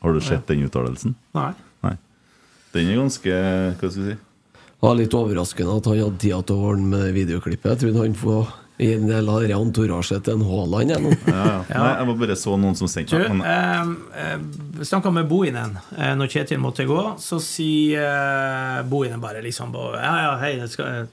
Har 0.05 0.15
du 0.15 0.21
sett 0.23 0.47
den 0.47 0.67
uttalelsen? 0.69 1.17
Nei. 1.35 1.51
Nei. 1.83 1.97
Den 2.75 2.93
er 2.93 3.01
ganske 3.01 3.39
Hva 3.81 3.89
skal 3.89 4.03
vi 4.05 4.11
si? 4.13 4.19
Det 4.79 4.87
var 4.87 4.95
litt 4.95 5.15
overraskende 5.19 5.73
at 5.75 5.87
han 5.91 5.99
hadde 5.99 6.21
tida 6.23 6.39
til 6.47 6.55
å 6.55 6.67
ordne 6.71 6.91
med 6.93 7.15
videoklippet. 7.17 7.73
Jeg 7.73 7.81
trodde 7.81 8.03
han 8.05 8.13
får 8.15 8.53
i 8.79 8.93
en 8.95 9.09
del 9.11 9.27
av 9.33 9.43
entourasjet 9.57 10.23
til 10.23 10.37
en 10.37 10.45
Haaland 10.47 10.93
ennå. 10.95 11.11
nå. 11.11 11.17
Ja, 11.27 11.47
ja. 11.67 11.81
Nei, 11.83 11.89
jeg 11.97 12.07
var 12.11 12.19
bare 12.21 12.37
så 12.39 12.55
noen 12.63 12.79
som 12.79 12.91
sendte 12.91 13.19
meg. 13.19 13.41
Men, 13.41 13.97
eh, 14.15 14.37
eh, 14.37 14.85
snakka 14.87 15.11
med 15.11 15.27
Bohinen 15.27 15.75
eh, 15.97 16.13
når 16.15 16.31
Kjetil 16.31 16.63
måtte 16.63 16.87
gå. 16.87 17.01
Så 17.19 17.41
sier 17.43 18.07
eh, 18.07 18.85
Bohinen 18.87 19.19
bare 19.19 19.43
liksom 19.43 19.75
på, 19.75 19.89
Ja, 19.99 20.13
ja, 20.29 20.37
hei, 20.45 20.53
skal, 20.71 21.09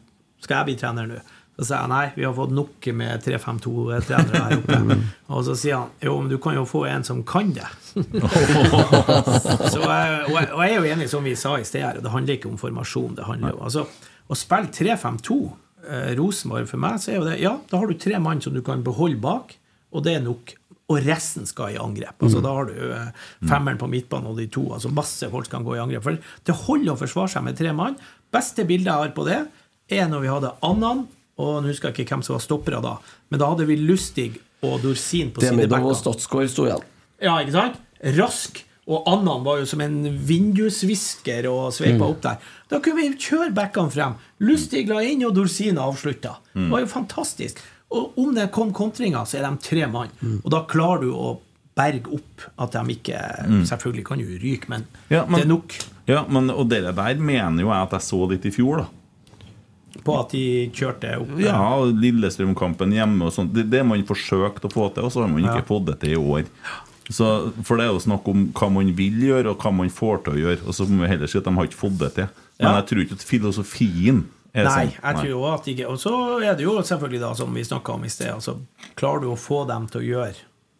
skal 0.46 0.60
jeg 0.62 0.70
bli 0.70 0.78
trener 0.84 1.10
nå? 1.10 1.24
Så 1.58 1.66
sier 1.72 1.80
jeg 1.80 1.90
nei, 1.96 2.06
vi 2.20 2.28
har 2.28 2.38
fått 2.38 2.54
nok 2.54 2.88
med 3.02 3.26
3-5-2-trenere 3.26 4.46
her 4.46 4.58
oppe. 4.60 5.00
Og 5.34 5.46
så 5.50 5.58
sier 5.58 5.80
han 5.80 6.06
jo, 6.06 6.20
men 6.22 6.30
du 6.30 6.38
kan 6.44 6.54
jo 6.54 6.68
få 6.70 6.86
en 6.92 7.08
som 7.08 7.26
kan 7.26 7.50
det. 7.58 7.66
så, 9.72 9.80
og, 9.80 10.34
jeg, 10.36 10.50
og 10.52 10.60
jeg 10.62 10.72
er 10.72 10.76
jo 10.76 10.90
enig, 10.96 11.08
som 11.12 11.24
vi 11.26 11.36
sa 11.40 11.56
i 11.60 11.66
sted 11.68 11.86
her, 11.86 12.02
det 12.04 12.12
handler 12.12 12.38
ikke 12.38 12.52
om 12.52 12.58
formasjon. 12.60 13.16
det 13.20 13.28
handler 13.30 13.56
jo, 13.56 13.62
altså, 13.70 13.86
Å 14.26 14.38
spille 14.38 14.72
3-5-2, 14.74 15.38
eh, 15.86 16.12
Rosenborg 16.20 16.68
for 16.70 16.82
meg, 16.82 17.00
så 17.02 17.14
er 17.14 17.20
jo 17.20 17.26
det 17.28 17.40
Ja, 17.44 17.56
da 17.70 17.82
har 17.82 17.88
du 17.92 17.98
tre 18.02 18.20
mann 18.20 18.42
som 18.44 18.56
du 18.56 18.62
kan 18.66 18.84
beholde 18.86 19.20
bak, 19.22 19.56
og 19.96 20.04
det 20.06 20.18
er 20.18 20.24
nok. 20.26 20.56
Og 20.92 21.00
resten 21.02 21.48
skal 21.50 21.74
i 21.74 21.80
angrep. 21.82 22.20
Altså, 22.22 22.42
Da 22.46 22.52
har 22.54 22.68
du 22.70 22.76
eh, 22.94 23.12
femmeren 23.50 23.80
på 23.82 23.88
midtbanen 23.90 24.30
og 24.30 24.38
de 24.38 24.46
to. 24.54 24.68
altså 24.76 24.92
Masse 24.94 25.30
folk 25.32 25.50
kan 25.50 25.64
gå 25.66 25.78
i 25.78 25.82
angrep. 25.82 26.04
For 26.06 26.20
Det 26.46 26.58
holder 26.66 26.94
å 26.94 27.00
forsvare 27.00 27.32
seg 27.34 27.46
med 27.48 27.58
tre 27.58 27.72
mann. 27.74 27.96
Beste 28.34 28.68
bildet 28.70 28.92
jeg 28.92 29.06
har 29.08 29.14
på 29.16 29.26
det, 29.26 29.40
er 29.90 30.10
når 30.12 30.22
vi 30.26 30.34
hadde 30.34 30.52
Annan, 30.66 31.06
og 31.42 31.56
nå 31.64 31.72
husker 31.72 31.90
jeg 31.90 32.06
ikke 32.06 32.16
hvem 32.16 32.26
som 32.26 32.36
var 32.38 32.44
stoppere 32.46 32.82
da, 32.84 32.96
men 33.30 33.42
da 33.42 33.50
hadde 33.52 33.66
vi 33.70 33.76
Lustig 33.82 34.32
og 34.66 34.80
Dorsin 34.84 35.32
på 35.34 35.44
Demidov 35.44 35.90
og 35.92 35.96
sidebackene. 35.96 35.98
Statsgaard 36.02 36.52
sto 36.54 36.66
igjen. 36.70 36.86
Ja, 37.24 37.36
ikke 37.42 37.56
sant? 37.56 37.82
Rask. 38.04 38.64
Og 38.88 39.02
Annan 39.10 39.42
var 39.44 39.58
jo 39.58 39.66
som 39.66 39.82
en 39.82 39.96
vindusvisker 40.30 41.48
og 41.50 41.72
sveipa 41.74 42.06
opp 42.06 42.20
der. 42.22 42.38
Da 42.70 42.78
kunne 42.80 43.02
vi 43.02 43.16
kjøre 43.18 43.54
backene 43.58 43.90
frem. 43.94 44.14
Lustig 44.46 44.86
la 44.90 45.00
inn, 45.02 45.24
og 45.26 45.34
Dorsin 45.38 45.80
avslutta. 45.82 46.36
Det 46.54 46.68
var 46.70 46.84
jo 46.84 46.92
fantastisk. 46.92 47.62
Og 47.96 48.14
om 48.22 48.36
det 48.36 48.52
kom 48.54 48.72
kontringer, 48.76 49.26
så 49.26 49.40
er 49.40 49.48
de 49.50 49.58
tre 49.66 49.88
mann. 49.90 50.10
Og 50.44 50.50
da 50.54 50.64
klarer 50.70 51.02
du 51.02 51.12
å 51.14 51.40
berge 51.76 52.08
opp 52.16 52.46
at 52.64 52.72
de 52.78 52.94
ikke 52.94 53.18
Selvfølgelig 53.68 54.06
kan 54.08 54.22
jo 54.22 54.38
ryke, 54.40 54.70
men, 54.70 54.86
Ja, 55.12 55.26
men- 55.26 55.40
det 55.42 55.46
er 55.46 55.50
nok 55.50 55.74
ja, 56.08 56.24
men, 56.30 56.50
og 56.52 56.70
det 56.70 56.84
der 56.96 57.16
mener 57.18 57.62
jo 57.64 57.70
jeg 57.72 57.82
at 57.82 57.92
jeg 57.98 58.02
så 58.02 58.30
litt 58.30 58.46
i 58.46 58.52
fjor, 58.52 58.78
da. 58.78 58.86
på 60.06 60.20
at 60.20 60.30
de 60.32 60.70
kjørte 60.70 61.18
opp. 61.20 61.40
Ja, 61.42 61.58
og 61.80 61.96
Lillestrøm-kampen 61.98 62.92
hjemme 62.94 63.26
og 63.26 63.34
sånn. 63.34 63.52
Det, 63.52 63.64
det 63.72 63.84
man 63.84 64.04
forsøkte 64.06 64.70
å 64.70 64.72
få 64.72 64.94
til, 64.94 65.04
og 65.08 65.12
så 65.12 65.22
har 65.24 65.28
man 65.34 65.42
ikke 65.42 65.64
Ja. 65.64 65.68
fått 65.68 65.86
det 65.88 66.00
til 66.02 66.12
i 66.12 66.16
år. 66.22 66.46
Så, 67.10 67.54
for 67.64 67.78
det 67.78 67.86
er 67.86 67.92
jo 67.94 68.00
snakk 68.02 68.28
om 68.28 68.48
hva 68.58 68.72
man 68.74 68.88
vil 68.98 69.20
gjøre, 69.22 69.52
og 69.52 69.60
hva 69.62 69.72
man 69.72 69.90
får 69.94 70.24
til 70.26 70.34
å 70.34 70.40
gjøre. 70.42 70.66
Og 70.66 70.74
så 70.74 70.88
må 70.90 71.04
vi 71.04 71.08
heller 71.12 71.28
si 71.28 71.38
at 71.38 71.44
de 71.46 71.54
har 71.54 71.68
ikke 71.70 71.78
fått 71.84 71.98
det 72.00 72.14
til. 72.16 72.28
Men 72.60 72.72
Ja. 72.72 72.76
jeg 72.82 72.86
tror 72.90 73.02
ikke 73.04 73.14
at 73.20 73.24
filosofien 73.30 74.24
er 74.56 74.64
Nei, 74.64 74.88
sånn. 74.88 74.92
jeg 75.04 75.16
tror 75.26 75.54
at 75.54 75.66
ikke 75.68 75.88
Og 75.90 75.98
så 76.00 76.42
er 76.42 76.56
det 76.56 76.64
jo 76.64 76.78
selvfølgelig, 76.82 77.20
da, 77.20 77.34
som 77.36 77.54
vi 77.54 77.62
snakka 77.64 77.94
om 77.94 78.04
i 78.06 78.08
sted, 78.10 78.32
altså, 78.34 78.58
klarer 78.96 79.22
du 79.22 79.28
å 79.28 79.38
få 79.38 79.68
dem 79.68 79.88
til 79.88 80.02
å 80.02 80.06
gjøre 80.06 80.36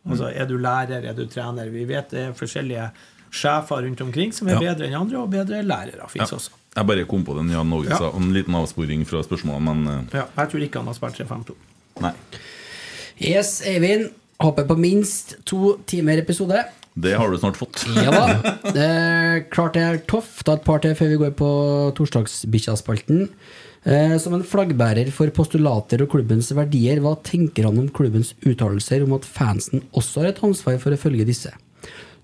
Altså, 0.08 0.30
Er 0.36 0.46
du 0.46 0.58
lærer, 0.58 1.04
er 1.04 1.14
du 1.14 1.26
trener? 1.26 1.70
Vi 1.70 1.84
vet 1.86 2.10
det 2.10 2.20
er 2.30 2.32
forskjellige 2.34 2.92
sjefer 3.32 3.82
rundt 3.84 4.00
omkring 4.02 4.32
som 4.34 4.48
er 4.48 4.54
Ja. 4.54 4.60
bedre 4.60 4.88
enn 4.88 4.96
andre, 5.02 5.18
og 5.18 5.30
bedre 5.32 5.62
lærere 5.66 6.08
fins 6.10 6.32
Ja. 6.32 6.38
også. 6.38 6.50
Jeg 6.76 6.86
bare 6.88 7.06
kom 7.06 7.24
på 7.26 7.36
den 7.36 7.50
Jan 7.50 7.68
Norge 7.70 7.90
Ja. 7.90 7.98
sa. 7.98 8.12
En 8.16 8.32
liten 8.34 8.54
avsporing 8.56 9.06
fra 9.06 9.22
spørsmålet, 9.24 9.62
men 9.62 9.88
uh... 9.88 10.04
Ja, 10.14 10.26
jeg 10.38 10.50
tror 10.52 10.62
ikke 10.62 10.76
han 10.80 10.86
har 10.88 10.94
spilt 10.94 11.18
3-5-2. 11.18 11.56
nei. 12.02 12.14
Yes, 13.20 13.62
Eivind. 13.66 14.12
Håper 14.44 14.68
på 14.68 14.76
minst 14.76 15.38
to 15.48 15.78
timer 15.88 16.20
episode. 16.20 16.64
Det 16.96 17.12
har 17.16 17.32
du 17.32 17.38
snart 17.40 17.58
fått. 17.60 17.86
Ja 17.96 18.12
da. 18.12 18.26
Eh, 18.76 19.44
klart 19.52 19.76
det 19.76 19.84
er 19.84 19.98
tøft. 20.08 20.44
Da 20.48 20.56
et 20.58 20.66
par 20.66 20.82
til 20.84 20.96
før 20.98 21.12
vi 21.12 21.20
går 21.22 21.32
på 21.40 21.50
torsdagsbikkjaspalten. 21.96 23.30
Eh, 23.86 24.16
som 24.20 24.36
en 24.36 24.44
flaggbærer 24.44 25.12
for 25.16 25.32
postulater 25.36 26.04
og 26.04 26.12
klubbens 26.16 26.50
verdier, 26.56 27.00
hva 27.04 27.14
tenker 27.24 27.68
han 27.68 27.80
om 27.80 27.92
klubbens 27.94 28.34
uttalelser 28.44 29.06
om 29.06 29.16
at 29.16 29.28
fansen 29.28 29.86
også 29.96 30.24
har 30.24 30.32
et 30.32 30.44
ansvar 30.44 30.80
for 30.84 30.96
å 30.96 31.00
følge 31.00 31.28
disse? 31.28 31.54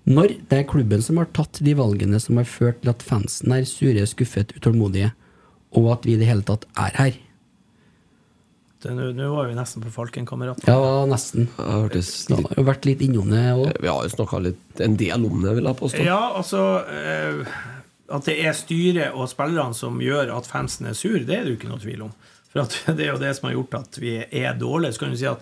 Når 0.08 0.34
det 0.50 0.58
er 0.58 0.68
klubben 0.68 1.04
som 1.04 1.20
har 1.20 1.30
tatt 1.36 1.60
de 1.62 1.76
valgene 1.78 2.18
som 2.20 2.40
har 2.40 2.48
ført 2.50 2.80
til 2.82 2.90
at 2.90 3.04
fansen 3.06 3.54
er 3.54 3.68
sure, 3.68 4.02
skuffet, 4.10 4.56
utålmodige, 4.58 5.12
og 5.78 5.92
at 5.94 6.08
vi 6.08 6.16
i 6.16 6.20
det 6.20 6.28
hele 6.28 6.44
tatt 6.48 6.66
er 6.74 6.96
her. 6.98 7.20
Det- 8.82 8.94
Nå 8.96 9.12
nå 9.14 9.28
var 9.34 9.46
vi 9.46 9.54
nesten 9.54 9.82
på 9.84 9.90
Falkenkameraten. 9.94 10.66
Ja, 10.66 11.04
nesten. 11.06 11.48
Jeg 11.56 11.66
hørtes 11.86 12.28
Han 12.28 12.44
har 12.48 12.56
jo 12.58 12.64
vært 12.66 12.84
litt 12.88 13.00
innom 13.06 13.30
det 13.30 13.42
òg. 13.54 13.80
Vi 13.80 13.88
har 13.88 14.02
jo 14.02 14.08
snakka 14.16 14.40
en 14.84 14.96
del 14.96 15.24
om 15.28 15.42
det, 15.42 15.54
vil 15.54 15.64
jeg 15.70 15.76
påstå. 15.76 16.04
Ja, 16.04 16.20
altså 16.36 16.64
eh, 16.90 17.46
At 18.12 18.26
det 18.28 18.38
er 18.44 18.52
styret 18.52 19.14
og 19.14 19.28
spillerne 19.30 19.74
som 19.74 19.98
gjør 20.02 20.34
at 20.36 20.46
fansen 20.50 20.86
er 20.90 20.92
sur, 20.98 21.14
det 21.18 21.30
er 21.38 21.44
det 21.46 21.54
jo 21.54 21.56
ikke 21.60 21.70
noe 21.70 21.80
tvil 21.80 22.02
om. 22.08 22.12
For 22.52 22.60
at 22.66 22.74
det 22.98 23.06
er 23.06 23.12
jo 23.14 23.18
det 23.22 23.34
som 23.38 23.48
har 23.48 23.54
gjort 23.56 23.74
at 23.78 23.98
vi 24.02 24.18
er 24.20 24.54
dårlige. 24.60 24.92
Så 24.92 24.98
kan 25.06 25.10
du 25.14 25.16
si 25.16 25.26
at 25.30 25.40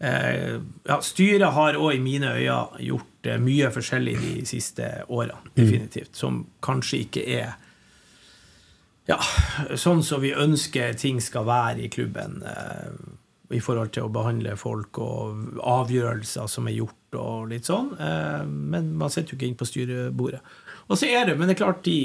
eh, 0.00 0.56
ja, 0.88 0.96
styret 1.04 1.52
har 1.54 1.76
òg 1.78 1.94
i 1.94 2.02
mine 2.02 2.32
øyne 2.34 2.58
gjort 2.88 3.28
eh, 3.30 3.38
mye 3.38 3.70
forskjellig 3.70 4.16
de 4.24 4.46
siste 4.48 4.88
årene, 5.08 5.36
definitivt. 5.54 6.16
Som 6.16 6.46
kanskje 6.64 7.04
ikke 7.04 7.26
er 7.28 7.52
ja, 9.08 9.18
sånn 9.80 10.02
som 10.06 10.22
vi 10.22 10.34
ønsker 10.36 10.94
ting 10.98 11.20
skal 11.24 11.46
være 11.48 11.86
i 11.86 11.90
klubben. 11.92 12.42
Eh, 12.46 12.92
I 13.56 13.62
forhold 13.64 13.94
til 13.96 14.06
å 14.06 14.12
behandle 14.14 14.54
folk 14.60 15.00
og 15.02 15.60
avgjørelser 15.66 16.50
som 16.50 16.68
er 16.70 16.76
gjort 16.76 17.18
og 17.18 17.48
litt 17.50 17.66
sånn. 17.66 17.94
Eh, 17.98 18.44
men 18.46 18.92
man 19.00 19.10
sitter 19.10 19.34
jo 19.34 19.40
ikke 19.40 19.48
inne 19.48 19.60
på 19.60 19.70
styrebordet. 19.70 20.42
Og 20.90 20.98
så 20.98 21.08
er 21.10 21.26
det, 21.26 21.38
men 21.38 21.48
det 21.48 21.56
er 21.56 21.64
klart 21.64 21.82
de 21.86 21.98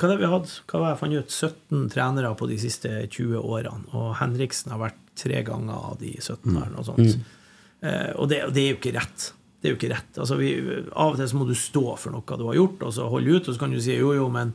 hva 0.00 0.08
har 0.08 0.14
det 0.14 0.22
vi 0.22 0.28
har 0.30 0.38
hatt? 0.38 0.52
Hva 0.64 0.78
var 0.80 0.92
jeg 0.94 0.98
fant 1.02 1.16
ut? 1.18 1.34
17 1.34 1.88
trenere 1.92 2.30
på 2.40 2.46
de 2.48 2.56
siste 2.62 2.88
20 3.02 3.36
årene. 3.36 3.82
Og 3.92 4.14
Henriksen 4.16 4.72
har 4.72 4.80
vært 4.80 5.02
tre 5.20 5.42
ganger 5.44 5.76
av 5.90 5.98
de 6.00 6.14
17 6.16 6.56
her. 6.56 6.70
Og 6.80 6.86
sånt. 6.88 7.18
Eh, 7.84 8.08
og 8.16 8.30
det, 8.32 8.38
og 8.46 8.54
det 8.56 8.62
er 8.62 8.70
jo 8.70 8.78
ikke 8.78 8.94
rett. 8.96 9.26
Det 9.60 9.68
er 9.68 9.74
jo 9.74 9.76
ikke 9.76 9.90
rett. 9.92 10.12
Altså, 10.16 10.38
vi, 10.40 10.54
av 10.88 11.12
og 11.12 11.20
til 11.20 11.28
så 11.28 11.36
må 11.36 11.44
du 11.48 11.52
stå 11.58 11.84
for 12.00 12.16
noe 12.16 12.38
du 12.40 12.46
har 12.48 12.56
gjort, 12.56 12.86
og 12.88 12.94
så 12.96 13.10
holde 13.12 13.36
ut, 13.36 13.44
og 13.44 13.52
så 13.52 13.60
kan 13.60 13.76
du 13.76 13.80
si 13.84 13.98
jo, 13.98 14.14
jo, 14.16 14.30
men 14.32 14.54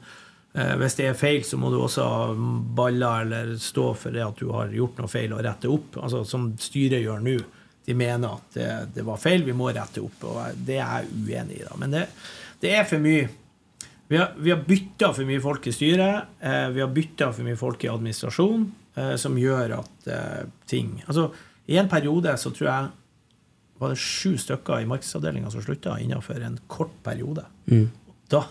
hvis 0.56 0.94
det 0.96 1.10
er 1.10 1.18
feil, 1.20 1.42
så 1.44 1.58
må 1.60 1.68
du 1.68 1.82
også 1.84 2.06
balle 2.78 3.10
eller 3.26 3.50
stå 3.60 3.90
for 4.00 4.16
det 4.16 4.22
at 4.24 4.40
du 4.40 4.54
har 4.56 4.72
gjort 4.72 5.02
noe 5.02 5.12
feil, 5.12 5.34
og 5.36 5.42
rette 5.44 5.68
opp. 5.68 5.98
Altså, 6.00 6.22
som 6.24 6.46
styret 6.62 7.04
gjør 7.04 7.24
nå. 7.26 7.34
De 7.86 7.96
mener 7.98 8.38
at 8.38 8.56
det, 8.56 8.70
det 8.96 9.04
var 9.06 9.20
feil, 9.20 9.44
vi 9.44 9.56
må 9.58 9.68
rette 9.76 10.00
opp. 10.00 10.24
Og 10.32 10.62
det 10.68 10.78
er 10.80 11.04
jeg 11.04 11.26
uenig 11.26 11.60
i. 11.60 11.66
da. 11.68 11.76
Men 11.82 11.98
det, 11.98 12.06
det 12.64 12.72
er 12.72 12.88
for 12.88 13.04
mye 13.04 13.28
vi 14.08 14.18
har, 14.18 14.32
vi 14.38 14.52
har 14.52 14.62
bytta 14.68 15.10
for 15.14 15.26
mye 15.26 15.42
folk 15.42 15.66
i 15.68 15.74
styret. 15.74 16.36
Eh, 16.40 16.68
vi 16.76 16.84
har 16.84 16.92
bytta 16.94 17.32
for 17.34 17.46
mye 17.48 17.58
folk 17.58 17.84
i 17.86 17.90
administrasjon, 17.90 18.68
eh, 18.96 19.16
som 19.22 19.38
gjør 19.40 19.80
at 19.80 20.10
eh, 20.14 20.44
ting 20.70 21.00
Altså, 21.08 21.32
i 21.66 21.80
en 21.82 21.90
periode 21.90 22.36
så 22.38 22.52
tror 22.54 22.70
jeg 22.70 22.92
var 23.82 23.92
det 23.92 24.00
sju 24.00 24.38
stykker 24.40 24.84
i 24.84 24.88
markedsavdelinga 24.88 25.50
som 25.52 25.64
slutta 25.66 25.98
innenfor 26.00 26.44
en 26.46 26.60
kort 26.72 26.94
periode. 27.04 27.44
Da, 28.32 28.46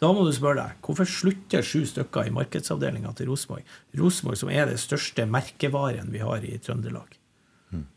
da 0.00 0.10
må 0.16 0.24
du 0.24 0.32
spørre 0.32 0.62
deg 0.62 0.84
hvorfor 0.86 1.08
slutter 1.08 1.64
sju 1.66 1.84
stykker 1.88 2.28
i 2.28 2.34
markedsavdelinga 2.34 3.12
til 3.18 3.28
Rosenborg? 3.28 3.66
Rosenborg 4.00 4.40
som 4.40 4.52
er 4.52 4.70
det 4.70 4.80
største 4.80 5.26
merkevaren 5.28 6.08
vi 6.12 6.22
har 6.24 6.44
i 6.46 6.56
Trøndelag. 6.62 7.18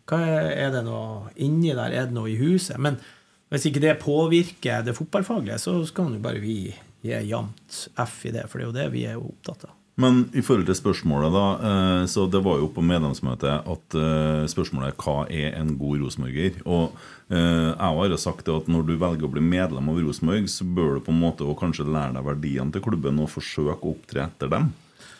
Hva 0.05 0.19
er, 0.21 0.69
det 0.73 0.84
noe 0.85 1.31
inni 1.41 1.71
der? 1.73 1.93
Er 1.95 2.09
det 2.09 2.15
noe 2.15 2.30
i 2.30 2.38
huset? 2.38 2.77
Men 2.81 2.99
hvis 3.53 3.69
ikke 3.69 3.81
det 3.81 3.95
påvirker 4.01 4.84
det 4.85 4.95
fotballfaglige, 4.97 5.59
så 5.61 5.77
skal 5.88 6.11
jo 6.13 6.21
bare 6.21 6.41
vi 6.43 6.57
gi 7.03 7.15
jevnt 7.30 7.80
F 8.03 8.19
i 8.27 8.34
det, 8.35 8.45
for 8.49 8.59
det 8.59 8.65
er 8.65 8.69
jo 8.69 8.77
det 8.77 8.89
vi 8.93 9.07
er 9.09 9.21
opptatt 9.21 9.65
av. 9.69 9.73
Men 9.95 10.24
i 10.34 10.41
forhold 10.41 10.65
til 10.65 10.74
spørsmålet, 10.80 11.34
da. 11.36 11.45
eh, 11.70 12.06
Så 12.10 12.26
det 12.32 12.41
var 12.44 12.57
jo 12.57 12.68
på 12.74 12.82
medlemsmøtet 12.82 13.68
at 13.70 13.98
eh, 13.99 14.45
spørsmålet 14.49 14.90
er 14.90 14.95
hva 15.03 15.18
er 15.30 15.57
en 15.60 15.76
god 15.78 16.02
rosenborger? 16.02 16.56
Og 16.65 16.95
eh, 17.30 17.70
jeg 17.70 17.78
har 17.78 18.10
jo 18.10 18.18
sagt 18.18 18.49
at 18.49 18.68
når 18.74 18.88
du 18.88 18.95
velger 18.98 19.28
å 19.28 19.34
bli 19.36 19.44
medlem 19.45 19.90
av 19.94 19.99
Rosenborg, 20.02 20.49
så 20.49 20.65
bør 20.65 20.95
du 20.98 21.03
på 21.06 21.14
en 21.14 21.22
måte 21.22 21.45
kanskje 21.60 21.86
lære 21.86 22.15
deg 22.18 22.26
verdiene 22.26 22.74
til 22.74 22.82
klubben 22.82 23.22
og 23.22 23.30
forsøke 23.36 23.78
å 23.86 23.94
opptre 23.94 24.26
etter 24.26 24.49
dem. 24.49 24.72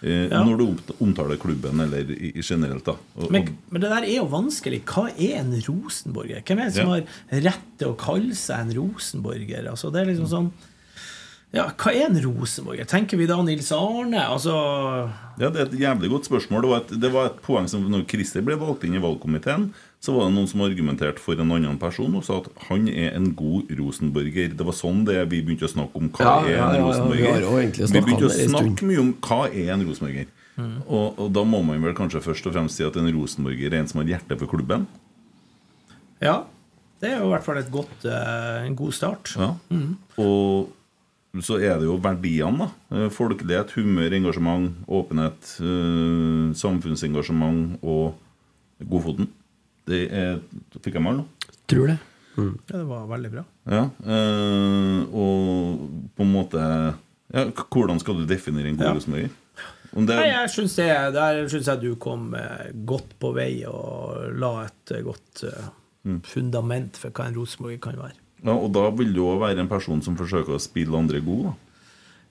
Ja. 0.04 0.42
når 0.44 0.58
du 0.60 0.94
omtaler 1.00 1.38
klubben 1.40 1.80
eller 1.80 2.10
generelt. 2.44 2.84
da 2.84 2.98
og, 3.16 3.30
Men, 3.32 3.54
men 3.72 3.80
det 3.86 3.88
der 3.94 4.04
er 4.04 4.18
jo 4.18 4.26
vanskelig. 4.28 4.82
Hva 4.84 5.06
er 5.16 5.38
en 5.40 5.54
rosenborger? 5.64 6.42
Hvem 6.44 6.60
er 6.60 6.66
det 6.68 6.74
som 6.76 6.90
Ja. 6.90 6.98
har 6.98 7.46
rett 7.46 7.70
til 7.80 7.88
å 7.94 7.96
kalle 7.96 8.36
seg 8.36 8.66
en 8.66 8.74
rosenborger? 8.82 9.70
Altså, 9.72 9.94
det 9.94 10.02
er 10.02 10.10
liksom 10.12 10.28
sånn 10.28 10.50
Ja, 11.54 11.68
hva 11.78 11.92
er 11.94 12.08
en 12.08 12.18
rosenborger? 12.18 12.88
Tenker 12.90 13.20
vi 13.20 13.28
da 13.30 13.36
Nils 13.46 13.68
Arne? 13.76 14.24
Altså 14.26 14.54
Ja, 15.38 15.52
Det 15.54 15.60
er 15.62 15.68
et 15.68 15.76
jævlig 15.84 16.10
godt 16.10 16.26
spørsmål. 16.26 16.64
Det 16.66 16.70
var 16.72 16.80
et, 16.82 16.94
det 17.04 17.12
var 17.14 17.28
et 17.30 17.42
poeng 17.46 17.68
som 17.70 17.84
Når 17.94 18.08
Christer 18.10 18.42
ble 18.42 18.58
valgt 18.58 18.88
inn 18.88 18.98
i 18.98 19.02
valgkomiteen, 19.04 19.68
så 20.02 20.16
var 20.16 20.28
det 20.28 20.34
noen 20.36 20.50
som 20.50 20.64
argumenterte 20.66 21.22
for 21.22 21.38
en 21.38 21.54
annen 21.54 21.78
person 21.80 22.18
og 22.18 22.26
sa 22.26 22.40
at 22.42 22.50
han 22.72 22.90
er 22.90 23.14
en 23.20 23.30
god 23.38 23.70
rosenborger. 23.78 24.58
Det 24.58 24.66
var 24.66 24.76
sånn 24.76 25.06
det 25.06 25.20
vi 25.30 25.44
begynte 25.46 25.70
å 25.70 25.72
snakke 25.76 26.02
om 26.02 26.10
hva 26.10 26.26
Ja, 26.26 26.36
er 26.42 26.50
en 26.50 26.58
ja, 26.58 26.74
ja, 26.74 26.84
rosenborger. 26.90 27.48
egentlig 27.62 27.92
vi 27.94 28.02
begynte 28.02 28.32
å 28.32 28.36
snakke 28.50 28.90
mye 28.90 29.04
om 29.06 29.14
hva 29.22 29.42
er 29.54 29.72
en 29.78 29.86
rosenborger. 29.88 30.28
Mm. 30.58 30.76
Og, 30.88 31.22
og 31.22 31.32
da 31.38 31.46
må 31.50 31.62
man 31.66 31.86
vel 31.86 31.96
kanskje 31.98 32.22
først 32.26 32.50
og 32.50 32.58
fremst 32.58 32.82
si 32.82 32.86
at 32.86 32.98
en 32.98 33.14
rosenborger 33.14 33.70
er 33.74 33.80
en 33.84 33.90
som 33.94 34.02
har 34.02 34.10
hjerte 34.16 34.42
for 34.42 34.50
klubben. 34.50 34.90
Ja. 36.22 36.42
Det 37.04 37.12
er 37.12 37.20
jo 37.22 37.30
i 37.30 37.34
hvert 37.34 37.46
fall 37.46 37.58
et 37.60 37.72
godt, 37.72 38.06
uh, 38.08 38.64
en 38.66 38.76
god 38.80 38.94
start. 38.96 39.34
Ja. 39.38 39.54
Og 40.24 40.70
så 41.42 41.58
er 41.58 41.80
det 41.82 41.88
jo 41.88 41.96
verdiene, 41.98 42.68
da. 42.68 42.98
Eh, 42.98 43.10
Folkelighet, 43.10 43.72
humør, 43.74 44.14
engasjement, 44.14 44.74
åpenhet, 44.88 45.54
eh, 45.66 46.54
samfunnsengasjement 46.60 47.80
og 47.82 48.14
Godfoten. 48.84 49.28
Det 49.88 50.04
er 50.14 50.40
Fikk 50.82 50.94
jeg 50.98 51.02
med 51.04 51.12
alle 51.14 51.24
nå? 51.24 51.54
Tror 51.68 51.88
det. 51.88 51.98
Ja, 52.38 52.44
det 52.78 52.86
var 52.90 53.08
veldig 53.08 53.32
bra. 53.32 53.44
Ja. 53.70 53.84
eh, 54.06 55.02
og 55.14 55.84
på 56.18 56.24
en 56.26 56.32
måte 56.34 56.60
ja, 57.34 57.44
Hvordan 57.70 58.00
skal 58.02 58.16
du 58.18 58.26
definere 58.30 58.68
en 58.70 58.78
god 58.78 58.86
Ja. 58.88 58.94
rosenborger? 58.94 59.30
Om 59.96 60.06
det 60.08 60.16
Nei, 60.18 60.30
jeg 60.32 60.50
syns 60.50 60.76
det, 60.76 60.88
der 61.14 61.48
syns 61.50 61.68
jeg 61.70 61.82
du 61.82 61.96
kom 61.96 62.36
godt 62.86 63.14
på 63.22 63.34
vei 63.36 63.64
og 63.70 64.34
la 64.40 64.66
et 64.66 65.04
godt 65.06 65.44
Mm. 66.04 66.18
fundament 66.28 66.98
for 66.98 67.12
hva 67.16 67.28
en 67.30 67.36
rosenborger 67.38 67.80
kan 67.80 67.96
være. 67.96 68.18
Ja, 68.44 68.54
Og 68.54 68.72
da 68.76 68.90
vil 68.98 69.14
du 69.16 69.22
òg 69.26 69.40
være 69.44 69.64
en 69.64 69.72
person 69.72 70.02
som 70.04 70.18
forsøker 70.20 70.56
å 70.58 70.62
spille 70.62 70.98
andre 70.98 71.22
gode. 71.24 71.54
da 71.54 71.60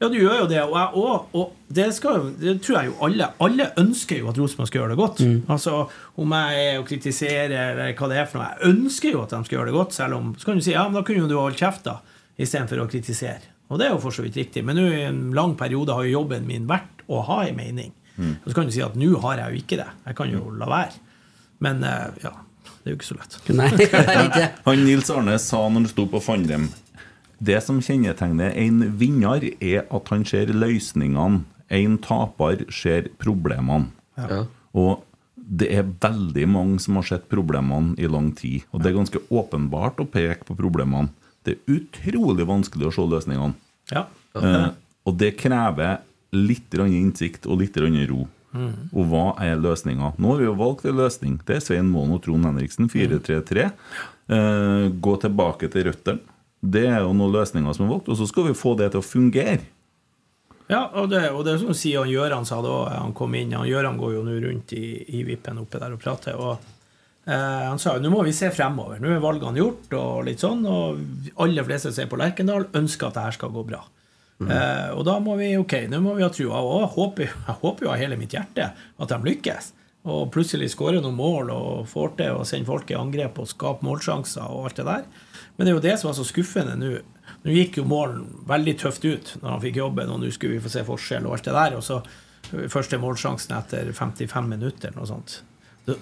Ja, 0.03 0.09
du 0.11 0.17
gjør 0.19 0.41
jo 0.41 0.47
det, 0.51 0.59
og 0.67 0.73
jeg 0.75 0.89
òg. 0.99 1.27
Og 1.39 1.53
det, 1.71 1.85
skal, 1.95 2.33
det 2.41 2.57
tror 2.65 2.79
jeg 2.81 2.91
jo 2.91 2.97
alle. 3.07 3.29
Alle 3.39 3.69
ønsker 3.79 4.19
jo 4.19 4.33
at 4.33 4.39
Rosenborg 4.41 4.67
skal 4.67 4.81
gjøre 4.81 4.91
det 4.97 4.99
godt. 4.99 5.23
Altså, 5.55 5.77
Om 6.19 6.35
jeg 6.35 6.65
er 6.65 6.81
og 6.81 6.89
kritiserer 6.89 7.55
eller 7.71 7.95
hva 7.95 8.09
det 8.11 8.19
er 8.19 8.27
for 8.27 8.41
noe. 8.43 8.49
Jeg 8.51 8.73
ønsker 8.75 9.15
jo 9.15 9.23
at 9.23 9.31
de 9.31 9.41
skal 9.47 9.59
gjøre 9.61 9.71
det 9.71 9.77
godt, 9.79 9.95
selv 9.95 10.19
om 10.19 10.35
Så 10.35 10.49
kan 10.49 10.59
du 10.59 10.65
si 10.67 10.75
ja, 10.75 10.83
men 10.89 10.99
da 10.99 11.05
kunne 11.07 11.23
jo 11.23 11.31
du 11.31 11.39
holdt 11.39 11.61
kjeft, 11.63 11.85
da, 11.87 12.01
istedenfor 12.37 12.83
å 12.83 12.89
kritisere. 12.91 13.47
Og 13.71 13.79
det 13.79 13.87
er 13.87 13.95
jo 13.95 14.03
for 14.03 14.13
så 14.13 14.27
vidt 14.27 14.37
riktig. 14.37 14.65
Men 14.67 14.77
nå 14.77 14.89
i 14.91 15.05
en 15.07 15.23
lang 15.39 15.55
periode 15.57 15.95
har 15.95 16.05
jo 16.05 16.19
jobben 16.19 16.45
min 16.51 16.67
vært 16.69 17.07
å 17.09 17.23
ha 17.31 17.45
en 17.47 17.57
mening. 17.57 17.95
Og 18.19 18.51
så 18.51 18.55
kan 18.59 18.67
du 18.69 18.75
si 18.75 18.83
at 18.85 18.99
nå 18.99 19.15
har 19.23 19.39
jeg 19.39 19.55
jo 19.55 19.63
ikke 19.63 19.79
det. 19.81 19.89
Jeg 20.11 20.19
kan 20.19 20.35
jo 20.35 20.51
la 20.59 20.67
være. 20.69 20.99
Men 21.65 21.85
eh, 21.87 22.19
ja, 22.27 22.35
det 22.83 22.91
er 22.91 22.95
jo 22.95 22.99
ikke 22.99 23.11
så 23.13 23.19
lett. 23.19 23.37
Nei, 23.55 23.69
det 23.79 23.89
er 23.95 24.25
ikke. 24.27 24.49
Han 24.67 24.83
Nils 24.83 25.11
Arne 25.15 25.39
sa 25.39 25.63
når 25.63 25.85
han 25.85 25.89
sto 25.93 26.07
på 26.11 26.21
Fandem 26.23 26.67
Det 27.43 27.61
som 27.63 27.79
kjennetegner 27.83 28.57
en 28.59 28.83
vinner, 28.99 29.47
er 29.63 29.87
at 29.87 30.13
han 30.15 30.27
ser 30.27 30.51
løsningene. 30.55 31.45
En 31.73 31.97
taper 32.03 32.67
ser 32.75 33.09
problemene. 33.23 33.93
Ja. 34.19 34.45
Og 34.77 35.07
det 35.35 35.71
er 35.75 35.89
veldig 36.03 36.45
mange 36.51 36.83
som 36.83 36.99
har 36.99 37.07
sett 37.09 37.31
problemene 37.31 37.97
i 38.01 38.11
lang 38.11 38.31
tid. 38.37 38.67
Og 38.73 38.83
det 38.83 38.91
er 38.91 38.99
ganske 38.99 39.23
åpenbart 39.31 40.03
å 40.03 40.09
peke 40.11 40.47
på 40.49 40.57
problemene. 40.59 41.11
Det 41.43 41.57
er 41.57 41.79
utrolig 41.79 42.47
vanskelig 42.47 42.91
å 42.91 42.95
se 42.95 43.07
løsningene. 43.09 43.57
Ja. 43.91 44.07
Eh, 44.39 44.69
og 45.09 45.19
det 45.19 45.35
krever 45.41 46.03
litt 46.33 46.73
innsikt 46.73 47.47
og 47.47 47.61
litt 47.61 47.75
grann 47.77 47.99
ro. 48.55 48.71
Og 48.93 49.09
hva 49.11 49.27
er 49.43 49.61
løsninga? 49.61 50.15
Nå 50.21 50.33
har 50.33 50.43
vi 50.43 50.49
jo 50.49 50.57
valgt 50.59 50.85
en 50.89 50.99
løsning. 50.99 51.39
Det 51.47 51.59
er 51.59 51.65
Svein 51.65 51.91
Målen 51.93 52.17
og 52.17 52.23
Trond 52.25 52.49
Henriksen, 52.49 52.91
4-3-3. 52.93 53.71
Eh, 54.33 54.89
gå 55.03 55.17
tilbake 55.23 55.71
til 55.73 55.89
røttene. 55.89 56.29
Det 56.63 56.85
er 56.87 57.01
jo 57.03 57.15
noen 57.17 57.35
løsninger 57.35 57.75
som 57.75 57.89
er 57.89 57.97
valgt, 57.97 58.11
og 58.13 58.19
så 58.21 58.27
skal 58.31 58.47
vi 58.47 58.55
få 58.55 58.77
det 58.79 58.93
til 58.93 59.03
å 59.03 59.07
fungere. 59.07 59.65
Ja, 60.71 60.85
og 60.95 61.09
det, 61.11 61.25
og 61.35 61.43
det 61.45 61.57
som 61.61 61.75
sier 61.77 62.05
han 62.05 62.13
Gjøran 62.13 62.47
sa 62.49 62.61
da 62.65 62.77
han 62.95 63.15
kom 63.17 63.35
inn. 63.37 63.57
Han 63.57 63.67
Gjøran 63.69 63.99
går 64.01 64.15
jo 64.15 64.23
nå 64.27 64.37
rundt 64.45 64.73
i, 64.79 64.85
i 65.19 65.25
vippen 65.27 65.59
oppe 65.61 65.81
der 65.83 65.97
og 65.97 66.01
prater. 66.01 66.39
og 66.39 66.63
eh, 67.27 67.65
Han 67.67 67.83
sa 67.83 67.97
jo 67.97 68.05
nå 68.05 68.13
må 68.15 68.23
vi 68.25 68.35
se 68.37 68.53
fremover. 68.55 69.03
Nå 69.03 69.11
er 69.11 69.25
valgene 69.25 69.59
gjort, 69.59 69.91
og 69.99 70.23
litt 70.29 70.45
sånn, 70.45 70.63
og 70.71 71.03
aller 71.43 71.67
fleste 71.67 71.93
som 71.93 72.07
er 72.07 72.13
på 72.13 72.21
Lerkendal, 72.21 72.69
ønsker 72.79 73.11
at 73.11 73.19
det 73.19 73.27
her 73.27 73.37
skal 73.41 73.53
gå 73.57 73.67
bra. 73.69 73.83
Eh, 74.51 74.91
og 74.97 75.05
da 75.07 75.19
må 75.23 75.37
vi 75.39 75.53
ok, 75.61 75.77
nå 75.93 76.01
må 76.05 76.17
vi 76.17 76.25
ha 76.25 76.31
trua. 76.33 76.63
Og 76.65 76.83
jeg 76.83 76.91
håper, 76.97 77.87
jo 77.87 77.93
av 77.93 78.01
hele 78.01 78.19
mitt 78.21 78.35
hjerte 78.35 78.73
at 78.73 79.13
de 79.13 79.21
lykkes. 79.29 79.73
Og 80.13 80.33
plutselig 80.35 80.73
skårer 80.73 81.03
noen 81.03 81.19
mål 81.19 81.53
og 81.55 81.85
får 81.91 82.17
til 82.19 82.41
å 82.41 82.47
sende 82.49 82.67
folk 82.67 82.91
i 82.91 82.99
angrep 82.99 83.39
og 83.39 83.51
skape 83.51 83.87
målsjanser 83.87 84.51
og 84.51 84.67
alt 84.67 84.81
det 84.81 84.89
der. 84.89 85.05
Men 85.55 85.67
det 85.67 85.71
er 85.71 85.77
jo 85.77 85.85
det 85.85 85.95
som 86.01 86.11
var 86.11 86.19
så 86.19 86.27
skuffende 86.27 86.75
nå. 86.79 86.97
Nå 87.43 87.55
gikk 87.55 87.79
jo 87.81 87.87
målen 87.89 88.27
veldig 88.47 88.75
tøft 88.79 89.05
ut 89.07 89.31
når 89.41 89.49
han 89.49 89.63
fikk 89.63 89.79
jobben, 89.79 90.11
og 90.11 90.21
nå 90.23 90.29
skulle 90.35 90.57
vi 90.57 90.63
få 90.63 90.71
se 90.71 90.83
forskjell 90.87 91.27
og 91.27 91.37
alt 91.37 91.47
det 91.47 91.55
der. 91.57 91.77
Og 91.79 91.85
så 91.87 92.01
øh, 92.03 92.67
første 92.71 92.99
målsjansen 93.03 93.55
etter 93.57 93.91
55 93.95 94.51
minutter, 94.51 94.91
eller 94.91 95.03
noe 95.03 95.11
sånt. 95.11 95.41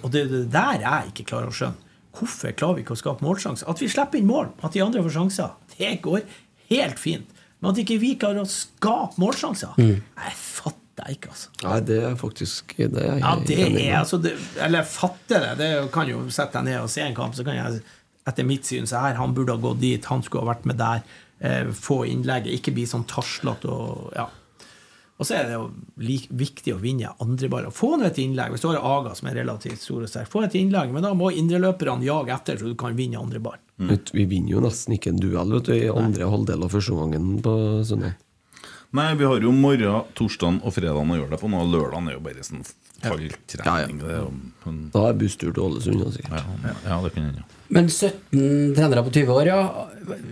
Og 0.00 0.08
det 0.12 0.24
er 0.26 0.32
det 0.32 0.42
der 0.52 0.84
jeg 0.84 1.12
ikke 1.12 1.28
klarer 1.32 1.52
å 1.52 1.56
skjønne. 1.56 1.88
Hvorfor 2.16 2.56
klarer 2.58 2.76
vi 2.76 2.84
ikke 2.84 2.96
å 2.96 3.00
skape 3.00 3.24
målsjanser? 3.24 3.68
At 3.70 3.80
vi 3.80 3.88
slipper 3.88 4.18
inn 4.18 4.28
mål, 4.28 4.50
at 4.66 4.74
de 4.74 4.82
andre 4.84 5.04
får 5.04 5.14
sjanser, 5.14 5.52
det 5.76 5.92
går 6.04 6.24
helt 6.72 7.00
fint. 7.00 7.39
Men 7.60 7.72
at 7.72 7.80
ikke 7.82 8.00
vi 8.00 8.14
klarer 8.20 8.42
å 8.42 8.48
skape 8.48 9.20
målsjanser, 9.20 9.76
jeg 9.78 10.36
fatter 10.40 11.14
ikke, 11.14 11.30
altså. 11.32 11.52
Nei, 11.64 11.78
det 11.88 11.96
er 12.04 12.16
faktisk 12.20 12.74
det 12.76 12.90
er 13.00 13.14
jeg 13.14 13.22
Ja, 13.22 13.30
det 13.46 13.56
enig 13.66 13.84
er 13.86 13.94
altså 14.02 14.18
det, 14.20 14.34
Eller 14.60 14.84
fatter 14.84 15.46
det. 15.46 15.52
Det 15.60 15.70
kan 15.94 16.10
jo 16.10 16.26
sette 16.28 16.58
deg 16.58 16.68
ned 16.68 16.82
og 16.82 16.90
se 16.92 17.04
en 17.06 17.16
kamp, 17.16 17.36
så 17.36 17.46
kan 17.46 17.56
jeg 17.56 17.80
etter 18.28 18.46
mitt 18.46 18.68
syn 18.68 18.88
så 18.88 19.00
her, 19.04 19.16
han 19.16 19.32
burde 19.36 19.56
ha 19.56 19.62
gått 19.62 19.80
dit, 19.80 20.04
han 20.10 20.20
skulle 20.22 20.44
ha 20.44 20.52
vært 20.52 20.68
med 20.68 20.80
der. 20.80 21.00
Eh, 21.40 21.70
få 21.72 22.02
innlegget, 22.08 22.52
ikke 22.58 22.74
bli 22.76 22.84
sånn 22.88 23.06
taslete 23.08 23.70
og 23.72 24.12
ja. 24.16 24.28
Og 25.20 25.26
så 25.28 25.36
er 25.36 25.48
det 25.50 25.56
jo 25.58 25.66
like, 26.00 26.30
viktig 26.32 26.72
å 26.72 26.78
vinne 26.80 27.10
andre 27.20 27.48
baller. 27.52 27.72
Få 27.76 27.92
nå 28.00 28.06
et 28.08 28.18
innlegg. 28.22 28.54
Hvis 28.54 28.62
du 28.64 28.70
har 28.70 28.78
Aga, 28.80 29.12
som 29.18 29.28
er 29.28 29.36
relativt 29.42 29.82
stor 29.82 30.06
og 30.06 30.08
sterk, 30.08 30.30
få 30.32 30.46
et 30.46 30.56
innlegg, 30.56 30.94
men 30.94 31.04
da 31.04 31.10
må 31.16 31.28
indreløperne 31.36 32.06
jage 32.06 32.32
etter, 32.32 32.56
så 32.56 32.70
du 32.70 32.76
kan 32.80 32.96
vinne 32.96 33.20
andre 33.20 33.42
ball. 33.44 33.58
Vet 33.80 34.10
Vi 34.12 34.26
vinner 34.28 34.56
jo 34.58 34.60
nesten 34.64 34.92
ikke 34.96 35.12
en 35.14 35.20
duell 35.22 35.54
vet 35.56 35.70
du, 35.70 35.72
i 35.72 35.88
andre 35.88 36.28
halvdel 36.28 36.66
av 36.66 36.74
første 36.74 36.92
omgangen 36.92 37.38
på 37.44 37.54
søndag. 37.88 38.18
Nei, 38.92 39.14
vi 39.14 39.24
har 39.24 39.40
jo 39.40 39.52
morgen, 39.54 40.04
torsdag 40.18 40.60
og 40.66 40.74
fredag 40.74 40.98
å 40.98 41.16
gjøre 41.16 41.30
det 41.30 41.38
på 41.40 41.48
nå. 41.48 41.60
Lørdagen 41.70 42.10
er 42.10 42.16
jo 42.18 42.22
bare 42.24 42.42
sånn 42.42 42.64
falltrening. 43.00 44.00
Det 44.02 44.10
er 44.10 44.24
jo 44.24 44.74
Da 44.92 45.04
er 45.08 45.16
busstur 45.20 45.54
til 45.54 45.62
Ålesund. 45.62 46.02
da, 46.02 46.10
sikkert. 46.10 46.50
ja, 46.66 46.74
ja, 46.88 47.00
det 47.04 47.12
kan 47.14 47.28
hende. 47.30 47.44
Men 47.70 47.86
17 47.86 48.74
trenere 48.74 49.02
på 49.06 49.12
20 49.14 49.30
år, 49.30 49.46
ja. 49.46 49.58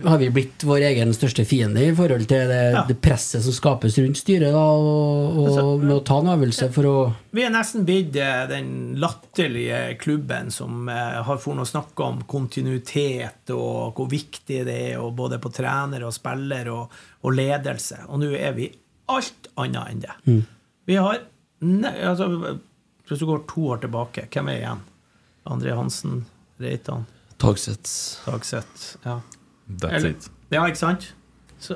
Har 0.03 0.17
vi 0.19 0.27
blitt 0.35 0.63
vår 0.67 0.83
egen 0.89 1.13
største 1.15 1.45
fiende 1.47 1.85
i 1.87 1.93
forhold 1.95 2.25
til 2.27 2.49
det, 2.51 2.57
Ja. 2.73 2.81
det 2.87 2.97
presset 2.99 3.45
som 3.45 3.53
skapes 3.55 3.95
rundt 4.01 4.19
styret, 4.19 4.51
da, 4.51 4.63
og, 4.75 5.37
og 5.47 5.83
med 5.85 5.93
å 5.95 6.01
ta 6.03 6.17
en 6.19 6.31
øvelse 6.33 6.67
for 6.75 6.87
å 6.89 6.95
Vi 7.31 7.45
er 7.47 7.53
nesten 7.53 7.85
blitt 7.87 8.17
eh, 8.19 8.41
den 8.49 8.97
latterlige 8.99 9.95
klubben 10.01 10.51
som 10.51 10.89
eh, 10.91 11.21
har 11.23 11.39
for 11.39 11.55
noe 11.55 11.63
å 11.63 11.71
snakke 11.71 12.03
om 12.03 12.19
kontinuitet 12.27 13.53
og 13.55 13.95
hvor 13.95 14.09
viktig 14.11 14.65
det 14.67 14.75
er, 14.91 14.97
og 14.99 15.15
både 15.15 15.39
på 15.39 15.51
trener 15.55 16.03
og 16.03 16.11
spiller 16.17 16.67
og, 16.75 16.91
og 17.23 17.37
ledelse. 17.39 18.01
Og 18.09 18.19
nå 18.19 18.33
er 18.35 18.51
vi 18.57 18.67
alt 19.07 19.47
annet 19.55 19.93
enn 19.93 20.03
det. 20.03 20.41
Vi 20.89 20.97
har 20.99 21.21
altså, 22.03 22.27
Hvis 23.07 23.19
du 23.23 23.25
går 23.25 23.45
to 23.47 23.63
år 23.71 23.79
tilbake, 23.85 24.27
hvem 24.27 24.51
er 24.51 24.59
igjen? 24.59 24.83
André 25.49 25.73
Hansen, 25.73 26.25
Reitan, 26.59 27.07
Tagseth. 27.39 27.91
Tagseth 28.25 28.97
ja. 29.05 29.19
That's 29.69 29.93
Eller- 29.99 30.09
it. 30.15 30.29
ja, 30.51 30.65
ikke 30.67 30.77
sant? 30.81 31.13
Så, 31.59 31.75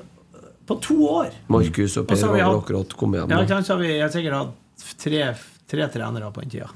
på 0.68 0.78
to 0.82 0.96
år 1.08 1.34
Markus 1.52 1.98
og 2.00 2.08
Per 2.08 2.16
og 2.16 2.22
har 2.22 2.30
har 2.44 2.54
vi 2.54 2.60
akkurat 2.60 2.94
kommet 2.98 3.20
hjem. 3.22 3.30
ja, 3.36 3.42
ikke 3.44 3.56
sant? 3.58 3.68
Så 3.68 3.74
har 3.76 3.82
vi 3.84 3.92
jeg 3.94 4.02
har 4.02 4.10
sikkert 4.14 4.34
hatt 4.34 4.88
tre, 5.04 5.22
tre 5.68 5.88
trenere 5.94 6.32
på 6.34 6.42
den 6.42 6.50
tida. 6.50 6.70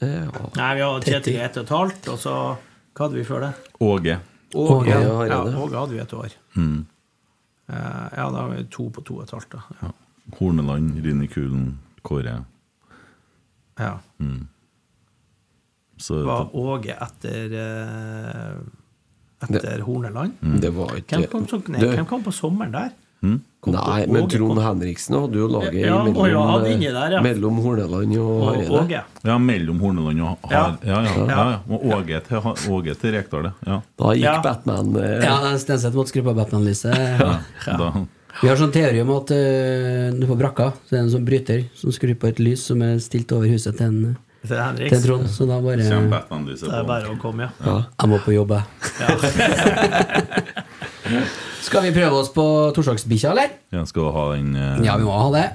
Ja. 0.00 0.30
Nei, 0.56 0.74
vi 0.76 0.82
hadde 0.84 1.04
Kjetil 1.08 1.34
i 1.34 1.40
ett 1.40 1.56
og 1.56 1.64
et 1.64 1.70
halvt, 1.72 2.08
og 2.12 2.18
så 2.20 2.34
Hva 2.96 3.06
hadde 3.06 3.16
vi 3.18 3.24
før 3.28 3.40
det? 3.46 3.52
Åge. 3.80 4.18
Åge. 4.54 4.88
ja, 4.88 5.24
Ja, 5.26 5.38
Åge 5.44 5.76
hadde 5.76 5.92
vi 5.92 5.98
et 6.00 6.12
år. 6.16 6.32
Mm. 6.56 6.86
Eh, 7.68 8.08
ja, 8.16 8.30
da 8.30 8.36
har 8.42 8.48
vi 8.54 8.64
to 8.70 8.88
på 8.90 9.02
to 9.04 9.16
og 9.18 9.22
et 9.24 9.30
halvt. 9.34 9.50
Da. 9.50 9.62
Ja. 9.82 9.90
Horneland, 10.38 11.00
Rinikulen, 11.04 11.78
Kåre. 12.02 12.44
Ja. 13.78 13.98
Så 15.98 16.22
Var 16.26 16.50
Åge 16.52 16.92
etter 17.00 17.56
etter 19.42 19.60
det, 19.76 19.82
Horneland? 19.84 20.32
Det 20.60 20.70
var 20.76 20.94
ikke 20.98 21.18
Hvem 21.22 21.30
kom, 21.32 21.46
så, 21.48 21.60
nei, 21.68 21.80
Det- 21.80 21.94
hvem 21.96 22.06
kom 22.08 22.22
på 22.24 22.32
sommeren 22.32 22.72
der? 22.72 22.90
Kom 23.60 23.72
Nei, 23.74 24.06
men 24.06 24.22
Åge, 24.22 24.36
Trond 24.36 24.54
kom- 24.54 24.62
Henriksen 24.62 25.14
hadde 25.18 25.34
jo 25.40 25.46
laget 25.48 25.74
Ja, 25.74 26.04
mellom, 26.04 26.28
ja, 26.30 26.90
der, 26.92 27.10
ja. 27.16 27.20
mellom 27.24 27.56
Horneland 27.64 28.16
og 28.18 28.42
Og 28.42 28.44
Hareide. 28.68 29.00
Ja, 29.24 29.38
mellom 29.38 29.80
Horneland 29.80 30.20
og 30.20 30.50
Ja. 30.50 30.62
Har... 30.62 30.78
Ja, 30.84 31.00
ja. 31.02 31.26
ja, 31.26 31.50
ja. 31.50 31.58
Og 31.68 31.86
Åge 31.96 32.20
til, 32.28 32.36
Åge 32.70 32.94
til 32.94 33.12
Rekdal, 33.16 33.52
ja. 33.66 33.80
Da 33.98 34.12
gikk 34.14 34.22
Ja. 34.22 34.40
Batman 34.42 34.96
eh, 34.96 35.24
Ja, 35.24 35.56
Stenseth 35.58 35.96
måtte 35.96 36.12
skru 36.12 36.22
på 36.22 36.34
Batman-lyset. 36.36 36.94
ja. 37.66 38.06
Vi 38.42 38.48
har 38.48 38.56
sånn 38.60 38.70
teori 38.72 39.00
om 39.00 39.10
at 39.16 39.30
uh, 39.32 40.26
på 40.28 40.36
brakka 40.38 40.72
så 40.84 40.92
er 40.92 40.98
det 40.98 41.04
en 41.06 41.10
sånn 41.16 41.24
bryter 41.26 41.64
som 41.74 41.90
skrur 41.90 42.14
på 42.20 42.28
et 42.28 42.38
lys 42.38 42.66
som 42.68 42.82
er 42.82 42.98
stilt 43.00 43.32
over 43.32 43.48
huset 43.48 43.78
til 43.78 43.86
en, 43.86 44.16
Til 44.46 44.56
Henrik. 44.60 44.90
til 44.94 45.02
Trond. 45.04 45.26
Så 45.30 45.42
da 45.48 45.54
bare 45.64 46.00
Batman-lyset 46.10 46.66
Det 46.70 46.78
er 46.78 46.84
bare 46.88 47.06
å 47.12 47.14
komme, 47.20 47.40
ja. 47.46 47.50
ja, 47.66 47.76
Jeg 48.02 48.08
må 48.12 48.16
på 48.24 48.30
jobb, 48.36 48.50
jeg. 48.56 48.64
Skal 51.66 51.80
vi 51.88 51.92
prøve 51.96 52.14
oss 52.20 52.30
på 52.34 52.44
torsdagsbikkja, 52.76 53.28
eller? 53.34 53.48
Ja, 53.74 53.80
skal 53.88 54.02
vi 54.06 54.10
ha 54.14 54.24
den 54.36 54.48
uh... 54.54 54.60
Ja, 54.86 54.92
vi 55.00 55.04
må 55.06 55.12
ha 55.18 55.28
det. 55.34 55.46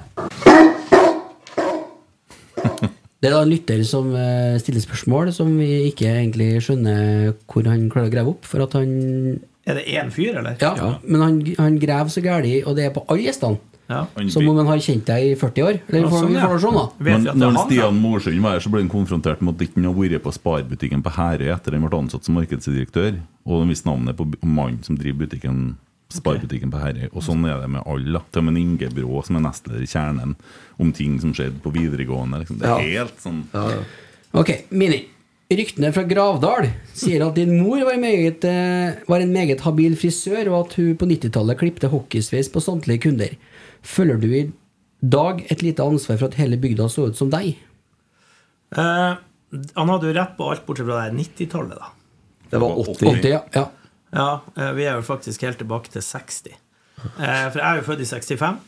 Det 3.22 3.28
er 3.30 3.34
da 3.36 3.42
en 3.44 3.52
lytter 3.52 3.78
som 3.86 4.06
eh, 4.18 4.58
stiller 4.58 4.82
spørsmål 4.82 5.30
som 5.32 5.46
vi 5.54 5.86
ikke 5.92 6.08
egentlig 6.10 6.58
skjønner 6.66 7.30
hvor 7.46 7.62
han 7.70 7.86
klarer 7.92 8.08
å 8.10 8.14
grave 8.16 8.32
opp. 8.34 8.42
For 8.50 8.58
at 8.64 8.72
han 8.74 8.90
Er 9.62 9.74
det 9.78 9.84
én 9.94 10.10
fyr, 10.10 10.34
eller? 10.40 10.56
Ja, 10.60 10.72
men 11.06 11.20
han, 11.22 11.38
han 11.54 11.78
graver 11.80 12.10
så 12.10 12.20
gærlig, 12.24 12.66
og 12.66 12.74
det 12.76 12.84
er 12.88 12.92
på 12.96 13.04
alle 13.06 13.22
gjestene. 13.28 13.58
Ja. 13.92 14.28
Som 14.32 14.48
om 14.48 14.56
han 14.62 14.70
har 14.70 14.80
kjent 14.82 15.04
deg 15.10 15.28
i 15.30 15.34
40 15.38 15.66
år. 15.68 15.78
Eller 15.88 16.06
Ja, 16.06 16.10
sånn, 16.16 16.32
ja. 16.34 16.48
sånn, 16.62 16.78
da. 16.80 16.84
Men 16.98 17.24
når 17.28 17.52
han, 17.58 17.60
Stian? 17.68 18.00
Morsund 18.00 18.40
var 18.42 18.56
her, 18.56 18.64
så 18.64 18.72
ble 18.72 18.80
han 18.84 18.90
konfrontert 18.92 19.42
med 19.44 19.54
at 19.56 19.66
ikke 19.68 19.76
han 19.80 19.88
har 19.90 19.96
vært 20.00 20.22
på 20.24 20.32
Sparbutikken 20.38 21.02
på 21.04 21.12
Herøy 21.18 21.52
etter 21.54 21.76
han 21.76 21.84
ble 21.86 21.98
ansatt 22.00 22.24
som 22.24 22.34
markedsdirektør. 22.40 23.20
Og 23.46 23.60
han 23.60 23.68
visste 23.72 23.90
navnet 23.90 24.16
på 24.16 24.26
mannen 24.42 24.82
som 24.86 24.96
driver 24.96 25.26
butikken 25.26 25.76
Sparbutikken 26.12 26.70
på 26.72 26.80
Herøy. 26.82 27.08
Og 27.12 27.22
sånn 27.24 27.44
er 27.48 27.60
det 27.62 27.70
med 27.72 27.82
alle. 27.88 28.20
Til 28.32 28.42
og 28.42 28.44
med 28.50 28.60
Inge 28.60 28.90
Brå, 28.92 29.22
som 29.24 29.36
er 29.38 29.46
nestleder 29.46 29.80
i 29.84 29.88
Kjernen, 29.88 30.34
om 30.78 30.92
ting 30.92 31.18
som 31.22 31.32
skjedde 31.32 31.60
på 31.64 31.72
videregående. 31.72 32.42
Liksom. 32.42 32.58
Det 32.60 32.68
er 32.68 32.78
Ja. 32.78 33.00
helt 33.00 33.16
sånn 33.20 33.44
Ok, 34.34 34.64
Mini. 34.70 35.06
Ryktene 35.52 35.92
fra 35.92 36.02
Gravdal 36.08 36.70
sier 36.96 37.26
at 37.26 37.34
din 37.36 37.58
mor 37.60 37.82
var, 37.84 37.98
meget, 38.00 38.42
eh, 38.44 38.94
var 39.06 39.20
en 39.20 39.32
meget 39.34 39.60
habil 39.60 39.94
frisør, 39.96 40.48
og 40.48 40.66
at 40.66 40.74
hun 40.78 40.94
på 40.96 41.04
90-tallet 41.06 41.58
klipte 41.58 41.90
hockeysveis 41.92 42.48
på 42.48 42.62
samtlige 42.64 43.02
kunder. 43.02 43.34
Føler 43.82 44.20
du 44.22 44.28
i 44.30 44.44
dag 45.02 45.44
et 45.50 45.62
lite 45.62 45.82
ansvar 45.82 46.18
for 46.20 46.30
at 46.30 46.38
hele 46.38 46.58
bygda 46.62 46.88
så 46.92 47.08
ut 47.10 47.18
som 47.18 47.30
deg? 47.32 47.56
Eh, 48.76 49.12
han 49.76 49.92
hadde 49.92 50.08
jo 50.08 50.16
rett 50.16 50.36
på 50.38 50.48
alt 50.50 50.64
bortsett 50.66 50.86
fra 50.88 51.02
det 51.04 51.16
90-tallet, 51.18 51.78
da. 51.78 51.90
Det 52.52 52.60
var 52.62 52.78
80. 52.84 53.08
80, 53.18 53.28
ja. 53.32 53.42
ja. 53.56 53.66
Ja, 54.12 54.28
eh, 54.56 54.72
vi 54.76 54.84
er 54.86 54.98
jo 55.00 55.04
faktisk 55.06 55.42
helt 55.46 55.58
tilbake 55.62 55.92
til 55.92 56.04
60. 56.04 56.52
Eh, 57.02 57.46
For 57.50 57.58
jeg 57.58 57.66
er 57.66 57.80
jo 57.80 57.84
født 57.88 58.04
i 58.04 58.08
65. 58.08 58.58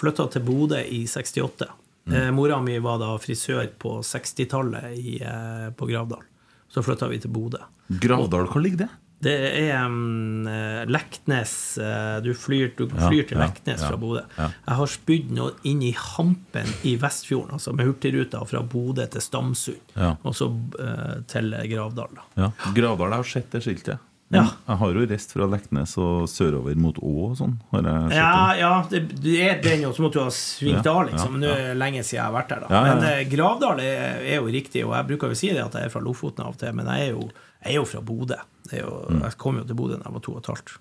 Flytta 0.00 0.26
til 0.34 0.44
Bodø 0.46 0.80
i 0.84 1.02
68. 1.08 1.68
Eh, 2.10 2.30
Mora 2.36 2.60
mi 2.62 2.78
var 2.82 3.00
da 3.02 3.14
frisør 3.20 3.66
på 3.80 3.98
60-tallet 4.06 4.90
eh, 5.20 5.68
på 5.76 5.88
Gravdal. 5.90 6.22
Så 6.70 6.84
flytta 6.86 7.08
vi 7.10 7.18
til 7.22 7.32
Bodø. 7.34 7.62
Gravdal, 8.00 8.46
hvor 8.52 8.62
ligger 8.62 8.84
det? 8.84 8.90
Det 9.20 9.34
er 9.60 9.84
um, 9.84 10.46
Leknes 10.88 11.52
eh, 11.78 12.18
Du 12.24 12.30
flyr, 12.34 12.70
du 12.78 12.86
Ja, 12.88 13.08
flyr 13.10 13.26
til 13.28 13.36
ja, 13.36 13.44
Leknes 13.46 13.82
ja, 13.84 13.88
fra 13.90 13.98
Bodø. 14.00 14.22
ja. 14.38 14.46
Jeg 14.66 14.78
har 14.80 14.92
spydd 14.94 15.32
noe 15.36 15.52
inn 15.68 15.82
i 15.84 15.90
hampen 15.92 16.70
i 16.88 16.94
Vestfjorden, 17.00 17.52
altså 17.58 17.74
med 17.76 17.88
Hurtigruta 17.90 18.40
fra 18.48 18.62
Bodø 18.64 19.04
til 19.12 19.20
Stamsund, 19.24 19.82
Ja. 19.96 20.14
og 20.24 20.34
så 20.38 20.48
uh, 20.50 21.18
til 21.28 21.52
Gravdal. 21.74 22.14
da. 22.16 22.24
Ja. 22.46 22.50
Gravdal, 22.76 23.10
jeg 23.12 23.24
har 23.24 23.28
sett 23.34 23.50
det 23.52 23.62
skiltet. 23.66 24.06
Ja. 24.30 24.44
Jeg 24.68 24.76
har 24.78 24.92
jo 24.94 25.04
reist 25.10 25.32
fra 25.34 25.46
Leknes 25.50 25.96
og 25.98 26.28
sørover 26.30 26.76
mot 26.78 26.94
Å 27.02 27.14
og 27.26 27.32
sånn. 27.40 27.56
Har 27.72 27.82
jeg 27.82 28.12
sett 28.12 28.16
Ja, 28.20 28.54
ja 28.60 28.68
det, 28.92 29.00
det 29.24 29.32
er 29.42 29.56
den, 29.64 29.82
og 29.88 29.96
så 29.96 30.04
måtte 30.04 30.20
du 30.20 30.22
ha 30.22 30.30
svingt 30.30 30.86
av, 30.86 31.00
liksom. 31.08 31.26
ja, 31.26 31.30
Men 31.34 31.42
nå 31.42 31.48
er 31.50 31.64
det 31.72 31.78
lenge 31.80 32.04
siden 32.06 32.20
jeg 32.20 32.24
har 32.28 32.36
vært 32.36 32.52
der, 32.54 32.60
da. 32.62 32.68
Ja, 32.70 32.80
ja, 32.80 32.86
ja. 32.86 32.94
Men 32.94 33.08
eh, 33.10 33.24
Gravdal 33.32 33.82
er, 33.82 34.20
er 34.22 34.36
jo 34.38 34.46
riktig, 34.54 34.84
og 34.86 34.94
jeg 34.94 35.08
bruker 35.10 35.34
jo 35.34 35.40
si 35.42 35.50
det 35.50 35.64
at 35.64 35.74
jeg 35.80 35.90
er 35.90 35.94
fra 35.96 36.04
Lofoten 36.06 36.46
av 36.46 36.54
og 36.54 36.60
til, 36.62 36.72
men 36.78 36.86
jeg 36.94 37.08
er 37.08 37.16
jo, 37.18 37.26
jeg 37.60 37.72
er 37.74 37.78
jo 37.78 37.86
fra 37.88 38.00
Bodø. 38.00 38.40
Mm. 38.70 39.22
Jeg 39.24 39.36
kom 39.40 39.58
jo 39.60 39.64
til 39.68 39.76
Bodø 39.78 39.96
da 39.98 40.06
jeg 40.08 40.16
var 40.16 40.24
to 40.24 40.34
og 40.36 40.42
et 40.42 40.50
halvt. 40.52 40.76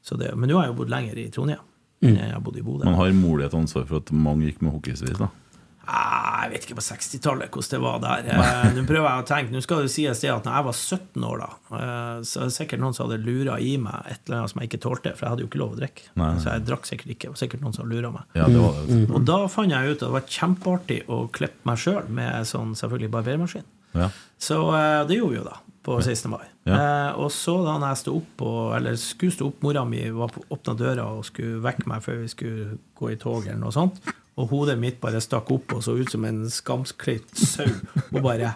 Så 0.00 0.16
men 0.20 0.48
nå 0.48 0.56
har 0.56 0.66
jeg 0.68 0.72
jo 0.74 0.78
bodd 0.80 0.92
lenger 0.92 1.18
i 1.20 1.28
Trondheim 1.32 1.66
enn 2.00 2.16
jeg 2.16 2.32
har 2.32 2.40
bodd 2.40 2.56
i 2.56 2.62
Bodø. 2.64 2.86
Man 2.88 2.96
har 2.96 3.12
mulig 3.12 3.44
et 3.44 3.54
ansvar 3.54 3.84
for 3.84 4.00
at 4.00 4.10
mange 4.16 4.46
gikk 4.48 4.62
med 4.64 4.72
hockeysveis, 4.72 5.18
da. 5.20 5.28
Ah, 5.90 6.44
jeg 6.44 6.52
vet 6.52 6.66
ikke 6.68 6.76
på 6.78 6.84
60-tallet 6.86 7.50
hvordan 7.50 7.70
det 7.72 7.78
var 7.82 7.98
der. 8.04 8.26
Eh, 8.30 8.66
Nå 8.76 8.84
prøver 8.86 9.08
jeg 9.08 9.22
å 9.22 9.26
tenke, 9.26 9.52
nå 9.52 9.62
skal 9.64 9.80
det 9.82 9.90
sies 9.90 10.20
det 10.22 10.28
at 10.30 10.46
når 10.46 10.54
jeg 10.58 10.66
var 10.68 10.76
17 10.78 11.24
år, 11.26 11.40
da, 11.42 11.48
eh, 11.78 12.20
så 12.30 12.40
er 12.40 12.50
det 12.50 12.54
sikkert 12.54 12.82
noen 12.84 12.94
som 12.96 13.08
hadde 13.08 13.18
lura 13.24 13.56
i 13.58 13.72
meg 13.82 14.06
et 14.12 14.20
eller 14.28 14.38
annet 14.38 14.52
som 14.52 14.62
jeg 14.62 14.70
ikke 14.70 14.82
tålte, 14.84 15.12
for 15.16 15.26
jeg 15.26 15.34
hadde 15.34 15.44
jo 15.44 15.48
ikke 15.50 15.60
lov 15.64 15.74
å 15.74 15.80
drikke. 15.80 16.06
Nei. 16.20 16.30
Så 16.44 16.52
jeg 16.54 16.64
drakk 16.68 16.86
sikkert 16.88 17.14
ikke. 17.16 17.24
Det 17.26 17.32
var 17.34 17.40
sikkert 17.42 17.64
noen 17.64 17.76
som 17.76 17.90
lura 17.90 18.12
meg. 18.14 18.28
Ja, 18.38 18.46
det 18.52 18.62
var 18.62 18.78
det. 18.78 19.00
Mm. 19.00 19.16
Og 19.18 19.26
da 19.32 19.38
fant 19.56 19.74
jeg 19.74 19.90
ut 19.90 19.96
at 19.98 20.06
det 20.06 20.12
var 20.14 20.28
kjempeartig 20.36 21.00
å 21.10 21.18
klippe 21.40 21.70
meg 21.72 21.82
sjøl 21.82 22.12
med 22.20 22.48
sånn 22.52 22.76
selvfølgelig 22.78 23.12
barbermaskin. 23.16 23.66
Ja. 23.98 24.12
Så 24.38 24.60
eh, 24.78 25.00
det 25.10 25.18
gjorde 25.18 25.34
vi 25.34 25.40
jo 25.42 25.48
da, 25.48 25.58
på 25.82 25.96
16. 26.02 26.30
mai. 26.30 26.44
Ja. 26.68 26.76
Eh, 26.76 27.20
og 27.20 27.30
så 27.32 27.56
da 27.64 27.78
når 27.80 27.94
jeg 27.94 28.00
stod 28.02 28.20
opp, 28.20 28.44
og, 28.44 28.62
eller 28.76 28.98
skulle 29.00 29.34
stå 29.34 29.48
opp, 29.48 29.62
mora 29.64 29.84
mi 29.88 30.02
var 30.14 30.32
på, 30.34 30.44
åpna 30.52 30.76
døra 30.78 31.08
og 31.16 31.24
skulle 31.28 31.60
vekke 31.64 31.88
meg 31.90 32.04
før 32.04 32.22
vi 32.22 32.32
skulle 32.32 32.78
gå 33.00 33.12
i 33.14 33.18
tog, 33.20 33.46
eller 33.46 33.60
noe 33.62 33.74
sånt, 33.74 34.00
og 34.40 34.52
hodet 34.52 34.78
mitt 34.80 35.00
bare 35.02 35.22
stakk 35.24 35.50
opp 35.52 35.76
og 35.76 35.84
så 35.84 35.96
ut 35.98 36.12
som 36.12 36.24
en 36.28 36.44
skamsklipt 36.52 37.40
sau, 37.40 37.68
og 38.10 38.20
bare 38.24 38.54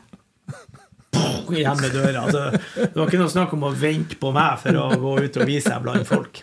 igjen 1.55 1.81
med 1.81 1.93
døra. 1.95 2.25
Altså, 2.27 2.43
det 2.75 2.97
var 2.97 3.09
ikke 3.09 3.21
noe 3.21 3.33
snakk 3.33 3.53
om 3.57 3.67
å 3.69 3.73
vente 3.79 4.19
på 4.21 4.33
meg 4.35 4.61
for 4.63 4.81
å 4.81 4.87
gå 5.01 5.15
ut 5.25 5.39
og 5.41 5.49
vise 5.49 5.71
seg 5.71 5.85
blant 5.85 6.09
folk. 6.09 6.41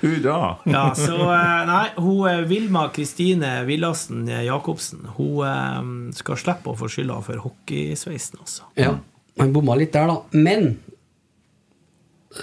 Hurra! 0.00 0.54
Ja, 0.70 0.84
så 0.94 1.16
eh, 1.34 1.62
Nei, 1.66 1.86
hun 1.98 2.28
eh, 2.30 2.44
Vilma 2.46 2.84
Kristine 2.94 3.64
Villassen 3.66 4.28
Jacobsen 4.30 5.08
Hun 5.16 5.40
eh, 5.48 6.12
skal 6.14 6.38
slippe 6.38 6.70
å 6.70 6.76
få 6.78 6.86
skylda 6.92 7.16
for 7.26 7.42
hockeysveisen, 7.42 8.38
altså. 8.44 8.68
Ja, 8.78 8.92
han 9.40 9.52
bomma 9.54 9.74
litt 9.78 9.92
der, 9.94 10.06
da. 10.10 10.20
Men 10.32 10.76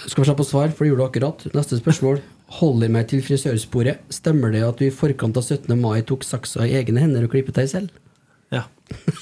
Skal 0.06 0.22
vi 0.24 0.28
se 0.30 0.34
på 0.36 0.44
svar, 0.48 0.70
for 0.72 0.84
det 0.84 0.92
gjorde 0.92 1.02
du 1.04 1.08
akkurat. 1.10 1.42
Neste 1.56 1.76
spørsmål. 1.76 2.22
Holder 2.58 2.88
meg 2.92 3.08
til 3.10 3.20
frisørsporet. 3.24 4.00
Stemmer 4.12 4.52
det 4.52 4.62
at 4.64 4.78
du 4.80 4.86
i 4.86 4.92
forkant 4.92 5.36
av 5.36 5.44
17. 5.44 5.72
mai 5.80 6.00
tok 6.08 6.24
saksa 6.24 6.64
i 6.68 6.72
egne 6.80 7.00
hender 7.00 7.26
og 7.26 7.32
klippet 7.34 7.56
deg 7.60 7.68
selv? 7.68 7.92
Ja. 8.52 8.66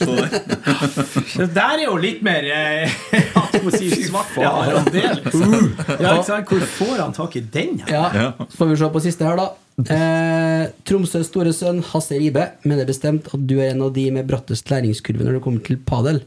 Det 1.39 1.47
der 1.55 1.77
er 1.77 1.85
jo 1.85 1.95
litt 2.03 2.23
mer 2.27 2.43
eh, 2.51 2.91
sier 3.77 3.93
svarte 4.09 4.43
han 4.43 4.89
det, 4.91 5.05
liksom. 5.21 5.53
Ja, 6.01 6.17
ikke 6.17 6.27
sant? 6.27 6.51
Hvor 6.51 6.65
får 6.75 6.97
han 7.05 7.15
tak 7.15 7.37
i 7.39 7.45
den? 7.55 7.77
her? 7.85 7.93
Ja, 7.95 8.05
Ja. 8.15 8.47
Så 8.51 8.59
får 8.59 8.73
vi 8.73 8.79
se 8.81 8.91
på 8.97 9.03
siste 9.05 9.29
her, 9.29 9.39
da. 9.39 9.47
Eh, 9.95 10.65
Tromsøs 10.85 11.31
store 11.31 11.55
sønn 11.57 11.79
Hasse 11.93 12.19
Ribe 12.19 12.49
mener 12.69 12.89
bestemt 12.89 13.31
at 13.31 13.47
du 13.49 13.57
er 13.61 13.71
en 13.73 13.87
av 13.87 13.95
de 13.95 14.09
med 14.13 14.27
brattest 14.29 14.69
læringskurve 14.73 15.25
når 15.25 15.39
det 15.39 15.45
kommer 15.47 15.63
til 15.65 15.79
padel. 15.87 16.21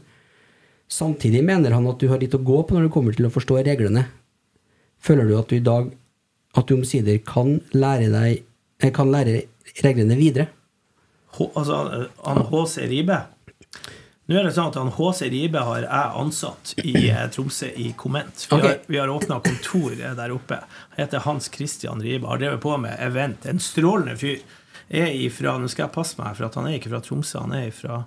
Samtidig 0.90 1.44
mener 1.44 1.74
han 1.74 1.86
at 1.88 2.00
du 2.00 2.08
har 2.10 2.20
litt 2.20 2.34
å 2.36 2.42
gå 2.44 2.60
på 2.62 2.76
når 2.76 2.86
det 2.86 2.94
kommer 2.94 3.16
til 3.16 3.28
å 3.28 3.32
forstå 3.32 3.62
reglene. 3.66 4.06
Føler 5.04 5.28
du 5.28 5.36
at 5.38 5.50
du 5.50 5.58
i 5.58 5.64
dag 5.64 5.92
At 6.56 6.68
du 6.68 6.78
omsider 6.78 7.18
kan 7.26 7.58
lære 7.74 8.08
deg 8.12 8.44
eh, 8.80 8.92
Kan 8.94 9.10
lære 9.12 9.42
reglene 9.84 10.16
videre? 10.16 10.48
H 11.34 11.48
altså, 11.58 12.06
han 12.24 12.44
HC 12.48 12.86
Ribe 12.88 13.18
Nå 14.24 14.38
er 14.38 14.46
det 14.46 14.54
sånn 14.56 14.70
at 14.70 14.78
han 14.80 14.92
HC 14.94 15.26
Ribe 15.34 15.60
har 15.66 15.84
jeg 15.84 16.20
ansatt 16.22 16.72
i 16.80 16.94
eh, 17.10 17.24
Tromsø 17.28 17.68
i 17.76 17.90
Komment. 18.00 18.46
Vi 18.46 18.56
okay. 18.56 18.70
har, 18.70 18.78
vi 18.88 19.00
har 19.02 19.12
åpna 19.12 19.36
kontor 19.44 19.92
eh, 19.98 20.14
der 20.16 20.32
oppe. 20.32 20.62
Han 20.94 21.02
heter 21.02 21.26
Hans 21.26 21.50
Christian 21.52 22.00
Ribe. 22.00 22.30
Har 22.30 22.40
drevet 22.40 22.62
på 22.62 22.72
med 22.80 22.96
event. 23.04 23.44
En 23.44 23.60
strålende 23.60 24.16
fyr. 24.16 24.40
Er 24.88 25.12
ifra, 25.12 25.58
Nå 25.60 25.68
skal 25.68 25.90
jeg 25.90 25.96
passe 25.98 26.16
meg, 26.16 26.32
for 26.38 26.48
at 26.48 26.56
han 26.56 26.70
er 26.70 26.78
ikke 26.78 26.94
fra 26.94 27.02
Tromsø. 27.04 27.42
Han 27.44 27.52
er 27.58 27.68
ifra 27.68 28.00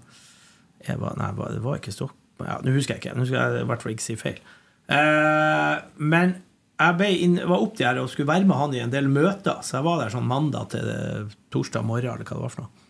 jeg 0.88 0.98
var, 1.04 1.14
Nei, 1.22 1.30
det 1.38 1.62
var 1.62 1.78
ikke 1.78 1.94
Stockholm 1.94 2.27
ja, 2.46 2.60
Nå 2.64 2.74
husker 2.76 2.96
jeg 2.96 3.04
ikke. 3.06 3.16
Nå 3.18 3.26
skal 3.26 3.40
jeg 3.56 3.64
i 3.64 3.68
hvert 3.70 3.84
fall 3.86 3.94
ikke 3.96 4.06
si 4.06 4.16
feil. 4.20 4.40
Eh, 4.88 5.76
men 5.98 6.36
jeg 6.78 7.22
inn, 7.26 7.40
var 7.50 7.64
opp 7.64 7.78
der 7.80 7.98
og 8.02 8.10
skulle 8.12 8.30
være 8.30 8.46
med 8.46 8.60
han 8.60 8.76
i 8.78 8.82
en 8.84 8.94
del 8.94 9.08
møter, 9.10 9.64
så 9.66 9.80
jeg 9.80 9.88
var 9.88 10.04
der 10.04 10.14
sånn 10.14 10.28
mandag 10.30 10.70
til 10.76 10.86
eh, 10.94 11.32
torsdag 11.54 11.86
morgen, 11.88 12.12
eller 12.14 12.28
hva 12.28 12.38
det 12.38 12.44
var 12.46 12.54
for 12.54 12.66
noe. 12.68 12.84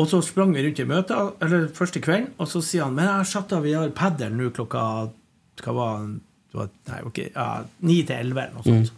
Og 0.00 0.08
så 0.10 0.18
sprang 0.26 0.50
vi 0.56 0.64
rundt 0.64 0.80
i 0.82 0.86
møter 0.90 1.28
eller 1.44 1.68
første 1.76 2.00
kvelden, 2.02 2.32
og 2.42 2.48
så 2.50 2.58
sier 2.66 2.82
han 2.82 2.96
Men 2.96 3.06
jeg 3.06 3.18
har 3.20 3.28
satt 3.30 3.52
av, 3.54 3.62
vi 3.62 3.76
har 3.76 3.92
padel 3.94 4.32
nå 4.34 4.48
klokka 4.56 4.80
Hva 5.62 5.74
var 5.76 6.08
det? 6.08 6.64
Nei, 6.90 6.98
ok, 7.06 7.20
ja, 7.28 7.44
9 7.78 8.00
til 8.08 8.16
11, 8.16 8.40
eller 8.40 8.56
noe 8.56 8.64
sånt. 8.66 8.90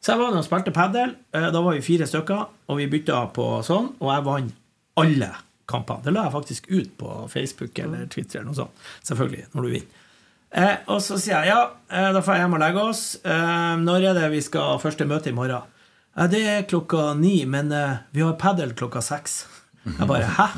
Så 0.00 0.12
jeg 0.14 0.20
var 0.20 0.30
der 0.32 0.40
og 0.40 0.46
spilte 0.46 0.72
padel. 0.74 1.16
Eh, 1.34 1.48
Da 1.50 1.60
var 1.64 1.74
vi 1.74 1.82
fire 1.86 2.06
stykker, 2.06 2.46
og 2.70 2.78
vi 2.78 2.86
bytta 2.92 3.24
på 3.34 3.48
sånn, 3.66 3.90
og 3.98 4.12
jeg 4.14 4.26
vant 4.28 4.54
alle 5.02 5.32
kampene. 5.70 6.04
Det 6.04 6.14
la 6.14 6.26
jeg 6.26 6.34
faktisk 6.36 6.70
ut 6.70 6.92
på 7.00 7.16
Facebook 7.32 7.78
eller 7.82 8.06
Twitter 8.12 8.40
eller 8.40 8.50
noe 8.50 8.60
sånt. 8.62 8.86
Selvfølgelig, 9.06 9.48
når 9.54 9.66
du 9.66 9.74
vinner. 9.76 10.06
Eh, 10.50 10.80
og 10.90 10.98
så 11.04 11.14
sier 11.20 11.44
jeg 11.46 11.52
ja, 11.52 11.60
eh, 11.94 12.08
da 12.10 12.22
får 12.26 12.34
jeg 12.34 12.44
hjem 12.44 12.56
og 12.56 12.62
legge 12.64 12.86
oss. 12.90 13.04
Eh, 13.22 13.74
når 13.84 14.08
er 14.10 14.18
det 14.18 14.32
vi 14.32 14.42
skal 14.42 14.72
ha 14.72 14.80
første 14.82 15.06
møte 15.06 15.30
i 15.30 15.36
morgen? 15.36 15.68
Eh, 16.16 16.26
det 16.32 16.42
er 16.42 16.66
klokka 16.70 17.12
ni, 17.18 17.36
men 17.46 17.70
eh, 17.74 18.02
vi 18.10 18.24
har 18.26 18.38
padel 18.40 18.74
klokka 18.78 19.02
seks. 19.04 19.44
Jeg 19.86 20.08
bare 20.10 20.26
hæ? 20.36 20.48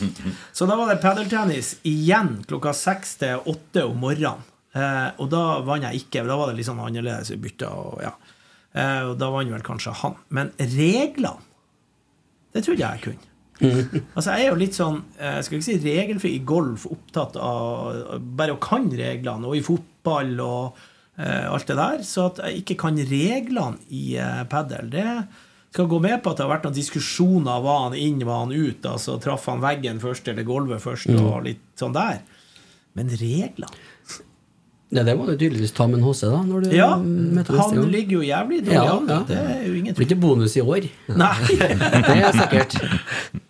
Så 0.56 0.66
da 0.66 0.76
var 0.80 0.90
det 0.90 1.02
padeltennis 1.04 1.76
igjen 1.86 2.40
klokka 2.48 2.72
seks 2.74 3.18
til 3.20 3.44
åtte 3.52 3.84
om 3.86 4.00
morgenen. 4.02 4.42
Eh, 4.74 5.10
og 5.22 5.28
da 5.30 5.60
vant 5.66 5.86
jeg 5.86 6.06
ikke. 6.06 6.24
Da 6.26 6.38
var 6.38 6.50
det 6.50 6.58
litt 6.58 6.68
sånn 6.70 6.82
annerledes 6.82 7.30
i 7.34 7.38
bytta. 7.40 7.70
Og, 7.70 8.00
ja. 8.02 8.14
eh, 8.72 9.02
og 9.10 9.18
da 9.20 9.30
vant 9.34 9.52
vel 9.54 9.66
kanskje 9.66 9.94
han. 10.00 10.16
Men 10.34 10.50
reglene, 10.58 11.36
det 12.54 12.64
trodde 12.64 12.80
jeg 12.80 12.88
jeg 12.88 13.04
kunne. 13.10 13.30
Altså 14.16 14.34
Jeg 14.34 14.42
er 14.42 14.48
jo 14.48 14.58
litt 14.58 14.74
sånn 14.74 14.96
eh, 15.14 15.36
Jeg 15.36 15.44
skal 15.46 15.58
ikke 15.58 15.66
si 15.68 15.76
regelfri 15.84 16.32
i 16.34 16.42
golf, 16.46 16.88
opptatt 16.90 17.38
av 17.38 18.18
bare 18.18 18.56
å 18.56 18.60
kan 18.62 18.88
reglene, 18.90 19.46
og 19.46 19.56
i 19.58 19.62
fotball 19.64 20.34
og 20.42 20.80
uh, 21.18 21.46
alt 21.52 21.70
det 21.70 21.78
der. 21.78 22.02
Så 22.06 22.28
at 22.32 22.42
jeg 22.44 22.62
ikke 22.62 22.78
kan 22.84 22.98
reglene 22.98 23.78
i 23.94 24.16
uh, 24.18 24.42
padel, 24.50 24.90
det 24.92 25.06
skal 25.74 25.88
gå 25.90 25.98
med 26.02 26.20
på 26.22 26.30
at 26.30 26.38
det 26.38 26.46
har 26.46 26.52
vært 26.52 26.68
noen 26.68 26.76
diskusjoner. 26.76 27.62
Var 27.64 27.80
han 27.88 27.96
inn, 27.98 28.20
var 28.26 28.44
han 28.44 28.54
ut? 28.54 28.84
Altså, 28.86 29.16
traff 29.22 29.48
han 29.50 29.62
veggen 29.64 29.98
først 30.02 30.30
eller 30.30 30.46
gulvet 30.46 30.82
først? 30.84 31.10
Mm. 31.10 31.24
Og 31.26 31.40
litt 31.48 31.64
sånn 31.80 31.96
der. 31.96 32.22
Men 32.94 33.10
reglene 33.10 33.72
Ja, 34.94 35.02
det 35.02 35.16
må 35.18 35.24
du 35.26 35.32
tydeligvis 35.34 35.72
ta 35.74 35.88
med 35.90 35.98
en 35.98 36.04
HC, 36.06 36.28
da. 36.30 36.42
Når 36.46 36.62
du 36.62 36.76
Ja, 36.76 36.90
han 36.94 37.90
ligger 37.90 38.20
jo 38.20 38.22
jævlig 38.22 38.60
dårlig 38.68 38.92
an. 38.92 39.08
ja. 39.10 39.18
Det 39.26 39.40
er 39.40 39.64
jo 39.66 39.72
ingen 39.74 39.90
Det 39.90 39.98
blir 39.98 40.06
ikke 40.12 40.20
bonus 40.22 40.54
i 40.54 40.62
år. 40.62 40.86
Nei. 41.10 41.34
Det 41.58 42.14
er 42.20 42.38
sikkert. 42.38 42.78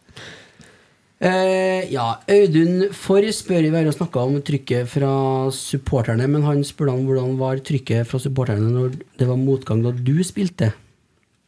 Eh, 1.24 1.86
ja, 1.88 2.18
Audun 2.28 2.90
Forr 2.92 3.24
spør 3.32 3.64
vi 3.64 3.72
har 3.72 3.86
jo 3.86 3.94
snakka 3.96 4.24
om 4.28 4.34
trykket 4.44 4.90
fra 4.92 5.12
supporterne, 5.56 6.26
men 6.28 6.44
han 6.44 6.60
spurte 6.68 6.92
om 6.92 7.06
hvordan 7.08 7.38
var 7.40 7.62
trykket 7.64 8.10
fra 8.10 8.20
supporterne 8.20 8.68
når 8.74 8.98
det 9.16 9.28
var 9.30 9.40
motgang 9.40 9.80
da 9.86 9.94
du 9.94 10.18
spilte? 10.26 10.74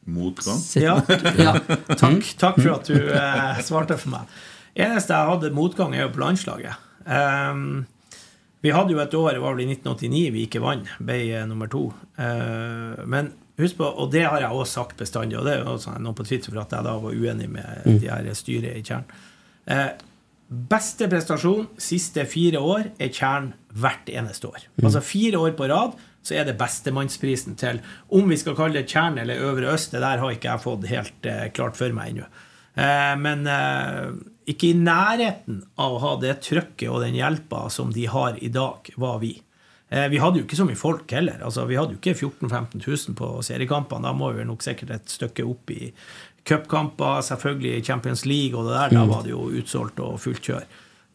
Motgang? 0.06 0.62
Ja. 0.80 1.00
Ja. 1.44 1.58
Takk, 1.92 2.24
takk 2.40 2.62
for 2.62 2.72
at 2.78 2.88
du 2.88 2.96
eh, 2.96 3.60
svarte 3.66 3.98
for 4.00 4.14
meg. 4.14 4.32
Eneste 4.76 5.12
jeg 5.12 5.32
hadde 5.32 5.52
motgang, 5.56 5.92
er 5.92 6.06
jo 6.06 6.14
på 6.14 6.24
landslaget. 6.24 6.80
Um, 7.04 7.84
vi 8.64 8.72
hadde 8.72 8.96
jo 8.96 9.02
et 9.02 9.14
år, 9.14 9.34
det 9.36 9.44
var 9.44 9.56
vel 9.56 9.66
i 9.66 9.70
1989, 9.76 10.24
vi 10.32 10.46
ikke 10.48 10.64
vant. 10.64 10.88
Ble 11.04 11.20
eh, 11.28 11.46
nummer 11.48 11.68
to. 11.72 11.90
Uh, 12.16 12.96
men 13.04 13.34
husk 13.60 13.76
på, 13.76 13.88
og 13.88 14.08
det 14.12 14.24
har 14.24 14.40
jeg 14.40 14.52
også 14.52 14.80
sagt 14.80 15.00
bestandig, 15.04 15.36
og 15.36 15.44
det 15.44 15.58
er 15.58 15.64
jo 15.64 15.76
også 15.76 15.98
noe 16.00 16.16
på 16.16 16.24
Twitter 16.24 16.52
for 16.52 16.64
at 16.64 16.72
jeg 16.72 16.88
da 16.88 16.96
var 17.02 17.16
uenig 17.16 17.48
med 17.52 17.88
de 18.00 18.08
her 18.08 18.32
styret 18.36 18.72
i 18.72 18.84
Tjern. 18.84 19.04
Eh, 19.66 19.88
beste 20.46 21.08
prestasjon 21.10 21.66
siste 21.82 22.22
fire 22.30 22.60
år 22.62 22.92
er 23.02 23.10
Tjern 23.10 23.50
hvert 23.74 24.08
eneste 24.08 24.48
år. 24.48 24.68
Altså 24.82 25.02
fire 25.04 25.40
år 25.42 25.56
på 25.58 25.68
rad 25.70 25.96
så 26.26 26.36
er 26.38 26.46
det 26.46 26.56
bestemannsprisen 26.58 27.54
til 27.58 27.78
Om 28.14 28.30
vi 28.30 28.38
skal 28.40 28.56
kalle 28.58 28.80
det 28.80 28.90
Tjern 28.90 29.18
eller 29.22 29.42
Øvre 29.46 29.74
Øst, 29.74 29.92
det 29.94 30.02
der 30.02 30.22
har 30.22 30.34
ikke 30.34 30.52
jeg 30.52 30.64
fått 30.64 30.86
helt 30.90 31.26
eh, 31.30 31.48
klart 31.54 31.78
for 31.78 31.94
meg 31.94 32.14
ennå. 32.14 32.28
Eh, 32.76 33.14
men 33.18 33.46
eh, 33.50 34.14
ikke 34.52 34.70
i 34.70 34.78
nærheten 34.78 35.62
av 35.82 35.96
å 35.96 36.02
ha 36.02 36.14
det 36.22 36.38
trøkket 36.46 36.90
og 36.90 37.02
den 37.02 37.18
hjelpa 37.18 37.66
som 37.72 37.90
de 37.94 38.06
har 38.10 38.38
i 38.42 38.50
dag, 38.52 38.90
var 38.96 39.20
vi. 39.22 39.34
Eh, 39.88 40.08
vi 40.10 40.18
hadde 40.18 40.40
jo 40.40 40.46
ikke 40.46 40.58
så 40.58 40.66
mye 40.66 40.78
folk 40.78 41.12
heller. 41.14 41.38
Altså, 41.46 41.66
vi 41.70 41.78
hadde 41.78 41.94
jo 41.94 42.00
ikke 42.00 42.16
14 42.16 42.48
000-15 42.50 42.82
000 42.82 43.18
på 43.18 43.30
seriekampene. 43.46 44.08
Da 44.08 44.14
må 44.16 44.32
vi 44.34 44.46
nok 44.46 44.64
sikkert 44.66 44.94
et 44.96 45.12
stykke 45.12 45.46
opp 45.46 45.70
i 45.74 45.92
cupkamper, 46.46 47.22
selvfølgelig 47.26 47.84
Champions 47.84 48.24
League 48.26 48.58
og 48.58 48.68
det 48.68 48.76
der. 48.76 48.98
Da 48.98 49.06
var 49.10 49.24
det 49.26 49.34
jo 49.34 49.48
utsolgt 49.60 50.02
og 50.02 50.20
fullt 50.22 50.44
kjør. 50.50 50.66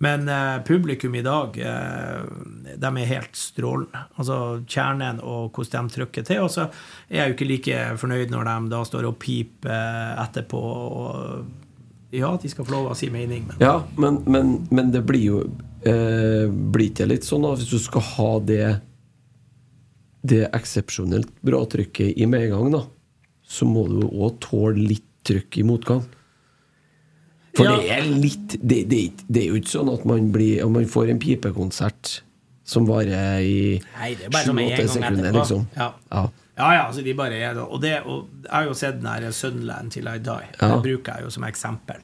Men 0.02 0.30
eh, 0.30 0.64
publikum 0.66 1.16
i 1.16 1.22
dag, 1.22 1.58
eh, 1.62 2.22
de 2.82 2.90
er 2.90 3.10
helt 3.12 3.36
strålende. 3.38 4.00
Altså 4.18 4.38
kjernen 4.66 5.20
og 5.22 5.52
hvordan 5.54 5.92
de 5.92 5.96
trykker 6.00 6.26
til. 6.26 6.42
Og 6.42 6.50
så 6.50 6.66
er 7.06 7.20
jeg 7.20 7.30
jo 7.30 7.36
ikke 7.36 7.50
like 7.52 7.82
fornøyd 8.02 8.34
når 8.34 8.50
de 8.50 8.72
da 8.74 8.80
står 8.88 9.12
og 9.12 9.20
piper 9.22 9.76
eh, 9.76 10.24
etterpå. 10.24 10.62
Og, 10.62 11.44
ja, 12.18 12.32
de 12.42 12.50
skal 12.50 12.66
få 12.66 12.74
lov 12.74 12.90
å 12.92 12.98
si 12.98 13.12
mening, 13.14 13.46
men 13.48 13.62
Ja, 13.62 13.76
men, 14.02 14.18
men, 14.26 14.56
men 14.74 14.90
det 14.92 15.04
blir 15.08 15.22
jo 15.24 15.44
eh, 15.88 16.50
Blir 16.50 16.90
ikke 16.90 17.08
litt 17.08 17.24
sånn 17.24 17.46
da, 17.46 17.54
hvis 17.56 17.70
du 17.72 17.78
skal 17.80 18.04
ha 18.04 18.32
det 18.44 18.66
Det 20.28 20.42
eksepsjonelt 20.50 21.32
bra 21.46 21.62
trykket 21.72 22.20
i 22.20 22.28
medgang, 22.28 22.68
da, 22.74 22.82
så 23.48 23.70
må 23.70 23.86
du 23.88 24.02
òg 24.10 24.42
tåle 24.44 24.82
litt 24.82 25.08
trykk 25.28 25.58
i 25.62 25.64
motgang. 25.68 26.04
For 27.58 27.68
Ja. 27.68 27.76
det 27.78 27.90
er 27.92 28.06
litt 28.08 28.54
det, 28.62 28.84
det, 28.90 29.00
det 29.28 29.42
er 29.44 29.48
jo 29.52 29.60
ikke 29.60 29.74
sånn 29.74 29.90
at 29.92 30.06
man, 30.08 30.30
blir, 30.32 30.62
om 30.64 30.72
man 30.78 30.86
får 30.88 31.10
en 31.12 31.20
pipekonsert 31.20 32.22
som 32.64 32.86
varer 32.88 33.42
i 33.44 33.58
en 33.76 34.32
sju-åtte 34.32 34.88
sekunder, 34.88 35.34
liksom. 35.36 35.68
Ja. 35.76 35.90
Ja. 36.12 36.30
Ja, 36.62 36.74
ja, 36.76 36.82
altså 36.88 37.02
de 37.02 37.14
bare 37.18 37.40
er. 37.42 37.58
Og, 37.64 37.80
det, 37.82 37.96
og 38.06 38.28
jeg 38.44 38.52
har 38.54 38.66
jo 38.68 38.74
sett 38.78 39.00
den 39.02 39.08
der 39.10 39.32
Sunland 39.34 39.92
til 39.96 40.08
I 40.08 40.18
Die. 40.22 40.50
Ja. 40.60 40.68
Det 40.76 40.82
bruker 40.84 41.16
jeg 41.18 41.26
jo 41.26 41.32
som 41.34 41.46
eksempel. 41.48 42.02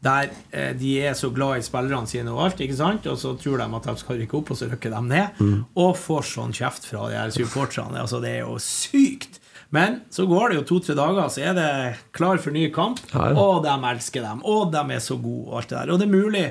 Der 0.00 0.30
eh, 0.56 0.70
de 0.76 0.94
er 1.04 1.14
så 1.14 1.28
glad 1.30 1.60
i 1.60 1.64
spillerne 1.64 2.08
sine 2.08 2.32
og 2.32 2.46
alt, 2.46 2.60
ikke 2.64 2.76
sant? 2.78 3.06
og 3.06 3.18
så 3.20 3.34
tror 3.40 3.60
de 3.60 3.66
at 3.76 3.88
de 3.90 3.94
skal 4.00 4.20
rykke 4.22 4.38
opp, 4.38 4.50
og 4.50 4.56
så 4.56 4.68
rykker 4.70 4.94
de 4.96 5.02
ned. 5.06 5.40
Mm. 5.40 5.58
Og 5.84 5.92
får 6.00 6.26
sånn 6.32 6.56
kjeft 6.56 6.88
fra 6.88 7.08
de 7.10 7.18
her 7.20 7.34
supporterne. 7.36 8.00
Altså, 8.00 8.20
det 8.24 8.38
er 8.38 8.42
jo 8.46 8.56
sykt! 8.64 9.39
Men 9.72 10.00
så 10.10 10.26
går 10.26 10.50
det 10.50 10.56
jo 10.60 10.64
to-tre 10.72 10.96
dager, 10.98 11.28
så 11.30 11.44
er 11.46 11.54
det 11.54 11.68
klar 12.16 12.40
for 12.42 12.50
ny 12.50 12.68
kamp. 12.74 12.98
Ja, 13.12 13.28
ja. 13.30 13.36
Og 13.38 13.62
de 13.62 13.76
elsker 13.92 14.24
dem. 14.26 14.40
Og 14.44 14.72
de 14.74 14.82
er 14.96 14.98
så 15.04 15.14
gode, 15.22 15.46
og 15.48 15.60
alt 15.60 15.68
det 15.70 15.78
der. 15.78 15.92
Og 15.94 16.00
det 16.02 16.08
er 16.08 16.16
mulig 16.16 16.44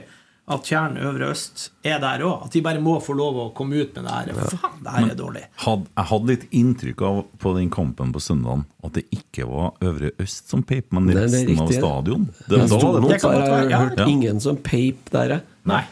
at 0.50 0.64
Tjern 0.66 0.96
Øvre 0.98 1.28
Øst 1.30 1.68
er 1.86 2.00
der 2.02 2.24
òg. 2.26 2.46
At 2.48 2.56
de 2.56 2.62
bare 2.66 2.80
må 2.82 2.96
få 3.06 3.14
lov 3.14 3.36
å 3.38 3.44
komme 3.54 3.84
ut 3.84 3.92
med 4.00 4.08
det 4.08 4.16
her. 4.16 4.48
Faen, 4.56 4.80
det 4.82 4.94
her 4.96 5.10
er 5.12 5.20
dårlig. 5.20 5.44
Had, 5.66 5.84
jeg 6.00 6.10
hadde 6.10 6.32
litt 6.32 6.48
inntrykk 6.58 7.04
av 7.06 7.20
på 7.44 7.54
den 7.60 7.70
kampen 7.70 8.16
på 8.16 8.24
søndagen 8.24 8.64
at 8.88 8.96
det 8.98 9.04
ikke 9.14 9.46
var 9.52 9.76
Øvre 9.86 10.10
Øst 10.24 10.50
som 10.50 10.64
peip, 10.64 10.88
men 10.96 11.12
er 11.14 11.20
resten 11.28 11.60
av 11.60 11.70
stadion. 11.76 12.26
Det, 12.48 12.56
Det 12.56 12.66
da 12.72 12.80
var 12.82 12.98
det 13.04 13.12
Det 13.12 13.22
kan 13.22 13.32
der, 13.36 13.38
godt 13.38 13.46
jeg 13.46 13.52
har 13.52 13.60
være, 13.60 13.70
ja. 13.70 13.84
hørt 13.84 14.00
Ja. 14.00 14.08
ingen 14.16 14.40
som 14.48 14.58
peip 14.58 15.10
der. 15.14 15.42
Nei. 15.70 15.84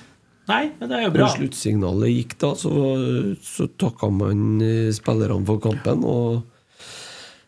Nei, 0.48 0.64
men 0.80 0.90
det 0.90 0.96
er 0.96 1.02
jo 1.04 1.10
Når 1.12 1.18
bra. 1.20 1.28
sluttsignalet 1.36 2.10
gikk 2.16 2.38
da, 2.40 2.54
så, 2.56 2.72
så 3.44 3.68
takka 3.78 4.08
man 4.10 4.62
eh, 4.64 4.90
spillerne 4.96 5.46
for 5.46 5.60
kampen, 5.60 6.06
og 6.08 6.42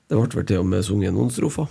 det 0.09 0.17
ble 0.17 0.39
vel 0.41 0.49
til 0.49 0.63
og 0.63 0.67
med 0.71 0.83
sunget 0.87 1.13
noen 1.15 1.29
strofer. 1.33 1.69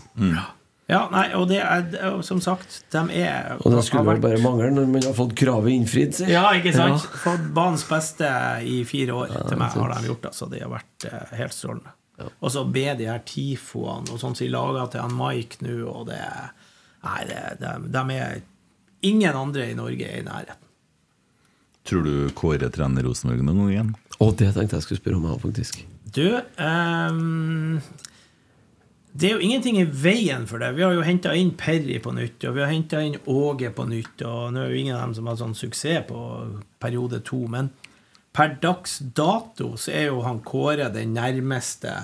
Ja, 0.88 1.02
nei, 1.12 1.26
og 1.36 1.50
det 1.50 1.58
er, 1.60 1.82
som 2.24 2.38
sagt 2.40 2.78
De 2.94 3.02
er 3.20 3.58
Og 3.60 3.74
det 3.74 3.82
skulle 3.84 4.06
vel 4.06 4.14
vært- 4.16 4.22
bare 4.24 4.38
mangle 4.40 4.70
når 4.72 4.86
man 4.88 5.02
har 5.04 5.12
fått 5.18 5.34
kravet 5.36 5.74
innfridd, 5.74 6.14
si. 6.16 6.24
Ja, 6.32 6.46
ikke 6.56 6.72
sant? 6.72 7.02
Ja. 7.04 7.18
Fått 7.26 7.44
banens 7.52 7.84
beste 7.84 8.30
i 8.64 8.78
fire 8.88 9.12
år 9.12 9.34
til 9.50 9.58
meg 9.60 9.74
har 9.76 9.92
de 9.92 10.08
gjort. 10.08 10.24
Altså, 10.30 10.48
det 10.48 10.62
har 10.62 10.70
vært 10.72 11.04
eh, 11.10 11.34
helt 11.42 11.52
strålende. 11.52 11.92
Og 12.40 12.50
så 12.50 12.64
be 12.72 12.86
de 12.98 13.04
her 13.10 13.20
tifoene 13.28 14.08
og 14.10 14.16
sånn 14.18 14.32
som 14.34 14.40
de 14.40 14.48
lager 14.50 14.88
til 14.90 15.04
han 15.04 15.12
Mike 15.18 15.60
nå, 15.66 15.76
og 15.92 16.06
det 16.08 16.22
Nei, 17.04 17.20
det, 17.28 17.42
de, 17.60 17.74
de 17.94 18.16
er 18.16 18.40
Ingen 19.06 19.36
andre 19.38 19.68
i 19.70 19.76
Norge 19.78 20.02
er 20.08 20.18
i 20.18 20.24
nærheten. 20.26 20.64
Tror 21.86 22.02
du 22.02 22.30
Kåre 22.34 22.66
trener 22.74 23.04
Rosenborg 23.06 23.44
noen 23.46 23.60
gang 23.60 23.70
igjen? 23.70 23.92
Og 24.18 24.34
det 24.40 24.48
tenkte 24.56 24.80
jeg 24.80 24.82
skulle 24.88 24.98
spørre 25.00 25.20
om, 25.20 25.28
jeg 25.30 25.42
faktisk. 25.44 25.78
Du 26.16 26.24
ehm, 26.58 27.78
Det 29.18 29.26
er 29.26 29.34
jo 29.34 29.42
ingenting 29.42 29.80
i 29.80 29.86
veien 29.88 30.44
for 30.46 30.62
det. 30.62 30.76
Vi 30.76 30.84
har 30.84 30.92
jo 30.94 31.02
henta 31.02 31.32
inn 31.34 31.50
Perry 31.58 31.96
på 32.02 32.12
nytt, 32.14 32.44
og 32.46 32.54
vi 32.54 32.62
har 32.62 32.70
henta 32.70 33.00
inn 33.02 33.16
Åge 33.26 33.72
på 33.74 33.86
nytt. 33.90 34.22
Og 34.22 34.52
nå 34.54 34.62
er 34.62 34.70
jo 34.70 34.78
ingen 34.78 34.94
av 34.94 35.08
dem 35.08 35.16
som 35.16 35.30
har 35.30 35.38
sånn 35.40 35.56
suksess 35.58 36.04
på 36.06 36.20
periode 36.78 37.18
to, 37.26 37.40
men 37.50 37.72
per 38.36 38.54
dags 38.62 39.00
dato 39.18 39.72
så 39.80 39.90
er 39.90 40.04
jo 40.12 40.22
han 40.22 40.38
Kåre 40.46 40.86
den 40.94 41.16
nærmeste 41.16 41.96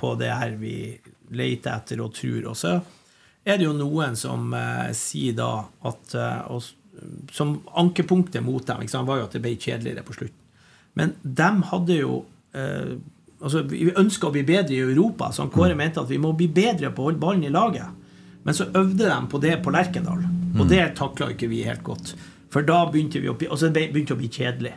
på 0.00 0.14
det 0.16 0.30
her 0.32 0.54
vi 0.56 0.76
leter 1.36 1.74
etter 1.74 2.00
og 2.00 2.14
tror. 2.16 2.48
Og 2.54 2.56
så 2.56 2.78
er 3.44 3.60
det 3.60 3.66
jo 3.66 3.76
noen 3.76 4.16
som 4.16 4.48
eh, 4.56 4.88
sier 4.96 5.36
da 5.36 5.50
at 5.84 6.16
eh, 6.16 6.40
og, 6.48 6.72
Som 7.34 7.58
ankepunktet 7.74 8.44
mot 8.46 8.64
dem 8.64 8.84
ikke 8.84 8.92
sant, 8.94 9.08
var 9.08 9.18
jo 9.20 9.26
at 9.26 9.36
det 9.36 9.42
ble 9.44 9.56
kjedeligere 9.58 10.06
på 10.06 10.16
slutten. 10.16 10.40
Men 10.94 11.16
de 11.20 11.48
hadde 11.68 11.96
jo 11.98 12.22
eh, 12.54 12.94
altså 13.44 13.62
Vi 13.68 13.92
ønska 13.92 14.30
å 14.30 14.34
bli 14.34 14.42
bedre 14.48 14.74
i 14.74 14.82
Europa, 14.82 15.30
så 15.32 15.44
han 15.44 15.52
Kåre 15.52 15.76
mente 15.78 16.02
at 16.02 16.10
vi 16.10 16.20
må 16.20 16.32
bli 16.36 16.48
bedre 16.48 16.90
på 16.94 17.04
å 17.04 17.10
holde 17.10 17.22
ballen 17.22 17.44
i 17.44 17.52
laget. 17.52 18.00
Men 18.44 18.56
så 18.56 18.66
øvde 18.72 19.08
de 19.08 19.18
på 19.30 19.40
det 19.40 19.58
på 19.64 19.72
Lerkendal, 19.72 20.24
og 20.58 20.66
det 20.68 20.82
takla 20.98 21.30
ikke 21.32 21.48
vi 21.52 21.62
helt 21.64 21.84
godt. 21.84 22.14
For 22.52 22.66
da 22.66 22.84
begynte 22.90 23.22
vi 23.22 23.30
å 23.30 23.36
altså 23.36 23.70
det 23.72 23.88
begynte 23.92 24.16
å 24.16 24.20
bli 24.20 24.30
kjedelig. 24.32 24.74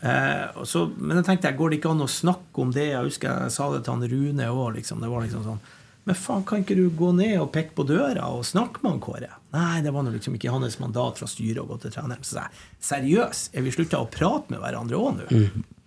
Eh, 0.00 0.46
og 0.56 0.64
så, 0.68 0.86
men 0.96 1.18
jeg 1.20 1.26
tenkte, 1.26 1.52
går 1.56 1.72
det 1.72 1.80
ikke 1.80 1.92
an 1.92 2.06
å 2.06 2.08
snakke 2.10 2.62
om 2.62 2.72
det? 2.72 2.86
Jeg 2.94 3.08
husker 3.10 3.44
jeg 3.44 3.54
sa 3.54 3.68
det 3.74 3.82
til 3.84 3.96
han 3.96 4.08
Rune 4.12 4.48
òg. 4.48 4.78
Liksom. 4.78 5.02
Det 5.02 5.10
var 5.12 5.26
liksom 5.26 5.44
sånn 5.46 5.60
Men 6.08 6.16
faen, 6.16 6.44
kan 6.48 6.62
ikke 6.62 6.78
du 6.78 6.86
gå 6.96 7.10
ned 7.12 7.34
og 7.42 7.50
pekke 7.52 7.74
på 7.76 7.84
døra 7.88 8.30
og 8.32 8.46
snakke 8.48 8.80
med 8.80 8.94
han 8.94 9.02
Kåre? 9.04 9.28
Nei, 9.52 9.82
det 9.84 9.92
var 9.92 10.06
liksom 10.08 10.38
ikke 10.38 10.54
hans 10.54 10.78
mandat 10.80 11.20
fra 11.20 11.28
styret 11.28 11.60
å 11.60 11.68
gå 11.68 11.76
til 11.82 11.92
treneren. 11.92 12.24
Så 12.24 12.38
jeg 12.40 12.62
seriøst, 12.88 13.52
er 13.52 13.66
vi 13.66 13.74
slutta 13.74 14.00
å 14.00 14.08
prate 14.10 14.54
med 14.54 14.62
hverandre 14.62 14.96
òg 14.96 15.18
nå? 15.18 15.42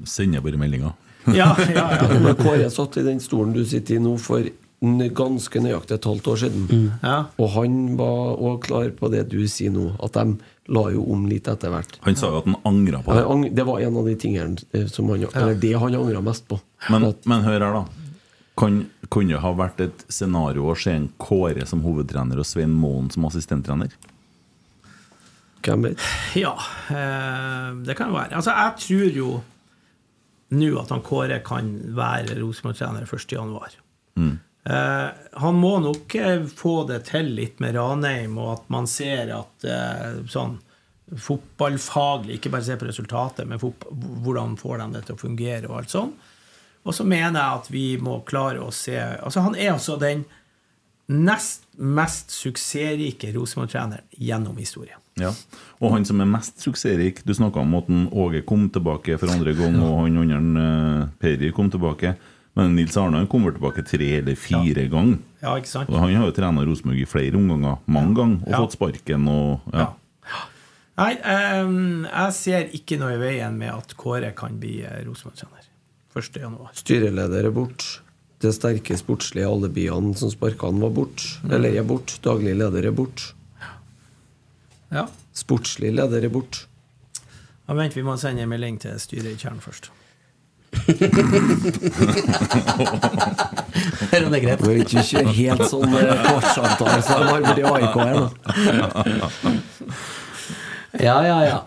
Sender 0.05 0.43
bare 0.45 0.61
meldinger. 0.61 0.93
Ja, 1.31 1.53
ja, 1.59 1.85
ja. 1.95 2.07
Men 2.25 2.35
Kåre 2.35 2.69
satt 2.73 2.97
i 2.99 3.03
den 3.05 3.19
stolen 3.23 3.53
du 3.55 3.63
sitter 3.65 3.95
i 3.95 4.03
nå 4.03 4.17
for 4.19 4.43
ganske 5.15 5.61
nøyaktig 5.63 5.95
et 5.95 6.05
halvt 6.09 6.25
år 6.27 6.39
siden. 6.41 6.65
ja. 7.01 7.19
Og 7.39 7.49
han 7.53 7.77
var 7.95 8.33
òg 8.35 8.65
klar 8.65 8.89
på 8.97 9.07
det 9.13 9.21
du 9.31 9.37
sier 9.47 9.71
nå, 9.71 9.93
at 10.03 10.17
de 10.17 10.25
la 10.75 10.83
jo 10.91 11.05
om 11.13 11.23
litt 11.31 11.47
etter 11.47 11.71
hvert. 11.71 11.95
Han 12.03 12.15
sa 12.19 12.27
jo 12.33 12.41
at 12.41 12.49
han 12.49 12.57
angra 12.67 12.99
på 13.05 13.15
det. 13.15 13.53
Det 13.55 13.63
var 13.69 13.79
en 13.79 13.97
av 14.01 14.09
de 14.11 14.15
tingene 14.19 14.59
eh, 14.75 14.87
som 14.91 15.07
han 15.13 15.23
Eller 15.31 15.55
det 15.55 15.71
han 15.79 15.95
angra 15.95 16.21
mest 16.23 16.47
på. 16.51 16.59
Men, 16.91 17.05
At- 17.13 17.23
men 17.31 17.43
hør 17.47 17.59
her, 17.63 17.77
da. 17.79 17.85
Kan, 18.59 18.81
kunne 19.09 19.33
det 19.33 19.39
ha 19.41 19.53
vært 19.57 19.79
et 19.81 20.03
scenario 20.13 20.67
å 20.69 20.75
se 20.77 20.91
en 20.93 21.07
Kåre 21.17 21.63
som 21.65 21.79
hovedtrener 21.81 22.37
og 22.37 22.45
Svein 22.45 22.75
Moen 22.75 23.07
som 23.09 23.23
assistenttrener? 23.25 23.95
Hvem 25.63 25.87
vet? 25.87 26.03
Ja, 26.35 26.51
eh, 26.91 27.71
det 27.87 27.95
kan 27.95 28.11
jo 28.11 28.17
være. 28.19 28.35
Altså, 28.35 28.51
jeg 28.51 28.83
tror 28.83 29.17
jo 29.17 29.29
nå 30.53 30.71
at 30.81 30.91
han 30.93 31.03
Kåre 31.05 31.39
kan 31.45 31.69
være 31.97 32.37
Rosenborg-trener 32.39 33.07
1.1. 33.07 33.79
Mm. 34.19 34.35
Eh, 34.63 35.07
han 35.43 35.55
må 35.59 35.79
nok 35.83 36.15
eh, 36.15 36.45
få 36.47 36.75
det 36.87 37.03
til 37.09 37.33
litt 37.35 37.59
med 37.63 37.75
Ranheim, 37.75 38.37
og 38.39 38.53
at 38.53 38.69
man 38.71 38.87
ser 38.87 39.33
at 39.35 39.65
eh, 39.67 40.21
sånn 40.31 40.59
fotballfaglig, 41.19 42.37
ikke 42.37 42.51
bare 42.53 42.65
se 42.65 42.77
på 42.79 42.87
resultatet, 42.87 43.47
men 43.49 43.59
hvordan 43.59 44.55
får 44.57 44.79
de 44.79 44.87
det 44.95 45.01
til 45.07 45.17
å 45.17 45.23
fungere, 45.25 45.67
og 45.67 45.81
alt 45.81 45.93
sånn. 45.93 46.13
Og 46.83 46.95
så 46.95 47.05
mener 47.07 47.37
jeg 47.37 47.59
at 47.59 47.67
vi 47.71 47.85
må 48.03 48.21
klare 48.27 48.63
å 48.63 48.71
se 48.75 48.97
Altså, 48.99 49.43
han 49.45 49.53
er 49.55 49.71
altså 49.71 49.95
den 49.99 50.25
nest 51.07 51.63
mest 51.77 52.31
suksessrike 52.31 53.31
Rosenborg-treneren 53.33 54.05
gjennom 54.11 54.57
historien. 54.57 54.99
Ja. 55.19 55.31
Og 55.81 55.91
han 55.93 56.05
som 56.09 56.21
er 56.23 56.25
mest 56.25 56.57
suksessrik 56.63 57.19
Du 57.21 57.35
snakka 57.37 57.61
om 57.61 57.75
at 57.77 57.89
Åge 58.17 58.39
kom 58.49 58.63
tilbake 58.73 59.19
for 59.21 59.29
andre 59.29 59.53
gang, 59.53 59.75
og 59.77 60.07
han 60.07 60.17
andre 60.17 61.03
uh, 61.03 61.09
Peri 61.21 61.51
kom 61.53 61.69
tilbake. 61.73 62.15
Men 62.57 62.75
Nils 62.77 62.97
Arne 62.97 63.17
han 63.21 63.27
kommer 63.29 63.53
tilbake 63.53 63.83
tre 63.85 64.09
eller 64.19 64.37
fire 64.37 64.87
ganger. 64.89 65.19
Ja, 65.41 65.55
ikke 65.57 65.69
sant? 65.69 65.89
Og 65.89 65.97
han 65.97 66.13
har 66.13 66.27
jo 66.29 66.33
trena 66.37 66.65
Rosenborg 66.65 67.01
i 67.01 67.09
flere 67.09 67.37
omganger, 67.37 67.79
mange 67.85 68.15
ganger, 68.17 68.41
og 68.45 68.49
Ja. 68.51 68.61
fått 68.61 68.77
sparken 68.77 69.27
og 69.27 69.61
ja. 69.73 69.89
Nei, 70.93 71.13
um, 71.65 72.03
jeg 72.05 72.33
ser 72.37 72.67
ikke 72.77 72.99
noe 73.01 73.15
i 73.15 73.17
veien 73.17 73.55
med 73.57 73.73
at 73.73 73.95
Kåre 73.97 74.29
kan 74.37 74.59
bli 74.61 74.83
eh, 74.85 74.99
Rosenborg-trener 75.07 75.65
1. 76.13 76.37
januar. 76.37 76.69
Styreleder 76.77 77.47
er 77.49 77.51
bort. 77.55 78.02
Det 78.43 78.51
sterke 78.51 78.97
sportslige 78.99 79.47
alibiene 79.47 80.11
som 80.19 80.27
sparka 80.31 80.67
han, 80.67 80.81
var 80.83 80.91
bort. 80.91 81.23
Eller 81.47 81.77
er 81.79 81.85
bort. 81.87 82.17
Daglig 82.25 82.57
leder 82.59 82.89
er 82.89 82.95
bort. 82.95 83.29
Ja. 84.91 85.07
Sportslig 85.33 85.93
leder 85.95 86.27
er 86.27 86.31
bort. 86.33 86.65
Ja, 87.63 87.73
vent, 87.77 87.95
vi 87.95 88.03
må 88.03 88.17
sende 88.19 88.43
en 88.43 88.51
melding 88.51 88.81
til 88.83 88.99
styret 88.99 89.31
i 89.31 89.39
Tjern 89.39 89.63
først. 89.63 89.91
Er 94.13 94.25
det 94.25 94.39
greit? 94.41 94.59
Du 94.59 94.65
vil 94.67 94.81
ikke 94.83 95.03
kjøre 95.05 95.33
helt 95.37 95.63
sånn 95.69 95.93
kvartsavtale 95.93 97.01
som 97.05 97.21
de 97.21 97.27
har 97.29 97.41
borti 97.45 97.63
AIK 97.69 97.95
her, 98.01 98.15
da. 98.19 98.29
Ja, 101.01 101.17
ja, 101.25 101.37
ja. 101.47 101.57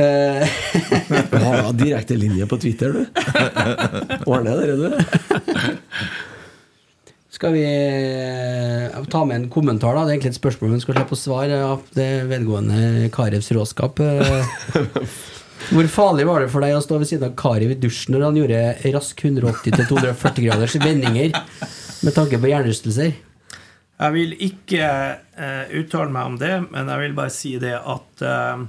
Eh, 0.00 0.48
Du 1.30 1.36
har 1.44 1.72
direkte 1.76 2.16
linje 2.16 2.46
på 2.50 2.58
Twitter, 2.62 2.92
du. 2.92 3.06
Ordner 4.30 4.60
dere, 4.60 4.76
du. 4.76 4.88
skal 7.30 7.54
vi 7.56 7.64
eh, 7.64 8.96
ta 9.12 9.24
med 9.24 9.36
en 9.36 9.50
kommentar, 9.52 9.94
da? 9.96 10.04
Det 10.04 10.12
er 10.12 10.16
egentlig 10.18 10.34
et 10.34 10.40
spørsmål 10.40 10.74
hun 10.74 10.82
skal 10.82 10.96
slippe 10.98 11.16
å 11.16 11.20
svare 11.20 11.60
av 11.64 11.84
det 11.96 12.10
vedgående 12.30 13.10
Karevs 13.14 13.52
råskap. 13.56 14.00
Eh, 14.04 14.44
Hvor 15.70 15.86
farlig 15.92 16.24
var 16.26 16.42
det 16.42 16.50
for 16.50 16.64
deg 16.64 16.74
å 16.74 16.82
stå 16.82 16.98
ved 16.98 17.08
siden 17.10 17.28
av 17.30 17.36
Karev 17.38 17.74
i 17.74 17.78
dusjen 17.78 18.16
når 18.16 18.24
han 18.26 18.38
gjorde 18.40 18.60
rask 18.96 19.20
180-240 19.28 20.46
graders 20.46 20.76
vendinger 20.80 21.34
med 21.36 22.16
tanke 22.16 22.40
på 22.40 22.50
hjernerystelser? 22.50 23.12
Jeg 24.00 24.14
vil 24.16 24.32
ikke 24.48 24.86
uh, 25.36 25.64
uttale 25.76 26.08
meg 26.14 26.30
om 26.30 26.38
det, 26.40 26.54
men 26.72 26.88
jeg 26.88 27.02
vil 27.04 27.16
bare 27.18 27.34
si 27.34 27.52
det 27.60 27.74
at 27.76 28.22
eh, 28.24 28.62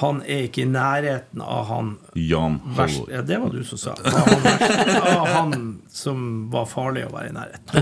han 0.00 0.22
er 0.26 0.48
ikke 0.48 0.64
i 0.64 0.66
nærheten 0.66 1.42
av 1.44 1.68
han 1.68 1.90
Jan 2.18 2.56
verst, 2.74 3.04
ja, 3.12 3.20
Det 3.22 3.38
var 3.38 3.52
du 3.54 3.60
som 3.66 3.78
sa. 3.78 3.92
Av 3.94 4.12
han, 4.26 4.40
verst, 4.42 4.96
av 5.06 5.26
han 5.30 5.52
som 5.92 6.24
var 6.50 6.66
farlig 6.66 7.04
å 7.06 7.12
være 7.14 7.28
i 7.30 7.36
nærheten. 7.38 7.74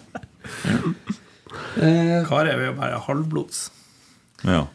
Eh, 1.80 2.24
Karev 2.26 2.58
er 2.58 2.66
jo 2.66 2.72
bare 2.76 2.98
halvblods. 3.04 3.58
Ja. 4.42 4.66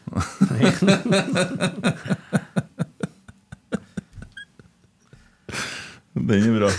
Den 6.16 6.46
er 6.48 6.54
bra. 6.56 6.70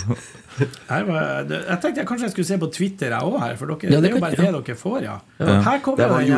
Her 0.90 1.04
var, 1.06 1.46
jeg 1.52 1.78
tenkte 1.84 2.02
jeg 2.02 2.08
kanskje 2.10 2.26
jeg 2.26 2.34
skulle 2.34 2.48
se 2.50 2.58
på 2.62 2.70
Twitter, 2.74 3.14
jeg 3.14 3.22
òg, 3.30 3.36
her. 3.44 3.54
For 3.60 3.70
dere, 3.70 3.92
Ja, 3.92 4.00
det 4.02 4.08
det 4.08 4.10
er 4.10 4.16
jo 4.16 4.24
bare 4.24 4.34
ja. 4.34 4.38
det 4.50 4.64
dere 4.66 4.78
får, 4.80 4.98
ja. 5.06 5.18
Ja. 5.38 5.60
Her 5.68 5.84
kommer 5.86 5.98
Det 6.02 6.08
den 6.10 6.26
ja, 6.32 6.38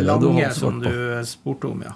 du 0.00 0.06
lange 0.08 0.48
som 0.56 0.80
du 0.80 0.92
spurte 1.28 1.68
om, 1.68 1.84
ja. 1.84 1.92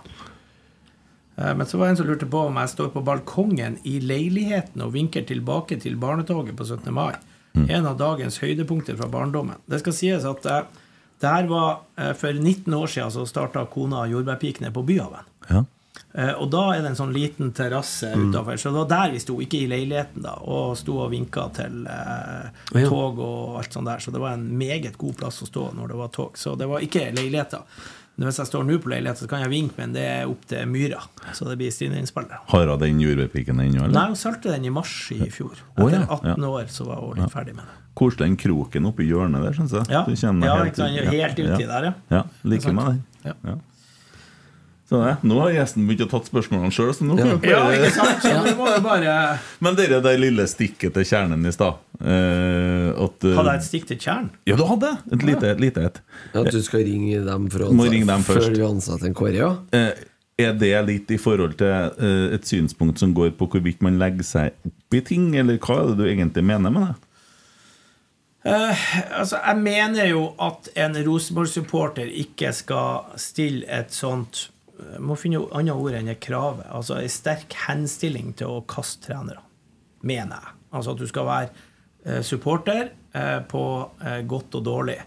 Eh, 1.37 1.55
Men 1.55 1.67
så 1.67 1.79
var 1.79 1.87
det 1.87 1.91
en 1.91 1.97
som 1.97 2.07
lurte 2.07 2.27
på 2.31 2.47
om 2.47 2.57
jeg 2.57 2.69
står 2.69 2.93
på 2.95 3.03
balkongen 3.05 3.79
i 3.85 3.99
leiligheten 4.01 4.83
og 4.83 4.93
vinker 4.95 5.23
tilbake 5.27 5.81
til 5.83 5.97
barnetoget 5.97 6.57
på 6.57 6.65
17. 6.65 6.93
mai. 6.95 7.15
Mm. 7.55 7.69
En 7.71 7.87
av 7.87 7.99
dagens 7.99 8.39
høydepunkter 8.43 8.97
fra 8.99 9.09
barndommen. 9.09 9.57
Det 9.67 9.79
skal 9.81 9.93
sies 9.93 10.25
at 10.25 10.47
eh, 10.47 10.63
det 11.23 11.31
her 11.31 11.47
var 11.47 11.81
eh, 11.97 12.13
for 12.19 12.33
19 12.35 12.75
år 12.75 12.87
siden 12.91 13.11
så 13.15 13.27
starta 13.27 13.67
kona 13.71 14.07
Jordbærpikene 14.11 14.73
på 14.75 14.83
Byhaven. 14.87 15.25
Ja. 15.51 15.65
Og 16.39 16.47
da 16.51 16.61
er 16.77 16.83
det 16.83 16.93
en 16.93 16.97
sånn 16.99 17.13
liten 17.15 17.49
terrasse 17.55 18.07
Mm. 18.15 18.29
utafor. 18.31 18.55
Så 18.59 18.71
det 18.71 18.79
var 18.79 18.89
der 18.93 19.13
vi 19.13 19.19
sto, 19.19 19.35
ikke 19.43 19.59
i 19.65 19.67
leiligheten, 19.67 20.23
da. 20.23 20.37
Og 20.47 20.77
sto 20.79 20.99
og 21.03 21.11
vinka 21.11 21.49
til 21.57 21.87
eh, 21.91 22.85
tog 22.87 23.19
og 23.19 23.57
alt 23.59 23.73
sånt 23.75 23.87
der. 23.91 23.99
Så 23.99 24.13
det 24.15 24.21
var 24.23 24.35
en 24.37 24.45
meget 24.59 24.95
god 24.99 25.17
plass 25.19 25.43
å 25.43 25.47
stå 25.51 25.65
når 25.75 25.89
det 25.91 25.97
var 25.99 26.09
tog. 26.15 26.39
Så 26.39 26.55
det 26.59 26.69
var 26.71 26.79
ikke 26.87 27.09
leiligheter. 27.17 27.63
Men 28.15 28.29
Hvis 28.29 28.39
jeg 28.39 28.47
står 28.47 28.67
nå 28.69 28.77
på 28.79 28.91
leilighet, 28.93 29.19
så 29.19 29.27
kan 29.31 29.43
jeg 29.43 29.51
vinke, 29.51 29.75
men 29.81 29.95
det 29.97 30.05
er 30.07 30.29
opp 30.31 30.45
til 30.47 30.69
Myra. 30.71 31.01
Så 31.35 31.49
det 31.49 31.57
blir 31.59 31.73
Stine-innspillere. 31.75 32.45
Har 32.53 32.71
hun 32.71 32.83
den 32.83 33.01
jordbærpiken 33.03 33.59
ennå, 33.59 33.89
eller? 33.89 33.97
Nei, 33.97 34.05
hun 34.13 34.21
solgte 34.21 34.53
den 34.55 34.69
i 34.69 34.71
mars 34.75 34.93
i 35.15 35.19
fjor. 35.35 35.57
Etter 35.75 35.89
Etter 35.89 36.05
ja, 36.05 36.21
18 36.21 36.31
ja. 36.31 36.53
år 36.53 36.71
så 36.71 36.87
var 36.87 37.03
hun 37.03 37.19
litt 37.19 37.35
ferdig 37.35 37.57
med 37.59 37.67
det. 37.67 37.81
Koselig 37.99 38.27
den 38.27 38.37
kroken 38.39 38.87
oppi 38.91 39.07
hjørnet 39.07 39.43
der, 39.43 39.55
syns 39.59 39.75
jeg. 39.75 39.87
Ja, 39.91 40.03
ja 40.07 40.55
helt 40.63 40.81
helt 41.15 41.43
uti 41.43 41.67
der, 41.67 41.91
ja. 41.91 41.93
Ja, 42.11 42.23
liker 42.47 42.75
meg 42.75 42.93
den. 42.93 43.03
Ja. 43.27 43.59
Ja. 44.85 44.89
Så 44.89 45.01
det, 45.01 45.13
nå 45.25 45.39
har 45.41 45.53
gjesten 45.55 45.87
begynt 45.89 46.03
å 46.05 46.09
tatt 46.13 46.27
spørsmålene 46.29 46.73
sjøl, 46.75 46.91
så 46.93 47.07
nå 47.09 47.17
kan 47.17 47.31
Ja. 47.49 47.61
Ja, 47.73 47.91
sant? 47.91 48.25
Jo 48.29 48.67
bare 48.85 49.39
Men 49.65 49.79
dere 49.79 50.01
der 50.05 50.19
lille 50.21 50.45
stikket 50.47 50.93
til 50.93 51.07
kjernen 51.09 51.47
i 51.49 51.53
stad 51.53 51.79
eh, 52.05 52.91
at, 52.93 53.25
eh, 53.25 53.37
Hadde 53.39 53.55
jeg 53.55 53.63
et 53.63 53.69
stikk 53.69 53.87
til 53.89 53.99
kjernen? 54.03 54.29
Ja, 54.45 54.59
du 54.61 54.65
hadde 54.69 54.91
et 55.11 55.25
lite, 55.25 55.55
lite 55.61 55.87
et. 55.89 56.03
At 56.35 56.51
du 56.53 56.61
skal 56.63 56.85
ringe 56.85 57.23
dem, 57.25 57.49
for 57.49 57.65
å 57.65 57.71
ringe 57.89 58.11
dem 58.11 58.27
før 58.29 58.51
du 58.53 58.61
ansetter 58.67 59.09
en 59.09 59.17
Kåre, 59.17 59.39
ja? 59.41 59.51
Eh, 59.73 60.05
er 60.45 60.53
det 60.59 60.75
litt 60.85 61.11
i 61.15 61.21
forhold 61.23 61.57
til 61.63 61.73
eh, 61.73 62.37
et 62.37 62.45
synspunkt 62.45 63.01
som 63.01 63.15
går 63.17 63.33
på 63.39 63.49
hvorvidt 63.49 63.81
man 63.87 63.97
legger 64.03 64.27
seg 64.27 64.69
opp 64.69 64.99
i 64.99 65.01
ting, 65.01 65.31
eller 65.39 65.57
hva 65.63 65.81
er 65.81 65.93
det 65.93 65.99
du 66.03 66.07
egentlig 66.11 66.45
mener 66.45 66.75
med 66.75 66.91
det? 66.91 66.95
Altså, 68.45 69.39
jeg 69.41 69.57
mener 69.57 70.11
jo 70.11 70.27
at 70.45 70.69
en 70.77 70.99
Rosenborg-supporter 71.07 72.11
ikke 72.21 72.51
skal 72.53 73.15
stille 73.17 73.65
et 73.73 73.95
sånt 73.95 74.51
Må 75.03 75.17
finne 75.19 75.43
andre 75.55 75.77
ord 75.77 75.97
enn 75.99 76.11
et 76.13 76.23
krave. 76.23 76.65
Altså 76.71 76.99
en 77.01 77.13
sterk 77.13 77.55
henstilling 77.67 78.33
til 78.39 78.51
å 78.51 78.65
kaste 78.69 79.09
trenere, 79.09 79.43
mener 80.07 80.41
jeg. 80.41 80.55
Altså 80.75 80.95
at 80.95 81.03
du 81.03 81.07
skal 81.09 81.29
være 81.29 81.51
eh, 82.05 82.23
supporter 82.27 82.89
eh, 83.15 83.41
på 83.51 83.65
eh, 84.05 84.21
godt 84.29 84.59
og 84.61 84.65
dårlig. 84.67 84.99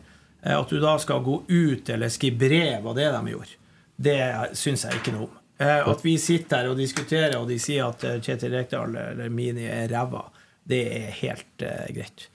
At 0.47 0.69
du 0.71 0.77
da 0.79 0.93
skal 1.01 1.23
gå 1.25 1.41
ut 1.49 1.89
eller 1.91 2.11
skrive 2.13 2.37
brev 2.39 2.85
av 2.87 2.93
det 2.95 3.07
de 3.11 3.31
gjorde, 3.33 3.55
det 3.99 4.19
syns 4.55 4.85
jeg 4.85 4.99
ikke 4.99 5.11
noe 5.15 5.25
om. 5.25 5.33
At 5.57 6.03
vi 6.05 6.13
sitter 6.21 6.61
her 6.61 6.69
og 6.69 6.77
diskuterer, 6.79 7.33
og 7.39 7.49
de 7.49 7.57
sier 7.59 7.89
at 7.89 8.05
Kjetil 8.23 8.53
Rekdal 8.53 8.93
eller 9.01 9.33
Mini 9.33 9.65
er 9.65 9.89
ræva, 9.91 10.21
det 10.69 10.79
er 10.93 11.09
helt 11.17 11.65
greit. 11.97 12.27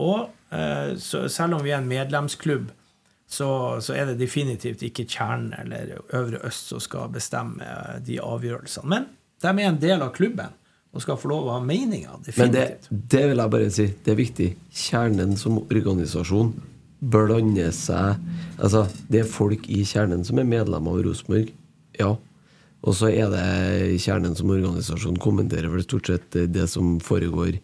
Og 0.00 0.32
selv 0.98 1.58
om 1.58 1.62
vi 1.62 1.74
er 1.76 1.82
en 1.82 1.90
medlemsklubb, 1.92 2.72
så, 3.32 3.48
så 3.80 3.94
er 3.96 4.10
det 4.10 4.18
definitivt 4.20 4.82
ikke 4.84 5.06
Kjernen 5.08 5.54
eller 5.56 5.94
Øvre 6.12 6.42
Øst 6.44 6.72
som 6.72 6.80
skal 6.82 7.12
bestemme 7.14 7.64
eh, 7.64 8.00
de 8.04 8.18
avgjørelsene. 8.20 8.88
Men 8.92 9.06
de 9.40 9.52
er 9.52 9.70
en 9.70 9.80
del 9.80 10.04
av 10.04 10.12
klubben 10.16 10.52
og 10.92 11.00
skal 11.00 11.16
få 11.16 11.30
lov 11.30 11.46
å 11.48 11.54
ha 11.54 11.62
meninger. 11.64 12.20
Men 12.36 12.52
det, 12.52 12.66
det 12.90 13.22
vil 13.30 13.40
jeg 13.40 13.52
bare 13.54 13.70
si, 13.72 13.86
det 14.04 14.12
er 14.12 14.18
viktig. 14.18 14.48
Kjernen 14.76 15.32
som 15.40 15.62
organisasjon 15.62 16.52
blander 17.02 17.72
seg 17.74 18.20
Altså, 18.62 18.84
det 19.10 19.22
er 19.22 19.30
folk 19.32 19.64
i 19.72 19.80
kjernen 19.88 20.20
som 20.28 20.38
er 20.38 20.46
medlemmer 20.46 20.94
av 20.94 21.06
Rosenborg, 21.06 21.48
ja. 21.98 22.12
Og 22.82 22.94
så 22.98 23.08
er 23.10 23.32
det 23.32 23.96
kjernen 24.04 24.36
som 24.38 24.52
organisasjon 24.52 25.16
kommenterer 25.22 25.72
vel 25.72 25.82
stort 25.86 26.10
sett 26.10 26.36
det 26.52 26.68
som 26.70 26.98
foregår 27.02 27.56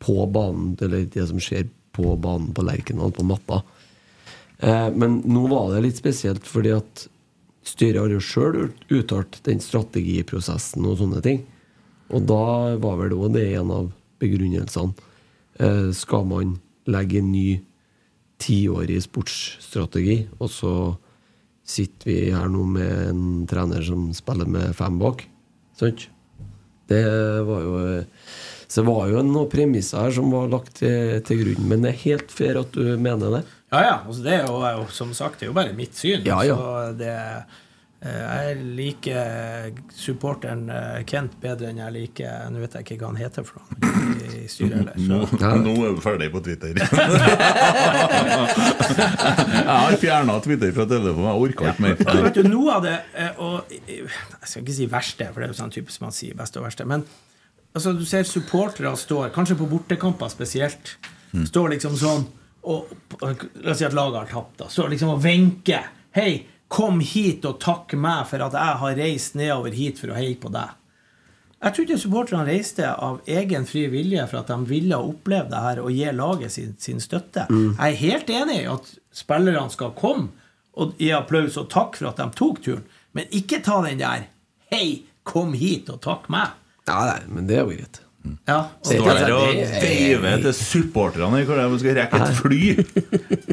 på 0.00 0.16
banen, 0.32 0.76
eller 0.80 1.04
det 1.12 1.26
som 1.28 1.42
skjer 1.42 1.66
på 1.96 2.14
banen 2.22 2.54
på 2.56 2.64
Lerkendal, 2.64 3.12
på 3.16 3.26
matta. 3.26 3.60
Eh, 4.58 4.88
men 4.94 5.20
nå 5.28 5.46
var 5.50 5.74
det 5.74 5.84
litt 5.84 6.00
spesielt, 6.00 6.46
fordi 6.48 6.72
at 6.76 7.06
styret 7.66 8.00
har 8.00 8.12
jo 8.14 8.22
sjøl 8.22 8.58
uttalt 8.94 9.40
den 9.46 9.60
strategiprosessen 9.62 10.86
og 10.86 11.00
sånne 11.00 11.22
ting. 11.24 11.42
Og 12.14 12.26
da 12.28 12.76
var 12.80 13.00
vel 13.02 13.16
òg 13.16 13.34
det 13.34 13.48
en 13.58 13.72
av 13.74 13.90
begrunnelsene. 14.22 14.94
Eh, 15.58 15.90
skal 15.96 16.28
man 16.28 16.58
legge 16.86 17.20
en 17.20 17.32
ny 17.32 17.48
tiårig 18.40 19.00
sportsstrategi, 19.04 20.26
og 20.38 20.50
så 20.52 20.72
sitter 21.66 22.10
vi 22.10 22.18
her 22.30 22.50
nå 22.52 22.62
med 22.76 22.92
en 23.10 23.22
trener 23.48 23.82
som 23.82 24.10
spiller 24.14 24.48
med 24.48 24.76
fem 24.76 25.00
bak? 25.00 25.24
Sant? 25.76 26.06
Det 26.86 27.02
var 27.42 27.64
jo 27.64 28.04
Så 28.68 28.82
det 28.82 28.86
var 28.86 29.08
jo 29.10 29.22
noen 29.22 29.50
premisser 29.50 30.04
her 30.04 30.12
som 30.14 30.30
var 30.30 30.48
lagt 30.50 30.78
til, 30.80 31.20
til 31.26 31.38
grunn. 31.42 31.68
Men 31.70 31.82
det 31.84 31.92
er 31.92 32.02
helt 32.02 32.32
fair 32.34 32.58
at 32.58 32.74
du 32.74 32.96
mener 32.98 33.38
det. 33.38 33.42
Ja, 33.72 33.82
ja. 33.82 33.94
Altså 34.06 34.22
det 34.22 34.34
er 34.38 34.46
jo, 34.46 34.86
som 34.94 35.14
sagt, 35.14 35.40
det 35.40 35.48
er 35.48 35.50
jo 35.50 35.56
bare 35.56 35.72
mitt 35.76 35.96
syn. 35.98 36.22
Ja, 36.26 36.42
ja. 36.46 36.54
Så 36.54 36.92
det, 37.00 37.10
eh, 38.06 38.20
jeg 38.22 38.56
liker 38.78 39.72
supporteren 39.90 40.68
eh, 40.70 41.00
Kent 41.08 41.34
bedre 41.42 41.72
enn 41.72 41.80
jeg 41.80 41.94
liker 41.96 42.46
Nå 42.52 42.60
vet 42.62 42.76
jeg 42.76 42.86
ikke 42.86 42.98
hva 43.00 43.08
han 43.10 43.18
heter 43.18 43.42
for 43.48 43.58
noe 43.58 43.66
i 44.36 44.46
styret 44.50 44.76
heller. 44.78 44.94
Nå, 45.02 45.18
Så. 45.32 45.50
nå 45.64 45.74
er 45.82 45.96
du 45.96 46.00
ferdig 46.04 46.28
på 46.30 46.40
Twitter. 46.46 46.78
jeg 46.78 46.86
har 49.66 49.98
fjerna 49.98 50.38
Twitter 50.46 50.70
fra 50.76 50.86
telefonen. 50.94 51.28
Jeg 51.32 51.42
orka 51.48 51.62
ikke 51.72 51.86
mer. 51.88 51.94
Ja, 52.06 52.16
vet 52.28 52.38
du, 52.38 52.42
noe 52.52 52.78
av 52.78 52.86
det 52.86 52.96
eh, 53.18 53.42
og, 53.42 53.76
Jeg 53.90 54.06
skal 54.46 54.62
ikke 54.62 54.78
si 54.78 54.90
verste, 54.94 55.30
for 55.32 55.42
det 55.42 55.48
er 55.48 55.56
jo 55.56 55.60
sånn 55.64 55.74
typisk 55.74 56.06
man 56.06 56.14
sier 56.14 56.38
beste 56.38 56.62
og 56.62 56.68
verste. 56.68 56.86
Men 56.86 57.02
altså, 57.74 57.90
du 57.98 58.06
ser 58.06 58.22
supportere 58.30 58.94
står, 58.94 59.34
kanskje 59.34 59.58
på 59.58 59.70
bortekamper 59.74 60.30
spesielt, 60.30 60.84
står 61.50 61.74
liksom 61.74 61.98
sånn 61.98 62.22
og, 62.66 62.90
La 63.22 63.72
oss 63.72 63.78
si 63.80 63.86
at 63.86 63.94
laget 63.96 64.24
har 64.24 64.32
tapt, 64.32 64.58
da. 64.60 64.68
Så 64.72 64.88
liksom 64.90 65.14
å 65.14 65.20
venke 65.22 65.84
Hei, 66.16 66.46
kom 66.72 67.02
hit 67.04 67.44
og 67.46 67.58
takk 67.62 67.92
meg 68.00 68.24
for 68.30 68.42
at 68.42 68.54
jeg 68.56 68.80
har 68.80 68.94
reist 68.98 69.34
nedover 69.36 69.74
hit 69.76 70.00
for 70.00 70.10
å 70.10 70.16
heie 70.16 70.38
på 70.40 70.48
deg. 70.54 70.72
Jeg 71.60 71.74
tror 71.74 71.86
ikke 71.86 71.98
supporterne 72.00 72.46
reiste 72.48 72.88
av 72.88 73.20
egen 73.28 73.66
fri 73.68 73.86
vilje 73.92 74.24
for 74.30 74.40
at 74.40 74.50
de 74.52 74.56
ville 74.68 74.96
oppleve 74.96 75.50
det 75.52 75.60
her 75.64 75.80
og 75.82 75.92
gi 75.92 76.08
laget 76.16 76.52
sin, 76.52 76.74
sin 76.80 77.00
støtte. 77.04 77.46
Jeg 77.52 77.76
er 77.92 78.00
helt 78.00 78.32
enig 78.32 78.58
i 78.62 78.70
at 78.72 78.90
spillerne 79.16 79.72
skal 79.72 79.94
komme 79.96 80.32
og 80.76 80.96
gi 81.00 81.12
applaus 81.16 81.56
og 81.60 81.70
takk 81.72 81.96
for 82.00 82.10
at 82.10 82.20
de 82.20 82.28
tok 82.36 82.60
turen, 82.64 82.84
men 83.16 83.28
ikke 83.34 83.62
ta 83.64 83.80
den 83.84 84.00
der 84.00 84.28
Hei, 84.72 85.04
kom 85.22 85.52
hit 85.54 85.92
og 85.92 86.00
takk 86.04 86.26
meg. 86.32 86.56
Ja, 86.88 86.98
nei, 87.06 87.20
men 87.30 87.46
det 87.48 87.60
er 87.60 87.64
jo 87.64 87.76
greit. 87.76 88.00
Ja, 88.48 88.58
og 88.80 88.86
Står 88.90 89.06
det- 89.06 89.16
der 89.20 89.32
og 89.34 89.46
det 89.52 89.64
er- 89.66 89.82
veiver 89.82 90.42
til 90.42 90.54
supporterne 90.58 91.42
hvor 91.48 91.60
de 91.62 91.78
skal 91.82 91.96
rekke 92.00 92.20
et 92.22 92.40
fly. 92.40 92.60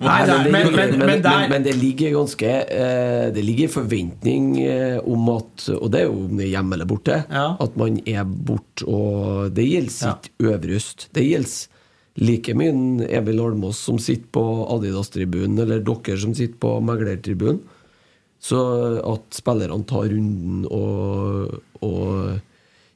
Nei, 0.00 0.20
nei, 0.26 0.50
men, 0.52 0.70
men, 0.74 0.94
men 0.98 1.22
men 1.50 1.64
det 1.64 1.74
ligger 1.78 2.12
ganske 2.18 2.50
eh, 2.68 3.30
Det 3.34 3.42
ligger 3.44 3.68
forventning 3.72 4.50
eh, 4.62 4.98
om 5.02 5.28
at 5.34 5.66
Og 5.76 5.88
det 5.92 6.02
er 6.02 6.08
jo 6.08 6.16
om 6.26 6.36
det 6.38 6.46
er 6.46 6.52
hjemme 6.54 6.76
eller 6.76 6.88
borte. 6.90 7.18
Ja. 7.30 7.46
At 7.60 7.76
man 7.80 7.98
er 8.08 8.24
borte, 8.24 8.86
og 8.88 9.50
det 9.56 9.66
gjelder 9.68 10.14
ikke 10.16 10.52
øverst. 10.52 11.08
Det 11.16 11.24
gjelder 11.26 11.78
like 12.20 12.54
mye 12.58 13.06
Emil 13.16 13.40
Almås 13.40 13.78
som 13.86 13.98
sitter 14.02 14.28
på 14.34 14.42
Adidas-tribunen, 14.74 15.58
eller 15.62 15.80
dere 15.86 16.18
som 16.20 16.34
sitter 16.36 16.58
på 16.60 16.72
meglertribunen. 16.84 17.60
Så 18.40 18.58
at 19.04 19.36
spillerne 19.36 19.84
tar 19.88 20.08
runden 20.10 20.62
og, 20.72 21.58
og 21.84 22.40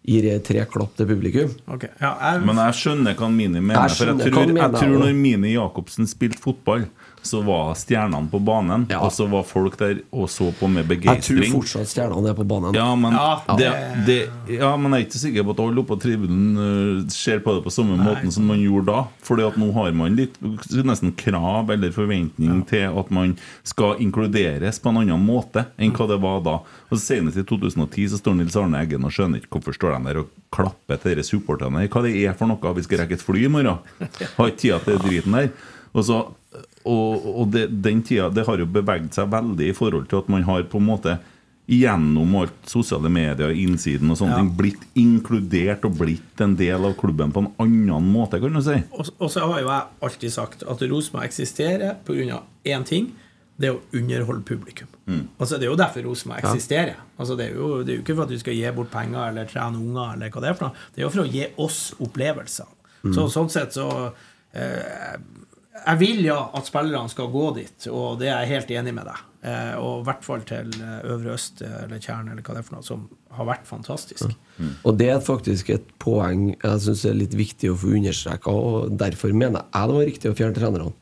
gir 0.04 0.26
tre 0.44 0.64
klapp 0.68 0.96
til 0.98 1.08
publikum. 1.08 1.52
Okay. 1.76 1.94
ja, 2.00 2.12
jeg, 2.20 2.44
Men 2.44 2.60
jeg 2.60 2.76
skjønner 2.80 3.16
hva 3.18 3.30
Mini 3.32 3.60
mener. 3.60 3.88
Jeg 3.88 3.96
For 3.96 4.12
jeg 4.12 4.32
tror, 4.34 4.44
jeg 4.44 4.56
mener, 4.58 4.76
tror 4.76 4.98
når 5.00 5.16
Mini 5.16 5.54
Jacobsen 5.54 6.10
spilte 6.10 6.42
fotball, 6.44 6.86
så 7.24 7.40
var 7.44 7.72
stjernene 7.80 8.28
på 8.30 8.38
banen, 8.44 8.86
Ja. 8.90 9.00
og 9.00 9.10
så 9.12 9.26
var 9.30 9.42
folk 9.48 9.76
der 9.80 10.02
og 10.12 10.28
så 10.28 10.50
på 10.58 10.68
med 10.70 10.88
Jeg 11.04 11.22
tror 11.24 11.44
fortsatt 11.56 11.88
stjernene 11.90 12.30
er 12.30 12.34
på 12.38 12.44
banen. 12.46 12.74
Ja, 12.76 12.94
men, 12.94 13.12
Ja, 13.12 13.56
det, 13.56 13.70
det- 14.06 14.58
ja, 14.60 14.76
men 14.76 14.92
jeg 14.92 15.00
er 15.00 15.06
ikke 15.08 15.22
sikker 15.22 15.44
på 15.44 15.54
at 15.56 15.60
alle 15.64 15.80
oppe 15.80 15.94
på 15.96 16.00
tribunen 16.04 16.56
øh, 16.56 17.08
ser 17.10 17.40
på 17.40 17.54
det 17.56 17.64
på 17.64 17.72
samme 17.72 17.96
måten 17.96 18.30
som 18.32 18.44
man 18.46 18.60
gjorde 18.60 18.86
da. 18.92 19.04
Fordi 19.24 19.46
at 19.46 19.56
nå 19.56 19.72
har 19.72 19.92
man 19.92 20.14
litt 20.16 20.36
nesten 20.84 21.12
krav 21.16 21.70
eller 21.70 21.90
forventning 21.90 22.64
til 22.68 22.86
at 22.92 23.10
man 23.10 23.36
skal 23.64 23.96
inkluderes 24.04 24.78
på 24.80 24.90
en 24.92 25.02
annen 25.02 25.24
måte 25.24 25.66
enn 25.78 25.92
hva 25.96 26.06
det 26.08 26.20
var 26.22 26.40
da. 26.44 26.58
Og 26.92 26.98
Senest 27.00 27.36
i 27.40 27.42
2010 27.42 28.08
så 28.12 28.18
står 28.20 28.36
Nils 28.38 28.56
Arne 28.56 28.78
Eggen 28.84 29.04
og 29.04 29.10
skjønner 29.14 29.40
ikke 29.40 29.58
hvorfor 29.58 29.74
står 29.74 29.96
de 29.98 30.04
der 30.12 30.20
og 30.22 30.28
klapper 30.54 31.00
til 31.02 31.16
disse 31.18 31.32
supporterne. 31.34 31.88
Hva 31.88 32.02
det 32.04 32.14
er 32.24 32.34
for 32.38 32.46
noe? 32.46 32.74
Vi 32.76 32.82
skal 32.86 32.98
rekke 33.02 33.16
et 33.18 33.24
fly 33.24 33.44
i 33.46 33.48
morgen. 33.50 33.78
Har 34.36 34.50
ikke 34.52 34.60
tida 34.62 34.78
til 34.84 34.98
driten 35.02 35.32
der. 35.32 35.50
Og 35.94 36.04
så 36.06 36.20
og, 36.84 37.26
og 37.40 37.46
det, 37.54 37.68
den 37.82 38.02
tida 38.04 38.28
Det 38.30 38.44
har 38.46 38.58
jo 38.60 38.66
beveget 38.68 39.14
seg 39.16 39.30
veldig 39.32 39.68
i 39.70 39.76
forhold 39.76 40.08
til 40.10 40.18
at 40.20 40.28
man 40.28 40.42
har 40.44 40.62
på 40.68 40.80
en 40.82 40.86
måte 40.90 41.14
gjennom 41.66 42.34
alt 42.42 42.66
sosiale 42.68 43.08
medier, 43.08 43.48
innsiden 43.56 44.10
og 44.12 44.18
sånne 44.20 44.34
Ja. 44.34 44.40
ting, 44.42 44.50
blitt 44.58 44.82
inkludert 45.00 45.84
og 45.88 45.94
blitt 45.96 46.40
en 46.44 46.56
del 46.60 46.84
av 46.84 46.92
klubben 47.00 47.32
på 47.32 47.40
en 47.40 47.48
annen 47.64 48.10
måte, 48.12 48.36
kan 48.42 48.52
du 48.52 48.60
si. 48.60 48.76
Og, 48.92 49.08
og 49.18 49.30
så 49.32 49.46
har 49.48 49.62
jo 49.62 49.70
jeg 49.70 49.86
alltid 50.04 50.34
sagt 50.34 50.62
at 50.68 50.82
Rosenborg 50.90 51.24
eksisterer 51.30 51.96
pga. 52.04 52.42
én 52.68 52.84
ting. 52.84 53.12
Det 53.56 53.68
er 53.70 53.76
å 53.76 53.80
underholde 53.94 54.42
publikum. 54.44 54.88
Altså 55.38 55.56
Det 55.56 55.64
er 55.64 55.70
jo 55.70 55.76
derfor 55.78 56.02
Rosenborg 56.04 56.42
eksisterer. 56.44 56.96
Altså 57.16 57.36
det, 57.38 57.46
er 57.48 57.54
jo, 57.54 57.82
det 57.82 57.92
er 57.94 57.96
jo 57.96 58.02
ikke 58.02 58.16
for 58.18 58.24
at 58.24 58.32
du 58.34 58.38
skal 58.42 58.54
gi 58.58 58.70
bort 58.74 58.90
penger 58.90 59.28
eller 59.30 59.46
trene 59.48 59.78
unger, 59.78 60.14
eller 60.18 60.30
hva 60.34 60.40
det 60.42 60.48
er 60.50 60.56
for 60.58 60.66
noe. 60.68 60.74
Det 60.92 61.00
er 61.00 61.06
jo 61.06 61.12
for 61.14 61.22
å 61.24 61.28
gi 61.32 61.46
oss 61.64 61.80
opplevelser. 62.02 62.66
Så 63.14 63.28
sånn 63.30 63.48
sett 63.52 63.72
så 63.76 63.88
eh, 64.52 65.16
Jeg 65.84 66.00
vil 66.00 66.24
ja 66.24 66.38
at 66.56 66.68
spillerne 66.68 67.12
skal 67.12 67.30
gå 67.32 67.44
dit, 67.58 67.86
og 67.92 68.18
det 68.20 68.30
er 68.30 68.44
jeg 68.44 68.52
helt 68.54 68.72
enig 68.80 68.94
med 68.96 69.08
deg. 69.10 69.22
Eh, 69.44 69.74
og 69.76 70.00
i 70.00 70.06
hvert 70.08 70.24
fall 70.24 70.44
til 70.48 70.70
eh, 70.80 70.98
Øvre 71.12 71.34
Øst 71.34 71.60
eh, 71.64 71.76
eller 71.84 72.00
Tjern 72.00 72.30
eller 72.32 72.40
hva 72.40 72.56
det 72.56 72.62
er 72.62 72.66
for 72.68 72.78
noe, 72.78 72.86
som 72.86 73.02
har 73.36 73.48
vært 73.50 73.66
fantastisk. 73.68 74.32
Og 74.86 74.96
det 74.96 75.10
er 75.12 75.24
faktisk 75.24 75.74
et 75.74 75.90
poeng 76.00 76.54
jeg 76.54 76.84
syns 76.86 77.04
er 77.08 77.18
litt 77.18 77.36
viktig 77.36 77.72
å 77.72 77.78
få 77.80 77.92
understreka, 77.98 78.54
og 78.54 78.96
derfor 79.00 79.34
mener 79.36 79.66
jeg 79.66 79.90
det 79.90 79.98
var 79.98 80.08
riktig 80.08 80.32
å 80.32 80.38
fjerne 80.38 80.56
trenerne. 80.56 80.94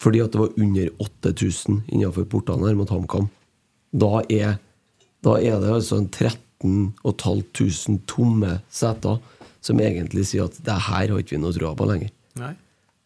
Fordi 0.00 0.24
at 0.24 0.32
det 0.34 0.40
var 0.40 0.56
under 0.56 0.90
8000 1.04 1.82
innenfor 1.92 2.26
portene 2.32 2.70
her 2.70 2.78
mot 2.78 2.90
HamKam. 2.90 3.28
Da 3.92 4.24
da 5.20 5.34
er 5.36 5.58
det 5.60 5.68
altså 5.68 5.98
en 6.00 6.08
13 6.08 6.38
500 6.60 8.00
tomme 8.06 8.58
seter 8.70 9.20
som 9.60 9.80
egentlig 9.80 10.26
sier 10.28 10.48
at 10.48 10.56
det 10.64 10.76
her 10.88 11.12
har 11.12 11.20
ikke 11.20 11.36
vi 11.36 11.42
noe 11.42 11.56
tro 11.56 11.72
på 11.76 11.88
lenger. 11.88 12.12
Nei. 12.40 12.54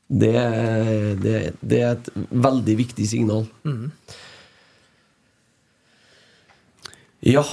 Det, 0.09 0.33
det, 1.23 1.37
det 1.65 1.79
er 1.83 1.93
et 1.97 2.09
veldig 2.31 2.75
viktig 2.77 3.07
signal. 3.09 3.47
Ja. 7.25 7.45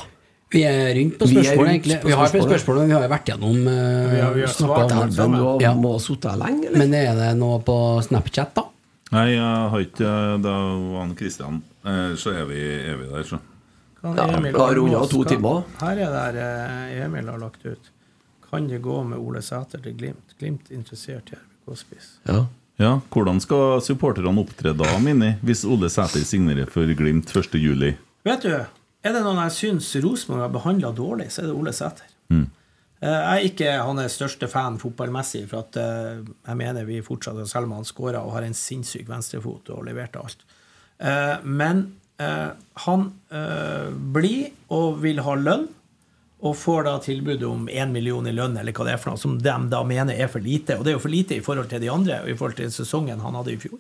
Vi 0.52 0.64
er 0.68 0.90
rundt 0.98 1.16
på 1.20 1.26
Vi 1.30 1.36
spørsmål, 1.38 1.58
rundt 1.64 1.72
egentlig. 1.72 1.98
på 2.02 2.08
Vi 2.08 2.14
har 2.14 2.28
spørsmål. 2.28 2.50
spørsmål, 2.50 2.78
men 2.82 2.88
vi 2.90 2.94
har 2.98 3.04
jo 3.06 3.12
vært 3.14 3.30
gjennom 3.32 3.60
uh, 3.68 3.72
har- 3.72 4.34
vi 4.36 4.42
har 4.42 4.48
svart 4.52 4.92
om 4.92 5.10
det. 5.10 5.16
Du 5.16 5.64
Ja. 5.64 5.74
må 5.74 5.92
ha 5.94 6.00
sittet 6.00 6.32
her 6.32 6.38
lenge, 6.38 6.66
eller? 6.68 6.78
Men 6.78 6.94
er 6.94 7.16
det 7.16 7.38
noe 7.40 7.60
på 7.64 7.78
Snapchat, 8.04 8.54
da? 8.56 8.64
Nei, 9.12 9.28
jeg 9.36 9.70
har 9.72 9.80
ikke 9.80 10.42
Da 10.42 10.52
var 10.52 11.00
han 11.02 11.16
Kristian 11.16 11.62
eh, 11.84 12.16
Så 12.16 12.32
er 12.32 12.46
vi, 12.48 12.62
er 12.92 12.96
vi 12.96 13.08
der, 13.12 13.24
så. 13.24 13.40
Kan 14.02 14.16
Ja, 14.16 14.38
Emil 14.38 14.54
da 14.54 14.60
har 14.68 15.08
to 15.08 15.24
timer. 15.26 15.64
Her 15.80 15.98
er 16.00 16.32
det 16.32 17.00
eh, 17.00 17.06
Emil 17.06 17.28
har 17.28 17.38
lagt 17.38 17.66
ut. 17.66 17.90
Kan 18.50 18.68
det 18.68 18.82
gå 18.82 19.04
med 19.08 19.18
Ole 19.20 19.42
Sæter 19.42 19.82
til 19.84 19.94
Glimt? 19.98 20.36
Glimt 20.40 20.70
interessert 20.72 21.32
i 21.32 21.36
RBK 21.62 21.78
spise. 21.80 22.18
Ja. 22.28 22.46
Ja, 22.82 22.96
Hvordan 23.14 23.38
skal 23.44 23.82
supporterne 23.86 24.32
opptre 24.42 24.72
da, 24.74 24.88
Mini, 25.04 25.36
hvis 25.46 25.62
Ole 25.70 25.90
Sæter 25.92 26.24
signerer 26.26 26.70
for 26.72 26.90
Glimt 26.98 27.30
1.7? 27.30 27.92
Vet 28.26 28.42
du, 28.48 28.56
er 29.04 29.14
det 29.14 29.22
noen 29.22 29.42
jeg 29.44 29.54
syns 29.54 29.92
Rosenborg 30.02 30.42
har 30.48 30.56
behandla 30.56 30.90
dårlig, 30.98 31.28
så 31.30 31.44
er 31.44 31.52
det 31.52 31.58
Ole 31.60 31.74
Sæter. 31.78 32.10
Mm. 32.34 32.48
Jeg 33.02 33.14
er 33.34 33.46
ikke 33.46 33.70
hans 33.82 34.14
største 34.18 34.50
fan 34.50 34.80
fotballmessig, 34.82 35.44
for 35.50 35.64
at 35.64 35.78
eh, 35.82 36.24
jeg 36.48 36.58
mener 36.58 36.86
vi 36.86 37.00
fortsatt, 37.06 37.40
selv 37.50 37.70
om 37.70 37.78
han 37.80 37.86
skåra 37.86 38.22
og 38.22 38.36
har 38.36 38.46
en 38.46 38.58
sinnssyk 38.58 39.10
venstrefot 39.10 39.70
og 39.74 39.86
leverte 39.86 40.22
alt. 40.22 40.42
Eh, 41.02 41.38
Men 41.46 41.84
eh, 42.22 42.52
han 42.86 43.08
eh, 43.34 43.90
blir 43.90 44.52
og 44.74 45.02
vil 45.02 45.22
ha 45.26 45.38
lønn, 45.38 45.68
og 46.42 46.56
får 46.58 46.84
da 46.88 46.96
tilbud 47.06 47.44
om 47.46 47.68
én 47.70 47.92
million 47.94 48.26
i 48.28 48.34
lønn, 48.34 48.56
eller 48.58 48.74
hva 48.74 48.88
det 48.88 48.96
er 48.96 49.02
for 49.02 49.12
noe, 49.14 49.22
som 49.22 49.38
de 49.38 49.54
da 49.70 49.84
mener 49.86 50.18
er 50.18 50.30
for 50.32 50.42
lite. 50.42 50.80
Og 50.80 50.84
det 50.84 50.94
er 50.94 50.98
jo 50.98 51.04
for 51.04 51.14
lite 51.14 51.38
i 51.38 51.44
forhold 51.46 51.70
til 51.70 51.84
de 51.84 51.92
andre, 51.94 52.24
og 52.24 52.32
i 52.32 52.38
forhold 52.38 52.58
til 52.58 52.72
sesongen 52.74 53.22
han 53.22 53.38
hadde 53.38 53.54
i 53.54 53.60
fjor. 53.62 53.78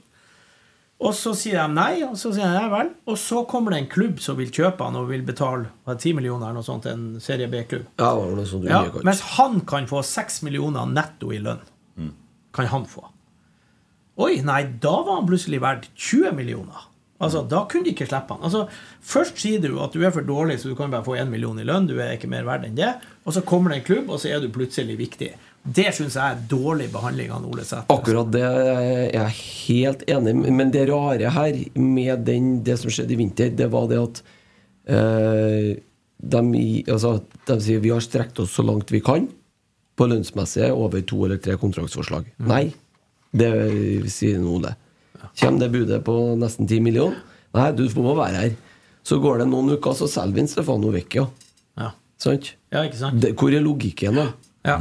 Og 1.01 1.15
så 1.17 1.31
sier 1.33 1.57
de 1.57 1.73
nei, 1.73 2.03
og 2.05 2.13
så 2.21 2.29
sier 2.29 2.45
de 2.45 2.59
nei 2.59 2.67
vel. 2.69 2.91
Og 3.09 3.17
så 3.17 3.41
kommer 3.49 3.73
det 3.73 3.79
en 3.81 3.89
klubb 3.89 4.19
som 4.21 4.38
vil 4.38 4.51
kjøpe 4.53 4.85
han 4.85 4.99
og 4.99 5.07
vil 5.09 5.23
betale 5.25 5.71
hva, 5.88 5.95
10 5.97 6.13
millioner 6.19 6.51
eller 6.51 6.59
noe 6.61 6.67
sånt, 6.67 6.85
en 6.91 7.07
serie 7.23 7.49
B-klubb. 7.49 7.88
Ja, 7.97 8.11
Ja, 8.69 8.83
mens 9.09 9.23
han 9.39 9.63
kan 9.65 9.89
få 9.89 10.03
6 10.05 10.43
millioner 10.45 10.85
netto 10.85 11.33
i 11.33 11.41
lønn. 11.41 11.65
Kan 12.53 12.69
han 12.69 12.85
få. 12.85 13.07
Oi, 14.21 14.41
nei, 14.45 14.61
da 14.83 14.93
var 15.07 15.17
han 15.21 15.25
plutselig 15.29 15.61
verdt 15.63 15.89
20 15.95 16.35
millioner. 16.38 16.85
Altså, 17.22 17.43
Da 17.48 17.64
kunne 17.69 17.85
de 17.85 17.93
ikke 17.93 18.07
slippe 18.10 18.35
han. 18.35 18.43
Altså, 18.48 18.65
Først 19.02 19.39
sier 19.41 19.61
du 19.64 19.76
at 19.84 19.93
du 19.93 20.02
er 20.03 20.14
for 20.14 20.26
dårlig, 20.26 20.60
så 20.61 20.72
du 20.72 20.76
kan 20.76 20.91
bare 20.91 21.06
få 21.06 21.18
én 21.22 21.30
million 21.30 21.60
i 21.60 21.65
lønn. 21.68 21.88
Du 21.89 21.95
er 21.99 22.15
ikke 22.15 22.30
mer 22.31 22.48
verdt 22.48 22.68
enn 22.68 22.77
det. 22.77 22.91
Og 23.26 23.35
så 23.35 23.43
kommer 23.45 23.72
det 23.72 23.81
en 23.81 23.88
klubb, 23.88 24.10
og 24.10 24.22
så 24.22 24.34
er 24.34 24.41
du 24.43 24.49
plutselig 24.53 24.98
viktig. 24.99 25.31
Det 25.61 25.91
syns 25.93 26.15
jeg 26.18 26.26
er 26.26 26.41
dårlig 26.49 26.88
behandling 26.93 27.30
av 27.34 27.45
Ole 27.45 27.64
Sæter. 27.68 27.85
Akkurat 27.93 28.31
det 28.34 28.41
er 28.41 29.03
jeg 29.14 29.35
helt 29.68 30.06
enig 30.10 30.34
i. 30.34 30.53
Men 30.57 30.73
det 30.73 30.88
rare 30.89 31.34
her 31.35 31.60
med 31.77 32.26
den, 32.26 32.56
det 32.65 32.80
som 32.81 32.89
skjedde 32.93 33.14
i 33.14 33.19
vinter, 33.19 33.52
det 33.53 33.69
var 33.73 33.85
det 33.91 33.99
at 34.02 34.23
eh, 34.89 35.69
de, 36.22 36.41
altså, 36.89 37.19
de 37.49 37.60
sier 37.61 37.84
vi 37.84 37.93
har 37.93 38.02
strekt 38.02 38.41
oss 38.41 38.56
så 38.57 38.65
langt 38.65 38.93
vi 38.93 39.03
kan 39.06 39.27
på 39.98 40.07
lønnsmessige 40.10 40.72
over 40.73 41.03
to 41.06 41.19
eller 41.27 41.41
tre 41.41 41.57
kontraktsforslag. 41.61 42.31
Nei, 42.49 42.72
det 43.38 43.52
sier 44.10 44.41
Ole. 44.41 44.73
Kommer 45.41 45.60
det 45.65 45.72
budet 45.73 46.02
på 46.07 46.15
nesten 46.39 46.68
10 46.69 46.80
millioner? 46.85 47.18
Nei, 47.53 47.72
du 47.76 47.84
må 47.99 48.14
være 48.15 48.45
her. 48.45 48.56
Så 49.03 49.18
går 49.19 49.41
det 49.41 49.48
noen 49.49 49.73
uker, 49.76 49.95
så 49.98 50.07
selger 50.07 50.38
vi 50.38 50.43
en 50.45 50.48
Stefano 50.52 50.91
Vecchia. 50.93 51.25
Ja. 51.80 51.91
Sant? 52.22 52.51
ja, 52.72 52.83
ikke 52.85 53.00
sant? 53.00 53.22
Det, 53.24 53.33
hvor 53.40 53.51
er 53.53 53.64
logikken, 53.66 54.16
da? 54.19 54.27
Ja. 54.67 54.75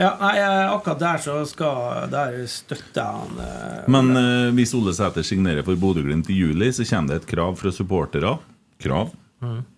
ja 0.00 0.10
nei, 0.22 0.32
eh, 0.40 0.70
akkurat 0.72 1.02
der 1.02 1.20
så 1.20 1.34
skal 1.46 2.08
Der 2.10 2.38
støtter 2.48 3.02
jeg 3.02 3.20
han. 3.20 3.36
eh, 3.44 3.84
Men 3.92 4.16
eh, 4.16 4.54
hvis 4.56 4.72
Ole 4.78 4.94
Sæter 4.96 5.22
signerer 5.26 5.62
for 5.66 5.76
Bodø-Glimt 5.76 6.30
i 6.32 6.38
juli, 6.40 6.70
så 6.72 6.86
kommer 6.88 7.12
det 7.12 7.22
et 7.22 7.28
krav 7.34 7.58
fra 7.60 7.72
supportere. 7.76 8.38
Krav. 8.80 9.12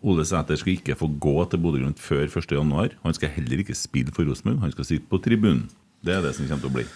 Ole 0.07 0.25
Sæter 0.25 0.57
skal 0.57 0.77
ikke 0.79 0.95
få 0.97 1.11
gå 1.19 1.35
til 1.51 1.59
Bodø-Glimt 1.61 1.99
før 1.99 2.25
1.1. 2.31 2.95
Han 3.03 3.15
skal 3.19 3.35
heller 3.35 3.59
ikke 3.65 3.75
spille 3.75 4.15
for 4.15 4.23
Rosenborg, 4.25 4.63
han 4.63 4.73
skal 4.73 4.87
sitte 4.87 5.11
på 5.11 5.19
tribunen. 5.21 5.67
Det 6.07 6.15
er 6.15 6.23
det 6.23 6.37
som 6.39 6.47
kommer 6.47 6.63
til 6.63 6.71
å 6.71 6.77
bli. 6.79 6.87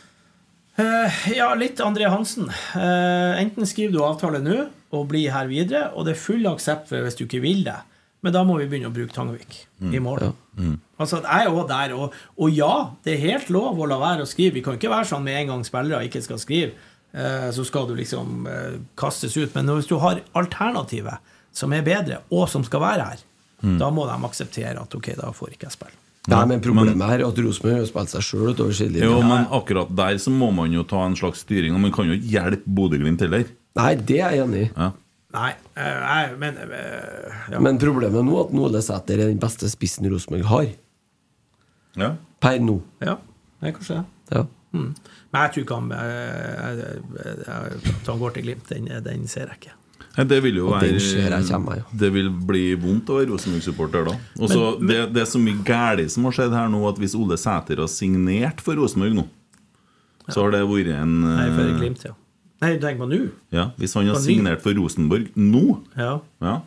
Eh, 0.80 1.16
ja, 1.36 1.50
litt 1.58 1.80
André 1.84 2.06
Hansen. 2.08 2.46
Uh, 2.72 3.36
enten 3.40 3.66
skriver 3.68 3.92
du 3.92 3.98
avtale 4.06 4.38
nå 4.40 4.54
og 4.92 5.08
blir 5.10 5.32
her 5.34 5.48
videre, 5.50 5.90
og 5.92 6.06
det 6.08 6.14
er 6.14 6.20
full 6.22 6.46
aksept 6.48 6.92
hvis 6.94 7.18
du 7.18 7.26
ikke 7.26 7.42
vil 7.44 7.60
det. 7.66 7.76
Men 8.22 8.32
da 8.36 8.44
må 8.46 8.54
vi 8.60 8.68
begynne 8.70 8.88
å 8.88 8.94
bruke 8.94 9.12
Tangvik 9.12 9.66
Mm. 9.82 9.94
i 9.94 9.98
morgen. 9.98 10.32
Altså, 11.00 11.18
jeg 11.24 11.44
er 11.46 11.50
også 11.50 11.68
der, 11.68 11.92
og, 11.98 12.12
og 12.38 12.50
ja, 12.54 12.90
det 13.04 13.16
er 13.16 13.24
helt 13.32 13.48
lov 13.50 13.80
å 13.82 13.88
la 13.90 13.96
være 13.98 14.22
å 14.22 14.28
skrive. 14.30 14.54
Vi 14.54 14.62
kan 14.62 14.76
ikke 14.78 14.92
være 14.92 15.08
sånn 15.10 15.24
med 15.26 15.40
en 15.40 15.48
gang 15.50 15.64
spillere 15.66 16.06
ikke 16.06 16.22
skal 16.22 16.38
skrive, 16.38 16.72
uh, 17.16 17.50
så 17.50 17.64
skal 17.66 17.88
du 17.90 17.96
liksom 17.98 18.46
kastes 18.96 19.34
ut. 19.36 19.52
Men 19.56 19.66
hvis 19.74 19.90
du 19.90 19.96
har 19.98 20.22
alternativet 20.38 21.18
som 21.52 21.72
er 21.74 21.82
bedre, 21.84 22.20
og 22.30 22.48
som 22.48 22.64
skal 22.64 22.80
være 22.80 23.10
her, 23.10 23.28
Mm. 23.62 23.76
da 23.78 23.90
må 23.94 24.02
de 24.08 24.14
akseptere 24.26 24.80
at 24.80 24.94
ok, 24.94 25.12
da 25.14 25.28
får 25.30 25.52
ikke 25.54 25.68
jeg 25.68 25.74
spille. 25.76 25.98
Nei, 26.30 26.42
men 26.46 26.60
problemet 26.62 27.02
her 27.02 27.18
er 27.18 27.26
at 27.26 27.38
Rosenborg 27.42 27.80
har 27.80 27.86
spilt 27.88 28.12
seg 28.12 28.22
sjøl 28.22 28.52
utover 28.52 28.76
sidelinja. 28.78 29.08
Jo, 29.10 29.16
men 29.26 29.48
akkurat 29.50 29.88
der 29.98 30.20
så 30.22 30.30
må 30.30 30.52
man 30.54 30.70
jo 30.70 30.84
ta 30.86 31.00
en 31.02 31.16
slags 31.18 31.42
styring, 31.42 31.74
og 31.74 31.82
man 31.82 31.94
kan 31.94 32.06
jo 32.06 32.14
ikke 32.14 32.30
hjelpe 32.36 32.74
Bodø-Glimt 32.78 33.24
heller. 33.26 33.48
Nei, 33.80 33.88
det 33.98 34.20
er 34.20 34.36
jeg 34.36 34.44
enig 34.44 34.60
i. 34.68 34.68
Ja. 34.70 34.92
Nei, 35.32 35.50
eh, 35.80 35.98
jeg, 36.04 36.36
men 36.38 36.60
eh, 36.62 37.42
ja. 37.54 37.60
Men 37.64 37.80
problemet 37.80 38.22
nå 38.28 38.36
er 38.36 38.46
at 38.46 38.54
Nåle 38.54 38.82
Sæter 38.84 39.18
er 39.18 39.32
den 39.32 39.42
beste 39.42 39.70
spissen 39.72 40.06
Rosenborg 40.12 40.46
har. 40.50 40.70
Ja. 41.98 42.14
Per 42.42 42.62
nå. 42.62 42.78
ja, 43.02 43.16
det 43.58 43.72
er 43.72 43.76
kanskje 43.80 43.98
det. 43.98 44.36
Ja. 44.36 44.46
Mm. 44.72 44.90
Men 45.32 45.42
jeg 45.42 45.54
tror 45.54 45.64
ikke 45.66 45.80
han 45.80 45.90
eh, 45.96 46.82
han 48.06 48.22
går 48.22 48.36
til 48.36 48.46
Glimt, 48.46 48.70
den, 48.70 48.92
den 49.08 49.26
ser 49.28 49.48
jeg 49.48 49.58
ikke. 49.58 49.78
Det 50.16 50.38
vil 50.44 50.58
jo 50.60 50.68
være 50.74 51.38
kommer, 51.48 51.78
ja. 51.80 51.84
Det 51.96 52.10
vil 52.12 52.28
bli 52.30 52.64
vondt 52.76 53.08
å 53.08 53.16
være 53.16 53.30
Rosenborg-supporter 53.32 54.04
da. 54.10 54.16
Og 54.40 54.50
så 54.50 54.64
det, 54.82 54.98
det 55.14 55.22
er 55.24 55.28
så 55.30 55.40
mye 55.40 55.62
galt 55.64 56.12
som 56.12 56.26
har 56.28 56.36
skjedd 56.36 56.56
her 56.56 56.68
nå, 56.72 56.82
at 56.90 56.98
hvis 57.00 57.14
Ole 57.16 57.38
Sæter 57.40 57.80
har 57.80 57.88
signert 57.88 58.60
for 58.64 58.76
Rosenborg 58.76 59.16
nå, 59.16 59.24
så 60.28 60.44
har 60.44 60.52
det 60.54 60.60
vært 60.68 60.92
en 60.98 61.14
Nei, 61.24 61.46
for 61.54 61.64
eh, 61.64 61.78
Glimt, 61.80 62.04
ja. 62.04 62.12
Nei, 62.62 62.74
tenk 62.82 63.00
på 63.00 63.08
nå? 63.10 63.22
ja, 63.50 63.70
Hvis 63.80 63.96
han 63.98 64.06
har 64.12 64.20
signert 64.22 64.62
for 64.62 64.76
Rosenborg 64.78 65.32
nå, 65.34 65.64
Ja. 65.98 66.18
ja, 66.44 66.58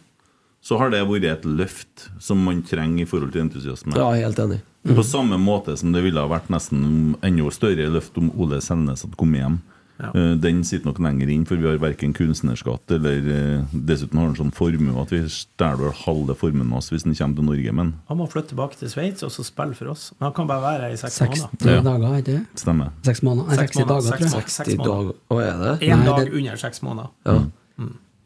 så 0.65 0.79
har 0.81 0.89
det 0.89 1.03
vært 1.05 1.27
et 1.29 1.45
løft 1.45 2.07
som 2.19 2.41
man 2.41 2.63
trenger 2.65 3.05
i 3.05 3.09
forhold 3.09 3.31
til 3.35 3.45
entusiasme. 3.45 3.93
ja, 3.95 4.09
helt 4.17 4.41
enig. 4.41 4.63
På 4.85 5.03
samme 5.05 5.37
måte 5.41 5.77
som 5.77 5.93
det 5.93 6.01
ville 6.05 6.21
ha 6.21 6.29
vært 6.29 6.49
nesten 6.53 7.15
enda 7.25 7.51
større 7.53 7.87
løft 7.93 8.17
om 8.21 8.31
Ole 8.41 8.57
Selnes 8.61 9.05
hadde 9.05 9.17
kommet 9.17 9.41
hjem. 9.43 9.55
Ja. 9.99 10.09
Eh, 10.11 10.33
Den 10.43 10.63
sitter 10.67 10.85
nok 10.89 10.97
lenger 10.99 11.29
inn, 11.31 11.45
for 11.47 11.55
vi 11.55 11.63
har 11.69 11.77
verken 11.79 12.11
kunstnerskatt 12.13 12.91
eller 12.91 13.17
eh, 13.31 13.63
Dessuten 13.71 14.19
har 14.19 14.25
han 14.27 14.35
sånn 14.35 14.51
formue 14.53 14.91
at 15.01 15.09
vi 15.13 15.21
stjeler 15.31 15.77
vel 15.85 15.93
halve 16.03 16.35
formuen 16.35 16.71
hans 16.75 16.89
hvis 16.91 17.05
han 17.07 17.15
kommer 17.15 17.35
til 17.39 17.45
Norge, 17.47 17.71
men 17.79 17.93
Han 18.09 18.17
må 18.19 18.27
flytte 18.27 18.49
tilbake 18.51 18.75
til 18.81 18.89
Sveits 18.91 19.23
og 19.23 19.31
så 19.31 19.43
spille 19.47 19.71
for 19.77 19.87
oss. 19.93 20.09
Men 20.19 20.25
han 20.27 20.33
kan 20.35 20.47
bare 20.51 20.61
være 20.65 20.81
her 20.89 20.93
i 20.97 20.99
seks 20.99 21.15
60 21.23 21.47
måneder. 21.47 21.71
Ja. 21.71 21.79
dager, 21.87 22.19
ikke 22.19 22.43
stemmer. 22.59 22.91
Seks 23.07 23.21
måneder? 23.23 23.55
Seks 23.55 23.75
måneder, 23.79 23.95
dager, 23.95 24.11
tror 24.11 24.19
jeg. 24.19 24.29
seks- 24.35 24.55
seks 24.61 24.75
måneder. 24.77 25.15
Å, 25.31 25.33
er 25.39 25.55
det? 25.63 25.73
Én 25.87 25.95
Nei, 25.97 26.05
dag 26.11 26.19
det- 26.25 26.33
under 26.41 26.55
seks 26.67 26.81
måneder. 26.83 27.09
Ja. 27.25 27.39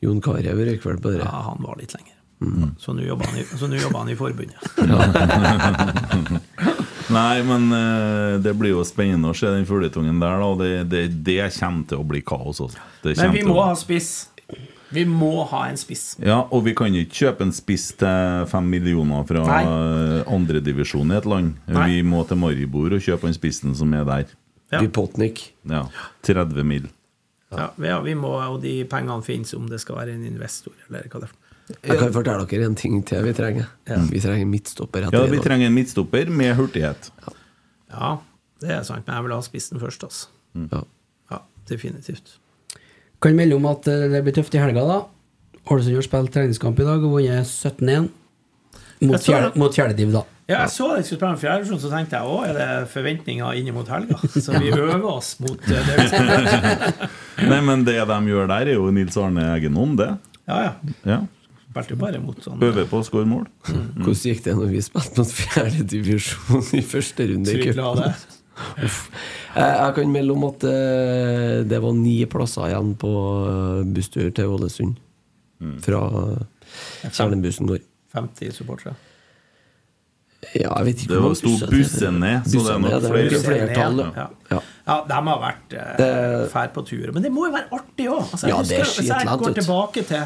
Jon 0.02 0.22
Carew 0.24 0.56
røyk 0.66 0.82
vel 0.86 0.98
på 1.04 1.12
det. 1.12 1.20
Ja, 1.22 1.42
han 1.52 1.60
var 1.62 1.76
litt 1.78 1.94
lenger. 1.94 2.16
Så 2.80 2.94
nå 2.96 3.02
jobber 3.04 3.26
han 3.28 3.36
i, 3.38 3.44
jobber 3.78 4.00
han 4.00 4.10
i 4.10 4.16
forbundet. 4.16 4.56
Nei, 7.10 7.44
men 7.44 7.70
uh, 7.74 8.40
det 8.44 8.54
blir 8.60 8.76
jo 8.76 8.84
spennende 8.88 9.32
å 9.32 9.38
se 9.38 9.50
den 9.54 9.66
fugletungen 9.70 10.20
der, 10.22 10.42
da. 10.44 10.50
Det, 10.60 10.74
det, 10.92 11.04
det 11.26 11.38
kommer 11.60 11.88
til 11.90 12.02
å 12.04 12.08
bli 12.08 12.22
kaos. 12.26 12.62
Også. 12.66 12.78
Det 13.04 13.16
Men 13.18 13.34
vi 13.34 13.46
må 13.48 13.56
å- 13.58 13.70
ha 13.72 13.78
spiss. 13.80 14.28
Vi 14.90 15.04
må 15.06 15.46
ha 15.52 15.68
en 15.70 15.78
spiss. 15.78 16.16
Ja, 16.18 16.40
og 16.50 16.64
vi 16.66 16.74
kan 16.78 16.94
ikke 16.98 17.14
kjøpe 17.20 17.46
en 17.46 17.52
spiss 17.54 17.92
til 18.02 18.46
fem 18.50 18.70
millioner 18.72 19.22
fra 19.30 19.44
andredivisjon 20.26 21.14
i 21.14 21.18
et 21.20 21.28
land. 21.30 21.60
Nei. 21.70 21.84
Vi 21.92 22.00
må 22.10 22.24
til 22.28 22.40
Maribor 22.42 22.96
og 22.98 23.04
kjøpe 23.06 23.30
den 23.30 23.38
spissen 23.38 23.76
som 23.78 23.94
er 23.94 24.08
der. 24.08 24.32
Ja. 24.74 24.82
Ja, 25.66 25.84
30 26.26 26.66
mil. 26.66 26.90
Ja, 27.52 27.70
ja, 27.82 28.00
vi 28.06 28.14
må, 28.18 28.34
og 28.38 28.60
de 28.62 28.84
pengene 28.90 29.26
finnes 29.26 29.54
om 29.58 29.70
det 29.70 29.80
skal 29.82 29.98
være 30.04 30.14
en 30.18 30.26
investor, 30.28 30.74
eller 30.88 31.08
hva 31.10 31.24
det 31.24 31.30
er. 31.30 31.38
Jeg 31.86 32.00
kan 32.00 32.14
fortelle 32.16 32.48
dere 32.50 32.66
en 32.66 32.76
ting 32.80 32.96
til 33.06 33.22
vi 33.28 33.34
trenger. 33.38 33.68
Vi 34.10 34.20
trenger 34.24 34.42
en 34.46 34.50
midtstopper. 34.54 35.10
Ja, 35.14 35.24
vi 35.30 35.42
trenger 35.44 35.70
en 35.70 35.76
midtstopper 35.78 36.32
med 36.34 36.56
hurtighet. 36.58 37.12
Ja, 37.94 38.16
det 38.62 38.72
er 38.74 38.84
sant, 38.88 39.06
men 39.08 39.16
jeg 39.20 39.26
vil 39.28 39.36
ha 39.38 39.42
spissen 39.46 39.82
først, 39.82 40.04
altså. 40.08 40.28
Ja. 40.72 40.82
Ja, 41.32 41.40
definitivt. 41.70 42.36
Kan 43.22 43.36
melde 43.38 43.58
om 43.60 43.66
at 43.70 43.88
eh, 43.92 44.08
det 44.12 44.24
blir 44.26 44.34
tøft 44.38 44.56
i 44.56 44.62
helga, 44.62 44.82
da. 44.88 45.00
Ålesund 45.70 45.98
har 46.00 46.06
spilt 46.08 46.34
treningskamp 46.34 46.80
i 46.82 46.86
dag 46.88 47.04
og 47.06 47.14
vunnet 47.18 47.46
17-1. 47.46 48.10
Mot 49.06 49.22
fjerde- 49.24 49.54
mot 49.60 49.76
fjerdediv, 49.76 50.12
da. 50.18 50.26
Ja, 50.50 50.64
jeg 50.64 50.72
så 50.74 50.88
jeg 50.98 51.06
skulle 51.06 51.20
spille 51.20 51.34
en 51.36 51.42
fjerdedivisjon, 51.44 51.80
så 51.84 51.90
tenkte 51.94 52.18
jeg 52.18 52.26
å, 52.26 52.38
er 52.48 52.56
det 52.58 52.70
forventninger 52.90 53.60
inn 53.60 53.70
mot 53.76 53.88
helga? 53.94 54.18
Så 54.42 54.58
vi 54.58 54.72
øver 54.74 55.06
oss 55.12 55.36
mot 55.44 55.60
eh, 55.70 55.84
det 55.86 55.98
vi 56.00 56.08
skal. 56.10 57.06
Nei, 57.52 57.60
men 57.68 57.84
det 57.86 58.00
de 58.10 58.18
gjør 58.32 58.50
der, 58.50 58.72
er 58.74 58.80
jo 58.80 58.90
Nils 58.96 59.18
Arne 59.22 59.46
Eggenholm, 59.54 59.94
det. 60.00 60.10
Ja, 60.50 60.58
ja. 60.66 60.72
Ja. 61.06 61.20
Spilte 61.70 61.94
jo 61.94 62.00
bare 62.02 62.20
mot 62.24 62.40
sånn 62.42 62.62
Øver 62.66 62.88
på 62.90 62.98
å 63.00 63.06
skåre 63.06 63.28
mål. 63.30 63.44
Hvordan 63.70 64.24
gikk 64.26 64.40
det 64.48 64.56
når 64.58 64.72
vi 64.74 64.80
spilte 64.82 65.22
mot 65.22 65.34
fjerde 65.38 65.84
divisjon 65.92 66.64
i 66.80 66.82
første 66.82 67.28
runde? 67.30 67.54
i 67.54 67.68
cupen? 67.70 68.04
Jeg, 68.60 69.64
jeg 69.72 69.94
kan 69.96 70.10
melde 70.12 70.34
om 70.36 70.44
at 70.50 70.64
eh, 70.68 71.62
det 71.70 71.78
var 71.82 71.94
ni 71.96 72.18
plasser 72.30 72.68
igjen 72.68 72.90
på 73.00 73.12
busstur 73.96 74.28
til 74.36 74.52
Ålesund. 74.52 74.98
Fra 75.86 76.02
kjernebussen 77.08 77.70
går. 77.72 77.80
50 78.14 78.52
supportere. 78.58 78.98
Ja, 80.56 80.72
jeg 80.80 80.86
vet 80.88 81.02
ikke 81.04 81.12
Det 81.14 81.22
var 81.24 81.34
sto 81.36 81.52
bussen 81.70 82.20
ned, 82.24 82.46
så 82.48 82.62
det 82.64 82.74
er 82.74 82.84
nok 82.84 82.94
er 82.94 83.08
flere. 83.10 83.40
flertall. 83.44 84.00
Ja. 84.16 84.28
Ja. 84.54 84.60
Ja, 84.90 84.96
de 85.10 85.18
har 85.30 85.42
vært 85.44 85.74
eh, 85.80 86.46
fær 86.54 86.70
på 86.76 86.84
tur. 86.88 87.10
Men 87.16 87.26
det 87.26 87.32
må 87.36 87.48
jo 87.50 87.56
være 87.56 87.68
artig 87.76 88.08
òg. 88.10 88.24
Altså, 88.28 88.48
Ja, 88.50 88.60
husker- 88.62 88.86
hvis 89.02 89.10
jeg 89.12 89.40
går 89.44 89.58
tilbake 89.60 90.06
til 90.08 90.24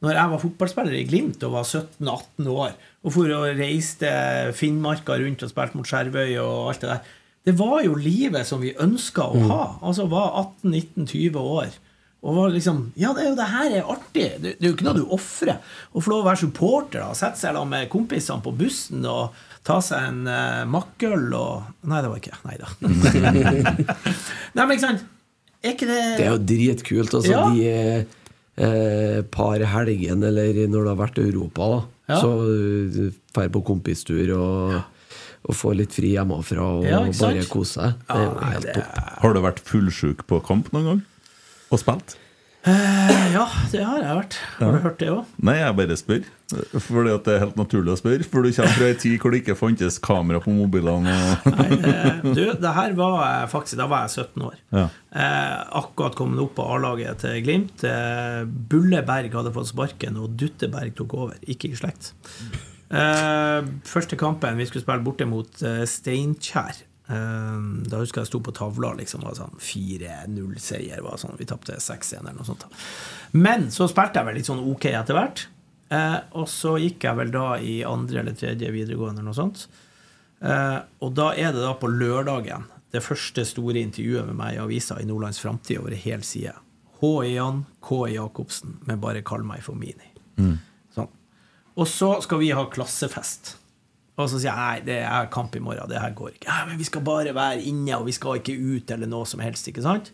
når 0.00 0.16
jeg 0.16 0.32
var 0.32 0.40
fotballspiller 0.40 0.96
i 0.96 1.04
Glimt 1.08 1.42
og 1.44 1.54
var 1.58 1.66
17-18 1.68 2.48
år, 2.52 2.72
og 3.04 3.14
for 3.14 3.32
å 3.36 3.42
reiste 3.56 4.10
Finnmarka 4.56 5.18
rundt 5.20 5.44
og 5.44 5.52
spilte 5.52 5.76
mot 5.76 5.88
Skjervøy 5.88 6.38
og 6.40 6.70
alt 6.72 6.84
det 6.84 6.90
der 6.94 7.12
Det 7.50 7.54
var 7.56 7.78
jo 7.84 7.94
livet 7.96 8.48
som 8.48 8.60
vi 8.60 8.74
ønska 8.76 9.24
å 9.24 9.44
ha. 9.48 9.62
Altså 9.80 10.04
var 10.12 10.34
18-19-20 10.64 11.38
år. 11.40 11.70
Og 12.20 12.36
var 12.36 12.50
liksom 12.52 12.82
Ja, 13.00 13.14
det 13.16 13.24
er 13.24 13.30
jo 13.30 13.38
det 13.38 13.46
her 13.48 13.76
er 13.78 13.92
artig. 13.94 14.26
Det, 14.42 14.56
det 14.58 14.66
er 14.66 14.68
jo 14.68 14.74
ikke 14.76 14.88
noe 14.90 14.98
du 14.98 15.14
ofrer. 15.16 15.56
Å 15.92 16.02
få 16.04 16.12
lov 16.12 16.24
å 16.24 16.28
være 16.28 16.42
supporter 16.42 17.04
og 17.06 17.16
sette 17.16 17.40
seg 17.40 17.56
med 17.68 17.88
kompisene 17.92 18.44
på 18.44 18.52
bussen 18.56 19.06
og 19.08 19.38
ta 19.66 19.78
seg 19.84 20.10
en 20.10 20.20
uh, 20.28 20.68
makkøl 20.68 21.32
og 21.36 21.88
Nei, 21.88 22.00
det 22.04 22.12
var 22.12 22.20
ikke 22.20 22.38
Nei 22.48 22.60
da. 22.60 22.68
Nei, 24.56 24.64
men 24.64 24.76
ikke 24.76 24.84
sant? 24.86 25.08
Er 25.60 25.74
ikke 25.74 25.88
det 25.88 26.00
Det 26.16 26.24
er 26.24 26.32
jo 26.34 26.40
dritkult. 26.52 27.16
Altså, 27.20 27.32
Ja. 27.34 27.44
De 27.52 28.19
eh, 28.60 29.20
par 29.32 29.62
helgene, 29.72 30.28
eller 30.30 30.60
når 30.68 30.86
det 30.86 30.92
har 30.94 31.00
vært 31.06 31.20
Europa, 31.24 31.68
da, 31.74 31.80
Ja. 32.10 32.20
så 32.20 32.30
eh, 32.44 33.10
drar 33.34 33.48
på 33.54 33.62
kompistur 33.64 34.32
og, 34.36 34.74
og 35.48 35.54
får 35.56 35.76
litt 35.78 35.94
fri 35.96 36.14
hjemmefra 36.16 36.64
og 36.78 36.84
Ja, 36.88 37.00
bare 37.20 37.44
kose 37.48 37.78
seg. 37.80 38.00
Det 38.08 38.16
er 38.16 38.24
jo 38.26 38.50
helt 38.50 38.72
topp. 38.76 38.98
Har 39.22 39.34
du 39.36 39.40
vært 39.46 39.62
fullsjuk 39.64 40.26
på 40.30 40.40
kamp 40.46 40.72
noen 40.74 40.88
gang? 40.90 41.02
Og 41.70 41.78
spilt? 41.82 42.16
Eh, 42.68 43.16
Ja, 43.30 43.44
det 43.70 43.80
har 43.86 44.00
jeg 44.02 44.16
vært. 44.18 44.34
Har 44.58 44.72
du 44.74 44.78
hørt 44.84 44.96
det 45.00 45.08
òg? 45.12 45.28
Nei, 45.46 45.54
jeg 45.60 45.74
bare 45.78 45.96
spør. 45.96 46.24
Fordi 46.82 47.12
at 47.14 47.24
det 47.28 47.34
er 47.36 47.42
helt 47.44 47.56
naturlig 47.60 47.92
å 47.94 47.98
spørre. 48.00 48.26
For 48.26 48.42
du 48.42 48.50
kommer 48.56 48.74
fra 48.74 48.88
ei 48.90 48.96
tid 48.98 49.14
hvor 49.22 49.30
det 49.32 49.38
ikke 49.44 49.54
fantes 49.56 50.00
kamera 50.02 50.40
på 50.42 50.50
mobilene. 50.52 51.14
Nei, 51.46 51.68
det, 51.84 51.94
du, 52.34 52.42
det 52.60 52.72
her 52.74 52.96
var 52.98 53.14
jeg 53.22 53.52
faktisk 53.52 53.78
Da 53.78 53.86
var 53.92 54.02
jeg 54.08 54.26
17 54.26 54.44
år. 54.48 54.58
Ja. 54.74 54.84
Eh, 55.14 55.54
akkurat 55.80 56.18
kommet 56.18 56.42
opp 56.42 56.56
på 56.58 56.66
A-laget 56.74 57.22
til 57.22 57.38
Glimt. 57.46 57.86
Eh, 57.86 58.42
Bulleberg 58.44 59.38
hadde 59.38 59.54
fått 59.54 59.70
sparken, 59.70 60.18
og 60.20 60.34
Dutteberg 60.42 60.92
tok 60.98 61.14
over. 61.22 61.38
Ikke 61.46 61.70
i 61.70 61.78
slekt. 61.78 62.10
Eh, 62.90 63.62
første 63.86 64.18
kampen 64.18 64.58
vi 64.58 64.66
skulle 64.66 64.82
spille 64.84 65.06
borte 65.06 65.30
mot 65.30 65.62
eh, 65.62 65.84
Steinkjer. 65.88 66.82
Eh, 67.10 67.62
da 67.90 68.00
husker 68.00 68.20
jeg 68.20 68.28
jeg 68.28 68.30
sto 68.30 68.40
på 68.46 68.54
tavla. 68.54 68.92
liksom 68.98 69.24
var 69.26 69.34
sånn 69.38 69.56
4-0-seier. 69.58 71.02
var 71.02 71.18
sånn, 71.18 71.36
Vi 71.38 71.48
tapte 71.48 71.78
6-1 71.80 72.20
eller 72.20 72.38
noe 72.38 72.46
sånt. 72.46 72.66
Men 73.32 73.70
så 73.70 73.88
spilte 73.90 74.20
jeg 74.20 74.26
vel 74.26 74.38
litt 74.38 74.50
sånn 74.50 74.64
ok 74.72 74.86
etter 74.92 75.18
hvert. 75.18 75.46
Eh, 75.90 76.18
og 76.38 76.46
så 76.48 76.76
gikk 76.78 77.04
jeg 77.08 77.18
vel 77.18 77.32
da 77.34 77.58
i 77.58 77.80
andre 77.82 78.22
eller 78.22 78.36
tredje 78.38 78.70
videregående 78.70 79.20
eller 79.20 79.32
noe 79.32 79.38
sånt. 79.38 79.66
Eh, 80.40 80.78
og 81.02 81.14
da 81.18 81.32
er 81.34 81.52
det 81.52 81.64
da 81.64 81.74
på 81.74 81.90
lørdagen 81.90 82.68
det 82.90 83.02
første 83.04 83.44
store 83.46 83.82
intervjuet 83.82 84.26
med 84.26 84.38
meg 84.38 84.56
i 84.56 84.62
avisa 84.62 84.98
i 85.00 85.06
Nordlands 85.06 85.38
Framtid 85.42 85.78
over 85.78 85.94
en 85.94 86.02
hel 86.02 86.22
side. 86.26 86.54
H. 87.00 87.10
Jan, 87.26 87.64
K. 87.80 88.06
E. 88.06 88.14
Jacobsen, 88.16 88.78
men 88.86 89.00
bare 89.00 89.22
kall 89.26 89.44
meg 89.46 89.62
for 89.64 89.78
Mini. 89.78 90.10
Sånn. 90.94 91.08
Og 91.76 91.86
så 91.88 92.16
skal 92.24 92.42
vi 92.42 92.50
ha 92.56 92.64
klassefest. 92.72 93.54
Og 94.20 94.30
så 94.32 94.40
sier 94.40 94.50
jeg 94.52 94.60
nei, 94.60 94.86
det 94.86 94.98
er 95.06 95.30
kamp 95.32 95.54
i 95.56 95.62
morgen, 95.64 95.88
det 95.90 96.00
her 96.02 96.14
går 96.16 96.34
ikke. 96.36 96.48
Nei, 96.50 96.64
men 96.70 96.80
vi 96.80 96.88
skal 96.88 97.04
bare 97.06 97.36
være 97.36 97.62
inne, 97.70 97.98
og 97.98 98.08
vi 98.08 98.16
skal 98.16 98.40
ikke 98.40 98.56
ut 98.56 98.90
eller 98.96 99.10
noe 99.10 99.28
som 99.28 99.42
helst, 99.44 99.68
ikke 99.72 99.84
sant? 99.86 100.12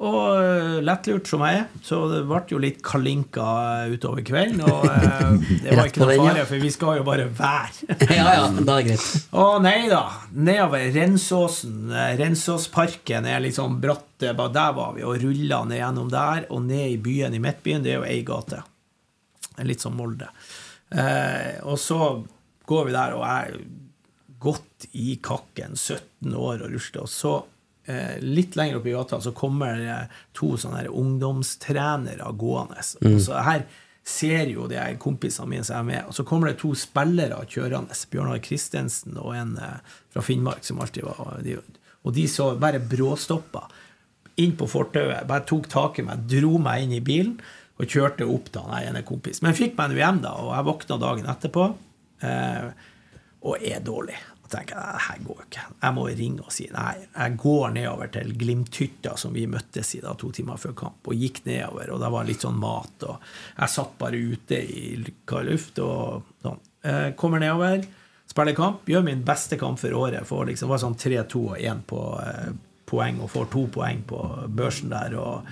Og 0.00 0.38
øh, 0.40 0.78
lettlurt 0.80 1.28
som 1.28 1.42
jeg 1.44 1.58
er, 1.58 1.64
så 1.84 1.98
det 2.08 2.22
ble 2.24 2.38
jo 2.48 2.60
litt 2.62 2.78
kalinka 2.80 3.44
utover 3.92 4.24
kvelden. 4.24 4.62
Og 4.64 4.86
øh, 4.88 5.42
det 5.66 5.74
var 5.76 5.90
ikke 5.90 6.00
noe 6.00 6.14
farlig, 6.14 6.30
fare, 6.30 6.44
for 6.48 6.64
vi 6.64 6.70
skal 6.72 7.00
jo 7.02 7.04
bare 7.04 7.26
være. 7.36 7.90
Ja, 8.16 8.30
ja, 8.38 8.46
da 8.64 8.78
er 8.78 8.86
greit. 8.86 9.04
Å 9.36 9.44
nei 9.60 9.90
da. 9.92 10.00
Nedover 10.32 10.86
Rensåsen. 10.96 11.92
eh, 11.92 12.14
Rensåsparken 12.16 13.28
er 13.28 13.44
litt 13.44 13.58
sånn 13.60 13.76
bratt. 13.82 14.08
bare 14.24 14.54
Der 14.56 14.72
var 14.80 14.96
vi, 14.96 15.04
og 15.04 15.20
rulla 15.20 15.60
ned 15.68 15.82
gjennom 15.82 16.08
der, 16.16 16.48
og 16.48 16.64
ned 16.64 16.96
i 16.96 16.98
byen 17.04 17.36
i 17.36 17.44
Midtbyen. 17.44 17.84
Det 17.84 17.92
er 17.92 18.00
jo 18.00 18.08
ei 18.08 18.22
gate. 18.24 18.64
Litt 19.68 19.84
som 19.84 20.00
Molde. 20.00 20.32
Eh, 20.96 21.60
og 21.68 21.76
så 21.76 22.00
går 22.70 22.88
vi 22.88 22.94
der, 22.94 23.16
og 23.18 23.24
jeg 23.26 23.50
er 23.50 23.62
godt 24.40 24.88
i 24.96 25.14
kakken, 25.22 25.76
17 25.76 26.34
år 26.34 26.64
og 26.64 26.72
rusler. 26.72 27.04
Og 27.04 27.12
så, 27.12 27.34
eh, 27.86 28.16
litt 28.22 28.56
lenger 28.56 28.78
opp 28.78 28.86
i 28.86 28.94
gata, 28.96 29.20
så 29.20 29.34
kommer 29.36 29.76
det 29.76 30.08
to 30.32 30.54
sånne 30.56 30.82
her 30.84 30.94
ungdomstrenere 31.02 32.30
gående. 32.40 32.80
Og 33.04 33.20
så 33.20 33.42
her 33.44 33.66
ser 34.06 34.48
jo 34.48 34.66
de 34.70 34.80
kompisene 34.98 35.48
mine 35.48 35.66
som 35.66 35.82
er 35.82 35.88
med, 35.90 36.08
og 36.08 36.16
så 36.16 36.24
kommer 36.24 36.50
det 36.50 36.60
to 36.62 36.72
spillere 36.74 37.44
kjørende. 37.46 37.96
Bjørnar 38.10 38.40
Kristensen 38.42 39.18
og 39.20 39.34
en 39.36 39.56
eh, 39.58 39.78
fra 40.10 40.24
Finnmark 40.24 40.64
som 40.64 40.80
alltid 40.80 41.04
var 41.04 41.42
de, 41.44 41.58
Og 42.04 42.14
de 42.14 42.26
så 42.28 42.54
bare 42.58 42.80
bråstoppa 42.80 43.68
inn 44.40 44.56
på 44.56 44.66
fortauet, 44.66 45.26
bare 45.28 45.44
tok 45.44 45.68
tak 45.68 45.98
i 45.98 46.02
meg, 46.06 46.24
dro 46.30 46.56
meg 46.58 46.86
inn 46.86 46.96
i 46.96 47.04
bilen 47.04 47.36
og 47.80 47.88
kjørte 47.88 48.24
opp 48.28 48.48
da 48.52 48.64
han 48.68 48.88
ene 48.88 49.02
kompisen. 49.04 49.44
Men 49.44 49.56
fikk 49.56 49.76
meg 49.76 49.92
nå 49.92 50.00
hjem, 50.00 50.22
da, 50.24 50.32
og 50.40 50.54
jeg 50.54 50.68
våkna 50.68 50.98
dagen 51.00 51.28
etterpå 51.28 51.68
og 52.22 53.62
er 53.64 53.80
dårlig. 53.84 54.16
Og 54.44 54.50
tenker 54.52 54.76
jeg, 54.76 54.96
det 54.96 55.04
her 55.06 55.20
går 55.24 55.44
ikke. 55.46 55.66
Jeg 55.82 55.96
må 55.96 56.06
ringe 56.08 56.44
og 56.44 56.54
si 56.54 56.66
nei. 56.74 56.94
Jeg 57.06 57.36
går 57.40 57.76
nedover 57.76 58.10
til 58.12 58.32
Glimthytta, 58.40 59.14
som 59.20 59.36
vi 59.36 59.46
møttes 59.50 59.94
i 59.96 60.02
da 60.02 60.12
to 60.18 60.32
timer 60.36 60.60
før 60.60 60.74
kamp, 60.82 61.06
og 61.06 61.22
gikk 61.22 61.44
nedover, 61.46 61.94
og 61.94 62.02
det 62.02 62.10
var 62.16 62.28
litt 62.28 62.44
sånn 62.44 62.58
mat, 62.60 63.06
og 63.08 63.30
jeg 63.54 63.74
satt 63.76 63.96
bare 64.00 64.20
ute 64.20 64.60
i 64.60 64.84
kald 65.28 65.52
luft 65.52 65.80
og 65.84 66.34
sånn. 66.44 66.60
Eh, 66.80 67.06
kommer 67.20 67.42
nedover, 67.42 67.84
spiller 68.30 68.56
kamp, 68.56 68.88
gjør 68.88 69.04
min 69.06 69.24
beste 69.26 69.58
kamp 69.60 69.80
for 69.80 69.94
året. 69.96 70.26
For 70.28 70.48
liksom, 70.48 70.70
var 70.70 70.82
sånn 70.82 70.98
3-2 70.98 71.44
og 71.54 71.56
1 71.58 71.86
på 71.90 72.02
eh, 72.24 72.50
poeng, 72.90 73.20
og 73.22 73.30
får 73.32 73.48
to 73.52 73.64
poeng 73.72 74.02
på 74.10 74.18
børsen 74.58 74.90
der, 74.92 75.14
og 75.16 75.48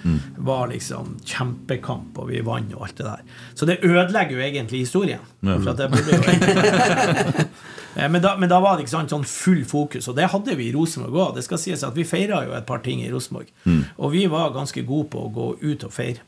var 0.51 0.69
liksom 0.73 1.17
kjempekamp, 1.25 2.19
og 2.19 2.29
vi 2.33 2.43
vant 2.47 2.75
og 2.77 2.85
alt 2.89 2.99
det 3.01 3.07
der. 3.09 3.23
Så 3.55 3.67
det 3.71 3.79
ødelegger 3.87 4.37
jo 4.37 4.45
egentlig 4.45 4.85
historien. 4.85 5.23
Det 5.41 5.59
burde 5.65 6.19
jo 6.19 7.47
Eh, 7.99 8.09
Men 8.11 8.23
da, 8.23 8.37
men 8.39 8.49
da 8.49 8.61
var 8.61 8.77
det 8.77 8.85
ikke 8.85 8.93
sant, 8.95 9.11
sånn 9.11 9.25
full 9.27 9.65
fokus, 9.67 10.07
og 10.11 10.15
det 10.19 10.29
hadde 10.31 10.55
vi 10.59 10.69
i 10.69 10.75
Rosenborg 10.75 11.17
òg. 11.19 11.31
Det 11.39 11.43
skal 11.47 11.59
sies 11.59 11.83
at 11.87 11.97
vi 11.97 12.05
feira 12.07 12.45
jo 12.47 12.53
et 12.55 12.67
par 12.69 12.83
ting 12.85 13.01
i 13.03 13.11
Rosenborg, 13.11 13.49
og 13.97 14.13
vi 14.13 14.27
var 14.31 14.53
ganske 14.55 14.85
gode 14.87 15.09
på 15.15 15.25
å 15.27 15.33
gå 15.35 15.47
ut 15.65 15.87
og 15.89 15.95
feire. 15.95 16.23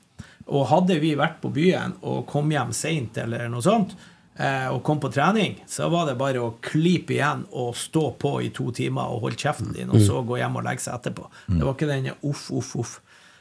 Og 0.51 0.65
hadde 0.73 0.97
vi 0.99 1.13
vært 1.15 1.37
på 1.45 1.53
byen 1.55 1.93
og 2.03 2.25
kom 2.27 2.51
hjem 2.51 2.73
seint 2.75 3.19
eller 3.23 3.47
noe 3.53 3.63
sånt, 3.63 3.93
og 4.41 4.79
kom 4.87 5.01
på 5.03 5.11
trening, 5.13 5.59
så 5.69 5.91
var 5.93 6.07
det 6.09 6.15
bare 6.17 6.41
å 6.41 6.55
klype 6.65 7.13
igjen 7.13 7.43
og 7.51 7.75
stå 7.77 8.07
på 8.17 8.31
i 8.41 8.47
to 8.57 8.71
timer 8.73 9.11
og 9.13 9.27
holde 9.27 9.37
kjeften 9.37 9.75
din, 9.75 9.91
og 9.93 10.01
så 10.01 10.23
gå 10.25 10.39
hjem 10.41 10.57
og 10.57 10.65
legge 10.65 10.85
seg 10.87 10.95
etterpå. 10.97 11.27
Det 11.51 11.61
var 11.61 11.75
ikke 11.75 11.89
den 11.91 12.09
uff, 12.15 12.47
uff, 12.57 12.71
uff. 12.81 12.95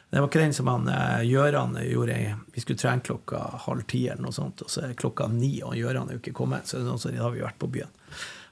Det 0.10 0.18
var 0.18 0.28
ikke 0.28 0.42
den 0.42 0.56
som 0.58 0.70
han 0.72 0.88
eh, 0.90 1.22
Gjøran 1.30 1.76
gjorde. 1.86 2.18
Vi 2.56 2.64
skulle 2.64 2.82
trene 2.82 3.06
klokka 3.06 3.44
halv 3.68 3.86
ti, 3.90 4.08
eller 4.10 4.26
noe 4.26 4.34
sånt, 4.34 4.64
og 4.66 4.72
så 4.74 4.88
er 4.88 4.98
klokka 4.98 5.28
ni, 5.30 5.60
og 5.62 5.76
Gjøran 5.78 6.10
er 6.10 6.18
jo 6.18 6.22
ikke 6.24 6.34
kommet. 6.42 6.66
Så 6.70 6.82
sånn 6.82 6.98
som 7.02 7.14
da 7.14 7.28
har 7.28 7.36
vi 7.36 7.44
vært 7.46 7.60
på 7.62 7.70
byen. 7.70 7.92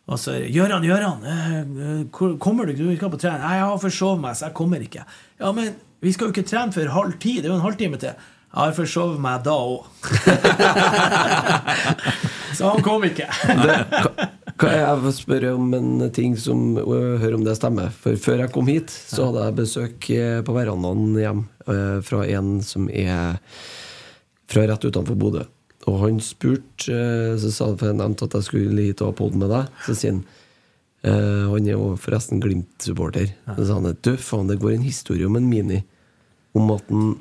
Og 0.08 0.22
så 0.22 0.38
Gjøran, 0.38 0.86
Gjøran, 0.86 1.26
eh, 1.26 1.56
eh, 1.58 2.04
kommer 2.14 2.68
du 2.68 2.76
ikke? 2.76 2.86
Du 2.86 3.00
skal 3.00 3.14
på 3.16 3.22
trening. 3.24 3.42
Jeg 3.42 3.66
har 3.66 3.82
forsovet 3.82 4.22
meg, 4.22 4.38
så 4.38 4.48
jeg 4.48 4.58
kommer 4.60 4.86
ikke. 4.86 5.08
Ja, 5.42 5.52
men 5.58 5.74
vi 6.06 6.14
skal 6.14 6.30
jo 6.30 6.36
ikke 6.36 6.46
trene 6.48 6.78
før 6.78 6.94
halv 6.94 7.18
ti. 7.18 7.40
Det 7.40 7.50
er 7.50 7.56
jo 7.56 7.58
en 7.58 7.66
halvtime 7.66 8.00
til. 8.06 8.30
Jeg 8.58 8.72
har 8.72 8.74
forsovet 8.74 9.20
meg 9.22 9.44
da 9.46 9.54
òg. 9.54 9.84
så 12.58 12.72
han 12.72 12.82
kom 12.86 13.04
ikke. 13.06 13.28
Det, 13.62 13.76
ka- 13.92 14.28
kan 14.58 14.72
jeg 14.74 15.02
få 15.04 15.12
spørre 15.14 15.52
om 15.54 15.68
en 15.78 16.08
ting 16.16 16.34
som 16.42 16.64
Hør 16.80 17.36
om 17.38 17.44
det 17.46 17.54
stemmer. 17.60 17.92
For 17.94 18.18
før 18.18 18.42
jeg 18.46 18.54
kom 18.56 18.66
hit, 18.72 18.90
så 18.90 19.28
hadde 19.30 19.44
jeg 19.46 19.58
besøk 19.60 20.08
eh, 20.16 20.40
på 20.48 20.56
verandaen 20.56 21.14
hjem 21.22 21.44
øh, 21.70 22.00
fra 22.08 22.24
en 22.34 22.56
som 22.66 22.88
er 22.90 23.38
fra 24.50 24.66
rett 24.72 24.88
utenfor 24.90 25.20
Bodø. 25.22 25.44
Og 25.88 26.02
han 26.02 26.18
spurte 26.24 26.90
øh, 26.92 27.38
Så 27.40 27.52
sa 27.54 27.70
han, 27.70 27.78
for 27.80 27.88
jeg 27.92 28.00
nevnte 28.02 28.26
at 28.28 28.34
jeg 28.40 28.48
skulle 28.50 28.88
hit 28.90 29.02
og 29.06 29.12
ha 29.14 29.18
pod 29.22 29.38
med 29.40 29.54
deg. 29.54 29.70
Så 29.86 29.94
sier 30.02 30.18
han 30.18 30.26
Uh, 31.06 31.54
Han 31.54 31.68
er 31.70 31.76
jo 31.76 31.92
forresten 32.02 32.40
Glimt-supporter. 32.42 33.30
Så 33.56 33.68
sa 33.70 33.76
han 33.78 33.86
du, 34.04 34.16
faen, 34.18 34.48
det 34.50 34.58
går 34.60 34.74
en 34.74 34.82
historie 34.84 35.28
om 35.30 35.36
en 35.38 35.46
Mini 35.48 35.78
om 36.58 36.72
at 36.74 36.88
han 36.90 37.12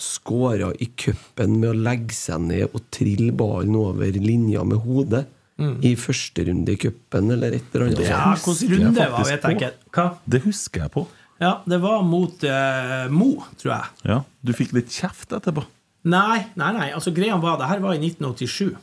skåra 0.00 0.72
i 0.82 0.88
cupen 0.98 1.58
med 1.60 1.70
å 1.70 1.78
legge 1.78 2.16
seg 2.16 2.46
ned 2.48 2.74
og 2.74 2.86
trille 2.94 3.32
ballen 3.36 3.76
over 3.78 4.18
linja 4.18 4.64
med 4.66 4.82
hodet. 4.86 5.26
I 5.54 5.92
første 5.94 6.42
runde 6.48 6.72
i 6.74 6.78
cupen, 6.82 7.28
eller 7.30 7.54
et 7.54 7.74
eller 7.76 7.84
annet. 7.86 8.00
Ja, 8.08 8.32
hvilken 8.34 8.72
runde 8.74 9.04
jeg 9.04 9.12
var, 9.12 9.28
vet 9.28 9.44
jeg 9.46 9.54
ikke. 9.54 9.68
Hva? 9.94 10.06
Det 10.26 10.40
husker 10.48 10.82
jeg 10.82 10.92
på. 10.96 11.04
Ja, 11.38 11.52
det 11.70 11.78
var 11.82 12.02
mot 12.06 12.42
uh, 12.42 13.06
Mo, 13.14 13.30
tror 13.60 13.70
jeg. 13.76 13.92
Ja, 14.10 14.18
Du 14.42 14.50
fikk 14.56 14.74
litt 14.74 14.90
kjeft 14.90 15.30
etterpå. 15.34 15.62
Nei, 16.10 16.40
nei, 16.58 16.72
nei. 16.76 16.88
altså 16.92 17.14
greia 17.16 17.38
var 17.40 17.56
Det 17.60 17.70
her 17.70 17.80
var 17.80 17.94
i 17.94 18.02
1987. 18.02 18.74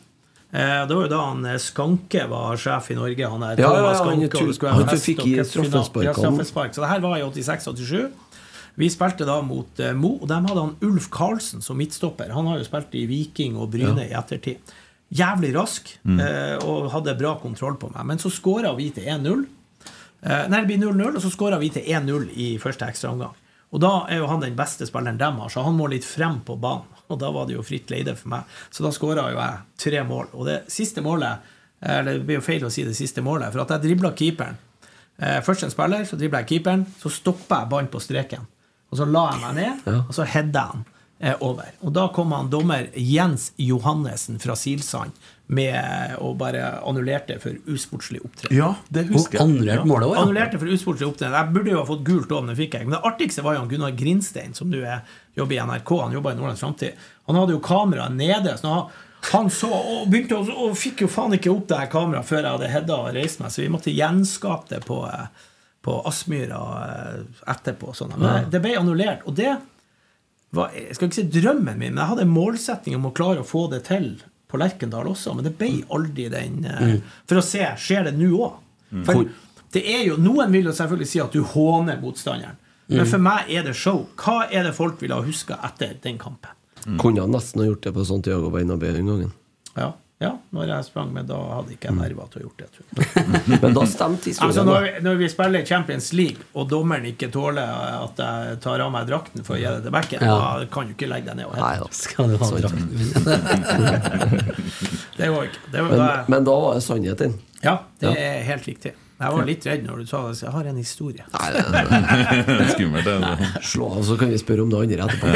Eh, 0.52 0.88
det 0.88 0.96
var 0.96 1.06
jo 1.06 1.10
da 1.12 1.20
han 1.30 1.46
eh, 1.48 1.60
Skanke 1.64 2.26
var 2.28 2.58
sjef 2.60 2.90
i 2.92 2.98
Norge. 2.98 3.28
Han 3.34 3.44
er 3.48 3.62
Ja, 3.62 3.70
ja, 3.70 3.84
ja, 3.86 3.92
han 3.94 3.96
Skanke, 3.96 4.42
han, 4.68 4.82
det 4.84 4.90
han 4.90 5.00
fikk 5.00 5.22
straffespark. 5.48 6.74
Så 6.76 6.84
det 6.84 6.90
her 6.92 7.04
var 7.04 7.20
i 7.20 7.24
86-87. 7.24 8.10
Vi 8.82 8.90
spilte 8.90 9.28
da 9.30 9.36
mot 9.46 9.80
eh, 9.80 9.94
Mo, 9.94 10.16
og 10.18 10.30
de 10.30 10.38
hadde 10.42 10.62
han 10.62 10.78
Ulf 10.88 11.12
Karlsen 11.14 11.62
som 11.62 11.78
midtstopper. 11.78 12.32
Han 12.34 12.48
har 12.50 12.58
jo 12.58 12.66
spilt 12.66 12.96
i 12.98 13.04
Viking 13.10 13.60
og 13.62 13.70
Bryne 13.76 14.08
i 14.08 14.16
ettertid. 14.18 14.72
Jævlig 15.14 15.52
rask 15.54 15.92
eh, 16.08 16.56
og 16.66 16.88
hadde 16.94 17.14
bra 17.20 17.36
kontroll 17.38 17.76
på 17.78 17.92
meg. 17.92 18.08
Men 18.10 18.22
så 18.22 18.32
skåra 18.34 18.72
vi 18.78 18.88
til 18.96 19.06
1-0. 19.12 19.44
Eh, 20.24 20.48
nei, 20.50 20.64
det 20.64 20.66
blir 20.72 20.82
0-0, 20.82 21.20
og 21.20 21.22
så 21.22 21.30
skåra 21.34 21.60
vi 21.62 21.70
til 21.76 21.86
1-0 21.86 22.32
i 22.34 22.48
første 22.64 22.88
ekstraomgang. 22.90 23.36
Og 23.72 23.84
da 23.84 23.92
er 24.10 24.24
jo 24.24 24.32
han 24.32 24.42
den 24.42 24.58
beste 24.58 24.88
spilleren 24.90 25.20
dem 25.20 25.38
har, 25.44 25.52
så 25.54 25.62
han 25.68 25.78
må 25.78 25.86
litt 25.92 26.08
frem 26.08 26.40
på 26.48 26.58
banen. 26.64 26.90
Og 27.12 27.20
da 27.22 27.30
var 27.36 27.46
det 27.46 27.60
jo 27.60 27.68
fritt 27.68 27.92
leide 27.94 28.16
for 28.18 28.34
meg. 28.34 28.50
Så 28.74 28.82
da 28.88 28.90
skåra 28.96 29.28
jo 29.30 29.38
jeg 29.38 29.62
tre 29.84 30.02
mål. 30.08 30.32
Og 30.34 30.48
det 30.50 30.62
siste 30.72 31.04
målet 31.06 31.52
Eller 31.82 32.20
det 32.20 32.26
blir 32.28 32.38
jo 32.38 32.46
feil 32.46 32.62
å 32.62 32.70
si 32.70 32.84
det 32.86 32.94
siste 32.94 33.24
målet, 33.26 33.50
for 33.50 33.64
at 33.64 33.72
jeg 33.74 33.82
dribla 33.88 34.12
keeperen. 34.14 34.58
Eh, 35.18 35.40
først 35.42 35.66
en 35.66 35.72
spiller, 35.74 36.04
så 36.06 36.18
dribla 36.18 36.44
jeg 36.44 36.50
keeperen, 36.52 36.84
så 37.02 37.10
stoppa 37.10 37.64
jeg 37.64 37.72
ballen 37.72 37.90
på 37.90 38.02
streken. 38.02 38.46
Og 38.92 38.98
så 39.00 39.06
la 39.08 39.26
jeg 39.32 39.42
meg 39.46 39.56
ned, 39.56 39.86
og 40.08 40.14
så 40.16 40.26
hedda 40.28 40.66
han 40.74 40.82
eh, 41.20 41.36
over. 41.40 41.70
Og 41.82 41.94
da 41.96 42.08
kom 42.12 42.34
han 42.36 42.50
dommer 42.52 42.90
Jens 42.96 43.52
Johannessen 43.58 44.40
fra 44.44 44.56
Silsand 44.60 45.12
med 45.52 46.16
og 46.24 46.38
bare 46.40 46.62
annullerte 46.88 47.36
for 47.44 47.56
usportslig 47.72 48.22
opptreden. 48.24 48.56
Ja, 48.56 48.70
det 48.90 49.06
husker 49.10 49.36
jeg. 49.38 49.44
annullert 49.44 49.86
målet 49.88 50.08
også, 50.08 50.16
ja. 50.16 50.22
Annullerte 50.26 50.60
for 50.62 50.72
usportslig 50.76 51.08
opptreden. 51.10 51.36
Jeg 51.36 51.54
burde 51.56 51.74
jo 51.74 51.80
ha 51.82 51.88
fått 51.90 52.04
gult 52.08 52.32
òg, 52.32 52.46
men 52.46 52.54
det 52.54 52.60
fikk 52.62 52.78
jeg. 52.80 52.88
Men 52.88 52.96
det 52.98 53.02
artigste 53.12 53.44
var 53.44 53.58
jo 53.58 53.66
Gunnar 53.72 53.92
Grinstein, 54.00 54.54
som 54.56 54.72
nå 54.72 54.80
er- 54.84 55.04
jobber 55.36 55.56
i 55.56 55.60
NRK. 55.68 55.92
Han 56.06 56.16
jobber 56.16 56.32
i 56.32 56.40
Nordlands 56.40 56.64
Framtid. 56.64 56.94
Han 57.28 57.36
hadde 57.40 57.56
jo 57.58 57.60
kameraet 57.64 58.16
nede. 58.16 58.58
så 58.60 58.68
han, 58.74 58.88
han 59.32 59.50
så 59.54 59.70
og 59.76 60.08
begynte 60.12 60.36
å, 60.40 60.48
og 60.70 60.76
fikk 60.80 61.04
jo 61.04 61.08
faen 61.12 61.36
ikke 61.36 61.52
opp 61.52 61.68
det 61.68 61.78
her 61.84 61.92
kameraet 61.92 62.26
før 62.32 62.42
jeg 62.44 62.52
hadde 62.56 62.72
hedda 62.76 62.96
og 63.04 63.12
reist 63.16 63.40
meg, 63.44 63.52
så 63.52 63.62
vi 63.62 63.70
måtte 63.76 63.92
gjenskape 63.96 64.72
det 64.72 64.82
på, 64.88 65.02
eh, 65.12 65.28
på 65.82 65.98
Aspmyra 66.08 66.62
eh, 66.86 67.22
etterpå. 67.52 67.94
Sånn. 67.98 68.14
Men 68.22 68.50
det 68.54 68.62
ble 68.64 68.76
annullert. 68.80 69.26
Og 69.30 69.36
det 69.38 69.56
var 70.56 70.74
jeg 70.76 70.98
skal 70.98 71.08
ikke 71.08 71.20
si 71.22 71.30
drømmen 71.40 71.80
min, 71.80 71.94
men 71.96 72.02
jeg 72.04 72.12
hadde 72.12 72.26
en 72.28 72.34
målsetting 72.36 72.98
om 72.98 73.08
å 73.08 73.16
klare 73.16 73.44
å 73.44 73.48
få 73.48 73.68
det 73.72 73.86
til 73.88 74.14
på 74.52 74.60
Lerkendal 74.60 75.08
også, 75.08 75.32
men 75.38 75.48
det 75.48 75.54
ble 75.56 75.78
aldri 75.96 76.26
den 76.32 76.66
eh, 76.68 76.98
For 77.30 77.40
å 77.40 77.46
se, 77.46 77.64
skjer 77.80 78.10
det 78.10 78.18
nå 78.20 78.34
òg? 78.36 78.58
For 79.08 79.30
det 79.72 79.86
er 79.88 80.02
jo, 80.10 80.18
Noen 80.20 80.52
vil 80.52 80.68
jo 80.68 80.74
selvfølgelig 80.76 81.08
si 81.08 81.22
at 81.24 81.32
du 81.32 81.46
håner 81.48 82.02
motstanderen, 82.02 82.58
men 82.92 83.08
for 83.08 83.24
meg 83.24 83.48
er 83.48 83.64
det 83.64 83.78
show. 83.80 84.02
Hva 84.20 84.50
er 84.52 84.66
det 84.68 84.74
folk 84.76 85.00
ville 85.00 85.16
ha 85.16 85.24
huska 85.24 85.56
etter 85.64 85.94
den 86.04 86.18
kampen? 86.20 86.52
Kunne 87.00 87.24
han 87.24 87.32
nesten 87.32 87.62
ha 87.64 87.70
gjort 87.70 87.86
det 87.86 87.94
på 87.96 88.04
Santiago 88.10 88.50
Bernabeu 88.52 88.92
den 88.92 89.08
gangen. 89.08 89.32
Ja, 89.78 89.94
ja, 90.22 90.36
når 90.54 90.66
jeg 90.70 90.86
sprang 90.86 91.10
med, 91.16 91.26
da 91.32 91.38
hadde 91.56 91.72
ikke 91.74 91.88
jeg 91.90 91.98
nerver 91.98 92.26
til 92.30 92.40
å 92.40 92.42
gjort 92.46 92.60
det. 92.62 92.68
Tror. 92.76 92.88
Men 93.64 93.72
da 93.78 93.84
stemte 93.90 94.26
historien. 94.30 94.52
Altså 94.52 94.62
når, 94.68 94.80
vi, 94.86 94.92
når 95.08 95.16
vi 95.24 95.28
spiller 95.34 95.62
Champions 95.66 96.08
League, 96.14 96.42
og 96.54 96.64
dommeren 96.70 97.06
ikke 97.10 97.28
tåler 97.34 97.66
at 97.98 98.16
jeg 98.22 98.60
tar 98.62 98.78
av 98.86 98.90
meg 98.94 99.10
drakten 99.10 99.42
for 99.48 99.54
å 99.58 99.60
gi 99.62 99.66
det 99.66 99.82
til 99.88 99.94
bekken, 99.98 100.20
Ja. 100.30 100.38
da 100.62 100.66
kan 100.72 100.86
du 100.86 100.92
ikke 100.94 101.10
legge 101.10 101.26
deg 101.32 101.36
ned 101.42 101.48
og 101.50 101.54
hente. 101.58 101.90
Skal 102.04 102.26
du 102.30 102.36
ha 102.38 102.46
drakten? 102.54 102.86
Det 105.22 105.28
går 105.30 105.44
ikke. 105.50 105.60
Det 105.72 105.82
var, 105.82 105.90
Men, 105.90 105.98
da, 106.00 106.06
men 106.32 106.44
da 106.48 106.54
var 106.64 106.74
det 106.78 106.82
sannheten. 106.86 107.32
ja, 107.62 107.76
det 108.02 108.12
er 108.18 108.44
helt 108.48 108.66
riktig. 108.70 108.92
Jeg 109.22 109.30
var 109.36 109.46
litt 109.46 109.66
redd 109.70 109.84
når 109.86 109.96
du 110.02 110.06
sa 110.10 110.18
det, 110.26 110.34
så 110.40 110.44
jeg 110.48 110.54
har 110.56 110.66
en 110.72 110.80
historie. 110.82 111.24
Nei, 111.30 111.50
det, 111.54 111.62
er 111.62 111.66
skummelt. 112.74 113.06
Det. 113.06 113.14
Nei. 113.22 113.38
slå 113.70 113.86
av, 113.94 114.00
så 114.08 114.14
kan 114.18 114.32
vi 114.34 114.38
spørre 114.42 114.62
om 114.66 114.70
det 114.72 114.80
andre 114.82 115.06
etterpå. 115.06 115.28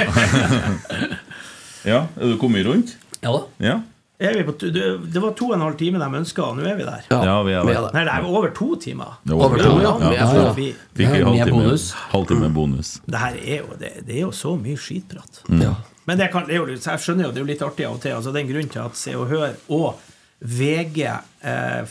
Ja, 1.85 1.99
Er 2.17 2.25
du 2.33 2.37
kommet 2.41 2.65
rundt? 2.65 2.95
Ja 3.21 3.29
da. 3.35 3.41
Ja. 3.61 3.75
Er 4.19 4.33
vi 4.37 4.43
på, 4.47 4.53
tu- 4.55 4.69
det 4.71 4.83
det 5.11 5.19
var 5.21 5.33
to 5.35 5.49
og 5.49 5.55
en 5.57 5.61
halv 5.65 5.75
time 5.77 5.99
de 5.99 6.07
ønska, 6.21 6.41
og 6.43 6.55
nå 6.57 6.63
er 6.69 6.75
vi 6.79 6.85
der. 6.87 7.01
Ja, 7.11 7.33
vi 7.43 7.51
er 7.51 7.65
der. 7.67 7.89
Nei, 7.93 8.03
det 8.07 8.13
er 8.13 8.27
over 8.29 8.49
to 8.55 8.75
timer. 8.79 9.17
Det 9.27 9.33
Over 9.35 9.57
to, 9.59 9.73
ja. 9.83 9.91
Ja, 10.13 10.27
Ja. 10.35 10.53
Fikk 10.55 11.15
en 11.17 11.25
halvtime 11.27 11.51
bonus. 11.51 11.89
halvtime 12.13 12.49
bonus. 12.55 12.93
Det 13.05 13.19
her 13.19 13.35
er 13.41 13.57
jo, 13.59 13.75
det, 13.79 13.91
det 14.07 14.15
er 14.15 14.21
jo 14.21 14.31
så 14.31 14.55
mye 14.55 14.77
skitprat. 14.79 15.41
Ja. 15.49 15.73
Men 16.07 16.17
det, 16.21 16.29
kan, 16.31 16.45
det 16.47 16.55
er 16.55 16.61
jo, 16.63 16.67
jeg 16.77 16.99
skjønner 17.03 17.25
jo 17.27 17.31
det 17.31 17.41
er 17.41 17.43
jo 17.43 17.49
litt 17.51 17.61
artig 17.65 17.85
av 17.89 17.95
og 17.97 18.01
til. 18.05 18.13
Altså, 18.15 18.31
den 18.31 18.47
grunnen 18.47 18.69
til 18.71 18.79
at 18.85 18.95
Se 18.95 19.15
og 19.17 19.27
Hør 19.27 19.55
og 19.73 19.99
VG 20.39 21.01
eh, 21.09 21.83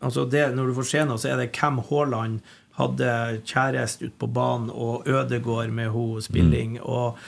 altså 0.00 0.24
det, 0.30 0.48
Når 0.56 0.66
du 0.70 0.74
får 0.80 0.88
se 0.90 1.04
noe, 1.04 1.18
så 1.20 1.28
er 1.30 1.36
det 1.42 1.50
hvem 1.54 1.78
Haaland 1.90 2.40
hadde 2.80 3.12
kjæreste 3.44 4.06
ute 4.08 4.16
på 4.18 4.26
banen, 4.32 4.70
og 4.72 5.04
Ødegård 5.06 5.68
med 5.76 5.90
ho 5.92 6.18
spilling, 6.24 6.78
og 6.80 7.18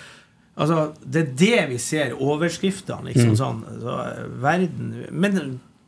Altså, 0.52 0.92
det 1.00 1.20
er 1.22 1.30
det 1.40 1.60
vi 1.70 1.78
ser 1.80 2.12
overskriftene, 2.20 3.08
liksom 3.08 3.36
sånn. 3.40 3.62
Så, 3.80 3.94
eh, 4.04 4.26
verden 4.42 4.90
Men 5.10 5.38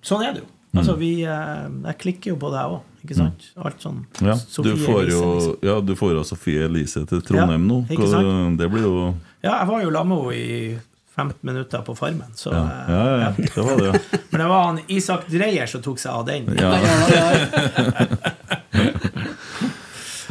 sånn 0.04 0.24
er 0.24 0.32
det 0.38 0.40
jo. 0.44 0.48
Altså, 0.74 0.96
vi 0.98 1.10
eh, 1.22 1.66
Jeg 1.84 1.98
klikker 2.00 2.32
jo 2.32 2.38
på 2.40 2.50
det, 2.54 2.62
jeg 2.62 2.78
òg, 2.78 2.88
ikke 3.04 3.18
sant? 3.18 3.44
Alt 3.60 3.84
sånn 3.84 4.00
Ja, 4.24 4.34
Sofie 4.40 4.72
du 4.74 4.80
får 4.86 5.02
Elise, 5.02 5.20
jo 5.20 5.34
liksom. 5.36 5.68
ja, 5.68 5.76
du 5.84 5.94
får 6.00 6.14
jo 6.16 6.24
Sofie 6.26 6.64
Elise 6.66 7.04
til 7.10 7.22
Trondheim 7.22 7.60
Ja, 7.60 7.68
nå. 7.68 7.78
ikke 7.92 8.08
sant? 8.10 8.58
Det 8.58 8.70
blir 8.72 8.88
jo 8.88 8.96
Ja, 9.44 9.60
jeg 9.60 9.70
var 9.70 9.84
jo 9.84 9.92
sammen 9.94 10.16
med 10.16 10.24
henne 10.24 10.40
i 10.40 10.78
15 11.14 11.46
minutter 11.46 11.82
på 11.86 11.94
Farmen, 11.94 12.32
så 12.34 12.50
Ja, 12.50 12.64
eh, 12.64 12.88
ja, 12.90 13.04
ja, 13.04 13.18
ja. 13.20 13.30
det 13.54 13.66
var 13.68 13.76
det. 13.78 14.00
Men 14.32 14.40
det 14.40 14.48
var 14.50 14.64
han 14.64 14.80
Isak 14.90 15.28
Dreyer 15.30 15.70
som 15.70 15.84
tok 15.84 16.00
seg 16.02 16.10
av 16.10 16.24
den. 16.26 16.48
Ja. 16.58 16.72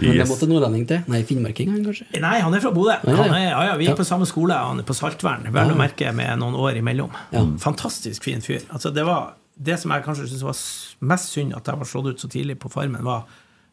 Men 0.04 0.18
det 0.18 0.24
Yes. 0.24 0.30
måtte 0.32 0.48
nordlending 0.50 0.88
til. 0.88 1.04
Nei, 1.08 1.22
finnmarking, 1.24 1.70
han 1.74 1.84
kanskje. 1.86 2.08
Nei, 2.22 2.40
han 2.44 2.54
er 2.54 2.60
fra 2.64 2.72
Bodø. 2.76 2.96
ja. 3.04 3.14
Er, 3.26 3.38
ja, 3.50 3.64
ja, 3.70 3.76
vi 3.78 3.86
Ja. 3.86 3.92
gikk 3.94 4.00
på 4.04 4.06
samme 4.08 4.26
skole. 4.30 4.54
Han 4.54 4.80
er 4.80 4.84
på 4.88 4.96
Saltvern. 4.98 5.48
Vel 5.52 5.72
å 5.72 5.78
merke 5.78 6.14
med 6.14 6.38
noen 6.40 6.56
år 6.56 6.78
imellom. 6.82 7.12
Ja. 7.32 7.46
Fantastisk 7.58 8.24
fin 8.24 8.42
fyr. 8.42 8.62
Altså, 8.70 8.94
det, 8.94 9.06
var, 9.06 9.34
det 9.62 9.80
som 9.80 9.92
jeg 9.92 10.04
kanskje 10.04 10.28
syntes 10.28 10.44
var 10.44 11.08
mest 11.08 11.32
synd 11.34 11.56
at 11.56 11.66
jeg 11.66 11.78
var 11.78 11.86
slått 11.86 12.08
ut 12.14 12.20
så 12.20 12.28
tidlig 12.30 12.60
på 12.60 12.70
Farmen, 12.72 13.04
var 13.04 13.24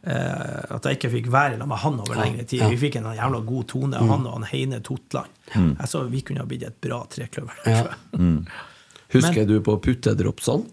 Uh, 0.00 0.76
at 0.76 0.83
jeg 0.89 0.97
ikke 0.97 1.10
fikk 1.12 1.26
være 1.28 1.59
sammen 1.59 1.68
med 1.68 1.76
han 1.83 1.99
over 2.00 2.15
Ja, 2.17 2.23
lengre 2.25 2.44
tid. 2.49 2.60
ja. 2.62 2.68
Vi 2.70 2.76
fikk 2.81 2.94
en 2.97 3.05
jævla 3.12 3.41
god 3.44 3.67
tone, 3.68 3.99
han 4.00 4.25
og 4.26 4.33
han 4.33 4.44
Heine 4.49 4.81
Totland. 4.81 5.28
Jeg 5.55 5.89
så 5.92 6.09
vi 6.09 6.23
kunne 6.23 6.39
ha 6.41 6.47
blitt 6.47 6.62
et 6.65 6.81
bra 6.81 7.02
trekløver. 7.05 7.52
Ja. 7.67 7.83
Mm. 8.17 8.47
Husker 9.12 9.28
Husker 9.28 9.47
du 9.47 9.60
på 9.60 9.76
puttedropsene? 9.78 10.65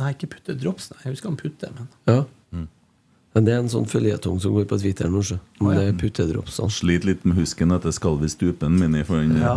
Nei, 0.00 0.10
ikke 0.12 0.26
Putte 0.34 0.56
Drops, 0.58 0.90
nei. 0.90 0.98
Jeg 1.04 1.12
husker 1.14 1.28
han 1.30 1.36
Putte, 1.36 1.70
men 1.72 1.88
Ja. 2.08 2.24
Men 3.36 3.44
det 3.44 3.52
er 3.52 3.58
en 3.60 3.68
sånn 3.68 3.84
føljetong 3.84 4.38
som 4.40 4.54
går 4.56 4.64
på 4.64 4.78
Twitter 4.80 5.10
nå, 5.12 5.20
sjø. 5.28 5.36
Om 5.60 5.66
det 5.76 5.82
er 5.90 5.96
puttedropsene. 6.00 6.72
Sliter 6.72 7.10
litt 7.10 7.24
med 7.28 7.36
husken 7.36 7.74
etter 7.74 7.92
'Skal 7.92 8.16
vi 8.22 8.30
stupen' 8.32 8.78
min. 8.80 8.96
For 9.04 9.20
den, 9.20 9.36
Ja. 9.36 9.52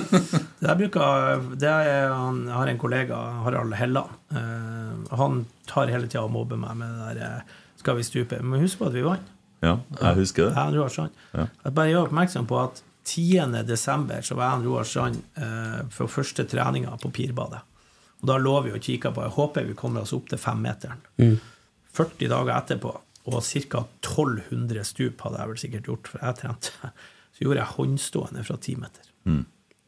Det 0.60 0.68
jeg 0.68 0.76
bruker 0.82 1.56
det 1.56 1.70
er, 1.70 2.12
han, 2.12 2.44
Jeg 2.44 2.52
har 2.54 2.68
en 2.68 2.78
kollega, 2.78 3.16
Harald 3.44 3.72
Helland. 3.74 4.10
Uh, 4.28 5.16
han 5.16 5.46
tar 5.66 5.88
hele 5.88 6.06
tida 6.06 6.24
og 6.24 6.32
mobber 6.32 6.60
meg 6.60 6.76
med 6.76 6.88
det 6.92 7.16
der 7.16 7.38
eh, 7.38 7.40
'Skal 7.80 7.96
vi 7.96 8.02
stupe?' 8.02 8.42
Men 8.42 8.60
husk 8.60 8.78
på 8.78 8.86
at 8.86 8.92
vi 8.92 9.02
vant. 9.02 9.32
ja, 9.62 9.78
jeg 10.02 10.14
husker 10.16 10.44
det. 10.44 10.54
Jeg 10.54 10.74
Roar 10.74 10.88
Strand. 10.88 11.10
Ja. 11.32 11.46
Jeg 11.64 11.74
bare 11.74 11.88
gjør 11.88 12.08
oppmerksom 12.08 12.46
på 12.46 12.60
at 12.62 12.82
10. 13.04 13.64
desember 13.64 14.20
så 14.20 14.34
var 14.34 14.50
jeg 14.50 14.66
og 14.66 14.66
Roar 14.66 14.84
Strand 14.84 15.16
eh, 15.36 15.80
for 15.88 16.06
første 16.06 16.44
treninga 16.44 16.98
på 17.00 17.08
Pirbadet. 17.08 17.60
Og 18.20 18.28
da 18.28 18.36
lå 18.36 18.60
vi 18.64 18.72
og 18.72 18.80
kikka 18.80 19.10
på 19.12 19.22
Jeg 19.22 19.30
håper 19.30 19.64
vi 19.64 19.72
kommer 19.74 20.02
oss 20.02 20.12
opp 20.12 20.28
til 20.28 20.38
femmeteren. 20.38 21.00
40 21.94 22.28
dager 22.28 22.56
etterpå, 22.56 22.92
og 23.24 23.40
ca. 23.42 23.84
1200 24.04 24.84
stup 24.84 25.24
hadde 25.24 25.40
jeg 25.40 25.50
vel 25.50 25.60
sikkert 25.62 25.90
gjort, 25.90 26.12
for 26.12 26.24
jeg 26.24 26.40
trente. 26.42 26.94
Så 27.34 27.46
gjorde 27.46 27.62
jeg 27.62 27.74
håndstående 27.74 28.44
fra 28.46 28.56
10 28.60 28.78
meter. 28.78 29.10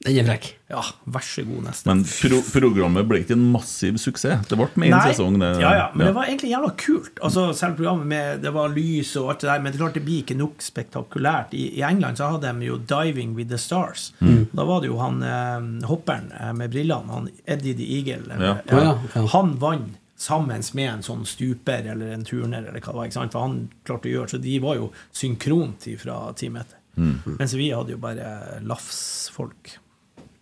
Den 0.05 0.19
er 0.21 0.27
frekk. 0.29 0.47
Ja, 0.69 0.83
vær 1.09 1.25
så 1.25 1.43
god, 1.47 1.63
neste. 1.67 1.89
Men 1.89 2.03
pro 2.05 2.39
programmet 2.53 3.07
ble 3.09 3.23
ikke 3.23 3.35
en 3.35 3.47
massiv 3.55 3.97
suksess. 3.99 4.45
Det 4.51 4.59
ble 4.59 4.69
med 4.83 4.93
én 4.93 5.09
sesong. 5.09 5.39
Det, 5.41 5.49
ja, 5.63 5.71
ja, 5.79 5.87
men 5.95 6.11
det 6.11 6.13
var 6.19 6.29
egentlig 6.29 6.51
jævla 6.53 6.73
kult. 6.83 7.21
Altså, 7.25 7.47
selv 7.57 7.79
programmet 7.79 8.11
med 8.13 8.43
Det 8.45 8.53
var 8.55 8.75
lys 8.75 9.15
og 9.17 9.33
alt 9.33 9.43
det 9.43 9.51
der, 9.51 9.63
men 9.65 9.73
det, 9.73 9.81
klart 9.81 9.97
det 9.97 10.05
blir 10.07 10.23
ikke 10.23 10.39
nok 10.39 10.63
spektakulært. 10.63 11.57
I, 11.57 11.69
I 11.81 11.85
England 11.89 12.21
så 12.21 12.29
hadde 12.35 12.53
de 12.53 12.69
jo 12.69 12.79
'Diving 12.79 13.35
with 13.39 13.51
the 13.51 13.59
Stars'. 13.59 14.13
Mm. 14.21 14.47
Da 14.53 14.69
var 14.69 14.85
det 14.85 14.93
jo 14.93 14.99
han 15.01 15.23
eh, 15.23 15.87
hopperen 15.89 16.29
eh, 16.33 16.53
med 16.53 16.71
brillene, 16.71 17.13
han 17.13 17.31
Eddie 17.47 17.75
the 17.75 17.89
Eagle. 17.99 18.37
Ja. 18.37 18.59
Ja, 18.69 18.83
ja, 18.83 18.99
ja. 19.15 19.27
Han 19.33 19.57
vant 19.59 19.97
sammen 20.17 20.63
med 20.75 20.91
en 20.91 21.03
sånn 21.05 21.25
stuper 21.29 21.85
eller 21.93 22.15
en 22.15 22.25
turner, 22.25 22.65
eller 22.65 22.81
hva 22.81 22.93
det 22.93 22.99
var. 22.99 23.09
ikke 23.09 23.19
sant? 23.19 23.33
For 23.33 23.45
han 23.45 23.57
klarte 23.85 24.09
å 24.09 24.13
gjøre 24.15 24.33
Så 24.33 24.39
de 24.41 24.59
var 24.65 24.79
jo 24.79 24.91
synkront 25.13 25.89
fra 26.01 26.33
ti 26.33 26.49
meter. 26.49 26.79
Mm. 26.97 27.37
Mens 27.39 27.55
vi 27.55 27.71
hadde 27.73 27.93
jo 27.93 28.01
bare 28.01 28.61
lafsfolk. 28.65 29.77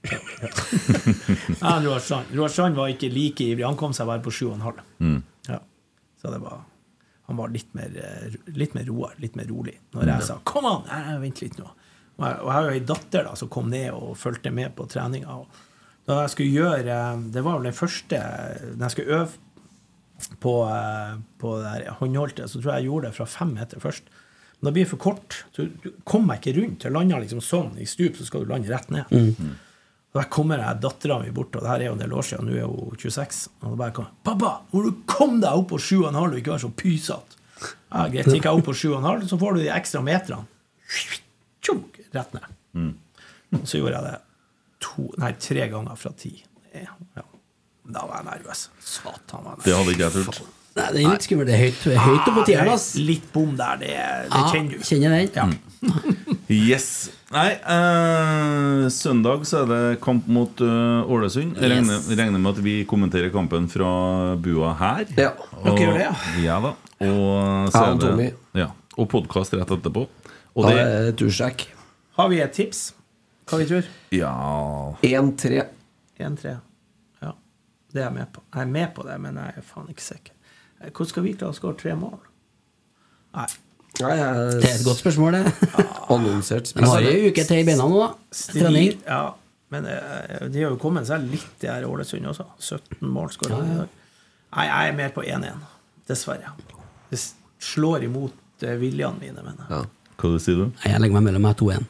Ja, 1.61 1.81
Roar 1.81 1.99
Strand. 1.99 2.27
Roar 2.37 2.49
Strand 2.53 2.77
var 2.77 2.91
ikke 2.93 3.09
like 3.09 3.45
ivrig. 3.45 3.65
Han 3.65 3.79
kom 3.81 3.95
seg 3.97 4.07
bare 4.07 4.23
på 4.23 4.33
sju 4.35 4.47
og 4.51 4.59
en 4.59 4.67
halv. 4.67 4.81
Mm. 5.01 5.21
Ja. 5.49 5.59
Så 6.21 6.31
det 6.33 6.43
var 6.45 6.63
Han 7.25 7.39
var 7.39 7.49
litt 7.49 7.71
mer, 7.73 7.89
eh, 7.97 8.35
litt 8.53 8.75
mer 8.77 8.85
roer, 8.85 9.15
litt 9.17 9.33
mer 9.35 9.47
rolig. 9.49 9.79
Når 9.95 10.11
jeg 10.11 10.23
sa 10.27 10.35
'kom 10.45 10.67
an', 10.69 10.85
nei, 10.87 11.19
vent 11.23 11.41
litt 11.41 11.57
nå. 11.57 11.65
Og 12.19 12.27
jeg, 12.27 12.37
og 12.41 12.47
jeg 12.47 12.53
har 12.53 12.63
jo 12.63 12.75
ei 12.75 12.81
datter 12.81 13.25
da, 13.25 13.35
som 13.35 13.49
kom 13.49 13.71
ned 13.71 13.95
og 13.95 14.17
fulgte 14.17 14.53
med 14.53 14.77
på 14.77 14.87
treninga. 14.87 15.47
Da 16.07 16.21
jeg 16.21 16.31
skulle 16.31 16.53
gjøre 16.53 17.33
Det 17.33 17.43
var 17.43 17.55
vel 17.55 17.63
den 17.63 17.73
første 17.73 18.19
Når 18.77 18.85
jeg 18.85 18.91
skulle 18.91 19.17
øve 19.17 19.29
på, 20.41 20.55
eh, 20.69 21.17
på 21.39 21.57
det 21.61 21.73
her 21.73 21.97
håndholdte, 22.01 22.49
så 22.49 22.61
tror 22.61 22.75
jeg 22.75 22.85
jeg 22.85 22.91
gjorde 22.91 23.11
det 23.11 23.17
fra 23.19 23.27
fem 23.29 23.55
meter 23.57 23.83
først. 23.83 24.09
Men 24.59 24.69
da 24.69 24.73
blir 24.73 24.87
det 24.87 24.91
for 24.95 25.03
kort. 25.03 25.45
Så 25.53 25.69
du 25.83 25.91
kommer 26.09 26.41
ikke 26.41 26.55
rundt. 26.57 26.85
Jeg 26.87 26.95
landa 26.95 27.21
liksom 27.21 27.43
sånn 27.45 27.79
i 27.81 27.87
stup, 27.89 28.17
så 28.17 28.27
skal 28.29 28.45
du 28.45 28.53
lande 28.53 28.71
rett 28.73 28.91
ned. 28.95 29.11
Og 30.15 30.21
Der 30.21 30.29
kommer 30.31 30.61
dattera 30.79 31.19
mi 31.21 31.31
bort, 31.35 31.57
og 31.57 31.63
det 31.63 31.69
her 31.69 31.81
er 31.81 31.89
jo 31.91 31.93
en 31.97 31.99
del 32.05 32.13
år 32.15 32.23
siden, 32.23 32.47
nå 32.47 32.57
er 32.57 32.69
hun 32.71 32.97
26. 32.97 33.49
Og 33.63 33.71
da 33.71 33.77
bare 33.77 33.93
kom 33.93 34.07
'Pappa, 34.25 34.63
må 34.73 34.83
du 34.85 34.93
komme 35.07 35.41
deg 35.41 35.51
opp 35.51 35.69
på 35.73 35.79
7,5 35.79 36.33
og 36.33 36.39
ikke 36.39 36.55
være 36.55 36.65
så 36.65 36.71
pysete?' 36.71 37.37
Ja, 37.91 38.09
greit, 38.09 38.27
gikk 38.27 38.45
jeg 38.45 38.55
opp 38.55 38.65
på 38.65 38.75
7,5, 38.75 39.29
så 39.29 39.39
får 39.39 39.55
du 39.55 39.61
de 39.61 39.69
ekstra 39.75 40.03
meterne. 40.03 40.47
Tjunk, 41.63 41.99
rett 42.15 42.33
ned. 42.35 42.47
Mm. 42.75 42.95
så 43.65 43.79
gjorde 43.79 43.95
jeg 43.95 44.03
det 44.05 44.21
to, 44.81 45.05
nei, 45.19 45.33
tre 45.33 45.69
ganger 45.69 45.97
fra 45.97 46.13
ti. 46.19 46.45
Ja. 46.75 47.23
Da 47.85 48.05
var 48.09 48.23
jeg 48.23 48.29
nervøs. 48.31 48.69
Satan. 48.81 49.45
var 49.45 49.57
nervøs. 49.57 49.65
Det 49.65 49.75
hadde 49.77 49.95
ikke 49.97 50.07
jeg 50.07 50.13
turt. 50.13 50.45
Nei, 50.75 50.87
det 50.91 51.03
er 51.05 51.13
litt 51.13 51.25
skummelt. 51.29 51.47
Det 51.47 51.55
er 51.55 51.61
høyt, 51.61 51.83
det 51.87 51.99
høyt 52.03 52.29
oppå 52.33 52.43
tieren, 52.49 52.69
ass. 52.73 52.87
Litt 52.99 53.27
bom 53.31 53.53
der, 53.55 53.77
det, 53.79 53.91
det 53.95 54.41
ah, 54.41 54.49
kjenner 54.51 54.73
du. 54.73 54.87
Kjenner 54.89 55.13
den. 55.15 55.53
Ja. 55.85 56.25
Yes. 56.51 56.89
Nei, 57.33 57.51
eh, 57.57 58.83
søndag 58.93 59.47
så 59.47 59.61
er 59.63 59.71
det 59.71 59.79
kamp 60.05 60.27
mot 60.31 60.59
uh, 60.65 61.07
Ålesund. 61.15 61.55
Jeg 61.61 61.71
regner, 61.73 62.03
regner 62.19 62.43
med 62.43 62.51
at 62.57 62.61
vi 62.67 62.75
kommenterer 62.91 63.31
kampen 63.35 63.69
fra 63.71 63.93
bua 64.43 64.75
her. 64.81 65.07
Ja. 65.15 65.31
Dere 65.63 65.77
gjør 65.79 65.95
det, 65.95 66.05
ja? 66.09 66.13
Ja 66.43 66.59
da. 66.67 66.75
Og, 67.05 67.71
så 67.71 67.81
Ja, 67.81 67.87
er 67.87 67.95
og 67.95 68.21
det- 68.21 68.35
Ja, 68.65 68.69
og 68.99 69.11
podkast 69.15 69.55
rett 69.55 69.73
etterpå. 69.79 70.09
Og 70.55 70.67
Da 70.67 70.75
det 70.75 70.85
er 70.85 71.09
det 71.11 71.17
tursjekk. 71.23 71.67
Har 72.19 72.29
vi 72.31 72.43
et 72.43 72.53
tips? 72.53 72.93
Hva 73.47 73.59
vi 73.63 73.71
tror? 73.71 73.89
Ja 74.15 74.35
1-3. 75.03 75.65
1-3. 77.95 78.01
Ja. 78.01 78.01
Det 78.01 78.03
er 78.03 78.09
jeg 78.09 78.15
med 78.15 78.33
på. 78.35 78.43
Jeg 78.55 78.61
er 78.63 78.73
med 78.75 78.95
på 78.95 79.05
det, 79.07 79.21
men 79.23 79.37
jeg 79.39 79.61
er 79.61 79.67
faen 79.67 79.91
ikke 79.93 80.03
sikker. 80.03 80.33
Eh, 80.81 80.91
Hvordan 80.91 81.11
skal 81.13 81.23
vi 81.23 81.35
klare 81.39 81.55
å 81.55 81.59
skåre 81.59 81.79
tre 81.79 81.95
mål? 81.99 82.19
Nei. 83.35 83.47
Nei, 84.01 84.15
jeg 84.19 84.61
Det 84.61 84.69
er 84.71 84.77
et 84.81 84.85
godt 84.87 84.99
spørsmål, 84.99 85.37
det. 85.39 85.53
annonsert 86.15 86.73
Men 86.75 86.89
har 86.91 87.05
jo 87.07 87.31
uke 87.31 87.45
til 87.47 87.61
i 87.63 87.67
beina 87.67 87.87
nå, 87.87 88.01
da. 88.03 88.09
Trening. 88.51 88.97
Ja, 89.07 89.21
men 89.75 89.87
eh, 89.91 90.49
de 90.51 90.65
har 90.65 90.75
jo 90.75 90.81
kommet 90.83 91.07
seg 91.07 91.29
litt, 91.31 91.47
de 91.63 91.71
her 91.71 91.87
i 91.87 91.89
Ålesund 91.89 92.27
også. 92.33 92.49
17 92.59 93.07
mål 93.15 93.31
skåra 93.35 93.61
i 93.63 93.77
dag. 93.79 94.01
Nei, 94.55 94.67
jeg 94.67 94.91
er 94.91 94.99
mer 94.99 95.15
på 95.15 95.23
1-1, 95.27 95.63
dessverre. 96.11 96.53
Det 97.11 97.21
slår 97.63 98.09
imot 98.09 98.67
eh, 98.67 98.75
viljene 98.81 99.19
mine, 99.23 99.43
mener 99.47 99.63
jeg. 99.63 99.71
Ja. 99.79 100.11
Hva 100.19 100.39
sier 100.43 100.59
du? 100.59 100.67
Jeg 100.85 101.01
legger 101.03 101.19
meg 101.19 101.27
mellom 101.29 101.47
meg 101.47 101.57
2-1. 101.59 101.87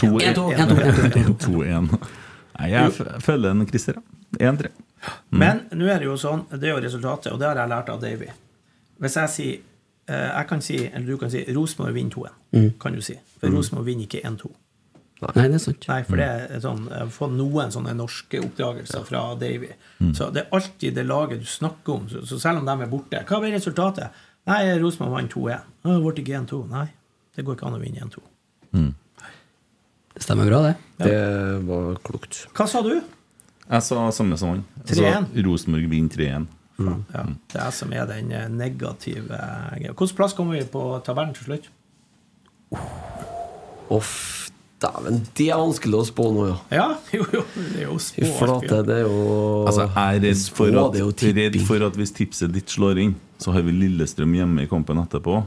2-1. 0.00 0.40
1-2. 0.62 1.34
2-1. 1.46 1.90
Nei, 2.60 2.70
jeg 2.72 2.94
følger 3.22 3.50
en 3.50 3.66
Christer, 3.68 3.98
ja. 3.98 4.50
1-3. 4.50 4.70
Men 5.30 5.62
nå 5.72 5.86
er 5.88 5.98
det 6.02 6.08
jo 6.10 6.16
sånn, 6.20 6.42
det 6.52 6.68
er 6.68 6.74
jo 6.74 6.80
resultatet, 6.84 7.32
og 7.32 7.38
det 7.40 7.48
har 7.48 7.56
jeg 7.62 7.70
lært 7.72 7.88
av 7.92 8.00
Davy. 8.02 8.26
Hvis 9.00 9.14
jeg 9.16 9.30
sier 9.32 9.54
eh, 10.12 10.30
Jeg 10.36 10.48
kan 10.50 10.60
si, 10.60 10.76
eller 10.86 11.06
du 11.06 11.16
kan 11.20 11.30
si, 11.32 11.44
Rosenborg 11.56 11.94
vinner 11.96 12.10
2-1, 12.12 12.34
kan 12.82 12.92
du 12.92 13.00
si. 13.00 13.14
For 13.40 13.48
Rosenborg 13.54 13.86
vinner 13.86 14.04
ikke 14.08 14.20
1-2. 14.28 14.50
Nei, 15.20 15.32
det 15.36 15.54
er 15.54 15.58
sant. 15.60 15.86
Nei, 15.88 15.98
for 16.08 16.16
det 16.16 16.26
er 16.26 16.60
sånn, 16.64 16.86
jeg 16.88 16.98
har 17.02 17.10
fått 17.12 17.32
noen 17.36 17.72
sånne 17.72 17.92
norske 17.96 18.38
oppdragelser 18.40 19.02
fra 19.04 19.34
Davy. 19.40 19.68
Så 20.16 20.30
det 20.32 20.46
er 20.46 20.54
alltid 20.56 20.94
det 20.96 21.04
laget 21.08 21.40
du 21.42 21.48
snakker 21.48 21.92
om. 21.98 22.08
Så, 22.08 22.22
så 22.28 22.38
selv 22.40 22.62
om 22.62 22.68
de 22.68 22.76
er 22.86 22.88
borte 22.92 23.20
Hva 23.28 23.40
blir 23.42 23.52
resultatet? 23.52 24.08
Nei, 24.48 24.62
Rosenborg 24.80 25.12
vant 25.18 25.32
2-1. 25.36 25.66
«Å, 25.84 25.88
Det 25.92 26.00
ble 26.00 26.24
ikke 26.24 26.40
1-2. 26.40 26.60
Nei, 26.72 26.86
det 27.36 27.44
går 27.44 27.56
ikke 27.58 27.68
an 27.68 27.76
å 27.76 27.80
vinne 27.82 28.04
1-2. 28.08 28.24
Det 30.14 30.24
stemmer 30.24 30.48
bra, 30.50 30.60
det. 30.66 30.74
Det 31.04 31.18
var 31.68 32.00
klokt. 32.04 32.46
Hva 32.56 32.66
sa 32.68 32.80
du? 32.84 32.94
Jeg 33.70 33.86
sa 33.86 34.06
samme 34.14 34.38
som 34.40 34.56
han. 34.56 34.64
3-1. 34.88 35.28
Rosenborg 35.46 35.90
vinner 35.90 36.16
3-1. 36.16 36.48
Ja, 36.80 37.24
det 37.52 37.60
er 37.60 37.72
som 37.76 37.92
er 37.92 38.06
den 38.08 38.30
eh, 38.32 38.46
negative 38.48 39.36
eh. 39.36 39.90
Hvilken 39.90 40.16
plass 40.16 40.32
kommer 40.36 40.56
vi 40.56 40.64
på 40.64 40.84
tabellen 41.04 41.34
til 41.36 41.50
slutt? 41.50 41.68
Uff, 43.92 44.48
dæven, 44.80 45.20
det 45.36 45.50
er 45.50 45.60
vanskelig 45.60 45.98
å 45.98 46.06
spå 46.08 46.28
nå, 46.32 46.46
ja. 46.48 46.56
Ja, 46.72 46.86
jo, 47.18 47.26
jo. 47.34 47.44
Det 47.58 47.82
er 47.82 47.86
jo 47.88 47.98
spå. 48.00 48.30
flate, 48.38 48.80
det 48.88 48.96
er 49.02 49.04
jo 49.04 49.20
Altså, 49.66 49.86
jeg 49.90 50.22
er 50.22 50.24
redd 50.24 50.46
for, 50.56 50.80
at, 50.86 50.98
redd 51.42 51.60
for 51.68 51.86
at 51.90 52.00
hvis 52.00 52.14
tipset 52.16 52.54
ditt 52.54 52.72
slår 52.72 53.02
inn, 53.04 53.14
så 53.42 53.52
har 53.54 53.66
vi 53.66 53.76
Lillestrøm 53.76 54.38
hjemme 54.40 54.64
i 54.64 54.70
kampen 54.70 55.02
etterpå. 55.04 55.42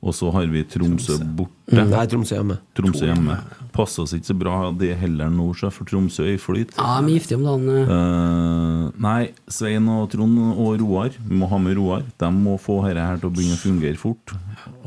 Og 0.00 0.14
så 0.16 0.30
har 0.32 0.46
vi 0.48 0.62
Tromsø 0.64 1.18
borte. 1.36 1.52
Mm, 1.76 1.90
Nei, 1.92 2.04
Tromsø 2.08 2.34
hjemme. 2.38 2.54
Tromsø 2.74 3.04
hjemme. 3.04 3.34
Passer 3.76 4.02
oss 4.06 4.14
ikke 4.16 4.30
så 4.30 4.36
bra 4.40 4.54
det 4.72 4.94
heller 4.96 5.28
nå, 5.28 5.50
sjef, 5.58 5.74
for 5.76 5.84
Tromsø 5.90 6.24
er 6.24 6.38
i 6.38 6.40
flyt. 6.40 6.72
Ja, 6.78 6.94
vi 7.04 7.12
er 7.12 7.18
giftige 7.18 7.36
om 7.36 7.44
dagen. 7.44 7.68
eh. 7.74 7.90
Eh, 7.96 8.86
nei, 9.04 9.18
Svein 9.52 9.90
og 9.92 10.06
Trond 10.14 10.38
og 10.54 10.80
Roar, 10.80 11.10
vi 11.20 11.36
må 11.42 11.50
ha 11.52 11.58
med 11.60 11.76
Roar. 11.76 12.06
De 12.18 12.30
må 12.32 12.56
få 12.58 12.78
dette 12.86 13.04
her 13.04 13.20
til 13.20 13.28
å 13.28 13.34
begynne 13.36 13.58
å 13.58 13.60
fungere 13.60 14.00
fort. 14.00 14.32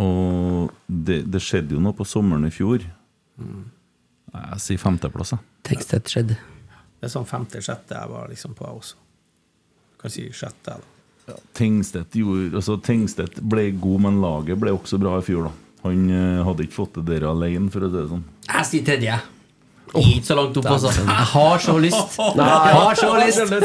Og 0.01 0.73
det, 0.89 1.19
det 1.29 1.41
skjedde 1.45 1.77
jo 1.77 1.83
noe 1.85 1.93
på 1.93 2.09
sommeren 2.09 2.49
i 2.49 2.51
fjor. 2.53 2.81
Jeg 4.33 4.59
sier 4.65 4.81
femteplass, 4.81 5.35
jeg. 5.35 5.45
Tekstett 5.69 6.09
skjedde. 6.09 6.39
Det 6.99 7.05
er 7.09 7.13
sånn 7.13 7.27
femte-sjette 7.29 7.93
jeg 7.99 8.09
var 8.09 8.29
liksom 8.31 8.57
på 8.57 8.65
også. 8.65 8.97
Kan 10.01 10.11
si 10.11 10.25
sjette, 10.35 10.79
da. 11.27 11.37
Tingstedt, 11.55 12.15
gjorde, 12.19 12.49
altså, 12.59 12.77
Tingstedt 12.83 13.39
ble 13.39 13.69
god, 13.79 14.01
men 14.07 14.21
laget 14.23 14.59
ble 14.59 14.73
også 14.75 14.99
bra 15.01 15.17
i 15.19 15.25
fjor. 15.25 15.49
da 15.49 15.87
Han 15.87 16.09
uh, 16.11 16.41
hadde 16.47 16.65
ikke 16.67 16.77
fått 16.81 16.99
det 16.99 17.05
der 17.11 17.27
alene, 17.29 17.69
for 17.73 17.85
å 17.85 17.91
si 17.91 17.97
det 17.97 18.07
sånn. 18.11 18.25
Jeg 18.49 18.69
sier 18.69 18.87
tredje. 18.89 19.19
Ikke 19.93 20.25
så 20.25 20.37
langt 20.39 20.57
opp, 20.57 20.69
altså. 20.73 20.91
Jeg 20.97 21.27
har 21.33 21.61
så 21.61 21.77
lyst. 21.77 22.17
Jeg 22.39 22.75
har 22.79 22.97
så 22.97 23.11
lyst. 23.19 23.55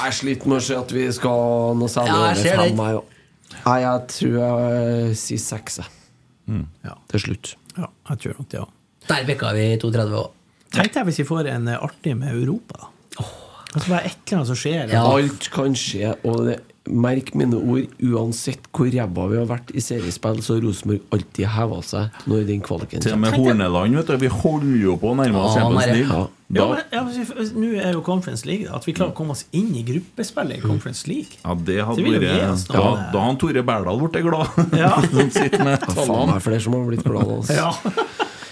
Jeg 0.00 0.16
sliter 0.16 0.48
med 0.50 0.56
å 0.60 0.64
se 0.64 0.76
at 0.78 0.92
vi 0.94 1.06
skal 1.12 1.78
noe 1.78 1.90
særlig 1.92 2.12
Ja, 2.14 2.20
over 2.24 2.42
fem, 2.44 2.78
jeg 2.80 3.00
òg. 3.00 3.16
Nei, 3.60 3.78
jeg 3.82 4.04
tror 4.14 4.36
jeg 4.38 5.16
sier 5.20 5.40
seks, 5.42 5.80
jeg. 5.82 6.62
Ja. 6.86 6.94
Til 7.12 7.24
slutt. 7.26 7.54
ja, 7.76 7.88
jeg 8.10 8.22
tror 8.22 8.38
nok 8.38 8.48
det 8.50 8.58
ja. 8.58 8.66
Der 9.10 9.26
bikka 9.28 9.52
vi 9.56 9.66
32 9.82 10.16
òg. 10.22 10.36
Tenk 10.70 10.94
deg 10.94 11.06
hvis 11.08 11.20
vi 11.20 11.26
får 11.26 11.50
en 11.50 11.68
eh, 11.68 11.82
artig 11.82 12.14
med 12.18 12.34
Europa, 12.34 12.86
da. 12.86 13.26
Altså 13.74 13.88
bare 13.92 14.04
et 14.10 14.16
eller 14.26 14.40
annet 14.40 14.50
som 14.50 14.58
skjer. 14.58 14.90
Ja. 14.90 15.04
Alt 15.06 15.50
kan 15.54 15.76
skje, 15.78 16.14
og 16.26 16.44
det, 16.48 16.58
merk 16.90 17.34
mine 17.38 17.54
ord, 17.60 17.86
uansett 18.02 18.64
hvor 18.74 18.88
ræva 18.90 19.26
vi 19.30 19.36
har 19.38 19.46
vært 19.46 19.68
i 19.76 19.82
seriespill, 19.84 20.40
så 20.42 20.56
har 20.56 20.64
Rosenborg 20.64 21.04
alltid 21.14 21.46
heva 21.54 21.78
seg 21.86 22.16
når 22.26 22.46
den 22.48 22.62
kvaliken 22.66 23.04
Til 23.04 23.14
og 23.14 23.20
med 23.22 23.36
Horneland, 23.36 23.94
vet 24.00 24.10
du. 24.10 24.16
Vi 24.24 24.30
holder 24.32 24.76
jo 24.80 24.96
på 24.98 25.12
å 25.12 25.16
nærme 25.20 25.42
oss 25.44 25.54
Champions 25.58 25.86
er- 25.86 25.94
League. 26.00 26.18
ja. 26.18 26.26
Ja, 26.50 26.64
men, 26.66 26.80
ja, 26.90 27.44
Nå 27.54 27.68
er 27.78 27.92
jo 27.94 28.00
Conference 28.02 28.42
League, 28.44 28.64
da. 28.66 28.74
At 28.80 28.86
vi 28.88 28.90
klarer 28.96 29.12
å 29.12 29.14
komme 29.14 29.36
oss 29.36 29.44
inn 29.54 29.68
i 29.78 29.84
gruppespillet 29.86 30.58
i 30.58 30.60
Conference 30.64 31.06
League. 31.06 31.38
ja, 31.44 31.54
det 31.54 31.76
hadde 31.86 32.02
Det 32.02 32.10
vært 32.10 32.42
noe. 32.42 32.56
Da, 32.66 33.10
da 33.12 33.20
har 33.20 33.28
han 33.28 33.38
Tore 33.38 33.62
Berdal 33.62 34.00
blitt 34.02 34.18
glad. 34.26 34.74
Ja. 34.74 34.96
Som 35.14 35.30
sitter 35.30 35.62
med 35.62 35.78
Faen 35.86 36.32
det 36.32 36.40
er 36.40 36.42
flere 36.48 36.60
som 36.64 36.74
har 36.74 36.88
blitt 36.90 37.04
glad 37.06 37.22
av 37.22 37.38
oss. 37.38 37.52
Ja. 37.54 37.70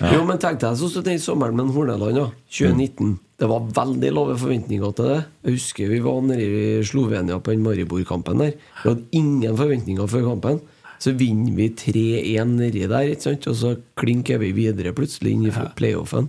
Jo, 0.00 0.24
men 0.24 0.38
tenk 0.38 0.60
deg 0.62 0.76
så 0.78 0.88
som 0.92 1.02
den 1.06 1.18
sommeren 1.18 1.56
med 1.58 1.72
Horneland, 1.74 2.16
ja. 2.16 2.26
2019. 2.50 3.18
Det 3.38 3.48
var 3.50 3.66
veldig 3.74 4.10
lave 4.14 4.34
forventninger 4.38 4.94
til 4.98 5.04
det. 5.12 5.18
Jeg 5.46 5.56
husker 5.58 5.88
vi 5.92 6.00
var 6.02 6.20
nede 6.26 6.46
i 6.80 6.82
Slovenia 6.86 7.38
på 7.42 7.54
den 7.54 7.62
Maribor-kampen 7.66 8.38
der. 8.42 8.52
Vi 8.82 8.88
hadde 8.88 9.04
ingen 9.12 9.56
forventninger 9.58 10.10
før 10.10 10.26
kampen. 10.32 10.60
Så 10.98 11.12
vinner 11.14 11.54
vi 11.54 11.68
3-1 11.78 12.56
nedi 12.58 12.82
der, 12.90 13.12
og 13.14 13.54
så 13.54 13.76
klinker 13.98 14.40
vi 14.42 14.50
videre 14.56 14.90
plutselig 14.92 15.32
inn 15.36 15.46
i 15.46 15.52
playoffen. 15.78 16.28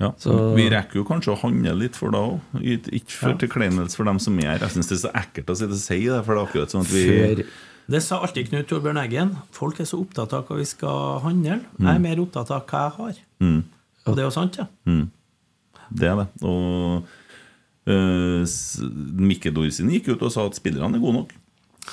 Ja. 0.00 0.12
Så- 0.18 0.54
Vi 0.56 0.68
rekker 0.72 0.96
jo 0.96 1.04
kanskje 1.04 1.32
å 1.34 1.38
handle 1.40 1.74
litt 1.78 1.94
for 1.96 2.10
da 2.10 2.18
òg. 2.18 2.40
Ikke 2.92 3.12
for 3.12 3.34
tilkleinelse 3.34 3.94
for 3.96 4.04
dem 4.04 4.18
som 4.18 4.38
er 4.40 4.56
her. 4.56 4.58
Jeg 4.58 4.70
syns 4.76 4.88
det 4.88 4.96
er 4.98 5.08
så 5.08 5.12
ekkelt 5.14 5.46
å 5.52 5.56
sitte 5.56 5.72
og 5.72 5.78
si 5.78 6.00
det, 6.08 6.24
for 6.24 6.34
det 6.34 6.40
er 6.42 6.46
akkurat 6.48 6.70
sånn 6.72 6.80
at 6.80 6.92
vi 6.92 7.04
Før 7.08 7.44
Det 7.90 8.00
sa 8.00 8.20
alltid 8.24 8.48
Knut 8.48 8.68
Torbjørn 8.70 8.96
Eggen. 9.02 9.34
Folk 9.52 9.80
er 9.82 9.88
så 9.88 9.98
opptatt 10.00 10.32
av 10.36 10.46
hva 10.48 10.56
vi 10.56 10.64
skal 10.68 11.20
handle. 11.24 11.58
Jeg 11.76 11.90
er 11.92 12.00
mer 12.00 12.22
opptatt 12.22 12.52
av 12.54 12.64
hva 12.70 12.86
jeg 12.86 12.94
har. 12.98 13.18
Og 14.06 14.16
det 14.16 14.24
er 14.24 14.28
jo 14.28 14.34
sant, 14.34 14.56
ja. 14.60 14.66
Det 15.92 16.08
er 16.08 16.16
det. 16.22 16.26
Og 16.48 17.04
uh, 17.90 18.54
Mikke 19.28 19.52
Dorsin 19.52 19.92
gikk 19.92 20.14
ut 20.14 20.24
og 20.24 20.32
sa 20.32 20.46
at 20.48 20.56
spillerne 20.56 20.96
er 20.96 21.02
gode 21.04 21.18
nok. 21.20 21.34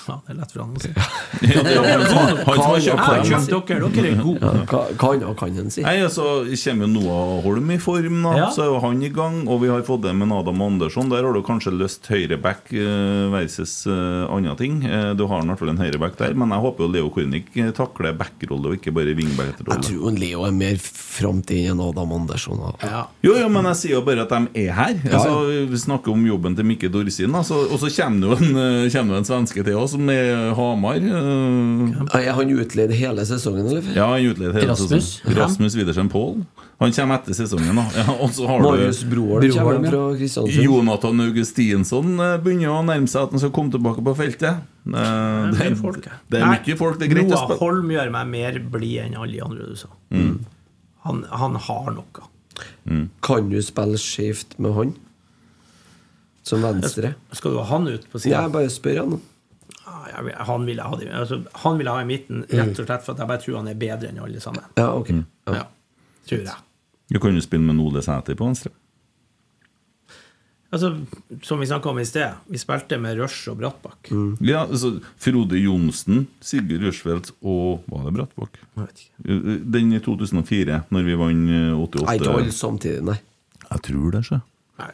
Ja. 0.08 0.16
Det 0.26 0.34
er 0.34 0.40
lett 0.40 0.52
for 0.54 0.64
han 0.64 0.76
å 0.76 0.82
si. 0.82 0.92
Ja, 1.42 1.64
det 1.66 1.76
han 1.82 2.06
som 2.06 3.00
har 3.02 3.18
Jeg 3.22 3.28
kjøpt 3.32 3.70
dere, 3.70 3.90
dere 3.96 4.10
er 4.12 4.20
gode. 4.22 4.42
ja, 4.42 4.64
Hva 4.70 5.12
hva 5.22 5.34
kan 5.40 5.58
en 5.58 5.72
si? 5.74 5.84
Nei, 5.86 5.96
altså, 6.06 6.26
kommer 6.64 6.86
jo 6.86 6.90
Noah 6.92 7.42
Holm 7.46 7.72
i 7.74 7.78
form, 7.82 8.20
da. 8.26 8.34
Ja. 8.38 8.48
Så 8.54 8.66
er 8.66 8.70
jo 8.72 8.80
han 8.84 9.02
i 9.04 9.10
gang. 9.14 9.42
Og 9.52 9.62
vi 9.64 9.72
har 9.72 9.84
fått 9.88 10.04
det 10.06 10.14
med 10.18 10.32
Adam 10.36 10.62
Andersson. 10.66 11.10
Der 11.12 11.26
har 11.26 11.34
du 11.36 11.42
kanskje 11.46 11.74
løst 11.76 12.08
høyreback 12.12 12.72
eh, 12.76 13.26
versus 13.34 13.74
uh, 13.90 14.28
andre 14.32 14.56
ting. 14.60 14.82
Eh, 14.86 15.12
du 15.18 15.26
har 15.30 15.44
i 15.44 15.50
hvert 15.50 15.62
fall 15.62 15.74
en 15.74 15.82
høyreback 15.82 16.18
der, 16.20 16.36
men 16.38 16.54
jeg 16.56 16.64
håper 16.66 16.86
jo 16.86 16.92
Leo 16.96 17.12
Kornic 17.14 17.52
eh, 17.60 17.72
takler 17.76 18.16
backrolle 18.20 18.72
og 18.72 18.78
ikke 18.80 18.94
bare 18.96 19.12
Jeg 19.14 19.20
wingback-rolle. 19.22 19.82
tror 19.88 20.20
Leo 20.22 20.46
er 20.48 20.56
mer 20.56 20.80
framtid 20.82 21.72
enn 21.74 21.82
Adam 21.84 22.16
Andersson. 22.20 22.62
Ja. 22.84 23.06
Jo, 23.26 23.36
jo, 23.40 23.50
men 23.52 23.68
jeg 23.72 23.82
sier 23.82 23.98
jo 23.98 24.04
bare 24.08 24.26
at 24.28 24.34
de 24.36 24.66
er 24.68 24.76
her. 24.78 24.96
Altså, 25.12 25.66
vi 25.72 25.82
snakker 25.82 26.14
om 26.14 26.26
jobben 26.28 26.56
til 26.58 26.68
Mikke 26.68 26.92
Dorsin. 26.94 27.34
Og 27.36 27.46
så 27.48 27.92
kommer 27.96 28.22
det 28.22 28.30
jo 28.30 28.38
en, 28.38 28.92
kommer 28.94 29.16
det 29.18 29.22
en 29.24 29.30
svenske 29.32 29.66
til 29.66 29.81
oss, 29.84 29.92
som 29.96 30.10
er 30.14 30.54
Hamar. 30.58 30.96
eh, 31.02 32.20
Er 32.22 32.34
han 32.38 32.50
utleid 32.56 32.92
hele 32.96 33.26
sesongen, 33.26 33.66
eller? 33.68 33.84
Ja, 33.96 34.08
han 34.14 34.26
utleid 34.30 34.54
hele 34.56 34.70
Rasmus. 34.72 34.90
sesongen. 35.22 35.38
Rasmus 35.38 35.76
Widersen 35.80 36.10
Pål. 36.10 36.44
Han 36.82 36.92
kommer 36.96 37.20
etter 37.20 37.34
sesongen, 37.38 37.76
da. 37.78 37.84
Ja, 37.98 38.08
og 38.24 38.32
så 38.34 38.48
har 38.50 38.64
Marius 38.66 39.02
du 39.04 39.10
Broholm 39.12 39.52
kommer 39.54 39.90
fra 39.92 40.04
Kristiansund. 40.18 40.64
Jonathan 40.66 41.20
Augustinsson 41.28 42.16
eh, 42.20 42.38
begynner 42.42 42.74
å 42.74 42.82
nærme 42.88 43.08
seg 43.12 43.28
at 43.28 43.36
han 43.36 43.44
skal 43.44 43.54
komme 43.58 43.72
tilbake 43.76 44.02
på 44.08 44.16
feltet. 44.18 44.64
Eh, 44.88 44.92
Det 44.92 44.98
er 44.98 45.52
Det 45.52 45.60
mye 45.60 45.72
er, 45.72 45.76
folk 45.84 46.02
det 46.02 46.40
er 46.40 46.46
Nei, 46.48 46.58
mye 46.66 46.78
folk. 46.80 46.98
Det 46.98 47.06
er 47.10 47.14
greit 47.14 47.28
å 47.28 47.36
Noah 47.36 47.46
spille. 47.46 47.60
Holm 47.62 47.92
gjør 47.94 48.12
meg 48.18 48.28
mer 48.34 48.60
blid 48.74 48.98
enn 49.06 49.16
alle 49.22 49.32
de 49.38 49.42
andre 49.46 49.70
du 49.70 49.76
sa. 49.78 49.92
Han, 51.06 51.24
han 51.30 51.56
har 51.68 51.94
noe. 51.94 52.28
Kan 53.22 53.50
du 53.50 53.62
spille 53.62 53.98
skjevt 54.02 54.58
med 54.62 54.74
han? 54.78 54.92
Som 56.44 56.64
venstre? 56.66 57.14
Skal 57.38 57.54
du 57.54 57.58
ha 57.62 57.66
han 57.70 57.86
ut 57.88 58.08
på 58.10 58.18
Ja, 58.18 58.24
sida? 58.24 58.42
jeg 58.42 58.52
bare 58.56 58.70
spør 58.74 58.98
han. 59.04 59.20
Jeg 60.12 60.48
han 60.48 60.66
vil 60.68 60.78
jeg 60.82 60.86
ha, 60.92 61.00
altså, 61.22 61.42
han 61.64 61.80
vil 61.80 61.90
jeg 61.90 61.96
ha 61.96 62.02
i 62.04 62.10
midten, 62.10 62.44
rett 62.52 62.80
og 62.80 62.86
slett 62.90 63.06
for 63.06 63.16
at 63.16 63.24
jeg 63.24 63.32
bare 63.32 63.42
tror 63.46 63.58
han 63.62 63.72
er 63.72 63.80
bedre 63.80 64.12
enn 64.12 64.20
alle 64.24 64.44
sammen. 64.44 64.68
Ja, 64.78 64.92
ok. 64.98 65.10
Ja. 65.16 65.56
Ja, 65.56 65.66
tror 66.30 66.46
jeg. 66.46 66.60
Du 67.12 67.20
kan 67.20 67.36
jo 67.36 67.44
spille 67.44 67.66
med 67.68 67.82
Ole 67.84 68.04
Sæter 68.06 68.38
på 68.40 68.48
venstre. 68.48 68.72
Altså, 70.72 70.94
som 71.44 71.60
vi 71.60 71.66
snakka 71.68 71.90
om 71.92 71.98
i 72.00 72.06
sted, 72.08 72.38
vi 72.48 72.60
spilte 72.62 72.96
med 73.02 73.18
Rush 73.20 73.50
og 73.52 73.58
Brattbakk. 73.60 74.08
Ja, 74.40 74.62
altså, 74.62 74.94
Frode 75.20 75.60
Johnsen, 75.60 76.30
Sigurd 76.40 76.86
Rushfeldt 76.86 77.34
og 77.42 77.84
Var 77.92 78.06
det 78.08 78.14
Brattbakk? 78.16 78.62
Vet 78.80 79.02
ikke. 79.04 79.50
Den 79.76 79.92
i 79.92 80.00
2004, 80.00 80.78
når 80.96 81.10
vi 81.10 81.18
vant 81.20 81.52
88. 81.76 82.06
Nei, 82.08 82.16
ikke 82.16 82.32
alle 82.32 82.48
88. 82.48 82.56
samtidig, 82.56 83.04
nei. 83.10 83.18
Jeg 83.68 83.84
tror 83.90 84.16
det, 84.16 84.24
sjø. 84.30 84.40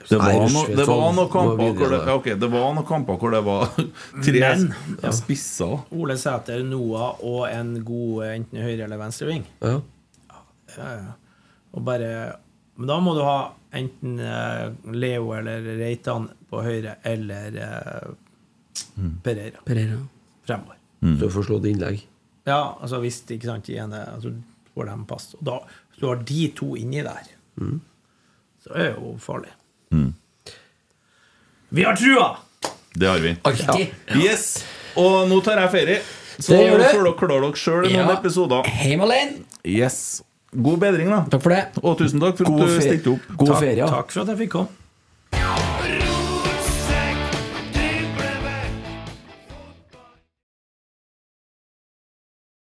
Det 0.09 0.17
var, 0.19 0.33
no, 0.53 0.63
det 0.77 0.85
var 0.87 1.13
noen 1.15 1.29
kamper 1.31 1.71
hvor 1.77 1.91
det, 1.91 1.99
okay, 1.99 2.07
ja, 2.07 2.15
ok, 2.19 2.27
det 2.41 2.49
var 2.53 2.65
noen 2.75 2.87
kamper 2.87 3.19
hvor 3.21 3.31
det 3.35 3.41
var 3.45 3.63
tre 4.25 4.41
Men, 4.43 4.65
ja, 5.03 5.11
spisser. 5.15 5.77
Ole 5.95 6.17
Sæter, 6.19 6.63
Noah 6.67 7.21
og 7.25 7.45
en 7.51 7.71
god 7.87 8.25
enten 8.31 8.61
høyre- 8.63 8.85
eller 8.87 8.99
venstreving. 9.01 9.45
Ja. 9.63 9.77
Og 11.73 11.81
bare 11.87 12.09
Men 12.77 12.87
da 12.91 12.99
må 13.01 13.13
du 13.17 13.23
ha 13.25 13.37
enten 13.77 14.19
eh, 14.21 14.67
Leo 14.93 15.31
eller 15.33 15.63
Reitan 15.79 16.27
på 16.49 16.61
høyre, 16.63 16.97
eller 17.09 17.57
eh, 17.57 18.11
Pereira 19.25 19.59
Pereira. 19.65 19.97
fremover. 20.45 20.77
Så 21.01 21.17
du 21.25 21.29
får 21.33 21.43
slått 21.49 21.65
innlegg. 21.69 22.03
Ja, 22.47 22.77
altså 22.81 22.99
hvis 23.03 23.19
ikke 23.33 23.49
sant, 23.49 23.67
ene 23.69 23.99
altså, 24.13 24.31
får 24.73 24.87
dem 24.91 25.03
pass. 25.09 25.31
Og 25.39 25.43
da, 25.49 25.57
hvis 25.89 25.99
du 26.01 26.07
har 26.07 26.21
de 26.29 26.47
to 26.57 26.69
inni 26.79 27.01
der, 27.05 27.27
så 28.63 28.73
er 28.77 28.83
det 28.91 28.93
jo 29.01 29.15
farlig. 29.21 29.51
Vi 31.69 31.83
har 31.83 31.95
trua! 31.95 32.37
Det 32.93 33.05
har 33.07 33.19
vi. 33.19 33.35
Alltid. 33.43 33.87
Yes! 34.23 34.63
Og 34.97 35.27
nå 35.29 35.41
tar 35.45 35.59
jeg 35.61 35.71
ferie. 35.73 35.97
Så 36.39 36.53
Det 36.53 36.61
gjør 36.67 36.77
du. 36.77 36.83
får 36.85 37.03
dere 37.03 37.13
klare 37.19 37.41
dere 37.43 37.59
sjøl 37.59 37.85
i 37.89 37.93
noen 37.93 38.07
Ja. 38.09 38.15
episoder. 38.19 38.63
Hei, 38.65 38.95
Malene. 38.95 39.43
Yes. 39.65 40.21
God 40.55 40.79
bedring, 40.79 41.09
da. 41.09 41.23
Takk 41.29 41.41
for 41.43 41.49
det. 41.53 41.65
Og 41.83 41.97
tusen 41.99 42.19
takk 42.23 42.37
for 42.37 42.45
God 42.45 42.61
at 42.61 42.67
du 42.67 42.81
stilte 42.81 43.13
opp. 43.13 43.27
God 43.37 43.47
Takk, 43.51 43.59
ferie. 43.59 43.87
takk 43.87 44.11
for 44.11 44.21
at 44.21 44.27
jeg 44.27 44.37
fikk 44.47 44.51
komme. 44.51 44.67